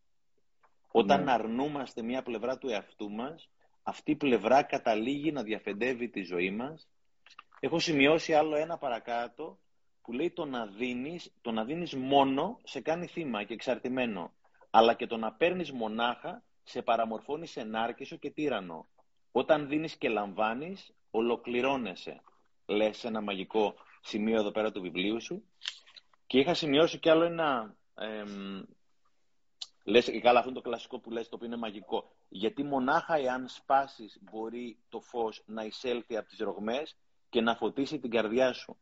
Όταν 0.91 1.25
Ναι. 1.25 1.33
αρνούμαστε 1.33 2.03
μία 2.03 2.23
πλευρά 2.23 2.59
του 2.59 2.69
εαυτού 2.69 3.11
μας, 3.11 3.51
αυτή 3.83 4.11
η 4.11 4.17
πλευρά 4.17 4.63
καταλήγει 4.63 5.33
να 5.33 5.43
διαφεντεύει 5.43 6.09
τη 6.09 6.23
ζωή 6.23 6.51
μας. 6.51 6.89
Έχω 7.61 7.79
σημειώσει 7.79 8.35
άλλο 8.35 8.57
ένα 8.57 8.79
παρακάτω 8.79 9.59
που 10.03 10.13
λέει 10.13 10.31
το 10.31 10.45
να 10.45 10.67
δίνεις, 10.67 11.33
το 11.41 11.51
να 11.51 11.65
δίνεις 11.65 11.95
μόνο 11.95 12.61
σε 12.65 12.81
κάνει 12.81 13.07
θύμα 13.07 13.45
και 13.45 13.55
εξαρτημένο. 13.55 14.33
Αλλά 14.71 14.95
και 14.95 15.07
το 15.07 15.17
να 15.17 15.33
παίρνεις 15.33 15.73
μονάχα 15.73 16.43
σε 16.65 16.83
παραμορφώνει 16.83 17.47
σε 17.47 17.63
νάρκισο 17.63 18.17
και 18.17 18.31
τύρανο. 18.31 18.87
Όταν 19.33 19.69
δίνεις 19.69 19.97
και 19.97 20.09
λαμβάνεις, 20.09 20.95
ολοκληρώνεσαι. 21.11 22.21
Λες 22.67 23.05
ένα 23.05 23.21
μαγικό 23.21 23.75
σημείο 24.01 24.39
εδώ 24.39 24.51
πέρα 24.51 24.73
του 24.73 24.81
βιβλίου 24.81 25.21
σου. 25.21 25.43
Και 26.29 26.39
είχα 26.39 26.55
σημειώσει 26.55 26.99
κι 26.99 27.09
άλλο 27.09 27.25
ένα... 27.25 27.77
εμ, 27.95 28.63
λες, 29.85 30.05
και 30.05 30.21
καλά 30.21 30.39
αυτό 30.39 30.51
είναι 30.51 30.59
το 30.59 30.69
κλασικό 30.69 30.99
που 30.99 31.11
λες, 31.11 31.29
το 31.29 31.35
οποίο 31.35 31.47
είναι 31.47 31.57
μαγικό. 31.57 32.11
Γιατί 32.29 32.63
μονάχα 32.63 33.15
εάν 33.15 33.49
σπάσεις 33.49 34.19
μπορεί 34.21 34.79
το 34.89 35.01
φως 35.01 35.43
να 35.47 35.65
εισέλθει 35.65 36.17
από 36.17 36.29
τις 36.29 36.39
ρογμές 36.39 36.97
και 37.29 37.41
να 37.41 37.55
φωτίσει 37.55 37.99
την 37.99 38.11
καρδιά 38.11 38.53
σου. 38.53 38.77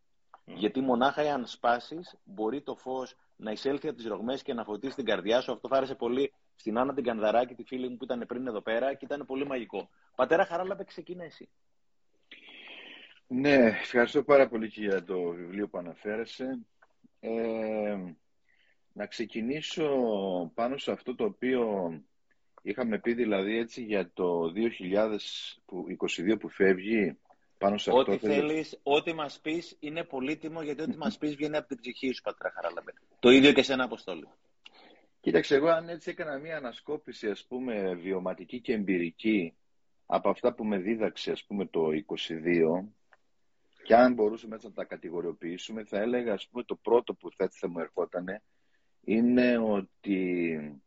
Γιατί 0.44 0.80
μονάχα 0.80 1.22
εάν 1.22 1.46
σπάσεις 1.46 2.16
μπορεί 2.24 2.62
το 2.62 2.76
φως 2.76 3.16
να 3.36 3.50
εισέλθει 3.50 3.88
από 3.88 3.96
τις 3.96 4.06
ρογμές 4.06 4.42
και 4.42 4.54
να 4.54 4.64
φωτίσει 4.64 4.94
την 4.94 5.04
καρδιά 5.04 5.40
σου. 5.40 5.52
Αυτό 5.52 5.68
θα 5.68 5.76
άρεσε 5.76 5.94
πολύ 5.94 6.32
στην 6.56 6.78
Άννα 6.78 6.94
την 6.94 7.04
Κανδαράκη, 7.04 7.54
τη 7.54 7.64
φίλη 7.64 7.88
μου 7.88 7.96
που 7.96 8.04
ήταν 8.04 8.24
πριν 8.26 8.46
εδώ 8.46 8.60
πέρα 8.60 8.94
και 8.94 9.04
ήταν 9.04 9.24
πολύ 9.26 9.46
μαγικό. 9.46 9.88
Πατέρα 10.14 10.44
Χαράλαμπε, 10.44 10.84
ξεκινά 10.84 11.24
εσύ. 11.24 11.48
Ναι, 13.26 13.54
ευχαριστώ 13.54 14.22
πάρα 14.22 14.48
πολύ 14.48 14.70
και 14.70 14.80
για 14.80 15.04
το 15.04 15.20
βιβλίο 15.22 15.68
που 15.68 15.78
αναφέρεσαι. 15.78 16.66
Ε, 17.28 18.14
να 18.92 19.06
ξεκινήσω 19.06 19.86
πάνω 20.54 20.76
σε 20.76 20.90
αυτό 20.92 21.14
το 21.14 21.24
οποίο 21.24 21.92
είχαμε 22.62 22.98
πει 22.98 23.14
δηλαδή 23.14 23.56
έτσι 23.58 23.82
για 23.82 24.10
το 24.14 24.52
2022 24.52 26.36
που 26.40 26.48
φεύγει 26.48 27.16
πάνω 27.58 27.78
σε 27.78 27.90
αυτό 27.90 28.12
Ό,τι 28.12 28.18
θέλω- 28.26 28.48
θέλεις, 28.48 28.80
ό,τι 28.82 29.12
μας 29.12 29.40
πεις 29.42 29.76
είναι 29.80 30.04
πολύτιμο 30.04 30.62
γιατί 30.62 30.82
ό,τι 30.82 30.96
μας 30.96 31.18
πεις 31.18 31.36
βγαίνει 31.36 31.56
από 31.56 31.68
την 31.68 31.80
ψυχή 31.80 32.12
σου, 32.12 32.22
Πατέρα 32.22 32.50
Χαράλαμπε. 32.54 32.92
Το 33.20 33.30
ίδιο 33.30 33.52
και 33.52 33.62
σε 33.62 33.72
ένα 33.72 33.84
αποστόλιο. 33.84 34.36
Κοίταξε, 35.20 35.54
εγώ 35.54 35.68
αν 35.68 35.88
έτσι 35.88 36.10
έκανα 36.10 36.38
μια 36.38 36.56
ανασκόπηση 36.56 37.28
ας 37.28 37.44
πούμε 37.48 37.94
βιωματική 37.94 38.60
και 38.60 38.72
εμπειρική 38.72 39.54
από 40.06 40.28
αυτά 40.28 40.54
που 40.54 40.64
με 40.64 40.78
δίδαξε 40.78 41.30
ας 41.30 41.44
πούμε 41.44 41.66
το 41.66 41.88
22 42.08 42.88
και 43.86 43.94
αν 43.94 44.14
μπορούσαμε 44.14 44.54
έτσι 44.54 44.66
να 44.66 44.72
τα 44.72 44.84
κατηγοριοποιήσουμε 44.84 45.84
θα 45.84 45.98
έλεγα 45.98 46.32
ας 46.32 46.48
πούμε 46.48 46.62
το 46.64 46.74
πρώτο 46.76 47.14
που 47.14 47.30
θα 47.36 47.44
έτσι 47.44 47.58
θα 47.58 47.68
μου 47.68 47.78
ερχότανε 47.78 48.42
είναι 49.00 49.58
ότι 49.58 50.82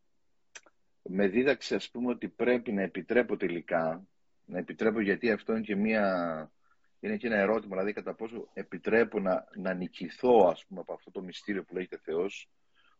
με 1.01 1.27
δίδαξε 1.27 1.75
ας 1.75 1.89
πούμε 1.89 2.11
ότι 2.11 2.27
πρέπει 2.27 2.71
να 2.71 2.81
επιτρέπω 2.81 3.37
τελικά 3.37 4.07
να 4.45 4.57
επιτρέπω 4.57 4.99
γιατί 4.99 5.31
αυτό 5.31 5.51
είναι 5.51 5.61
και 5.61 5.75
μια 5.75 6.51
είναι 6.99 7.17
και 7.17 7.27
ένα 7.27 7.37
ερώτημα 7.37 7.69
δηλαδή 7.69 7.93
κατά 7.93 8.13
πόσο 8.13 8.49
επιτρέπω 8.53 9.19
να, 9.19 9.47
να 9.55 9.73
νικηθώ 9.73 10.47
ας 10.47 10.65
πούμε 10.65 10.79
από 10.79 10.93
αυτό 10.93 11.11
το 11.11 11.21
μυστήριο 11.21 11.63
που 11.63 11.73
λέγεται 11.73 11.99
Θεός 12.03 12.49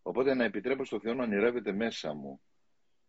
οπότε 0.01 0.33
να 0.33 0.43
επιτρέπω 0.43 0.85
στο 0.85 0.99
Θεό 0.99 1.13
να 1.13 1.23
ονειρεύεται 1.23 1.71
μέσα 1.71 2.13
μου. 2.13 2.41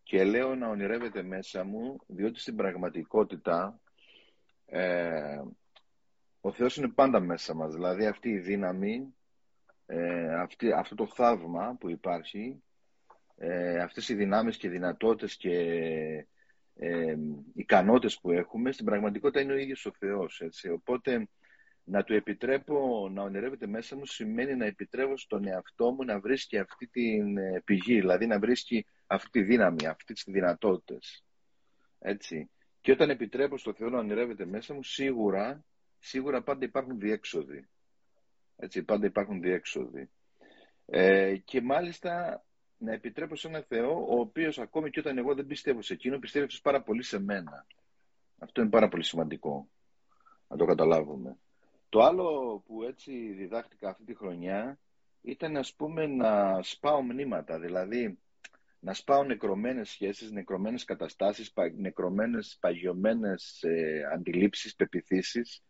Και 0.02 0.24
λέω 0.24 0.54
να 0.54 0.68
ονειρεύεται 0.68 1.22
μέσα 1.22 1.64
μου 1.64 1.96
διότι 2.06 2.40
στην 2.40 2.56
πραγματικότητα 2.56 3.80
ε, 4.66 5.40
ο 6.40 6.52
Θεός 6.52 6.76
είναι 6.76 6.88
πάντα 6.88 7.20
μέσα 7.20 7.54
μας 7.54 7.74
δηλαδή 7.74 8.06
αυτή 8.06 8.28
η 8.28 8.38
δύναμη 8.38 9.14
ε, 9.86 10.34
αυτή, 10.34 10.72
αυτό 10.72 10.94
το 10.94 11.06
θαύμα 11.06 11.76
που 11.80 11.90
υπάρχει 11.90 12.62
ε, 13.36 13.78
αυτές 13.78 14.08
οι 14.08 14.14
δυνάμεις 14.14 14.56
και 14.56 14.68
δυνατότητες 14.68 15.36
και 15.36 15.56
ε, 16.76 17.16
ικανότητες 17.54 18.20
που 18.20 18.30
έχουμε, 18.30 18.72
στην 18.72 18.84
πραγματικότητα 18.84 19.40
είναι 19.40 19.52
ο 19.52 19.56
ίδιος 19.56 19.86
ο 19.86 19.92
Θεός. 19.98 20.40
Έτσι. 20.40 20.70
Οπότε 20.70 21.28
να 21.84 22.04
του 22.04 22.14
επιτρέπω 22.14 23.08
να 23.12 23.22
ονειρεύεται 23.22 23.66
μέσα 23.66 23.96
μου 23.96 24.06
σημαίνει 24.06 24.54
να 24.54 24.66
επιτρέπω 24.66 25.16
στον 25.16 25.46
εαυτό 25.46 25.90
μου 25.90 26.04
να 26.04 26.20
βρίσκει 26.20 26.58
αυτή 26.58 26.86
την 26.86 27.36
ε, 27.36 27.62
πηγή, 27.64 27.94
δηλαδή 27.94 28.26
να 28.26 28.38
βρίσκει 28.38 28.86
αυτή 29.06 29.30
τη 29.30 29.42
δύναμη, 29.42 29.86
αυτές 29.86 30.24
τις 30.24 30.32
δυνατότητες. 30.32 31.24
Έτσι. 31.98 32.50
Και 32.80 32.92
όταν 32.92 33.10
επιτρέπω 33.10 33.58
στον 33.58 33.74
Θεό 33.74 33.88
να 33.88 33.98
ονειρεύεται 33.98 34.46
μέσα 34.46 34.74
μου, 34.74 34.82
σίγουρα, 34.82 35.64
σίγουρα 36.00 36.42
πάντα 36.42 36.64
υπάρχουν 36.64 36.98
διέξοδοι. 36.98 37.68
Έτσι, 38.56 38.82
πάντα 38.82 39.06
υπάρχουν 39.06 39.40
διέξοδοι. 39.40 40.10
Ε, 40.86 41.36
και 41.36 41.60
μάλιστα 41.60 42.44
να 42.78 42.92
επιτρέπω 42.92 43.36
σε 43.36 43.48
έναν 43.48 43.64
Θεό, 43.68 44.06
ο 44.08 44.20
οποίος 44.20 44.58
ακόμη 44.58 44.90
και 44.90 45.00
όταν 45.00 45.18
εγώ 45.18 45.34
δεν 45.34 45.46
πιστεύω 45.46 45.82
σε 45.82 45.92
εκείνο, 45.92 46.18
πιστεύει 46.18 46.44
αυτός 46.44 46.60
πάρα 46.60 46.82
πολύ 46.82 47.02
σε 47.02 47.20
μένα. 47.20 47.66
Αυτό 48.38 48.60
είναι 48.60 48.70
πάρα 48.70 48.88
πολύ 48.88 49.04
σημαντικό 49.04 49.68
να 50.48 50.56
το 50.56 50.64
καταλάβουμε. 50.64 51.36
Το 51.88 52.00
άλλο 52.00 52.62
που 52.66 52.82
έτσι 52.82 53.32
διδάχτηκα 53.32 53.88
αυτή 53.88 54.04
τη 54.04 54.14
χρονιά 54.14 54.78
ήταν 55.22 55.56
ας 55.56 55.74
πούμε 55.74 56.06
να 56.06 56.62
σπάω 56.62 57.02
μνήματα, 57.02 57.58
δηλαδή 57.58 58.18
να 58.80 58.94
σπάω 58.94 59.24
νεκρωμένες 59.24 59.88
σχέσεις, 59.90 60.30
νεκρωμένες 60.30 60.84
καταστάσεις, 60.84 61.52
πα- 61.52 61.72
νεκρωμένες, 61.76 62.56
παγιωμένες 62.60 63.62
ε, 63.62 64.02
αντιλήψεις, 64.12 64.74
πεπιθήσεις, 64.74 65.62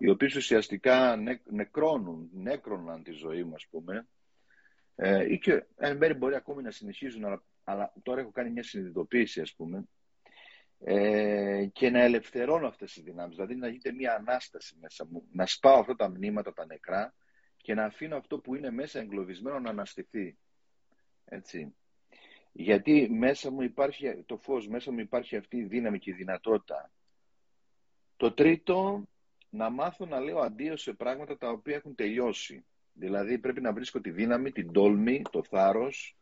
οι 0.00 0.10
οποίες 0.10 0.34
ουσιαστικά 0.34 1.16
νε, 1.16 1.40
νεκρώνουν, 1.44 2.30
νέκρωναν 2.32 3.02
τη 3.02 3.12
ζωή 3.12 3.44
μου 3.44 3.54
ας 3.54 3.66
πούμε 3.70 4.06
ε, 5.02 5.32
ή 5.32 5.38
και 5.38 5.64
εν 5.76 5.96
μέρει 5.96 6.14
μπορεί 6.14 6.34
ακόμη 6.34 6.62
να 6.62 6.70
συνεχίζουν, 6.70 7.24
αλλά, 7.24 7.42
αλλά 7.64 7.92
τώρα 8.02 8.20
έχω 8.20 8.30
κάνει 8.30 8.50
μια 8.50 8.62
συνειδητοποίηση, 8.62 9.40
ας 9.40 9.54
πούμε, 9.54 9.88
ε, 10.84 11.66
και 11.72 11.90
να 11.90 12.00
ελευθερώνω 12.00 12.66
αυτές 12.66 12.92
τις 12.92 13.02
δυνάμεις, 13.02 13.36
δηλαδή 13.36 13.54
να 13.54 13.68
γίνεται 13.68 13.92
μια 13.92 14.14
ανάσταση 14.14 14.76
μέσα 14.80 15.06
μου, 15.10 15.28
να 15.32 15.46
σπάω 15.46 15.80
αυτά 15.80 15.96
τα 15.96 16.08
μνήματα, 16.08 16.52
τα 16.52 16.66
νεκρά 16.66 17.14
και 17.56 17.74
να 17.74 17.84
αφήνω 17.84 18.16
αυτό 18.16 18.38
που 18.38 18.54
είναι 18.54 18.70
μέσα 18.70 18.98
εγκλωβισμένο 18.98 19.58
να 19.58 19.70
αναστηθεί. 19.70 20.36
Έτσι. 21.24 21.74
Γιατί 22.52 23.08
μέσα 23.10 23.50
μου 23.50 23.62
υπάρχει 23.62 24.22
το 24.26 24.36
φως, 24.36 24.68
μέσα 24.68 24.92
μου 24.92 24.98
υπάρχει 24.98 25.36
αυτή 25.36 25.56
η 25.56 25.64
δύναμη 25.64 25.98
και 25.98 26.10
η 26.10 26.14
δυνατότητα. 26.14 26.90
Το 28.16 28.32
τρίτο, 28.32 29.08
να 29.50 29.70
μάθω 29.70 30.06
να 30.06 30.20
λέω 30.20 30.38
αντίο 30.38 30.76
σε 30.76 30.92
πράγματα 30.92 31.36
τα 31.36 31.48
οποία 31.48 31.74
έχουν 31.74 31.94
τελειώσει. 31.94 32.64
Δηλαδή 32.92 33.38
πρέπει 33.38 33.60
να 33.60 33.72
βρίσκω 33.72 34.00
τη 34.00 34.10
δύναμη, 34.10 34.52
την 34.52 34.72
τόλμη, 34.72 35.22
το 35.30 35.42
θάρρος, 35.42 36.16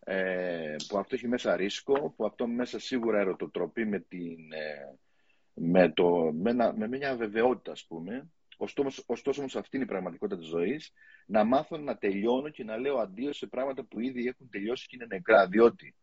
ε, 0.00 0.76
που 0.88 0.98
αυτό 0.98 1.14
έχει 1.14 1.28
μέσα 1.28 1.56
ρίσκο, 1.56 2.10
που 2.16 2.24
αυτό 2.24 2.46
μέσα 2.46 2.78
σίγουρα 2.78 3.18
ερωτοτροπεί 3.18 3.84
με, 3.86 4.00
την, 4.00 4.52
ε, 4.52 4.98
με, 5.54 5.92
το, 5.92 6.32
με, 6.32 6.50
ένα- 6.50 6.74
με 6.76 6.88
μια 6.88 7.16
βεβαιότητα 7.16 7.72
ας 7.72 7.86
πούμε. 7.86 8.30
Ωστόσο, 8.56 9.02
ωστόσο 9.06 9.40
όμως 9.40 9.56
αυτή 9.56 9.76
είναι 9.76 9.84
η 9.84 9.88
πραγματικότητα 9.88 10.38
της 10.40 10.48
ζωής, 10.48 10.92
να 11.26 11.44
μάθω 11.44 11.76
να 11.76 11.96
τελειώνω 11.96 12.48
και 12.48 12.64
να 12.64 12.76
λέω 12.76 12.98
αντίο 12.98 13.32
σε 13.32 13.46
πράγματα 13.46 13.84
που 13.84 14.00
ήδη 14.00 14.26
έχουν 14.26 14.48
τελειώσει 14.50 14.86
και 14.86 14.96
είναι 14.96 15.06
νεκρά. 15.06 15.46
Διότι 15.46 15.94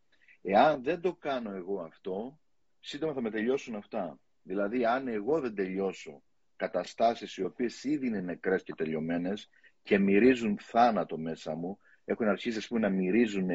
εάν 0.42 0.82
δεν 0.82 1.00
το 1.00 1.14
κάνω 1.14 1.50
εγώ 1.54 1.80
αυτό, 1.80 2.38
σύντομα 2.80 3.12
θα 3.12 3.20
με 3.20 3.30
τελειώσουν 3.30 3.74
αυτά. 3.74 4.18
Δηλαδή 4.42 4.84
αν 4.84 5.08
εγώ 5.08 5.40
δεν 5.40 5.54
τελειώσω 5.54 6.22
καταστάσεις 6.56 7.36
οι 7.36 7.44
οποίες 7.44 7.84
ήδη 7.84 8.06
είναι 8.06 8.20
νεκρές 8.20 8.62
και 8.62 8.74
τελειωμένες 8.74 9.48
και 9.82 9.98
μυρίζουν 9.98 10.58
θάνατο 10.58 11.18
μέσα 11.18 11.54
μου, 11.54 11.78
έχουν 12.04 12.28
αρχίσει 12.28 12.58
ας 12.58 12.66
πούμε, 12.66 12.80
να 12.80 12.88
μυρίζουν 12.88 13.48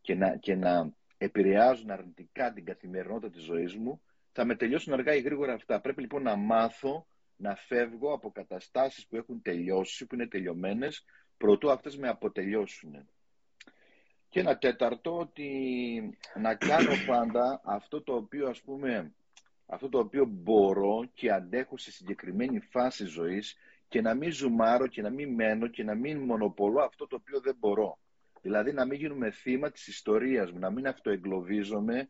και 0.00 0.14
να, 0.14 0.36
και 0.36 0.54
να 0.54 0.92
επηρεάζουν 1.18 1.90
αρνητικά 1.90 2.52
την 2.52 2.64
καθημερινότητα 2.64 3.30
της 3.30 3.42
ζωής 3.42 3.76
μου, 3.76 4.00
θα 4.32 4.44
με 4.44 4.56
τελειώσουν 4.56 4.92
αργά 4.92 5.14
ή 5.14 5.20
γρήγορα 5.20 5.52
αυτά. 5.52 5.80
Πρέπει 5.80 6.00
λοιπόν 6.00 6.22
να 6.22 6.36
μάθω 6.36 7.06
να 7.36 7.54
φεύγω 7.54 8.12
από 8.12 8.30
καταστάσεις 8.30 9.06
που 9.06 9.16
έχουν 9.16 9.42
τελειώσει, 9.42 10.06
που 10.06 10.14
είναι 10.14 10.28
τελειωμένες, 10.28 11.04
προτού 11.36 11.70
αυτές 11.70 11.96
με 11.96 12.08
αποτελειώσουν. 12.08 13.08
Και 14.28 14.40
ένα 14.40 14.58
τέταρτο, 14.58 15.18
ότι 15.18 15.50
να 16.34 16.54
κάνω 16.54 16.92
πάντα 17.06 17.60
αυτό 17.64 18.02
το 18.02 18.14
οποίο 18.14 18.48
ας 18.48 18.60
πούμε 18.60 19.12
αυτό 19.70 19.88
το 19.88 19.98
οποίο 19.98 20.24
μπορώ 20.24 21.08
και 21.14 21.32
αντέχω 21.32 21.76
σε 21.76 21.90
συγκεκριμένη 21.92 22.60
φάση 22.60 23.04
ζωής 23.04 23.56
και 23.88 24.00
να 24.00 24.14
μην 24.14 24.32
ζουμάρω 24.32 24.86
και 24.86 25.02
να 25.02 25.10
μην 25.10 25.34
μένω 25.34 25.66
και 25.66 25.84
να 25.84 25.94
μην 25.94 26.18
μονοπολώ 26.18 26.80
αυτό 26.80 27.06
το 27.06 27.16
οποίο 27.16 27.40
δεν 27.40 27.56
μπορώ. 27.58 27.98
Δηλαδή 28.40 28.72
να 28.72 28.84
μην 28.84 28.98
γίνουμε 28.98 29.30
θύμα 29.30 29.70
της 29.70 29.86
ιστορίας 29.86 30.52
μου, 30.52 30.58
να 30.58 30.70
μην 30.70 30.86
αυτοεγκλωβίζομαι 30.86 32.08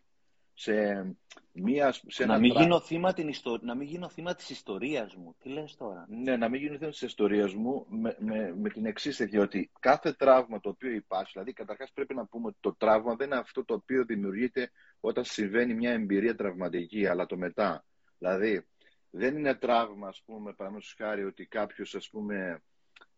σε, 0.60 1.04
μία, 1.52 1.92
σε 1.92 2.24
να, 2.24 2.32
ένα 2.32 2.38
μην 2.42 2.52
τρα- 2.52 2.62
γίνω 2.62 2.80
θύμα 2.80 3.12
την 3.12 3.28
ιστο... 3.28 3.58
να 3.62 3.74
μην 3.74 3.86
γίνω 3.88 4.08
θύμα 4.08 4.34
της 4.34 4.50
ιστορίας 4.50 5.14
μου. 5.14 5.34
Τι 5.38 5.48
λες 5.48 5.76
τώρα; 5.76 6.06
Ναι, 6.08 6.36
να 6.36 6.48
μην 6.48 6.60
γίνει 6.60 6.76
θέμα 6.76 6.90
της 6.90 7.02
ιστορίας 7.02 7.54
μου 7.54 7.86
με, 7.88 8.16
με, 8.18 8.54
με 8.56 8.68
την 8.68 8.86
εξής 8.86 9.16
τέτοια 9.16 9.40
ότι 9.40 9.70
κάθε 9.80 10.12
τραύμα 10.12 10.60
το 10.60 10.68
οποίο 10.68 10.90
υπάρχει, 10.90 11.30
δηλαδή 11.32 11.52
καταρχάς 11.52 11.92
πρέπει 11.92 12.14
να 12.14 12.26
πούμε 12.26 12.46
ότι 12.46 12.56
το 12.60 12.74
τραύμα 12.74 13.14
δεν 13.16 13.26
είναι 13.26 13.36
αυτό 13.36 13.64
το 13.64 13.74
οποίο 13.74 14.04
δημιουργείται 14.04 14.70
όταν 15.00 15.24
συμβαίνει 15.24 15.74
μια 15.74 15.90
εμπειρία 15.90 16.34
τραυματική, 16.34 17.06
αλλά 17.06 17.26
το 17.26 17.36
μετά. 17.36 17.84
Δηλαδή, 18.18 18.66
δεν 19.10 19.36
είναι 19.36 19.54
τραύμα, 19.54 20.08
ας 20.08 20.22
πούμε, 20.26 20.52
παραδείγματο 20.52 20.86
χάρη, 20.96 21.24
ότι 21.24 21.46
κάποιος, 21.46 21.94
ας 21.94 22.08
πούμε, 22.10 22.62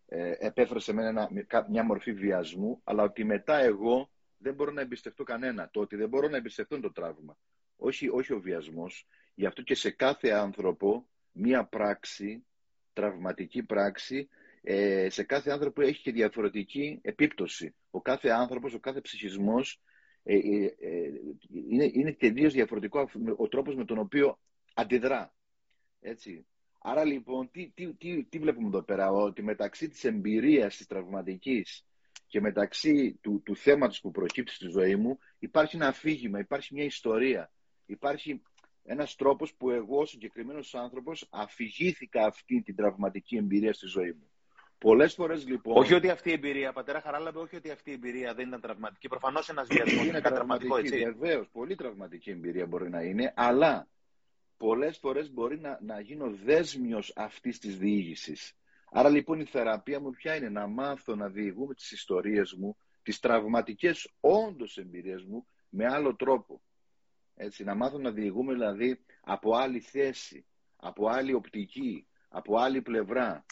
ε, 0.06 0.32
επέφερε 0.38 0.80
σε 0.80 0.92
μένα 0.92 1.08
ένα- 1.08 1.66
μια 1.68 1.84
μορφή 1.84 2.12
βιασμού, 2.12 2.80
αλλά 2.84 3.02
ότι 3.02 3.24
μετά 3.24 3.56
εγώ 3.58 4.10
δεν 4.42 4.54
μπορώ 4.54 4.70
να 4.70 4.80
εμπιστευτώ 4.80 5.24
κανένα. 5.24 5.70
Το 5.70 5.80
ότι 5.80 5.96
δεν 5.96 6.08
μπορώ 6.08 6.28
να 6.28 6.36
εμπιστευτώ 6.36 6.74
είναι 6.74 6.84
το 6.84 6.92
τραύμα. 6.92 7.38
Όχι, 7.76 8.08
όχι 8.08 8.32
ο 8.32 8.40
βιασμός. 8.40 9.06
Γι' 9.34 9.46
αυτό 9.46 9.62
και 9.62 9.74
σε 9.74 9.90
κάθε 9.90 10.30
άνθρωπο 10.30 11.08
μία 11.32 11.64
πράξη, 11.64 12.44
τραυματική 12.92 13.62
πράξη, 13.62 14.28
ε, 14.62 15.08
σε 15.10 15.22
κάθε 15.22 15.50
άνθρωπο 15.50 15.82
έχει 15.82 16.02
και 16.02 16.12
διαφορετική 16.12 16.98
επίπτωση. 17.02 17.74
Ο 17.90 18.00
κάθε 18.00 18.28
άνθρωπος, 18.28 18.74
ο 18.74 18.78
κάθε 18.80 19.00
ψυχισμός 19.00 19.80
ε, 20.22 20.34
ε, 20.36 20.64
ε, 20.78 21.10
είναι, 21.68 21.90
είναι 21.92 22.12
τελείως 22.12 22.52
διαφορετικό 22.52 23.00
αυ- 23.00 23.16
ο 23.40 23.48
τρόπος 23.48 23.74
με 23.74 23.84
τον 23.84 23.98
οποίο 23.98 24.38
αντιδρά. 24.74 25.34
Έτσι. 26.00 26.46
Άρα 26.84 27.04
λοιπόν, 27.04 27.50
τι, 27.50 27.70
τι, 27.74 27.94
τι, 27.94 28.24
τι 28.24 28.38
βλέπουμε 28.38 28.66
εδώ 28.66 28.82
πέρα, 28.82 29.10
ότι 29.10 29.42
μεταξύ 29.42 29.88
της 29.88 30.04
εμπειρίας 30.04 30.76
της 30.76 30.86
τραυματικής 30.86 31.84
και 32.32 32.40
μεταξύ 32.40 33.18
του, 33.20 33.42
του 33.44 33.56
θέματος 33.56 34.00
που 34.00 34.10
προκύπτει 34.10 34.52
στη 34.52 34.68
ζωή 34.68 34.96
μου 34.96 35.18
υπάρχει 35.38 35.76
ένα 35.76 35.86
αφήγημα, 35.86 36.38
υπάρχει 36.38 36.74
μια 36.74 36.84
ιστορία. 36.84 37.52
Υπάρχει 37.86 38.42
ένας 38.84 39.16
τρόπος 39.16 39.54
που 39.54 39.70
εγώ, 39.70 39.98
ο 39.98 40.06
συγκεκριμένος 40.06 40.74
άνθρωπος, 40.74 41.26
αφηγήθηκα 41.30 42.24
αυτή 42.26 42.62
την 42.62 42.76
τραυματική 42.76 43.36
εμπειρία 43.36 43.72
στη 43.72 43.86
ζωή 43.86 44.12
μου. 44.12 44.30
Πολλές 44.78 45.14
φορές 45.14 45.46
λοιπόν... 45.46 45.76
Όχι 45.76 45.94
ότι 45.94 46.08
αυτή 46.08 46.30
η 46.30 46.32
εμπειρία, 46.32 46.72
πατέρα 46.72 47.00
Χαράλαμπε, 47.00 47.38
όχι 47.38 47.56
ότι 47.56 47.70
αυτή 47.70 47.90
η 47.90 47.92
εμπειρία 47.92 48.34
δεν 48.34 48.48
ήταν 48.48 48.60
τραυματική. 48.60 49.08
Προφανώς 49.08 49.48
ένας 49.48 49.66
βιασμός 49.68 49.92
είναι 49.92 50.08
είναι 50.08 50.20
κάτι 50.20 50.34
τραυματικό, 50.34 50.74
τραυματική, 50.74 51.02
έτσι. 51.02 51.18
βεβαίως, 51.18 51.48
πολύ 51.52 51.74
τραυματική 51.74 52.30
εμπειρία 52.30 52.66
μπορεί 52.66 52.90
να 52.90 53.02
είναι, 53.02 53.32
αλλά 53.36 53.88
πολλές 54.56 54.98
φορές 54.98 55.32
μπορεί 55.32 55.60
να, 55.60 55.78
να 55.82 56.00
γίνω 56.00 56.30
δέσμιος 56.44 57.12
αυτής 57.16 57.58
της 57.58 57.78
διήγησης. 57.78 58.56
Άρα 58.94 59.08
λοιπόν 59.08 59.40
η 59.40 59.44
θεραπεία 59.44 60.00
μου 60.00 60.10
ποια 60.10 60.36
είναι, 60.36 60.48
να 60.48 60.66
μάθω 60.66 61.14
να 61.14 61.28
διηγούμε 61.28 61.74
τις 61.74 61.90
ιστορίες 61.90 62.52
μου, 62.52 62.76
τις 63.02 63.18
τραυματικές 63.18 64.12
όντως 64.20 64.76
εμπειρίες 64.76 65.24
μου, 65.24 65.46
με 65.68 65.86
άλλο 65.86 66.16
τρόπο. 66.16 66.62
Έτσι, 67.34 67.64
να 67.64 67.74
μάθω 67.74 67.98
να 67.98 68.10
διηγούμε 68.10 68.52
δηλαδή 68.52 69.04
από 69.20 69.56
άλλη 69.56 69.80
θέση, 69.80 70.46
από 70.76 71.08
άλλη 71.08 71.32
οπτική, 71.32 72.06
από 72.28 72.58
άλλη 72.58 72.82
πλευρά. 72.82 73.44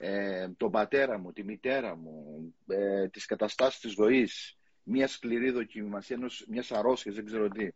Ε, 0.00 0.48
τον 0.56 0.70
πατέρα 0.70 1.18
μου, 1.18 1.32
τη 1.32 1.44
μητέρα 1.44 1.96
μου, 1.96 2.54
ε, 2.66 3.08
τις 3.08 3.26
καταστάσεις 3.26 3.80
της 3.80 3.92
ζωής, 3.92 4.58
μια 4.82 5.08
σκληρή 5.08 5.50
δοκιμασία 5.50 6.16
ενός, 6.16 6.44
μιας 6.48 6.72
αρρώστιας, 6.72 7.14
δεν 7.14 7.24
ξέρω 7.24 7.48
τι. 7.48 7.68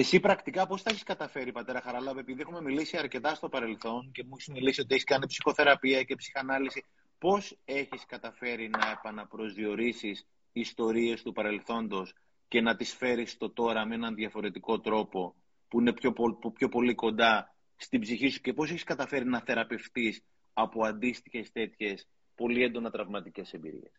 Εσύ 0.00 0.20
πρακτικά 0.20 0.66
πώς 0.66 0.82
τα 0.82 0.90
έχεις 0.90 1.02
καταφέρει, 1.02 1.52
πατέρα 1.52 1.80
Χαράλαμπε, 1.80 2.20
επειδή 2.20 2.40
έχουμε 2.40 2.60
μιλήσει 2.60 2.96
αρκετά 2.96 3.34
στο 3.34 3.48
παρελθόν 3.48 4.10
και 4.12 4.22
μου 4.22 4.30
έχεις 4.32 4.48
μιλήσει 4.48 4.80
ότι 4.80 4.94
έχεις 4.94 5.04
κάνει 5.04 5.26
ψυχοθεραπεία 5.26 6.02
και 6.02 6.14
ψυχανάλυση. 6.14 6.84
Πώς 7.18 7.58
έχεις 7.64 8.06
καταφέρει 8.06 8.68
να 8.68 8.90
επαναπροσδιορίσεις 8.90 10.26
ιστορίες 10.52 11.22
του 11.22 11.32
παρελθόντος 11.32 12.14
και 12.48 12.60
να 12.60 12.76
τις 12.76 12.94
φέρεις 12.94 13.30
στο 13.30 13.50
τώρα 13.50 13.86
με 13.86 13.94
έναν 13.94 14.14
διαφορετικό 14.14 14.80
τρόπο 14.80 15.34
που 15.68 15.80
είναι 15.80 15.92
πιο, 15.92 16.12
πο- 16.12 16.38
που 16.40 16.52
πιο 16.52 16.68
πολύ 16.68 16.94
κοντά 16.94 17.54
στην 17.76 18.00
ψυχή 18.00 18.28
σου 18.28 18.40
και 18.40 18.52
πώς 18.52 18.70
έχεις 18.70 18.84
καταφέρει 18.84 19.24
να 19.24 19.40
θεραπευτείς 19.40 20.22
από 20.52 20.84
αντίστοιχες 20.84 21.52
τέτοιες 21.52 22.08
πολύ 22.34 22.62
έντονα 22.62 22.90
τραυματικές 22.90 23.52
εμπειρίες. 23.52 23.92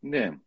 Ναι. 0.00 0.38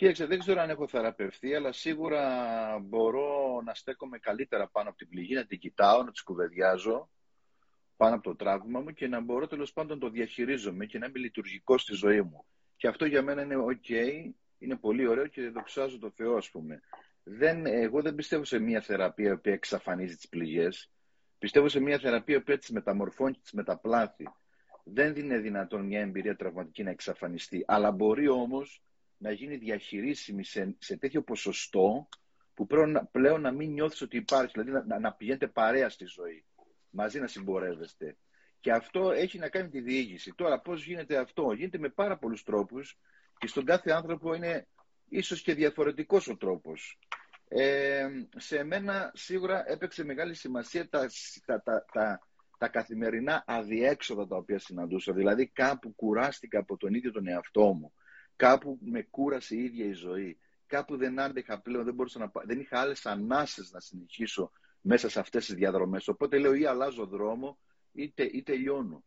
Κοίταξε, 0.00 0.26
δεν 0.26 0.38
ξέρω 0.38 0.60
αν 0.60 0.70
έχω 0.70 0.88
θεραπευτεί, 0.88 1.54
αλλά 1.54 1.72
σίγουρα 1.72 2.78
μπορώ 2.82 3.60
να 3.64 3.74
στέκομαι 3.74 4.18
καλύτερα 4.18 4.68
πάνω 4.68 4.88
από 4.88 4.98
την 4.98 5.08
πληγή, 5.08 5.34
να 5.34 5.46
την 5.46 5.58
κοιτάω, 5.58 6.02
να 6.02 6.10
τη 6.10 6.22
κουβεντιάζω 6.22 7.10
πάνω 7.96 8.14
από 8.14 8.22
το 8.22 8.36
τραύμα 8.36 8.80
μου 8.80 8.90
και 8.90 9.08
να 9.08 9.20
μπορώ 9.20 9.46
τέλος 9.46 9.72
πάντων 9.72 9.98
να 9.98 10.04
το 10.04 10.10
διαχειρίζομαι 10.10 10.86
και 10.86 10.98
να 10.98 11.06
είμαι 11.06 11.18
λειτουργικό 11.18 11.78
στη 11.78 11.94
ζωή 11.94 12.22
μου. 12.22 12.44
Και 12.76 12.88
αυτό 12.88 13.04
για 13.04 13.22
μένα 13.22 13.42
είναι 13.42 13.56
ok, 13.56 13.90
είναι 14.58 14.76
πολύ 14.76 15.06
ωραίο 15.06 15.26
και 15.26 15.48
δοξάζω 15.48 15.98
το 15.98 16.10
Θεό, 16.10 16.36
ας 16.36 16.50
πούμε. 16.50 16.80
Δεν, 17.22 17.66
εγώ 17.66 18.02
δεν 18.02 18.14
πιστεύω 18.14 18.44
σε 18.44 18.58
μια 18.58 18.80
θεραπεία 18.80 19.38
που 19.38 19.48
εξαφανίζει 19.48 20.16
τις 20.16 20.28
πληγές. 20.28 20.90
Πιστεύω 21.38 21.68
σε 21.68 21.80
μια 21.80 21.98
θεραπεία 21.98 22.42
που 22.42 22.56
τις 22.56 22.70
μεταμορφώνει 22.70 23.32
και 23.32 23.40
τις 23.42 23.52
μεταπλάθει. 23.52 24.28
Δεν 24.84 25.16
είναι 25.16 25.38
δυνατόν 25.38 25.86
μια 25.86 26.00
εμπειρία 26.00 26.36
τραυματική 26.36 26.82
να 26.82 26.90
εξαφανιστεί, 26.90 27.64
αλλά 27.66 27.90
μπορεί 27.90 28.28
όμως 28.28 28.82
να 29.20 29.30
γίνει 29.32 29.56
διαχειρίσιμη 29.56 30.44
σε, 30.44 30.74
σε 30.78 30.96
τέτοιο 30.96 31.22
ποσοστό 31.22 32.08
που 32.54 32.66
πλέον, 32.66 32.90
να- 32.90 33.04
πλέον 33.04 33.40
να 33.40 33.50
μην 33.52 33.70
νιώθεις 33.72 34.00
ότι 34.00 34.16
υπάρχει, 34.16 34.52
δηλαδή 34.52 34.70
να, 34.70 34.84
να, 34.84 34.98
να 34.98 35.12
πηγαίνετε 35.12 35.46
παρέα 35.46 35.88
στη 35.88 36.04
ζωή, 36.04 36.44
μαζί 36.90 37.20
να 37.20 37.26
συμπορεύεστε. 37.26 38.16
Και 38.60 38.72
αυτό 38.72 39.10
έχει 39.10 39.38
να 39.38 39.48
κάνει 39.48 39.64
με 39.64 39.70
τη 39.70 39.80
διήγηση. 39.80 40.32
Τώρα 40.36 40.60
πώς 40.60 40.84
γίνεται 40.84 41.16
αυτό, 41.16 41.52
γίνεται 41.52 41.78
με 41.78 41.88
πάρα 41.88 42.18
πολλούς 42.18 42.42
τρόπους 42.42 42.98
και 43.38 43.46
στον 43.46 43.64
κάθε 43.64 43.90
άνθρωπο 43.90 44.34
είναι 44.34 44.66
ίσως 45.08 45.42
και 45.42 45.54
διαφορετικός 45.54 46.28
ο 46.28 46.36
τρόπος. 46.36 46.98
Ε, 47.48 48.08
σε 48.36 48.64
μένα 48.64 49.10
σίγουρα 49.14 49.64
έπαιξε 49.70 50.04
μεγάλη 50.04 50.34
σημασία 50.34 50.88
τα, 50.88 51.06
τα, 51.46 51.62
τα, 51.62 51.84
τα, 51.92 52.20
τα 52.58 52.68
καθημερινά 52.68 53.44
αδιέξοδα 53.46 54.26
τα 54.26 54.36
οποία 54.36 54.58
συναντούσα. 54.58 55.12
Δηλαδή 55.12 55.46
κάπου 55.46 55.94
κουράστηκα 55.94 56.58
από 56.58 56.76
τον 56.76 56.94
ίδιο 56.94 57.12
τον 57.12 57.26
εαυτό 57.28 57.72
μου. 57.72 57.92
Κάπου 58.40 58.78
με 58.80 59.02
κούρασε 59.02 59.54
η 59.56 59.64
ίδια 59.64 59.84
η 59.86 59.92
ζωή. 59.92 60.38
Κάπου 60.66 60.96
δεν 60.96 61.20
άντεχα 61.20 61.60
πλέον, 61.60 61.84
δεν, 61.84 61.94
μπορούσα 61.94 62.18
να, 62.18 62.28
πα- 62.28 62.42
δεν 62.46 62.60
είχα 62.60 62.80
άλλες 62.80 63.06
ανάσες 63.06 63.70
να 63.72 63.80
συνεχίσω 63.80 64.52
μέσα 64.80 65.08
σε 65.08 65.20
αυτές 65.20 65.46
τις 65.46 65.54
διαδρομές. 65.54 66.08
Οπότε 66.08 66.38
λέω 66.38 66.54
ή 66.54 66.64
αλλάζω 66.64 67.06
δρόμο 67.06 67.58
ή, 67.92 68.10
τε, 68.10 68.24
ή 68.24 68.42
τελειώνω. 68.42 69.04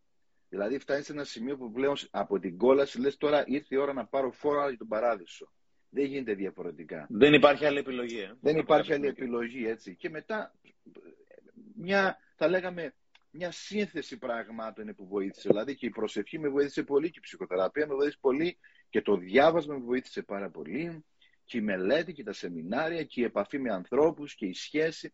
Δηλαδή 0.50 0.80
φτάνεις 0.80 1.06
σε 1.06 1.12
ένα 1.12 1.24
σημείο 1.24 1.58
που 1.58 1.72
πλέον 1.72 1.96
από 2.12 2.40
την 2.40 2.58
κόλαση 2.58 3.00
λες 3.00 3.18
τώρα 3.18 3.44
ήρθε 3.48 3.76
η 3.76 3.78
ώρα 3.78 3.94
να 3.94 4.06
πάρω 4.06 4.32
φόρα 4.32 4.70
για 4.70 4.78
τον 4.78 4.88
παράδεισο. 4.88 5.52
Δεν 5.90 6.06
γίνεται 6.06 6.34
διαφορετικά. 6.34 7.08
Δεν 7.10 7.34
υπάρχει 7.34 7.66
άλλη 7.66 7.78
επιλογή. 7.78 8.20
Ε. 8.20 8.34
Δεν 8.42 8.58
υπάρχει 8.58 8.94
άλλη 8.94 9.08
επιλογή, 9.08 9.68
έτσι. 9.68 9.96
Και 9.96 10.10
μετά, 10.10 10.56
μια, 11.76 12.18
θα 12.36 12.48
λέγαμε, 12.48 12.94
μια 13.32 13.52
σύνθεση 13.52 14.18
πραγμάτων 14.18 14.84
είναι 14.84 14.94
που 14.94 15.08
βοήθησε. 15.08 15.48
Δηλαδή 15.50 15.76
και 15.76 15.86
η 15.86 15.90
προσευχή 15.90 16.40
με 16.40 16.50
βοήθησε 16.50 16.84
πολύ 16.84 17.10
και 17.10 17.18
η 17.18 17.22
ψυχοθεραπεία 17.22 17.88
με 17.88 17.94
βοήθησε 17.94 18.18
πολύ 18.22 18.58
και 18.94 19.02
το 19.02 19.18
διάβασμα 19.18 19.78
με 19.78 19.84
βοήθησε 19.84 20.22
πάρα 20.22 20.50
πολύ 20.50 21.06
και 21.44 21.58
η 21.58 21.62
μελέτη 21.62 22.14
και 22.14 22.24
τα 22.24 22.34
σεμινάρια 22.34 23.04
και 23.04 23.22
η 23.22 23.24
επαφή 23.24 23.60
με 23.60 23.74
ανθρώπους 23.74 24.36
και 24.36 24.46
η 24.46 24.54
σχέση. 24.54 25.14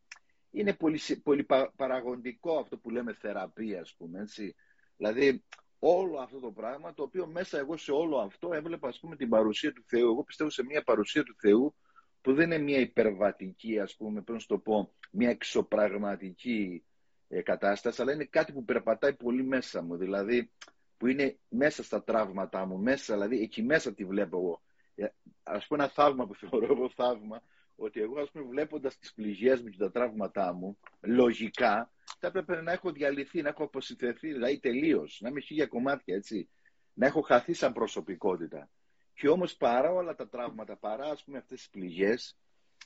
Είναι 0.51 0.73
πολύ, 0.73 0.97
συ- 0.97 1.21
πολύ 1.23 1.43
πα- 1.43 1.73
παραγωγικό 1.75 2.57
αυτό 2.57 2.77
που 2.77 2.89
λέμε 2.89 3.13
θεραπεία, 3.13 3.81
ας 3.81 3.95
πούμε, 3.97 4.19
έτσι. 4.19 4.55
Δηλαδή, 4.97 5.43
όλο 5.79 6.17
αυτό 6.17 6.39
το 6.39 6.51
πράγμα, 6.51 6.93
το 6.93 7.03
οποίο 7.03 7.27
μέσα 7.27 7.57
εγώ 7.57 7.77
σε 7.77 7.91
όλο 7.91 8.17
αυτό 8.17 8.53
έβλεπα, 8.53 8.87
ας 8.87 8.99
πούμε, 8.99 9.15
την 9.15 9.29
παρουσία 9.29 9.73
του 9.73 9.83
Θεού. 9.87 10.11
Εγώ 10.11 10.23
πιστεύω 10.23 10.49
σε 10.49 10.63
μια 10.63 10.83
παρουσία 10.83 11.23
του 11.23 11.35
Θεού 11.39 11.75
που 12.21 12.33
δεν 12.33 12.51
είναι 12.51 12.63
μια 12.63 12.79
υπερβατική, 12.79 13.79
ας 13.79 13.95
πούμε, 13.95 14.13
πρέπει 14.13 14.31
να 14.31 14.39
σου 14.39 14.47
το 14.47 14.57
πω, 14.57 14.93
μια 15.11 15.29
εξωπραγματική 15.29 16.83
ε, 17.27 17.41
κατάσταση, 17.41 18.01
αλλά 18.01 18.13
είναι 18.13 18.25
κάτι 18.25 18.51
που 18.51 18.65
περπατάει 18.65 19.13
πολύ 19.13 19.43
μέσα 19.43 19.81
μου, 19.81 19.97
δηλαδή 19.97 20.51
που 20.99 21.07
είναι 21.07 21.37
μέσα 21.49 21.83
στα 21.83 22.03
τραύματά 22.03 22.65
μου, 22.65 22.77
μέσα, 22.77 23.13
δηλαδή 23.13 23.41
εκεί 23.41 23.63
μέσα 23.63 23.93
τη 23.93 24.05
βλέπω 24.05 24.37
εγώ. 24.37 24.61
Ε, 24.95 25.07
Ας 25.43 25.67
πούμε 25.67 25.83
ένα 25.83 25.91
θαύμα 25.91 26.27
που 26.27 26.35
θεωρώ 26.35 26.73
εγώ 26.73 26.89
θαύμα, 26.89 27.41
ότι 27.75 28.01
εγώ 28.01 28.19
ας 28.19 28.31
πούμε 28.31 28.45
βλέποντας 28.45 28.97
τις 28.97 29.13
πληγές 29.13 29.61
μου 29.61 29.69
και 29.69 29.77
τα 29.77 29.91
τραύματά 29.91 30.53
μου, 30.53 30.77
λογικά, 31.01 31.91
θα 32.19 32.27
έπρεπε 32.27 32.61
να 32.61 32.71
έχω 32.71 32.91
διαλυθεί, 32.91 33.41
να 33.41 33.49
έχω 33.49 33.63
αποσυνθεθεί, 33.63 34.31
δηλαδή 34.31 34.59
τελείως, 34.59 35.19
να 35.21 35.29
είμαι 35.29 35.39
χίλια 35.39 35.65
κομμάτια, 35.65 36.15
έτσι. 36.15 36.49
Να 36.93 37.05
έχω 37.05 37.21
χαθεί 37.21 37.53
σαν 37.53 37.73
προσωπικότητα. 37.73 38.69
Και 39.13 39.29
όμως 39.29 39.55
παρά 39.55 39.91
όλα 39.91 40.15
τα 40.15 40.29
τραύματα, 40.29 40.75
παρά 40.75 41.05
ας 41.05 41.23
πούμε 41.23 41.37
αυτές 41.37 41.57
τις 41.57 41.69
πληγές, 41.69 42.37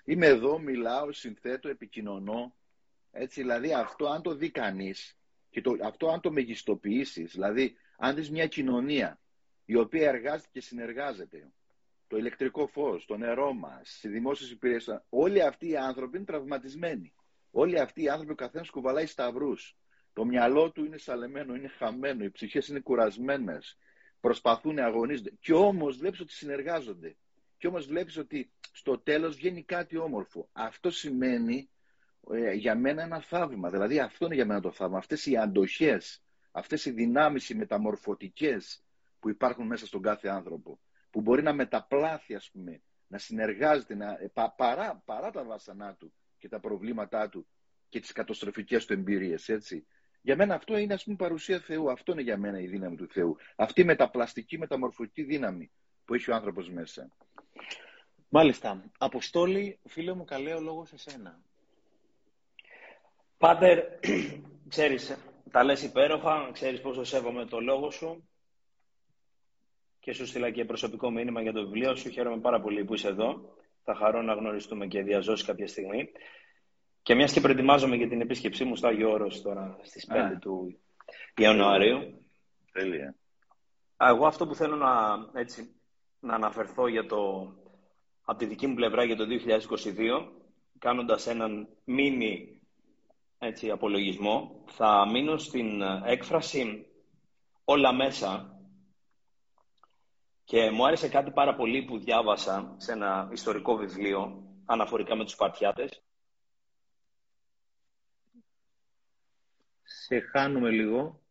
είμαι 0.06 0.26
εδώ, 0.26 0.60
μιλάω, 0.60 1.12
συνθέτω, 1.12 1.70
επικοινωνώ. 1.70 2.56
Έτσι, 3.12 3.42
δηλαδή 3.42 3.74
αυτό 3.74 4.08
αν 4.08 4.22
το 4.22 4.36
δει 4.36 4.52
κανείς 4.52 5.18
και 5.50 5.62
το, 5.62 5.78
αυτό 5.84 6.08
αν 6.08 6.22
το 6.22 6.32
μεγιστοποιήσεις, 6.32 7.32
δηλαδή 7.32 7.76
αν 7.98 8.16
δεις 8.16 8.30
μια 8.32 8.48
κοινωνία 8.48 9.20
η 9.66 9.76
οποία 9.76 10.08
εργάζεται 10.10 10.50
και 10.52 10.62
συνεργάζεται, 10.62 11.52
το 12.08 12.18
ηλεκτρικό 12.18 12.68
φως, 12.68 13.06
το 13.06 13.18
νερό 13.18 13.54
μας, 13.54 14.04
οι 14.04 14.08
δημόσιες 14.08 14.52
υπηρεσίες, 14.52 15.02
όλοι 15.10 15.42
αυτοί 15.42 15.70
οι 15.70 15.78
άνθρωποι 15.78 16.18
είναι 16.18 16.26
τραυματισμένοι. 16.26 17.14
Όλοι 17.52 17.80
αυτοί 17.80 18.04
οι 18.04 18.10
άνθρωποι, 18.10 18.32
ο 18.32 18.36
καθένας 18.36 18.70
κουβαλάει 18.70 19.06
σταυρούς. 19.06 19.76
Το 20.14 20.26
μυαλό 20.26 20.72
του 20.72 20.86
είναι 20.86 20.98
σαλεμένο, 20.98 21.56
είναι 21.56 21.68
χαμένο, 21.68 22.24
οι 22.24 22.30
ψυχές 22.30 22.68
είναι 22.68 22.80
κουρασμένες, 22.80 23.78
προσπαθούν, 24.20 24.80
αγωνίζονται. 24.80 25.32
Και 25.40 25.54
όμως 25.54 25.98
βλέπεις 25.98 26.20
ότι 26.20 26.32
συνεργάζονται. 26.32 27.16
Και 27.58 27.68
όμως 27.68 27.86
βλέπεις 27.86 28.18
ότι 28.18 28.52
στο 28.72 28.98
τέλος 28.98 29.36
βγαίνει 29.36 29.64
κάτι 29.64 29.98
όμορφο. 29.98 30.50
Αυτό 30.52 30.90
σημαίνει 30.90 31.70
ε, 32.32 32.52
για 32.54 32.76
μένα 32.76 33.02
ένα 33.02 33.22
θαύμα. 33.22 33.70
Δηλαδή 33.70 34.00
αυτό 34.00 34.26
είναι 34.26 34.36
για 34.36 34.46
μένα 34.46 34.62
το 34.62 34.72
θαύμα. 34.72 34.98
Αυτές 34.98 35.26
οι 35.26 35.38
αντοχές, 35.38 36.24
αυτές 36.56 36.86
οι 36.86 36.92
δυνάμεις, 36.92 37.50
οι 37.50 37.56
μεταμορφωτικές 37.56 38.84
που 39.20 39.30
υπάρχουν 39.30 39.66
μέσα 39.66 39.86
στον 39.86 40.02
κάθε 40.02 40.28
άνθρωπο, 40.28 40.80
που 41.10 41.22
μπορεί 41.22 41.42
να 41.42 41.54
μεταπλάθει, 41.54 42.36
ας 42.36 42.50
πούμε, 42.52 42.82
να 43.08 43.18
συνεργάζεται, 43.18 43.96
να, 43.96 44.10
ε, 44.10 44.32
παρά, 44.56 45.02
παρά 45.06 45.32
τα 45.32 45.44
βάσανά 45.44 45.96
του 45.96 46.14
και 46.38 46.50
τα 46.50 46.60
προβλήματά 46.60 47.30
του 47.30 47.48
και 47.90 48.00
τις 48.00 48.12
καταστροφικές 48.12 48.86
του 48.86 48.94
εμπειρίες, 48.94 49.50
έτσι. 49.50 49.86
Για 50.22 50.36
μένα 50.36 50.56
αυτό 50.56 50.78
είναι, 50.78 50.94
ας 50.94 51.04
πούμε, 51.04 51.16
παρουσία 51.16 51.60
Θεού. 51.60 51.92
Αυτό 51.92 52.12
είναι 52.12 52.22
για 52.22 52.38
μένα 52.38 52.60
η 52.60 52.68
δύναμη 52.68 52.96
του 52.96 53.08
Θεού. 53.08 53.38
Αυτή 53.56 53.82
η 53.82 53.84
μεταπλαστική, 53.84 54.58
μεταμορφωτική 54.58 55.24
δύναμη 55.24 55.72
που 56.06 56.14
έχει 56.14 56.32
ο 56.32 56.36
άνθρωπος 56.36 56.70
μέσα. 56.70 57.12
Μάλιστα. 58.30 58.84
Αποστόλη, 58.98 59.80
φίλε 59.88 60.14
μου, 60.14 60.26
καλέ 60.26 60.54
ο 60.54 60.60
λόγος 60.60 60.90
σε 60.90 60.98
σένα. 60.98 61.42
Πάτερ, 63.38 63.80
ξέρεις, 64.74 65.18
τα 65.52 65.64
λες 65.64 65.84
υπέροχα, 65.84 66.50
ξέρεις 66.52 66.82
πόσο 66.82 67.04
σέβομαι 67.04 67.46
το 67.46 67.60
λόγο 67.60 67.92
σου 67.92 68.28
και 70.00 70.14
σου 70.14 70.26
στείλα 70.26 70.52
και 70.52 70.66
προσωπικό 70.66 71.12
μήνυμα 71.12 71.42
για 71.42 71.54
το 71.54 71.64
βιβλίο 71.64 71.96
σου. 71.96 72.10
Χαίρομαι 72.10 72.42
πάρα 72.42 72.62
πολύ 72.62 72.84
που 72.84 72.94
είσαι 72.94 73.08
εδώ. 73.08 73.56
Θα 73.84 73.96
χαρώ 73.96 74.22
να 74.22 74.34
γνωριστούμε 74.34 74.88
και 74.88 75.02
διαζώσεις 75.02 75.46
κάποια 75.46 75.68
στιγμή. 75.68 76.12
Και 77.02 77.16
μιας 77.16 77.34
και 77.34 77.42
προετοιμάζομαι 77.42 77.96
για 77.96 78.08
την 78.08 78.22
επίσκεψή 78.22 78.64
μου 78.64 78.76
στο 78.76 78.88
Άγιο 78.88 79.12
Όρος 79.12 79.42
τώρα 79.42 79.80
στις 79.82 80.08
5 80.12 80.38
του 80.40 80.80
Ιανουαρίου. 81.38 82.26
Τέλεια. 82.72 83.16
Εγώ 83.98 84.26
αυτό 84.26 84.48
που 84.48 84.56
θέλω 84.56 84.76
να, 84.76 85.16
έτσι, 85.34 85.76
να 86.20 86.34
αναφερθώ 86.34 86.88
για 86.88 87.06
το, 87.06 87.54
από 88.24 88.40
τη 88.40 88.46
δική 88.46 88.68
μου 88.68 88.76
πλευρά 88.76 89.04
για 89.04 89.16
το 89.16 89.26
2022, 89.26 90.28
κάνοντας 90.80 91.28
έναν 91.28 91.68
μίνι 91.84 92.62
έτσι, 93.46 93.70
απολογισμό, 93.72 94.64
θα 94.68 95.10
μείνω 95.12 95.38
στην 95.38 95.82
έκφραση 95.82 96.86
όλα 97.64 97.94
μέσα 97.94 98.58
και 100.44 100.70
μου 100.72 100.86
άρεσε 100.86 101.10
κάτι 101.10 101.32
πάρα 101.32 101.56
πολύ 101.56 101.84
που 101.84 102.00
διάβασα 102.00 102.76
σε 102.78 102.92
ένα 102.92 103.30
ιστορικό 103.32 103.76
βιβλίο 103.76 104.44
αναφορικά 104.66 105.16
με 105.16 105.24
τους 105.24 105.34
Σπαρτιάτες. 105.34 106.04
Σε 109.84 110.20
χάνουμε 110.20 110.70
λίγο. 110.70 111.22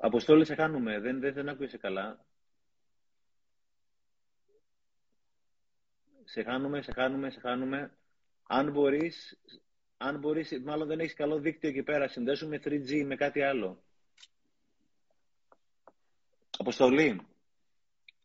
Αποστόλη, 0.00 0.44
σε 0.44 0.54
χάνουμε. 0.54 1.00
Δεν, 1.00 1.20
δεν, 1.20 1.34
δεν 1.34 1.48
άκουσε 1.48 1.76
καλά. 1.78 2.24
Σε 6.24 6.42
χάνουμε, 6.42 6.82
σε 6.82 6.92
χάνουμε, 6.92 7.30
σε 7.30 7.40
χάνουμε. 7.40 7.96
Αν 8.46 8.70
μπορείς, 8.70 9.38
αν 9.96 10.18
μπορείς, 10.18 10.60
μάλλον 10.64 10.88
δεν 10.88 11.00
έχεις 11.00 11.14
καλό 11.14 11.38
δίκτυο 11.38 11.68
εκεί 11.68 11.82
πέρα, 11.82 12.08
συνδέσουμε 12.08 12.60
3G 12.64 13.04
με 13.04 13.16
κάτι 13.16 13.42
άλλο. 13.42 13.82
Αποστολή, 16.58 17.26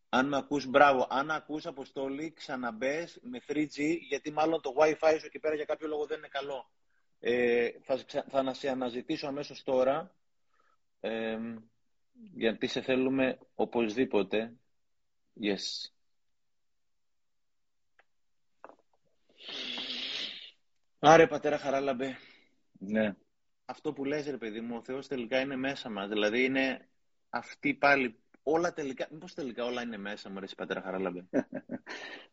αν 0.09 0.27
με 0.27 0.37
ακούς, 0.37 0.65
μπράβο, 0.65 1.07
αν 1.09 1.31
ακούς 1.31 1.65
Αποστολή, 1.65 2.31
ξαναμπες 2.31 3.19
με 3.21 3.41
3G, 3.47 3.97
γιατί 4.07 4.31
μάλλον 4.31 4.61
το 4.61 4.73
Wi-Fi 4.77 5.15
σου 5.19 5.25
εκεί 5.25 5.39
πέρα 5.39 5.55
για 5.55 5.65
κάποιο 5.65 5.87
λόγο 5.87 6.05
δεν 6.05 6.17
είναι 6.17 6.27
καλό. 6.27 6.69
Ε, 7.19 7.69
θα, 7.81 8.23
θα 8.29 8.41
να 8.41 8.53
σε 8.53 8.69
αναζητήσω 8.69 9.27
αμέσως 9.27 9.63
τώρα, 9.63 10.15
ε, 10.99 11.37
γιατί 12.33 12.67
σε 12.67 12.81
θέλουμε 12.81 13.39
οπωσδήποτε. 13.55 14.53
Yes. 15.41 15.91
Άρε 20.99 21.27
πατέρα 21.27 21.57
Χαράλαμπε. 21.57 22.17
Ναι. 22.71 23.15
Αυτό 23.65 23.93
που 23.93 24.05
λες 24.05 24.25
ρε 24.25 24.37
παιδί 24.37 24.61
μου, 24.61 24.75
ο 24.75 24.81
Θεός 24.81 25.07
τελικά 25.07 25.39
είναι 25.39 25.55
μέσα 25.55 25.89
μας. 25.89 26.09
Δηλαδή 26.09 26.43
είναι 26.43 26.87
αυτή 27.29 27.73
πάλι 27.73 28.19
όλα 28.43 28.73
τελικά. 28.73 29.07
Μήπως 29.11 29.33
τελικά 29.33 29.65
όλα 29.65 29.81
είναι 29.81 29.97
μέσα 29.97 30.29
μου, 30.29 30.39
ρε 30.39 30.45
πατέρα 30.57 30.81
Χαράλαμπε; 30.81 31.25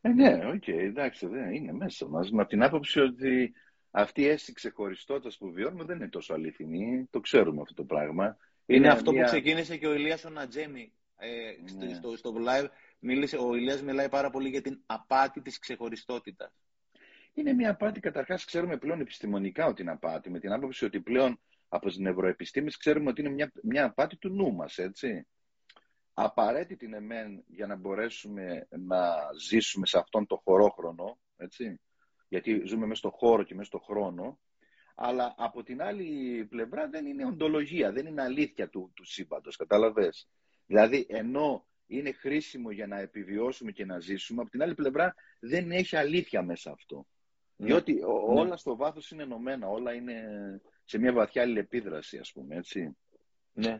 ε, 0.00 0.08
ναι, 0.08 0.46
OK, 0.46 0.62
okay, 0.66 0.78
εντάξει, 0.78 1.26
δεν 1.26 1.52
είναι 1.52 1.72
μέσα 1.72 2.08
μας. 2.08 2.30
Με 2.30 2.46
την 2.46 2.62
άποψη 2.62 3.00
ότι 3.00 3.52
αυτή 3.90 4.22
η 4.22 4.26
αίσθηση 4.26 4.52
ξεχωριστότητας 4.52 5.36
που 5.36 5.52
βιώνουμε 5.52 5.84
δεν 5.84 5.96
είναι 5.96 6.08
τόσο 6.08 6.34
αληθινή. 6.34 7.08
Το 7.10 7.20
ξέρουμε 7.20 7.60
αυτό 7.60 7.74
το 7.74 7.84
πράγμα. 7.84 8.36
Είναι, 8.66 8.88
αυτό 8.88 9.12
που 9.12 9.22
ξεκίνησε 9.24 9.76
και 9.76 9.86
ο 9.86 9.94
Ηλίας 9.94 10.24
ο 10.24 10.30
Νατζέμι. 10.30 10.92
Ε, 11.18 11.28
ναι. 11.76 11.94
στο, 11.94 12.16
στο 12.16 12.34
live 12.46 12.68
μίλησε, 12.98 13.36
ο 13.36 13.54
Ηλίας 13.54 13.82
μιλάει 13.82 14.08
πάρα 14.08 14.30
πολύ 14.30 14.48
για 14.48 14.60
την 14.62 14.80
απάτη 14.86 15.40
της 15.40 15.58
ξεχωριστότητας. 15.58 16.52
Είναι 17.38 17.52
μια 17.52 17.70
απάτη, 17.70 18.00
καταρχάς 18.00 18.44
ξέρουμε 18.44 18.76
πλέον 18.76 19.00
επιστημονικά 19.00 19.66
ότι 19.66 19.82
είναι 19.82 19.90
απάτη, 19.90 20.30
με 20.30 20.38
την 20.38 20.52
άποψη 20.52 20.84
ότι 20.84 21.00
πλέον 21.00 21.40
από 21.68 21.86
τις 21.88 21.98
νευροεπιστήμες 21.98 22.76
ξέρουμε 22.76 23.10
ότι 23.10 23.20
είναι 23.20 23.30
μια, 23.30 23.52
μια 23.62 23.84
απάτη 23.84 24.16
του 24.16 24.28
νου 24.28 24.54
μας, 24.54 24.78
έτσι. 24.78 25.26
Απαραίτητη 26.14 26.84
είναι 26.84 27.00
μεν 27.00 27.44
για 27.46 27.66
να 27.66 27.76
μπορέσουμε 27.76 28.66
να 28.70 29.16
ζήσουμε 29.40 29.86
σε 29.86 29.98
αυτόν 29.98 30.26
τον 30.26 30.38
χωρόχρονο, 30.44 31.18
έτσι. 31.36 31.80
Γιατί 32.28 32.62
ζούμε 32.64 32.86
μέσα 32.86 32.98
στο 32.98 33.10
χώρο 33.10 33.42
και 33.42 33.54
μέσα 33.54 33.68
στο 33.68 33.78
χρόνο, 33.78 34.40
αλλά 34.94 35.34
από 35.36 35.62
την 35.62 35.82
άλλη 35.82 36.44
πλευρά 36.50 36.88
δεν 36.88 37.06
είναι 37.06 37.26
οντολογία, 37.26 37.92
δεν 37.92 38.06
είναι 38.06 38.22
αλήθεια 38.22 38.68
του, 38.68 38.92
του 38.94 39.04
σύμπαντος, 39.04 39.56
κατάλαβες. 39.56 40.28
Δηλαδή, 40.66 41.06
ενώ 41.08 41.66
είναι 41.86 42.12
χρήσιμο 42.12 42.70
για 42.70 42.86
να 42.86 43.00
επιβιώσουμε 43.00 43.72
και 43.72 43.84
να 43.84 43.98
ζήσουμε, 43.98 44.40
από 44.40 44.50
την 44.50 44.62
άλλη 44.62 44.74
πλευρά 44.74 45.14
δεν 45.40 45.70
έχει 45.70 45.96
αλήθεια 45.96 46.42
μέσα 46.42 46.70
αυτό. 46.70 47.06
Ναι. 47.56 47.66
Διότι 47.66 47.92
ναι. 47.92 48.04
όλα 48.40 48.56
στο 48.56 48.76
βάθος 48.76 49.10
είναι 49.10 49.22
ενωμένα, 49.22 49.68
όλα 49.68 49.92
είναι 49.92 50.22
σε 50.84 50.98
μια 50.98 51.12
βαθιά 51.12 51.42
αλληλεπίδραση, 51.42 52.18
ας 52.18 52.32
πούμε, 52.32 52.56
έτσι. 52.56 52.96
Ναι. 53.52 53.78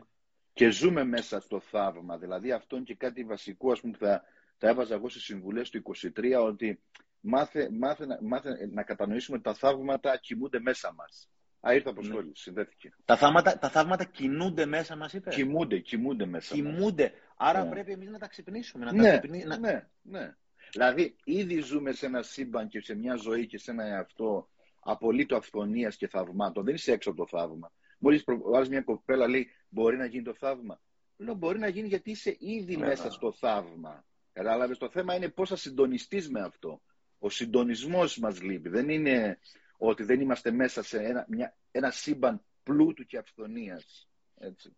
Και 0.53 0.69
ζούμε 0.69 1.03
μέσα 1.03 1.39
στο 1.39 1.59
θαύμα. 1.59 2.17
Δηλαδή 2.17 2.51
αυτό 2.51 2.75
είναι 2.75 2.85
και 2.85 2.95
κάτι 2.95 3.23
βασικό, 3.23 3.71
ας 3.71 3.79
πούμε, 3.79 3.93
που 3.97 4.05
θα, 4.05 4.23
θα 4.57 4.67
έβαζα 4.67 4.95
εγώ 4.95 5.09
στις 5.09 5.23
συμβουλές 5.23 5.69
του 5.69 5.81
23, 6.17 6.43
ότι 6.45 6.79
μάθε, 7.19 7.69
μάθε, 7.71 8.05
μάθε 8.21 8.67
να 8.71 8.83
κατανοήσουμε 8.83 9.37
ότι 9.37 9.45
τα 9.45 9.53
θαύματα 9.53 10.17
κοιμούνται 10.17 10.59
μέσα 10.59 10.93
μας. 10.93 11.29
Α, 11.67 11.73
ήρθε 11.73 11.89
αποστόλη, 11.89 12.27
ναι. 12.27 12.35
συνδέθηκε. 12.35 12.93
Τα 13.05 13.17
θαύματα, 13.17 13.57
τα 13.57 13.69
θαύματα 13.69 14.03
κινούνται 14.03 14.65
μέσα 14.65 14.95
μας, 14.95 15.13
είπες; 15.13 15.35
Κοιμούνται, 15.35 15.79
κοιμούνται 15.79 16.25
μέσα 16.25 16.53
κοιμούνται. 16.53 17.03
μας. 17.03 17.11
Άρα 17.37 17.63
ναι. 17.63 17.69
πρέπει 17.69 17.91
εμείς 17.91 18.09
να 18.09 18.19
τα 18.19 18.27
ξυπνήσουμε. 18.27 18.85
Να 18.85 18.93
ναι, 18.93 19.11
τα 19.11 19.17
ξυπνή... 19.17 19.43
ναι, 19.59 19.87
ναι. 20.01 20.35
Δηλαδή, 20.71 21.15
ήδη 21.23 21.59
ζούμε 21.59 21.91
σε 21.91 22.05
ένα 22.05 22.21
σύμπαν 22.21 22.67
και 22.67 22.81
σε 22.81 22.95
μια 22.95 23.15
ζωή 23.15 23.47
και 23.47 23.57
σε 23.57 23.71
ένα 23.71 23.83
εαυτό 23.83 24.49
απολύτω 24.79 25.35
αυθονίας 25.35 25.95
και 25.95 26.07
θαυμάτων. 26.07 26.63
Δεν 26.63 26.75
είσαι 26.75 26.91
έξω 26.91 27.09
από 27.09 27.17
το 27.25 27.37
θαύμα. 27.37 27.71
Μόλις 27.99 28.23
προβάλλει 28.23 28.69
μια 28.69 28.81
κοπέλα, 28.81 29.27
λέει: 29.27 29.47
Μπορεί 29.69 29.97
να 29.97 30.05
γίνει 30.05 30.23
το 30.23 30.33
θαύμα. 30.33 30.81
Λέω: 31.17 31.33
Μπορεί 31.33 31.59
να 31.59 31.67
γίνει 31.67 31.87
γιατί 31.87 32.11
είσαι 32.11 32.35
ήδη 32.39 32.77
μέσα 32.77 33.11
στο 33.11 33.31
θαύμα. 33.31 34.05
Κατάλαβες. 34.33 34.77
Το 34.77 34.89
θέμα 34.89 35.15
είναι 35.15 35.29
πώς 35.29 35.49
θα 35.49 35.55
συντονιστείς 35.55 36.29
με 36.29 36.41
αυτό. 36.41 36.81
Ο 37.19 37.29
συντονισμός 37.29 38.17
μας 38.17 38.41
λείπει. 38.41 38.69
Δεν 38.69 38.89
είναι 38.89 39.39
ότι 39.77 40.03
δεν 40.03 40.21
είμαστε 40.21 40.51
μέσα 40.51 40.83
σε 40.83 41.03
ένα, 41.03 41.25
μια, 41.29 41.57
ένα 41.71 41.91
σύμπαν 41.91 42.43
πλούτου 42.63 43.05
και 43.05 43.17
αυθονίας. 43.17 44.09
Έτσι. 44.37 44.75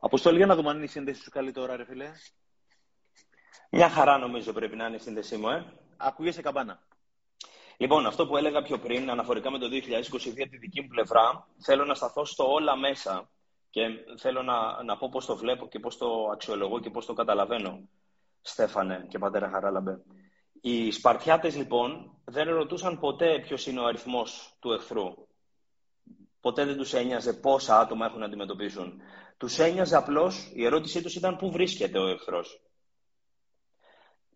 Αποστολή, 0.00 0.36
για 0.36 0.46
να 0.46 0.56
δούμε 0.56 0.70
αν 0.70 0.76
είναι 0.76 0.84
η 0.84 0.88
σύνδεση 0.88 1.22
σου 1.22 1.30
καλή 1.30 1.52
τώρα, 1.52 1.76
ρε 1.76 1.84
φίλε. 1.84 2.12
Μια 3.70 3.88
χαρά 3.88 4.18
νομίζω 4.18 4.52
πρέπει 4.52 4.76
να 4.76 4.86
είναι 4.86 4.96
η 4.96 4.98
σύνδεσή 4.98 5.36
μου, 5.36 5.48
ε. 5.48 5.72
Ακούγεσαι 5.96 6.42
καμπάνα. 6.42 6.80
Λοιπόν, 7.76 8.06
αυτό 8.06 8.26
που 8.26 8.36
έλεγα 8.36 8.62
πιο 8.62 8.78
πριν, 8.78 9.10
αναφορικά 9.10 9.50
με 9.50 9.58
το 9.58 9.66
2022 9.66 10.42
από 10.42 10.50
τη 10.50 10.56
δική 10.58 10.80
μου 10.80 10.88
πλευρά, 10.88 11.48
θέλω 11.58 11.84
να 11.84 11.94
σταθώ 11.94 12.24
στο 12.24 12.52
όλα 12.52 12.76
μέσα 12.76 13.30
και 13.70 13.82
θέλω 14.18 14.42
να, 14.42 14.82
να 14.82 14.96
πω 14.96 15.08
πώς 15.08 15.26
το 15.26 15.36
βλέπω 15.36 15.68
και 15.68 15.78
πώς 15.78 15.98
το 15.98 16.28
αξιολογώ 16.32 16.80
και 16.80 16.90
πώς 16.90 17.06
το 17.06 17.12
καταλαβαίνω, 17.12 17.88
Στέφανε 18.42 19.06
και 19.08 19.18
πατέρα 19.18 19.50
Χαράλαμπε. 19.50 20.02
Οι 20.60 20.90
Σπαρτιάτες, 20.90 21.56
λοιπόν, 21.56 22.16
δεν 22.24 22.48
ρωτούσαν 22.48 22.98
ποτέ 22.98 23.38
ποιος 23.38 23.66
είναι 23.66 23.80
ο 23.80 23.86
αριθμός 23.86 24.56
του 24.60 24.72
εχθρού. 24.72 25.14
Ποτέ 26.40 26.64
δεν 26.64 26.76
τους 26.76 26.92
ένοιαζε 26.92 27.32
πόσα 27.32 27.80
άτομα 27.80 28.06
έχουν 28.06 28.18
να 28.18 28.24
αντιμετωπίσουν. 28.24 29.00
Τους 29.36 29.58
ένοιαζε 29.58 29.96
απλώς, 29.96 30.50
η 30.54 30.64
ερώτησή 30.64 31.02
τους 31.02 31.14
ήταν 31.14 31.36
πού 31.36 31.50
βρίσκεται 31.50 31.98
ο 31.98 32.06
εχθρός. 32.06 32.60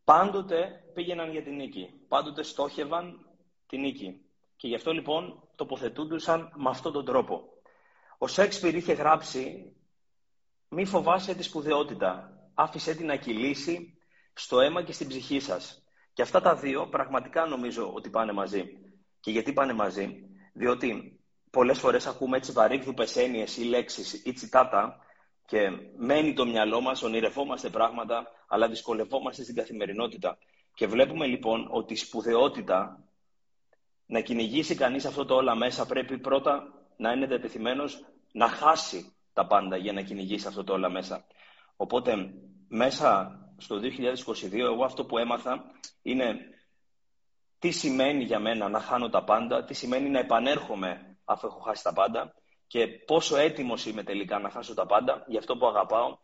Πάντοτε 0.04 0.84
πήγαιναν 0.94 1.30
για 1.30 1.42
την 1.42 1.54
νίκη. 1.54 1.90
Πάντοτε 2.08 2.42
στόχευαν 2.42 3.26
τη 3.66 3.78
νίκη. 3.78 4.24
Και 4.56 4.68
γι' 4.68 4.74
αυτό 4.74 4.92
λοιπόν 4.92 5.48
τοποθετούντουσαν 5.54 6.52
με 6.54 6.70
αυτόν 6.70 6.92
τον 6.92 7.04
τρόπο. 7.04 7.42
Ο 8.18 8.26
Σέξπιρ 8.26 8.74
είχε 8.74 8.92
γράψει 8.92 9.72
«Μη 10.68 10.84
φοβάσαι 10.84 11.34
τη 11.34 11.42
σπουδαιότητα, 11.42 12.38
άφησέ 12.54 12.94
την 12.94 13.06
να 13.06 13.16
κυλήσει 13.16 13.98
στο 14.34 14.60
αίμα 14.60 14.82
και 14.82 14.92
στην 14.92 15.08
ψυχή 15.08 15.40
σας». 15.40 15.84
Και 16.12 16.22
αυτά 16.22 16.40
τα 16.40 16.54
δύο 16.54 16.86
πραγματικά 16.86 17.46
νομίζω 17.46 17.92
ότι 17.94 18.10
πάνε 18.10 18.32
μαζί. 18.32 18.64
Και 19.20 19.30
γιατί 19.30 19.52
πάνε 19.52 19.72
μαζί, 19.72 20.28
διότι 20.52 21.20
πολλές 21.50 21.78
φορές 21.78 22.06
ακούμε 22.06 22.36
έτσι 22.36 22.52
βαρύγδουπες 22.52 23.16
έννοιες 23.16 23.56
ή 23.56 23.64
λέξεις 23.64 24.24
ή 24.24 24.32
τσιτάτα 24.32 24.98
και 25.46 25.70
μένει 25.96 26.34
το 26.34 26.46
μυαλό 26.46 26.80
μας, 26.80 27.02
ονειρευόμαστε 27.02 27.68
πράγματα, 27.70 28.26
αλλά 28.54 28.68
δυσκολευόμαστε 28.68 29.42
στην 29.42 29.54
καθημερινότητα. 29.54 30.38
Και 30.74 30.86
βλέπουμε 30.86 31.26
λοιπόν 31.26 31.68
ότι 31.70 31.92
η 31.92 31.96
σπουδαιότητα 31.96 33.04
να 34.06 34.20
κυνηγήσει 34.20 34.74
κανείς 34.74 35.04
αυτό 35.04 35.24
το 35.24 35.34
όλα 35.34 35.54
μέσα 35.54 35.86
πρέπει 35.86 36.18
πρώτα 36.18 36.72
να 36.96 37.12
είναι 37.12 37.26
διατεθειμένος 37.26 38.04
να 38.32 38.48
χάσει 38.48 39.12
τα 39.32 39.46
πάντα 39.46 39.76
για 39.76 39.92
να 39.92 40.02
κυνηγήσει 40.02 40.46
αυτό 40.46 40.64
το 40.64 40.72
όλα 40.72 40.90
μέσα. 40.90 41.24
Οπότε 41.76 42.34
μέσα 42.68 43.38
στο 43.56 43.80
2022 44.42 44.58
εγώ 44.58 44.84
αυτό 44.84 45.04
που 45.04 45.18
έμαθα 45.18 45.64
είναι 46.02 46.38
τι 47.58 47.70
σημαίνει 47.70 48.24
για 48.24 48.38
μένα 48.38 48.68
να 48.68 48.80
χάνω 48.80 49.08
τα 49.08 49.24
πάντα, 49.24 49.64
τι 49.64 49.74
σημαίνει 49.74 50.08
να 50.08 50.18
επανέρχομαι 50.18 51.18
αφού 51.24 51.46
έχω 51.46 51.58
χάσει 51.58 51.82
τα 51.82 51.92
πάντα 51.92 52.34
και 52.66 52.86
πόσο 52.86 53.36
έτοιμος 53.36 53.86
είμαι 53.86 54.02
τελικά 54.02 54.38
να 54.38 54.50
χάσω 54.50 54.74
τα 54.74 54.86
πάντα 54.86 55.24
για 55.28 55.38
αυτό 55.38 55.56
που 55.56 55.66
αγαπάω, 55.66 56.18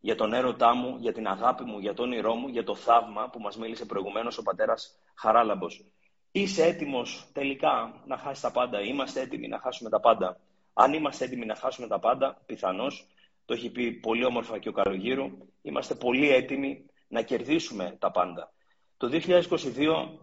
για 0.00 0.14
τον 0.14 0.32
έρωτά 0.32 0.74
μου, 0.74 0.96
για 1.00 1.12
την 1.12 1.26
αγάπη 1.26 1.64
μου, 1.64 1.78
για 1.78 1.94
τον 1.94 2.04
όνειρό 2.04 2.34
μου, 2.34 2.48
για 2.48 2.64
το 2.64 2.74
θαύμα 2.74 3.28
που 3.28 3.40
μας 3.40 3.56
μίλησε 3.56 3.84
προηγουμένως 3.84 4.38
ο 4.38 4.42
πατέρας 4.42 4.98
Χαράλαμπος. 5.14 5.84
Είσαι 6.32 6.64
έτοιμος 6.64 7.28
τελικά 7.32 8.02
να 8.06 8.16
χάσεις 8.16 8.40
τα 8.40 8.50
πάντα, 8.50 8.80
είμαστε 8.80 9.20
έτοιμοι 9.20 9.48
να 9.48 9.58
χάσουμε 9.58 9.90
τα 9.90 10.00
πάντα; 10.00 10.40
Αν 10.72 10.92
είμαστε 10.92 11.24
έτοιμοι 11.24 11.46
να 11.46 11.54
χάσουμε 11.54 11.86
τα 11.86 11.98
πάντα, 11.98 12.42
πιθανώς, 12.46 13.06
το 13.44 13.54
έχει 13.54 13.70
πει 13.70 13.92
πολύ 13.92 14.24
όμορφα 14.24 14.58
και 14.58 14.68
ο 14.68 14.72
Καλογύρου, 14.72 15.30
είμαστε 15.62 15.94
πολύ 15.94 16.30
έτοιμοι 16.30 16.84
να 17.08 17.22
κερδίσουμε 17.22 17.96
τα 17.98 18.10
πάντα. 18.10 18.52
Το 18.96 19.08
2022 19.08 20.18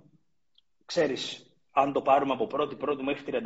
ξέρεις, 0.85 1.53
αν 1.71 1.93
το 1.93 2.01
πάρουμε 2.01 2.33
από 2.33 2.47
πρώτη 2.47 2.75
πρώτη 2.75 3.03
μέχρι 3.03 3.23
31 3.27 3.39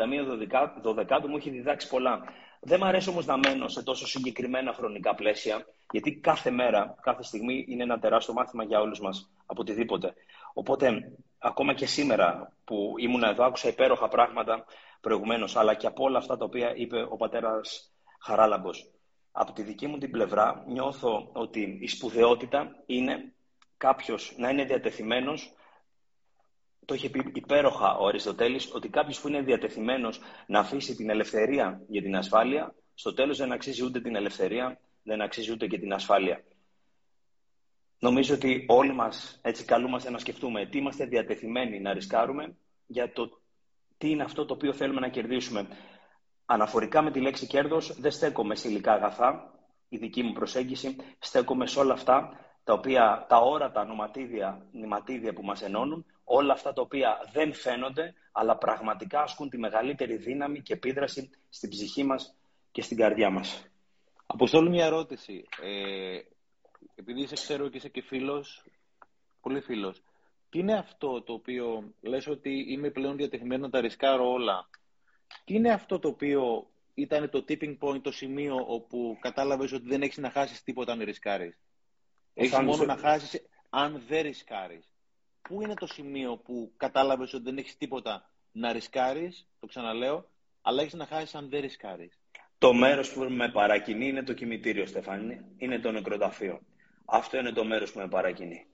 12 0.84 1.28
μου 1.28 1.38
έχει 1.38 1.50
διδάξει 1.50 1.90
πολλά. 1.90 2.24
Δεν 2.62 2.80
μου 2.82 2.88
αρέσει 2.88 3.10
όμως 3.10 3.26
να 3.26 3.38
μένω 3.38 3.68
σε 3.68 3.84
τόσο 3.84 4.08
συγκεκριμένα 4.08 4.74
χρονικά 4.74 5.16
πλαίσια, 5.16 5.66
γιατί 5.92 6.16
κάθε 6.16 6.52
μέρα, 6.52 6.96
κάθε 7.02 7.24
στιγμή 7.24 7.66
είναι 7.68 7.84
ένα 7.84 8.00
τεράστιο 8.00 8.34
μάθημα 8.34 8.64
για 8.64 8.80
όλους 8.80 9.00
μας, 9.00 9.32
από 9.46 9.62
οτιδήποτε. 9.62 10.14
Οπότε, 10.54 11.12
ακόμα 11.40 11.74
και 11.74 11.86
σήμερα 11.86 12.54
που 12.64 12.94
ήμουν 12.98 13.24
εδώ, 13.24 13.44
άκουσα 13.46 13.68
υπέροχα 13.68 14.08
πράγματα 14.08 14.66
προηγουμένως, 15.02 15.56
αλλά 15.56 15.74
και 15.74 15.88
από 15.88 16.04
όλα 16.04 16.18
αυτά 16.18 16.38
τα 16.38 16.46
οποία 16.46 16.76
είπε 16.76 17.02
ο 17.10 17.16
πατέρας 17.16 17.92
Χαράλαμπος. 18.20 18.92
Από 19.32 19.52
τη 19.52 19.62
δική 19.62 19.88
μου 19.88 19.98
την 19.98 20.12
πλευρά 20.12 20.64
νιώθω 20.68 21.30
ότι 21.34 21.78
η 21.82 21.88
σπουδαιότητα 21.88 22.84
είναι 22.86 23.34
κάποιος 23.78 24.34
να 24.38 24.50
είναι 24.50 24.64
διατεθειμένος 24.64 25.54
το 26.88 26.94
είχε 26.94 27.10
πει 27.10 27.32
υπέροχα 27.34 27.98
ο 27.98 28.08
Αριστοτέλης, 28.08 28.74
ότι 28.74 28.90
κάποιος 28.90 29.20
που 29.22 29.28
είναι 29.28 29.42
διατεθειμένος 29.42 30.20
να 30.48 30.60
αφήσει 30.60 30.96
την 30.96 31.10
ελευθερία 31.10 31.82
για 31.88 32.02
την 32.02 32.16
ασφάλεια, 32.16 32.76
στο 32.94 33.14
τέλος 33.14 33.38
δεν 33.38 33.52
αξίζει 33.52 33.84
ούτε 33.84 34.02
την 34.02 34.16
ελευθερία, 34.16 34.80
δεν 35.04 35.22
αξίζει 35.22 35.52
ούτε 35.52 35.68
και 35.68 35.80
την 35.80 35.94
ασφάλεια. 35.94 36.44
Νομίζω 38.00 38.34
ότι 38.34 38.66
όλοι 38.68 38.94
μας 38.94 39.40
έτσι 39.42 39.66
καλούμαστε 39.66 40.10
να 40.10 40.18
σκεφτούμε 40.18 40.66
τι 40.66 40.78
είμαστε 40.78 41.06
διατεθειμένοι 41.06 41.80
να 41.80 41.94
ρισκάρουμε 41.94 42.56
για 42.86 43.12
το 43.14 43.42
τι 43.98 44.10
είναι 44.10 44.24
αυτό 44.24 44.46
το 44.46 44.54
οποίο 44.54 44.74
θέλουμε 44.74 45.00
να 45.00 45.10
κερδίσουμε. 45.10 45.68
Αναφορικά 46.46 47.02
με 47.02 47.12
τη 47.12 47.20
λέξη 47.20 47.48
κέρδος 47.48 48.00
δεν 48.00 48.12
στέκομαι 48.12 48.56
σε 48.56 48.68
υλικά 48.70 48.94
αγαθά, 48.94 49.54
η 49.90 49.98
δική 49.98 50.24
μου 50.24 50.34
προσέγγιση, 50.34 50.96
στέκομαι 51.20 51.68
σε 51.68 51.80
όλα 51.80 51.94
αυτά 51.94 52.40
τα 52.64 52.74
οποία 52.74 53.26
τα 53.30 53.38
όρατα 53.38 53.86
νοματίδια, 53.86 54.66
νηματίδια 54.72 55.34
που 55.34 55.44
μας 55.44 55.62
ενώνουν, 55.62 56.06
όλα 56.30 56.54
αυτά 56.54 56.74
τα 56.74 56.82
οποία 56.82 57.30
δεν 57.32 57.54
φαίνονται, 57.54 58.14
αλλά 58.32 58.58
πραγματικά 58.58 59.22
ασκούν 59.22 59.50
τη 59.50 59.58
μεγαλύτερη 59.58 60.16
δύναμη 60.16 60.62
και 60.62 60.74
επίδραση 60.74 61.30
στην 61.50 61.70
ψυχή 61.70 62.04
μας 62.04 62.36
και 62.72 62.82
στην 62.82 62.98
καρδιά 62.98 63.30
μας. 63.30 63.68
Αποστόλου 64.26 64.70
μια 64.70 64.86
ερώτηση. 64.86 65.46
Ε, 65.62 66.20
επειδή 66.96 67.22
είσαι 67.22 67.34
ξέρω 67.34 67.70
και 67.70 67.78
είσαι 67.78 67.90
και 67.90 68.02
φίλος, 68.02 68.66
πολύ 69.42 69.62
φίλος, 69.62 70.04
τι 70.50 70.60
είναι 70.60 70.78
αυτό 70.78 71.22
το 71.22 71.34
οποίο 71.34 71.94
λες 72.02 72.28
ότι 72.28 72.66
είμαι 72.68 72.90
πλέον 72.90 73.16
διατεθειμένο 73.16 73.64
να 73.66 73.70
τα 73.70 73.82
ρισκάρω 73.82 74.32
όλα; 74.32 74.70
Τι 75.46 75.54
είναι 75.54 75.72
αυτό 75.72 76.00
το 76.00 76.08
οποίο 76.08 76.68
ήταν 76.94 77.30
το 77.30 77.46
tipping 77.48 77.78
point, 77.80 78.02
το 78.02 78.12
σημείο 78.12 78.66
όπου 78.68 79.18
κατάλαβες 79.20 79.72
ότι 79.72 79.88
δεν 79.88 80.02
έχεις 80.02 80.18
να 80.18 80.30
χάσεις 80.30 80.64
τίποτα 80.64 80.92
αν 80.92 81.00
ρισκάρεις; 81.00 81.58
Έχεις 82.34 82.60
μόνο 82.60 82.86
να 82.86 82.98
χάσεις 82.98 83.42
αν 83.70 84.04
δεν 84.08 84.22
ρισκάρεις. 84.22 84.97
Πού 85.48 85.62
είναι 85.62 85.74
το 85.74 85.88
σημείο 85.88 86.38
που 86.38 86.72
κατάλαβες 86.78 87.34
ότι 87.34 87.44
δεν 87.44 87.58
έχεις 87.58 87.78
τίποτα 87.78 88.30
να 88.52 88.72
ρισκάρεις, 88.72 89.48
το 89.60 89.68
ξαναλέω, 89.68 90.30
αλλά 90.62 90.82
έχεις 90.82 90.94
να 90.94 91.06
χάσεις 91.06 91.36
αν 91.36 91.50
δεν 91.50 91.62
ρισκάρεις. 91.62 92.20
Το 92.58 92.74
μέρος 92.74 93.14
που 93.14 93.24
με 93.30 93.52
παρακινεί 93.52 94.08
είναι 94.08 94.24
το 94.24 94.34
κημητήριο, 94.34 94.86
Στεφάνη. 94.86 95.42
Είναι 95.58 95.80
το 95.80 95.92
νεκροταφείο. 95.92 96.60
Αυτό 97.06 97.38
είναι 97.38 97.52
το 97.52 97.64
μέρος 97.64 97.92
που 97.92 98.00
με 98.00 98.08
παρακινεί. 98.08 98.66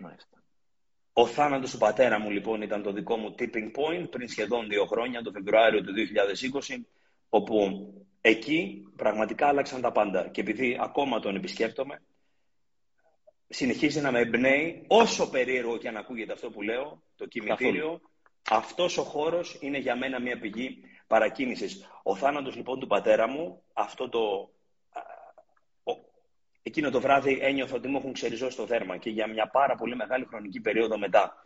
Μάλιστα. 0.00 0.42
Ο 1.12 1.26
θάνατος 1.26 1.70
του 1.70 1.78
πατέρα 1.78 2.18
μου 2.18 2.30
λοιπόν 2.30 2.62
ήταν 2.62 2.82
το 2.82 2.92
δικό 2.92 3.16
μου 3.16 3.34
tipping 3.38 3.70
point 3.76 4.10
πριν 4.10 4.28
σχεδόν 4.28 4.68
δύο 4.68 4.86
χρόνια, 4.86 5.22
το 5.22 5.30
Φεβρουάριο 5.30 5.82
του 5.82 5.92
2020, 5.92 6.84
όπου 7.28 7.84
εκεί 8.20 8.82
πραγματικά 8.96 9.46
άλλαξαν 9.46 9.80
τα 9.80 9.92
πάντα. 9.92 10.28
Και 10.28 10.40
επειδή 10.40 10.78
ακόμα 10.80 11.20
τον 11.20 11.36
επισκέπτομαι, 11.36 12.02
συνεχίζει 13.52 14.00
να 14.00 14.10
με 14.10 14.20
εμπνέει, 14.20 14.84
όσο 14.86 15.30
περίεργο 15.30 15.76
και 15.76 15.88
αν 15.88 15.96
ακούγεται 15.96 16.32
αυτό 16.32 16.50
που 16.50 16.62
λέω, 16.62 17.02
το 17.16 17.26
κημητήριο, 17.26 18.00
αυτός 18.50 18.98
ο 18.98 19.02
χώρος 19.02 19.58
είναι 19.60 19.78
για 19.78 19.96
μένα 19.96 20.20
μια 20.20 20.38
πηγή 20.38 20.82
παρακίνησης. 21.06 21.88
Ο 22.02 22.16
θάνατος 22.16 22.56
λοιπόν 22.56 22.80
του 22.80 22.86
πατέρα 22.86 23.28
μου, 23.28 23.62
αυτό 23.72 24.08
το... 24.08 24.50
Εκείνο 26.62 26.90
το 26.90 27.00
βράδυ 27.00 27.38
ένιωθα 27.40 27.74
ότι 27.74 27.88
μου 27.88 27.96
έχουν 27.96 28.12
ξεριζώσει 28.12 28.56
το 28.56 28.66
δέρμα 28.66 28.96
και 28.96 29.10
για 29.10 29.26
μια 29.26 29.48
πάρα 29.48 29.74
πολύ 29.74 29.96
μεγάλη 29.96 30.24
χρονική 30.24 30.60
περίοδο 30.60 30.98
μετά. 30.98 31.42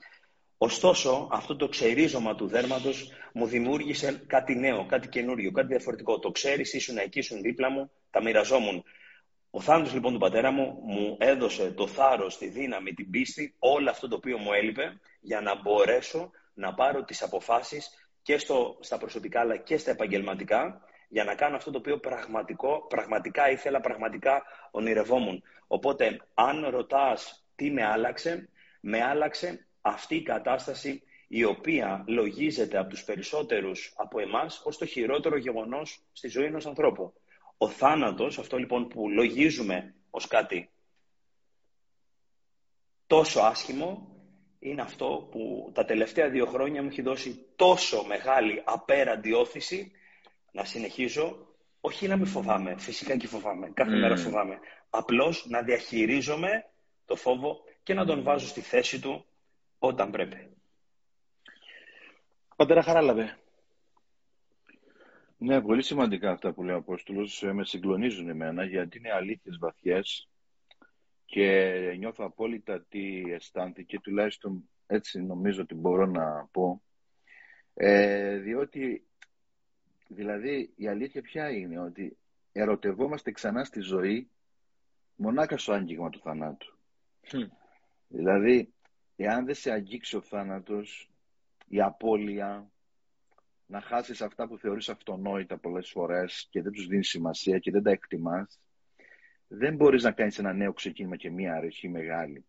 Ωστόσο, 0.58 1.28
αυτό 1.32 1.56
το 1.56 1.68
ξερίζωμα 1.68 2.34
του 2.34 2.46
δέρματος 2.46 3.10
μου 3.32 3.46
δημιούργησε 3.46 4.24
κάτι 4.26 4.54
νέο, 4.54 4.86
κάτι 4.86 5.08
καινούριο, 5.08 5.50
κάτι 5.52 5.66
διαφορετικό. 5.66 6.18
Το 6.18 6.30
ξέρεις, 6.30 6.72
ήσουν 6.72 6.96
εκεί, 6.96 7.18
ήσουν 7.18 7.40
δίπλα 7.40 7.70
μου, 7.70 7.90
τα 8.10 8.22
μοιραζόμουν. 8.22 8.84
Ο 9.56 9.60
θάνατος 9.60 9.92
λοιπόν 9.92 10.12
του 10.12 10.18
πατέρα 10.18 10.50
μου 10.50 10.78
μου 10.82 11.16
έδωσε 11.20 11.70
το 11.70 11.86
θάρρος, 11.86 12.38
τη 12.38 12.48
δύναμη, 12.48 12.92
την 12.92 13.10
πίστη, 13.10 13.54
όλο 13.58 13.90
αυτό 13.90 14.08
το 14.08 14.16
οποίο 14.16 14.38
μου 14.38 14.52
έλειπε 14.52 15.00
για 15.20 15.40
να 15.40 15.60
μπορέσω 15.60 16.30
να 16.54 16.74
πάρω 16.74 17.04
τις 17.04 17.22
αποφάσεις 17.22 17.90
και 18.22 18.38
στο, 18.38 18.76
στα 18.80 18.98
προσωπικά 18.98 19.40
αλλά 19.40 19.56
και 19.56 19.76
στα 19.76 19.90
επαγγελματικά 19.90 20.80
για 21.08 21.24
να 21.24 21.34
κάνω 21.34 21.56
αυτό 21.56 21.70
το 21.70 21.78
οποίο 21.78 21.98
πραγματικό, 21.98 22.86
πραγματικά 22.88 23.50
ήθελα, 23.50 23.80
πραγματικά 23.80 24.42
ονειρευόμουν. 24.70 25.42
Οπότε 25.66 26.20
αν 26.34 26.66
ρωτάς 26.70 27.46
τι 27.54 27.70
με 27.70 27.84
άλλαξε, 27.84 28.48
με 28.80 29.02
άλλαξε 29.02 29.66
αυτή 29.80 30.14
η 30.16 30.22
κατάσταση 30.22 31.02
η 31.28 31.44
οποία 31.44 32.04
λογίζεται 32.06 32.78
από 32.78 32.88
τους 32.88 33.04
περισσότερους 33.04 33.94
από 33.96 34.20
εμάς 34.20 34.62
ως 34.64 34.78
το 34.78 34.86
χειρότερο 34.86 35.36
γεγονός 35.36 36.04
στη 36.12 36.28
ζωή 36.28 36.44
ενός 36.44 36.66
ανθρώπου. 36.66 37.12
Ο 37.58 37.68
θάνατος, 37.68 38.38
αυτό 38.38 38.58
λοιπόν 38.58 38.88
που 38.88 39.10
λογίζουμε 39.10 39.94
ως 40.10 40.26
κάτι 40.26 40.70
τόσο 43.06 43.40
άσχημο, 43.40 44.08
είναι 44.58 44.82
αυτό 44.82 45.28
που 45.30 45.70
τα 45.74 45.84
τελευταία 45.84 46.28
δύο 46.28 46.46
χρόνια 46.46 46.82
μου 46.82 46.88
έχει 46.88 47.02
δώσει 47.02 47.46
τόσο 47.56 48.04
μεγάλη 48.04 48.62
απέραντη 48.64 49.32
όθηση 49.32 49.92
να 50.52 50.64
συνεχίζω, 50.64 51.46
όχι 51.80 52.08
να 52.08 52.16
μην 52.16 52.26
φοβάμαι, 52.26 52.74
φυσικά 52.78 53.16
και 53.16 53.26
φοβάμαι, 53.26 53.70
κάθε 53.74 53.96
μέρα 53.96 54.16
φοβάμαι, 54.16 54.58
απλώς 54.90 55.46
να 55.48 55.62
διαχειρίζομαι 55.62 56.70
το 57.04 57.16
φόβο 57.16 57.60
και 57.82 57.94
να 57.94 58.04
τον 58.04 58.22
βάζω 58.22 58.46
στη 58.46 58.60
θέση 58.60 59.00
του 59.00 59.24
όταν 59.78 60.10
πρέπει. 60.10 60.48
Πατέρα 62.56 62.82
Χαράλαβε, 62.82 63.38
ναι, 65.38 65.60
πολύ 65.60 65.82
σημαντικά 65.82 66.30
αυτά 66.30 66.52
που 66.52 66.62
λέει 66.62 66.74
ο 66.74 66.78
Απόστολος. 66.78 67.42
Ε, 67.42 67.52
με 67.52 67.64
συγκλονίζουν 67.64 68.28
εμένα 68.28 68.64
γιατί 68.64 68.98
είναι 68.98 69.12
αλήθειες 69.12 69.58
βαθιές 69.58 70.28
και 71.24 71.94
νιώθω 71.98 72.24
απόλυτα 72.24 72.84
τι 72.88 73.22
αισθάνθηκε, 73.32 74.00
τουλάχιστον 74.00 74.68
έτσι 74.86 75.22
νομίζω 75.22 75.62
ότι 75.62 75.74
μπορώ 75.74 76.06
να 76.06 76.48
πω. 76.50 76.82
Ε, 77.74 78.36
διότι, 78.36 79.06
δηλαδή, 80.08 80.72
η 80.76 80.88
αλήθεια 80.88 81.22
ποια 81.22 81.50
είναι, 81.50 81.80
ότι 81.80 82.16
ερωτευόμαστε 82.52 83.30
ξανά 83.30 83.64
στη 83.64 83.80
ζωή 83.80 84.28
μονάχα 85.16 85.58
στο 85.58 85.72
άγγιγμα 85.72 86.10
του 86.10 86.20
θανάτου. 86.20 86.78
Δηλαδή, 88.08 88.72
εάν 89.16 89.44
δεν 89.44 89.54
σε 89.54 89.70
αγγίξει 89.70 90.16
ο 90.16 90.20
θάνατος, 90.20 91.10
η 91.66 91.80
απώλεια, 91.80 92.70
να 93.66 93.80
χάσεις 93.80 94.22
αυτά 94.22 94.48
που 94.48 94.58
θεωρείς 94.58 94.88
αυτονόητα 94.88 95.58
πολλές 95.58 95.90
φορές 95.90 96.46
και 96.50 96.62
δεν 96.62 96.72
τους 96.72 96.86
δίνεις 96.86 97.08
σημασία 97.08 97.58
και 97.58 97.70
δεν 97.70 97.82
τα 97.82 97.90
εκτιμάς, 97.90 98.60
δεν 99.46 99.76
μπορείς 99.76 100.02
να 100.02 100.12
κάνεις 100.12 100.38
ένα 100.38 100.52
νέο 100.52 100.72
ξεκίνημα 100.72 101.16
και 101.16 101.30
μία 101.30 101.54
αρχή 101.54 101.88
μεγάλη. 101.88 102.44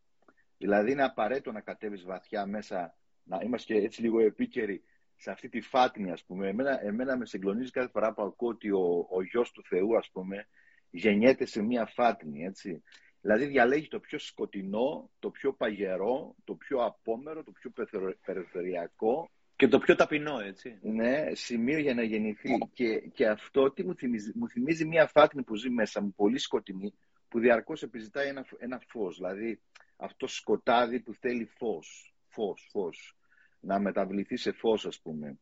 Δηλαδή 0.57 0.91
είναι 0.91 1.03
απαραίτητο 1.03 1.51
να 1.51 1.61
κατέβεις 1.61 2.03
βαθιά 2.03 2.45
μέσα, 2.45 2.95
να 3.23 3.39
είμαστε 3.43 3.75
έτσι 3.75 4.01
λίγο 4.01 4.19
επίκαιροι 4.19 4.83
σε 5.17 5.31
αυτή 5.31 5.49
τη 5.49 5.61
φάτνη, 5.61 6.11
ας 6.11 6.23
πούμε. 6.23 6.47
Εμένα, 6.47 6.85
εμένα 6.85 7.17
με 7.17 7.25
συγκλονίζει 7.25 7.71
κάθε 7.71 7.89
φορά 7.89 8.13
που 8.13 8.21
ακούω 8.21 8.49
ότι 8.49 8.71
ο, 8.71 9.07
ο 9.09 9.23
γιος 9.23 9.51
του 9.51 9.63
Θεού, 9.63 9.97
ας 9.97 10.09
πούμε, 10.11 10.47
γεννιέται 10.89 11.45
σε 11.45 11.61
μία 11.61 11.85
φάτνη, 11.85 12.43
έτσι. 12.43 12.83
Δηλαδή 13.21 13.45
διαλέγει 13.45 13.87
το 13.87 13.99
πιο 13.99 14.19
σκοτεινό, 14.19 15.09
το 15.19 15.29
πιο 15.29 15.53
παγερό, 15.53 16.35
το 16.43 16.55
πιο 16.55 16.77
απόμερο, 16.77 17.43
το 17.43 17.51
πιο 17.51 17.69
πεθερο- 17.69 18.17
περιφερειακό 18.25 19.29
Και 19.55 19.67
το 19.67 19.79
πιο 19.79 19.95
ταπεινό, 19.95 20.39
έτσι. 20.39 20.79
ναι, 20.81 21.29
σημείο 21.33 21.79
για 21.79 21.93
να 21.93 22.03
γεννηθεί. 22.03 22.57
Και, 22.73 22.99
και 22.99 23.27
αυτό 23.27 23.71
τι 23.71 23.83
μου 23.83 23.95
θυμίζει, 23.95 24.31
μου 24.35 24.49
θυμίζει 24.49 24.85
μια 24.85 25.07
φάτνη 25.07 25.43
που 25.43 25.55
ζει 25.55 25.69
μέσα 25.69 26.01
μου, 26.01 26.13
πολύ 26.15 26.37
σκοτεινή, 26.39 26.93
που 27.27 27.39
διαρκώς 27.39 27.83
επιζητάει 27.83 28.27
ένα, 28.27 28.45
ένα 28.57 28.81
φως. 28.87 29.15
Δηλαδή 29.15 29.59
αυτό 29.97 30.27
σκοτάδι 30.27 30.99
που 30.99 31.13
θέλει 31.13 31.45
φως, 31.45 32.15
φως, 32.27 32.67
φως. 32.71 33.17
Να 33.59 33.79
μεταβληθεί 33.79 34.37
σε 34.37 34.51
φως 34.51 34.85
ας 34.85 34.99
πούμε. 35.01 35.39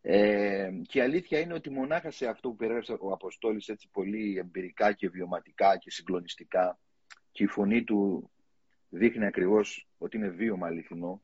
Ε, 0.00 0.70
και 0.88 0.98
η 0.98 1.02
αλήθεια 1.02 1.40
είναι 1.40 1.54
ότι 1.54 1.70
μονάχα 1.70 2.10
σε 2.10 2.26
αυτό 2.26 2.48
που 2.48 2.56
περιέγραψε 2.56 2.96
ο 3.00 3.12
Αποστόλης 3.12 3.68
έτσι 3.68 3.88
πολύ 3.92 4.38
εμπειρικά 4.38 4.92
και 4.92 5.08
βιωματικά 5.08 5.76
και 5.76 5.90
συγκλονιστικά 5.90 6.78
και 7.32 7.42
η 7.42 7.46
φωνή 7.46 7.84
του 7.84 8.30
δείχνει 8.88 9.26
ακριβώς 9.26 9.88
ότι 9.98 10.16
είναι 10.16 10.28
βίωμα 10.28 10.66
αληθινό. 10.66 11.22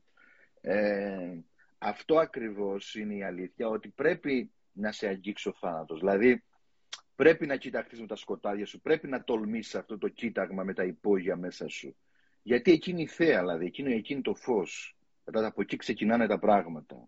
Ε, 0.61 1.37
αυτό 1.83 2.17
ακριβώς 2.17 2.95
είναι 2.95 3.15
η 3.15 3.23
αλήθεια, 3.23 3.67
ότι 3.67 3.89
πρέπει 3.89 4.51
να 4.71 4.91
σε 4.91 5.07
αγγίξει 5.07 5.49
ο 5.49 5.53
θάνατος. 5.53 5.99
Δηλαδή, 5.99 6.43
πρέπει 7.15 7.45
να 7.45 7.55
κοιταχτείς 7.55 7.99
με 7.99 8.07
τα 8.07 8.15
σκοτάδια 8.15 8.65
σου, 8.65 8.81
πρέπει 8.81 9.07
να 9.07 9.23
τολμήσεις 9.23 9.75
αυτό 9.75 9.97
το 9.97 10.07
κοίταγμα 10.07 10.63
με 10.63 10.73
τα 10.73 10.83
υπόγεια 10.83 11.35
μέσα 11.35 11.67
σου. 11.67 11.95
Γιατί 12.41 12.71
εκείνη 12.71 13.01
η 13.01 13.07
θέα, 13.07 13.39
δηλαδή, 13.39 13.65
εκείνο, 13.65 13.89
εκείνη 13.89 14.21
το 14.21 14.35
φως. 14.35 14.97
Μετά 15.25 15.47
από 15.47 15.61
εκεί 15.61 15.75
ξεκινάνε 15.75 16.27
τα 16.27 16.39
πράγματα. 16.39 17.07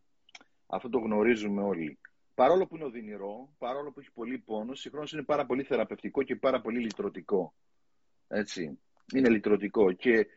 Αυτό 0.67 0.89
το 0.89 0.99
γνωρίζουμε 0.99 1.61
όλοι. 1.61 1.99
Παρόλο 2.33 2.67
που 2.67 2.75
είναι 2.75 2.85
οδυνηρό, 2.85 3.49
παρόλο 3.57 3.91
που 3.91 3.99
έχει 3.99 4.11
πολύ 4.11 4.37
πόνο, 4.37 4.75
συγχρόνως 4.75 5.13
είναι 5.13 5.23
πάρα 5.23 5.45
πολύ 5.45 5.63
θεραπευτικό 5.63 6.23
και 6.23 6.35
πάρα 6.35 6.61
πολύ 6.61 6.79
λυτρωτικό. 6.79 7.53
Έτσι. 8.27 8.79
Είναι 9.13 9.29
λυτρωτικό. 9.29 9.91
Και 9.91 10.27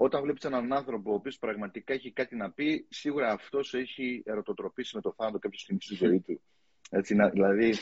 όταν 0.00 0.22
βλέπεις 0.22 0.44
έναν 0.44 0.72
άνθρωπο 0.72 1.10
ο 1.10 1.14
οποίος 1.14 1.38
πραγματικά 1.38 1.92
έχει 1.92 2.10
κάτι 2.12 2.36
να 2.36 2.50
πει, 2.50 2.86
σίγουρα 2.88 3.30
αυτός 3.30 3.74
έχει 3.74 4.22
ερωτοτροπήσει 4.26 4.96
με 4.96 5.02
το 5.02 5.12
θάνατο 5.16 5.38
κάποια 5.38 5.58
στιγμή 5.58 5.80
στη 5.82 5.94
ζωή 5.94 6.20
του. 6.20 6.40
Έτσι, 6.90 7.14
να- 7.14 7.28
δηλαδή, 7.28 7.74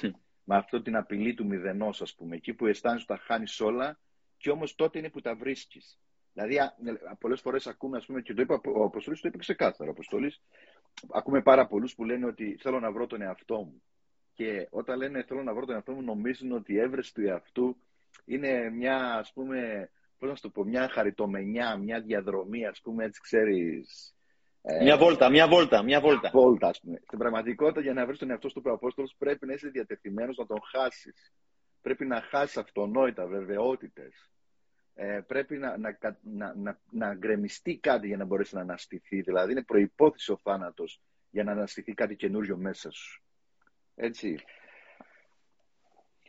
με 0.45 0.57
αυτό 0.57 0.83
την 0.83 0.97
απειλή 0.97 1.35
του 1.35 1.47
μηδενός, 1.47 2.03
ας 2.03 2.15
πούμε. 2.15 2.36
Εκεί 2.36 2.55
που 2.55 2.67
αισθάνεσαι 2.67 3.07
ότι 3.09 3.19
τα 3.20 3.27
χάνεις 3.27 3.61
όλα 3.61 3.99
και 4.36 4.51
όμως 4.51 4.75
τότε 4.75 4.99
είναι 4.99 5.11
που 5.11 5.20
τα 5.20 5.35
βρίσκεις. 5.35 5.99
Δηλαδή, 6.33 6.59
α- 6.59 6.75
πολλές 7.20 7.41
φορές 7.41 7.67
ακούμε, 7.67 7.97
ας 7.97 8.07
πούμε, 8.07 8.23
και 8.23 8.35
το 8.35 8.43
είπε, 8.43 8.53
ο 8.53 8.85
Αποστολής 8.85 9.20
το 9.20 9.28
είπε 9.28 9.39
ξεκάθαρα, 9.39 9.89
ο 9.91 9.93
Αποστολής, 9.93 10.43
ακούμε 11.12 11.43
πάρα 11.43 11.67
πολλούς 11.67 11.95
που 11.95 12.05
λένε 12.05 12.27
ότι 12.27 12.57
θέλω 12.61 12.81
να 12.81 12.93
βρω 12.93 13.07
τον 13.07 13.23
εαυτό 13.23 13.57
μου. 13.57 13.83
Και 14.33 14.67
όταν 14.70 14.99
λένε 14.99 15.23
θέλω 15.23 15.43
να 15.43 15.55
βρω 15.55 15.65
τον 15.67 15.75
εαυτό 15.75 15.93
μου, 15.93 16.03
νομίζουν 16.03 16.53
ότι 16.53 16.73
η 16.73 16.78
έβρεση 16.78 17.15
του 17.15 17.20
εαυτού 17.20 17.77
είναι 18.25 18.70
μια, 18.70 19.15
ας 19.15 19.33
πούμε, 19.33 19.91
πώς 20.19 20.28
να 20.28 20.35
σου 20.35 20.43
το 20.43 20.51
πω, 20.51 20.65
μια 20.65 20.89
χαριτομενιά, 20.89 21.77
μια 21.77 22.01
διαδρομή, 22.01 22.67
ας 22.67 22.81
πούμε, 22.81 23.05
έτσι 23.05 23.20
ξέρεις. 23.20 24.15
ε, 24.62 24.83
Μια 24.83 24.97
βόλτα, 24.97 25.31
μια 25.31 25.49
βόλτα, 25.49 25.83
μια 25.83 26.01
βόλτα. 26.01 26.31
βόλτα, 26.33 26.69
ας 26.69 26.81
πούμε. 26.81 27.01
Στην 27.07 27.19
πραγματικότητα, 27.19 27.81
για 27.81 27.93
να 27.93 28.07
βρεις 28.07 28.19
τον 28.19 28.31
εαυτό 28.31 28.49
σου, 28.49 28.61
τους 28.61 28.73
Απόστολος, 28.73 29.15
πρέπει 29.19 29.47
να 29.47 29.53
είσαι 29.53 29.69
διατεθειμένος 29.69 30.36
να 30.36 30.47
τον 30.47 30.59
χάσεις. 30.73 31.33
Πρέπει 31.83 32.07
να 32.07 32.20
χάσεις 32.20 32.57
αυτονόητα, 32.57 33.27
βεβαιότητες. 33.27 34.31
Ε, 34.95 35.20
πρέπει 35.27 35.57
να, 35.57 35.77
να, 35.78 35.93
κα- 35.93 36.19
να, 36.23 36.55
να, 36.57 36.81
να 36.91 37.15
γκρεμιστεί 37.15 37.78
κάτι 37.78 38.07
για 38.07 38.17
να 38.17 38.25
μπορέσει 38.25 38.55
να 38.55 38.61
αναστηθεί. 38.61 39.20
Δηλαδή, 39.20 39.53
είναι 39.53 39.62
προϋπόθεση 39.62 40.33
ο 40.33 40.36
θάνατος 40.43 41.01
για 41.31 41.45
να 41.45 41.53
αναστηθεί 41.53 41.95
κάτι 41.95 42.17
καινούριο 42.17 42.57
μέσα 42.57 42.91
σου. 42.91 43.23
Έτσι. 43.95 44.39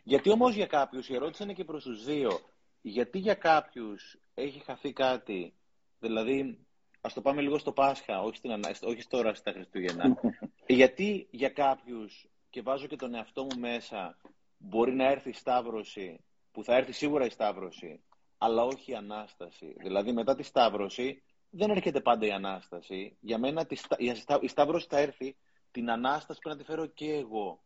Γιατί 0.04 0.30
όμως 0.30 0.54
για 0.54 0.66
κάποιους, 0.66 1.08
η 1.08 1.14
ερώτηση 1.14 1.42
είναι 1.42 1.52
και 1.52 1.64
προς 1.64 1.84
τους 1.84 2.04
δύο, 2.04 2.40
γιατί 2.82 3.18
για 3.18 3.34
κάποιους 3.34 4.16
έχει 4.34 4.58
χαθεί 4.58 4.92
κάτι, 4.92 5.54
δηλαδή, 5.98 6.66
ας 7.00 7.12
το 7.12 7.20
πάμε 7.20 7.40
λίγο 7.42 7.58
στο 7.58 7.72
Πάσχα, 7.72 8.20
όχι, 8.22 8.36
στην, 8.36 8.52
Ανα- 8.52 8.76
όχι 8.82 9.06
τώρα 9.08 9.34
στα 9.34 9.52
Χριστούγεννα, 9.52 10.16
γιατί 10.66 11.28
για 11.30 11.48
κάποιους, 11.48 12.26
και 12.50 12.62
βάζω 12.62 12.86
και 12.86 12.96
τον 12.96 13.14
εαυτό 13.14 13.42
μου 13.44 13.58
μέσα, 13.58 14.16
μπορεί 14.58 14.94
να 14.94 15.04
έρθει 15.10 15.28
η 15.28 15.32
Σταύρωση, 15.32 16.24
που 16.52 16.64
θα 16.64 16.74
έρθει 16.76 16.92
σίγουρα 16.92 17.24
η 17.24 17.30
Σταύρωση, 17.30 18.00
αλλά 18.38 18.62
όχι 18.64 18.90
η 18.90 18.94
Ανάσταση. 18.94 19.74
Δηλαδή 19.78 20.12
μετά 20.12 20.34
τη 20.34 20.42
Σταύρωση 20.42 21.22
δεν 21.50 21.70
έρχεται 21.70 22.00
πάντα 22.00 22.26
η 22.26 22.30
Ανάσταση. 22.30 23.16
Για 23.20 23.38
μένα 23.38 23.66
τη 23.66 23.74
Στα- 23.74 23.96
η 23.98 24.10
Αστα- 24.10 24.38
η 24.42 24.48
Σταύρωση 24.48 24.86
θα 24.90 24.98
έρθει, 24.98 25.36
την 25.70 25.90
Ανάσταση 25.90 26.40
πρέπει 26.42 26.56
να 26.56 26.64
τη 26.64 26.70
φέρω 26.70 26.86
και 26.86 27.12
εγώ. 27.12 27.62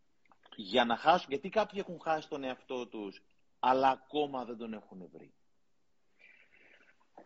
Για 0.57 0.85
να 0.85 0.97
χάσουν, 0.97 1.27
γιατί 1.29 1.49
κάποιοι 1.49 1.81
έχουν 1.87 2.01
χάσει 2.01 2.29
τον 2.29 2.45
εαυτό 2.45 2.87
τους, 2.89 3.23
αλλά 3.65 3.89
ακόμα 3.89 4.45
δεν 4.45 4.57
τον 4.57 4.73
έχουν 4.73 5.09
βρει. 5.13 5.33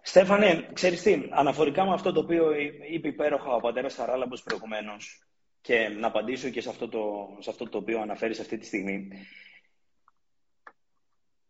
Στέφανε, 0.03 0.71
ξέρεις 0.73 1.03
τι, 1.03 1.29
αναφορικά 1.31 1.85
με 1.85 1.93
αυτό 1.93 2.13
το 2.13 2.21
οποίο 2.21 2.53
είπε 2.91 3.09
υπέροχα 3.09 3.55
ο 3.55 3.61
πατέρας 3.61 3.95
Χαράλαμπος 3.95 4.43
προηγουμένως 4.43 5.27
και 5.61 5.89
να 5.89 6.07
απαντήσω 6.07 6.49
και 6.49 6.61
σε 6.61 6.69
αυτό, 6.69 6.89
το, 6.89 7.29
σε 7.39 7.51
αυτό 7.51 7.69
το 7.69 7.79
οποίο 7.79 8.01
αναφέρεις 8.01 8.41
αυτή 8.41 8.59
τη 8.59 8.67
στιγμή, 8.67 9.09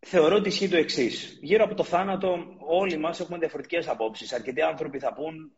θεωρώ 0.01 0.37
ότι 0.37 0.49
ισχύει 0.49 0.69
το 0.69 0.77
εξής. 0.77 1.39
Γύρω 1.43 1.65
από 1.65 1.75
το 1.75 1.85
θάνατο, 1.85 2.57
όλοι 2.59 2.97
μας 2.97 3.21
έχουμε 3.21 3.39
διαφορετικές 3.39 3.89
απόψεις. 3.89 4.33
Αρκετοί 4.33 4.63
άνθρωποι 4.63 4.99
θα 4.99 5.13
πούν 5.13 5.53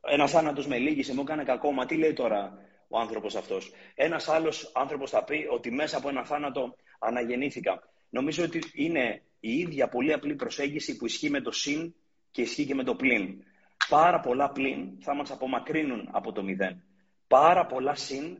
ένας 0.00 0.30
θάνατος 0.30 0.66
με 0.66 0.78
λύγησε, 0.78 1.14
μου 1.14 1.20
έκανε 1.20 1.44
κακό. 1.44 1.72
Μα 1.72 1.86
τι 1.86 1.96
λέει 1.96 2.12
τώρα 2.12 2.58
ο 2.88 2.98
άνθρωπος 2.98 3.36
αυτός. 3.36 3.72
Ένας 3.94 4.28
άλλος 4.28 4.72
άνθρωπος 4.74 5.10
θα 5.10 5.24
πει 5.24 5.46
ότι 5.50 5.70
μέσα 5.70 5.96
από 5.96 6.08
ένα 6.08 6.24
θάνατο 6.24 6.76
αναγεννήθηκα. 6.98 7.82
Νομίζω 8.10 8.44
ότι 8.44 8.62
είναι 8.72 9.22
η 9.40 9.58
ίδια 9.58 9.88
πολύ 9.88 10.12
απλή 10.12 10.34
προσέγγιση 10.34 10.96
που 10.96 11.06
ισχύει 11.06 11.30
με 11.30 11.40
το 11.40 11.50
συν 11.50 11.94
και 12.30 12.42
ισχύει 12.42 12.66
και 12.66 12.74
με 12.74 12.84
το 12.84 12.94
πλην. 12.94 13.44
Πάρα 13.88 14.20
πολλά 14.20 14.50
πλην 14.50 14.98
θα 15.00 15.14
μας 15.14 15.30
απομακρύνουν 15.30 16.08
από 16.12 16.32
το 16.32 16.42
μηδέν. 16.42 16.82
Πάρα 17.26 17.66
πολλά 17.66 17.94
συν 17.94 18.38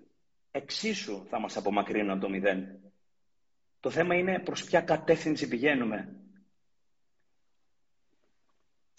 εξίσου 0.50 1.26
θα 1.28 1.40
μας 1.40 1.57
απομακρύνουν 1.57 2.10
από 2.10 2.20
το 2.20 2.28
μηδέν. 2.28 2.78
Το 3.81 3.90
θέμα 3.90 4.15
είναι 4.15 4.39
προς 4.39 4.65
ποια 4.65 4.81
κατεύθυνση 4.81 5.49
πηγαίνουμε. 5.49 6.15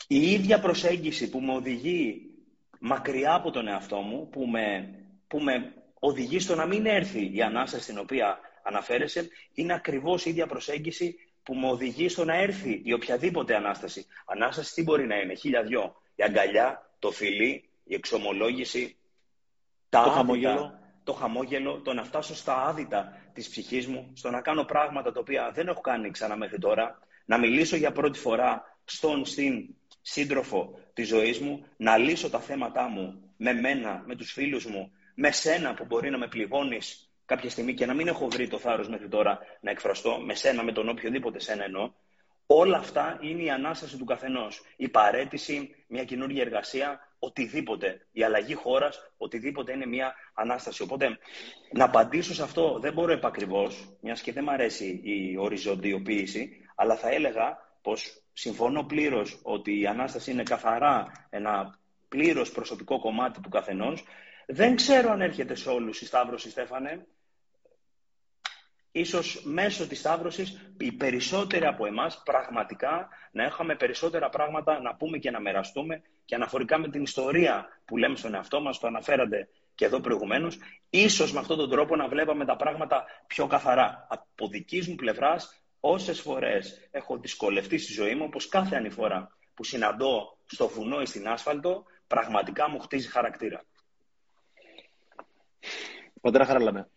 Η 0.08 0.32
ίδια 0.32 0.60
προσέγγιση 0.60 1.30
που 1.30 1.40
με 1.42 1.54
οδηγεί 1.54 2.32
μακριά 2.80 3.34
από 3.34 3.52
τον 3.52 3.68
εαυτό 3.68 4.02
μου, 4.02 4.30
που 4.30 4.48
με, 4.48 4.96
που 5.28 5.40
με 5.40 5.74
οδηγεί 6.00 6.40
στο 6.40 6.56
να 6.56 6.66
μην 6.66 6.86
έρθει 6.86 7.36
η 7.36 7.42
Ανάσταση 7.42 7.84
στην 7.84 7.98
οποία 7.98 8.40
αναφέρεσαι, 8.64 9.30
είναι 9.54 9.74
ακριβώς 9.74 10.26
η 10.26 10.30
ίδια 10.30 10.48
προσέγγιση 10.48 11.16
που 11.44 11.56
με 11.56 11.70
οδηγεί 11.70 12.10
στο 12.10 12.26
να 12.26 12.36
έρθει 12.36 12.82
η 12.84 12.94
οποιαδήποτε 12.94 13.56
Ανάσταση. 13.56 14.06
Ανάσταση 14.26 14.74
τι 14.74 14.84
μπορεί 14.84 15.08
να 15.08 15.16
είναι, 15.16 15.34
χίλια 15.34 15.64
δυο. 15.64 15.96
Η 16.16 16.24
αγκαλιά, 16.24 16.92
το 17.00 17.12
φιλί, 17.12 17.70
η 17.84 17.94
εξομολόγηση, 17.94 18.96
τα 19.90 20.04
Το 20.04 20.10
άδυτα, 20.10 20.16
χαμόγελο. 20.16 20.80
το 21.04 21.14
χαμόγελο, 21.14 21.82
το 21.82 21.94
να 21.94 22.04
φτάσω 22.04 22.36
στα 22.36 22.66
άδυτα 22.66 23.18
της 23.34 23.50
ψυχής 23.50 23.88
μου, 23.88 24.12
στο 24.16 24.30
να 24.30 24.42
κάνω 24.42 24.64
πράγματα 24.64 25.12
τα 25.12 25.20
οποία 25.20 25.52
δεν 25.54 25.68
έχω 25.68 25.82
κάνει 25.82 26.12
ξανά 26.12 26.36
μέχρι 26.38 26.60
τώρα, 26.60 27.00
να 27.26 27.38
μιλήσω 27.38 27.76
για 27.76 27.92
πρώτη 27.92 28.20
φορά 28.20 28.78
στον 28.86 29.26
στην 29.26 29.76
σύντροφο 30.02 30.80
της 30.94 31.08
ζωής 31.08 31.40
μου, 31.40 31.66
να 31.78 31.98
λύσω 31.98 32.30
τα 32.30 32.40
θέματά 32.40 32.88
μου 32.88 33.34
με 33.38 33.54
μένα, 33.54 34.04
με 34.06 34.16
τους 34.16 34.32
φίλους 34.32 34.66
μου, 34.66 34.92
με 35.16 35.32
σένα 35.32 35.74
που 35.74 35.86
μπορεί 35.86 36.10
να 36.10 36.18
με 36.18 36.28
πληγώνεις 36.28 37.11
κάποια 37.32 37.50
στιγμή 37.50 37.74
και 37.74 37.86
να 37.86 37.94
μην 37.94 38.08
έχω 38.08 38.28
βρει 38.28 38.48
το 38.48 38.58
θάρρος 38.58 38.90
μέχρι 38.90 39.08
τώρα 39.08 39.40
να 39.62 39.72
εκφραστώ, 39.72 40.20
με 40.20 40.34
σένα, 40.36 40.64
με 40.64 40.72
τον 40.72 40.90
οποιοδήποτε 40.90 41.40
σένα 41.40 41.64
εννοώ, 41.64 41.92
όλα 42.46 42.78
αυτά 42.78 43.18
είναι 43.22 43.44
η 43.44 43.50
ανάσταση 43.50 43.98
του 43.98 44.06
καθενός. 44.06 44.62
Η 44.76 44.90
παρέτηση, 44.90 45.76
μια 45.88 46.04
καινούργια 46.04 46.42
εργασία, 46.42 47.00
οτιδήποτε. 47.20 48.08
Η 48.12 48.24
αλλαγή 48.24 48.54
χώρας, 48.54 49.12
οτιδήποτε 49.18 49.72
είναι 49.72 49.86
μια 49.86 50.16
ανάσταση. 50.34 50.82
Οπότε, 50.82 51.18
να 51.72 51.86
απαντήσω 51.86 52.34
σε 52.34 52.44
αυτό 52.44 52.80
δεν 52.80 52.94
μπορώ 52.94 53.12
επακριβώς, 53.12 53.98
μιας 54.02 54.22
και 54.22 54.32
δεν 54.32 54.44
μου 54.44 54.52
αρέσει 54.52 55.02
η 55.04 55.38
οριζοντιοποίηση, 55.38 56.50
αλλά 56.76 56.96
θα 56.96 57.10
έλεγα 57.10 57.58
πως 57.82 58.24
συμφωνώ 58.34 58.84
πλήρως 58.84 59.40
ότι 59.44 59.80
η 59.80 59.88
ανάσταση 59.88 60.32
είναι 60.32 60.44
καθαρά 60.44 61.28
ένα 61.30 61.80
πλήρως 62.08 62.52
προσωπικό 62.52 63.00
κομμάτι 63.00 63.42
του 63.42 63.50
καθενός. 63.50 64.04
Δεν 64.48 64.76
ξέρω 64.76 65.12
αν 65.12 65.22
έρχεται 65.22 65.56
σε 65.56 65.70
όλους 65.70 66.02
η 66.02 66.06
Σταύρωση, 66.06 66.50
Στέφανε. 66.50 67.06
Ίσως 68.92 69.42
μέσω 69.44 69.88
της 69.88 70.00
Σταύρωσης 70.00 70.74
οι 70.78 70.92
περισσότεροι 70.92 71.66
από 71.66 71.86
εμάς 71.86 72.22
πραγματικά 72.26 73.10
να 73.32 73.44
έχουμε 73.44 73.76
περισσότερα 73.76 74.30
πράγματα 74.30 74.82
να 74.82 74.96
πούμε 74.96 75.18
και 75.18 75.32
να 75.32 75.40
μοιραστούμε 75.40 76.02
και 76.26 76.36
αναφορικά 76.36 76.78
με 76.78 76.90
την 76.90 77.02
ιστορία 77.02 77.68
που 77.86 77.98
λέμε 77.98 78.16
στον 78.16 78.34
εαυτό 78.34 78.62
μας, 78.62 78.80
το 78.80 78.88
αναφέρατε 78.88 79.50
και 79.76 79.86
εδώ 79.86 80.00
προηγουμένως, 80.00 80.58
ίσως 80.90 81.34
με 81.34 81.40
αυτόν 81.40 81.58
τον 81.58 81.70
τρόπο 81.70 81.96
να 81.96 82.08
βλέπαμε 82.08 82.46
τα 82.46 82.56
πράγματα 82.56 83.06
πιο 83.28 83.48
καθαρά. 83.48 84.08
Από 84.10 84.48
δικής 84.48 84.88
μου 84.88 84.96
πλευράς, 84.96 85.64
όσες 85.80 86.22
φορές 86.22 86.88
έχω 86.92 87.18
δυσκολευτεί 87.18 87.78
στη 87.78 87.94
ζωή 87.94 88.16
μου, 88.16 88.24
όπως 88.26 88.48
κάθε 88.48 88.76
άλλη 88.76 88.90
φορά 88.90 89.38
που 89.54 89.64
συναντώ 89.64 90.38
στο 90.46 90.68
βουνό 90.68 91.02
ή 91.02 91.06
στην 91.06 91.28
άσφαλτο, 91.28 91.84
πραγματικά 92.08 92.70
μου 92.70 92.80
χτίζει 92.80 93.08
χαρακτήρα. 93.08 93.64
Πατέρα 96.22 96.46
Χαράλαμπε. 96.46 96.88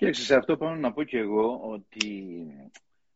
Κοίταξε, 0.00 0.24
σε 0.24 0.34
αυτό 0.34 0.56
πάνω 0.56 0.76
να 0.76 0.92
πω 0.92 1.02
και 1.02 1.18
εγώ 1.18 1.60
ότι 1.62 2.46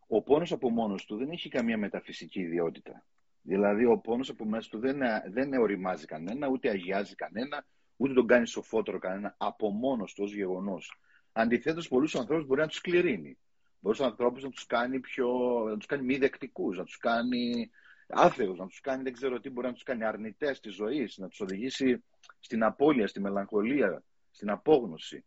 ο 0.07 0.23
πόνος 0.23 0.53
από 0.53 0.71
μόνος 0.71 1.05
του 1.05 1.17
δεν 1.17 1.31
έχει 1.31 1.49
καμία 1.49 1.79
μεταφυσική 1.79 2.41
ιδιότητα. 2.41 3.05
Δηλαδή 3.43 3.85
ο 3.85 3.99
πόνος 3.99 4.29
από 4.29 4.45
μέσα 4.45 4.69
του 4.71 4.79
δεν, 4.79 4.99
δεν 5.31 5.53
οριμάζει 5.53 6.07
κανένα, 6.07 6.49
ούτε 6.49 6.69
αγιάζει 6.69 7.15
κανένα, 7.15 7.67
ούτε 7.97 8.13
τον 8.13 8.27
κάνει 8.27 8.47
σοφότερο 8.47 8.99
κανένα 8.99 9.35
από 9.39 9.71
μόνος 9.71 10.15
του 10.15 10.25
ως 10.25 10.35
γεγονός. 10.35 10.99
Αντιθέτως, 11.33 11.89
πολλούς 11.89 12.15
ανθρώπους 12.15 12.47
μπορεί 12.47 12.61
να 12.61 12.67
τους 12.67 12.81
κληρύνει. 12.81 13.39
Μπορεί 13.81 13.97
τους 13.97 14.07
ανθρώπους 14.07 14.43
να 14.43 14.51
τους 14.51 14.67
κάνει, 14.67 15.01
πιο, 15.01 15.29
να 15.69 15.77
τους 15.77 15.87
κάνει 15.87 16.03
μη 16.03 16.17
δεκτικούς, 16.17 16.77
να 16.79 16.85
τους 16.85 16.97
κάνει 16.97 17.71
άθεους, 18.09 18.59
να 18.59 18.67
τους 18.67 18.81
κάνει 18.81 19.03
δεν 19.03 19.13
ξέρω 19.13 19.41
τι, 19.41 19.51
μπορεί 19.51 19.67
να 19.67 19.73
τους 19.73 19.83
κάνει 19.83 20.05
αρνητές 20.05 20.61
της 20.61 20.75
ζωής, 20.75 21.19
να 21.19 21.29
τους 21.29 21.41
οδηγήσει 21.41 22.05
στην 22.41 22.63
απώλεια, 22.63 23.07
στη 23.07 23.21
μελαγχολία, 23.21 24.03
στην 24.31 24.51
απόγνωση. 24.51 25.25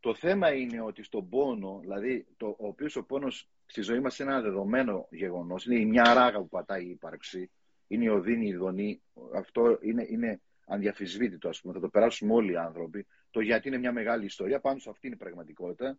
Το 0.00 0.14
θέμα 0.14 0.52
είναι 0.52 0.80
ότι 0.80 1.02
στον 1.02 1.28
πόνο, 1.28 1.78
δηλαδή 1.80 2.26
το, 2.36 2.46
ο 2.46 2.66
οποίος 2.66 2.96
ο 2.96 3.04
πόνος 3.04 3.48
στη 3.66 3.82
ζωή 3.82 4.00
μας 4.00 4.18
είναι 4.18 4.30
ένα 4.30 4.40
δεδομένο 4.40 5.06
γεγονός, 5.10 5.66
είναι 5.66 5.80
η 5.80 5.84
μια 5.84 6.14
ράγα 6.14 6.38
που 6.38 6.48
πατάει 6.48 6.84
η 6.84 6.90
ύπαρξη, 6.90 7.50
είναι 7.86 8.04
η 8.04 8.08
οδύνη, 8.08 8.46
η 8.46 8.54
δονή, 8.54 9.02
αυτό 9.34 9.78
είναι, 9.82 10.06
είναι 10.08 10.40
ανδιαφυσβήτητο, 10.66 11.48
ας 11.48 11.60
πούμε, 11.60 11.74
θα 11.74 11.80
το 11.80 11.88
περάσουμε 11.88 12.32
όλοι 12.32 12.52
οι 12.52 12.56
άνθρωποι. 12.56 13.06
Το 13.30 13.40
γιατί 13.40 13.68
είναι 13.68 13.78
μια 13.78 13.92
μεγάλη 13.92 14.24
ιστορία, 14.24 14.60
πάνω 14.60 14.78
σε 14.78 14.90
αυτή 14.90 15.06
είναι 15.06 15.16
η 15.16 15.18
πραγματικότητα. 15.18 15.98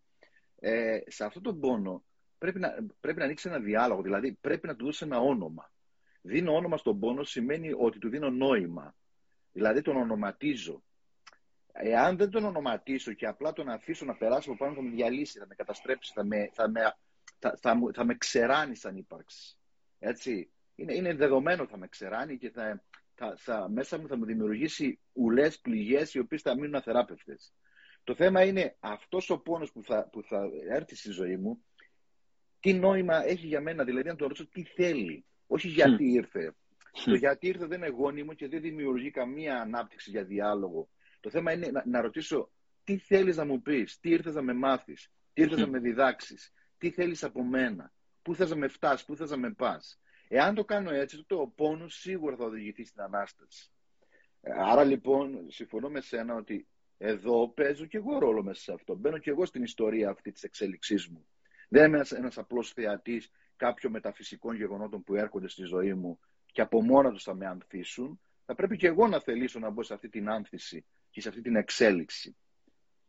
Ε, 0.60 1.00
σε 1.08 1.26
αυτόν 1.26 1.44
τον 1.44 1.60
πόνο 1.60 2.04
πρέπει 2.38 2.60
να, 2.60 2.76
πρέπει 3.00 3.18
να 3.18 3.24
ανοίξει 3.24 3.50
ένα 3.50 3.60
διάλογο, 3.60 4.02
δηλαδή 4.02 4.38
πρέπει 4.42 4.68
να 4.68 4.76
του 4.76 4.86
δώσει 4.86 5.06
ένα 5.06 5.20
όνομα. 5.20 5.72
Δίνω 6.22 6.56
όνομα 6.56 6.78
στον 6.78 7.00
πόνο 7.00 7.24
σημαίνει 7.24 7.72
ότι 7.78 8.00
του 8.00 8.10
δίνω 8.10 8.30
νόημα. 8.30 8.96
Δηλαδή 9.52 9.82
τον 9.82 9.96
ονοματίζω. 9.96 10.84
Εάν 11.74 12.18
δεν 12.18 12.30
τον 12.30 12.44
ονοματίσω 12.46 13.14
και 13.14 13.28
απλά 13.28 13.54
τον 13.54 13.70
αφήσω 13.70 14.06
να 14.06 14.16
περάσει 14.16 14.50
από 14.50 14.58
πάνω, 14.58 14.76
θα 14.76 14.82
με 14.82 14.90
διαλύσει, 14.90 15.40
θα 15.40 15.46
με 15.48 15.56
καταστρέψει, 15.56 16.12
θα 16.16 16.24
με, 16.24 16.50
θα 16.54 16.70
με, 16.70 16.96
θα, 17.40 17.58
θα, 17.62 17.80
θα 17.94 18.06
με 18.06 18.16
ξεράνει 18.16 18.76
σαν 18.76 18.98
ύπαρξη. 18.98 19.58
Έτσι. 20.00 20.52
Είναι, 20.76 20.94
είναι 20.94 21.14
δεδομένο 21.14 21.68
θα 21.68 21.78
με 21.78 21.88
ξεράνει 21.88 22.38
και 22.38 22.50
θα, 22.50 22.84
θα, 23.16 23.36
θα, 23.38 23.70
μέσα 23.70 23.98
μου 24.00 24.08
θα 24.08 24.18
μου 24.18 24.26
δημιουργήσει 24.26 25.00
ουλές, 25.14 25.60
πληγές 25.60 26.14
οι 26.14 26.20
οποίες 26.20 26.42
θα 26.42 26.56
μείνουν 26.56 26.76
αθεράπευτες. 26.76 27.54
Το 28.04 28.16
θέμα 28.16 28.44
είναι 28.44 28.76
αυτός 28.80 29.30
ο 29.30 29.38
πόνος 29.40 29.72
που 29.72 29.84
θα, 29.84 30.10
που 30.12 30.24
θα 30.24 30.50
έρθει 30.70 30.96
στη 30.96 31.12
ζωή 31.12 31.38
μου, 31.38 31.64
τι 32.60 32.74
νόημα 32.74 33.26
έχει 33.26 33.48
για 33.48 33.62
μένα, 33.62 33.84
δηλαδή 33.84 34.08
να 34.08 34.16
το 34.16 34.28
ρωτήσω 34.28 34.48
τι 34.48 34.64
θέλει, 34.64 35.26
όχι 35.48 35.68
γιατί 35.68 36.12
ήρθε. 36.12 36.56
Το 37.06 37.14
γιατί 37.14 37.48
ήρθε 37.48 37.66
δεν 37.66 37.78
είναι 37.78 37.90
γόνιμο 37.90 38.34
και 38.34 38.48
δεν 38.48 38.62
δημιουργεί 38.62 39.12
καμία 39.12 39.62
ανάπτυξη 39.62 40.10
για 40.10 40.24
διάλογο. 40.24 40.90
Το 41.22 41.30
θέμα 41.30 41.52
είναι 41.52 41.68
να, 41.68 41.84
να 41.86 42.02
ρωτήσω 42.02 42.52
τι 42.84 42.98
θέλεις 42.98 43.38
να 43.38 43.46
μου 43.46 43.62
πεις, 43.62 44.00
τι 44.00 44.10
ήρθες 44.10 44.34
να 44.34 44.42
με 44.42 44.54
μάθεις, 44.54 45.12
τι 45.34 45.42
ήρθες 45.42 45.60
να 45.60 45.68
με 45.68 45.80
διδάξεις, 45.80 46.54
τι 46.78 46.90
θέλεις 46.90 47.24
από 47.24 47.44
μένα, 47.44 47.92
πού 48.22 48.36
θες 48.36 48.50
να 48.50 48.56
με 48.56 48.68
φτάσεις, 48.68 49.06
πού 49.06 49.16
θες 49.16 49.30
να 49.30 49.38
με 49.38 49.52
πας; 49.52 50.00
Εάν 50.28 50.56
το 50.56 50.66
κάνω 50.66 50.92
έτσι, 50.92 51.18
τότε 51.18 51.42
ο 51.42 51.48
πόνος 51.48 51.96
σίγουρα 51.96 52.36
θα 52.36 52.46
οδηγηθεί 52.46 52.86
στην 52.86 53.02
Ανάσταση. 53.02 53.72
Άρα 54.42 54.84
λοιπόν, 54.84 55.46
συμφωνώ 55.50 55.90
με 55.90 56.02
σένα 56.02 56.36
ότι 56.36 56.68
εδώ 56.98 57.50
παίζω 57.50 57.86
και 57.86 57.98
εγώ 57.98 58.20
ρόλο 58.20 58.44
μέσα 58.44 58.62
σε 58.62 58.74
αυτό. 58.74 58.96
Μπαίνω 58.96 59.18
και 59.18 59.30
εγώ 59.30 59.46
στην 59.46 59.64
ιστορία 59.64 60.10
αυτή 60.10 60.32
της 60.32 60.44
εξέλιξής 60.44 61.08
μου. 61.08 61.26
Δεν 61.70 61.86
είμαι 61.86 61.96
ένας, 61.96 62.12
ένας 62.12 62.38
απλός 62.38 62.72
θεατής 62.72 63.32
κάποιων 63.56 63.92
μεταφυσικών 63.92 64.56
γεγονότων 64.56 65.04
που 65.04 65.16
έρχονται 65.16 65.48
στη 65.48 65.64
ζωή 65.64 65.94
μου 65.94 66.20
και 66.52 66.62
από 66.62 66.82
μόνα 66.82 67.12
τους 67.12 67.24
θα 67.24 67.34
με 67.34 67.46
ανθίσουν. 67.46 68.22
Θα 68.46 68.56
πρέπει 68.56 68.78
και 68.78 68.88
εγώ 68.88 69.08
να 69.08 69.20
θελήσω 69.20 69.60
να 69.60 69.70
μπω 69.70 69.84
σε 69.84 69.94
αυτή 69.94 70.10
την 70.10 70.30
άνθηση 70.30 70.86
και 71.12 71.22
σε 71.22 71.30
αυτή 71.30 71.42
την 71.42 71.56
εξέλιξη. 71.56 72.36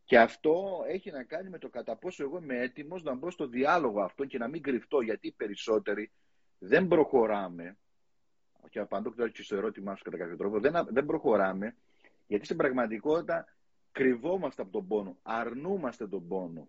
Και 0.05 0.19
αυτό 0.19 0.85
έχει 0.89 1.11
να 1.11 1.25
κάνει 1.25 1.49
με 1.49 1.59
το 1.59 1.69
κατά 1.69 1.97
πόσο 1.97 2.23
εγώ 2.23 2.39
είμαι 2.39 2.59
έτοιμος 2.59 3.03
να 3.03 3.15
μπω 3.15 3.31
στο 3.31 3.47
διάλογο 3.47 4.03
αυτό 4.03 4.25
και 4.25 4.39
να 4.39 4.49
μην 4.49 4.63
κρυφτώ, 4.63 5.01
γιατί 5.01 5.27
οι 5.27 5.33
περισσότεροι 5.33 6.13
δεν 6.59 6.89
προχωράμε. 6.89 7.77
Και 8.69 8.79
απαντώ 8.79 9.29
και 9.29 9.43
στο 9.43 9.57
ερώτημά 9.57 9.97
σου 9.97 10.03
κατά 10.03 10.17
κάποιο 10.17 10.37
τρόπο. 10.37 10.61
Δεν, 10.61 10.87
δεν 10.91 11.07
προχωράμε, 11.07 11.77
γιατί 12.27 12.45
στην 12.45 12.57
πραγματικότητα 12.57 13.57
κρυβόμαστε 13.93 14.63
από 14.63 14.71
τον 14.71 14.87
πόνο, 14.87 15.19
αρνούμαστε 15.23 16.09
τον 16.09 16.29
πόνο. 16.29 16.69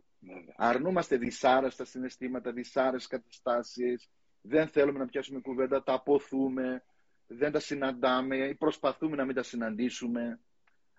Αρνούμαστε 0.56 1.18
δυσάρεστα 1.18 1.86
συναισθήματα, 1.86 2.52
δυσάρεστες 2.52 3.08
καταστάσεις. 3.08 4.10
Δεν 4.42 4.68
θέλουμε 4.68 5.00
να 5.00 5.06
πιάσουμε 5.06 5.40
κουβέντα, 5.40 5.84
τα 5.84 5.94
αποθούμε, 5.94 6.84
δεν 7.28 7.52
τα 7.52 7.60
συναντάμε 7.60 8.38
ή 8.38 8.56
προσπαθούμε 8.56 9.16
να 9.16 9.26
μην 9.26 9.36
τα 9.36 9.44
συναντήσουμε 9.44 10.40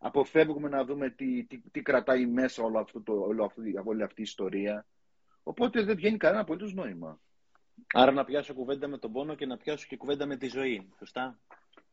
αποφεύγουμε 0.04 0.68
να 0.68 0.84
δούμε 0.84 1.10
τι, 1.10 1.44
τι, 1.44 1.60
τι 1.70 1.82
κρατάει 1.82 2.26
μέσα 2.26 2.62
όλο 2.62 2.78
αυτό 2.78 3.02
το, 3.02 3.12
όλο 3.12 3.44
αυτό, 3.44 3.62
όλη 3.84 4.02
αυτή 4.02 4.20
η 4.20 4.22
ιστορία. 4.22 4.86
Οπότε 5.42 5.82
δεν 5.82 5.96
βγαίνει 5.96 6.16
κανένα 6.16 6.40
απολύτως 6.40 6.74
νόημα. 6.74 7.20
Άρα 7.92 8.12
να 8.12 8.24
πιάσω 8.24 8.54
κουβέντα 8.54 8.88
με 8.88 8.98
τον 8.98 9.12
πόνο 9.12 9.34
και 9.34 9.46
να 9.46 9.56
πιάσω 9.56 9.86
και 9.88 9.96
κουβέντα 9.96 10.26
με 10.26 10.36
τη 10.36 10.46
ζωή. 10.46 10.88
Σωστά; 10.98 11.38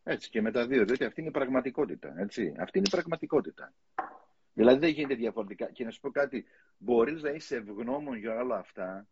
Έτσι 0.04 0.30
και 0.30 0.42
με 0.42 0.52
τα 0.52 0.68
δύο. 0.68 0.86
Διότι 0.86 1.04
αυτή 1.04 1.20
είναι 1.20 1.30
η 1.30 1.34
πραγματικότητα. 1.34 2.14
Έτσι. 2.18 2.54
Αυτή 2.58 2.78
είναι 2.78 2.88
η 2.88 2.92
πραγματικότητα. 2.92 3.74
Δηλαδή 4.54 4.80
δεν 4.80 4.90
γίνεται 4.90 5.16
διαφορετικά. 5.16 5.72
Και 5.72 5.84
να 5.84 5.92
σου 5.92 6.00
πω 6.00 6.12
κάτι, 6.12 6.46
μπορείς 6.78 7.22
να 7.22 7.30
είσαι 7.30 7.56
ευγνώμων 7.56 8.18
για 8.18 8.36
όλα 8.36 8.58
αυτά 8.58 9.08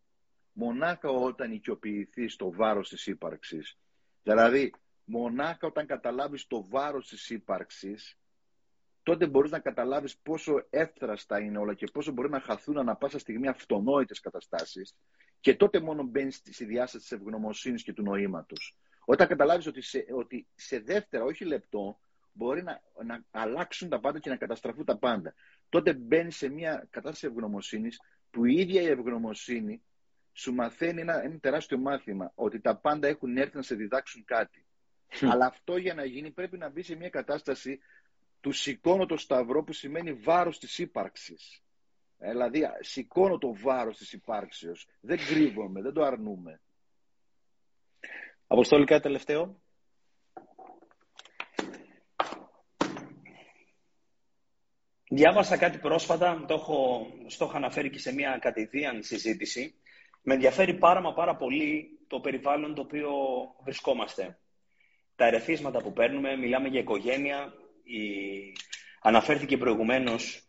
μονάχα 0.52 1.08
όταν 1.08 1.52
οικειοποιηθείς 1.52 2.36
το 2.36 2.52
βάρος 2.52 2.88
της 2.88 3.06
ύπαρξης. 3.06 3.78
Δηλαδή, 4.22 4.74
μονάχα 5.04 5.66
όταν 5.66 5.86
καταλάβεις 5.86 6.46
το 6.46 6.66
βάρος 6.68 7.08
της 7.08 7.30
ύπαρξης 7.30 8.19
τότε 9.10 9.26
μπορείς 9.26 9.50
να 9.50 9.58
καταλάβεις 9.58 10.18
πόσο 10.18 10.66
εύθραστα 10.70 11.40
είναι 11.40 11.58
όλα 11.58 11.74
και 11.74 11.86
πόσο 11.92 12.12
μπορεί 12.12 12.30
να 12.30 12.40
χαθούν 12.40 12.78
ανα 12.78 12.96
πάσα 12.96 13.18
στιγμή 13.18 13.48
αυτονόητες 13.48 14.20
καταστάσεις 14.20 14.94
και 15.40 15.54
τότε 15.54 15.80
μόνο 15.80 16.02
μπαίνεις 16.02 16.36
στη 16.36 16.64
διάσταση 16.64 17.08
της 17.08 17.12
ευγνωμοσύνης 17.12 17.82
και 17.82 17.92
του 17.92 18.02
νοήματος. 18.02 18.76
Όταν 19.04 19.26
καταλάβεις 19.26 19.66
ότι 19.66 19.82
σε, 19.82 20.04
ότι 20.14 20.46
σε 20.54 20.78
δεύτερα, 20.78 21.24
όχι 21.24 21.44
λεπτό, 21.44 22.00
μπορεί 22.32 22.62
να, 22.62 22.82
να 23.04 23.24
αλλάξουν 23.30 23.88
τα 23.88 24.00
πάντα 24.00 24.18
και 24.18 24.30
να 24.30 24.36
καταστραφούν 24.36 24.84
τα 24.84 24.98
πάντα. 24.98 25.34
Τότε 25.68 25.94
μπαίνεις 25.94 26.36
σε 26.36 26.48
μια 26.48 26.86
κατάσταση 26.90 27.26
ευγνωμοσύνης 27.26 28.00
που 28.30 28.44
η 28.44 28.54
ίδια 28.54 28.82
η 28.82 28.86
ευγνωμοσύνη 28.86 29.82
σου 30.32 30.54
μαθαίνει 30.54 31.00
ένα, 31.00 31.22
ένα 31.24 31.38
τεράστιο 31.38 31.78
μάθημα 31.78 32.32
ότι 32.34 32.60
τα 32.60 32.76
πάντα 32.76 33.08
έχουν 33.08 33.36
έρθει 33.36 33.56
να 33.56 33.62
σε 33.62 33.74
διδάξουν 33.74 34.24
κάτι. 34.24 34.64
Αλλά 35.20 35.46
αυτό 35.46 35.76
για 35.76 35.94
να 35.94 36.04
γίνει 36.04 36.30
πρέπει 36.30 36.58
να 36.58 36.68
μπεις 36.68 36.86
σε 36.86 36.96
μια 36.96 37.08
κατάσταση 37.08 37.80
του 38.40 38.52
σηκώνω 38.52 39.06
το 39.06 39.16
σταυρό 39.16 39.62
που 39.64 39.72
σημαίνει 39.72 40.12
βάρος 40.12 40.58
της 40.58 40.78
ύπαρξης. 40.78 41.62
Ε, 42.18 42.30
δηλαδή 42.30 42.62
σηκώνω 42.80 43.38
το 43.38 43.54
βάρος 43.54 43.96
της 43.96 44.12
υπάρξεως. 44.12 44.86
Δεν 45.00 45.18
κρύβομαι, 45.18 45.82
δεν 45.82 45.92
το 45.92 46.02
αρνούμε. 46.02 46.60
Αποστόλη 48.46 48.84
κάτι 48.84 49.02
τελευταίο; 49.02 49.60
Διάβασα 55.12 55.56
κάτι 55.56 55.78
πρόσφατα, 55.78 56.44
το 56.48 56.54
έχω, 56.54 57.06
στο 57.26 57.44
έχω 57.44 57.56
αναφέρει 57.56 57.90
και 57.90 57.98
σε 57.98 58.14
μια 58.14 58.38
κατηδίαν 58.40 59.02
συζήτηση. 59.02 59.74
Με 60.22 60.34
ενδιαφέρει 60.34 60.74
πάρα 60.74 61.00
μα 61.00 61.12
πάρα 61.12 61.36
πολύ 61.36 61.98
το 62.06 62.20
περιβάλλον 62.20 62.74
το 62.74 62.82
οποίο 62.82 63.10
βρισκόμαστε. 63.64 64.38
Τα 65.16 65.26
ερεθίσματα 65.26 65.82
που 65.82 65.92
παίρνουμε, 65.92 66.36
μιλάμε 66.36 66.68
για 66.68 66.80
οικογένεια, 66.80 67.52
η... 67.96 68.52
αναφέρθηκε 69.02 69.56
προηγουμένως 69.56 70.44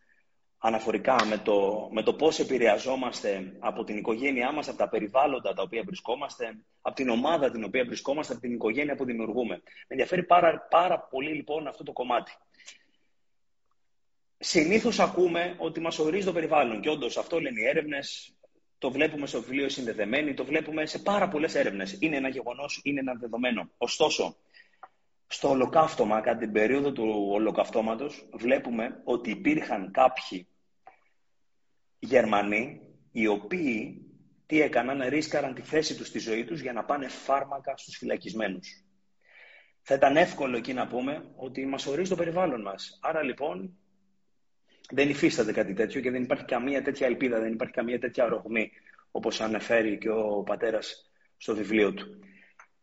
αναφορικά 0.58 1.26
με 1.26 1.38
το, 1.38 1.90
με 1.92 2.03
το 2.03 2.14
πώς 2.14 2.40
επηρεαζόμαστε 2.40 3.53
από 3.60 3.84
την 3.84 3.98
οικογένειά 3.98 4.52
μας, 4.52 4.68
από 4.68 4.78
τα 4.78 4.90
περιβάλλοντα 4.90 5.53
τα 5.53 5.61
οποία 5.61 5.84
βρισκόμαστε, 5.86 6.58
από 6.82 6.95
την 6.95 7.10
ομάδα 7.10 7.52
την 7.52 7.64
οποία 7.64 7.86
βρισκόμαστε, 7.86 8.34
από 8.34 8.42
την 8.42 8.53
οικογένεια 8.53 8.95
που 8.95 9.06
δημιουργούμε. 9.06 9.56
Με 9.56 9.86
ενδιαφέρει 9.88 10.24
πάρα, 10.24 10.68
πάρα 10.70 11.00
πολύ 11.00 11.34
λοιπόν 11.34 11.68
αυτό 11.68 11.84
το 11.84 11.92
κομμάτι. 11.92 12.32
Συνήθως 14.38 15.00
ακούμε 15.00 15.56
ότι 15.58 15.80
μας 15.80 16.00
ορίζει 16.00 16.26
το 16.26 16.34
περιβάλλον 16.34 16.82
και 16.82 16.90
όντως 16.90 17.18
αυτό 17.18 17.40
λένε 17.40 17.60
οι 17.60 17.68
έρευνες, 17.68 18.36
το 18.78 18.92
βλέπουμε 18.92 19.28
στο 19.28 19.42
βιβλίο 19.42 19.70
συνδεδεμένοι, 19.70 20.34
το 20.34 20.45
βλέπουμε 20.45 20.86
σε 20.86 21.00
πάρα 21.00 21.28
πολλές 21.28 21.56
έρευνες. 21.56 21.98
Είναι 22.00 22.18
ένα 22.18 22.30
γεγονός, 22.30 22.80
είναι 22.84 23.00
ένα 23.00 23.14
δεδομένο. 23.14 23.70
Ωστόσο, 23.78 24.38
στο 25.32 25.50
ολοκαύτωμα, 25.50 26.22
κατά 26.22 26.38
την 26.38 26.51
περίοδο 26.51 26.92
του 26.92 27.27
ολοκαυτώματος, 27.32 28.30
βλέπουμε 28.34 29.01
ότι 29.03 29.30
υπήρχαν 29.30 29.92
κάποιοι 29.92 30.48
Γερμανοί 32.00 32.82
οι 33.11 33.27
οποίοι 33.27 34.06
τι 34.45 34.61
έκαναν, 34.61 35.10
ρίσκαραν 35.10 35.53
τη 35.53 35.61
θέση 35.61 35.95
τους 35.95 36.08
στη 36.08 36.19
ζωή 36.19 36.45
τους 36.45 36.61
για 36.61 36.74
να 36.74 36.84
πάνε 36.84 37.08
φάρμακα 37.08 37.77
στους 37.77 37.98
φυλακισμένους. 37.98 38.84
Θα 39.82 39.95
ήταν 39.95 40.18
εύκολο 40.18 40.58
εκεί 40.58 40.74
να 40.74 40.88
πούμε 40.88 41.32
ότι 41.35 41.66
μας 41.66 41.85
ορίζει 41.85 42.10
το 42.10 42.16
περιβάλλον 42.16 42.61
μας. 42.61 43.00
Άρα 43.01 43.24
λοιπόν 43.24 43.77
δεν 44.92 45.10
υφίσταται 45.10 45.51
κάτι 45.51 45.74
τέτοιο 45.74 46.01
και 46.01 46.11
δεν 46.11 46.24
υπάρχει 46.24 46.45
καμία 46.45 46.82
τέτοια 46.84 47.08
ελπίδα, 47.08 47.40
δεν 47.40 47.53
υπάρχει 47.53 47.74
καμία 47.74 48.00
τέτοια 48.00 48.27
ρογμή 48.27 48.72
όπως 49.11 49.42
αναφέρει 49.42 49.98
και 49.98 50.10
ο 50.10 50.43
πατέρας 50.43 51.11
στο 51.38 51.56
βιβλίο 51.56 51.93
του. 51.93 52.19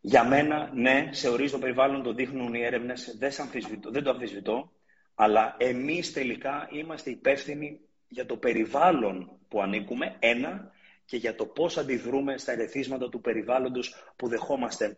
Για 0.09 0.25
μένα, 0.25 0.70
ναι, 0.75 1.09
σε 1.11 1.28
ορίζει 1.28 1.59
περιβάλλον, 1.59 2.03
το 2.03 2.12
δείχνουν 2.12 2.55
οι 2.55 2.62
έρευνες, 2.65 3.17
δεν, 3.19 3.33
δεν 3.91 4.03
το 4.03 4.11
αμφισβητώ, 4.11 4.73
αλλά 5.15 5.57
εμείς 5.59 6.12
τελικά 6.12 6.69
είμαστε 6.73 7.11
υπεύθυνοι 7.11 7.81
για 8.09 8.27
το 8.27 8.37
περιβάλλον 8.37 9.31
που 9.49 9.62
ανήκουμε, 9.62 10.17
ένα, 10.19 10.73
και 11.05 11.17
για 11.17 11.35
το 11.35 11.47
πώς 11.47 11.77
αντιδρούμε 11.78 12.39
στα 12.39 12.53
ερεθίσματα 12.53 13.09
του 13.09 13.20
περιβάλλοντος 13.20 13.95
που 14.17 14.28
δεχόμαστε. 14.28 14.97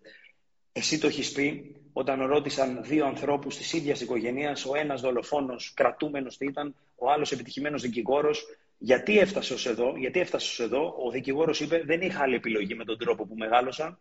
Εσύ 0.73 0.99
το 0.99 1.07
έχεις 1.07 1.33
πει 1.33 1.77
όταν 1.93 2.27
ρώτησαν 2.27 2.83
δύο 2.83 3.07
ανθρώπους 3.07 3.57
της 3.57 3.73
ίδιας 3.73 4.01
οικογένειας, 4.01 4.65
ο 4.65 4.77
ένας 4.77 5.01
δολοφόνος 5.01 5.73
κρατούμενος 5.75 6.37
τι 6.37 6.47
ήταν, 6.47 6.75
ο 6.97 7.11
άλλος 7.11 7.33
επιτυχημένος 7.33 7.83
δικηγόρος, 7.83 8.47
γιατί 8.79 9.19
έφτασες 9.19 9.51
ως 9.51 9.67
εδώ, 9.67 9.97
γιατί 9.97 10.21
έφτασες 10.21 10.51
ως 10.51 10.61
εδώ, 10.61 10.95
ο 11.07 11.11
δικηγόρος 11.11 11.61
είπε 11.61 11.83
δεν 11.85 12.01
είχα 12.01 12.23
άλλη 12.23 12.35
επιλογή 12.35 12.75
με 12.75 12.85
τον 12.85 12.99
τρόπο 12.99 13.27
που 13.27 13.35
μεγάλωσα, 13.37 13.99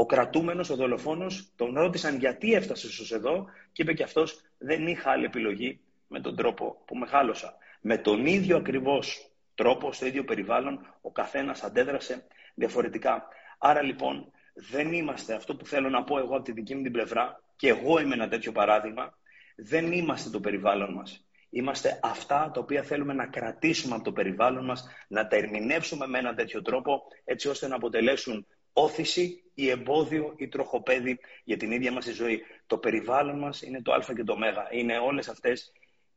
ο 0.00 0.06
κρατούμενος, 0.06 0.70
ο 0.70 0.76
δολοφόνος, 0.76 1.52
τον 1.56 1.74
ρώτησαν 1.74 2.18
γιατί 2.18 2.54
έφτασες 2.54 2.98
ως 2.98 3.12
εδώ 3.12 3.46
και 3.72 3.82
είπε 3.82 3.92
και 3.92 4.02
αυτός 4.02 4.40
δεν 4.58 4.86
είχα 4.86 5.10
άλλη 5.10 5.24
επιλογή 5.24 5.80
με 6.08 6.20
τον 6.20 6.36
τρόπο 6.36 6.82
που 6.86 6.96
μεγάλωσα. 6.96 7.56
Με 7.80 7.98
τον 7.98 8.26
ίδιο 8.26 8.56
ακριβώς 8.56 9.30
τρόπο, 9.54 9.92
στο 9.92 10.06
ίδιο 10.06 10.24
περιβάλλον, 10.24 10.94
ο 11.00 11.10
καθένας 11.10 11.62
αντέδρασε 11.62 12.26
διαφορετικά. 12.54 13.28
Άρα 13.58 13.82
λοιπόν 13.82 14.30
δεν 14.54 14.92
είμαστε 14.92 15.34
αυτό 15.34 15.56
που 15.56 15.66
θέλω 15.66 15.88
να 15.88 16.04
πω 16.04 16.18
εγώ 16.18 16.34
από 16.34 16.44
τη 16.44 16.52
δική 16.52 16.74
μου 16.74 16.82
την 16.82 16.92
πλευρά 16.92 17.42
και 17.56 17.68
εγώ 17.68 18.00
είμαι 18.00 18.14
ένα 18.14 18.28
τέτοιο 18.28 18.52
παράδειγμα, 18.52 19.18
δεν 19.56 19.92
είμαστε 19.92 20.30
το 20.30 20.40
περιβάλλον 20.40 20.92
μας. 20.92 21.28
Είμαστε 21.50 22.00
αυτά 22.02 22.50
τα 22.54 22.60
οποία 22.60 22.82
θέλουμε 22.82 23.12
να 23.12 23.26
κρατήσουμε 23.26 23.94
από 23.94 24.04
το 24.04 24.12
περιβάλλον 24.12 24.64
μας, 24.64 24.88
να 25.08 25.26
τα 25.26 25.36
ερμηνεύσουμε 25.36 26.06
με 26.06 26.18
έναν 26.18 26.34
τέτοιο 26.34 26.62
τρόπο, 26.62 27.02
έτσι 27.24 27.48
ώστε 27.48 27.68
να 27.68 27.74
αποτελέσουν 27.74 28.46
όθηση 28.82 29.42
ή 29.54 29.70
εμπόδιο 29.70 30.34
ή 30.36 30.48
τροχοπέδι 30.48 31.18
για 31.44 31.56
την 31.56 31.70
ίδια 31.72 31.92
μας 31.92 32.04
τη 32.04 32.12
ζωή. 32.12 32.42
Το 32.66 32.78
περιβάλλον 32.78 33.38
μας 33.38 33.62
είναι 33.62 33.82
το 33.82 33.92
α 33.92 34.00
και 34.14 34.24
το 34.24 34.32
ω. 34.32 34.36
Είναι 34.70 34.98
όλες 34.98 35.28
αυτές 35.28 35.72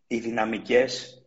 οι 0.08 0.20
δυναμικές, 0.20 1.24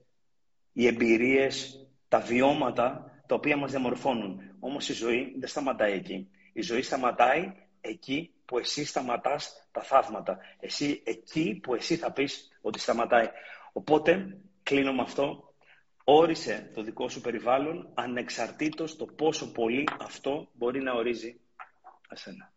οι 0.73 0.87
εμπειρίες, 0.87 1.87
τα 2.09 2.21
βιώματα 2.21 3.15
τα 3.27 3.35
οποία 3.35 3.57
μας 3.57 3.71
διαμορφώνουν. 3.71 4.41
Όμως 4.61 4.89
η 4.89 4.93
ζωή 4.93 5.35
δεν 5.39 5.49
σταματάει 5.49 5.93
εκεί. 5.93 6.29
Η 6.53 6.63
ζωή 6.63 6.83
σταματάει 6.83 7.53
εκεί 7.81 8.35
που 8.45 8.59
εσύ 8.59 8.85
σταματάς 8.85 9.69
τα 9.73 9.83
θαύματα. 9.83 10.39
Εσύ, 10.61 11.03
εκεί 11.05 11.61
που 11.63 11.75
εσύ 11.75 11.97
θα 11.97 12.13
πεις 12.13 12.59
ότι 12.61 12.79
σταματάει. 12.79 13.29
Οπότε, 13.73 14.39
κλείνω 14.63 14.93
με 14.93 15.03
αυτό, 15.03 15.54
όρισε 16.05 16.71
το 16.75 16.83
δικό 16.83 17.09
σου 17.09 17.21
περιβάλλον 17.21 17.91
ανεξαρτήτως 17.95 18.97
το 18.97 19.05
πόσο 19.05 19.53
πολύ 19.53 19.89
αυτό 20.01 20.49
μπορεί 20.53 20.83
να 20.83 20.93
ορίζει 20.93 21.41
ασένα. 22.09 22.53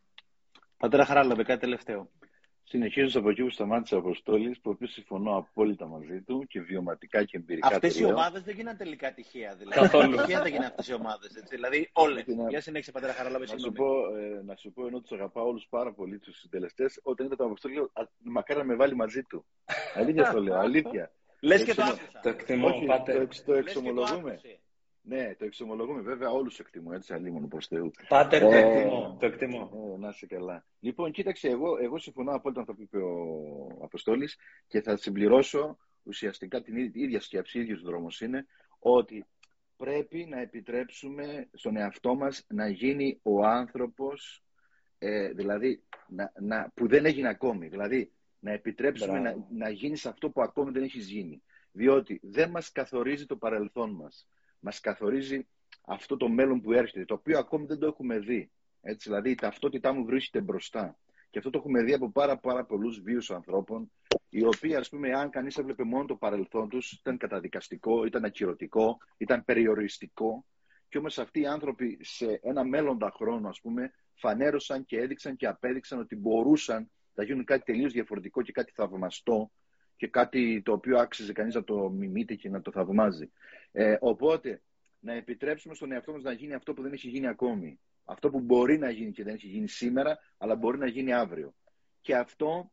Πατέρα 0.77 1.05
Χαράλαμπε, 1.05 1.43
κάτι 1.43 1.59
τελευταίο. 1.59 2.09
Συνεχίζω 2.63 3.19
από 3.19 3.29
εκεί 3.29 3.43
που 3.43 3.49
σταμάτησε 3.49 3.95
ο 3.95 3.97
Αποστόλης, 3.97 4.59
που 4.59 4.69
οποίο 4.69 4.87
συμφωνώ 4.87 5.37
απόλυτα 5.37 5.87
μαζί 5.87 6.21
του 6.21 6.45
και 6.47 6.61
βιωματικά 6.61 7.23
και 7.23 7.37
εμπειρικά. 7.37 7.67
Αυτές 7.67 7.99
οι 7.99 8.05
ομάδες 8.05 8.43
δεν 8.43 8.55
γίνανε 8.55 8.77
τελικά 8.77 9.13
τυχαία. 9.13 9.55
Δηλαδή. 9.55 9.79
Καθόλου. 9.79 10.15
τυχαία 10.17 10.41
δεν 10.41 10.51
γίνανε 10.51 10.65
αυτές 10.65 10.87
οι 10.87 10.93
ομάδες. 10.93 11.31
Δηλαδή, 11.49 11.89
όλες. 11.93 12.25
Για 12.49 12.61
συνέχεια, 12.61 12.91
πατέρα 12.91 13.13
Χαράλαμπε, 13.13 13.45
να, 13.45 13.57
σου 13.57 13.71
πω, 13.71 14.15
ε, 14.15 14.41
να 14.45 14.55
σου 14.55 14.71
πω, 14.71 14.87
ενώ 14.87 15.01
τους 15.01 15.11
αγαπάω 15.11 15.47
όλους 15.47 15.67
πάρα 15.69 15.93
πολύ 15.93 16.19
τους 16.19 16.37
συντελεστές, 16.39 16.99
όταν 17.03 17.25
είδα 17.25 17.35
τον 17.35 17.45
Αποστόλη, 17.45 17.89
μακάρι 18.17 18.59
να 18.59 18.65
με 18.65 18.75
βάλει 18.75 18.95
μαζί 18.95 19.23
του. 19.23 19.45
Αλήθεια 19.99 20.31
το 20.31 20.41
λέω, 20.41 20.55
αλήθεια. 20.55 21.11
Λες 21.41 21.63
και 21.63 21.73
το 21.73 21.83
άκουσα. 21.83 22.19
Το 22.23 22.29
εκτιμώ, 22.29 22.69
το, 22.69 23.27
το 23.45 23.53
εξομολογούμε. 23.53 24.41
Ναι, 25.01 25.35
το 25.35 25.45
εξομολογούμε. 25.45 26.01
Βέβαια, 26.01 26.29
όλους 26.29 26.59
εκτιμώ 26.59 26.91
έτσι, 26.93 27.13
αλλήμον 27.13 27.47
προς 27.47 27.67
Θεού. 27.67 27.91
Πάτερ, 28.07 28.41
το 28.41 28.51
ε, 28.51 28.59
εκτιμώ. 28.59 29.17
Το 29.19 29.25
εκτιμώ. 29.25 29.93
Ε, 29.95 29.99
να 29.99 30.09
είσαι 30.09 30.25
καλά. 30.25 30.65
Λοιπόν, 30.79 31.11
κοίταξε, 31.11 31.47
εγώ, 31.47 31.77
εγώ 31.81 31.97
συμφωνώ 31.97 32.31
απόλυτα 32.31 32.59
με 32.59 32.65
αυτό 32.69 32.73
που 32.73 32.81
είπε 32.81 32.97
ο 32.97 33.83
Αποστόλης 33.83 34.37
και 34.67 34.81
θα 34.81 34.97
συμπληρώσω 34.97 35.77
ουσιαστικά 36.03 36.61
την 36.61 36.77
ίδια 36.77 37.21
σκέψη, 37.21 37.59
ίδιος 37.59 37.81
δρόμος 37.81 38.21
είναι, 38.21 38.45
ότι 38.79 39.25
πρέπει 39.77 40.25
να 40.29 40.39
επιτρέψουμε 40.39 41.49
στον 41.53 41.77
εαυτό 41.77 42.15
μας 42.15 42.45
να 42.47 42.67
γίνει 42.69 43.19
ο 43.23 43.45
άνθρωπος 43.45 44.43
ε, 44.97 45.31
δηλαδή, 45.31 45.83
να, 46.07 46.31
να, 46.39 46.71
που 46.73 46.87
δεν 46.87 47.05
έγινε 47.05 47.27
ακόμη. 47.27 47.67
Δηλαδή, 47.67 48.11
να 48.39 48.51
επιτρέψουμε 48.51 49.19
να, 49.19 49.35
να 49.49 49.69
γίνεις 49.69 50.05
αυτό 50.05 50.29
που 50.29 50.41
ακόμη 50.41 50.71
δεν 50.71 50.83
έχεις 50.83 51.07
γίνει. 51.09 51.41
Διότι 51.71 52.19
δεν 52.23 52.49
μας 52.49 52.71
καθορίζει 52.71 53.25
το 53.25 53.35
παρελθόν 53.37 53.91
μας 53.91 54.27
μας 54.59 54.79
καθορίζει 54.79 55.47
αυτό 55.81 56.17
το 56.17 56.29
μέλλον 56.29 56.61
που 56.61 56.73
έρχεται, 56.73 57.05
το 57.05 57.13
οποίο 57.13 57.37
ακόμη 57.39 57.65
δεν 57.65 57.79
το 57.79 57.87
έχουμε 57.87 58.19
δει. 58.19 58.51
Έτσι, 58.81 59.09
δηλαδή 59.09 59.29
η 59.29 59.35
ταυτότητά 59.35 59.93
μου 59.93 60.05
βρίσκεται 60.05 60.43
μπροστά. 60.43 60.97
Και 61.29 61.37
αυτό 61.37 61.49
το 61.49 61.57
έχουμε 61.57 61.83
δει 61.83 61.93
από 61.93 62.11
πάρα, 62.11 62.37
πάρα 62.37 62.65
πολλούς 62.65 63.01
βίους 63.01 63.31
ανθρώπων, 63.31 63.91
οι 64.29 64.45
οποίοι, 64.45 64.75
ας 64.75 64.89
πούμε, 64.89 65.11
αν 65.11 65.29
κανείς 65.29 65.57
έβλεπε 65.57 65.83
μόνο 65.83 66.05
το 66.05 66.15
παρελθόν 66.15 66.69
τους, 66.69 66.91
ήταν 66.91 67.17
καταδικαστικό, 67.17 68.05
ήταν 68.05 68.25
ακυρωτικό, 68.25 68.97
ήταν 69.17 69.43
περιοριστικό. 69.45 70.45
Και 70.89 70.97
όμως 70.97 71.17
αυτοί 71.17 71.39
οι 71.39 71.45
άνθρωποι 71.45 71.97
σε 72.01 72.39
ένα 72.43 72.63
μέλλοντα 72.63 73.11
χρόνο, 73.15 73.49
ας 73.49 73.61
πούμε, 73.61 73.93
φανέρωσαν 74.13 74.85
και 74.85 74.99
έδειξαν 74.99 75.35
και 75.35 75.47
απέδειξαν 75.47 75.99
ότι 75.99 76.15
μπορούσαν 76.15 76.91
να 77.17 77.23
γίνουν 77.23 77.43
κάτι 77.43 77.63
τελείως 77.63 77.93
διαφορετικό 77.93 78.41
και 78.41 78.51
κάτι 78.51 78.71
θαυμαστό 78.75 79.51
και 79.95 80.07
κάτι 80.07 80.61
το 80.61 80.71
οποίο 80.71 80.97
άξιζε 80.99 81.33
κανείς 81.33 81.55
να 81.55 81.63
το 81.63 81.89
μιμείται 81.89 82.35
και 82.35 82.49
να 82.49 82.61
το 82.61 82.71
θαυμάζει. 82.71 83.31
Ε, 83.71 83.97
οπότε, 83.99 84.61
να 84.99 85.13
επιτρέψουμε 85.13 85.73
στον 85.73 85.91
εαυτό 85.91 86.11
μας 86.11 86.23
να 86.23 86.31
γίνει 86.31 86.53
αυτό 86.53 86.73
που 86.73 86.81
δεν 86.81 86.93
έχει 86.93 87.07
γίνει 87.07 87.27
ακόμη. 87.27 87.79
Αυτό 88.05 88.29
που 88.29 88.39
μπορεί 88.39 88.77
να 88.77 88.89
γίνει 88.89 89.11
και 89.11 89.23
δεν 89.23 89.33
έχει 89.33 89.47
γίνει 89.47 89.67
σήμερα, 89.67 90.19
αλλά 90.37 90.55
μπορεί 90.55 90.77
να 90.77 90.87
γίνει 90.87 91.13
αύριο. 91.13 91.53
Και 92.01 92.15
αυτό 92.15 92.71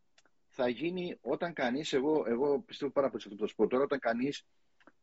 θα 0.48 0.68
γίνει 0.68 1.18
όταν 1.20 1.52
κανείς, 1.52 1.92
εγώ, 1.92 2.24
εγώ 2.26 2.60
πιστεύω 2.60 2.92
πάρα 2.92 3.10
πολύ 3.10 3.22
σε 3.22 3.28
αυτό 3.28 3.40
το 3.40 3.48
σπορ, 3.48 3.68
τώρα 3.68 3.82
όταν 3.82 3.98
κανείς 3.98 4.46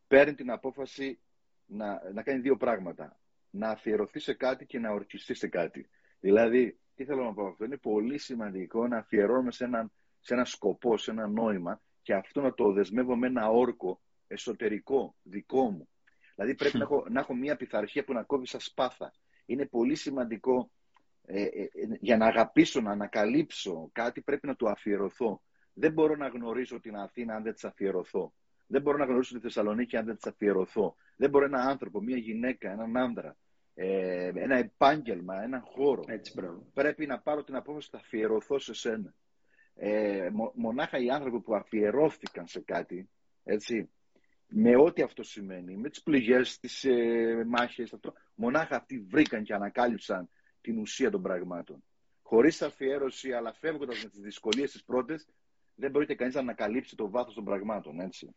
παίρνει 0.07 0.35
την 0.35 0.51
απόφαση 0.51 1.19
να, 1.65 2.11
να 2.13 2.23
κάνει 2.23 2.39
δύο 2.39 2.57
πράγματα. 2.57 3.19
Να 3.49 3.69
αφιερωθεί 3.69 4.19
σε 4.19 4.33
κάτι 4.33 4.65
και 4.65 4.79
να 4.79 4.91
ορκιστεί 4.91 5.33
σε 5.33 5.47
κάτι. 5.47 5.89
Δηλαδή, 6.19 6.79
τι 7.01 7.07
θέλω 7.07 7.23
να 7.23 7.33
πω 7.33 7.45
αυτό, 7.45 7.65
είναι 7.65 7.77
πολύ 7.77 8.17
σημαντικό 8.17 8.88
να 8.88 8.97
αφιερώνουμε 8.97 9.51
σε 9.51 9.63
έναν, 9.63 9.91
σε 10.19 10.33
ένα 10.33 10.45
σκοπό, 10.45 10.97
σε 10.97 11.11
ένα 11.11 11.27
νόημα 11.27 11.81
και 12.01 12.13
αυτό 12.13 12.41
να 12.41 12.53
το 12.53 12.71
δεσμεύω 12.71 13.15
με 13.15 13.27
ένα 13.27 13.49
όρκο 13.49 14.01
εσωτερικό, 14.27 15.15
δικό 15.23 15.69
μου. 15.69 15.88
Δηλαδή 16.35 16.55
πρέπει 16.55 16.77
να, 16.77 16.83
έχω, 16.83 17.05
να 17.09 17.19
έχω 17.19 17.33
μια 17.33 17.55
πειθαρχία 17.55 18.03
που 18.03 18.13
να 18.13 18.23
κόβει 18.23 18.47
σαν 18.47 18.59
σπάθα. 18.59 19.13
Είναι 19.45 19.65
πολύ 19.65 19.95
σημαντικό 19.95 20.71
ε, 21.25 21.41
ε, 21.41 21.67
για 21.99 22.17
να 22.17 22.25
αγαπήσω, 22.25 22.81
να 22.81 22.91
ανακαλύψω 22.91 23.89
κάτι 23.91 24.21
πρέπει 24.21 24.47
να 24.47 24.55
το 24.55 24.67
αφιερωθώ. 24.67 25.41
Δεν 25.73 25.93
μπορώ 25.93 26.15
να 26.15 26.27
γνωρίσω 26.27 26.80
την 26.80 26.95
Αθήνα 26.95 27.35
αν 27.35 27.43
δεν 27.43 27.53
της 27.53 27.63
αφιερωθώ. 27.63 28.33
Δεν 28.67 28.81
μπορώ 28.81 28.97
να 28.97 29.05
γνωρίσω 29.05 29.33
τη 29.33 29.39
Θεσσαλονίκη 29.39 29.97
αν 29.97 30.05
δεν 30.05 30.15
της 30.15 30.25
αφιερωθώ. 30.25 30.95
Δεν 31.15 31.30
μπορώ 31.30 31.45
ένα 31.45 31.61
άνθρωπο, 31.61 32.01
μια 32.01 32.17
γυναίκα, 32.17 32.71
έναν 32.71 32.97
άντρα, 32.97 33.38
ε, 33.74 34.32
ένα 34.35 34.56
επάγγελμα, 34.58 35.43
έναν 35.43 35.61
χώρο. 35.61 36.03
Έτσι, 36.08 36.33
πρέπει 36.74 37.06
να 37.06 37.19
πάρω 37.19 37.43
την 37.43 37.56
απόφαση 37.56 37.90
να 37.91 38.00
αφιερωθώ 38.00 38.59
σε 38.59 38.74
σένα 38.74 39.14
ε, 39.83 40.30
μονάχα 40.53 40.98
οι 40.98 41.09
άνθρωποι 41.09 41.40
που 41.40 41.56
αφιερώθηκαν 41.56 42.48
σε 42.48 42.59
κάτι, 42.59 43.09
έτσι, 43.43 43.90
με 44.48 44.75
ό,τι 44.75 45.01
αυτό 45.01 45.24
σημαίνει, 45.24 45.77
με 45.77 45.90
τις 45.90 46.03
πληγές, 46.03 46.59
τις 46.59 46.83
ε, 46.83 47.43
μάχες, 47.48 47.93
αυτό, 47.93 48.14
μονάχα 48.35 48.75
αυτοί 48.75 49.00
βρήκαν 49.00 49.43
και 49.43 49.53
ανακάλυψαν 49.53 50.30
την 50.61 50.77
ουσία 50.77 51.09
των 51.09 51.22
πραγμάτων. 51.22 51.83
Χωρίς 52.22 52.61
αφιέρωση, 52.61 53.32
αλλά 53.32 53.53
φεύγοντας 53.53 54.03
με 54.03 54.09
τις 54.09 54.19
δυσκολίες 54.19 54.72
τις 54.72 54.83
πρώτες, 54.83 55.27
δεν 55.75 55.91
μπορείτε 55.91 56.16
κανείς 56.16 56.33
να 56.33 56.40
ανακαλύψει 56.40 56.95
το 56.95 57.09
βάθος 57.09 57.33
των 57.33 57.43
πραγμάτων, 57.43 58.00
έτσι. 58.00 58.35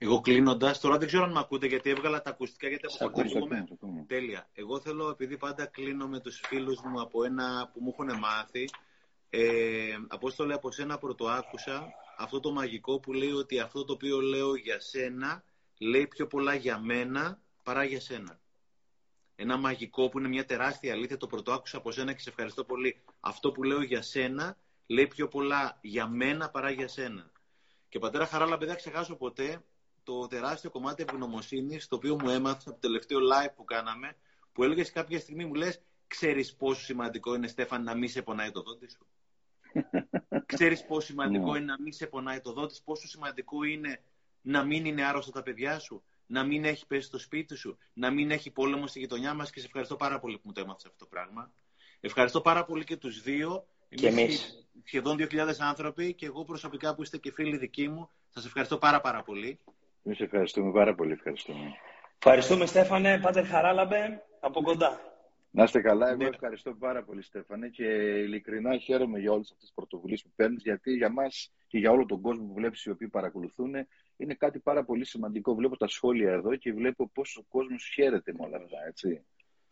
Εγώ 0.00 0.20
κλείνοντας, 0.20 0.80
τώρα 0.80 0.98
δεν 0.98 1.06
ξέρω 1.06 1.24
αν 1.24 1.32
με 1.32 1.38
ακούτε 1.38 1.66
γιατί 1.66 1.90
έβγαλα 1.90 2.22
τα 2.22 2.30
ακουστικά 2.30 2.68
γιατί 2.68 2.86
αποκαλύπτουμε. 2.98 3.66
Τέλεια. 4.06 4.48
Εγώ 4.52 4.80
θέλω, 4.80 5.08
επειδή 5.08 5.36
πάντα 5.36 5.66
κλείνω 5.66 6.08
με 6.08 6.20
τους 6.20 6.40
φίλους 6.46 6.80
μου 6.80 7.00
από 7.00 7.24
ένα 7.24 7.70
που 7.72 7.80
μου 7.82 7.94
έχουν 7.98 8.18
μάθει, 8.18 8.68
ε, 9.30 9.96
Απόστολε, 10.08 10.54
από 10.54 10.70
σένα 10.70 10.98
πρωτοάκουσα 10.98 11.88
αυτό 12.18 12.40
το 12.40 12.52
μαγικό 12.52 13.00
που 13.00 13.12
λέει 13.12 13.32
ότι 13.32 13.58
αυτό 13.58 13.84
το 13.84 13.92
οποίο 13.92 14.20
λέω 14.20 14.54
για 14.54 14.80
σένα 14.80 15.44
λέει 15.78 16.06
πιο 16.06 16.26
πολλά 16.26 16.54
για 16.54 16.78
μένα 16.78 17.40
παρά 17.62 17.84
για 17.84 18.00
σένα. 18.00 18.40
Ένα 19.34 19.56
μαγικό 19.56 20.08
που 20.08 20.18
είναι 20.18 20.28
μια 20.28 20.44
τεράστια 20.44 20.92
αλήθεια, 20.92 21.16
το 21.16 21.26
πρωτοάκουσα 21.26 21.76
από 21.76 21.90
σένα 21.90 22.12
και 22.12 22.20
σε 22.20 22.28
ευχαριστώ 22.28 22.64
πολύ. 22.64 23.02
Αυτό 23.20 23.52
που 23.52 23.62
λέω 23.62 23.82
για 23.82 24.02
σένα 24.02 24.56
λέει 24.86 25.06
πιο 25.06 25.28
πολλά 25.28 25.78
για 25.80 26.06
μένα 26.08 26.50
παρά 26.50 26.70
για 26.70 26.88
σένα. 26.88 27.30
Και 27.88 27.98
πατέρα 27.98 28.26
Χαράλα, 28.26 28.56
δεν 28.56 28.68
θα 28.68 28.74
ξεχάσω 28.74 29.16
ποτέ 29.16 29.64
το 30.08 30.26
τεράστιο 30.26 30.70
κομμάτι 30.70 31.02
ευγνωμοσύνης 31.02 31.88
το 31.88 31.96
οποίο 31.96 32.16
μου 32.20 32.30
έμαθα 32.30 32.70
από 32.70 32.80
το 32.80 32.88
τελευταίο 32.88 33.18
live 33.18 33.52
που 33.56 33.64
κάναμε, 33.64 34.16
που 34.52 34.64
έλεγες 34.64 34.92
κάποια 34.92 35.18
στιγμή, 35.18 35.44
μου 35.44 35.54
λες, 35.54 35.80
ξέρεις 36.06 36.54
πόσο 36.54 36.80
σημαντικό 36.80 37.34
είναι, 37.34 37.46
Στέφαν, 37.46 37.82
να 37.82 37.94
μην 37.94 38.08
σε 38.08 38.22
πονάει 38.22 38.50
το 38.50 38.62
δόντι 38.62 38.88
σου; 38.88 39.06
Ξέρεις 40.46 40.84
πόσο 40.86 41.06
σημαντικό 41.06 41.52
ναι. 41.52 41.58
είναι 41.58 41.66
να 41.66 41.80
μην 41.80 41.92
σε 41.92 42.06
πονάει 42.06 42.40
το 42.40 42.52
δότης, 42.52 42.82
πόσο 42.82 43.08
σημαντικό 43.08 43.62
είναι 43.62 44.02
να 44.40 44.64
μην 44.64 44.84
είναι 44.84 45.04
άρρωστα 45.04 45.32
τα 45.32 45.42
παιδιά 45.42 45.78
σου, 45.78 46.02
να 46.26 46.44
μην 46.44 46.64
έχει 46.64 46.86
πέσει 46.86 47.06
στο 47.06 47.18
σπίτι 47.18 47.54
σου, 47.54 47.78
να 47.92 48.10
μην 48.10 48.30
έχει 48.30 48.50
πόλεμο 48.50 48.86
στη 48.86 48.98
γειτονιά 48.98 49.34
μας; 49.34 49.50
Και 49.50 49.60
σε 49.60 49.66
ευχαριστώ 49.66 49.96
πάρα 49.96 50.20
πολύ 50.20 50.36
που 50.36 50.42
μου 50.44 50.52
το 50.52 50.60
έμαθες 50.60 50.84
αυτό 50.84 50.98
το 50.98 51.06
πράγμα. 51.06 51.52
Ευχαριστώ 52.00 52.40
πάρα 52.40 52.64
πολύ 52.64 52.84
και 52.84 52.96
τους 52.96 53.22
δύο. 53.22 53.66
Και 53.88 54.06
εμείς. 54.06 54.68
Σχεδόν 54.84 55.16
2.000 55.18 55.54
άνθρωποι 55.58 56.14
και 56.14 56.26
εγώ 56.26 56.44
προσωπικά 56.44 56.94
που 56.94 57.02
είστε 57.02 57.18
και 57.18 57.32
φίλοι 57.32 57.56
δικοί 57.56 57.88
μου. 57.88 58.10
Σας 58.28 58.44
ευχαριστώ 58.44 58.78
πάρα 58.78 59.00
πάρα 59.00 59.22
πολύ. 59.22 59.58
Εμείς 60.08 60.20
ευχαριστούμε 60.20 60.72
πάρα 60.72 60.94
πολύ. 60.94 61.12
Ευχαριστούμε. 61.12 61.74
Ευχαριστούμε 62.18 62.66
Στέφανε, 62.66 63.18
Πάτερ 63.20 63.46
Χαράλαμπε, 63.46 64.22
από 64.40 64.62
κοντά. 64.62 65.00
Να 65.50 65.62
είστε 65.64 65.80
καλά. 65.80 66.08
Εγώ 66.08 66.16
Ναι. 66.16 66.28
ευχαριστώ 66.28 66.72
πάρα 66.74 67.02
πολύ, 67.04 67.22
Στέφανε, 67.22 67.68
και 67.68 67.84
ειλικρινά 68.24 68.78
χαίρομαι 68.78 69.18
για 69.18 69.32
όλες 69.32 69.44
αυτές 69.50 69.64
τις 69.64 69.72
πρωτοβουλίες 69.74 70.22
που 70.22 70.30
παίρνεις, 70.36 70.62
γιατί 70.62 70.92
για 70.92 71.10
μας 71.10 71.52
και 71.66 71.78
για 71.78 71.90
όλο 71.90 72.06
τον 72.06 72.20
κόσμο 72.20 72.46
που 72.46 72.54
βλέπεις 72.54 72.84
οι 72.84 72.90
οποίοι 72.90 73.08
παρακολουθούν 73.08 73.74
είναι 74.16 74.34
κάτι 74.34 74.58
πάρα 74.58 74.84
πολύ 74.84 75.04
σημαντικό. 75.04 75.54
Βλέπω 75.54 75.76
τα 75.76 75.88
σχόλια 75.88 76.32
εδώ 76.32 76.56
και 76.56 76.72
βλέπω 76.72 77.08
πόσο 77.08 77.40
ο 77.40 77.46
κόσμος 77.48 77.90
χαίρεται 77.94 78.32
με 78.32 78.44
όλα 78.46 78.56
αυτά, 78.56 78.76
έτσι. 78.86 79.24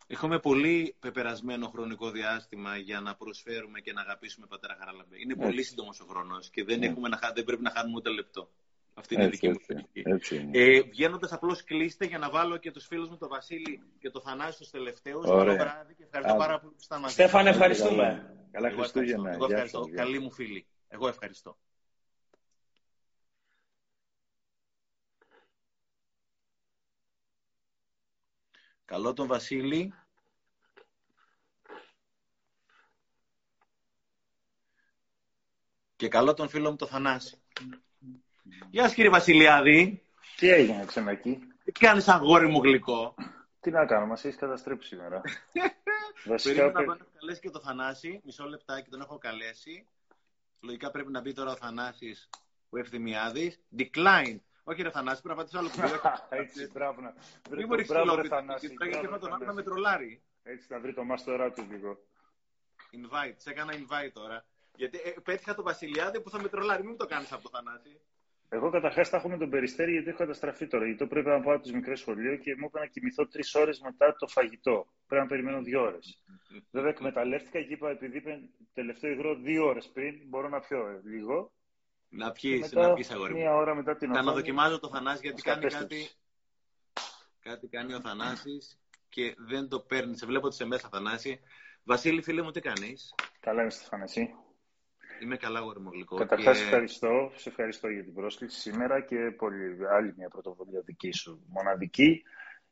Έχουμε 0.07 0.39
πολύ 0.39 0.95
πεπερασμένο 0.99 1.67
χρονικό 1.67 2.09
διάστημα 2.11 2.77
για 2.77 2.99
να 2.99 3.15
προσφέρουμε 3.15 3.79
και 3.79 3.93
να 3.93 4.01
αγαπήσουμε 4.01 4.45
πατέρα 4.49 4.75
Χαραλαμπέ. 4.79 5.15
Είναι 5.19 5.35
πολύ 5.35 5.57
Έτσι. 5.57 5.63
σύντομος 5.69 5.99
ο 5.99 6.05
χρόνος 6.05 6.49
και 6.49 6.63
δεν, 6.63 6.79
Ναι. 6.79 6.85
έχουμε 6.85 7.07
να, 7.09 7.17
χα- 7.17 7.33
δεν 7.33 7.43
πρέπει 7.43 7.61
να 7.61 7.69
χάνουμε 7.69 7.95
ούτε 7.97 8.09
λεπτό. 8.09 8.49
Αυτή 8.99 9.13
είναι 9.13 9.23
η 9.23 9.25
Έτσι, 9.25 9.37
δική 9.39 9.47
μου 9.47 9.55
έτσι, 9.59 9.73
κριτική. 9.73 10.09
έτσι 10.09 10.35
είναι. 10.35 10.57
Ε, 10.57 10.81
Βγαίνοντας, 10.81 11.31
απλώς 11.31 11.63
κλείστε 11.63 12.05
για 12.05 12.17
να 12.17 12.29
βάλω 12.29 12.57
και 12.57 12.71
τους 12.71 12.85
φίλους 12.85 13.09
μου, 13.09 13.17
τον 13.17 13.29
Βασίλη 13.29 13.81
και 13.99 14.09
τον 14.09 14.21
Θανάση, 14.21 14.57
τους 14.57 14.69
τελευταίους. 14.69 15.25
Ωραία. 15.25 15.55
Καλό 15.55 15.71
βράδυ 15.71 15.95
και 15.95 16.03
ευχαριστώ 16.03 16.33
Άντε. 16.33 16.43
πάρα 16.43 16.59
πολύ 16.59 16.71
που 16.71 16.77
ήσασταν 16.77 17.01
μαζί. 17.01 17.13
Στέφανε, 17.13 17.43
μας. 17.49 17.53
ευχαριστούμε. 17.55 18.03
Καλά, 18.03 18.47
καλά 18.51 18.67
Εγώ 18.67 18.77
Χριστούγεννα. 18.79 19.29
ευχαριστώ. 19.29 19.37
Εγώ 19.37 19.45
Γεια 19.47 19.55
ευχαριστώ. 19.55 19.77
σας, 19.83 19.87
γεια. 19.93 20.03
Καλή 20.03 20.19
μου 20.19 20.31
φίλη. 20.31 20.67
Εγώ 20.87 21.07
ευχαριστώ. 21.07 21.57
Καλό 28.85 29.13
τον 29.13 29.27
Βασίλη. 29.27 29.93
Και 35.95 36.07
καλό 36.07 36.33
τον 36.33 36.49
φίλο 36.49 36.69
μου 36.69 36.75
τον 36.75 36.87
Θανάση. 36.87 37.41
Γεια 38.69 38.83
σας 38.83 38.93
κύριε 38.93 39.09
Βασιλιάδη. 39.09 40.01
Τι 40.37 40.49
έγινε 40.49 40.85
ξενακί. 40.85 41.39
Τι 41.63 41.71
κάνεις 41.71 42.07
αγόρι 42.07 42.47
μου 42.47 42.61
γλυκό; 42.63 43.15
Τι 43.59 43.71
να 43.71 43.85
κάνω, 43.85 44.05
μας 44.05 44.25
έχεις 44.25 44.37
καταστρέψει 44.39 44.87
σήμερα. 44.87 45.21
Βασικά, 46.25 46.53
Περίμενα 46.53 46.71
παι- 46.71 46.87
να 46.87 46.95
πάω 46.95 46.95
να 47.13 47.19
καλέσει 47.19 47.39
και 47.39 47.49
τον 47.49 47.61
Θανάση. 47.61 48.21
Μισό 48.23 48.45
λεπτάκι 48.45 48.89
τον 48.89 49.01
έχω 49.01 49.17
καλέσει. 49.17 49.87
Λογικά 50.61 50.91
πρέπει 50.91 51.11
να 51.11 51.21
μπει 51.21 51.33
τώρα 51.33 51.51
ο 51.51 51.55
Θανάσης 51.55 52.29
ο 52.69 52.77
Ευθυμιάδης. 52.77 53.59
Decline. 53.77 54.37
Όχι 54.63 54.81
ρε 54.81 54.89
Θανάση, 54.91 55.21
πρέπει 55.21 55.37
να 55.37 55.43
πατήσω 55.43 55.57
άλλο 55.59 55.69
κουμπί. 55.69 55.87
Έτσι, 56.41 56.69
μπράβο 56.73 57.01
να. 57.01 57.13
Μη 57.55 57.65
μου 57.65 57.75
ρίξεις 57.75 57.93
Μπράβο, 57.93 58.05
ρε 58.05 58.11
ολόκληρη 58.11 58.27
Θανάση, 58.27 58.67
την 58.67 58.77
και 58.77 58.85
μπράβο, 58.89 59.07
θα 59.07 59.19
τον 59.19 59.27
άλλο 59.33 59.37
να 59.37 59.45
Θανάση. 59.45 59.55
με 59.55 59.63
τρολάρει. 59.63 60.21
Έτσι, 60.43 60.67
να 60.69 60.79
βρει 60.79 60.93
το 60.93 61.03
μάστορά 61.03 61.51
του 61.51 61.67
λίγο. 61.71 61.97
Invite, 62.91 63.33
σε 63.37 63.49
έκανα 63.49 63.73
invite 63.73 64.11
τώρα. 64.13 64.45
Γιατί 64.75 64.97
ε, 65.03 65.09
πέτυχα 65.23 65.55
τον 65.55 65.63
Βασιλιάδη 65.63 66.21
που 66.21 66.29
θα 66.29 66.41
με 66.41 66.47
τρολάρει. 66.47 66.81
Μην 66.81 66.91
μου 66.91 66.97
το 66.97 67.05
κάνεις 67.05 67.31
από 67.31 67.43
το 67.43 67.49
Θανάση. 67.57 67.99
Εγώ 68.49 68.69
καταρχάς 68.69 69.09
τα 69.09 69.17
έχω 69.17 69.29
με 69.29 69.37
τον 69.37 69.49
περιστέρι 69.49 69.91
γιατί 69.91 70.09
έχω 70.09 70.17
καταστραφεί 70.17 70.67
τώρα. 70.67 70.83
Γιατί 70.83 70.99
το 70.99 71.07
πρέπει 71.07 71.27
να 71.27 71.41
πάω 71.41 71.55
από 71.55 71.63
τι 71.63 71.75
μικρέ 71.75 71.95
σχολείο 71.95 72.35
και 72.35 72.55
μου 72.57 72.65
είπα 72.65 72.79
να 72.79 72.85
κοιμηθώ 72.85 73.27
τρεις 73.27 73.55
ώρες 73.55 73.79
μετά 73.79 74.15
το 74.19 74.27
φαγητό. 74.27 74.87
Πρέπει 75.07 75.23
να 75.23 75.29
περιμένω 75.29 75.61
δύο 75.61 75.81
ώρες. 75.81 76.23
Βέβαια, 76.71 76.89
εκμεταλλεύτηκα 76.89 77.61
και 77.61 77.73
είπα 77.73 77.89
επειδή 77.89 78.17
είπε 78.17 78.39
τελευταίο 78.73 79.11
υγρό 79.11 79.35
δύο 79.35 79.65
ώρες 79.65 79.89
πριν, 79.93 80.15
μπορώ 80.27 80.49
να 80.49 80.59
πιω 80.59 80.87
ε, 80.87 81.01
λίγο. 81.03 81.51
Να 82.09 82.31
Και 82.31 82.39
πιείς, 82.41 82.59
μετά, 82.73 82.87
να 82.87 82.93
πιείς 82.93 83.11
αγόρι 83.11 83.33
μου. 83.33 83.39
Μία 83.39 83.55
ώρα 83.55 83.75
μετά 83.75 83.95
την 83.95 84.07
Θα 84.07 84.13
οθόνη, 84.13 84.27
αναδοκιμάζω 84.29 84.79
το 84.79 84.89
Θανάση 84.89 85.19
γιατί 85.21 85.33
μας 85.33 85.43
κάνει 85.43 85.61
κατέστρεψε. 85.61 85.97
κάτι, 85.97 86.15
κάτι 87.39 87.67
κάνει 87.67 87.93
ο 87.93 88.01
Θανάσης 88.01 88.79
και 89.09 89.35
δεν 89.37 89.67
το 89.69 89.79
παίρνει. 89.79 90.17
Σε 90.17 90.25
βλέπω 90.25 90.45
ότι 90.45 90.55
είσαι 90.55 90.65
μέσα 90.65 90.89
Θανάση. 90.89 91.39
Βασίλη 91.83 92.21
φίλε 92.21 92.41
μου 92.41 92.51
τι 92.51 92.59
κάνεις; 92.61 93.15
Καλά 93.39 93.61
είμαι 93.61 93.69
Στεφάνε, 93.71 94.03
εσύ; 94.03 94.33
Είμαι 95.21 95.37
καλά 95.37 95.59
αγόρι 95.59 95.79
μου 95.79 95.89
γλυκό. 95.93 96.15
Καταρχάς, 96.15 96.57
Και- 96.57 96.63
ευχαριστώ. 96.63 97.31
Σε 97.35 97.49
ευχαριστώ 97.49 97.87
για 97.87 98.03
την 98.03 98.13
πρόσκληση 98.13 98.59
σήμερα 98.59 99.01
και 99.01 99.17
πολύ, 99.37 99.87
άλλη 99.89 100.13
μια 100.17 100.27
πρωτοβουλία 100.29 100.81
δική 100.81 101.11
σου. 101.11 101.43
Μοναδική, 101.47 102.23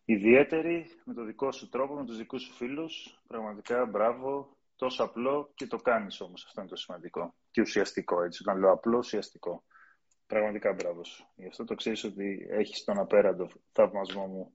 ιδιαίτερη, 0.05 0.85
με 1.05 1.13
το 1.13 1.23
δικό 1.23 1.51
σου 1.51 1.69
τρόπο, 1.69 1.93
με 1.95 2.05
τους 2.05 2.17
δικούς 2.17 2.41
σου 2.41 2.53
φίλους. 2.53 3.21
Πραγματικά 3.27 3.85
μπράβο, 3.85 4.57
τόσο 4.75 5.03
απλό 5.03 5.51
και 5.55 5.67
το 5.67 5.77
κάνεις 5.77 6.21
όμως. 6.21 6.45
Αυτό 6.45 6.61
είναι 6.61 6.69
το 6.69 6.75
σημαντικό. 6.75 7.35
Και 7.51 7.61
ουσιαστικό, 7.61 8.23
έτσι. 8.23 8.41
Όταν 8.45 8.59
λέω 8.59 8.71
απλό, 8.71 8.97
ουσιαστικό. 8.97 9.63
Πραγματικά 10.27 10.73
μπράβο 10.73 11.03
σου. 11.03 11.27
Γι' 11.35 11.47
αυτό 11.47 11.63
το 11.65 11.75
ξέρεις 11.75 12.03
ότι 12.03 12.47
έχεις 12.49 12.83
τον 12.83 12.99
απέραντο 12.99 13.49
θαυμασμό 13.71 14.25
μου. 14.27 14.53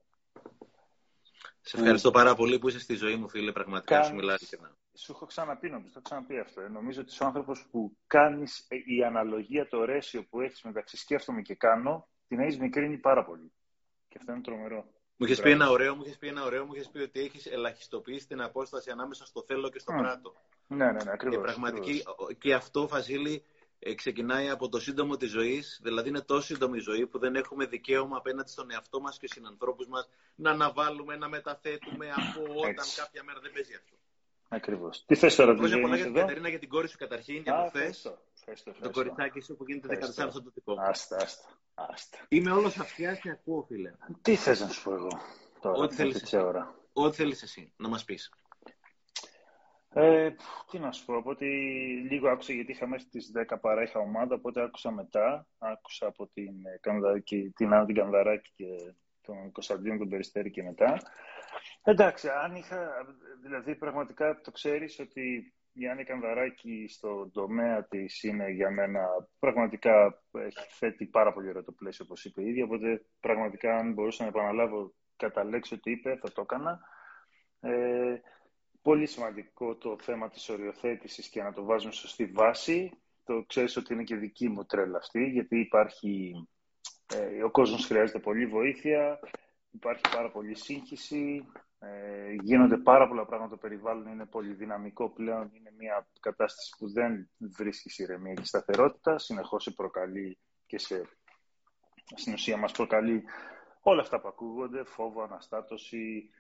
Σε 1.61 1.77
ευχαριστώ 1.77 2.11
πάρα 2.11 2.35
πολύ 2.35 2.59
που 2.59 2.69
είσαι 2.69 2.79
στη 2.79 2.95
ζωή 2.95 3.17
μου, 3.17 3.29
φίλε. 3.29 3.53
Πραγματικά 3.53 3.95
σου 3.95 4.01
Κάνεις- 4.03 4.21
μιλάω 4.21 4.37
ειλικρινά. 4.41 4.77
Σου 5.03 5.13
έχω 5.13 5.27
ξαναπεί, 5.27 5.69
νομίζω, 5.71 5.93
το 5.93 5.93
έχω 5.95 6.03
ξαναπεί 6.03 6.39
αυτό. 6.39 6.61
Ε. 6.61 6.69
Νομίζω 6.69 7.01
ότι 7.01 7.11
είσαι 7.11 7.23
ο 7.23 7.27
άνθρωπος 7.27 7.67
που 7.71 7.97
κάνεις 8.07 8.67
η 8.69 9.05
αναλογία, 9.05 9.69
το 9.69 9.85
ρέσιο 9.85 10.25
που 10.25 10.41
έχεις 10.41 10.63
μεταξύ 10.63 10.97
σκέφτομαι 10.97 11.43
και 11.43 11.55
κάνω, 11.55 12.09
την 12.29 12.41
έχεις 12.41 12.59
μικρύνει 12.59 12.99
πάρα 12.99 13.25
πολύ. 13.25 13.53
Και 14.09 14.17
αυτό 14.21 14.33
είναι 14.33 14.41
τρομερό. 14.41 14.85
Μου 15.17 15.27
είχε 15.27 15.35
πει 15.35 15.41
Μπράβο. 15.41 15.63
ένα 15.63 15.71
ωραίο, 15.71 15.95
μου 15.95 16.03
είχε 16.07 16.17
πει 16.19 16.29
ένα 16.29 16.45
ωραίο, 16.45 16.65
μου 16.67 16.75
είχε 16.75 16.91
πει 16.93 16.99
ότι 16.99 17.21
έχεις 17.21 17.47
ελαχιστοποιήσει 17.47 18.27
την 18.27 18.41
απόσταση 18.41 18.91
ανάμεσα 18.91 19.27
στο 19.27 19.45
θέλω 19.47 19.69
και 19.69 19.79
στο 19.79 19.93
Μμ. 19.93 19.97
πράτο. 19.97 20.35
Ναι, 20.67 20.85
ναι, 20.85 20.93
ναι, 20.93 21.11
ακριβώς. 21.13 21.37
Και 21.37 21.43
πραγματική, 21.43 22.03
και 22.39 22.55
αυτό, 22.55 22.89
Βασίλη, 22.89 23.45
ε, 23.79 23.95
ξεκινάει 23.95 24.49
από 24.49 24.69
το 24.69 24.81
σύντομο 24.81 25.17
της 25.17 25.31
ζωής. 25.31 25.81
Δηλαδή, 25.83 26.09
είναι 26.09 26.21
τόσο 26.21 26.47
σύντομη 26.47 26.77
η 26.77 26.81
ζωή 26.81 27.07
που 27.07 27.19
δεν 27.19 27.35
έχουμε 27.35 27.67
δικαίωμα 27.67 28.17
απέναντι 28.17 28.51
στον 28.51 28.71
εαυτό 28.71 29.01
μας 29.01 29.19
και 29.19 29.27
στους 29.27 29.43
συνανθρώπου 29.43 29.87
μας 29.89 30.09
να 30.35 30.51
αναβάλουμε, 30.51 31.17
να 31.17 31.29
μεταθέτουμε 31.29 32.11
από 32.11 32.53
όταν 32.57 32.71
Έτσι. 32.71 33.01
κάποια 33.01 33.25
μέρα 33.25 33.41
δεν 33.41 33.53
παίζει 33.53 33.75
αυτό. 33.75 34.00
Ακριβώς. 34.53 35.05
Τι 35.07 35.15
θες 35.15 35.35
τώρα, 35.35 35.51
τη 35.53 35.57
Χρόνια 35.59 35.73
ζωή 35.75 35.81
πολλά 35.81 35.93
μας 35.93 36.01
για 36.03 36.07
την 36.11 36.17
εδώ. 36.17 36.27
Κατερίνα, 36.27 36.49
για 36.49 36.59
την 36.59 36.69
κόρη 36.69 36.89
σου 36.89 36.97
καταρχήν, 36.99 37.43
για 37.43 37.55
Α, 37.55 37.63
το 37.63 37.69
χθε. 37.69 37.79
ευχαριστώ. 37.79 38.19
Ευχαριστώ, 38.39 38.71
Το 38.71 38.77
ευχαριστώ. 38.77 39.03
κοριτσάκι 39.03 39.41
σου 39.41 39.57
που 39.57 39.65
γίνεται 39.67 39.87
14 39.89 39.93
Ευχαριστώ. 39.93 40.31
στο 40.31 40.43
τοπικό. 40.43 40.75
Άστα, 40.81 41.17
άστα, 41.17 41.49
άστα. 41.75 42.19
Είμαι 42.29 42.51
όλος 42.51 42.79
αυτιάς 42.79 43.21
και 43.21 43.31
ακούω, 43.31 43.63
φίλε. 43.63 43.93
Τι 44.23 44.35
θες 44.35 44.61
να 44.61 44.69
σου 44.69 44.83
πω 44.83 44.93
εγώ 44.95 45.09
τώρα, 45.61 45.79
Ό,τι 45.79 45.95
θέλεις 45.95 46.13
τέτοια 46.19 46.39
εσύ. 46.39 46.49
ώρα. 46.49 46.75
Ό,τι 46.93 47.17
θέλεις 47.17 47.43
εσύ 47.43 47.73
να 47.77 47.89
μας 47.89 48.05
πεις. 48.05 48.31
Ε, 49.93 50.31
τι 50.71 50.79
να 50.79 50.93
σου 50.93 51.05
πω, 51.05 51.17
από 51.17 51.31
ότι 51.31 51.47
λίγο 52.11 52.29
άκουσα 52.29 52.53
γιατί 52.53 52.73
είχα 52.73 52.87
μέχρι 52.87 53.07
τις 53.07 53.31
10 53.35 53.57
παρά 53.61 53.83
είχα 53.83 53.99
ομάδα, 54.01 54.35
οπότε 54.35 54.63
άκουσα 54.63 54.91
μετά, 54.91 55.47
άκουσα 55.59 56.07
από 56.07 56.27
την, 56.35 56.67
ε, 56.67 56.79
Κανδα- 56.81 57.23
την 57.55 57.73
Άννα 57.73 57.85
την 57.85 57.95
Κανδαράκη 57.95 58.51
και 58.57 58.67
τον 59.23 59.53
Κωνσταντίνο 59.53 59.99
τον 59.99 60.09
Περιστέρη 60.09 60.51
και 60.51 60.63
μετά. 60.63 61.01
Εντάξει, 61.83 62.29
αν 62.29 62.55
είχα, 62.55 63.07
δηλαδή 63.43 63.75
πραγματικά 63.75 64.41
το 64.41 64.51
ξέρεις 64.51 64.99
ότι 64.99 65.55
η 65.73 65.89
Άννη 65.89 66.05
Κανδαράκη 66.05 66.87
στον 66.89 67.31
τομέα 67.33 67.85
της 67.85 68.23
είναι 68.23 68.51
για 68.51 68.71
μένα 68.71 69.07
πραγματικά 69.39 70.23
έχει 70.33 70.67
θέτει 70.69 71.07
πάρα 71.07 71.33
πολύ 71.33 71.49
ωραίο 71.49 71.65
το 71.65 71.73
πλαίσιο 71.73 72.05
όπως 72.09 72.25
είπε 72.25 72.43
η 72.43 72.49
ίδια, 72.49 72.65
οπότε 72.65 73.05
πραγματικά 73.21 73.77
αν 73.77 73.93
μπορούσα 73.93 74.23
να 74.23 74.29
επαναλάβω 74.29 74.95
κατά 75.17 75.45
λέξη 75.45 75.75
ότι 75.75 75.91
είπε 75.91 76.17
θα 76.17 76.33
το 76.33 76.41
έκανα. 76.41 76.81
Ε, 77.61 78.21
πολύ 78.83 79.07
σημαντικό 79.07 79.77
το 79.77 79.99
θέμα 80.01 80.29
της 80.29 80.49
οριοθέτησης 80.49 81.29
και 81.29 81.43
να 81.43 81.53
το 81.53 81.65
βάζουμε 81.65 81.93
σωστή 81.93 82.27
βάση. 82.27 82.91
Το 83.25 83.45
ξέρεις 83.47 83.77
ότι 83.77 83.93
είναι 83.93 84.03
και 84.03 84.17
δική 84.17 84.49
μου 84.49 84.65
τρέλα 84.65 84.99
αυτή, 84.99 85.25
γιατί 85.25 85.59
υπάρχει, 85.61 86.33
ε, 87.15 87.43
ο 87.43 87.51
κόσμος 87.51 87.87
χρειάζεται 87.87 88.19
πολύ 88.19 88.47
βοήθεια, 88.47 89.21
υπάρχει 89.71 90.03
πάρα 90.13 90.31
πολύ 90.31 90.55
σύγχυση, 90.55 91.47
ε, 91.79 92.33
γίνονται 92.43 92.77
πάρα 92.77 93.09
πολλά 93.09 93.27
πράγματα, 93.27 93.51
το 93.51 93.57
περιβάλλον 93.57 94.07
είναι 94.07 94.27
πολύ 94.27 94.53
δυναμικό 94.53 95.11
πλέον, 95.11 95.51
είναι 95.53 95.73
μια 95.79 96.09
κατάσταση 96.21 96.75
που 96.79 96.93
δεν 96.93 97.31
βρίσκει 97.39 98.03
ηρεμία 98.03 98.35
και 98.35 98.45
σταθερότητα, 98.45 99.19
συνεχώς 99.19 99.63
σε 99.63 99.71
προκαλεί 99.71 100.39
και 100.67 100.79
σε, 100.79 101.03
στην 102.15 102.33
ουσία 102.33 102.57
μας 102.57 102.73
προκαλεί 102.73 103.25
όλα 103.81 104.01
αυτά 104.01 104.21
που 104.21 104.29
ακούγονται, 104.29 104.85
φόβο, 104.85 105.23
αναστάτωση, 105.23 106.31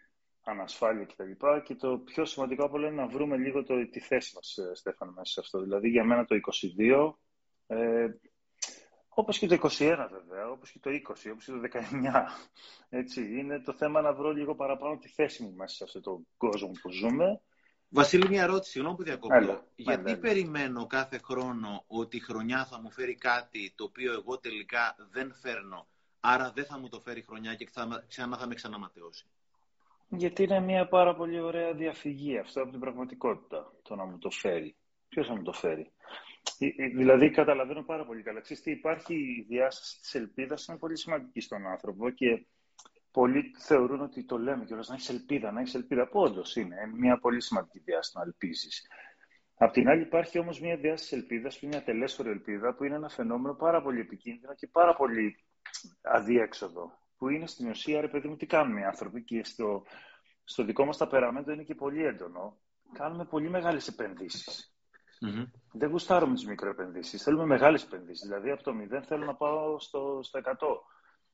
ανασφάλεια 0.42 1.04
κτλ. 1.04 1.30
Και 1.64 1.74
το 1.74 1.98
πιο 1.98 2.24
σημαντικό 2.24 2.64
από 2.64 2.76
όλα 2.76 2.86
είναι 2.86 3.02
να 3.02 3.08
βρούμε 3.08 3.36
λίγο 3.36 3.64
το, 3.64 3.88
τη 3.88 4.00
θέση 4.00 4.34
μας, 4.34 4.56
ε, 4.56 4.74
Στέφανο, 4.74 5.12
μέσα 5.12 5.32
σε 5.32 5.40
αυτό. 5.40 5.60
Δηλαδή 5.60 5.88
για 5.88 6.04
μένα 6.04 6.24
το 6.24 6.36
22, 6.76 7.12
ε, 7.66 8.08
όπως 9.14 9.38
και 9.38 9.46
το 9.46 9.54
21 9.54 10.08
βέβαια, 10.10 10.50
όπως 10.50 10.70
και 10.70 10.78
το 10.78 10.90
20, 10.90 11.30
όπως 11.32 11.44
και 11.44 11.52
το 11.52 11.60
19. 11.60 12.24
Έτσι, 12.88 13.38
είναι 13.38 13.60
το 13.60 13.72
θέμα 13.72 14.00
να 14.00 14.12
βρω 14.12 14.30
λίγο 14.32 14.54
παραπάνω 14.54 14.96
τη 14.96 15.08
θέση 15.08 15.42
μου 15.42 15.52
μέσα 15.52 15.74
σε 15.74 15.84
αυτόν 15.84 16.02
τον 16.02 16.26
κόσμο 16.36 16.70
που 16.82 16.90
ζούμε. 16.90 17.40
Βασίλη, 17.88 18.28
μια 18.28 18.42
ερώτηση, 18.42 18.70
συγγνώμη 18.70 18.96
που 18.96 19.02
διακόπτω. 19.02 19.36
Έλα, 19.36 19.64
Γιατί 19.74 20.00
έλα, 20.00 20.10
έλα. 20.10 20.20
περιμένω 20.20 20.86
κάθε 20.86 21.18
χρόνο 21.18 21.84
ότι 21.86 22.16
η 22.16 22.20
χρονιά 22.20 22.66
θα 22.66 22.80
μου 22.80 22.90
φέρει 22.90 23.14
κάτι 23.14 23.72
το 23.76 23.84
οποίο 23.84 24.12
εγώ 24.12 24.38
τελικά 24.38 24.96
δεν 25.10 25.34
φέρνω, 25.34 25.86
άρα 26.20 26.52
δεν 26.54 26.64
θα 26.64 26.78
μου 26.78 26.88
το 26.88 27.00
φέρει 27.00 27.18
η 27.18 27.22
χρονιά 27.22 27.54
και 27.54 27.68
θα, 27.72 28.04
ξανά 28.08 28.36
θα 28.36 28.46
με 28.46 28.54
ξαναματαιώσει; 28.54 29.26
Γιατί 30.08 30.42
είναι 30.42 30.60
μια 30.60 30.88
πάρα 30.88 31.14
πολύ 31.14 31.40
ωραία 31.40 31.72
διαφυγή 31.72 32.38
αυτό 32.38 32.62
από 32.62 32.70
την 32.70 32.80
πραγματικότητα, 32.80 33.72
το 33.82 33.94
να 33.94 34.04
μου 34.04 34.18
το 34.18 34.30
φέρει. 34.30 34.76
Ποιος 35.08 35.26
θα 35.26 35.36
μου 35.36 35.42
το 35.42 35.52
φέρει; 35.52 35.92
Ε, 36.58 36.66
ε, 36.66 36.88
Δηλαδή, 36.88 37.30
καταλαβαίνω 37.30 37.82
πάρα 37.82 38.04
πολύ 38.04 38.22
καλά. 38.22 38.40
Ξέρεις 38.40 38.62
τι, 38.62 38.70
υπάρχει 38.70 39.14
η 39.14 39.44
διάσταση 39.48 40.00
της 40.00 40.14
ελπίδας, 40.14 40.66
είναι 40.66 40.78
πολύ 40.78 40.98
σημαντική 40.98 41.40
στον 41.40 41.66
άνθρωπο 41.66 42.10
και 42.10 42.46
πολλοί 43.10 43.54
θεωρούν 43.58 44.00
ότι 44.00 44.24
το 44.24 44.38
λέμε 44.38 44.64
κιόλας, 44.64 44.88
να 44.88 44.94
έχεις 44.94 45.08
ελπίδα, 45.08 45.52
να 45.52 45.60
έχεις 45.60 45.74
ελπίδα. 45.74 46.08
Που 46.08 46.20
όντως 46.20 46.56
είναι, 46.56 46.76
είναι 46.86 46.98
μια 46.98 47.18
πολύ 47.18 47.40
σημαντική 47.40 47.78
διάσταση 47.78 48.16
να 48.16 48.22
ελπίζεις. 48.22 48.86
Απ' 49.54 49.72
την 49.72 49.88
άλλη 49.88 50.02
υπάρχει 50.02 50.38
όμως 50.38 50.60
μια 50.60 50.76
διάσταση 50.76 51.14
ελπίδας, 51.14 51.58
που 51.58 51.64
είναι 51.64 51.76
μια 51.76 51.84
τελέσφορη 51.84 52.30
ελπίδα, 52.30 52.74
που 52.74 52.84
είναι 52.84 52.94
ένα 52.94 53.08
φαινόμενο 53.08 53.54
πάρα 53.54 53.82
πολύ 53.82 54.00
επικίνδυνο 54.00 54.54
και 54.54 54.66
πάρα 54.66 54.96
πολύ 54.96 55.36
αδίέξοδο. 56.02 56.98
Που 57.16 57.28
είναι 57.28 57.46
στην 57.46 57.68
ουσία, 57.68 58.00
ρε 58.00 58.08
παιδί 58.08 58.28
μου, 58.28 58.36
τι 58.36 58.46
κάνουν 58.46 58.76
οι 58.76 58.84
άνθρωποι 58.84 59.22
και 59.22 59.44
στο, 59.44 59.84
στο 60.44 60.64
δικό 60.64 60.84
μας 60.84 60.96
ταπεραμέντο 60.96 61.52
είναι 61.52 61.62
και 61.62 61.74
πολύ 61.74 62.04
έντονο. 62.04 62.60
Κάνουμε 62.92 63.24
πολύ 63.24 63.50
μεγάλες 63.50 63.88
επενδύσεις. 63.88 64.74
Μμμ. 65.20 65.44
Δεν 65.72 65.90
γουστάρουμε 65.90 66.34
τις 66.34 66.46
μικροεπενδύσεις. 66.46 67.22
Θέλουμε 67.22 67.44
μεγάλες 67.44 67.82
επενδύσεις. 67.82 68.26
Δηλαδή 68.26 68.50
από 68.50 68.62
το 68.62 68.72
0 68.92 69.00
θέλω 69.06 69.24
να 69.24 69.34
πάω 69.34 69.78
στο, 69.78 70.20
στο 70.22 70.40
100. 70.44 70.50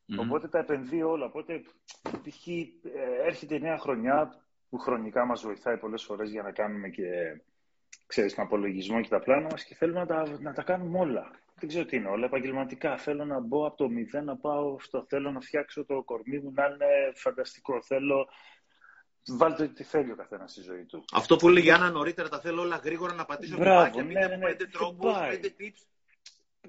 Μμμ. 0.05 0.19
Οπότε 0.19 0.49
τα 0.49 0.59
επενδύω 0.59 1.11
όλα. 1.11 1.25
Οπότε 1.25 1.63
π.χ. 2.03 2.47
ε, 2.47 2.65
έρχεται 3.25 3.55
η 3.55 3.61
νέα 3.61 3.79
χρονιά 3.79 4.45
που 4.69 4.79
χρονικά 4.79 5.25
μας 5.25 5.43
βοηθάει 5.43 5.77
πολλές 5.79 6.03
φορές 6.03 6.31
για 6.31 6.43
να 6.43 6.53
κάνουμε 6.53 6.89
και 6.89 7.05
ξέρεις, 8.07 8.35
τον 8.35 8.45
απολογισμό 8.45 9.01
και 9.01 9.09
τα 9.09 9.21
πλάνα 9.21 9.49
μας 9.51 9.65
και 9.65 9.75
θέλουμε 9.75 9.99
να 9.99 10.07
τα, 10.07 10.39
να 10.41 10.53
τα 10.53 10.63
κάνουμε 10.63 10.99
όλα. 10.99 11.31
Δεν 11.59 11.69
ξέρω 11.69 11.85
τι 11.85 11.97
είναι 11.97 12.09
όλα. 12.09 12.25
Επαγγελματικά 12.25 12.97
θέλω 12.97 13.25
να 13.25 13.41
μπω 13.41 13.67
από 13.67 13.77
το 13.77 13.89
μηδέν 13.89 14.25
να 14.25 14.37
πάω 14.37 14.81
στο 14.81 15.05
θέλω 15.09 15.31
να 15.31 15.41
φτιάξω 15.41 15.85
το 15.85 16.03
κορμί 16.03 16.39
μου 16.39 16.53
να 16.55 16.65
είναι 16.65 16.87
φανταστικό. 17.15 17.83
Θέλω... 17.83 18.29
Βάλτε 19.29 19.69
τι 19.69 19.83
θέλει 19.85 20.13
ο 20.13 20.17
καθένας 20.17 20.51
στη 20.51 20.61
ζωή 20.61 20.85
του. 20.85 21.05
Αυτό 21.13 21.37
που 21.37 21.49
έλεγε 21.49 21.69
η 21.69 21.71
Άννα 21.73 21.91
νωρίτερα, 21.91 22.29
τα 22.29 22.41
θέλω 22.41 22.63
όλα 22.63 22.77
γρήγορα 22.77 23.15
να 23.15 23.25
πατήσω 23.25 23.57
Μπράβο, 23.57 23.91
κουμπάκια. 23.91 24.03
ναι, 24.03 24.09
Πείτε 24.09 24.27
ναι, 24.29 24.35
μου 24.37 24.41
ναι. 24.43 24.47
πέντε 24.51 24.65
Τι 24.65 24.71
τρόπους, 24.73 25.13
πάει. 25.13 25.31
πέντε 25.39 25.55
tips. 25.59 25.87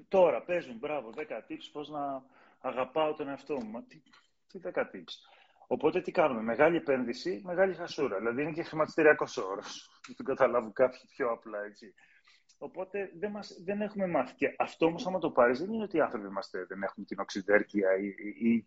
Τώρα 0.08 0.42
παίζουν, 0.42 0.76
μπράβο, 0.76 1.10
10 1.16 1.20
tips 1.20 1.68
πώς 1.72 1.88
να 1.88 2.22
αγαπάω 2.60 3.14
τον 3.14 3.28
εαυτό 3.28 3.54
μου. 3.54 3.70
Μα 3.70 3.82
τι, 3.82 4.02
τι 4.52 4.60
10 4.74 4.80
tips. 4.80 5.14
Οπότε 5.66 6.00
τι 6.00 6.10
κάνουμε, 6.10 6.42
μεγάλη 6.42 6.76
επένδυση, 6.76 7.40
μεγάλη 7.44 7.74
χασούρα. 7.74 8.18
Δηλαδή 8.18 8.42
είναι 8.42 8.52
και 8.52 8.62
χρηματιστηριακός 8.62 9.36
όρος. 9.36 10.00
Δεν 10.06 10.16
το 10.16 10.22
καταλάβουν 10.22 10.72
κάποιοι 10.72 11.00
πιο 11.16 11.30
απλά 11.30 11.62
έτσι. 11.64 11.94
Οπότε 12.58 13.10
δεν, 13.18 13.30
μας, 13.30 13.60
δεν 13.64 13.80
έχουμε 13.80 14.06
μάθει. 14.06 14.34
Και 14.34 14.54
αυτό 14.58 14.86
όμως, 14.86 15.06
άμα 15.06 15.18
το 15.18 15.30
πάρεις, 15.30 15.58
δεν 15.58 15.72
είναι 15.72 15.82
ότι 15.82 15.96
οι 15.96 16.00
άνθρωποι 16.00 16.26
είμαστε, 16.26 16.64
δεν 16.68 16.82
έχουμε 16.82 17.06
την 17.06 17.20
οξυδέρκεια 17.20 17.96
ή, 17.96 18.06
ή, 18.06 18.48
ή 18.50 18.64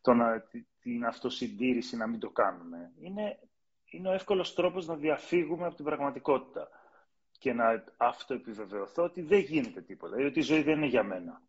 το 0.00 0.14
να, 0.14 0.40
τη- 0.40 0.64
την 0.82 1.04
αυτοσυντήρηση 1.04 1.96
να 1.96 2.06
μην 2.06 2.20
το 2.20 2.30
κάνουμε. 2.30 2.92
Είναι, 3.00 3.38
είναι 3.84 4.08
ο 4.08 4.12
εύκολος 4.12 4.54
τρόπος 4.54 4.86
να 4.86 4.96
διαφύγουμε 4.96 5.66
από 5.66 5.74
την 5.74 5.84
πραγματικότητα 5.84 6.68
και 7.38 7.52
να 7.52 7.84
αυτοεπιβεβαιωθώ 7.96 9.02
ότι 9.02 9.22
δεν 9.22 9.38
γίνεται 9.40 9.80
τίποτα 9.80 10.20
ή 10.20 10.24
ότι 10.24 10.38
η 10.38 10.42
ζωή 10.42 10.62
δεν 10.62 10.76
είναι 10.76 10.86
για 10.86 11.02
μένα. 11.02 11.42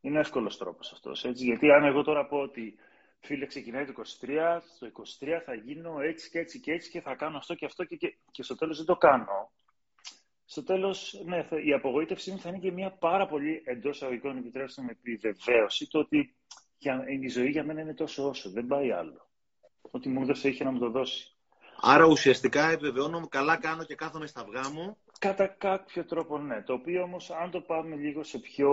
Είναι 0.00 0.18
εύκολος 0.18 0.56
τρόπος 0.58 0.92
αυτός. 0.92 1.24
Γιατί 1.24 1.70
αν 1.70 1.84
εγώ 1.84 2.02
τώρα 2.02 2.26
πω 2.26 2.36
ότι 2.38 2.74
φίλε 3.20 3.46
ξεκινάει 3.46 3.84
το 3.86 3.92
23, 4.20 4.58
στο 4.74 4.90
23 5.20 5.40
θα 5.44 5.54
γίνω 5.54 6.00
έτσι 6.00 6.30
και 6.30 6.38
έτσι 6.38 6.60
και 6.60 6.72
έτσι 6.72 6.90
και 6.90 7.00
θα 7.00 7.14
κάνω 7.14 7.36
αυτό 7.36 7.54
και 7.54 7.64
αυτό 7.64 7.84
και, 7.84 7.96
και, 7.96 8.16
και 8.30 8.42
στο 8.42 8.54
τέλος 8.56 8.76
δεν 8.76 8.86
το 8.86 8.96
κάνω. 8.96 9.52
Στο 10.44 10.62
τέλος, 10.64 11.22
ναι, 11.24 11.42
θα- 11.42 11.60
η 11.60 11.72
απογοήτευσή 11.72 12.30
μου 12.30 12.38
θα 12.38 12.48
είναι 12.48 12.58
και 12.58 12.72
μια 12.72 12.90
πάρα 12.90 13.26
πολύ 13.26 13.62
εντός 13.64 14.02
αγωγικών 14.02 14.36
επιτρέψεων 14.36 14.88
επιβεβαίωση 14.88 15.88
το 15.90 15.98
ότι 15.98 16.34
για, 16.82 17.04
η 17.20 17.28
ζωή 17.28 17.50
για 17.50 17.64
μένα 17.64 17.80
είναι 17.80 17.94
τόσο 17.94 18.28
όσο, 18.28 18.50
δεν 18.50 18.66
πάει 18.66 18.90
άλλο. 18.90 19.30
Ό,τι 19.80 20.08
μου 20.08 20.22
έδωσε 20.22 20.48
είχε 20.48 20.64
να 20.64 20.70
μου 20.70 20.78
το 20.78 20.90
δώσει. 20.90 21.36
Άρα 21.80 22.04
ουσιαστικά 22.06 22.70
επιβεβαιώνω 22.70 23.28
καλά 23.28 23.56
κάνω 23.56 23.84
και 23.84 23.94
κάθομαι 23.94 24.26
στα 24.26 24.40
αυγά 24.40 24.70
μου. 24.70 24.96
Κατά 25.18 25.46
κάποιο 25.46 26.04
τρόπο 26.04 26.38
ναι. 26.38 26.62
Το 26.62 26.72
οποίο 26.72 27.02
όμως 27.02 27.30
αν 27.30 27.50
το 27.50 27.60
πάμε 27.60 27.96
λίγο 27.96 28.22
σε 28.22 28.38
πιο 28.38 28.70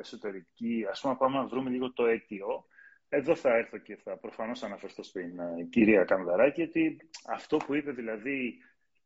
εσωτερική, 0.00 0.86
ας 0.90 1.00
πούμε 1.00 1.16
πάμε 1.16 1.36
να 1.36 1.46
βρούμε 1.46 1.70
λίγο 1.70 1.92
το 1.92 2.06
αίτιο, 2.06 2.66
εδώ 3.08 3.34
θα 3.34 3.56
έρθω 3.56 3.78
και 3.78 3.96
θα 3.96 4.16
προφανώς 4.16 4.62
αναφερθώ 4.62 5.02
στην 5.02 5.38
ε, 5.38 5.62
κυρία 5.70 6.04
Κανδαράκη, 6.04 6.62
ότι 6.62 6.96
αυτό 7.28 7.56
που 7.56 7.74
είπε 7.74 7.90
δηλαδή, 7.90 8.58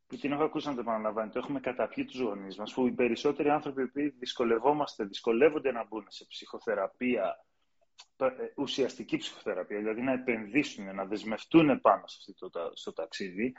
που 0.07 0.17
την 0.17 0.33
έχω 0.33 0.45
ακούσει 0.45 0.69
να 0.69 0.75
το 0.75 0.81
επαναλαμβάνει, 0.81 1.31
το 1.31 1.39
έχουμε 1.39 1.61
καταπιεί 1.61 2.05
τους 2.05 2.21
γονείς 2.21 2.57
μας, 2.57 2.73
που 2.75 2.87
οι 2.87 2.93
περισσότεροι 2.93 3.49
άνθρωποι 3.49 3.89
που 3.89 4.01
δυσκολευόμαστε, 4.19 5.05
δυσκολεύονται 5.05 5.73
να 5.73 5.87
μπουν 5.87 6.05
σε 6.09 6.25
ψυχοθεραπεία, 6.29 7.25
ε, 7.25 7.50
ουσιαστική 8.57 9.17
ψυχοθεραπεία, 9.17 9.79
δηλαδή 9.79 10.01
να 10.03 10.13
επενδύσουν, 10.13 10.95
να 10.95 11.05
δεσμευτούν 11.05 11.81
πάνω 11.81 12.07
σε 12.07 12.17
αυτό 12.21 12.33
το, 12.49 12.51
τα- 12.51 12.73
στο 12.75 12.93
ταξίδι, 12.93 13.55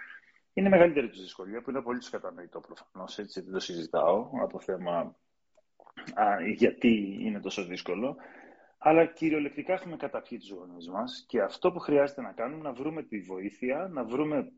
είναι 0.54 0.68
η 0.68 0.72
μεγαλύτερη 0.72 1.10
τους 1.10 1.22
δυσκολία, 1.22 1.62
που 1.62 1.70
είναι 1.70 1.82
πολύ 1.82 2.00
τους 2.00 2.10
κατανοητό 2.10 2.60
προφανώς, 2.60 3.18
έτσι 3.18 3.42
δεν 3.42 3.54
το 3.54 3.60
συζητάω 3.60 4.30
από 4.42 4.60
θέμα 4.60 5.16
α, 6.14 6.42
γιατί 6.56 7.18
είναι 7.22 7.40
τόσο 7.40 7.66
δύσκολο. 7.66 8.16
Αλλά 8.78 9.06
κυριολεκτικά 9.06 9.74
έχουμε 9.74 9.98
καταπιεί 9.98 10.38
τους 10.38 10.50
γονείς 10.50 10.90
μας 10.90 11.26
και 11.28 11.42
αυτό 11.42 11.72
που 11.72 11.80
χρειάζεται 11.80 12.22
να 12.22 12.32
κάνουμε 12.32 12.62
να 12.64 12.74
βρούμε 12.74 13.04
τη 13.04 13.20
βοήθεια, 13.22 13.88
να 13.92 14.04
βρούμε 14.04 14.52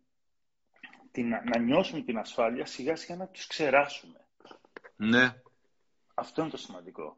την, 1.12 1.28
να 1.30 1.60
νιώσουμε 1.60 2.02
την 2.02 2.18
ασφάλεια 2.18 2.66
σιγά 2.66 2.96
σιγά 2.96 3.16
να 3.16 3.28
τους 3.28 3.48
ξεράσουμε. 3.48 4.26
Ναι. 4.96 5.42
Αυτό 6.14 6.42
είναι 6.42 6.50
το 6.52 6.58
σημαντικό. 6.58 7.16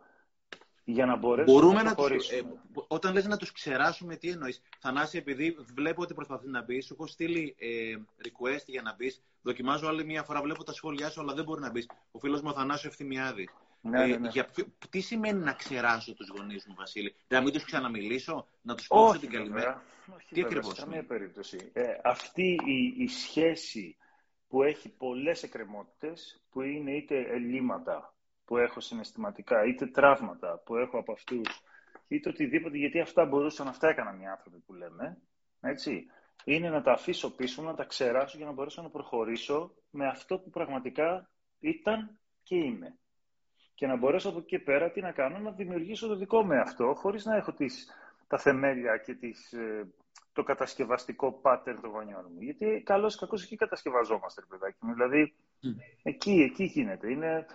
Για 0.87 1.05
να 1.05 1.15
μπορέσουμε 1.15 1.53
Μπορούμε 1.53 1.73
να 1.75 1.83
να 1.83 1.95
τους, 1.95 2.05
προχωρήσουμε. 2.05 2.39
ε, 2.39 2.81
όταν 2.87 3.13
λες 3.13 3.25
να 3.25 3.37
τους 3.37 3.51
ξεράσουμε, 3.51 4.15
τι 4.15 4.29
εννοείς; 4.29 4.61
Θανάση, 4.79 5.17
επειδή 5.17 5.57
βλέπω 5.75 6.01
ότι 6.01 6.13
προσπαθεί 6.13 6.47
να 6.47 6.63
μπεις, 6.63 6.85
σου 6.85 6.93
έχω 6.93 7.07
στείλει 7.07 7.55
ε, 7.59 7.95
request 8.23 8.63
για 8.65 8.81
να 8.81 8.93
μπεις. 8.95 9.23
Δοκιμάζω 9.41 9.87
άλλη 9.87 10.05
μια 10.05 10.23
φορά, 10.23 10.41
βλέπω 10.41 10.63
τα 10.63 10.73
σχόλιά 10.73 11.09
σου, 11.09 11.21
αλλά 11.21 11.33
δεν 11.33 11.43
μπορεί 11.43 11.61
να 11.61 11.69
μπεις. 11.71 11.89
Ο 12.11 12.19
φίλος 12.19 12.41
μου 12.41 12.49
ο 12.51 12.53
Θανάσης 12.53 12.85
Ευθυμιάδης. 12.85 13.47
Ναι, 13.81 14.05
ναι, 14.05 14.17
ναι. 14.17 14.27
για 14.29 14.45
ποιο- 14.45 14.67
τι 14.89 14.99
σημαίνει 14.99 15.43
να 15.43 15.53
ξεράσω 15.53 16.13
τους 16.13 16.27
γονείς 16.37 16.65
μου, 16.67 16.73
Βασίλη; 16.77 17.15
Να 17.27 17.41
μην 17.41 17.53
τους 17.53 17.63
ξαναμιλήσω, 17.63 18.47
να 18.61 18.75
τους 18.75 18.87
πω 18.87 19.05
Όχι, 19.07 19.19
την 19.19 19.29
καλημέρα; 19.29 19.59
βέβαια. 19.59 19.81
Όχι, 20.15 20.27
Τι 20.27 20.41
βέβαια, 20.41 20.49
ακριβώς 20.49 20.73
σε 20.75 20.81
καμία 20.81 20.97
είναι. 20.97 21.07
περίπτωση. 21.07 21.69
Ε, 21.73 21.83
αυτή 22.03 22.57
η, 22.65 23.03
η 23.03 23.07
σχέση 23.07 23.97
που 24.47 24.63
έχει 24.63 24.89
πολλές 24.89 25.43
εκκρεμότητες, 25.43 26.41
που 26.51 26.61
είναι 26.61 26.91
είτε 26.91 27.19
ελλείμματα 27.29 28.14
που 28.45 28.57
έχω 28.57 28.79
συναισθηματικά, 28.79 29.65
είτε 29.65 29.85
τραύματα 29.85 30.61
που 30.65 30.75
έχω 30.75 30.97
από 30.97 31.11
αυτούς, 31.11 31.63
είτε 32.07 32.29
οτιδήποτε, 32.29 32.77
γιατί 32.77 32.99
αυτά 32.99 33.25
μπορούσαν, 33.25 33.67
αυτά 33.67 33.89
έκαναν 33.89 34.19
οι 34.19 34.27
άνθρωποι 34.27 34.57
που 34.57 34.73
λέμε, 34.73 35.17
έτσι, 35.61 36.05
είναι 36.43 36.69
να 36.69 36.81
τα 36.81 36.91
αφήσω 36.91 37.35
πίσω, 37.35 37.61
να 37.61 37.73
τα 37.73 37.83
ξεράσω 37.83 38.37
για 38.37 38.45
να 38.45 38.51
μπορέσω 38.51 38.81
να 38.81 38.89
προχωρήσω 38.89 39.75
με 39.89 40.07
αυτό 40.07 40.39
που 40.39 40.49
πραγματικά 40.49 41.29
ήταν 41.59 42.19
και 42.43 42.55
είμαι. 42.55 42.97
Και 43.73 43.87
να 43.87 43.95
μπορέσω 43.95 44.29
από 44.29 44.37
εκεί 44.37 44.47
και 44.47 44.59
πέρα 44.59 44.91
τι 44.91 45.01
να 45.01 45.11
κάνω, 45.11 45.37
να 45.39 45.51
δημιουργήσω 45.51 46.07
το 46.07 46.15
δικό 46.15 46.45
με 46.45 46.59
αυτό, 46.59 46.93
χωρίς 46.95 47.25
να 47.25 47.35
έχω 47.35 47.53
τις, 47.53 47.89
τα 48.27 48.37
θεμέλια 48.37 48.97
και 48.97 49.13
τις, 49.13 49.53
ε, 49.53 49.87
το 50.33 50.43
κατασκευαστικό 50.43 51.41
pattern 51.43 51.77
των 51.81 51.89
γονιών 51.89 52.25
μου. 52.33 52.41
Γιατί 52.41 52.81
καλώς 52.85 53.15
ή 53.15 53.17
κακώς 53.17 53.43
εκεί 53.43 53.55
κατασκευαζόμαστε, 53.55 54.41
ρε 54.41 54.47
παιδάκι 54.47 54.77
μου. 54.81 54.93
Δηλαδή, 54.93 55.33
εκεί, 56.03 56.31
εκεί 56.31 56.63
γίνεται. 56.63 57.11
Είναι, 57.11 57.45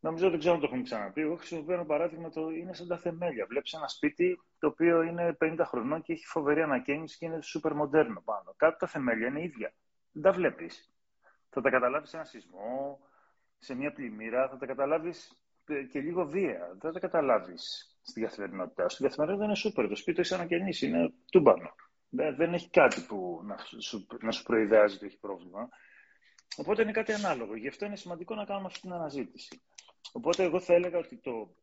νομίζω 0.00 0.30
δεν 0.30 0.38
ξέρω 0.38 0.54
αν 0.54 0.60
το 0.60 0.66
έχουμε 0.66 0.82
ξαναπεί. 0.82 1.20
Εγώ 1.20 1.36
χρησιμοποιώ 1.36 1.74
ένα 1.74 1.84
παράδειγμα, 1.84 2.30
το 2.30 2.50
είναι 2.50 2.74
σαν 2.74 2.86
τα 2.86 2.98
θεμέλια. 2.98 3.46
Βλέπεις 3.46 3.72
ένα 3.72 3.88
σπίτι 3.88 4.40
το 4.58 4.66
οποίο 4.66 5.02
είναι 5.02 5.36
50 5.40 5.56
χρονών 5.64 6.02
και 6.02 6.12
έχει 6.12 6.26
φοβερή 6.26 6.62
ανακαίνιση 6.62 7.18
και 7.18 7.26
είναι 7.26 7.38
super 7.54 7.72
μοντέρνο 7.74 8.20
πάνω. 8.24 8.54
Κάτω 8.56 8.76
τα 8.76 8.86
θεμέλια 8.86 9.26
είναι 9.26 9.42
ίδια. 9.42 9.72
Δεν 10.12 10.22
τα 10.22 10.32
βλέπεις. 10.32 10.92
Θα 11.50 11.60
τα 11.60 11.70
καταλάβεις 11.70 12.08
σε 12.08 12.16
ένα 12.16 12.24
σεισμό, 12.24 13.00
σε 13.58 13.74
μια 13.74 13.92
πλημμύρα, 13.92 14.48
θα 14.48 14.56
τα 14.56 14.66
καταλάβεις 14.66 15.42
ε, 15.66 15.82
και 15.82 16.00
λίγο 16.00 16.26
βία. 16.26 16.68
Δεν 16.68 16.80
θα 16.80 16.92
τα 16.92 17.00
καταλάβεις 17.00 17.96
στην 18.02 18.22
καθημερινότητά 18.22 18.88
σου. 18.88 18.94
Στην 18.94 19.06
καθημερινότητα 19.06 19.46
είναι 19.46 19.56
σούπερ. 19.56 19.88
Το 19.88 19.96
σπίτι 19.96 20.20
έχει 20.20 20.34
ανακαινήσει, 20.34 20.86
είναι 20.86 21.12
τούμπανο. 21.30 21.74
Δεν, 22.08 22.36
δεν 22.36 22.54
έχει 22.54 22.70
κάτι 22.70 23.00
που 23.00 23.40
να 23.44 23.56
σου, 23.78 24.06
να 24.20 24.30
σου 24.30 24.42
προειδεάζει 24.42 24.94
ότι 24.94 25.06
έχει 25.06 25.18
πρόβλημα. 25.18 25.68
Οπότε 26.56 26.82
είναι 26.82 26.92
κάτι 26.92 27.12
ανάλογο. 27.12 27.56
Γι' 27.56 27.68
αυτό 27.68 27.84
είναι 27.84 27.96
σημαντικό 27.96 28.34
να 28.34 28.44
κάνουμε 28.44 28.66
αυτή 28.66 28.80
την 28.80 28.92
αναζήτηση. 28.92 29.62
Οπότε 30.12 30.42
εγώ 30.42 30.60
θα 30.60 30.74
έλεγα 30.74 30.98
ότι 30.98 31.16
το, 31.16 31.54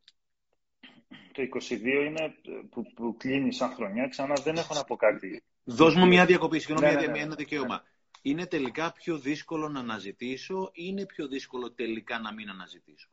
το 1.31 1.41
22 1.69 1.71
είναι 1.81 2.23
ε, 2.23 2.61
που, 2.69 2.93
που 2.93 3.15
κλείνει 3.17 3.53
σαν 3.53 3.71
χρονιά. 3.73 4.07
Ξανά 4.07 4.33
δεν 4.43 4.55
έχω 4.55 4.73
να 4.73 4.83
πω 4.83 4.95
κάτι. 4.95 5.43
Δώσ' 5.63 5.95
μου 5.95 6.07
μια 6.07 6.25
διακοπή, 6.25 6.59
συγγνώμη, 6.59 6.85
Ναι, 6.93 6.99
μια- 6.99 7.07
ναι, 7.07 7.13
ναι, 7.13 7.19
ένα 7.19 7.27
ναι. 7.27 7.35
δικαίωμα. 7.35 7.83
Είναι 8.21 8.45
τελικά 8.45 8.91
πιο 8.91 9.17
δύσκολο 9.17 9.69
να 9.69 9.79
αναζητήσω 9.79 10.69
ή 10.73 10.83
είναι 10.87 11.05
πιο 11.05 11.27
δύσκολο 11.27 11.71
τελικά 11.71 12.19
να 12.19 12.33
μην 12.33 12.49
αναζητήσω; 12.49 13.09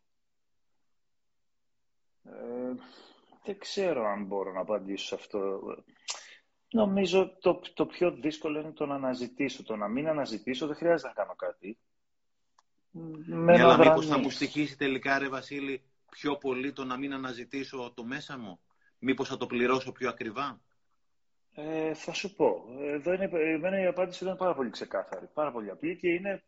Ε, 2.24 2.74
δεν 3.44 3.58
ξέρω 3.58 4.06
αν 4.06 4.24
μπορώ 4.24 4.52
να 4.52 4.60
απαντήσω 4.60 5.06
σε 5.06 5.14
αυτό. 5.14 5.60
Νομίζω 6.72 7.36
το, 7.40 7.60
το 7.74 7.86
πιο 7.86 8.10
δύσκολο 8.10 8.60
είναι 8.60 8.72
το 8.72 8.86
να 8.86 8.94
αναζητήσω. 8.94 9.62
Το 9.62 9.76
να 9.76 9.88
μην 9.88 10.08
αναζητήσω 10.08 10.66
δεν 10.66 10.76
χρειάζεται 10.76 11.08
να 11.08 11.14
κάνω 11.14 11.34
κάτι. 11.34 11.78
Με 12.92 13.52
Ναι, 13.52 13.58
ένα 13.58 13.62
αλλά 13.62 13.78
μήπως 13.78 14.06
δρανείς. 14.06 14.06
θα 14.06 14.18
μου 14.18 14.30
στοιχήσει 14.30 14.76
τελικά, 14.76 15.18
ρε 15.18 15.28
Βασίλη, 15.28 15.82
πιο 16.10 16.36
πολύ 16.36 16.72
το 16.72 16.84
να 16.84 16.96
μην 16.96 17.12
αναζητήσω 17.12 17.92
το 17.96 18.04
μέσα 18.04 18.38
μου; 18.38 18.60
Μήπως 18.98 19.28
θα 19.28 19.36
το 19.36 19.46
πληρώσω 19.46 19.92
πιο 19.92 20.08
ακριβά; 20.08 20.60
Ε, 21.54 21.94
θα 21.94 22.12
σου 22.12 22.34
πω. 22.34 22.64
Εδώ 22.80 23.12
είναι, 23.12 23.30
εμένα 23.32 23.80
η 23.80 23.86
απάντηση 23.86 24.24
είναι 24.24 24.36
πάρα 24.36 24.54
πολύ 24.54 24.70
ξεκάθαρη. 24.70 25.26
Πάρα 25.34 25.52
πολύ 25.52 25.70
απλή 25.70 25.96
και 25.96 26.08
είναι, 26.08 26.44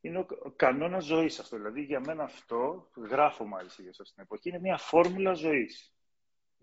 είναι 0.00 0.18
ο 0.18 0.50
κανόνας 0.56 1.04
ζωής 1.04 1.38
αυτό. 1.38 1.56
Δηλαδή 1.56 1.82
για 1.82 2.00
μένα 2.00 2.22
αυτό, 2.22 2.90
γράφω 3.10 3.44
μάλιστα 3.46 3.82
για 3.82 3.92
σας 3.92 4.08
στην 4.08 4.22
εποχή, 4.22 4.48
είναι 4.48 4.58
μια 4.60 4.76
φόρμουλα 4.78 5.32
ζωής. 5.32 5.94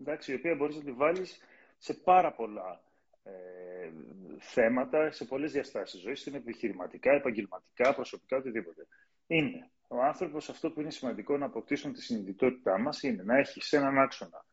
Εντάξει, 0.00 0.32
η 0.32 0.34
οποία 0.34 0.54
μπορείς 0.54 0.76
να 0.76 0.82
τη 0.82 0.92
βάλεις 0.92 1.38
σε 1.78 1.94
πάρα 1.94 2.32
πολλά 2.34 2.82
ε, 3.22 3.32
θέματα, 4.38 5.10
σε 5.10 5.24
πολλές 5.24 5.52
διαστάσεις 5.52 6.00
ζωής, 6.00 6.26
είναι 6.26 6.36
επιχειρηματικά, 6.36 7.12
επαγγελματικά, 7.12 7.94
προσωπικά, 7.94 8.36
οτιδήποτε. 8.36 8.86
Είναι 9.26 9.70
ο 9.88 10.02
άνθρωπος 10.02 10.48
αυτό 10.48 10.70
που 10.70 10.80
είναι 10.80 10.90
σημαντικό 10.90 11.36
να 11.36 11.46
αποκτήσουμε 11.46 11.92
τη 11.92 12.02
συνειδητότητά 12.02 12.78
μας 12.78 13.02
είναι 13.02 13.22
να 13.22 13.38
έχει 13.38 13.62
σε 13.62 13.76
έναν 13.76 13.98
άξονα 13.98 14.44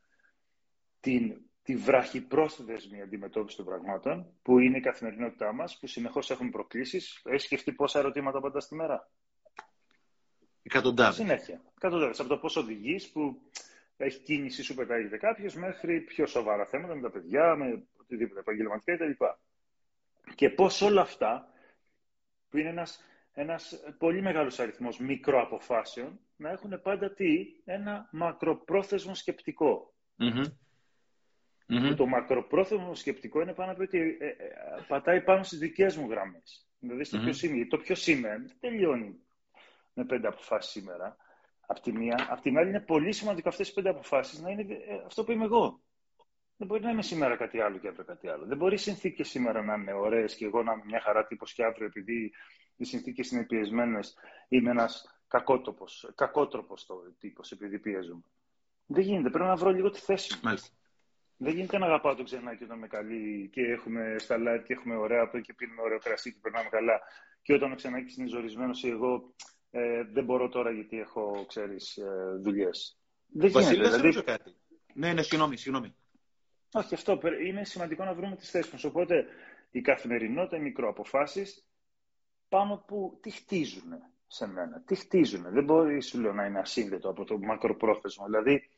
την, 0.99 1.41
τη 1.63 1.75
βραχυπρόθεσμη 1.75 3.01
αντιμετώπιση 3.01 3.57
των 3.57 3.65
πραγμάτων, 3.65 4.33
που 4.41 4.59
είναι 4.59 4.77
η 4.77 4.81
καθημερινότητά 4.81 5.53
μας, 5.53 5.79
που 5.79 5.87
συνεχώς 5.87 6.29
έχουμε 6.31 6.49
προκλήσεις. 6.49 7.21
Έχεις 7.23 7.43
σκεφτεί 7.43 7.71
πόσα 7.71 7.99
ερωτήματα 7.99 8.37
απαντά 8.37 8.59
στη 8.59 8.75
μέρα; 8.75 9.09
Εκατοντάδες. 10.63 11.15
Συνέχεια. 11.15 11.61
Εκατοντάδες. 11.77 12.19
Από 12.19 12.29
το 12.29 12.37
πώς 12.37 12.55
οδηγείς, 12.55 13.11
που 13.11 13.41
έχει 13.97 14.19
κίνηση, 14.19 14.63
σου 14.63 14.75
πετάγεται 14.75 15.17
κάποιος, 15.17 15.55
μέχρι 15.55 16.01
πιο 16.01 16.25
σοβαρά 16.25 16.65
θέματα 16.65 16.95
με 16.95 17.01
τα 17.01 17.09
παιδιά, 17.09 17.55
με 17.55 17.83
οτιδήποτε 17.97 18.39
επαγγελματικά 18.39 18.95
κτλ. 18.95 19.23
Και 20.35 20.49
πώς 20.49 20.81
όλα 20.81 21.01
αυτά, 21.01 21.53
που 22.49 22.57
είναι 22.57 22.69
ένας, 22.69 23.03
ένας 23.33 23.79
πολύ 23.97 24.21
μεγάλος 24.21 24.59
αριθμός 24.59 24.99
μικροαποφάσεων, 24.99 26.19
να 26.35 26.49
έχουν 26.49 26.81
πάντα 26.81 27.13
τι, 27.13 27.45
ένα 27.65 28.09
μακροπρόθεσμο 28.11 29.15
σκεπτικό. 29.15 29.93
Που 31.65 31.95
το 31.95 32.05
μακροπρόθεσμο 32.05 32.95
σκεπτικό 32.95 33.41
είναι 33.41 33.53
πάνω 33.53 33.71
από 33.71 33.83
ότι 33.83 34.17
ε, 34.19 34.25
ε, 34.25 34.35
πατάει 34.87 35.21
πάνω 35.21 35.43
στις 35.43 35.59
δικές 35.59 35.97
μου 35.97 36.09
γραμμές. 36.09 36.67
Δηλαδή 36.79 37.03
στο 37.03 37.17
ποιο 37.17 37.49
είμαι. 37.49 37.65
Το 37.65 37.77
ποιο 37.77 38.13
είμαι 38.13 38.29
δεν 38.29 38.57
τελειώνει 38.59 39.19
με 39.93 40.05
πέντε 40.05 40.27
αποφάσεις 40.27 40.71
σήμερα. 40.71 41.17
Απ' 41.67 41.79
τη 41.79 41.91
μία. 41.91 42.27
Απ' 42.29 42.41
την 42.41 42.57
άλλη 42.57 42.69
είναι 42.69 42.79
πολύ 42.79 43.11
σημαντικό 43.11 43.49
αυτές 43.49 43.69
οι 43.69 43.73
πέντε 43.73 43.89
αποφάσεις 43.89 44.39
να 44.39 44.49
είναι 44.49 44.61
ε, 44.61 45.01
αυτό 45.05 45.23
που 45.23 45.31
είμαι 45.31 45.45
εγώ. 45.45 45.81
Δεν 46.57 46.67
μπορεί 46.67 46.83
να 46.83 46.89
είμαι 46.89 47.01
σήμερα 47.01 47.35
κάτι 47.35 47.59
άλλο 47.59 47.77
και 47.77 47.87
αύριο 47.87 48.05
κάτι 48.05 48.27
άλλο. 48.27 48.45
Δεν 48.45 48.57
μπορεί 48.57 48.73
οι 48.73 48.77
συνθήκες 48.77 49.29
σήμερα 49.29 49.61
να 49.61 49.73
είναι 49.73 49.93
ωραίες 49.93 50.35
και 50.35 50.45
εγώ 50.45 50.63
να 50.63 50.71
είμαι 50.71 50.83
μια 50.85 50.99
χαρά 50.99 51.25
τύπος 51.25 51.53
και 51.53 51.63
αύριο 51.63 51.85
επειδή 51.85 52.31
οι 52.81 52.85
συνθήκες 52.85 53.31
είναι 53.31 53.45
πιεσμένες 53.45 54.15
είμαι 54.47 54.69
ένας 54.69 55.21
κακότροπος 56.15 56.87
τύπος 57.19 57.51
επειδή 57.51 57.79
πιέζομαι. 57.79 58.23
Δεν 58.85 59.03
γίνεται. 59.03 59.29
Πρέπει 59.29 59.49
να 59.49 59.55
βρω 59.55 59.71
λίγο 59.71 59.89
τη 59.89 59.99
θέση 59.99 60.33
μου. 60.33 60.39
Μάλιστα. 60.43 60.69
Δεν 61.37 61.53
γίνεται 61.53 61.77
να 61.77 61.85
αγαπάω 61.85 62.15
τον 62.15 62.25
ξενάκι 62.25 62.63
όταν 62.63 62.77
είμαι 62.77 62.87
καλή 62.87 63.49
και 63.53 63.61
έχουμε 63.61 64.15
στα 64.19 64.35
live 64.39 64.63
και 64.65 64.73
έχουμε 64.73 64.95
ωραία 64.95 65.21
από 65.21 65.39
και 65.39 65.53
πίνουμε 65.53 65.81
ωραίο 65.81 65.99
κρασί 65.99 66.33
και 66.33 66.39
περνάμε 66.41 66.69
καλά. 66.69 67.01
Και 67.41 67.53
όταν 67.53 67.71
ο 67.71 67.75
ξενάκι 67.75 68.15
είναι 68.17 68.27
ζορισμένος 68.27 68.83
ή 68.83 68.89
εγώ 68.89 69.33
ε, 69.71 70.03
δεν 70.03 70.23
μπορώ 70.23 70.49
τώρα 70.49 70.71
γιατί 70.71 70.99
έχω, 70.99 71.45
ξέρεις, 71.47 71.97
ε, 71.97 72.37
δουλειές. 72.41 72.97
Δεν 73.27 73.51
Βασίλη, 73.51 73.75
γίνεται. 73.75 73.97
δηλαδή... 73.97 74.23
κάτι. 74.23 74.55
Ναι, 74.93 75.13
ναι, 75.13 75.21
συγγνώμη, 75.21 75.57
συγγνώμη. 75.57 75.95
Όχι, 76.73 76.93
αυτό 76.93 77.19
είναι 77.45 77.63
σημαντικό 77.63 78.03
να 78.03 78.13
βρούμε 78.13 78.35
τις 78.35 78.49
θέσεις 78.49 78.71
μας. 78.71 78.83
Οπότε 78.83 79.25
η 79.71 79.81
καθημερινότητα, 79.81 80.57
οι 80.57 80.59
μικροαποφάσεις 80.59 81.65
πάνω 82.51 82.83
που 82.87 83.17
τι 83.21 83.29
χτίζουν 83.29 83.91
σε 84.27 84.47
μένα. 84.47 84.81
Τι 84.85 84.95
χτίζουν. 84.95 85.51
Δεν 85.51 85.63
μπορεί, 85.63 86.01
σου 86.01 86.19
λέω, 86.19 86.33
να 86.33 86.45
είναι 86.45 86.59
ασύνδετο 86.59 87.09
από 87.09 87.25
το 87.25 87.37
μακροπρόθεσμο. 87.37 88.25
Δηλαδή, 88.25 88.69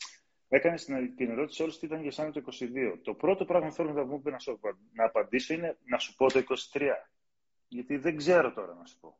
έκανε 0.48 0.78
την 1.16 1.30
ερώτηση 1.30 1.64
όλη 1.64 1.72
τι 1.72 1.86
ήταν 1.86 2.02
για 2.02 2.12
σένα 2.12 2.32
το 2.32 2.42
22. 2.46 2.98
Το 3.04 3.14
πρώτο 3.14 3.46
πράγμα 3.46 3.68
που 3.68 3.74
θέλω 3.74 3.94
να, 3.94 4.06
μου 4.06 4.22
να, 4.24 4.40
σου, 4.40 4.60
να 4.94 5.06
απαντήσω 5.06 5.54
είναι 5.54 5.78
να 5.84 5.98
σου 5.98 6.16
πω 6.16 6.32
το 6.32 6.44
23. 6.74 6.82
Γιατί 7.68 7.98
δεν 7.98 8.18
ξέρω 8.18 8.54
τώρα 8.54 8.74
να 8.74 8.86
σου 8.86 8.98
πω. 9.00 9.18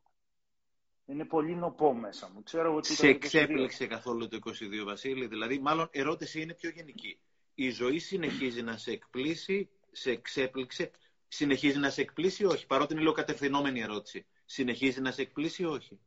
Είναι 1.06 1.24
πολύ 1.24 1.54
νοπό 1.54 1.94
μέσα 1.94 2.30
μου. 2.34 2.42
Ξέρω 2.42 2.74
ότι 2.74 2.92
Σε 2.92 3.06
εξέπληξε 3.06 3.86
καθόλου 3.86 4.28
το 4.28 4.38
22, 4.46 4.50
Βασίλη. 4.84 5.26
Δηλαδή, 5.26 5.58
μάλλον 5.58 5.88
ερώτηση 5.90 6.40
είναι 6.40 6.54
πιο 6.54 6.70
γενική. 6.70 7.18
Η 7.54 7.70
ζωή 7.70 7.98
συνεχίζει 7.98 8.62
να 8.62 8.76
σε 8.76 8.90
εκπλήσει, 8.90 9.68
σε 9.90 10.10
εξέπληξε, 10.10 10.90
συνεχίζει 11.28 11.78
να 11.78 11.90
σε 11.90 12.00
εκπλήσει 12.00 12.42
ή 12.42 12.46
όχι, 12.46 12.66
παρότι 12.66 12.92
είναι 12.92 13.02
λίγο 13.02 13.14
κατευθυνόμενη 13.14 13.80
ερώτηση. 13.80 14.26
Συνεχίζει 14.44 15.00
να 15.00 15.10
σε 15.10 15.22
εκπλήσει 15.22 15.62
ή 15.62 15.66
όχι; 15.66 16.00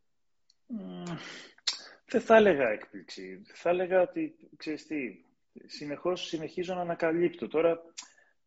δεν 2.05 2.21
θα 2.21 2.35
έλεγα 2.35 2.69
έκπληξη. 2.69 3.41
Θα 3.53 3.69
έλεγα 3.69 4.01
ότι, 4.01 4.35
ξέρεις 4.57 4.85
τι, 4.87 5.25
συνεχώς 5.65 6.27
συνεχίζω 6.27 6.73
να 6.73 6.81
ανακαλύπτω. 6.81 7.47
Τώρα, 7.47 7.81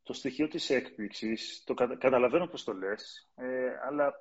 το 0.03 0.13
στοιχείο 0.13 0.49
της 0.49 0.71
έκπληξης, 0.71 1.63
το 1.67 1.75
κατα... 1.75 1.97
καταλαβαίνω 1.97 2.47
πώς 2.47 2.65
το 2.65 2.73
λες, 2.73 3.31
ε, 3.35 3.71
αλλά 3.87 4.15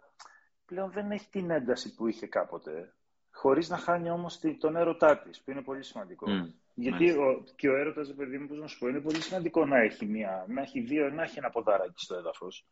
πλέον 0.65 0.91
δεν 0.91 1.11
έχει 1.11 1.29
την 1.29 1.49
ένταση 1.49 1.95
που 1.95 2.07
είχε 2.07 2.27
κάποτε, 2.27 2.93
χωρίς 3.31 3.69
να 3.69 3.77
χάνει 3.77 4.09
όμως 4.09 4.39
τον 4.59 4.75
έρωτά 4.75 5.19
της, 5.19 5.41
που 5.41 5.51
είναι 5.51 5.61
πολύ 5.61 5.83
σημαντικό. 5.83 6.27
Mm, 6.29 6.53
Γιατί 6.73 7.09
ο, 7.09 7.43
και 7.55 7.69
ο 7.69 7.75
έρωτας, 7.75 8.13
παιδί 8.13 8.37
μου, 8.37 8.47
πώς 8.47 8.59
να 8.59 8.67
σου 8.67 8.79
πω, 8.79 8.87
είναι 8.87 9.01
πολύ 9.01 9.21
σημαντικό 9.21 9.65
να 9.65 9.77
έχει, 9.77 10.05
μια, 10.05 10.45
να 10.47 10.61
έχει 10.61 10.79
δύο, 10.79 11.09
να 11.09 11.23
έχει 11.23 11.37
ένα 11.37 11.49
ποδαράκι 11.49 12.03
στο 12.03 12.15
έδαφος. 12.15 12.65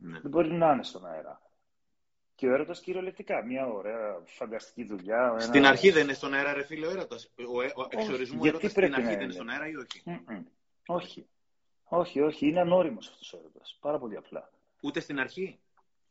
Mm. 0.00 0.18
Δεν 0.22 0.30
μπορεί 0.30 0.52
να 0.52 0.72
είναι 0.72 0.84
στον 0.84 1.06
αέρα. 1.06 1.42
Και 2.34 2.48
ο 2.48 2.52
έρωτας 2.52 2.80
κυριολεκτικά. 2.80 3.44
Μια 3.44 3.66
ωραία, 3.66 4.22
φανταστική 4.24 4.84
δουλειά. 4.84 5.28
Ένα... 5.30 5.40
Στην 5.40 5.66
αρχή 5.66 5.90
δεν 5.90 6.02
είναι 6.02 6.12
στον 6.12 6.34
αέρα, 6.34 6.52
ρε 6.52 6.64
φίλε, 6.64 6.86
ο 6.86 6.90
έρωτας. 6.90 7.32
Ο, 7.54 7.62
ε, 7.62 7.72
ο 7.74 7.86
εξορισμού 7.90 8.44
έρωτας 8.44 8.70
στην 8.70 8.94
αρχή 8.94 9.08
δεν 9.08 9.20
είναι 9.20 9.32
στον 9.32 9.48
αέρα 9.48 9.68
ή 9.68 9.76
όχι; 9.76 10.02
Mm-mm. 10.06 10.42
Όχι. 10.86 11.26
Όχι, 11.84 12.20
όχι. 12.20 12.48
Είναι 12.48 12.60
ανώριμος 12.60 13.08
αυτός 13.08 13.32
ο 13.32 13.38
έρωτας. 13.38 13.78
Πάρα 13.80 13.98
πολύ 13.98 14.16
απλά. 14.16 14.50
Ούτε 14.82 15.00
στην 15.00 15.20
αρχή; 15.20 15.58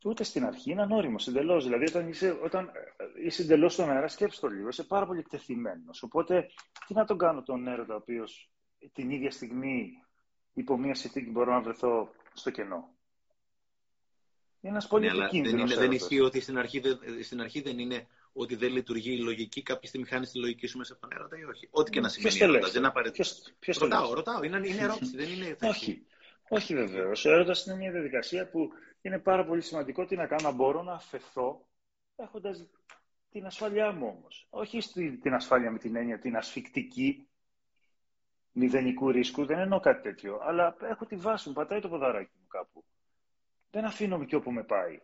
Ούτε 0.04 0.24
στην 0.24 0.44
αρχή 0.44 0.70
είναι 0.70 0.82
ανώριμος 0.82 1.26
εντελώς. 1.26 1.64
Δηλαδή, 1.64 1.84
όταν 1.84 2.08
είσαι, 2.08 2.38
όταν 2.42 2.70
είσαι 3.24 3.42
εντελώς 3.42 3.72
στον 3.72 3.90
αέρα, 3.90 4.08
σκέψει 4.08 4.40
το 4.40 4.48
λίγο. 4.48 4.68
Είσαι 4.68 4.84
πάρα 4.84 5.06
πολύ 5.06 5.18
εκτεθειμένος. 5.18 6.02
Οπότε, 6.02 6.46
τι 6.86 6.94
να 6.94 7.04
τον 7.04 7.18
κάνω 7.18 7.42
τον 7.42 7.66
έρωτα, 7.68 7.94
ο 7.94 7.96
οποίος 7.96 8.50
την 8.92 9.10
ίδια 9.10 9.30
στιγμή 9.30 10.02
υπό 10.52 10.78
μία 10.78 10.94
συνθήκη 10.94 11.30
μπορώ 11.30 11.52
να 11.52 11.60
βρεθώ 11.60 12.10
στο 12.32 12.50
κενό; 12.50 12.93
Είναι 14.64 14.72
ένας 14.72 14.86
πολύ 14.86 15.06
ναι, 15.06 15.28
δεν, 15.42 15.58
είναι, 15.58 15.74
δεν 15.74 15.92
ισχύει 15.92 16.20
ότι 16.20 16.40
στην 16.40 16.58
αρχή, 16.58 16.82
στην 17.22 17.40
αρχή 17.40 17.60
δεν 17.60 17.78
είναι 17.78 18.06
ότι 18.32 18.56
δεν 18.56 18.72
λειτουργεί 18.72 19.12
η 19.12 19.18
λογική, 19.18 19.62
κάποια 19.62 19.88
στιγμή 19.88 20.06
χάνει 20.06 20.26
τη 20.26 20.38
λογική 20.38 20.66
σου 20.66 20.78
μέσα 20.78 20.92
από 20.92 21.00
τον 21.00 21.18
έρωτα 21.18 21.38
ή 21.38 21.44
όχι. 21.44 21.68
Ό,τι 21.70 21.90
και 21.90 22.00
να 22.00 22.08
σημαίνει 22.08 22.38
έρωτας. 22.40 22.72
Δεν 22.72 22.84
απαραίτητο. 22.84 23.28
Ρωτάω, 23.78 24.14
ρωτάω. 24.14 24.42
Είναι, 24.42 24.56
είναι 24.56 24.82
ερώτηση, 24.82 25.16
δεν 25.16 25.28
είναι 25.28 25.44
θέση. 25.58 25.68
Όχι. 25.68 26.06
Όχι 26.48 26.74
βεβαίως. 26.74 27.24
Ο 27.24 27.30
έρωτας 27.30 27.66
είναι 27.66 27.76
μια 27.76 27.90
διαδικασία 27.90 28.50
που 28.50 28.68
είναι 29.00 29.18
πάρα 29.18 29.44
πολύ 29.44 29.60
σημαντικό 29.60 30.06
τι 30.06 30.16
να 30.16 30.26
κάνω. 30.26 30.42
Να 30.42 30.54
μπορώ 30.54 30.82
να 30.82 30.92
αφαιθώ 30.92 31.66
έχοντας 32.16 32.66
την 33.30 33.46
ασφάλειά 33.46 33.92
μου 33.92 34.06
όμως. 34.18 34.46
Όχι 34.50 34.78
την 35.22 35.34
ασφάλεια 35.34 35.70
με 35.70 35.78
την 35.78 35.96
έννοια 35.96 36.18
την 36.18 36.36
ασφικτική 36.36 37.28
μηδενικού 38.52 39.10
ρίσκου, 39.10 39.44
δεν 39.44 39.58
εννοώ 39.58 39.80
κάτι 39.80 40.02
τέτοιο. 40.02 40.40
Αλλά 40.42 40.76
έχω 40.80 41.06
τη 41.06 41.16
βάση 41.16 41.48
μου, 41.48 41.54
πατάει 41.54 41.80
το 41.80 41.88
ποδαράκι 41.88 42.32
μου 42.40 42.46
κάπου 42.46 42.84
δεν 43.74 43.84
αφήνω 43.84 44.24
και 44.24 44.36
όπου 44.36 44.52
με 44.52 44.62
πάει. 44.62 45.00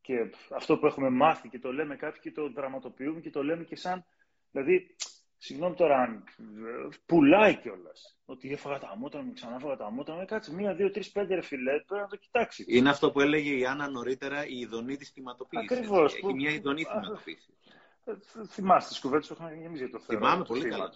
Και 0.00 0.30
αυτό 0.54 0.78
που 0.78 0.86
έχουμε 0.86 1.10
μάθει 1.10 1.48
και 1.48 1.58
το 1.58 1.72
λέμε 1.72 1.96
κάποιοι 1.96 2.20
και 2.20 2.32
το 2.32 2.50
δραματοποιούμε 2.52 3.20
και 3.20 3.30
το 3.30 3.44
λέμε 3.44 3.64
και 3.64 3.76
σαν. 3.76 4.04
Δηλαδή, 4.50 4.96
συγγνώμη 5.38 5.74
τώρα 5.74 5.98
αν 5.98 6.24
πουλάει 7.06 7.56
κιόλας. 7.56 8.18
Ότι 8.24 8.52
έφαγα 8.52 8.78
τα 8.78 8.96
μούτρα 8.96 9.22
μου, 9.22 9.32
ξανά 9.32 9.56
έφαγα 9.56 9.76
τα 9.76 9.90
μούτρα 9.90 10.14
μου. 10.14 10.24
Κάτσε 10.24 10.54
μία, 10.54 10.74
δύο, 10.74 10.90
τρεις, 10.90 11.10
πέντε 11.10 11.34
ρε 11.34 11.40
φιλέ, 11.40 11.80
πρέπει 11.80 12.02
να 12.02 12.08
το 12.08 12.16
κοιτάξει. 12.16 12.64
Είναι 12.68 12.88
αυτό 12.88 13.10
που 13.12 13.20
έλεγε 13.20 13.54
η 13.54 13.66
Άννα 13.66 13.88
νωρίτερα, 13.88 14.46
η 14.46 14.58
ειδονή 14.58 14.96
της 14.96 15.10
θυματοποίησης. 15.10 15.70
Ακριβώς. 15.70 16.12
Έχει 16.12 16.20
που... 16.20 16.34
μια 16.34 16.50
ειδονή 16.50 16.84
θυματοποίηση. 16.84 17.54
Ε, 18.04 18.12
θυμάστε 18.46 18.88
τις 18.88 19.00
κουβέντες 19.00 19.28
που 19.28 19.34
έχουμε 19.34 19.54
γεμίσει 19.54 19.82
για 19.82 19.92
το 19.98 20.04
θέμα. 20.04 20.18
Θυμάμαι 20.18 20.44
πολύ 20.44 20.68
καλά. 20.68 20.90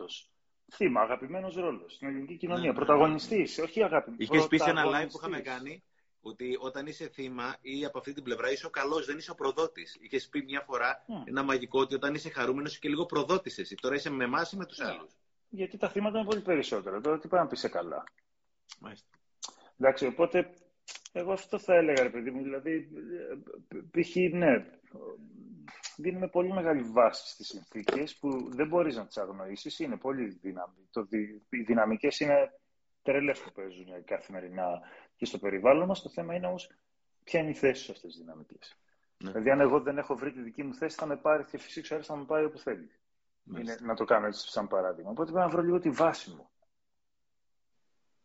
Θύμα, 0.73 1.01
αγαπημένος 1.01 1.55
ρόλος 1.55 1.95
στην 1.95 2.09
ελληνική 2.09 2.37
κοινωνία. 2.37 2.69
Ναι, 2.69 2.75
Πρωταγωνιστής, 2.75 3.59
όχι 3.59 3.83
αγαπημένο. 3.83 4.23
Είχες 4.23 4.47
πει 4.47 4.59
σε 4.59 4.71
ένα 4.71 4.85
live 4.85 5.09
που 5.11 5.19
είχαμε 5.19 5.41
κάνει 5.41 5.83
ότι 6.29 6.57
όταν 6.61 6.87
είσαι 6.87 7.09
θύμα 7.09 7.57
ή 7.61 7.85
από 7.85 7.99
αυτή 7.99 8.13
την 8.13 8.23
πλευρά 8.23 8.51
είσαι 8.51 8.67
ο 8.67 8.71
καλός, 8.71 9.07
δεν 9.07 9.19
είσαι 9.19 9.31
ο 9.31 9.35
προδότης. 9.35 9.99
Είχες 10.01 10.29
πει 10.29 10.43
μια 10.43 10.61
φορά 10.61 11.05
mm. 11.09 11.29
ένα 11.29 11.43
μαγικό 11.43 11.81
ότι 11.81 11.95
όταν 11.95 12.15
είσαι 12.15 12.31
χαρούμενος 12.31 12.79
και 12.79 12.89
λίγο 12.89 13.07
προδότης 13.07 13.59
εσύ. 13.59 13.75
Τώρα 13.75 13.95
είσαι 13.95 14.11
με 14.11 14.25
εμάς 14.25 14.53
ή 14.53 14.57
με 14.57 14.67
τους 14.67 14.79
yeah. 14.81 14.87
άλλους. 14.87 15.13
Γιατί 15.49 15.77
τα 15.77 15.89
θύματα 15.89 16.19
είναι 16.19 16.27
πολύ 16.29 16.41
περισσότερα. 16.41 17.01
Τώρα 17.01 17.19
τι 17.19 17.29
πάει 17.29 17.41
να 17.41 17.47
πει 17.47 17.57
σε 17.57 17.69
καλά. 17.69 18.05
Μάλιστα. 18.81 19.09
Εντάξει, 19.79 20.07
οπότε 20.07 20.51
εγώ 21.13 21.33
αυτό 21.33 21.59
θα 21.59 21.75
έλεγα, 21.75 22.03
ρε 22.03 22.11
παιδί 22.11 22.31
μου. 22.31 22.43
Δηλαδή, 22.43 22.89
π.χ. 23.91 24.17
ναι, 24.33 24.65
δίνουμε 25.97 26.29
πολύ 26.29 26.53
μεγάλη 26.53 26.83
βάση 26.83 27.29
στις 27.29 27.47
συνθήκες 27.47 28.17
που 28.17 28.55
δεν 28.55 28.69
μπορείς 28.69 28.97
να 28.97 29.07
τις 29.07 29.17
αγνοήσεις. 29.17 29.79
Είναι 29.79 29.97
πολύ 29.97 30.25
δυναμικές. 30.25 31.07
Οι 31.51 31.63
δυναμικές 31.63 32.21
είναι 32.21 32.53
τρελές 33.03 33.41
που 33.41 33.53
παίζουν 33.53 34.05
καθημερινά 34.05 34.81
και 35.19 35.25
στο 35.25 35.39
περιβάλλον 35.39 35.87
μας. 35.87 36.03
Το 36.03 36.09
θέμα 36.09 36.35
είναι 36.35 36.47
όμως 36.47 36.71
ποια 37.25 37.41
είναι 37.41 37.51
η 37.51 37.55
θέση 37.55 37.85
σε 37.85 37.93
αυτές 37.93 38.11
τις 38.11 38.21
δυναμικές. 38.21 38.79
Ναι. 39.19 39.31
Δηλαδή, 39.31 39.51
αν 39.51 39.61
εγώ 39.61 39.81
δεν 39.81 39.99
έχω 39.99 40.15
βρει 40.17 40.33
τη 40.33 40.41
δική 40.41 40.63
μου 40.63 40.75
θέση, 40.75 40.97
θα 40.97 41.07
με 41.07 41.17
πάρει 41.17 41.45
και 41.45 41.59
φυσικά 41.59 41.95
αέρα 41.95 42.07
θα 42.07 42.17
με 42.17 42.25
πάει 42.25 42.45
όπου 42.45 42.59
θέλει. 42.59 42.91
Είναι, 43.57 43.77
να 43.81 43.95
το 43.95 44.05
κάνω 44.05 44.27
έτσι 44.27 44.49
σαν 44.49 44.69
παράδειγμα. 44.69 45.11
Οπότε 45.11 45.33
πρέπει 45.33 45.47
να 45.47 45.53
βρω 45.53 45.63
λίγο 45.63 45.79
τη 45.79 45.91
βάση 45.91 46.31
μου. 46.31 46.49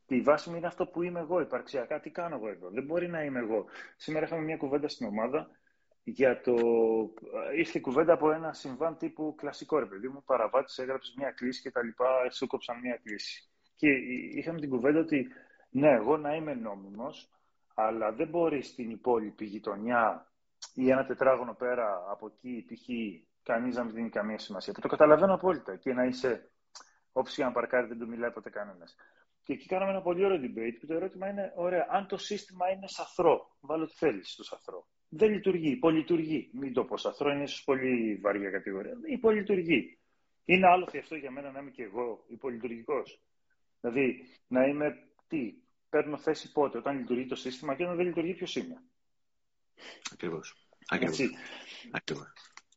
Και 0.06 0.16
η 0.16 0.22
βάση 0.22 0.50
μου 0.50 0.56
είναι 0.56 0.68
αυτό 0.68 0.88
που 0.88 1.02
είμαι 1.02 1.20
εγώ 1.20 1.40
υπαρξιακά. 1.40 2.00
Τι 2.00 2.10
κάνω 2.10 2.36
εγώ 2.36 2.50
εδώ; 2.50 2.70
Δεν 2.70 2.84
μπορεί 2.84 3.08
να 3.08 3.24
είμαι 3.24 3.40
εγώ. 3.40 3.66
Σήμερα 3.98 4.26
είχαμε 4.26 4.42
μια 4.42 4.58
κουβέντα 4.58 4.88
στην 4.88 5.08
ομάδα 5.08 5.50
για 6.04 6.42
το. 6.42 6.56
Ήρθε 7.56 7.80
κουβέντα 7.80 8.14
από 8.14 8.32
ένα 8.32 8.54
συμβάν 8.54 8.98
τύπου 8.98 9.36
κλασικό 9.36 9.80
ρε 9.80 9.86
παιδί 9.86 10.08
μου. 10.08 10.24
Παραβάτη 10.24 10.74
έγραψε 10.78 11.14
μια 11.18 11.32
κλίση 11.32 11.62
και 11.62 11.72
τα 11.72 11.84
λοιπά. 11.84 12.30
Σου 12.32 12.48
κόψαν 12.48 12.80
μια 12.80 13.00
κλίση. 13.04 13.50
Και 13.76 13.90
είχαμε 14.38 14.60
την 14.60 14.70
κουβέντα 14.70 15.00
ότι 15.00 15.28
ναι, 15.74 15.90
εγώ 15.90 16.18
να 16.18 16.36
είμαι 16.36 16.54
νόμιμος, 16.54 17.30
αλλά 17.74 18.12
δεν 18.12 18.28
μπορεί 18.28 18.62
στην 18.62 18.90
υπόλοιπη 18.90 19.46
γειτονιά 19.46 20.32
ή 20.74 20.90
ένα 20.90 21.06
τετράγωνο 21.06 21.54
πέρα 21.54 22.06
από 22.10 22.26
εκεί, 22.26 22.66
π.χ. 22.68 22.88
κανείς 23.44 23.76
να 23.76 23.84
μην 23.84 23.94
δίνει 23.94 24.10
καμία 24.10 24.38
σημασία. 24.38 24.74
Που 24.74 24.82
το 24.82 24.88
καταλαβαίνω 24.88 25.34
απόλυτα 25.34 25.76
και 25.76 25.94
να 25.94 26.04
είσαι 26.04 26.52
όποιος 27.12 27.36
για 27.36 27.46
να 27.46 27.52
παρκάρει 27.52 27.88
δεν 27.88 28.00
του 28.00 28.08
μιλάει 28.08 28.32
ποτέ 28.32 28.50
κανένας. 28.50 28.96
Και 29.44 29.54
εκεί 29.54 29.66
κάναμε 29.66 29.92
ένα 29.92 30.02
πολύ 30.02 30.26
ωραίο 30.26 30.38
debate 30.38 30.78
που 30.80 30.86
το 30.86 30.94
ερώτημα 30.94 31.30
είναι, 31.30 31.54
ωραία, 31.56 31.88
αν 31.90 32.08
το 32.08 32.18
σύστημα 32.18 32.72
είναι 32.72 32.88
σαθρό, 32.88 33.56
βάλω 33.60 33.86
τι 33.86 33.96
θέλεις 33.96 34.32
στο 34.32 34.44
σαθρό. 34.44 34.88
Δεν 35.10 35.32
λειτουργεί, 35.32 35.70
υπολειτουργεί. 35.70 36.50
Μην 36.54 36.74
το 36.74 36.84
πω 36.84 36.98
σαθρό, 36.98 37.32
είναι 37.32 37.44
ίσως 37.44 37.64
πολύ 37.64 38.20
βαριά 38.24 38.50
κατηγορία. 38.50 38.94
Υπολειτουργεί. 39.06 39.98
Είναι 40.46 40.68
άλλο 40.68 40.88
αυτό 41.00 41.16
για 41.16 41.32
μένα 41.32 41.52
να 41.52 41.60
είμαι 41.60 41.72
και 41.72 41.84
εγώ 41.84 42.24
υπολειτουργικός. 42.28 43.22
Δηλαδή, 43.82 44.24
να 44.48 44.66
είμαι 44.68 44.98
τι, 45.28 45.54
παίρνω 45.94 46.18
θέση 46.18 46.52
πότε, 46.52 46.78
όταν 46.78 46.98
λειτουργεί 46.98 47.26
το 47.26 47.36
σύστημα 47.36 47.76
και 47.76 47.84
όταν 47.84 47.96
δεν 47.96 48.06
λειτουργεί, 48.06 48.34
ποιο 48.34 48.62
είναι. 48.62 48.82
Ακριβώς. 50.12 50.68
Ακριβώς. 51.92 52.28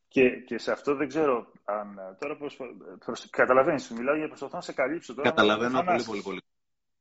Και, 0.09 0.31
και 0.31 0.59
σε 0.59 0.73
αυτό 0.73 0.95
δεν 0.95 1.09
ξέρω 1.09 1.53
αν 1.65 2.17
τώρα 2.19 2.37
προσπα... 2.37 2.65
προσ... 3.05 3.31
καταλαβαίνεις, 3.31 3.91
μιλάω 3.91 4.17
για 4.17 4.29
προσπαθώ 4.29 4.57
να 4.57 4.63
σε 4.63 4.73
καλύψω 4.73 5.15
τώρα. 5.15 5.29
Καταλαβαίνω 5.29 5.83
πολύ, 5.83 6.03
πολύ, 6.03 6.23
πολύ. 6.23 6.41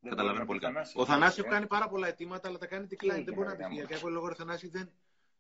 Καταλαβαίνω 0.09 0.45
πολύ 0.45 0.59
καλά. 0.59 0.85
Ο 0.93 1.05
Θανάσης 1.05 1.43
ε. 1.43 1.47
κάνει 1.47 1.67
πάρα 1.67 1.87
πολλά 1.87 2.07
αιτήματα, 2.07 2.47
αλλά 2.47 2.57
τα 2.57 2.67
κάνει 2.67 2.87
decline. 2.89 3.23
Δεν 3.25 3.33
μπορεί 3.33 3.47
να 3.47 3.55
πει 3.55 3.73
για 3.73 3.85
κάποιο 3.85 4.09
λόγο, 4.09 4.33
Θανάση, 4.33 4.67
δεν, 4.67 4.91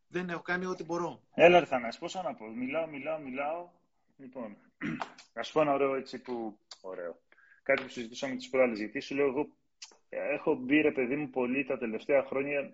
δεν 0.07 0.29
έχω 0.29 0.41
κάνει 0.41 0.65
ό,τι 0.65 0.83
μπορώ. 0.83 1.21
Έλα, 1.33 1.59
ρε 1.59 1.65
Θανάση, 1.65 1.99
πώς 1.99 2.13
να 2.13 2.33
πω. 2.33 2.45
Μιλάω, 2.45 2.87
μιλάω, 2.87 3.19
μιλάω. 3.19 3.69
Λοιπόν, 4.17 4.57
ας 5.41 5.51
πω 5.51 5.61
ένα 5.61 5.73
ωραίο 5.73 5.95
έτσι 5.95 6.21
που. 6.21 6.59
Ωραίο. 6.81 7.19
Κάτι 7.63 7.83
που 7.83 7.89
συζητούσαμε 7.89 8.35
τις 8.35 8.49
προάλλες. 8.49 8.77
Γιατί 8.77 8.99
σου 8.99 9.15
λέω, 9.15 9.27
εγώ 9.27 9.47
έχω 10.31 10.55
μπει 10.55 10.81
ρε 10.81 10.91
παιδί 10.91 11.15
μου 11.15 11.29
πολύ 11.29 11.65
τα 11.65 11.77
τελευταία 11.77 12.23
χρόνια. 12.23 12.73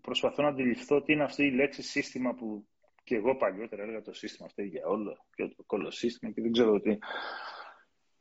Προσπαθώ 0.00 0.42
να 0.42 0.48
αντιληφθώ 0.48 1.02
τι 1.02 1.12
είναι 1.12 1.24
αυτή 1.24 1.44
η 1.44 1.50
λέξη 1.50 1.82
σύστημα 1.82 2.34
που 2.34 2.66
και 3.08 3.14
εγώ 3.14 3.36
παλιότερα 3.36 3.82
έλεγα 3.82 4.02
το 4.02 4.12
σύστημα 4.12 4.46
αυτό 4.46 4.62
για 4.62 4.86
όλο, 4.86 5.26
και 5.34 5.48
το 5.56 5.62
κόλλο 5.66 5.90
σύστημα 5.90 6.32
και 6.32 6.42
δεν 6.42 6.52
ξέρω 6.52 6.80
τι. 6.80 6.98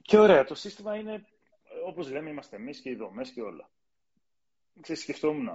Και 0.02 0.18
ωραία, 0.18 0.44
το 0.44 0.56
σύστημα 0.56 0.96
είναι, 0.96 1.26
όπως 1.86 2.12
λέμε, 2.12 2.30
είμαστε 2.30 2.56
εμείς 2.56 2.82
και 2.82 2.90
οι 2.90 2.96
δομές 2.96 3.32
και 3.32 3.42
όλα. 3.42 3.70
Ξέρεις, 4.82 5.02
σκεφτόμουν 5.02 5.50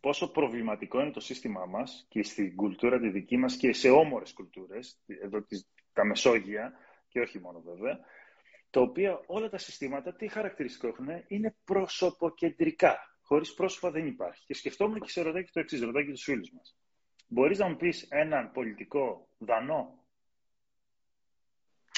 πόσο 0.00 0.30
προβληματικό 0.30 1.00
είναι 1.00 1.10
το 1.10 1.20
σύστημά 1.20 1.66
μας 1.66 2.06
και 2.08 2.22
στην 2.22 2.56
κουλτούρα 2.56 3.00
τη 3.00 3.08
δική 3.08 3.36
μας 3.36 3.56
και 3.56 3.72
σε 3.72 3.90
όμορες 3.90 4.32
κουλτούρες, 4.32 5.00
εδώ 5.06 5.46
τα 5.92 6.04
Μεσόγεια 6.04 6.72
και 7.08 7.20
όχι 7.20 7.38
μόνο 7.38 7.60
βέβαια, 7.60 7.98
τα 8.70 8.80
οποία 8.80 9.20
όλα 9.26 9.48
τα 9.48 9.58
συστήματα 9.58 10.12
τι 10.12 10.28
χαρακτηριστικό 10.28 10.86
έχουν, 10.86 11.08
είναι 11.26 11.56
προσωποκεντρικά. 11.64 12.98
Χωρίς 13.22 13.54
πρόσωπα 13.54 13.90
δεν 13.90 14.06
υπάρχει. 14.06 14.44
Και 14.46 14.54
σκεφτόμουν 14.54 15.00
και 15.00 15.10
σε 15.10 15.22
ρωτάει 15.22 15.44
και 15.44 15.50
το 15.52 15.60
εξής, 15.60 15.80
ρωτάει 15.80 16.04
και 16.04 16.10
τους 16.10 16.22
φίλους 16.22 16.50
μας. 16.52 16.76
Μπορείς 17.26 17.58
να 17.58 17.68
μου 17.68 17.76
πεις 17.76 18.06
έναν 18.10 18.50
πολιτικό 18.52 19.28
Δανό; 19.38 20.04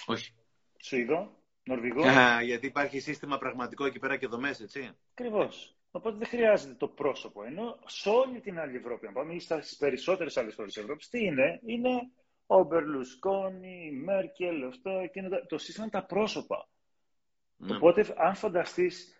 Όχι. 0.07 0.35
Σουηδό, 0.83 1.43
Νορβηγό; 1.65 2.05
γιατί 2.43 2.67
υπάρχει 2.67 3.01
σύστημα 3.01 3.39
πραγματικό 3.39 3.85
εκεί 3.85 3.99
πέρα 3.99 4.17
και 4.17 4.27
δομές, 4.27 4.61
έτσι. 4.61 4.91
Ακριβώς. 5.11 5.77
Οπότε 5.91 6.17
δεν 6.17 6.27
χρειάζεται 6.27 6.75
το 6.75 6.89
πρόσωπο. 6.89 7.45
Ενώ 7.45 7.79
σε 7.87 8.09
όλη 8.09 8.41
την 8.41 8.59
άλλη 8.59 8.77
Ευρώπη, 8.77 9.07
αν 9.07 9.13
πάμε 9.13 9.39
στις 9.39 9.77
περισσότερες 9.77 10.37
άλλες 10.37 10.55
χώρες 10.55 10.73
της 10.73 10.83
Ευρώπης, 10.83 11.09
τι 11.09 11.25
είναι, 11.25 11.61
είναι 11.65 12.11
ο 12.59 12.65
Μπερλουσκόνη, 12.65 13.87
η 13.87 13.97
Μέρκελ, 13.97 14.65
αυτό, 14.65 14.91
εκείνο, 14.91 15.29
το 15.49 15.59
σύστημα 15.59 15.87
είναι 15.87 16.01
τα 16.01 16.07
πρόσωπα. 16.07 16.69
Ναι. 17.57 17.77
Οπότε, 17.77 18.15
αν 18.17 18.35
φανταστείς 18.35 19.17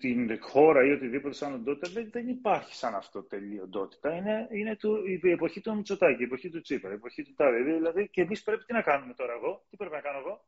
την 0.00 0.38
χώρα 0.40 0.84
ή 0.84 0.90
οτιδήποτε 0.90 1.34
σαν 1.34 1.54
οντότητα, 1.54 1.90
δεν, 1.92 2.10
δεν 2.10 2.28
υπάρχει 2.28 2.74
σαν 2.74 2.94
αυτό 2.94 3.22
τελείω 3.22 3.62
οντότητα. 3.62 4.14
Είναι, 4.16 4.48
είναι 4.50 4.76
του, 4.76 5.06
η 5.06 5.30
εποχή 5.30 5.60
του 5.60 5.76
Μητσοτάκη, 5.76 6.22
η 6.22 6.24
εποχή 6.24 6.50
του 6.50 6.60
Τσίπρα, 6.60 6.90
η 6.90 6.94
εποχή 6.94 7.22
του 7.22 7.34
Τάδε. 7.34 7.62
Δηλαδή, 7.62 8.08
και 8.08 8.20
εμείς 8.20 8.42
πρέπει 8.42 8.64
τι 8.64 8.72
να 8.72 8.82
κάνουμε 8.82 9.14
τώρα 9.14 9.32
εγώ, 9.32 9.64
τι 9.70 9.76
πρέπει 9.76 9.94
να 9.94 10.00
κάνω 10.00 10.18
εγώ; 10.18 10.44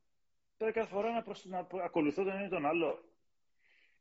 Πρέπει 0.57 0.73
κάθε 0.73 0.95
φορά 0.95 1.13
να, 1.13 1.23
προσ... 1.23 1.45
να 1.45 1.67
ακολουθώ 1.85 2.23
τον 2.25 2.33
ένα 2.33 2.45
ή 2.45 2.49
τον 2.49 2.67
άλλο. 2.67 3.05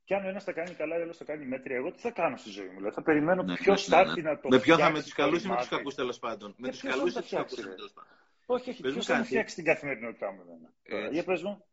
Και 0.04 0.16
αν 0.16 0.26
ο 0.26 0.28
ένας 0.28 0.44
τα 0.44 0.52
κάνει 0.52 0.74
καλά, 0.74 0.96
ο 0.96 1.02
άλλος 1.02 1.18
τα 1.18 1.26
κάνει 1.26 1.46
μέτρια, 1.46 1.76
εγώ 1.76 1.92
τι 1.92 2.00
θα 2.00 2.12
κάνω 2.12 2.38
στη 2.38 2.50
ζωή 2.50 2.66
μου. 2.66 2.76
Δηλαδή, 2.76 2.96
θα 2.96 3.02
περιμένω 3.02 3.44
ναι, 3.44 3.56
ποιο 3.56 3.76
ναι, 3.88 3.98
ναι, 3.98 4.14
ναι. 4.14 4.22
να 4.22 4.40
το 4.40 4.48
Με 4.48 4.60
ποιο 4.60 4.78
θα 4.78 4.92
με 4.92 5.02
τους 5.02 5.14
καλούς 5.14 5.44
ή 5.44 5.48
με 5.48 5.56
τους 5.56 5.68
κακούς 5.68 5.96
τέλος 5.96 6.20
πάντων. 6.20 6.54
Με 6.58 6.70
τους 6.70 6.82
καλούς 6.82 7.16
ή 7.16 7.20
τους 7.20 7.30
κακούς 7.30 7.56
τέλος 7.56 7.92
πάντων. 7.94 8.12
Όχι, 8.46 8.70
όχι. 8.70 8.82
Ποιος 8.82 9.06
θα 9.06 9.24
φτιάξει 9.24 9.56
την 9.56 9.64
καθημερινότητά 9.64 10.32
μου. 10.32 10.70
Για 11.12 11.24
πες 11.24 11.42
μου. 11.42 11.66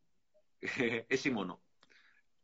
Εσύ 1.07 1.31
μόνο. 1.31 1.61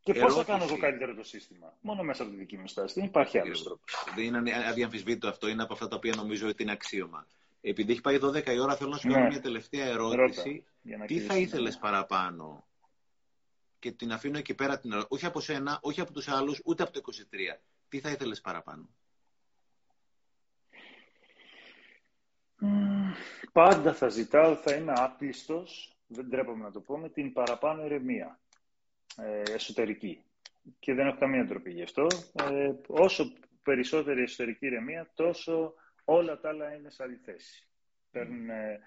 Και 0.05 0.15
πώς 0.15 0.35
θα 0.35 0.45
κάνω 0.45 0.65
εγώ 0.65 0.77
καλύτερο 0.77 1.15
το 1.15 1.23
σύστημα; 1.23 1.77
Μόνο 1.81 2.03
μέσα 2.03 2.23
από 2.23 2.33
τη 2.33 2.39
δική 2.39 2.57
μου 2.57 2.69
στάση. 2.69 2.95
Δεν 2.95 3.05
υπάρχει 3.05 3.39
άλλος 3.39 3.63
τρόπος. 3.63 4.05
Δεν 4.15 4.25
είναι 4.25 4.67
αδιαμφισβήτητο 4.69 5.29
αυτό. 5.29 5.49
Είναι 5.49 5.63
από 5.63 5.73
αυτά 5.73 5.89
τα 5.89 5.97
οποία 5.97 6.15
νομίζω 6.17 6.49
ότι 6.49 6.63
είναι 6.63 6.73
αξίωμα. 6.73 7.27
Επειδή 7.61 7.93
έχει 7.93 8.01
πάει 8.01 8.19
12 8.23 8.47
η 8.47 8.59
ώρα, 8.59 8.77
θέλω 8.77 8.91
να 8.91 8.97
σου 8.97 9.09
κάνω 9.09 9.23
ναι. 9.23 9.29
μια 9.29 9.41
τελευταία 9.41 9.87
ερώτηση. 9.87 10.65
Τι 11.07 11.21
θα 11.21 11.37
ήθελες 11.37 11.79
παραπάνω; 11.79 12.67
Και 13.85 13.93
την 13.93 14.13
αφήνω 14.13 14.39
εκεί 14.39 14.55
πέρα 14.55 14.79
την 14.79 14.91
ερώτηση. 14.93 15.15
Όχι 15.15 15.27
από 15.27 15.41
σένα, 15.41 15.79
όχι 15.83 16.01
από 16.01 16.13
τους 16.13 16.29
άλλους, 16.29 16.61
ούτε 16.65 16.83
από 16.83 16.93
το 16.93 17.01
23. 17.01 17.61
Τι 17.89 18.01
θα 18.01 18.11
ήθελες 18.11 18.41
παραπάνω; 18.41 18.89
Πάντα 23.53 23.95
θα 23.95 24.09
ζητάω, 24.09 24.55
θα 24.55 24.75
είμαι 24.75 24.93
άπλιστος, 24.97 25.97
δεν 26.07 26.31
τρέπομαι 26.31 26.65
να 26.65 26.71
το 26.71 26.81
πω, 26.81 26.99
με 26.99 27.09
την 27.09 27.33
παραπάνω 27.33 27.85
ηρεμία 27.85 28.41
ε, 29.17 29.43
εσωτερική. 29.53 30.25
Και 30.79 30.95
δεν 30.95 31.07
έχω 31.07 31.19
καμία 31.19 31.45
ντροπή 31.45 31.71
γι' 31.71 31.83
αυτό. 31.83 32.07
Ε, 32.33 32.73
όσο 32.87 33.33
περισσότερη 33.63 34.23
εσωτερική 34.23 34.67
ηρεμία, 34.67 35.11
τόσο 35.15 35.75
όλα 36.05 36.41
τα 36.41 36.49
άλλα 36.49 36.75
είναι 36.75 36.91
σε 36.91 37.03
άλλη 37.03 37.17
θέση. 37.17 37.69
Παίρνουν, 38.11 38.51
ε, 38.51 38.81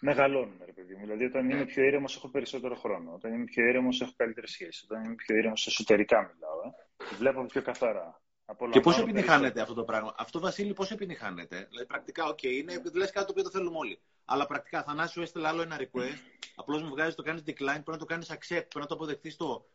μεγαλώνουν, 0.00 0.60
ρε 0.64 0.72
παιδί 0.72 0.94
μου. 0.94 1.00
Δηλαδή, 1.00 1.24
όταν 1.24 1.50
είμαι 1.50 1.64
πιο 1.64 1.84
ήρεμος, 1.84 2.16
έχω 2.16 2.28
περισσότερο 2.28 2.74
χρόνο. 2.74 3.12
Όταν 3.14 3.32
είμαι 3.32 3.44
πιο 3.44 3.64
ήρεμος, 3.66 4.00
έχω 4.00 4.12
καλύτερη 4.16 4.48
σχέση. 4.48 4.86
Όταν 4.88 5.04
είμαι 5.04 5.14
πιο 5.14 5.36
ήρεμος, 5.36 5.66
εσωτερικά 5.66 6.32
μιλάω. 6.34 6.60
Ε. 6.60 7.14
Βλέπω 7.16 7.46
πιο 7.46 7.62
καθαρά. 7.62 8.22
Και 8.70 8.80
πώς 8.80 8.98
επιτυχάνεται 8.98 9.60
αυτό 9.60 9.74
το 9.74 9.84
πράγμα; 9.84 10.14
Αυτό, 10.18 10.40
Βασίλη, 10.40 10.72
πώς 10.72 10.90
επιτυχάνεται; 10.90 11.66
Δηλαδή, 11.68 11.86
πρακτικά, 11.86 12.28
OK, 12.28 12.42
είναι 12.42 12.82
λες 12.94 13.10
κάτι 13.10 13.26
το 13.26 13.30
οποίο 13.30 13.42
το 13.42 13.50
θέλουμε 13.50 13.78
όλοι. 13.78 14.00
Αλλά 14.24 14.46
πρακτικά, 14.46 14.82
Θανάσιο, 14.82 15.22
έστειλε 15.22 15.48
άλλο 15.48 15.62
ένα 15.62 15.80
request. 15.80 16.18
Απλώς 16.54 16.82
μου 16.82 16.88
βγάζεις, 16.88 17.14
το 17.14 17.22
κάνεις 17.22 17.42
decline. 17.46 17.54
Πρέπει 17.64 17.90
να 17.90 17.96
το 17.96 18.04
κάνεις 18.04 18.30
accept. 18.32 18.46
Πρέπει 18.48 18.78
να 18.78 18.86
το 18.86 18.94
αποδεχτείς 18.94 19.36
το. 19.36 19.68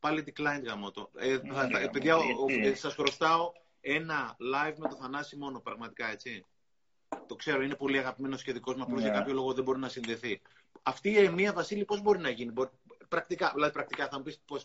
Πάλι 0.00 0.24
decline 0.26 0.62
γαμό 0.64 0.90
το. 0.90 1.10
Ε, 1.18 1.38
θα, 1.38 1.68
θα, 1.68 1.90
παιδιά, 1.90 2.16
σας 2.74 2.94
χρωστάω 2.94 3.52
ένα 3.80 4.36
live 4.54 4.74
με 4.76 4.88
το 4.88 4.96
Θανάση 4.96 5.36
μόνο, 5.36 5.60
πραγματικά 5.60 6.10
έτσι. 6.10 6.46
Το 7.26 7.34
ξέρω, 7.34 7.62
είναι 7.62 7.74
πολύ 7.74 7.98
αγαπημένος 7.98 8.42
και 8.42 8.52
δικός 8.52 8.76
μου. 8.76 8.82
Απλώς 8.82 9.00
για 9.00 9.10
κάποιο 9.10 9.34
λόγο 9.34 9.52
δεν 9.52 9.64
μπορεί 9.64 9.78
να 9.78 9.88
συνδεθεί. 9.88 10.40
Αυτή 10.82 11.08
η 11.08 11.12
ηρεμία, 11.12 11.52
Βασίλη, 11.52 11.84
πώς 11.84 12.02
μπορεί 12.02 12.18
να 12.18 12.28
γίνει; 12.28 12.52
Μπορεί, 12.52 12.70
πρακτικά, 13.08 13.50
δηλαδή, 13.54 13.72
πρακτικά 13.72 14.08
θα 14.08 14.16
μου 14.16 14.22
πεις 14.22 14.42
πώς 14.46 14.64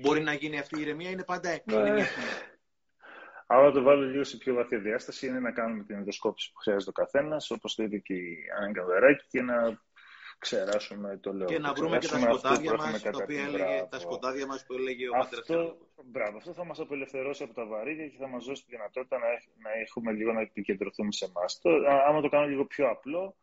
μπορεί 0.00 0.20
να 0.20 0.32
γίνει 0.32 0.58
αυτή 0.58 0.78
η 0.78 0.82
ηρεμία. 0.82 1.10
Είναι 1.10 1.24
πάντα 1.24 1.48
ε, 1.48 1.62
αλλά 3.46 3.70
το 3.70 3.82
βάλω 3.82 4.02
λίγο 4.02 4.24
σε 4.24 4.36
πιο 4.36 4.54
βαθιά 4.54 4.78
διάσταση 4.78 5.26
είναι 5.26 5.40
να 5.40 5.52
κάνουμε 5.52 5.84
την 5.84 5.96
ενδοσκόπηση 5.96 6.52
που 6.52 6.58
χρειάζεται 6.58 6.90
ο 6.90 6.92
καθένας, 6.92 7.50
όπως 7.50 7.74
το 7.74 7.82
είπε 7.82 7.98
και 7.98 8.14
η 8.14 8.36
Άννα 8.60 8.72
Καβεράκη, 8.72 9.24
και 9.28 9.42
να 9.42 9.80
ξεράσουμε 10.42 11.18
το 11.22 11.32
λέω. 11.32 11.46
Και 11.46 11.58
να 11.58 11.72
βρούμε 11.72 11.98
και 11.98 12.08
τα 12.08 12.18
σκοτάδια 12.18 12.74
μας, 12.76 13.02
τα 13.02 13.10
οποία 13.22 13.42
έλεγε, 13.44 13.86
τα 13.90 13.98
σκοτάδια 13.98 14.46
μας 14.46 14.64
που 14.66 14.74
έλεγε 14.74 15.08
ο 15.08 15.12
αυτό, 15.16 15.76
Μπράβο, 16.04 16.36
αυτό 16.36 16.52
θα 16.52 16.64
μας 16.64 16.80
απελευθερώσει 16.80 17.42
από 17.42 17.54
τα 17.54 17.66
βαρύδια 17.66 18.08
και 18.08 18.16
θα 18.18 18.28
μας 18.28 18.44
δώσει 18.44 18.64
τη 18.64 18.70
δυνατότητα 18.70 19.18
να, 19.18 19.26
να 19.64 19.70
έχουμε 19.84 20.12
λίγο 20.12 20.32
να 20.32 20.40
επικεντρωθούμε 20.40 21.12
σε 21.12 21.24
εμάς. 21.24 21.60
Άμα 22.08 22.20
το 22.20 22.28
κάνω 22.28 22.46
λίγο 22.46 22.64
πιο 22.64 22.88
απλό, 22.88 23.36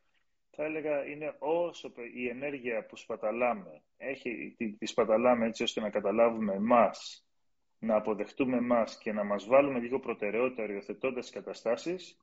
θα 0.50 0.64
έλεγα 0.64 1.06
είναι 1.06 1.36
όσο 1.40 1.92
η 2.16 2.28
ενέργεια 2.28 2.86
που 2.86 2.95
σπαταλάμε, 2.95 3.82
έχει, 3.98 4.53
τη, 4.58 4.72
τη 4.72 4.86
σπαταλάμε 4.86 5.45
έτσι 5.45 5.64
ώστε 5.64 5.82
να 5.82 5.90
καταλάβουμε 5.90 6.53
εμάς 6.53 7.24
να 7.80 7.95
αποδεχτούμε 7.95 8.58
εμάς 8.58 8.98
και 8.98 9.14
να 9.14 9.24
μας 9.24 9.45
βάλουμε 9.45 9.80
λίγο 9.80 10.00
προτεραιότητα 10.00 10.64
οριοθετώντας 10.64 11.26
τις 11.26 11.34
καταστάσεις 11.34 12.18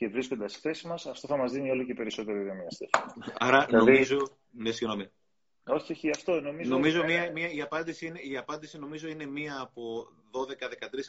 και 0.00 0.08
βρίσκοντα 0.08 0.44
τη 0.44 0.54
θέση 0.54 0.86
μας, 0.86 1.06
αυτό 1.06 1.26
θα 1.28 1.36
μας 1.36 1.52
δίνει 1.52 1.70
όλο 1.70 1.84
και 1.84 1.94
περισσότερο 1.94 2.40
ηρεμία. 2.40 2.68
Άρα 3.38 3.64
δηλαδή... 3.64 3.90
νομίζω. 3.90 4.18
Ναι, 4.50 4.70
συγγνώμη. 4.70 5.10
Όχι, 5.64 5.92
όχι, 5.92 6.10
αυτό 6.10 6.40
νομίζω. 6.40 6.70
Νομίζω 6.70 7.04
μία, 7.04 7.30
μία, 7.32 7.50
η, 7.50 7.60
απάντηση 7.60 8.06
είναι, 8.06 8.20
η 8.20 8.36
απάντηση 8.36 8.78
νομίζω 8.78 9.08
είναι 9.08 9.26
μία 9.26 9.60
από 9.60 10.06
12-13 10.32 10.46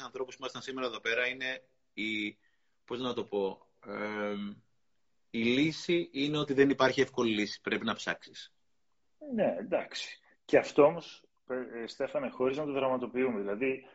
ανθρώπους 0.03 0.35
που 0.35 0.39
ήμασταν 0.41 0.61
σήμερα 0.61 0.87
εδώ 0.87 0.99
πέρα. 0.99 1.27
Είναι 1.27 1.63
η. 1.93 2.37
Πώς 2.85 2.99
να 2.99 3.13
το 3.13 3.23
πω. 3.23 3.67
Ε, 3.85 4.33
η 5.29 5.43
λύση 5.43 6.09
είναι 6.11 6.37
ότι 6.37 6.53
δεν 6.53 6.69
υπάρχει 6.69 7.01
εύκολη 7.01 7.33
λύση. 7.33 7.61
Πρέπει 7.61 7.85
να 7.85 7.93
ψάξεις. 7.93 8.53
Ναι, 9.33 9.55
εντάξει. 9.59 10.19
Και 10.45 10.57
αυτό 10.57 10.83
όμως 10.83 11.23
ε, 11.47 11.87
Στέφανε, 11.87 12.29
χωρίς 12.29 12.57
να 12.57 12.65
το 12.65 12.71
δραματοποιούμε. 12.71 13.39
Δηλαδή, 13.39 13.85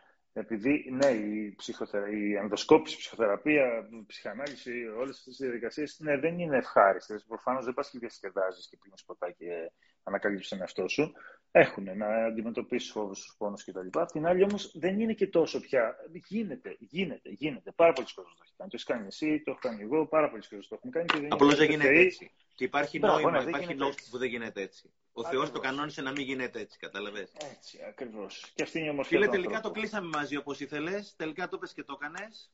επειδή, 0.40 0.90
ναι, 0.90 1.06
η, 1.06 1.54
ψυχοθερα... 1.56 2.10
η 2.10 2.34
ενδοσκόπηση, 2.34 2.94
η 2.94 2.98
ψυχοθεραπεία, 2.98 3.88
η 3.90 4.04
ψυχανάλυση, 4.06 4.86
όλες 4.86 5.18
αυτές 5.18 5.36
τις 5.36 5.46
διαδικασίες, 5.46 5.98
ναι, 6.00 6.18
δεν 6.18 6.38
είναι 6.38 6.56
ευχάριστες. 6.56 7.24
Προφανώς 7.28 7.64
δεν 7.64 7.74
πας 7.74 7.90
και 7.90 7.98
διασκεδάζεις 7.98 8.68
και 8.68 8.76
πίνεις 8.82 9.04
ποτά 9.04 9.30
και 9.30 9.72
ανακαλύψεις 10.02 10.48
τον 10.48 10.60
εαυτό 10.60 10.88
σου. 10.88 11.12
Έχουν 11.50 11.96
να 11.96 12.24
αντιμετωπίσεις 12.26 12.90
φόβους, 12.90 13.20
τους 13.20 13.34
πόνους 13.38 13.64
κτλ. 13.64 13.88
Απ' 13.92 14.10
την 14.10 14.26
άλλη 14.26 14.42
όμως 14.42 14.78
δεν 14.78 15.00
είναι 15.00 15.12
και 15.12 15.26
τόσο 15.26 15.60
πια. 15.60 15.96
Γίνεται, 16.28 16.76
γίνεται, 16.78 17.28
γίνεται. 17.28 17.72
Πάρα 17.72 17.92
πολλοί 17.92 18.06
κόσμοι 18.14 18.32
το 18.36 18.42
έχει 18.42 18.54
κάνει. 18.56 18.70
Το 18.70 18.76
έχεις 18.76 18.86
κάνει 18.86 19.06
εσύ, 19.06 19.42
το 19.44 19.50
έχω 19.50 19.60
κάνει 19.60 19.82
εγώ, 19.82 20.06
πάρα 20.06 20.30
πολλοί 20.30 20.42
κόσμοι 20.48 20.66
το 20.68 20.74
έχουν 20.78 20.90
κάνει. 20.90 21.28
Απλώς 21.30 21.56
δεν 21.56 21.70
γίνεται 21.70 21.98
έτσι. 21.98 22.30
Και 22.56 22.64
υπάρχει 22.64 22.98
Μπράβο, 22.98 23.14
νόημα, 23.14 23.30
ναι, 23.30 23.38
δεν 23.38 23.48
υπάρχει 23.48 23.64
γίνεται 23.66 23.80
νόημα 23.82 23.94
έτσι. 23.98 24.10
που 24.10 24.18
δεν 24.18 24.28
γίνεται 24.28 24.62
έτσι. 24.62 24.90
Ο 25.12 25.22
Θεός 25.22 25.26
Ακριβώς. 25.26 25.50
το 25.50 25.60
κανόνισε 25.60 26.02
να 26.02 26.10
μην 26.10 26.22
γίνεται 26.22 26.60
έτσι, 26.60 26.78
καταλαβες. 26.78 27.32
Έτσι, 27.52 27.78
ακριβώς. 27.88 28.52
Και 28.54 28.62
αυτή 28.62 28.78
είναι 28.78 28.86
η 28.86 28.90
ομορφιά 28.90 29.16
Φίλε, 29.18 29.24
του 29.30 29.32
τελικά 29.32 29.50
το 29.50 29.56
ανθρώπου. 29.56 29.78
κλείσαμε 29.80 30.08
μαζί 30.08 30.36
όπως 30.36 30.60
ήθελες. 30.60 31.14
Τελικά 31.16 31.48
το 31.48 31.58
πες 31.58 31.72
και 31.72 31.82
το 31.82 31.98
έκανες. 32.00 32.50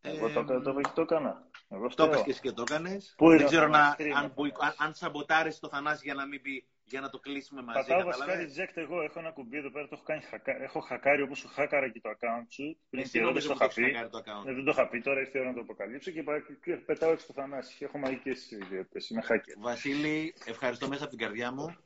Εγώ 0.00 0.28
το, 0.28 0.44
το, 0.44 0.60
το, 0.62 0.80
το 0.94 1.00
έκανα. 1.02 1.46
Εγώ 1.68 1.82
Το 1.82 1.90
φταίω. 1.90 2.08
πες 2.08 2.22
και 2.22 2.30
εσύ 2.30 2.40
και 2.40 2.52
το 2.52 2.62
έκανες. 2.68 3.14
Πού 3.16 3.24
είναι 3.26 3.36
Δεν 3.36 3.46
ο 3.46 3.48
ξέρω 3.48 3.66
να, 3.68 3.78
Θανάσης, 3.78 3.96
κρίμα, 3.96 4.18
αν, 4.18 4.32
μποϊ- 4.34 4.54
αν, 4.58 4.74
αν 4.78 4.94
σαμποτάρεις 4.94 5.58
το 5.58 5.68
Θανάση 5.68 6.00
για 6.04 6.14
να 6.14 6.26
μην 6.26 6.42
πει, 6.42 6.66
για 6.84 7.00
να 7.00 7.10
το 7.10 7.18
κλείσουμε 7.18 7.62
μαζί. 7.62 7.78
Πατάω 7.78 8.04
βασικά 8.04 8.24
κατάλαβες. 8.26 8.56
reject 8.58 8.72
εγώ. 8.76 9.02
Έχω 9.02 9.18
ένα 9.18 9.30
κουμπί 9.30 9.56
εδώ 9.56 9.70
πέρα, 9.70 9.88
το 9.88 9.94
έχω, 9.94 10.02
κάνει, 10.04 10.22
χακα... 10.22 10.62
έχω 10.62 10.80
χακάρει 10.80 11.22
όπως 11.22 11.38
σου 11.38 11.48
χάκαρα 11.48 11.88
και 11.88 12.00
το 12.00 12.10
account 12.10 12.46
σου. 12.48 12.78
Πριν 12.90 13.02
Εσύ 13.02 13.10
καιρό 13.12 13.24
δεν 13.24 13.34
νομίζω 13.34 13.48
το 13.48 13.52
που 13.52 13.58
το 13.58 13.64
είχα 13.64 13.80
έχεις 13.80 13.92
πει. 13.92 13.92
χακάρει 13.98 14.10
το 14.10 14.18
account. 14.18 14.44
Ναι, 14.44 14.52
δεν 14.52 14.64
το 14.64 14.70
είχα 14.70 14.88
πει, 14.88 15.00
τώρα 15.00 15.20
ήρθε 15.20 15.38
η 15.38 15.40
ώρα 15.40 15.50
να 15.50 15.54
το 15.54 15.60
αποκαλύψω 15.60 16.10
και, 16.10 16.22
πα- 16.22 16.40
και 16.64 16.76
πετάω 16.76 17.10
έξω 17.12 17.26
το 17.26 17.32
Θανάση. 17.32 17.84
Έχω 17.84 17.98
μαγικέ 17.98 18.30
ιδιότητε. 18.50 18.98
Είμαι 19.10 19.22
hacker. 19.28 19.54
Βασίλη, 19.58 20.34
ευχαριστώ 20.44 20.88
μέσα 20.88 21.02
από 21.02 21.10
την 21.10 21.20
καρδιά 21.20 21.52
μου 21.52 21.76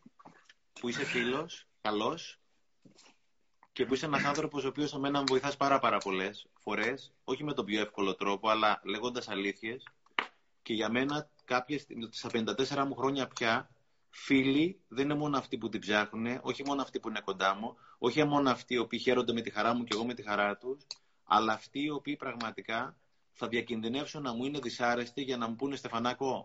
που 0.81 0.89
είσαι 0.89 1.05
φίλος, 1.05 1.67
καλός 1.81 2.39
και 3.73 3.87
που 3.87 3.95
είσαι 3.95 4.07
ένας 4.07 4.25
άνθρωπος 4.25 4.65
ο 4.65 4.69
οποίος 4.69 4.95
εμένα 4.95 5.19
με 5.19 5.25
βοηθάς 5.29 5.57
πάρα 5.57 5.79
πάρα 5.79 5.99
πολλές 5.99 6.47
φορές, 6.61 7.13
όχι 7.25 7.45
με 7.45 7.53
τον 7.53 7.65
πιο 7.65 7.81
εύκολο 7.81 8.15
τρόπο, 8.15 8.49
αλλά 8.49 8.81
λέγοντας 8.85 9.29
αλήθειες 9.29 9.85
και 10.63 10.75
για 10.75 10.91
μένα 10.91 11.29
κάποιες, 11.45 11.87
στα 12.11 12.29
54 12.33 12.85
μου 12.87 12.95
χρόνια 12.95 13.27
πια, 13.29 13.69
φίλοι 14.17 14.81
δεν 14.89 15.05
είναι 15.05 15.15
μόνο 15.15 15.39
αυτοί 15.39 15.59
που 15.59 15.69
την 15.69 15.81
ψάχνουν, 15.81 16.39
όχι 16.43 16.63
μόνο 16.67 16.83
αυτοί 16.83 17.01
που 17.01 17.09
είναι 17.09 17.21
κοντά 17.25 17.55
μου, 17.55 17.77
όχι 17.99 18.25
μόνο 18.25 18.51
αυτοί 18.51 18.75
οι 18.75 18.79
οποίοι 18.79 18.99
χαίρονται 18.99 19.33
με 19.33 19.41
τη 19.41 19.51
χαρά 19.51 19.75
μου 19.75 19.85
και 19.85 19.95
εγώ 19.95 20.05
με 20.05 20.15
τη 20.15 20.23
χαρά 20.23 20.57
τους, 20.57 20.87
αλλά 21.25 21.53
αυτοί 21.53 21.83
οι 21.83 21.91
οποίοι 21.91 22.17
πραγματικά 22.17 22.97
θα 23.33 23.49
διακινδυνεύσουν 23.49 24.23
να 24.23 24.33
μου 24.33 24.45
είναι 24.45 24.59
δυσάρεστοι 24.59 25.23
για 25.23 25.37
να 25.37 25.49
μου 25.49 25.57
πούνε 25.57 25.77
Στεφανάκο, 25.77 26.45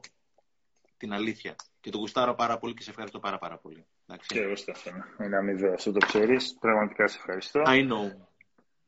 την 0.97 1.13
αλήθεια. 1.13 1.55
Και 1.79 1.89
το 1.89 1.97
γουστάρω 1.97 2.33
πάρα 2.35 2.57
πολύ 2.57 2.73
και 2.73 2.83
σε 2.83 2.89
ευχαριστώ 2.89 3.19
πάρα 3.19 3.37
πάρα 3.37 3.57
πολύ. 3.57 3.85
Εντάξει. 4.07 4.27
Και 4.27 4.39
εγώ 4.39 4.55
Στέφανα. 4.55 5.05
Είναι 5.19 5.37
αμοιβαίο. 5.37 5.73
Αυτό 5.73 5.91
το 5.91 6.05
ξέρεις. 6.05 6.55
Πραγματικά 6.59 7.07
σε 7.07 7.17
ευχαριστώ. 7.17 7.61
I 7.65 7.89
know. 7.89 8.30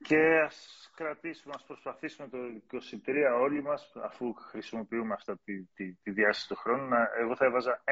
Και 0.03 0.39
ας 0.45 0.89
κρατήσουμε, 0.95 1.53
ας 1.57 1.63
προσπαθήσουμε 1.63 2.29
το 2.29 2.37
23 2.71 3.39
όλοι 3.41 3.61
μας, 3.63 3.91
αφού 4.03 4.33
χρησιμοποιούμε 4.33 5.13
αυτά 5.13 5.37
τη, 5.43 5.63
τη, 5.63 5.93
τη 5.93 6.11
διάσταση 6.11 6.47
του 6.47 6.55
χρόνου, 6.55 6.87
να, 6.87 7.09
εγώ 7.19 7.35
θα 7.35 7.45
έβαζα 7.45 7.83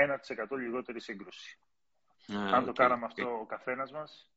1% 0.52 0.58
λιγότερη 0.58 1.02
σύγκρουση. 1.02 1.58
Α, 2.36 2.56
Αν 2.56 2.64
το 2.64 2.70
οκ, 2.70 2.76
κάναμε 2.76 3.06
οκ. 3.06 3.10
αυτό 3.12 3.40
ο 3.40 3.46
καθένας 3.46 3.92
μας, 3.92 4.32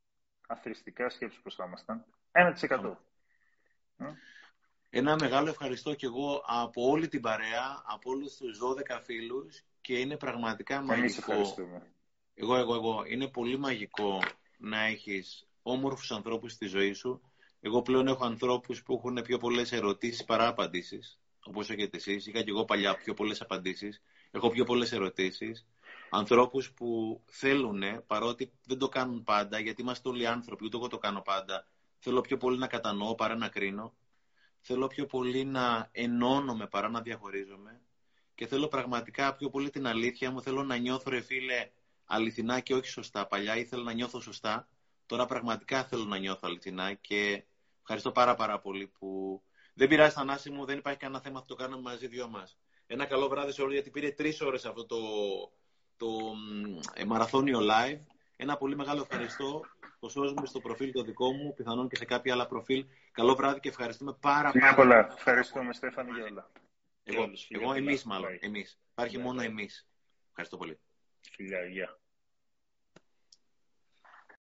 αθροιστικά 0.47 1.09
σκέψου 1.09 1.41
πώς 1.43 1.55
θα 1.55 1.65
ήμασταν. 1.65 2.05
1%. 2.33 2.97
Ένα 4.91 5.17
μεγάλο 5.21 5.49
ευχαριστώ 5.49 5.95
και 5.95 6.07
εγώ 6.07 6.43
από 6.47 6.83
όλη 6.91 7.09
την 7.09 7.21
παρέα, 7.21 7.83
από 7.87 8.11
όλους 8.11 8.37
τους 8.37 8.59
12 8.59 9.01
φίλους 9.05 9.63
και 9.81 9.99
είναι 9.99 10.17
πραγματικά 10.17 10.75
Εμείς 10.75 10.89
μαγικό. 10.89 11.19
ευχαριστούμε. 11.33 11.93
Εγώ, 12.35 12.57
εγώ, 12.57 12.75
εγώ. 12.75 13.05
Είναι 13.07 13.29
πολύ 13.29 13.59
μαγικό 13.59 14.19
να 14.59 14.81
έχεις 14.85 15.49
όμορφους 15.63 16.11
ανθρώπους 16.11 16.53
στη 16.53 16.67
ζωή 16.67 16.93
σου. 16.93 17.21
Εγώ 17.67 17.83
πλέον 17.83 18.07
έχω 18.07 18.25
ανθρώπους 18.25 18.83
που 18.83 18.95
έχουν 18.95 19.23
πιο 19.23 19.39
πολλές 19.39 19.73
ερωτήσεις 19.73 20.25
παρά 20.25 20.47
απαντήσεις. 20.47 21.19
Όπως 21.45 21.71
έχετε 21.71 21.97
εσείς. 21.97 22.27
Είχα 22.27 22.43
και 22.43 22.51
εγώ 22.51 22.65
παλιά 22.65 22.97
πιο 22.97 23.15
πολλές 23.15 23.41
απαντήσεις. 23.41 24.03
Έχω 24.31 24.51
πιο 24.51 24.65
πολλές 24.65 24.93
ερωτήσεις. 24.93 25.67
Ανθρώπους 26.11 26.73
που 26.73 27.21
θέλουν, 27.27 27.83
παρότι 28.07 28.53
δεν 28.67 28.79
το 28.79 28.89
κάνουν 28.89 29.23
πάντα, 29.23 29.59
γιατί 29.59 29.83
είμαστε 29.83 30.09
όλοι 30.09 30.27
άνθρωποι, 30.27 30.65
ούτε 30.65 30.77
εγώ 30.77 30.89
το 30.89 30.99
κάνω 30.99 31.21
πάντα. 31.21 31.67
Θέλω 31.99 32.21
πιο 32.21 32.37
πολύ 32.37 32.59
να 32.59 32.67
κατανοώ 32.67 33.15
παρά 33.15 33.37
να 33.37 33.49
κρίνω. 33.49 33.95
Θέλω 34.61 34.87
πιο 34.87 35.07
πολύ 35.07 35.45
να 35.45 35.89
ενώνομαι 35.93 36.67
παρά 36.67 36.89
να 36.89 37.01
διαχωρίζομαι. 37.01 37.81
Και 38.35 38.47
θέλω 38.47 38.69
πραγματικά 38.69 39.35
πιο 39.35 39.51
πολύ 39.51 39.71
την 39.71 39.87
αλήθεια 39.87 40.31
μου. 40.31 40.43
Θέλω 40.43 40.63
να 40.63 40.77
νιώθω, 40.77 41.11
ρε 41.11 41.21
φίλε, 41.21 41.71
αληθινά 42.05 42.61
και 42.61 42.75
όχι 42.75 42.89
σωστά. 42.89 43.27
Παλιά 43.27 43.57
ήθελα 43.57 43.83
να 43.83 43.93
νιώθω 43.93 44.21
σωστά. 44.21 44.69
Τώρα 45.07 45.27
πραγματικά 45.27 45.85
θέλω 45.85 46.05
να 46.05 46.19
νιώθω 46.19 46.41
αληθινά 46.43 46.93
και 46.93 47.45
ευχαριστώ 47.85 48.13
πάρα 48.13 48.35
πάρα 48.35 48.59
πολύ 48.61 48.87
που 48.87 49.43
δεν 49.75 49.89
πειράζει 49.89 50.15
Θανάση 50.15 50.51
μου, 50.51 50.65
δεν 50.65 50.79
υπάρχει 50.79 50.99
κανένα 50.99 51.21
θέμα, 51.21 51.41
θα 51.41 51.47
το 51.47 51.55
κάνουμε 51.55 51.83
μαζί 51.83 52.07
δυο 52.07 52.29
μας. 52.29 52.59
Ένα 52.87 53.07
καλό 53.07 53.29
βράδυ 53.29 53.53
σε 53.53 53.61
όλους 53.63 53.75
γιατί 53.75 53.91
πήρε 53.91 54.11
τρεις 54.11 54.41
ώρες 54.41 54.65
αυτό 54.65 54.87
το, 54.87 54.99
το 55.97 56.07
μ, 56.35 56.79
ε, 56.95 57.05
μαραθώνιο 57.05 57.61
live. 57.61 57.99
Ένα 58.37 58.57
πολύ 58.57 58.77
μεγάλο 58.77 59.01
ευχαριστώ 59.11 59.63
στο 60.11 60.21
μου, 60.23 60.47
στο 60.47 60.61
προφίλ 60.61 60.93
το 60.93 61.03
δικό 61.03 61.33
μου, 61.33 61.55
πιθανόν 61.55 61.89
και 61.89 61.97
σε 61.97 62.05
κάποια 62.05 62.33
άλλα 62.33 62.47
προφίλ. 62.47 62.87
Καλό 63.13 63.35
βράδυ 63.35 63.61
και 63.61 63.69
ευχαριστούμε 63.69 64.17
πάρα 64.21 64.51
Φιλιά 64.51 64.67
πάρα 64.67 64.83
πολλά. 64.83 65.13
Ευχαριστούμε, 65.17 65.73
Στέφανη, 65.73 66.11
για 66.11 66.25
όλα. 66.25 66.51
Εγώ, 67.03 67.23
όλους, 67.23 67.45
φιλιά 67.45 67.63
εγώ 67.63 67.73
πολλά. 67.73 67.87
εμείς 67.87 68.05
μάλλον, 68.05 68.31
Bye. 68.31 68.39
εμείς. 68.41 68.81
Υπάρχει 68.91 69.17
Bye, 69.19 69.23
μόνο 69.23 69.41
bye. 69.41 69.45
εμείς. 69.45 69.89
Ευχαριστώ 70.29 70.57
πολύ. 70.57 70.79
Φιλιά, 71.33 71.65
γεια. 71.67 71.99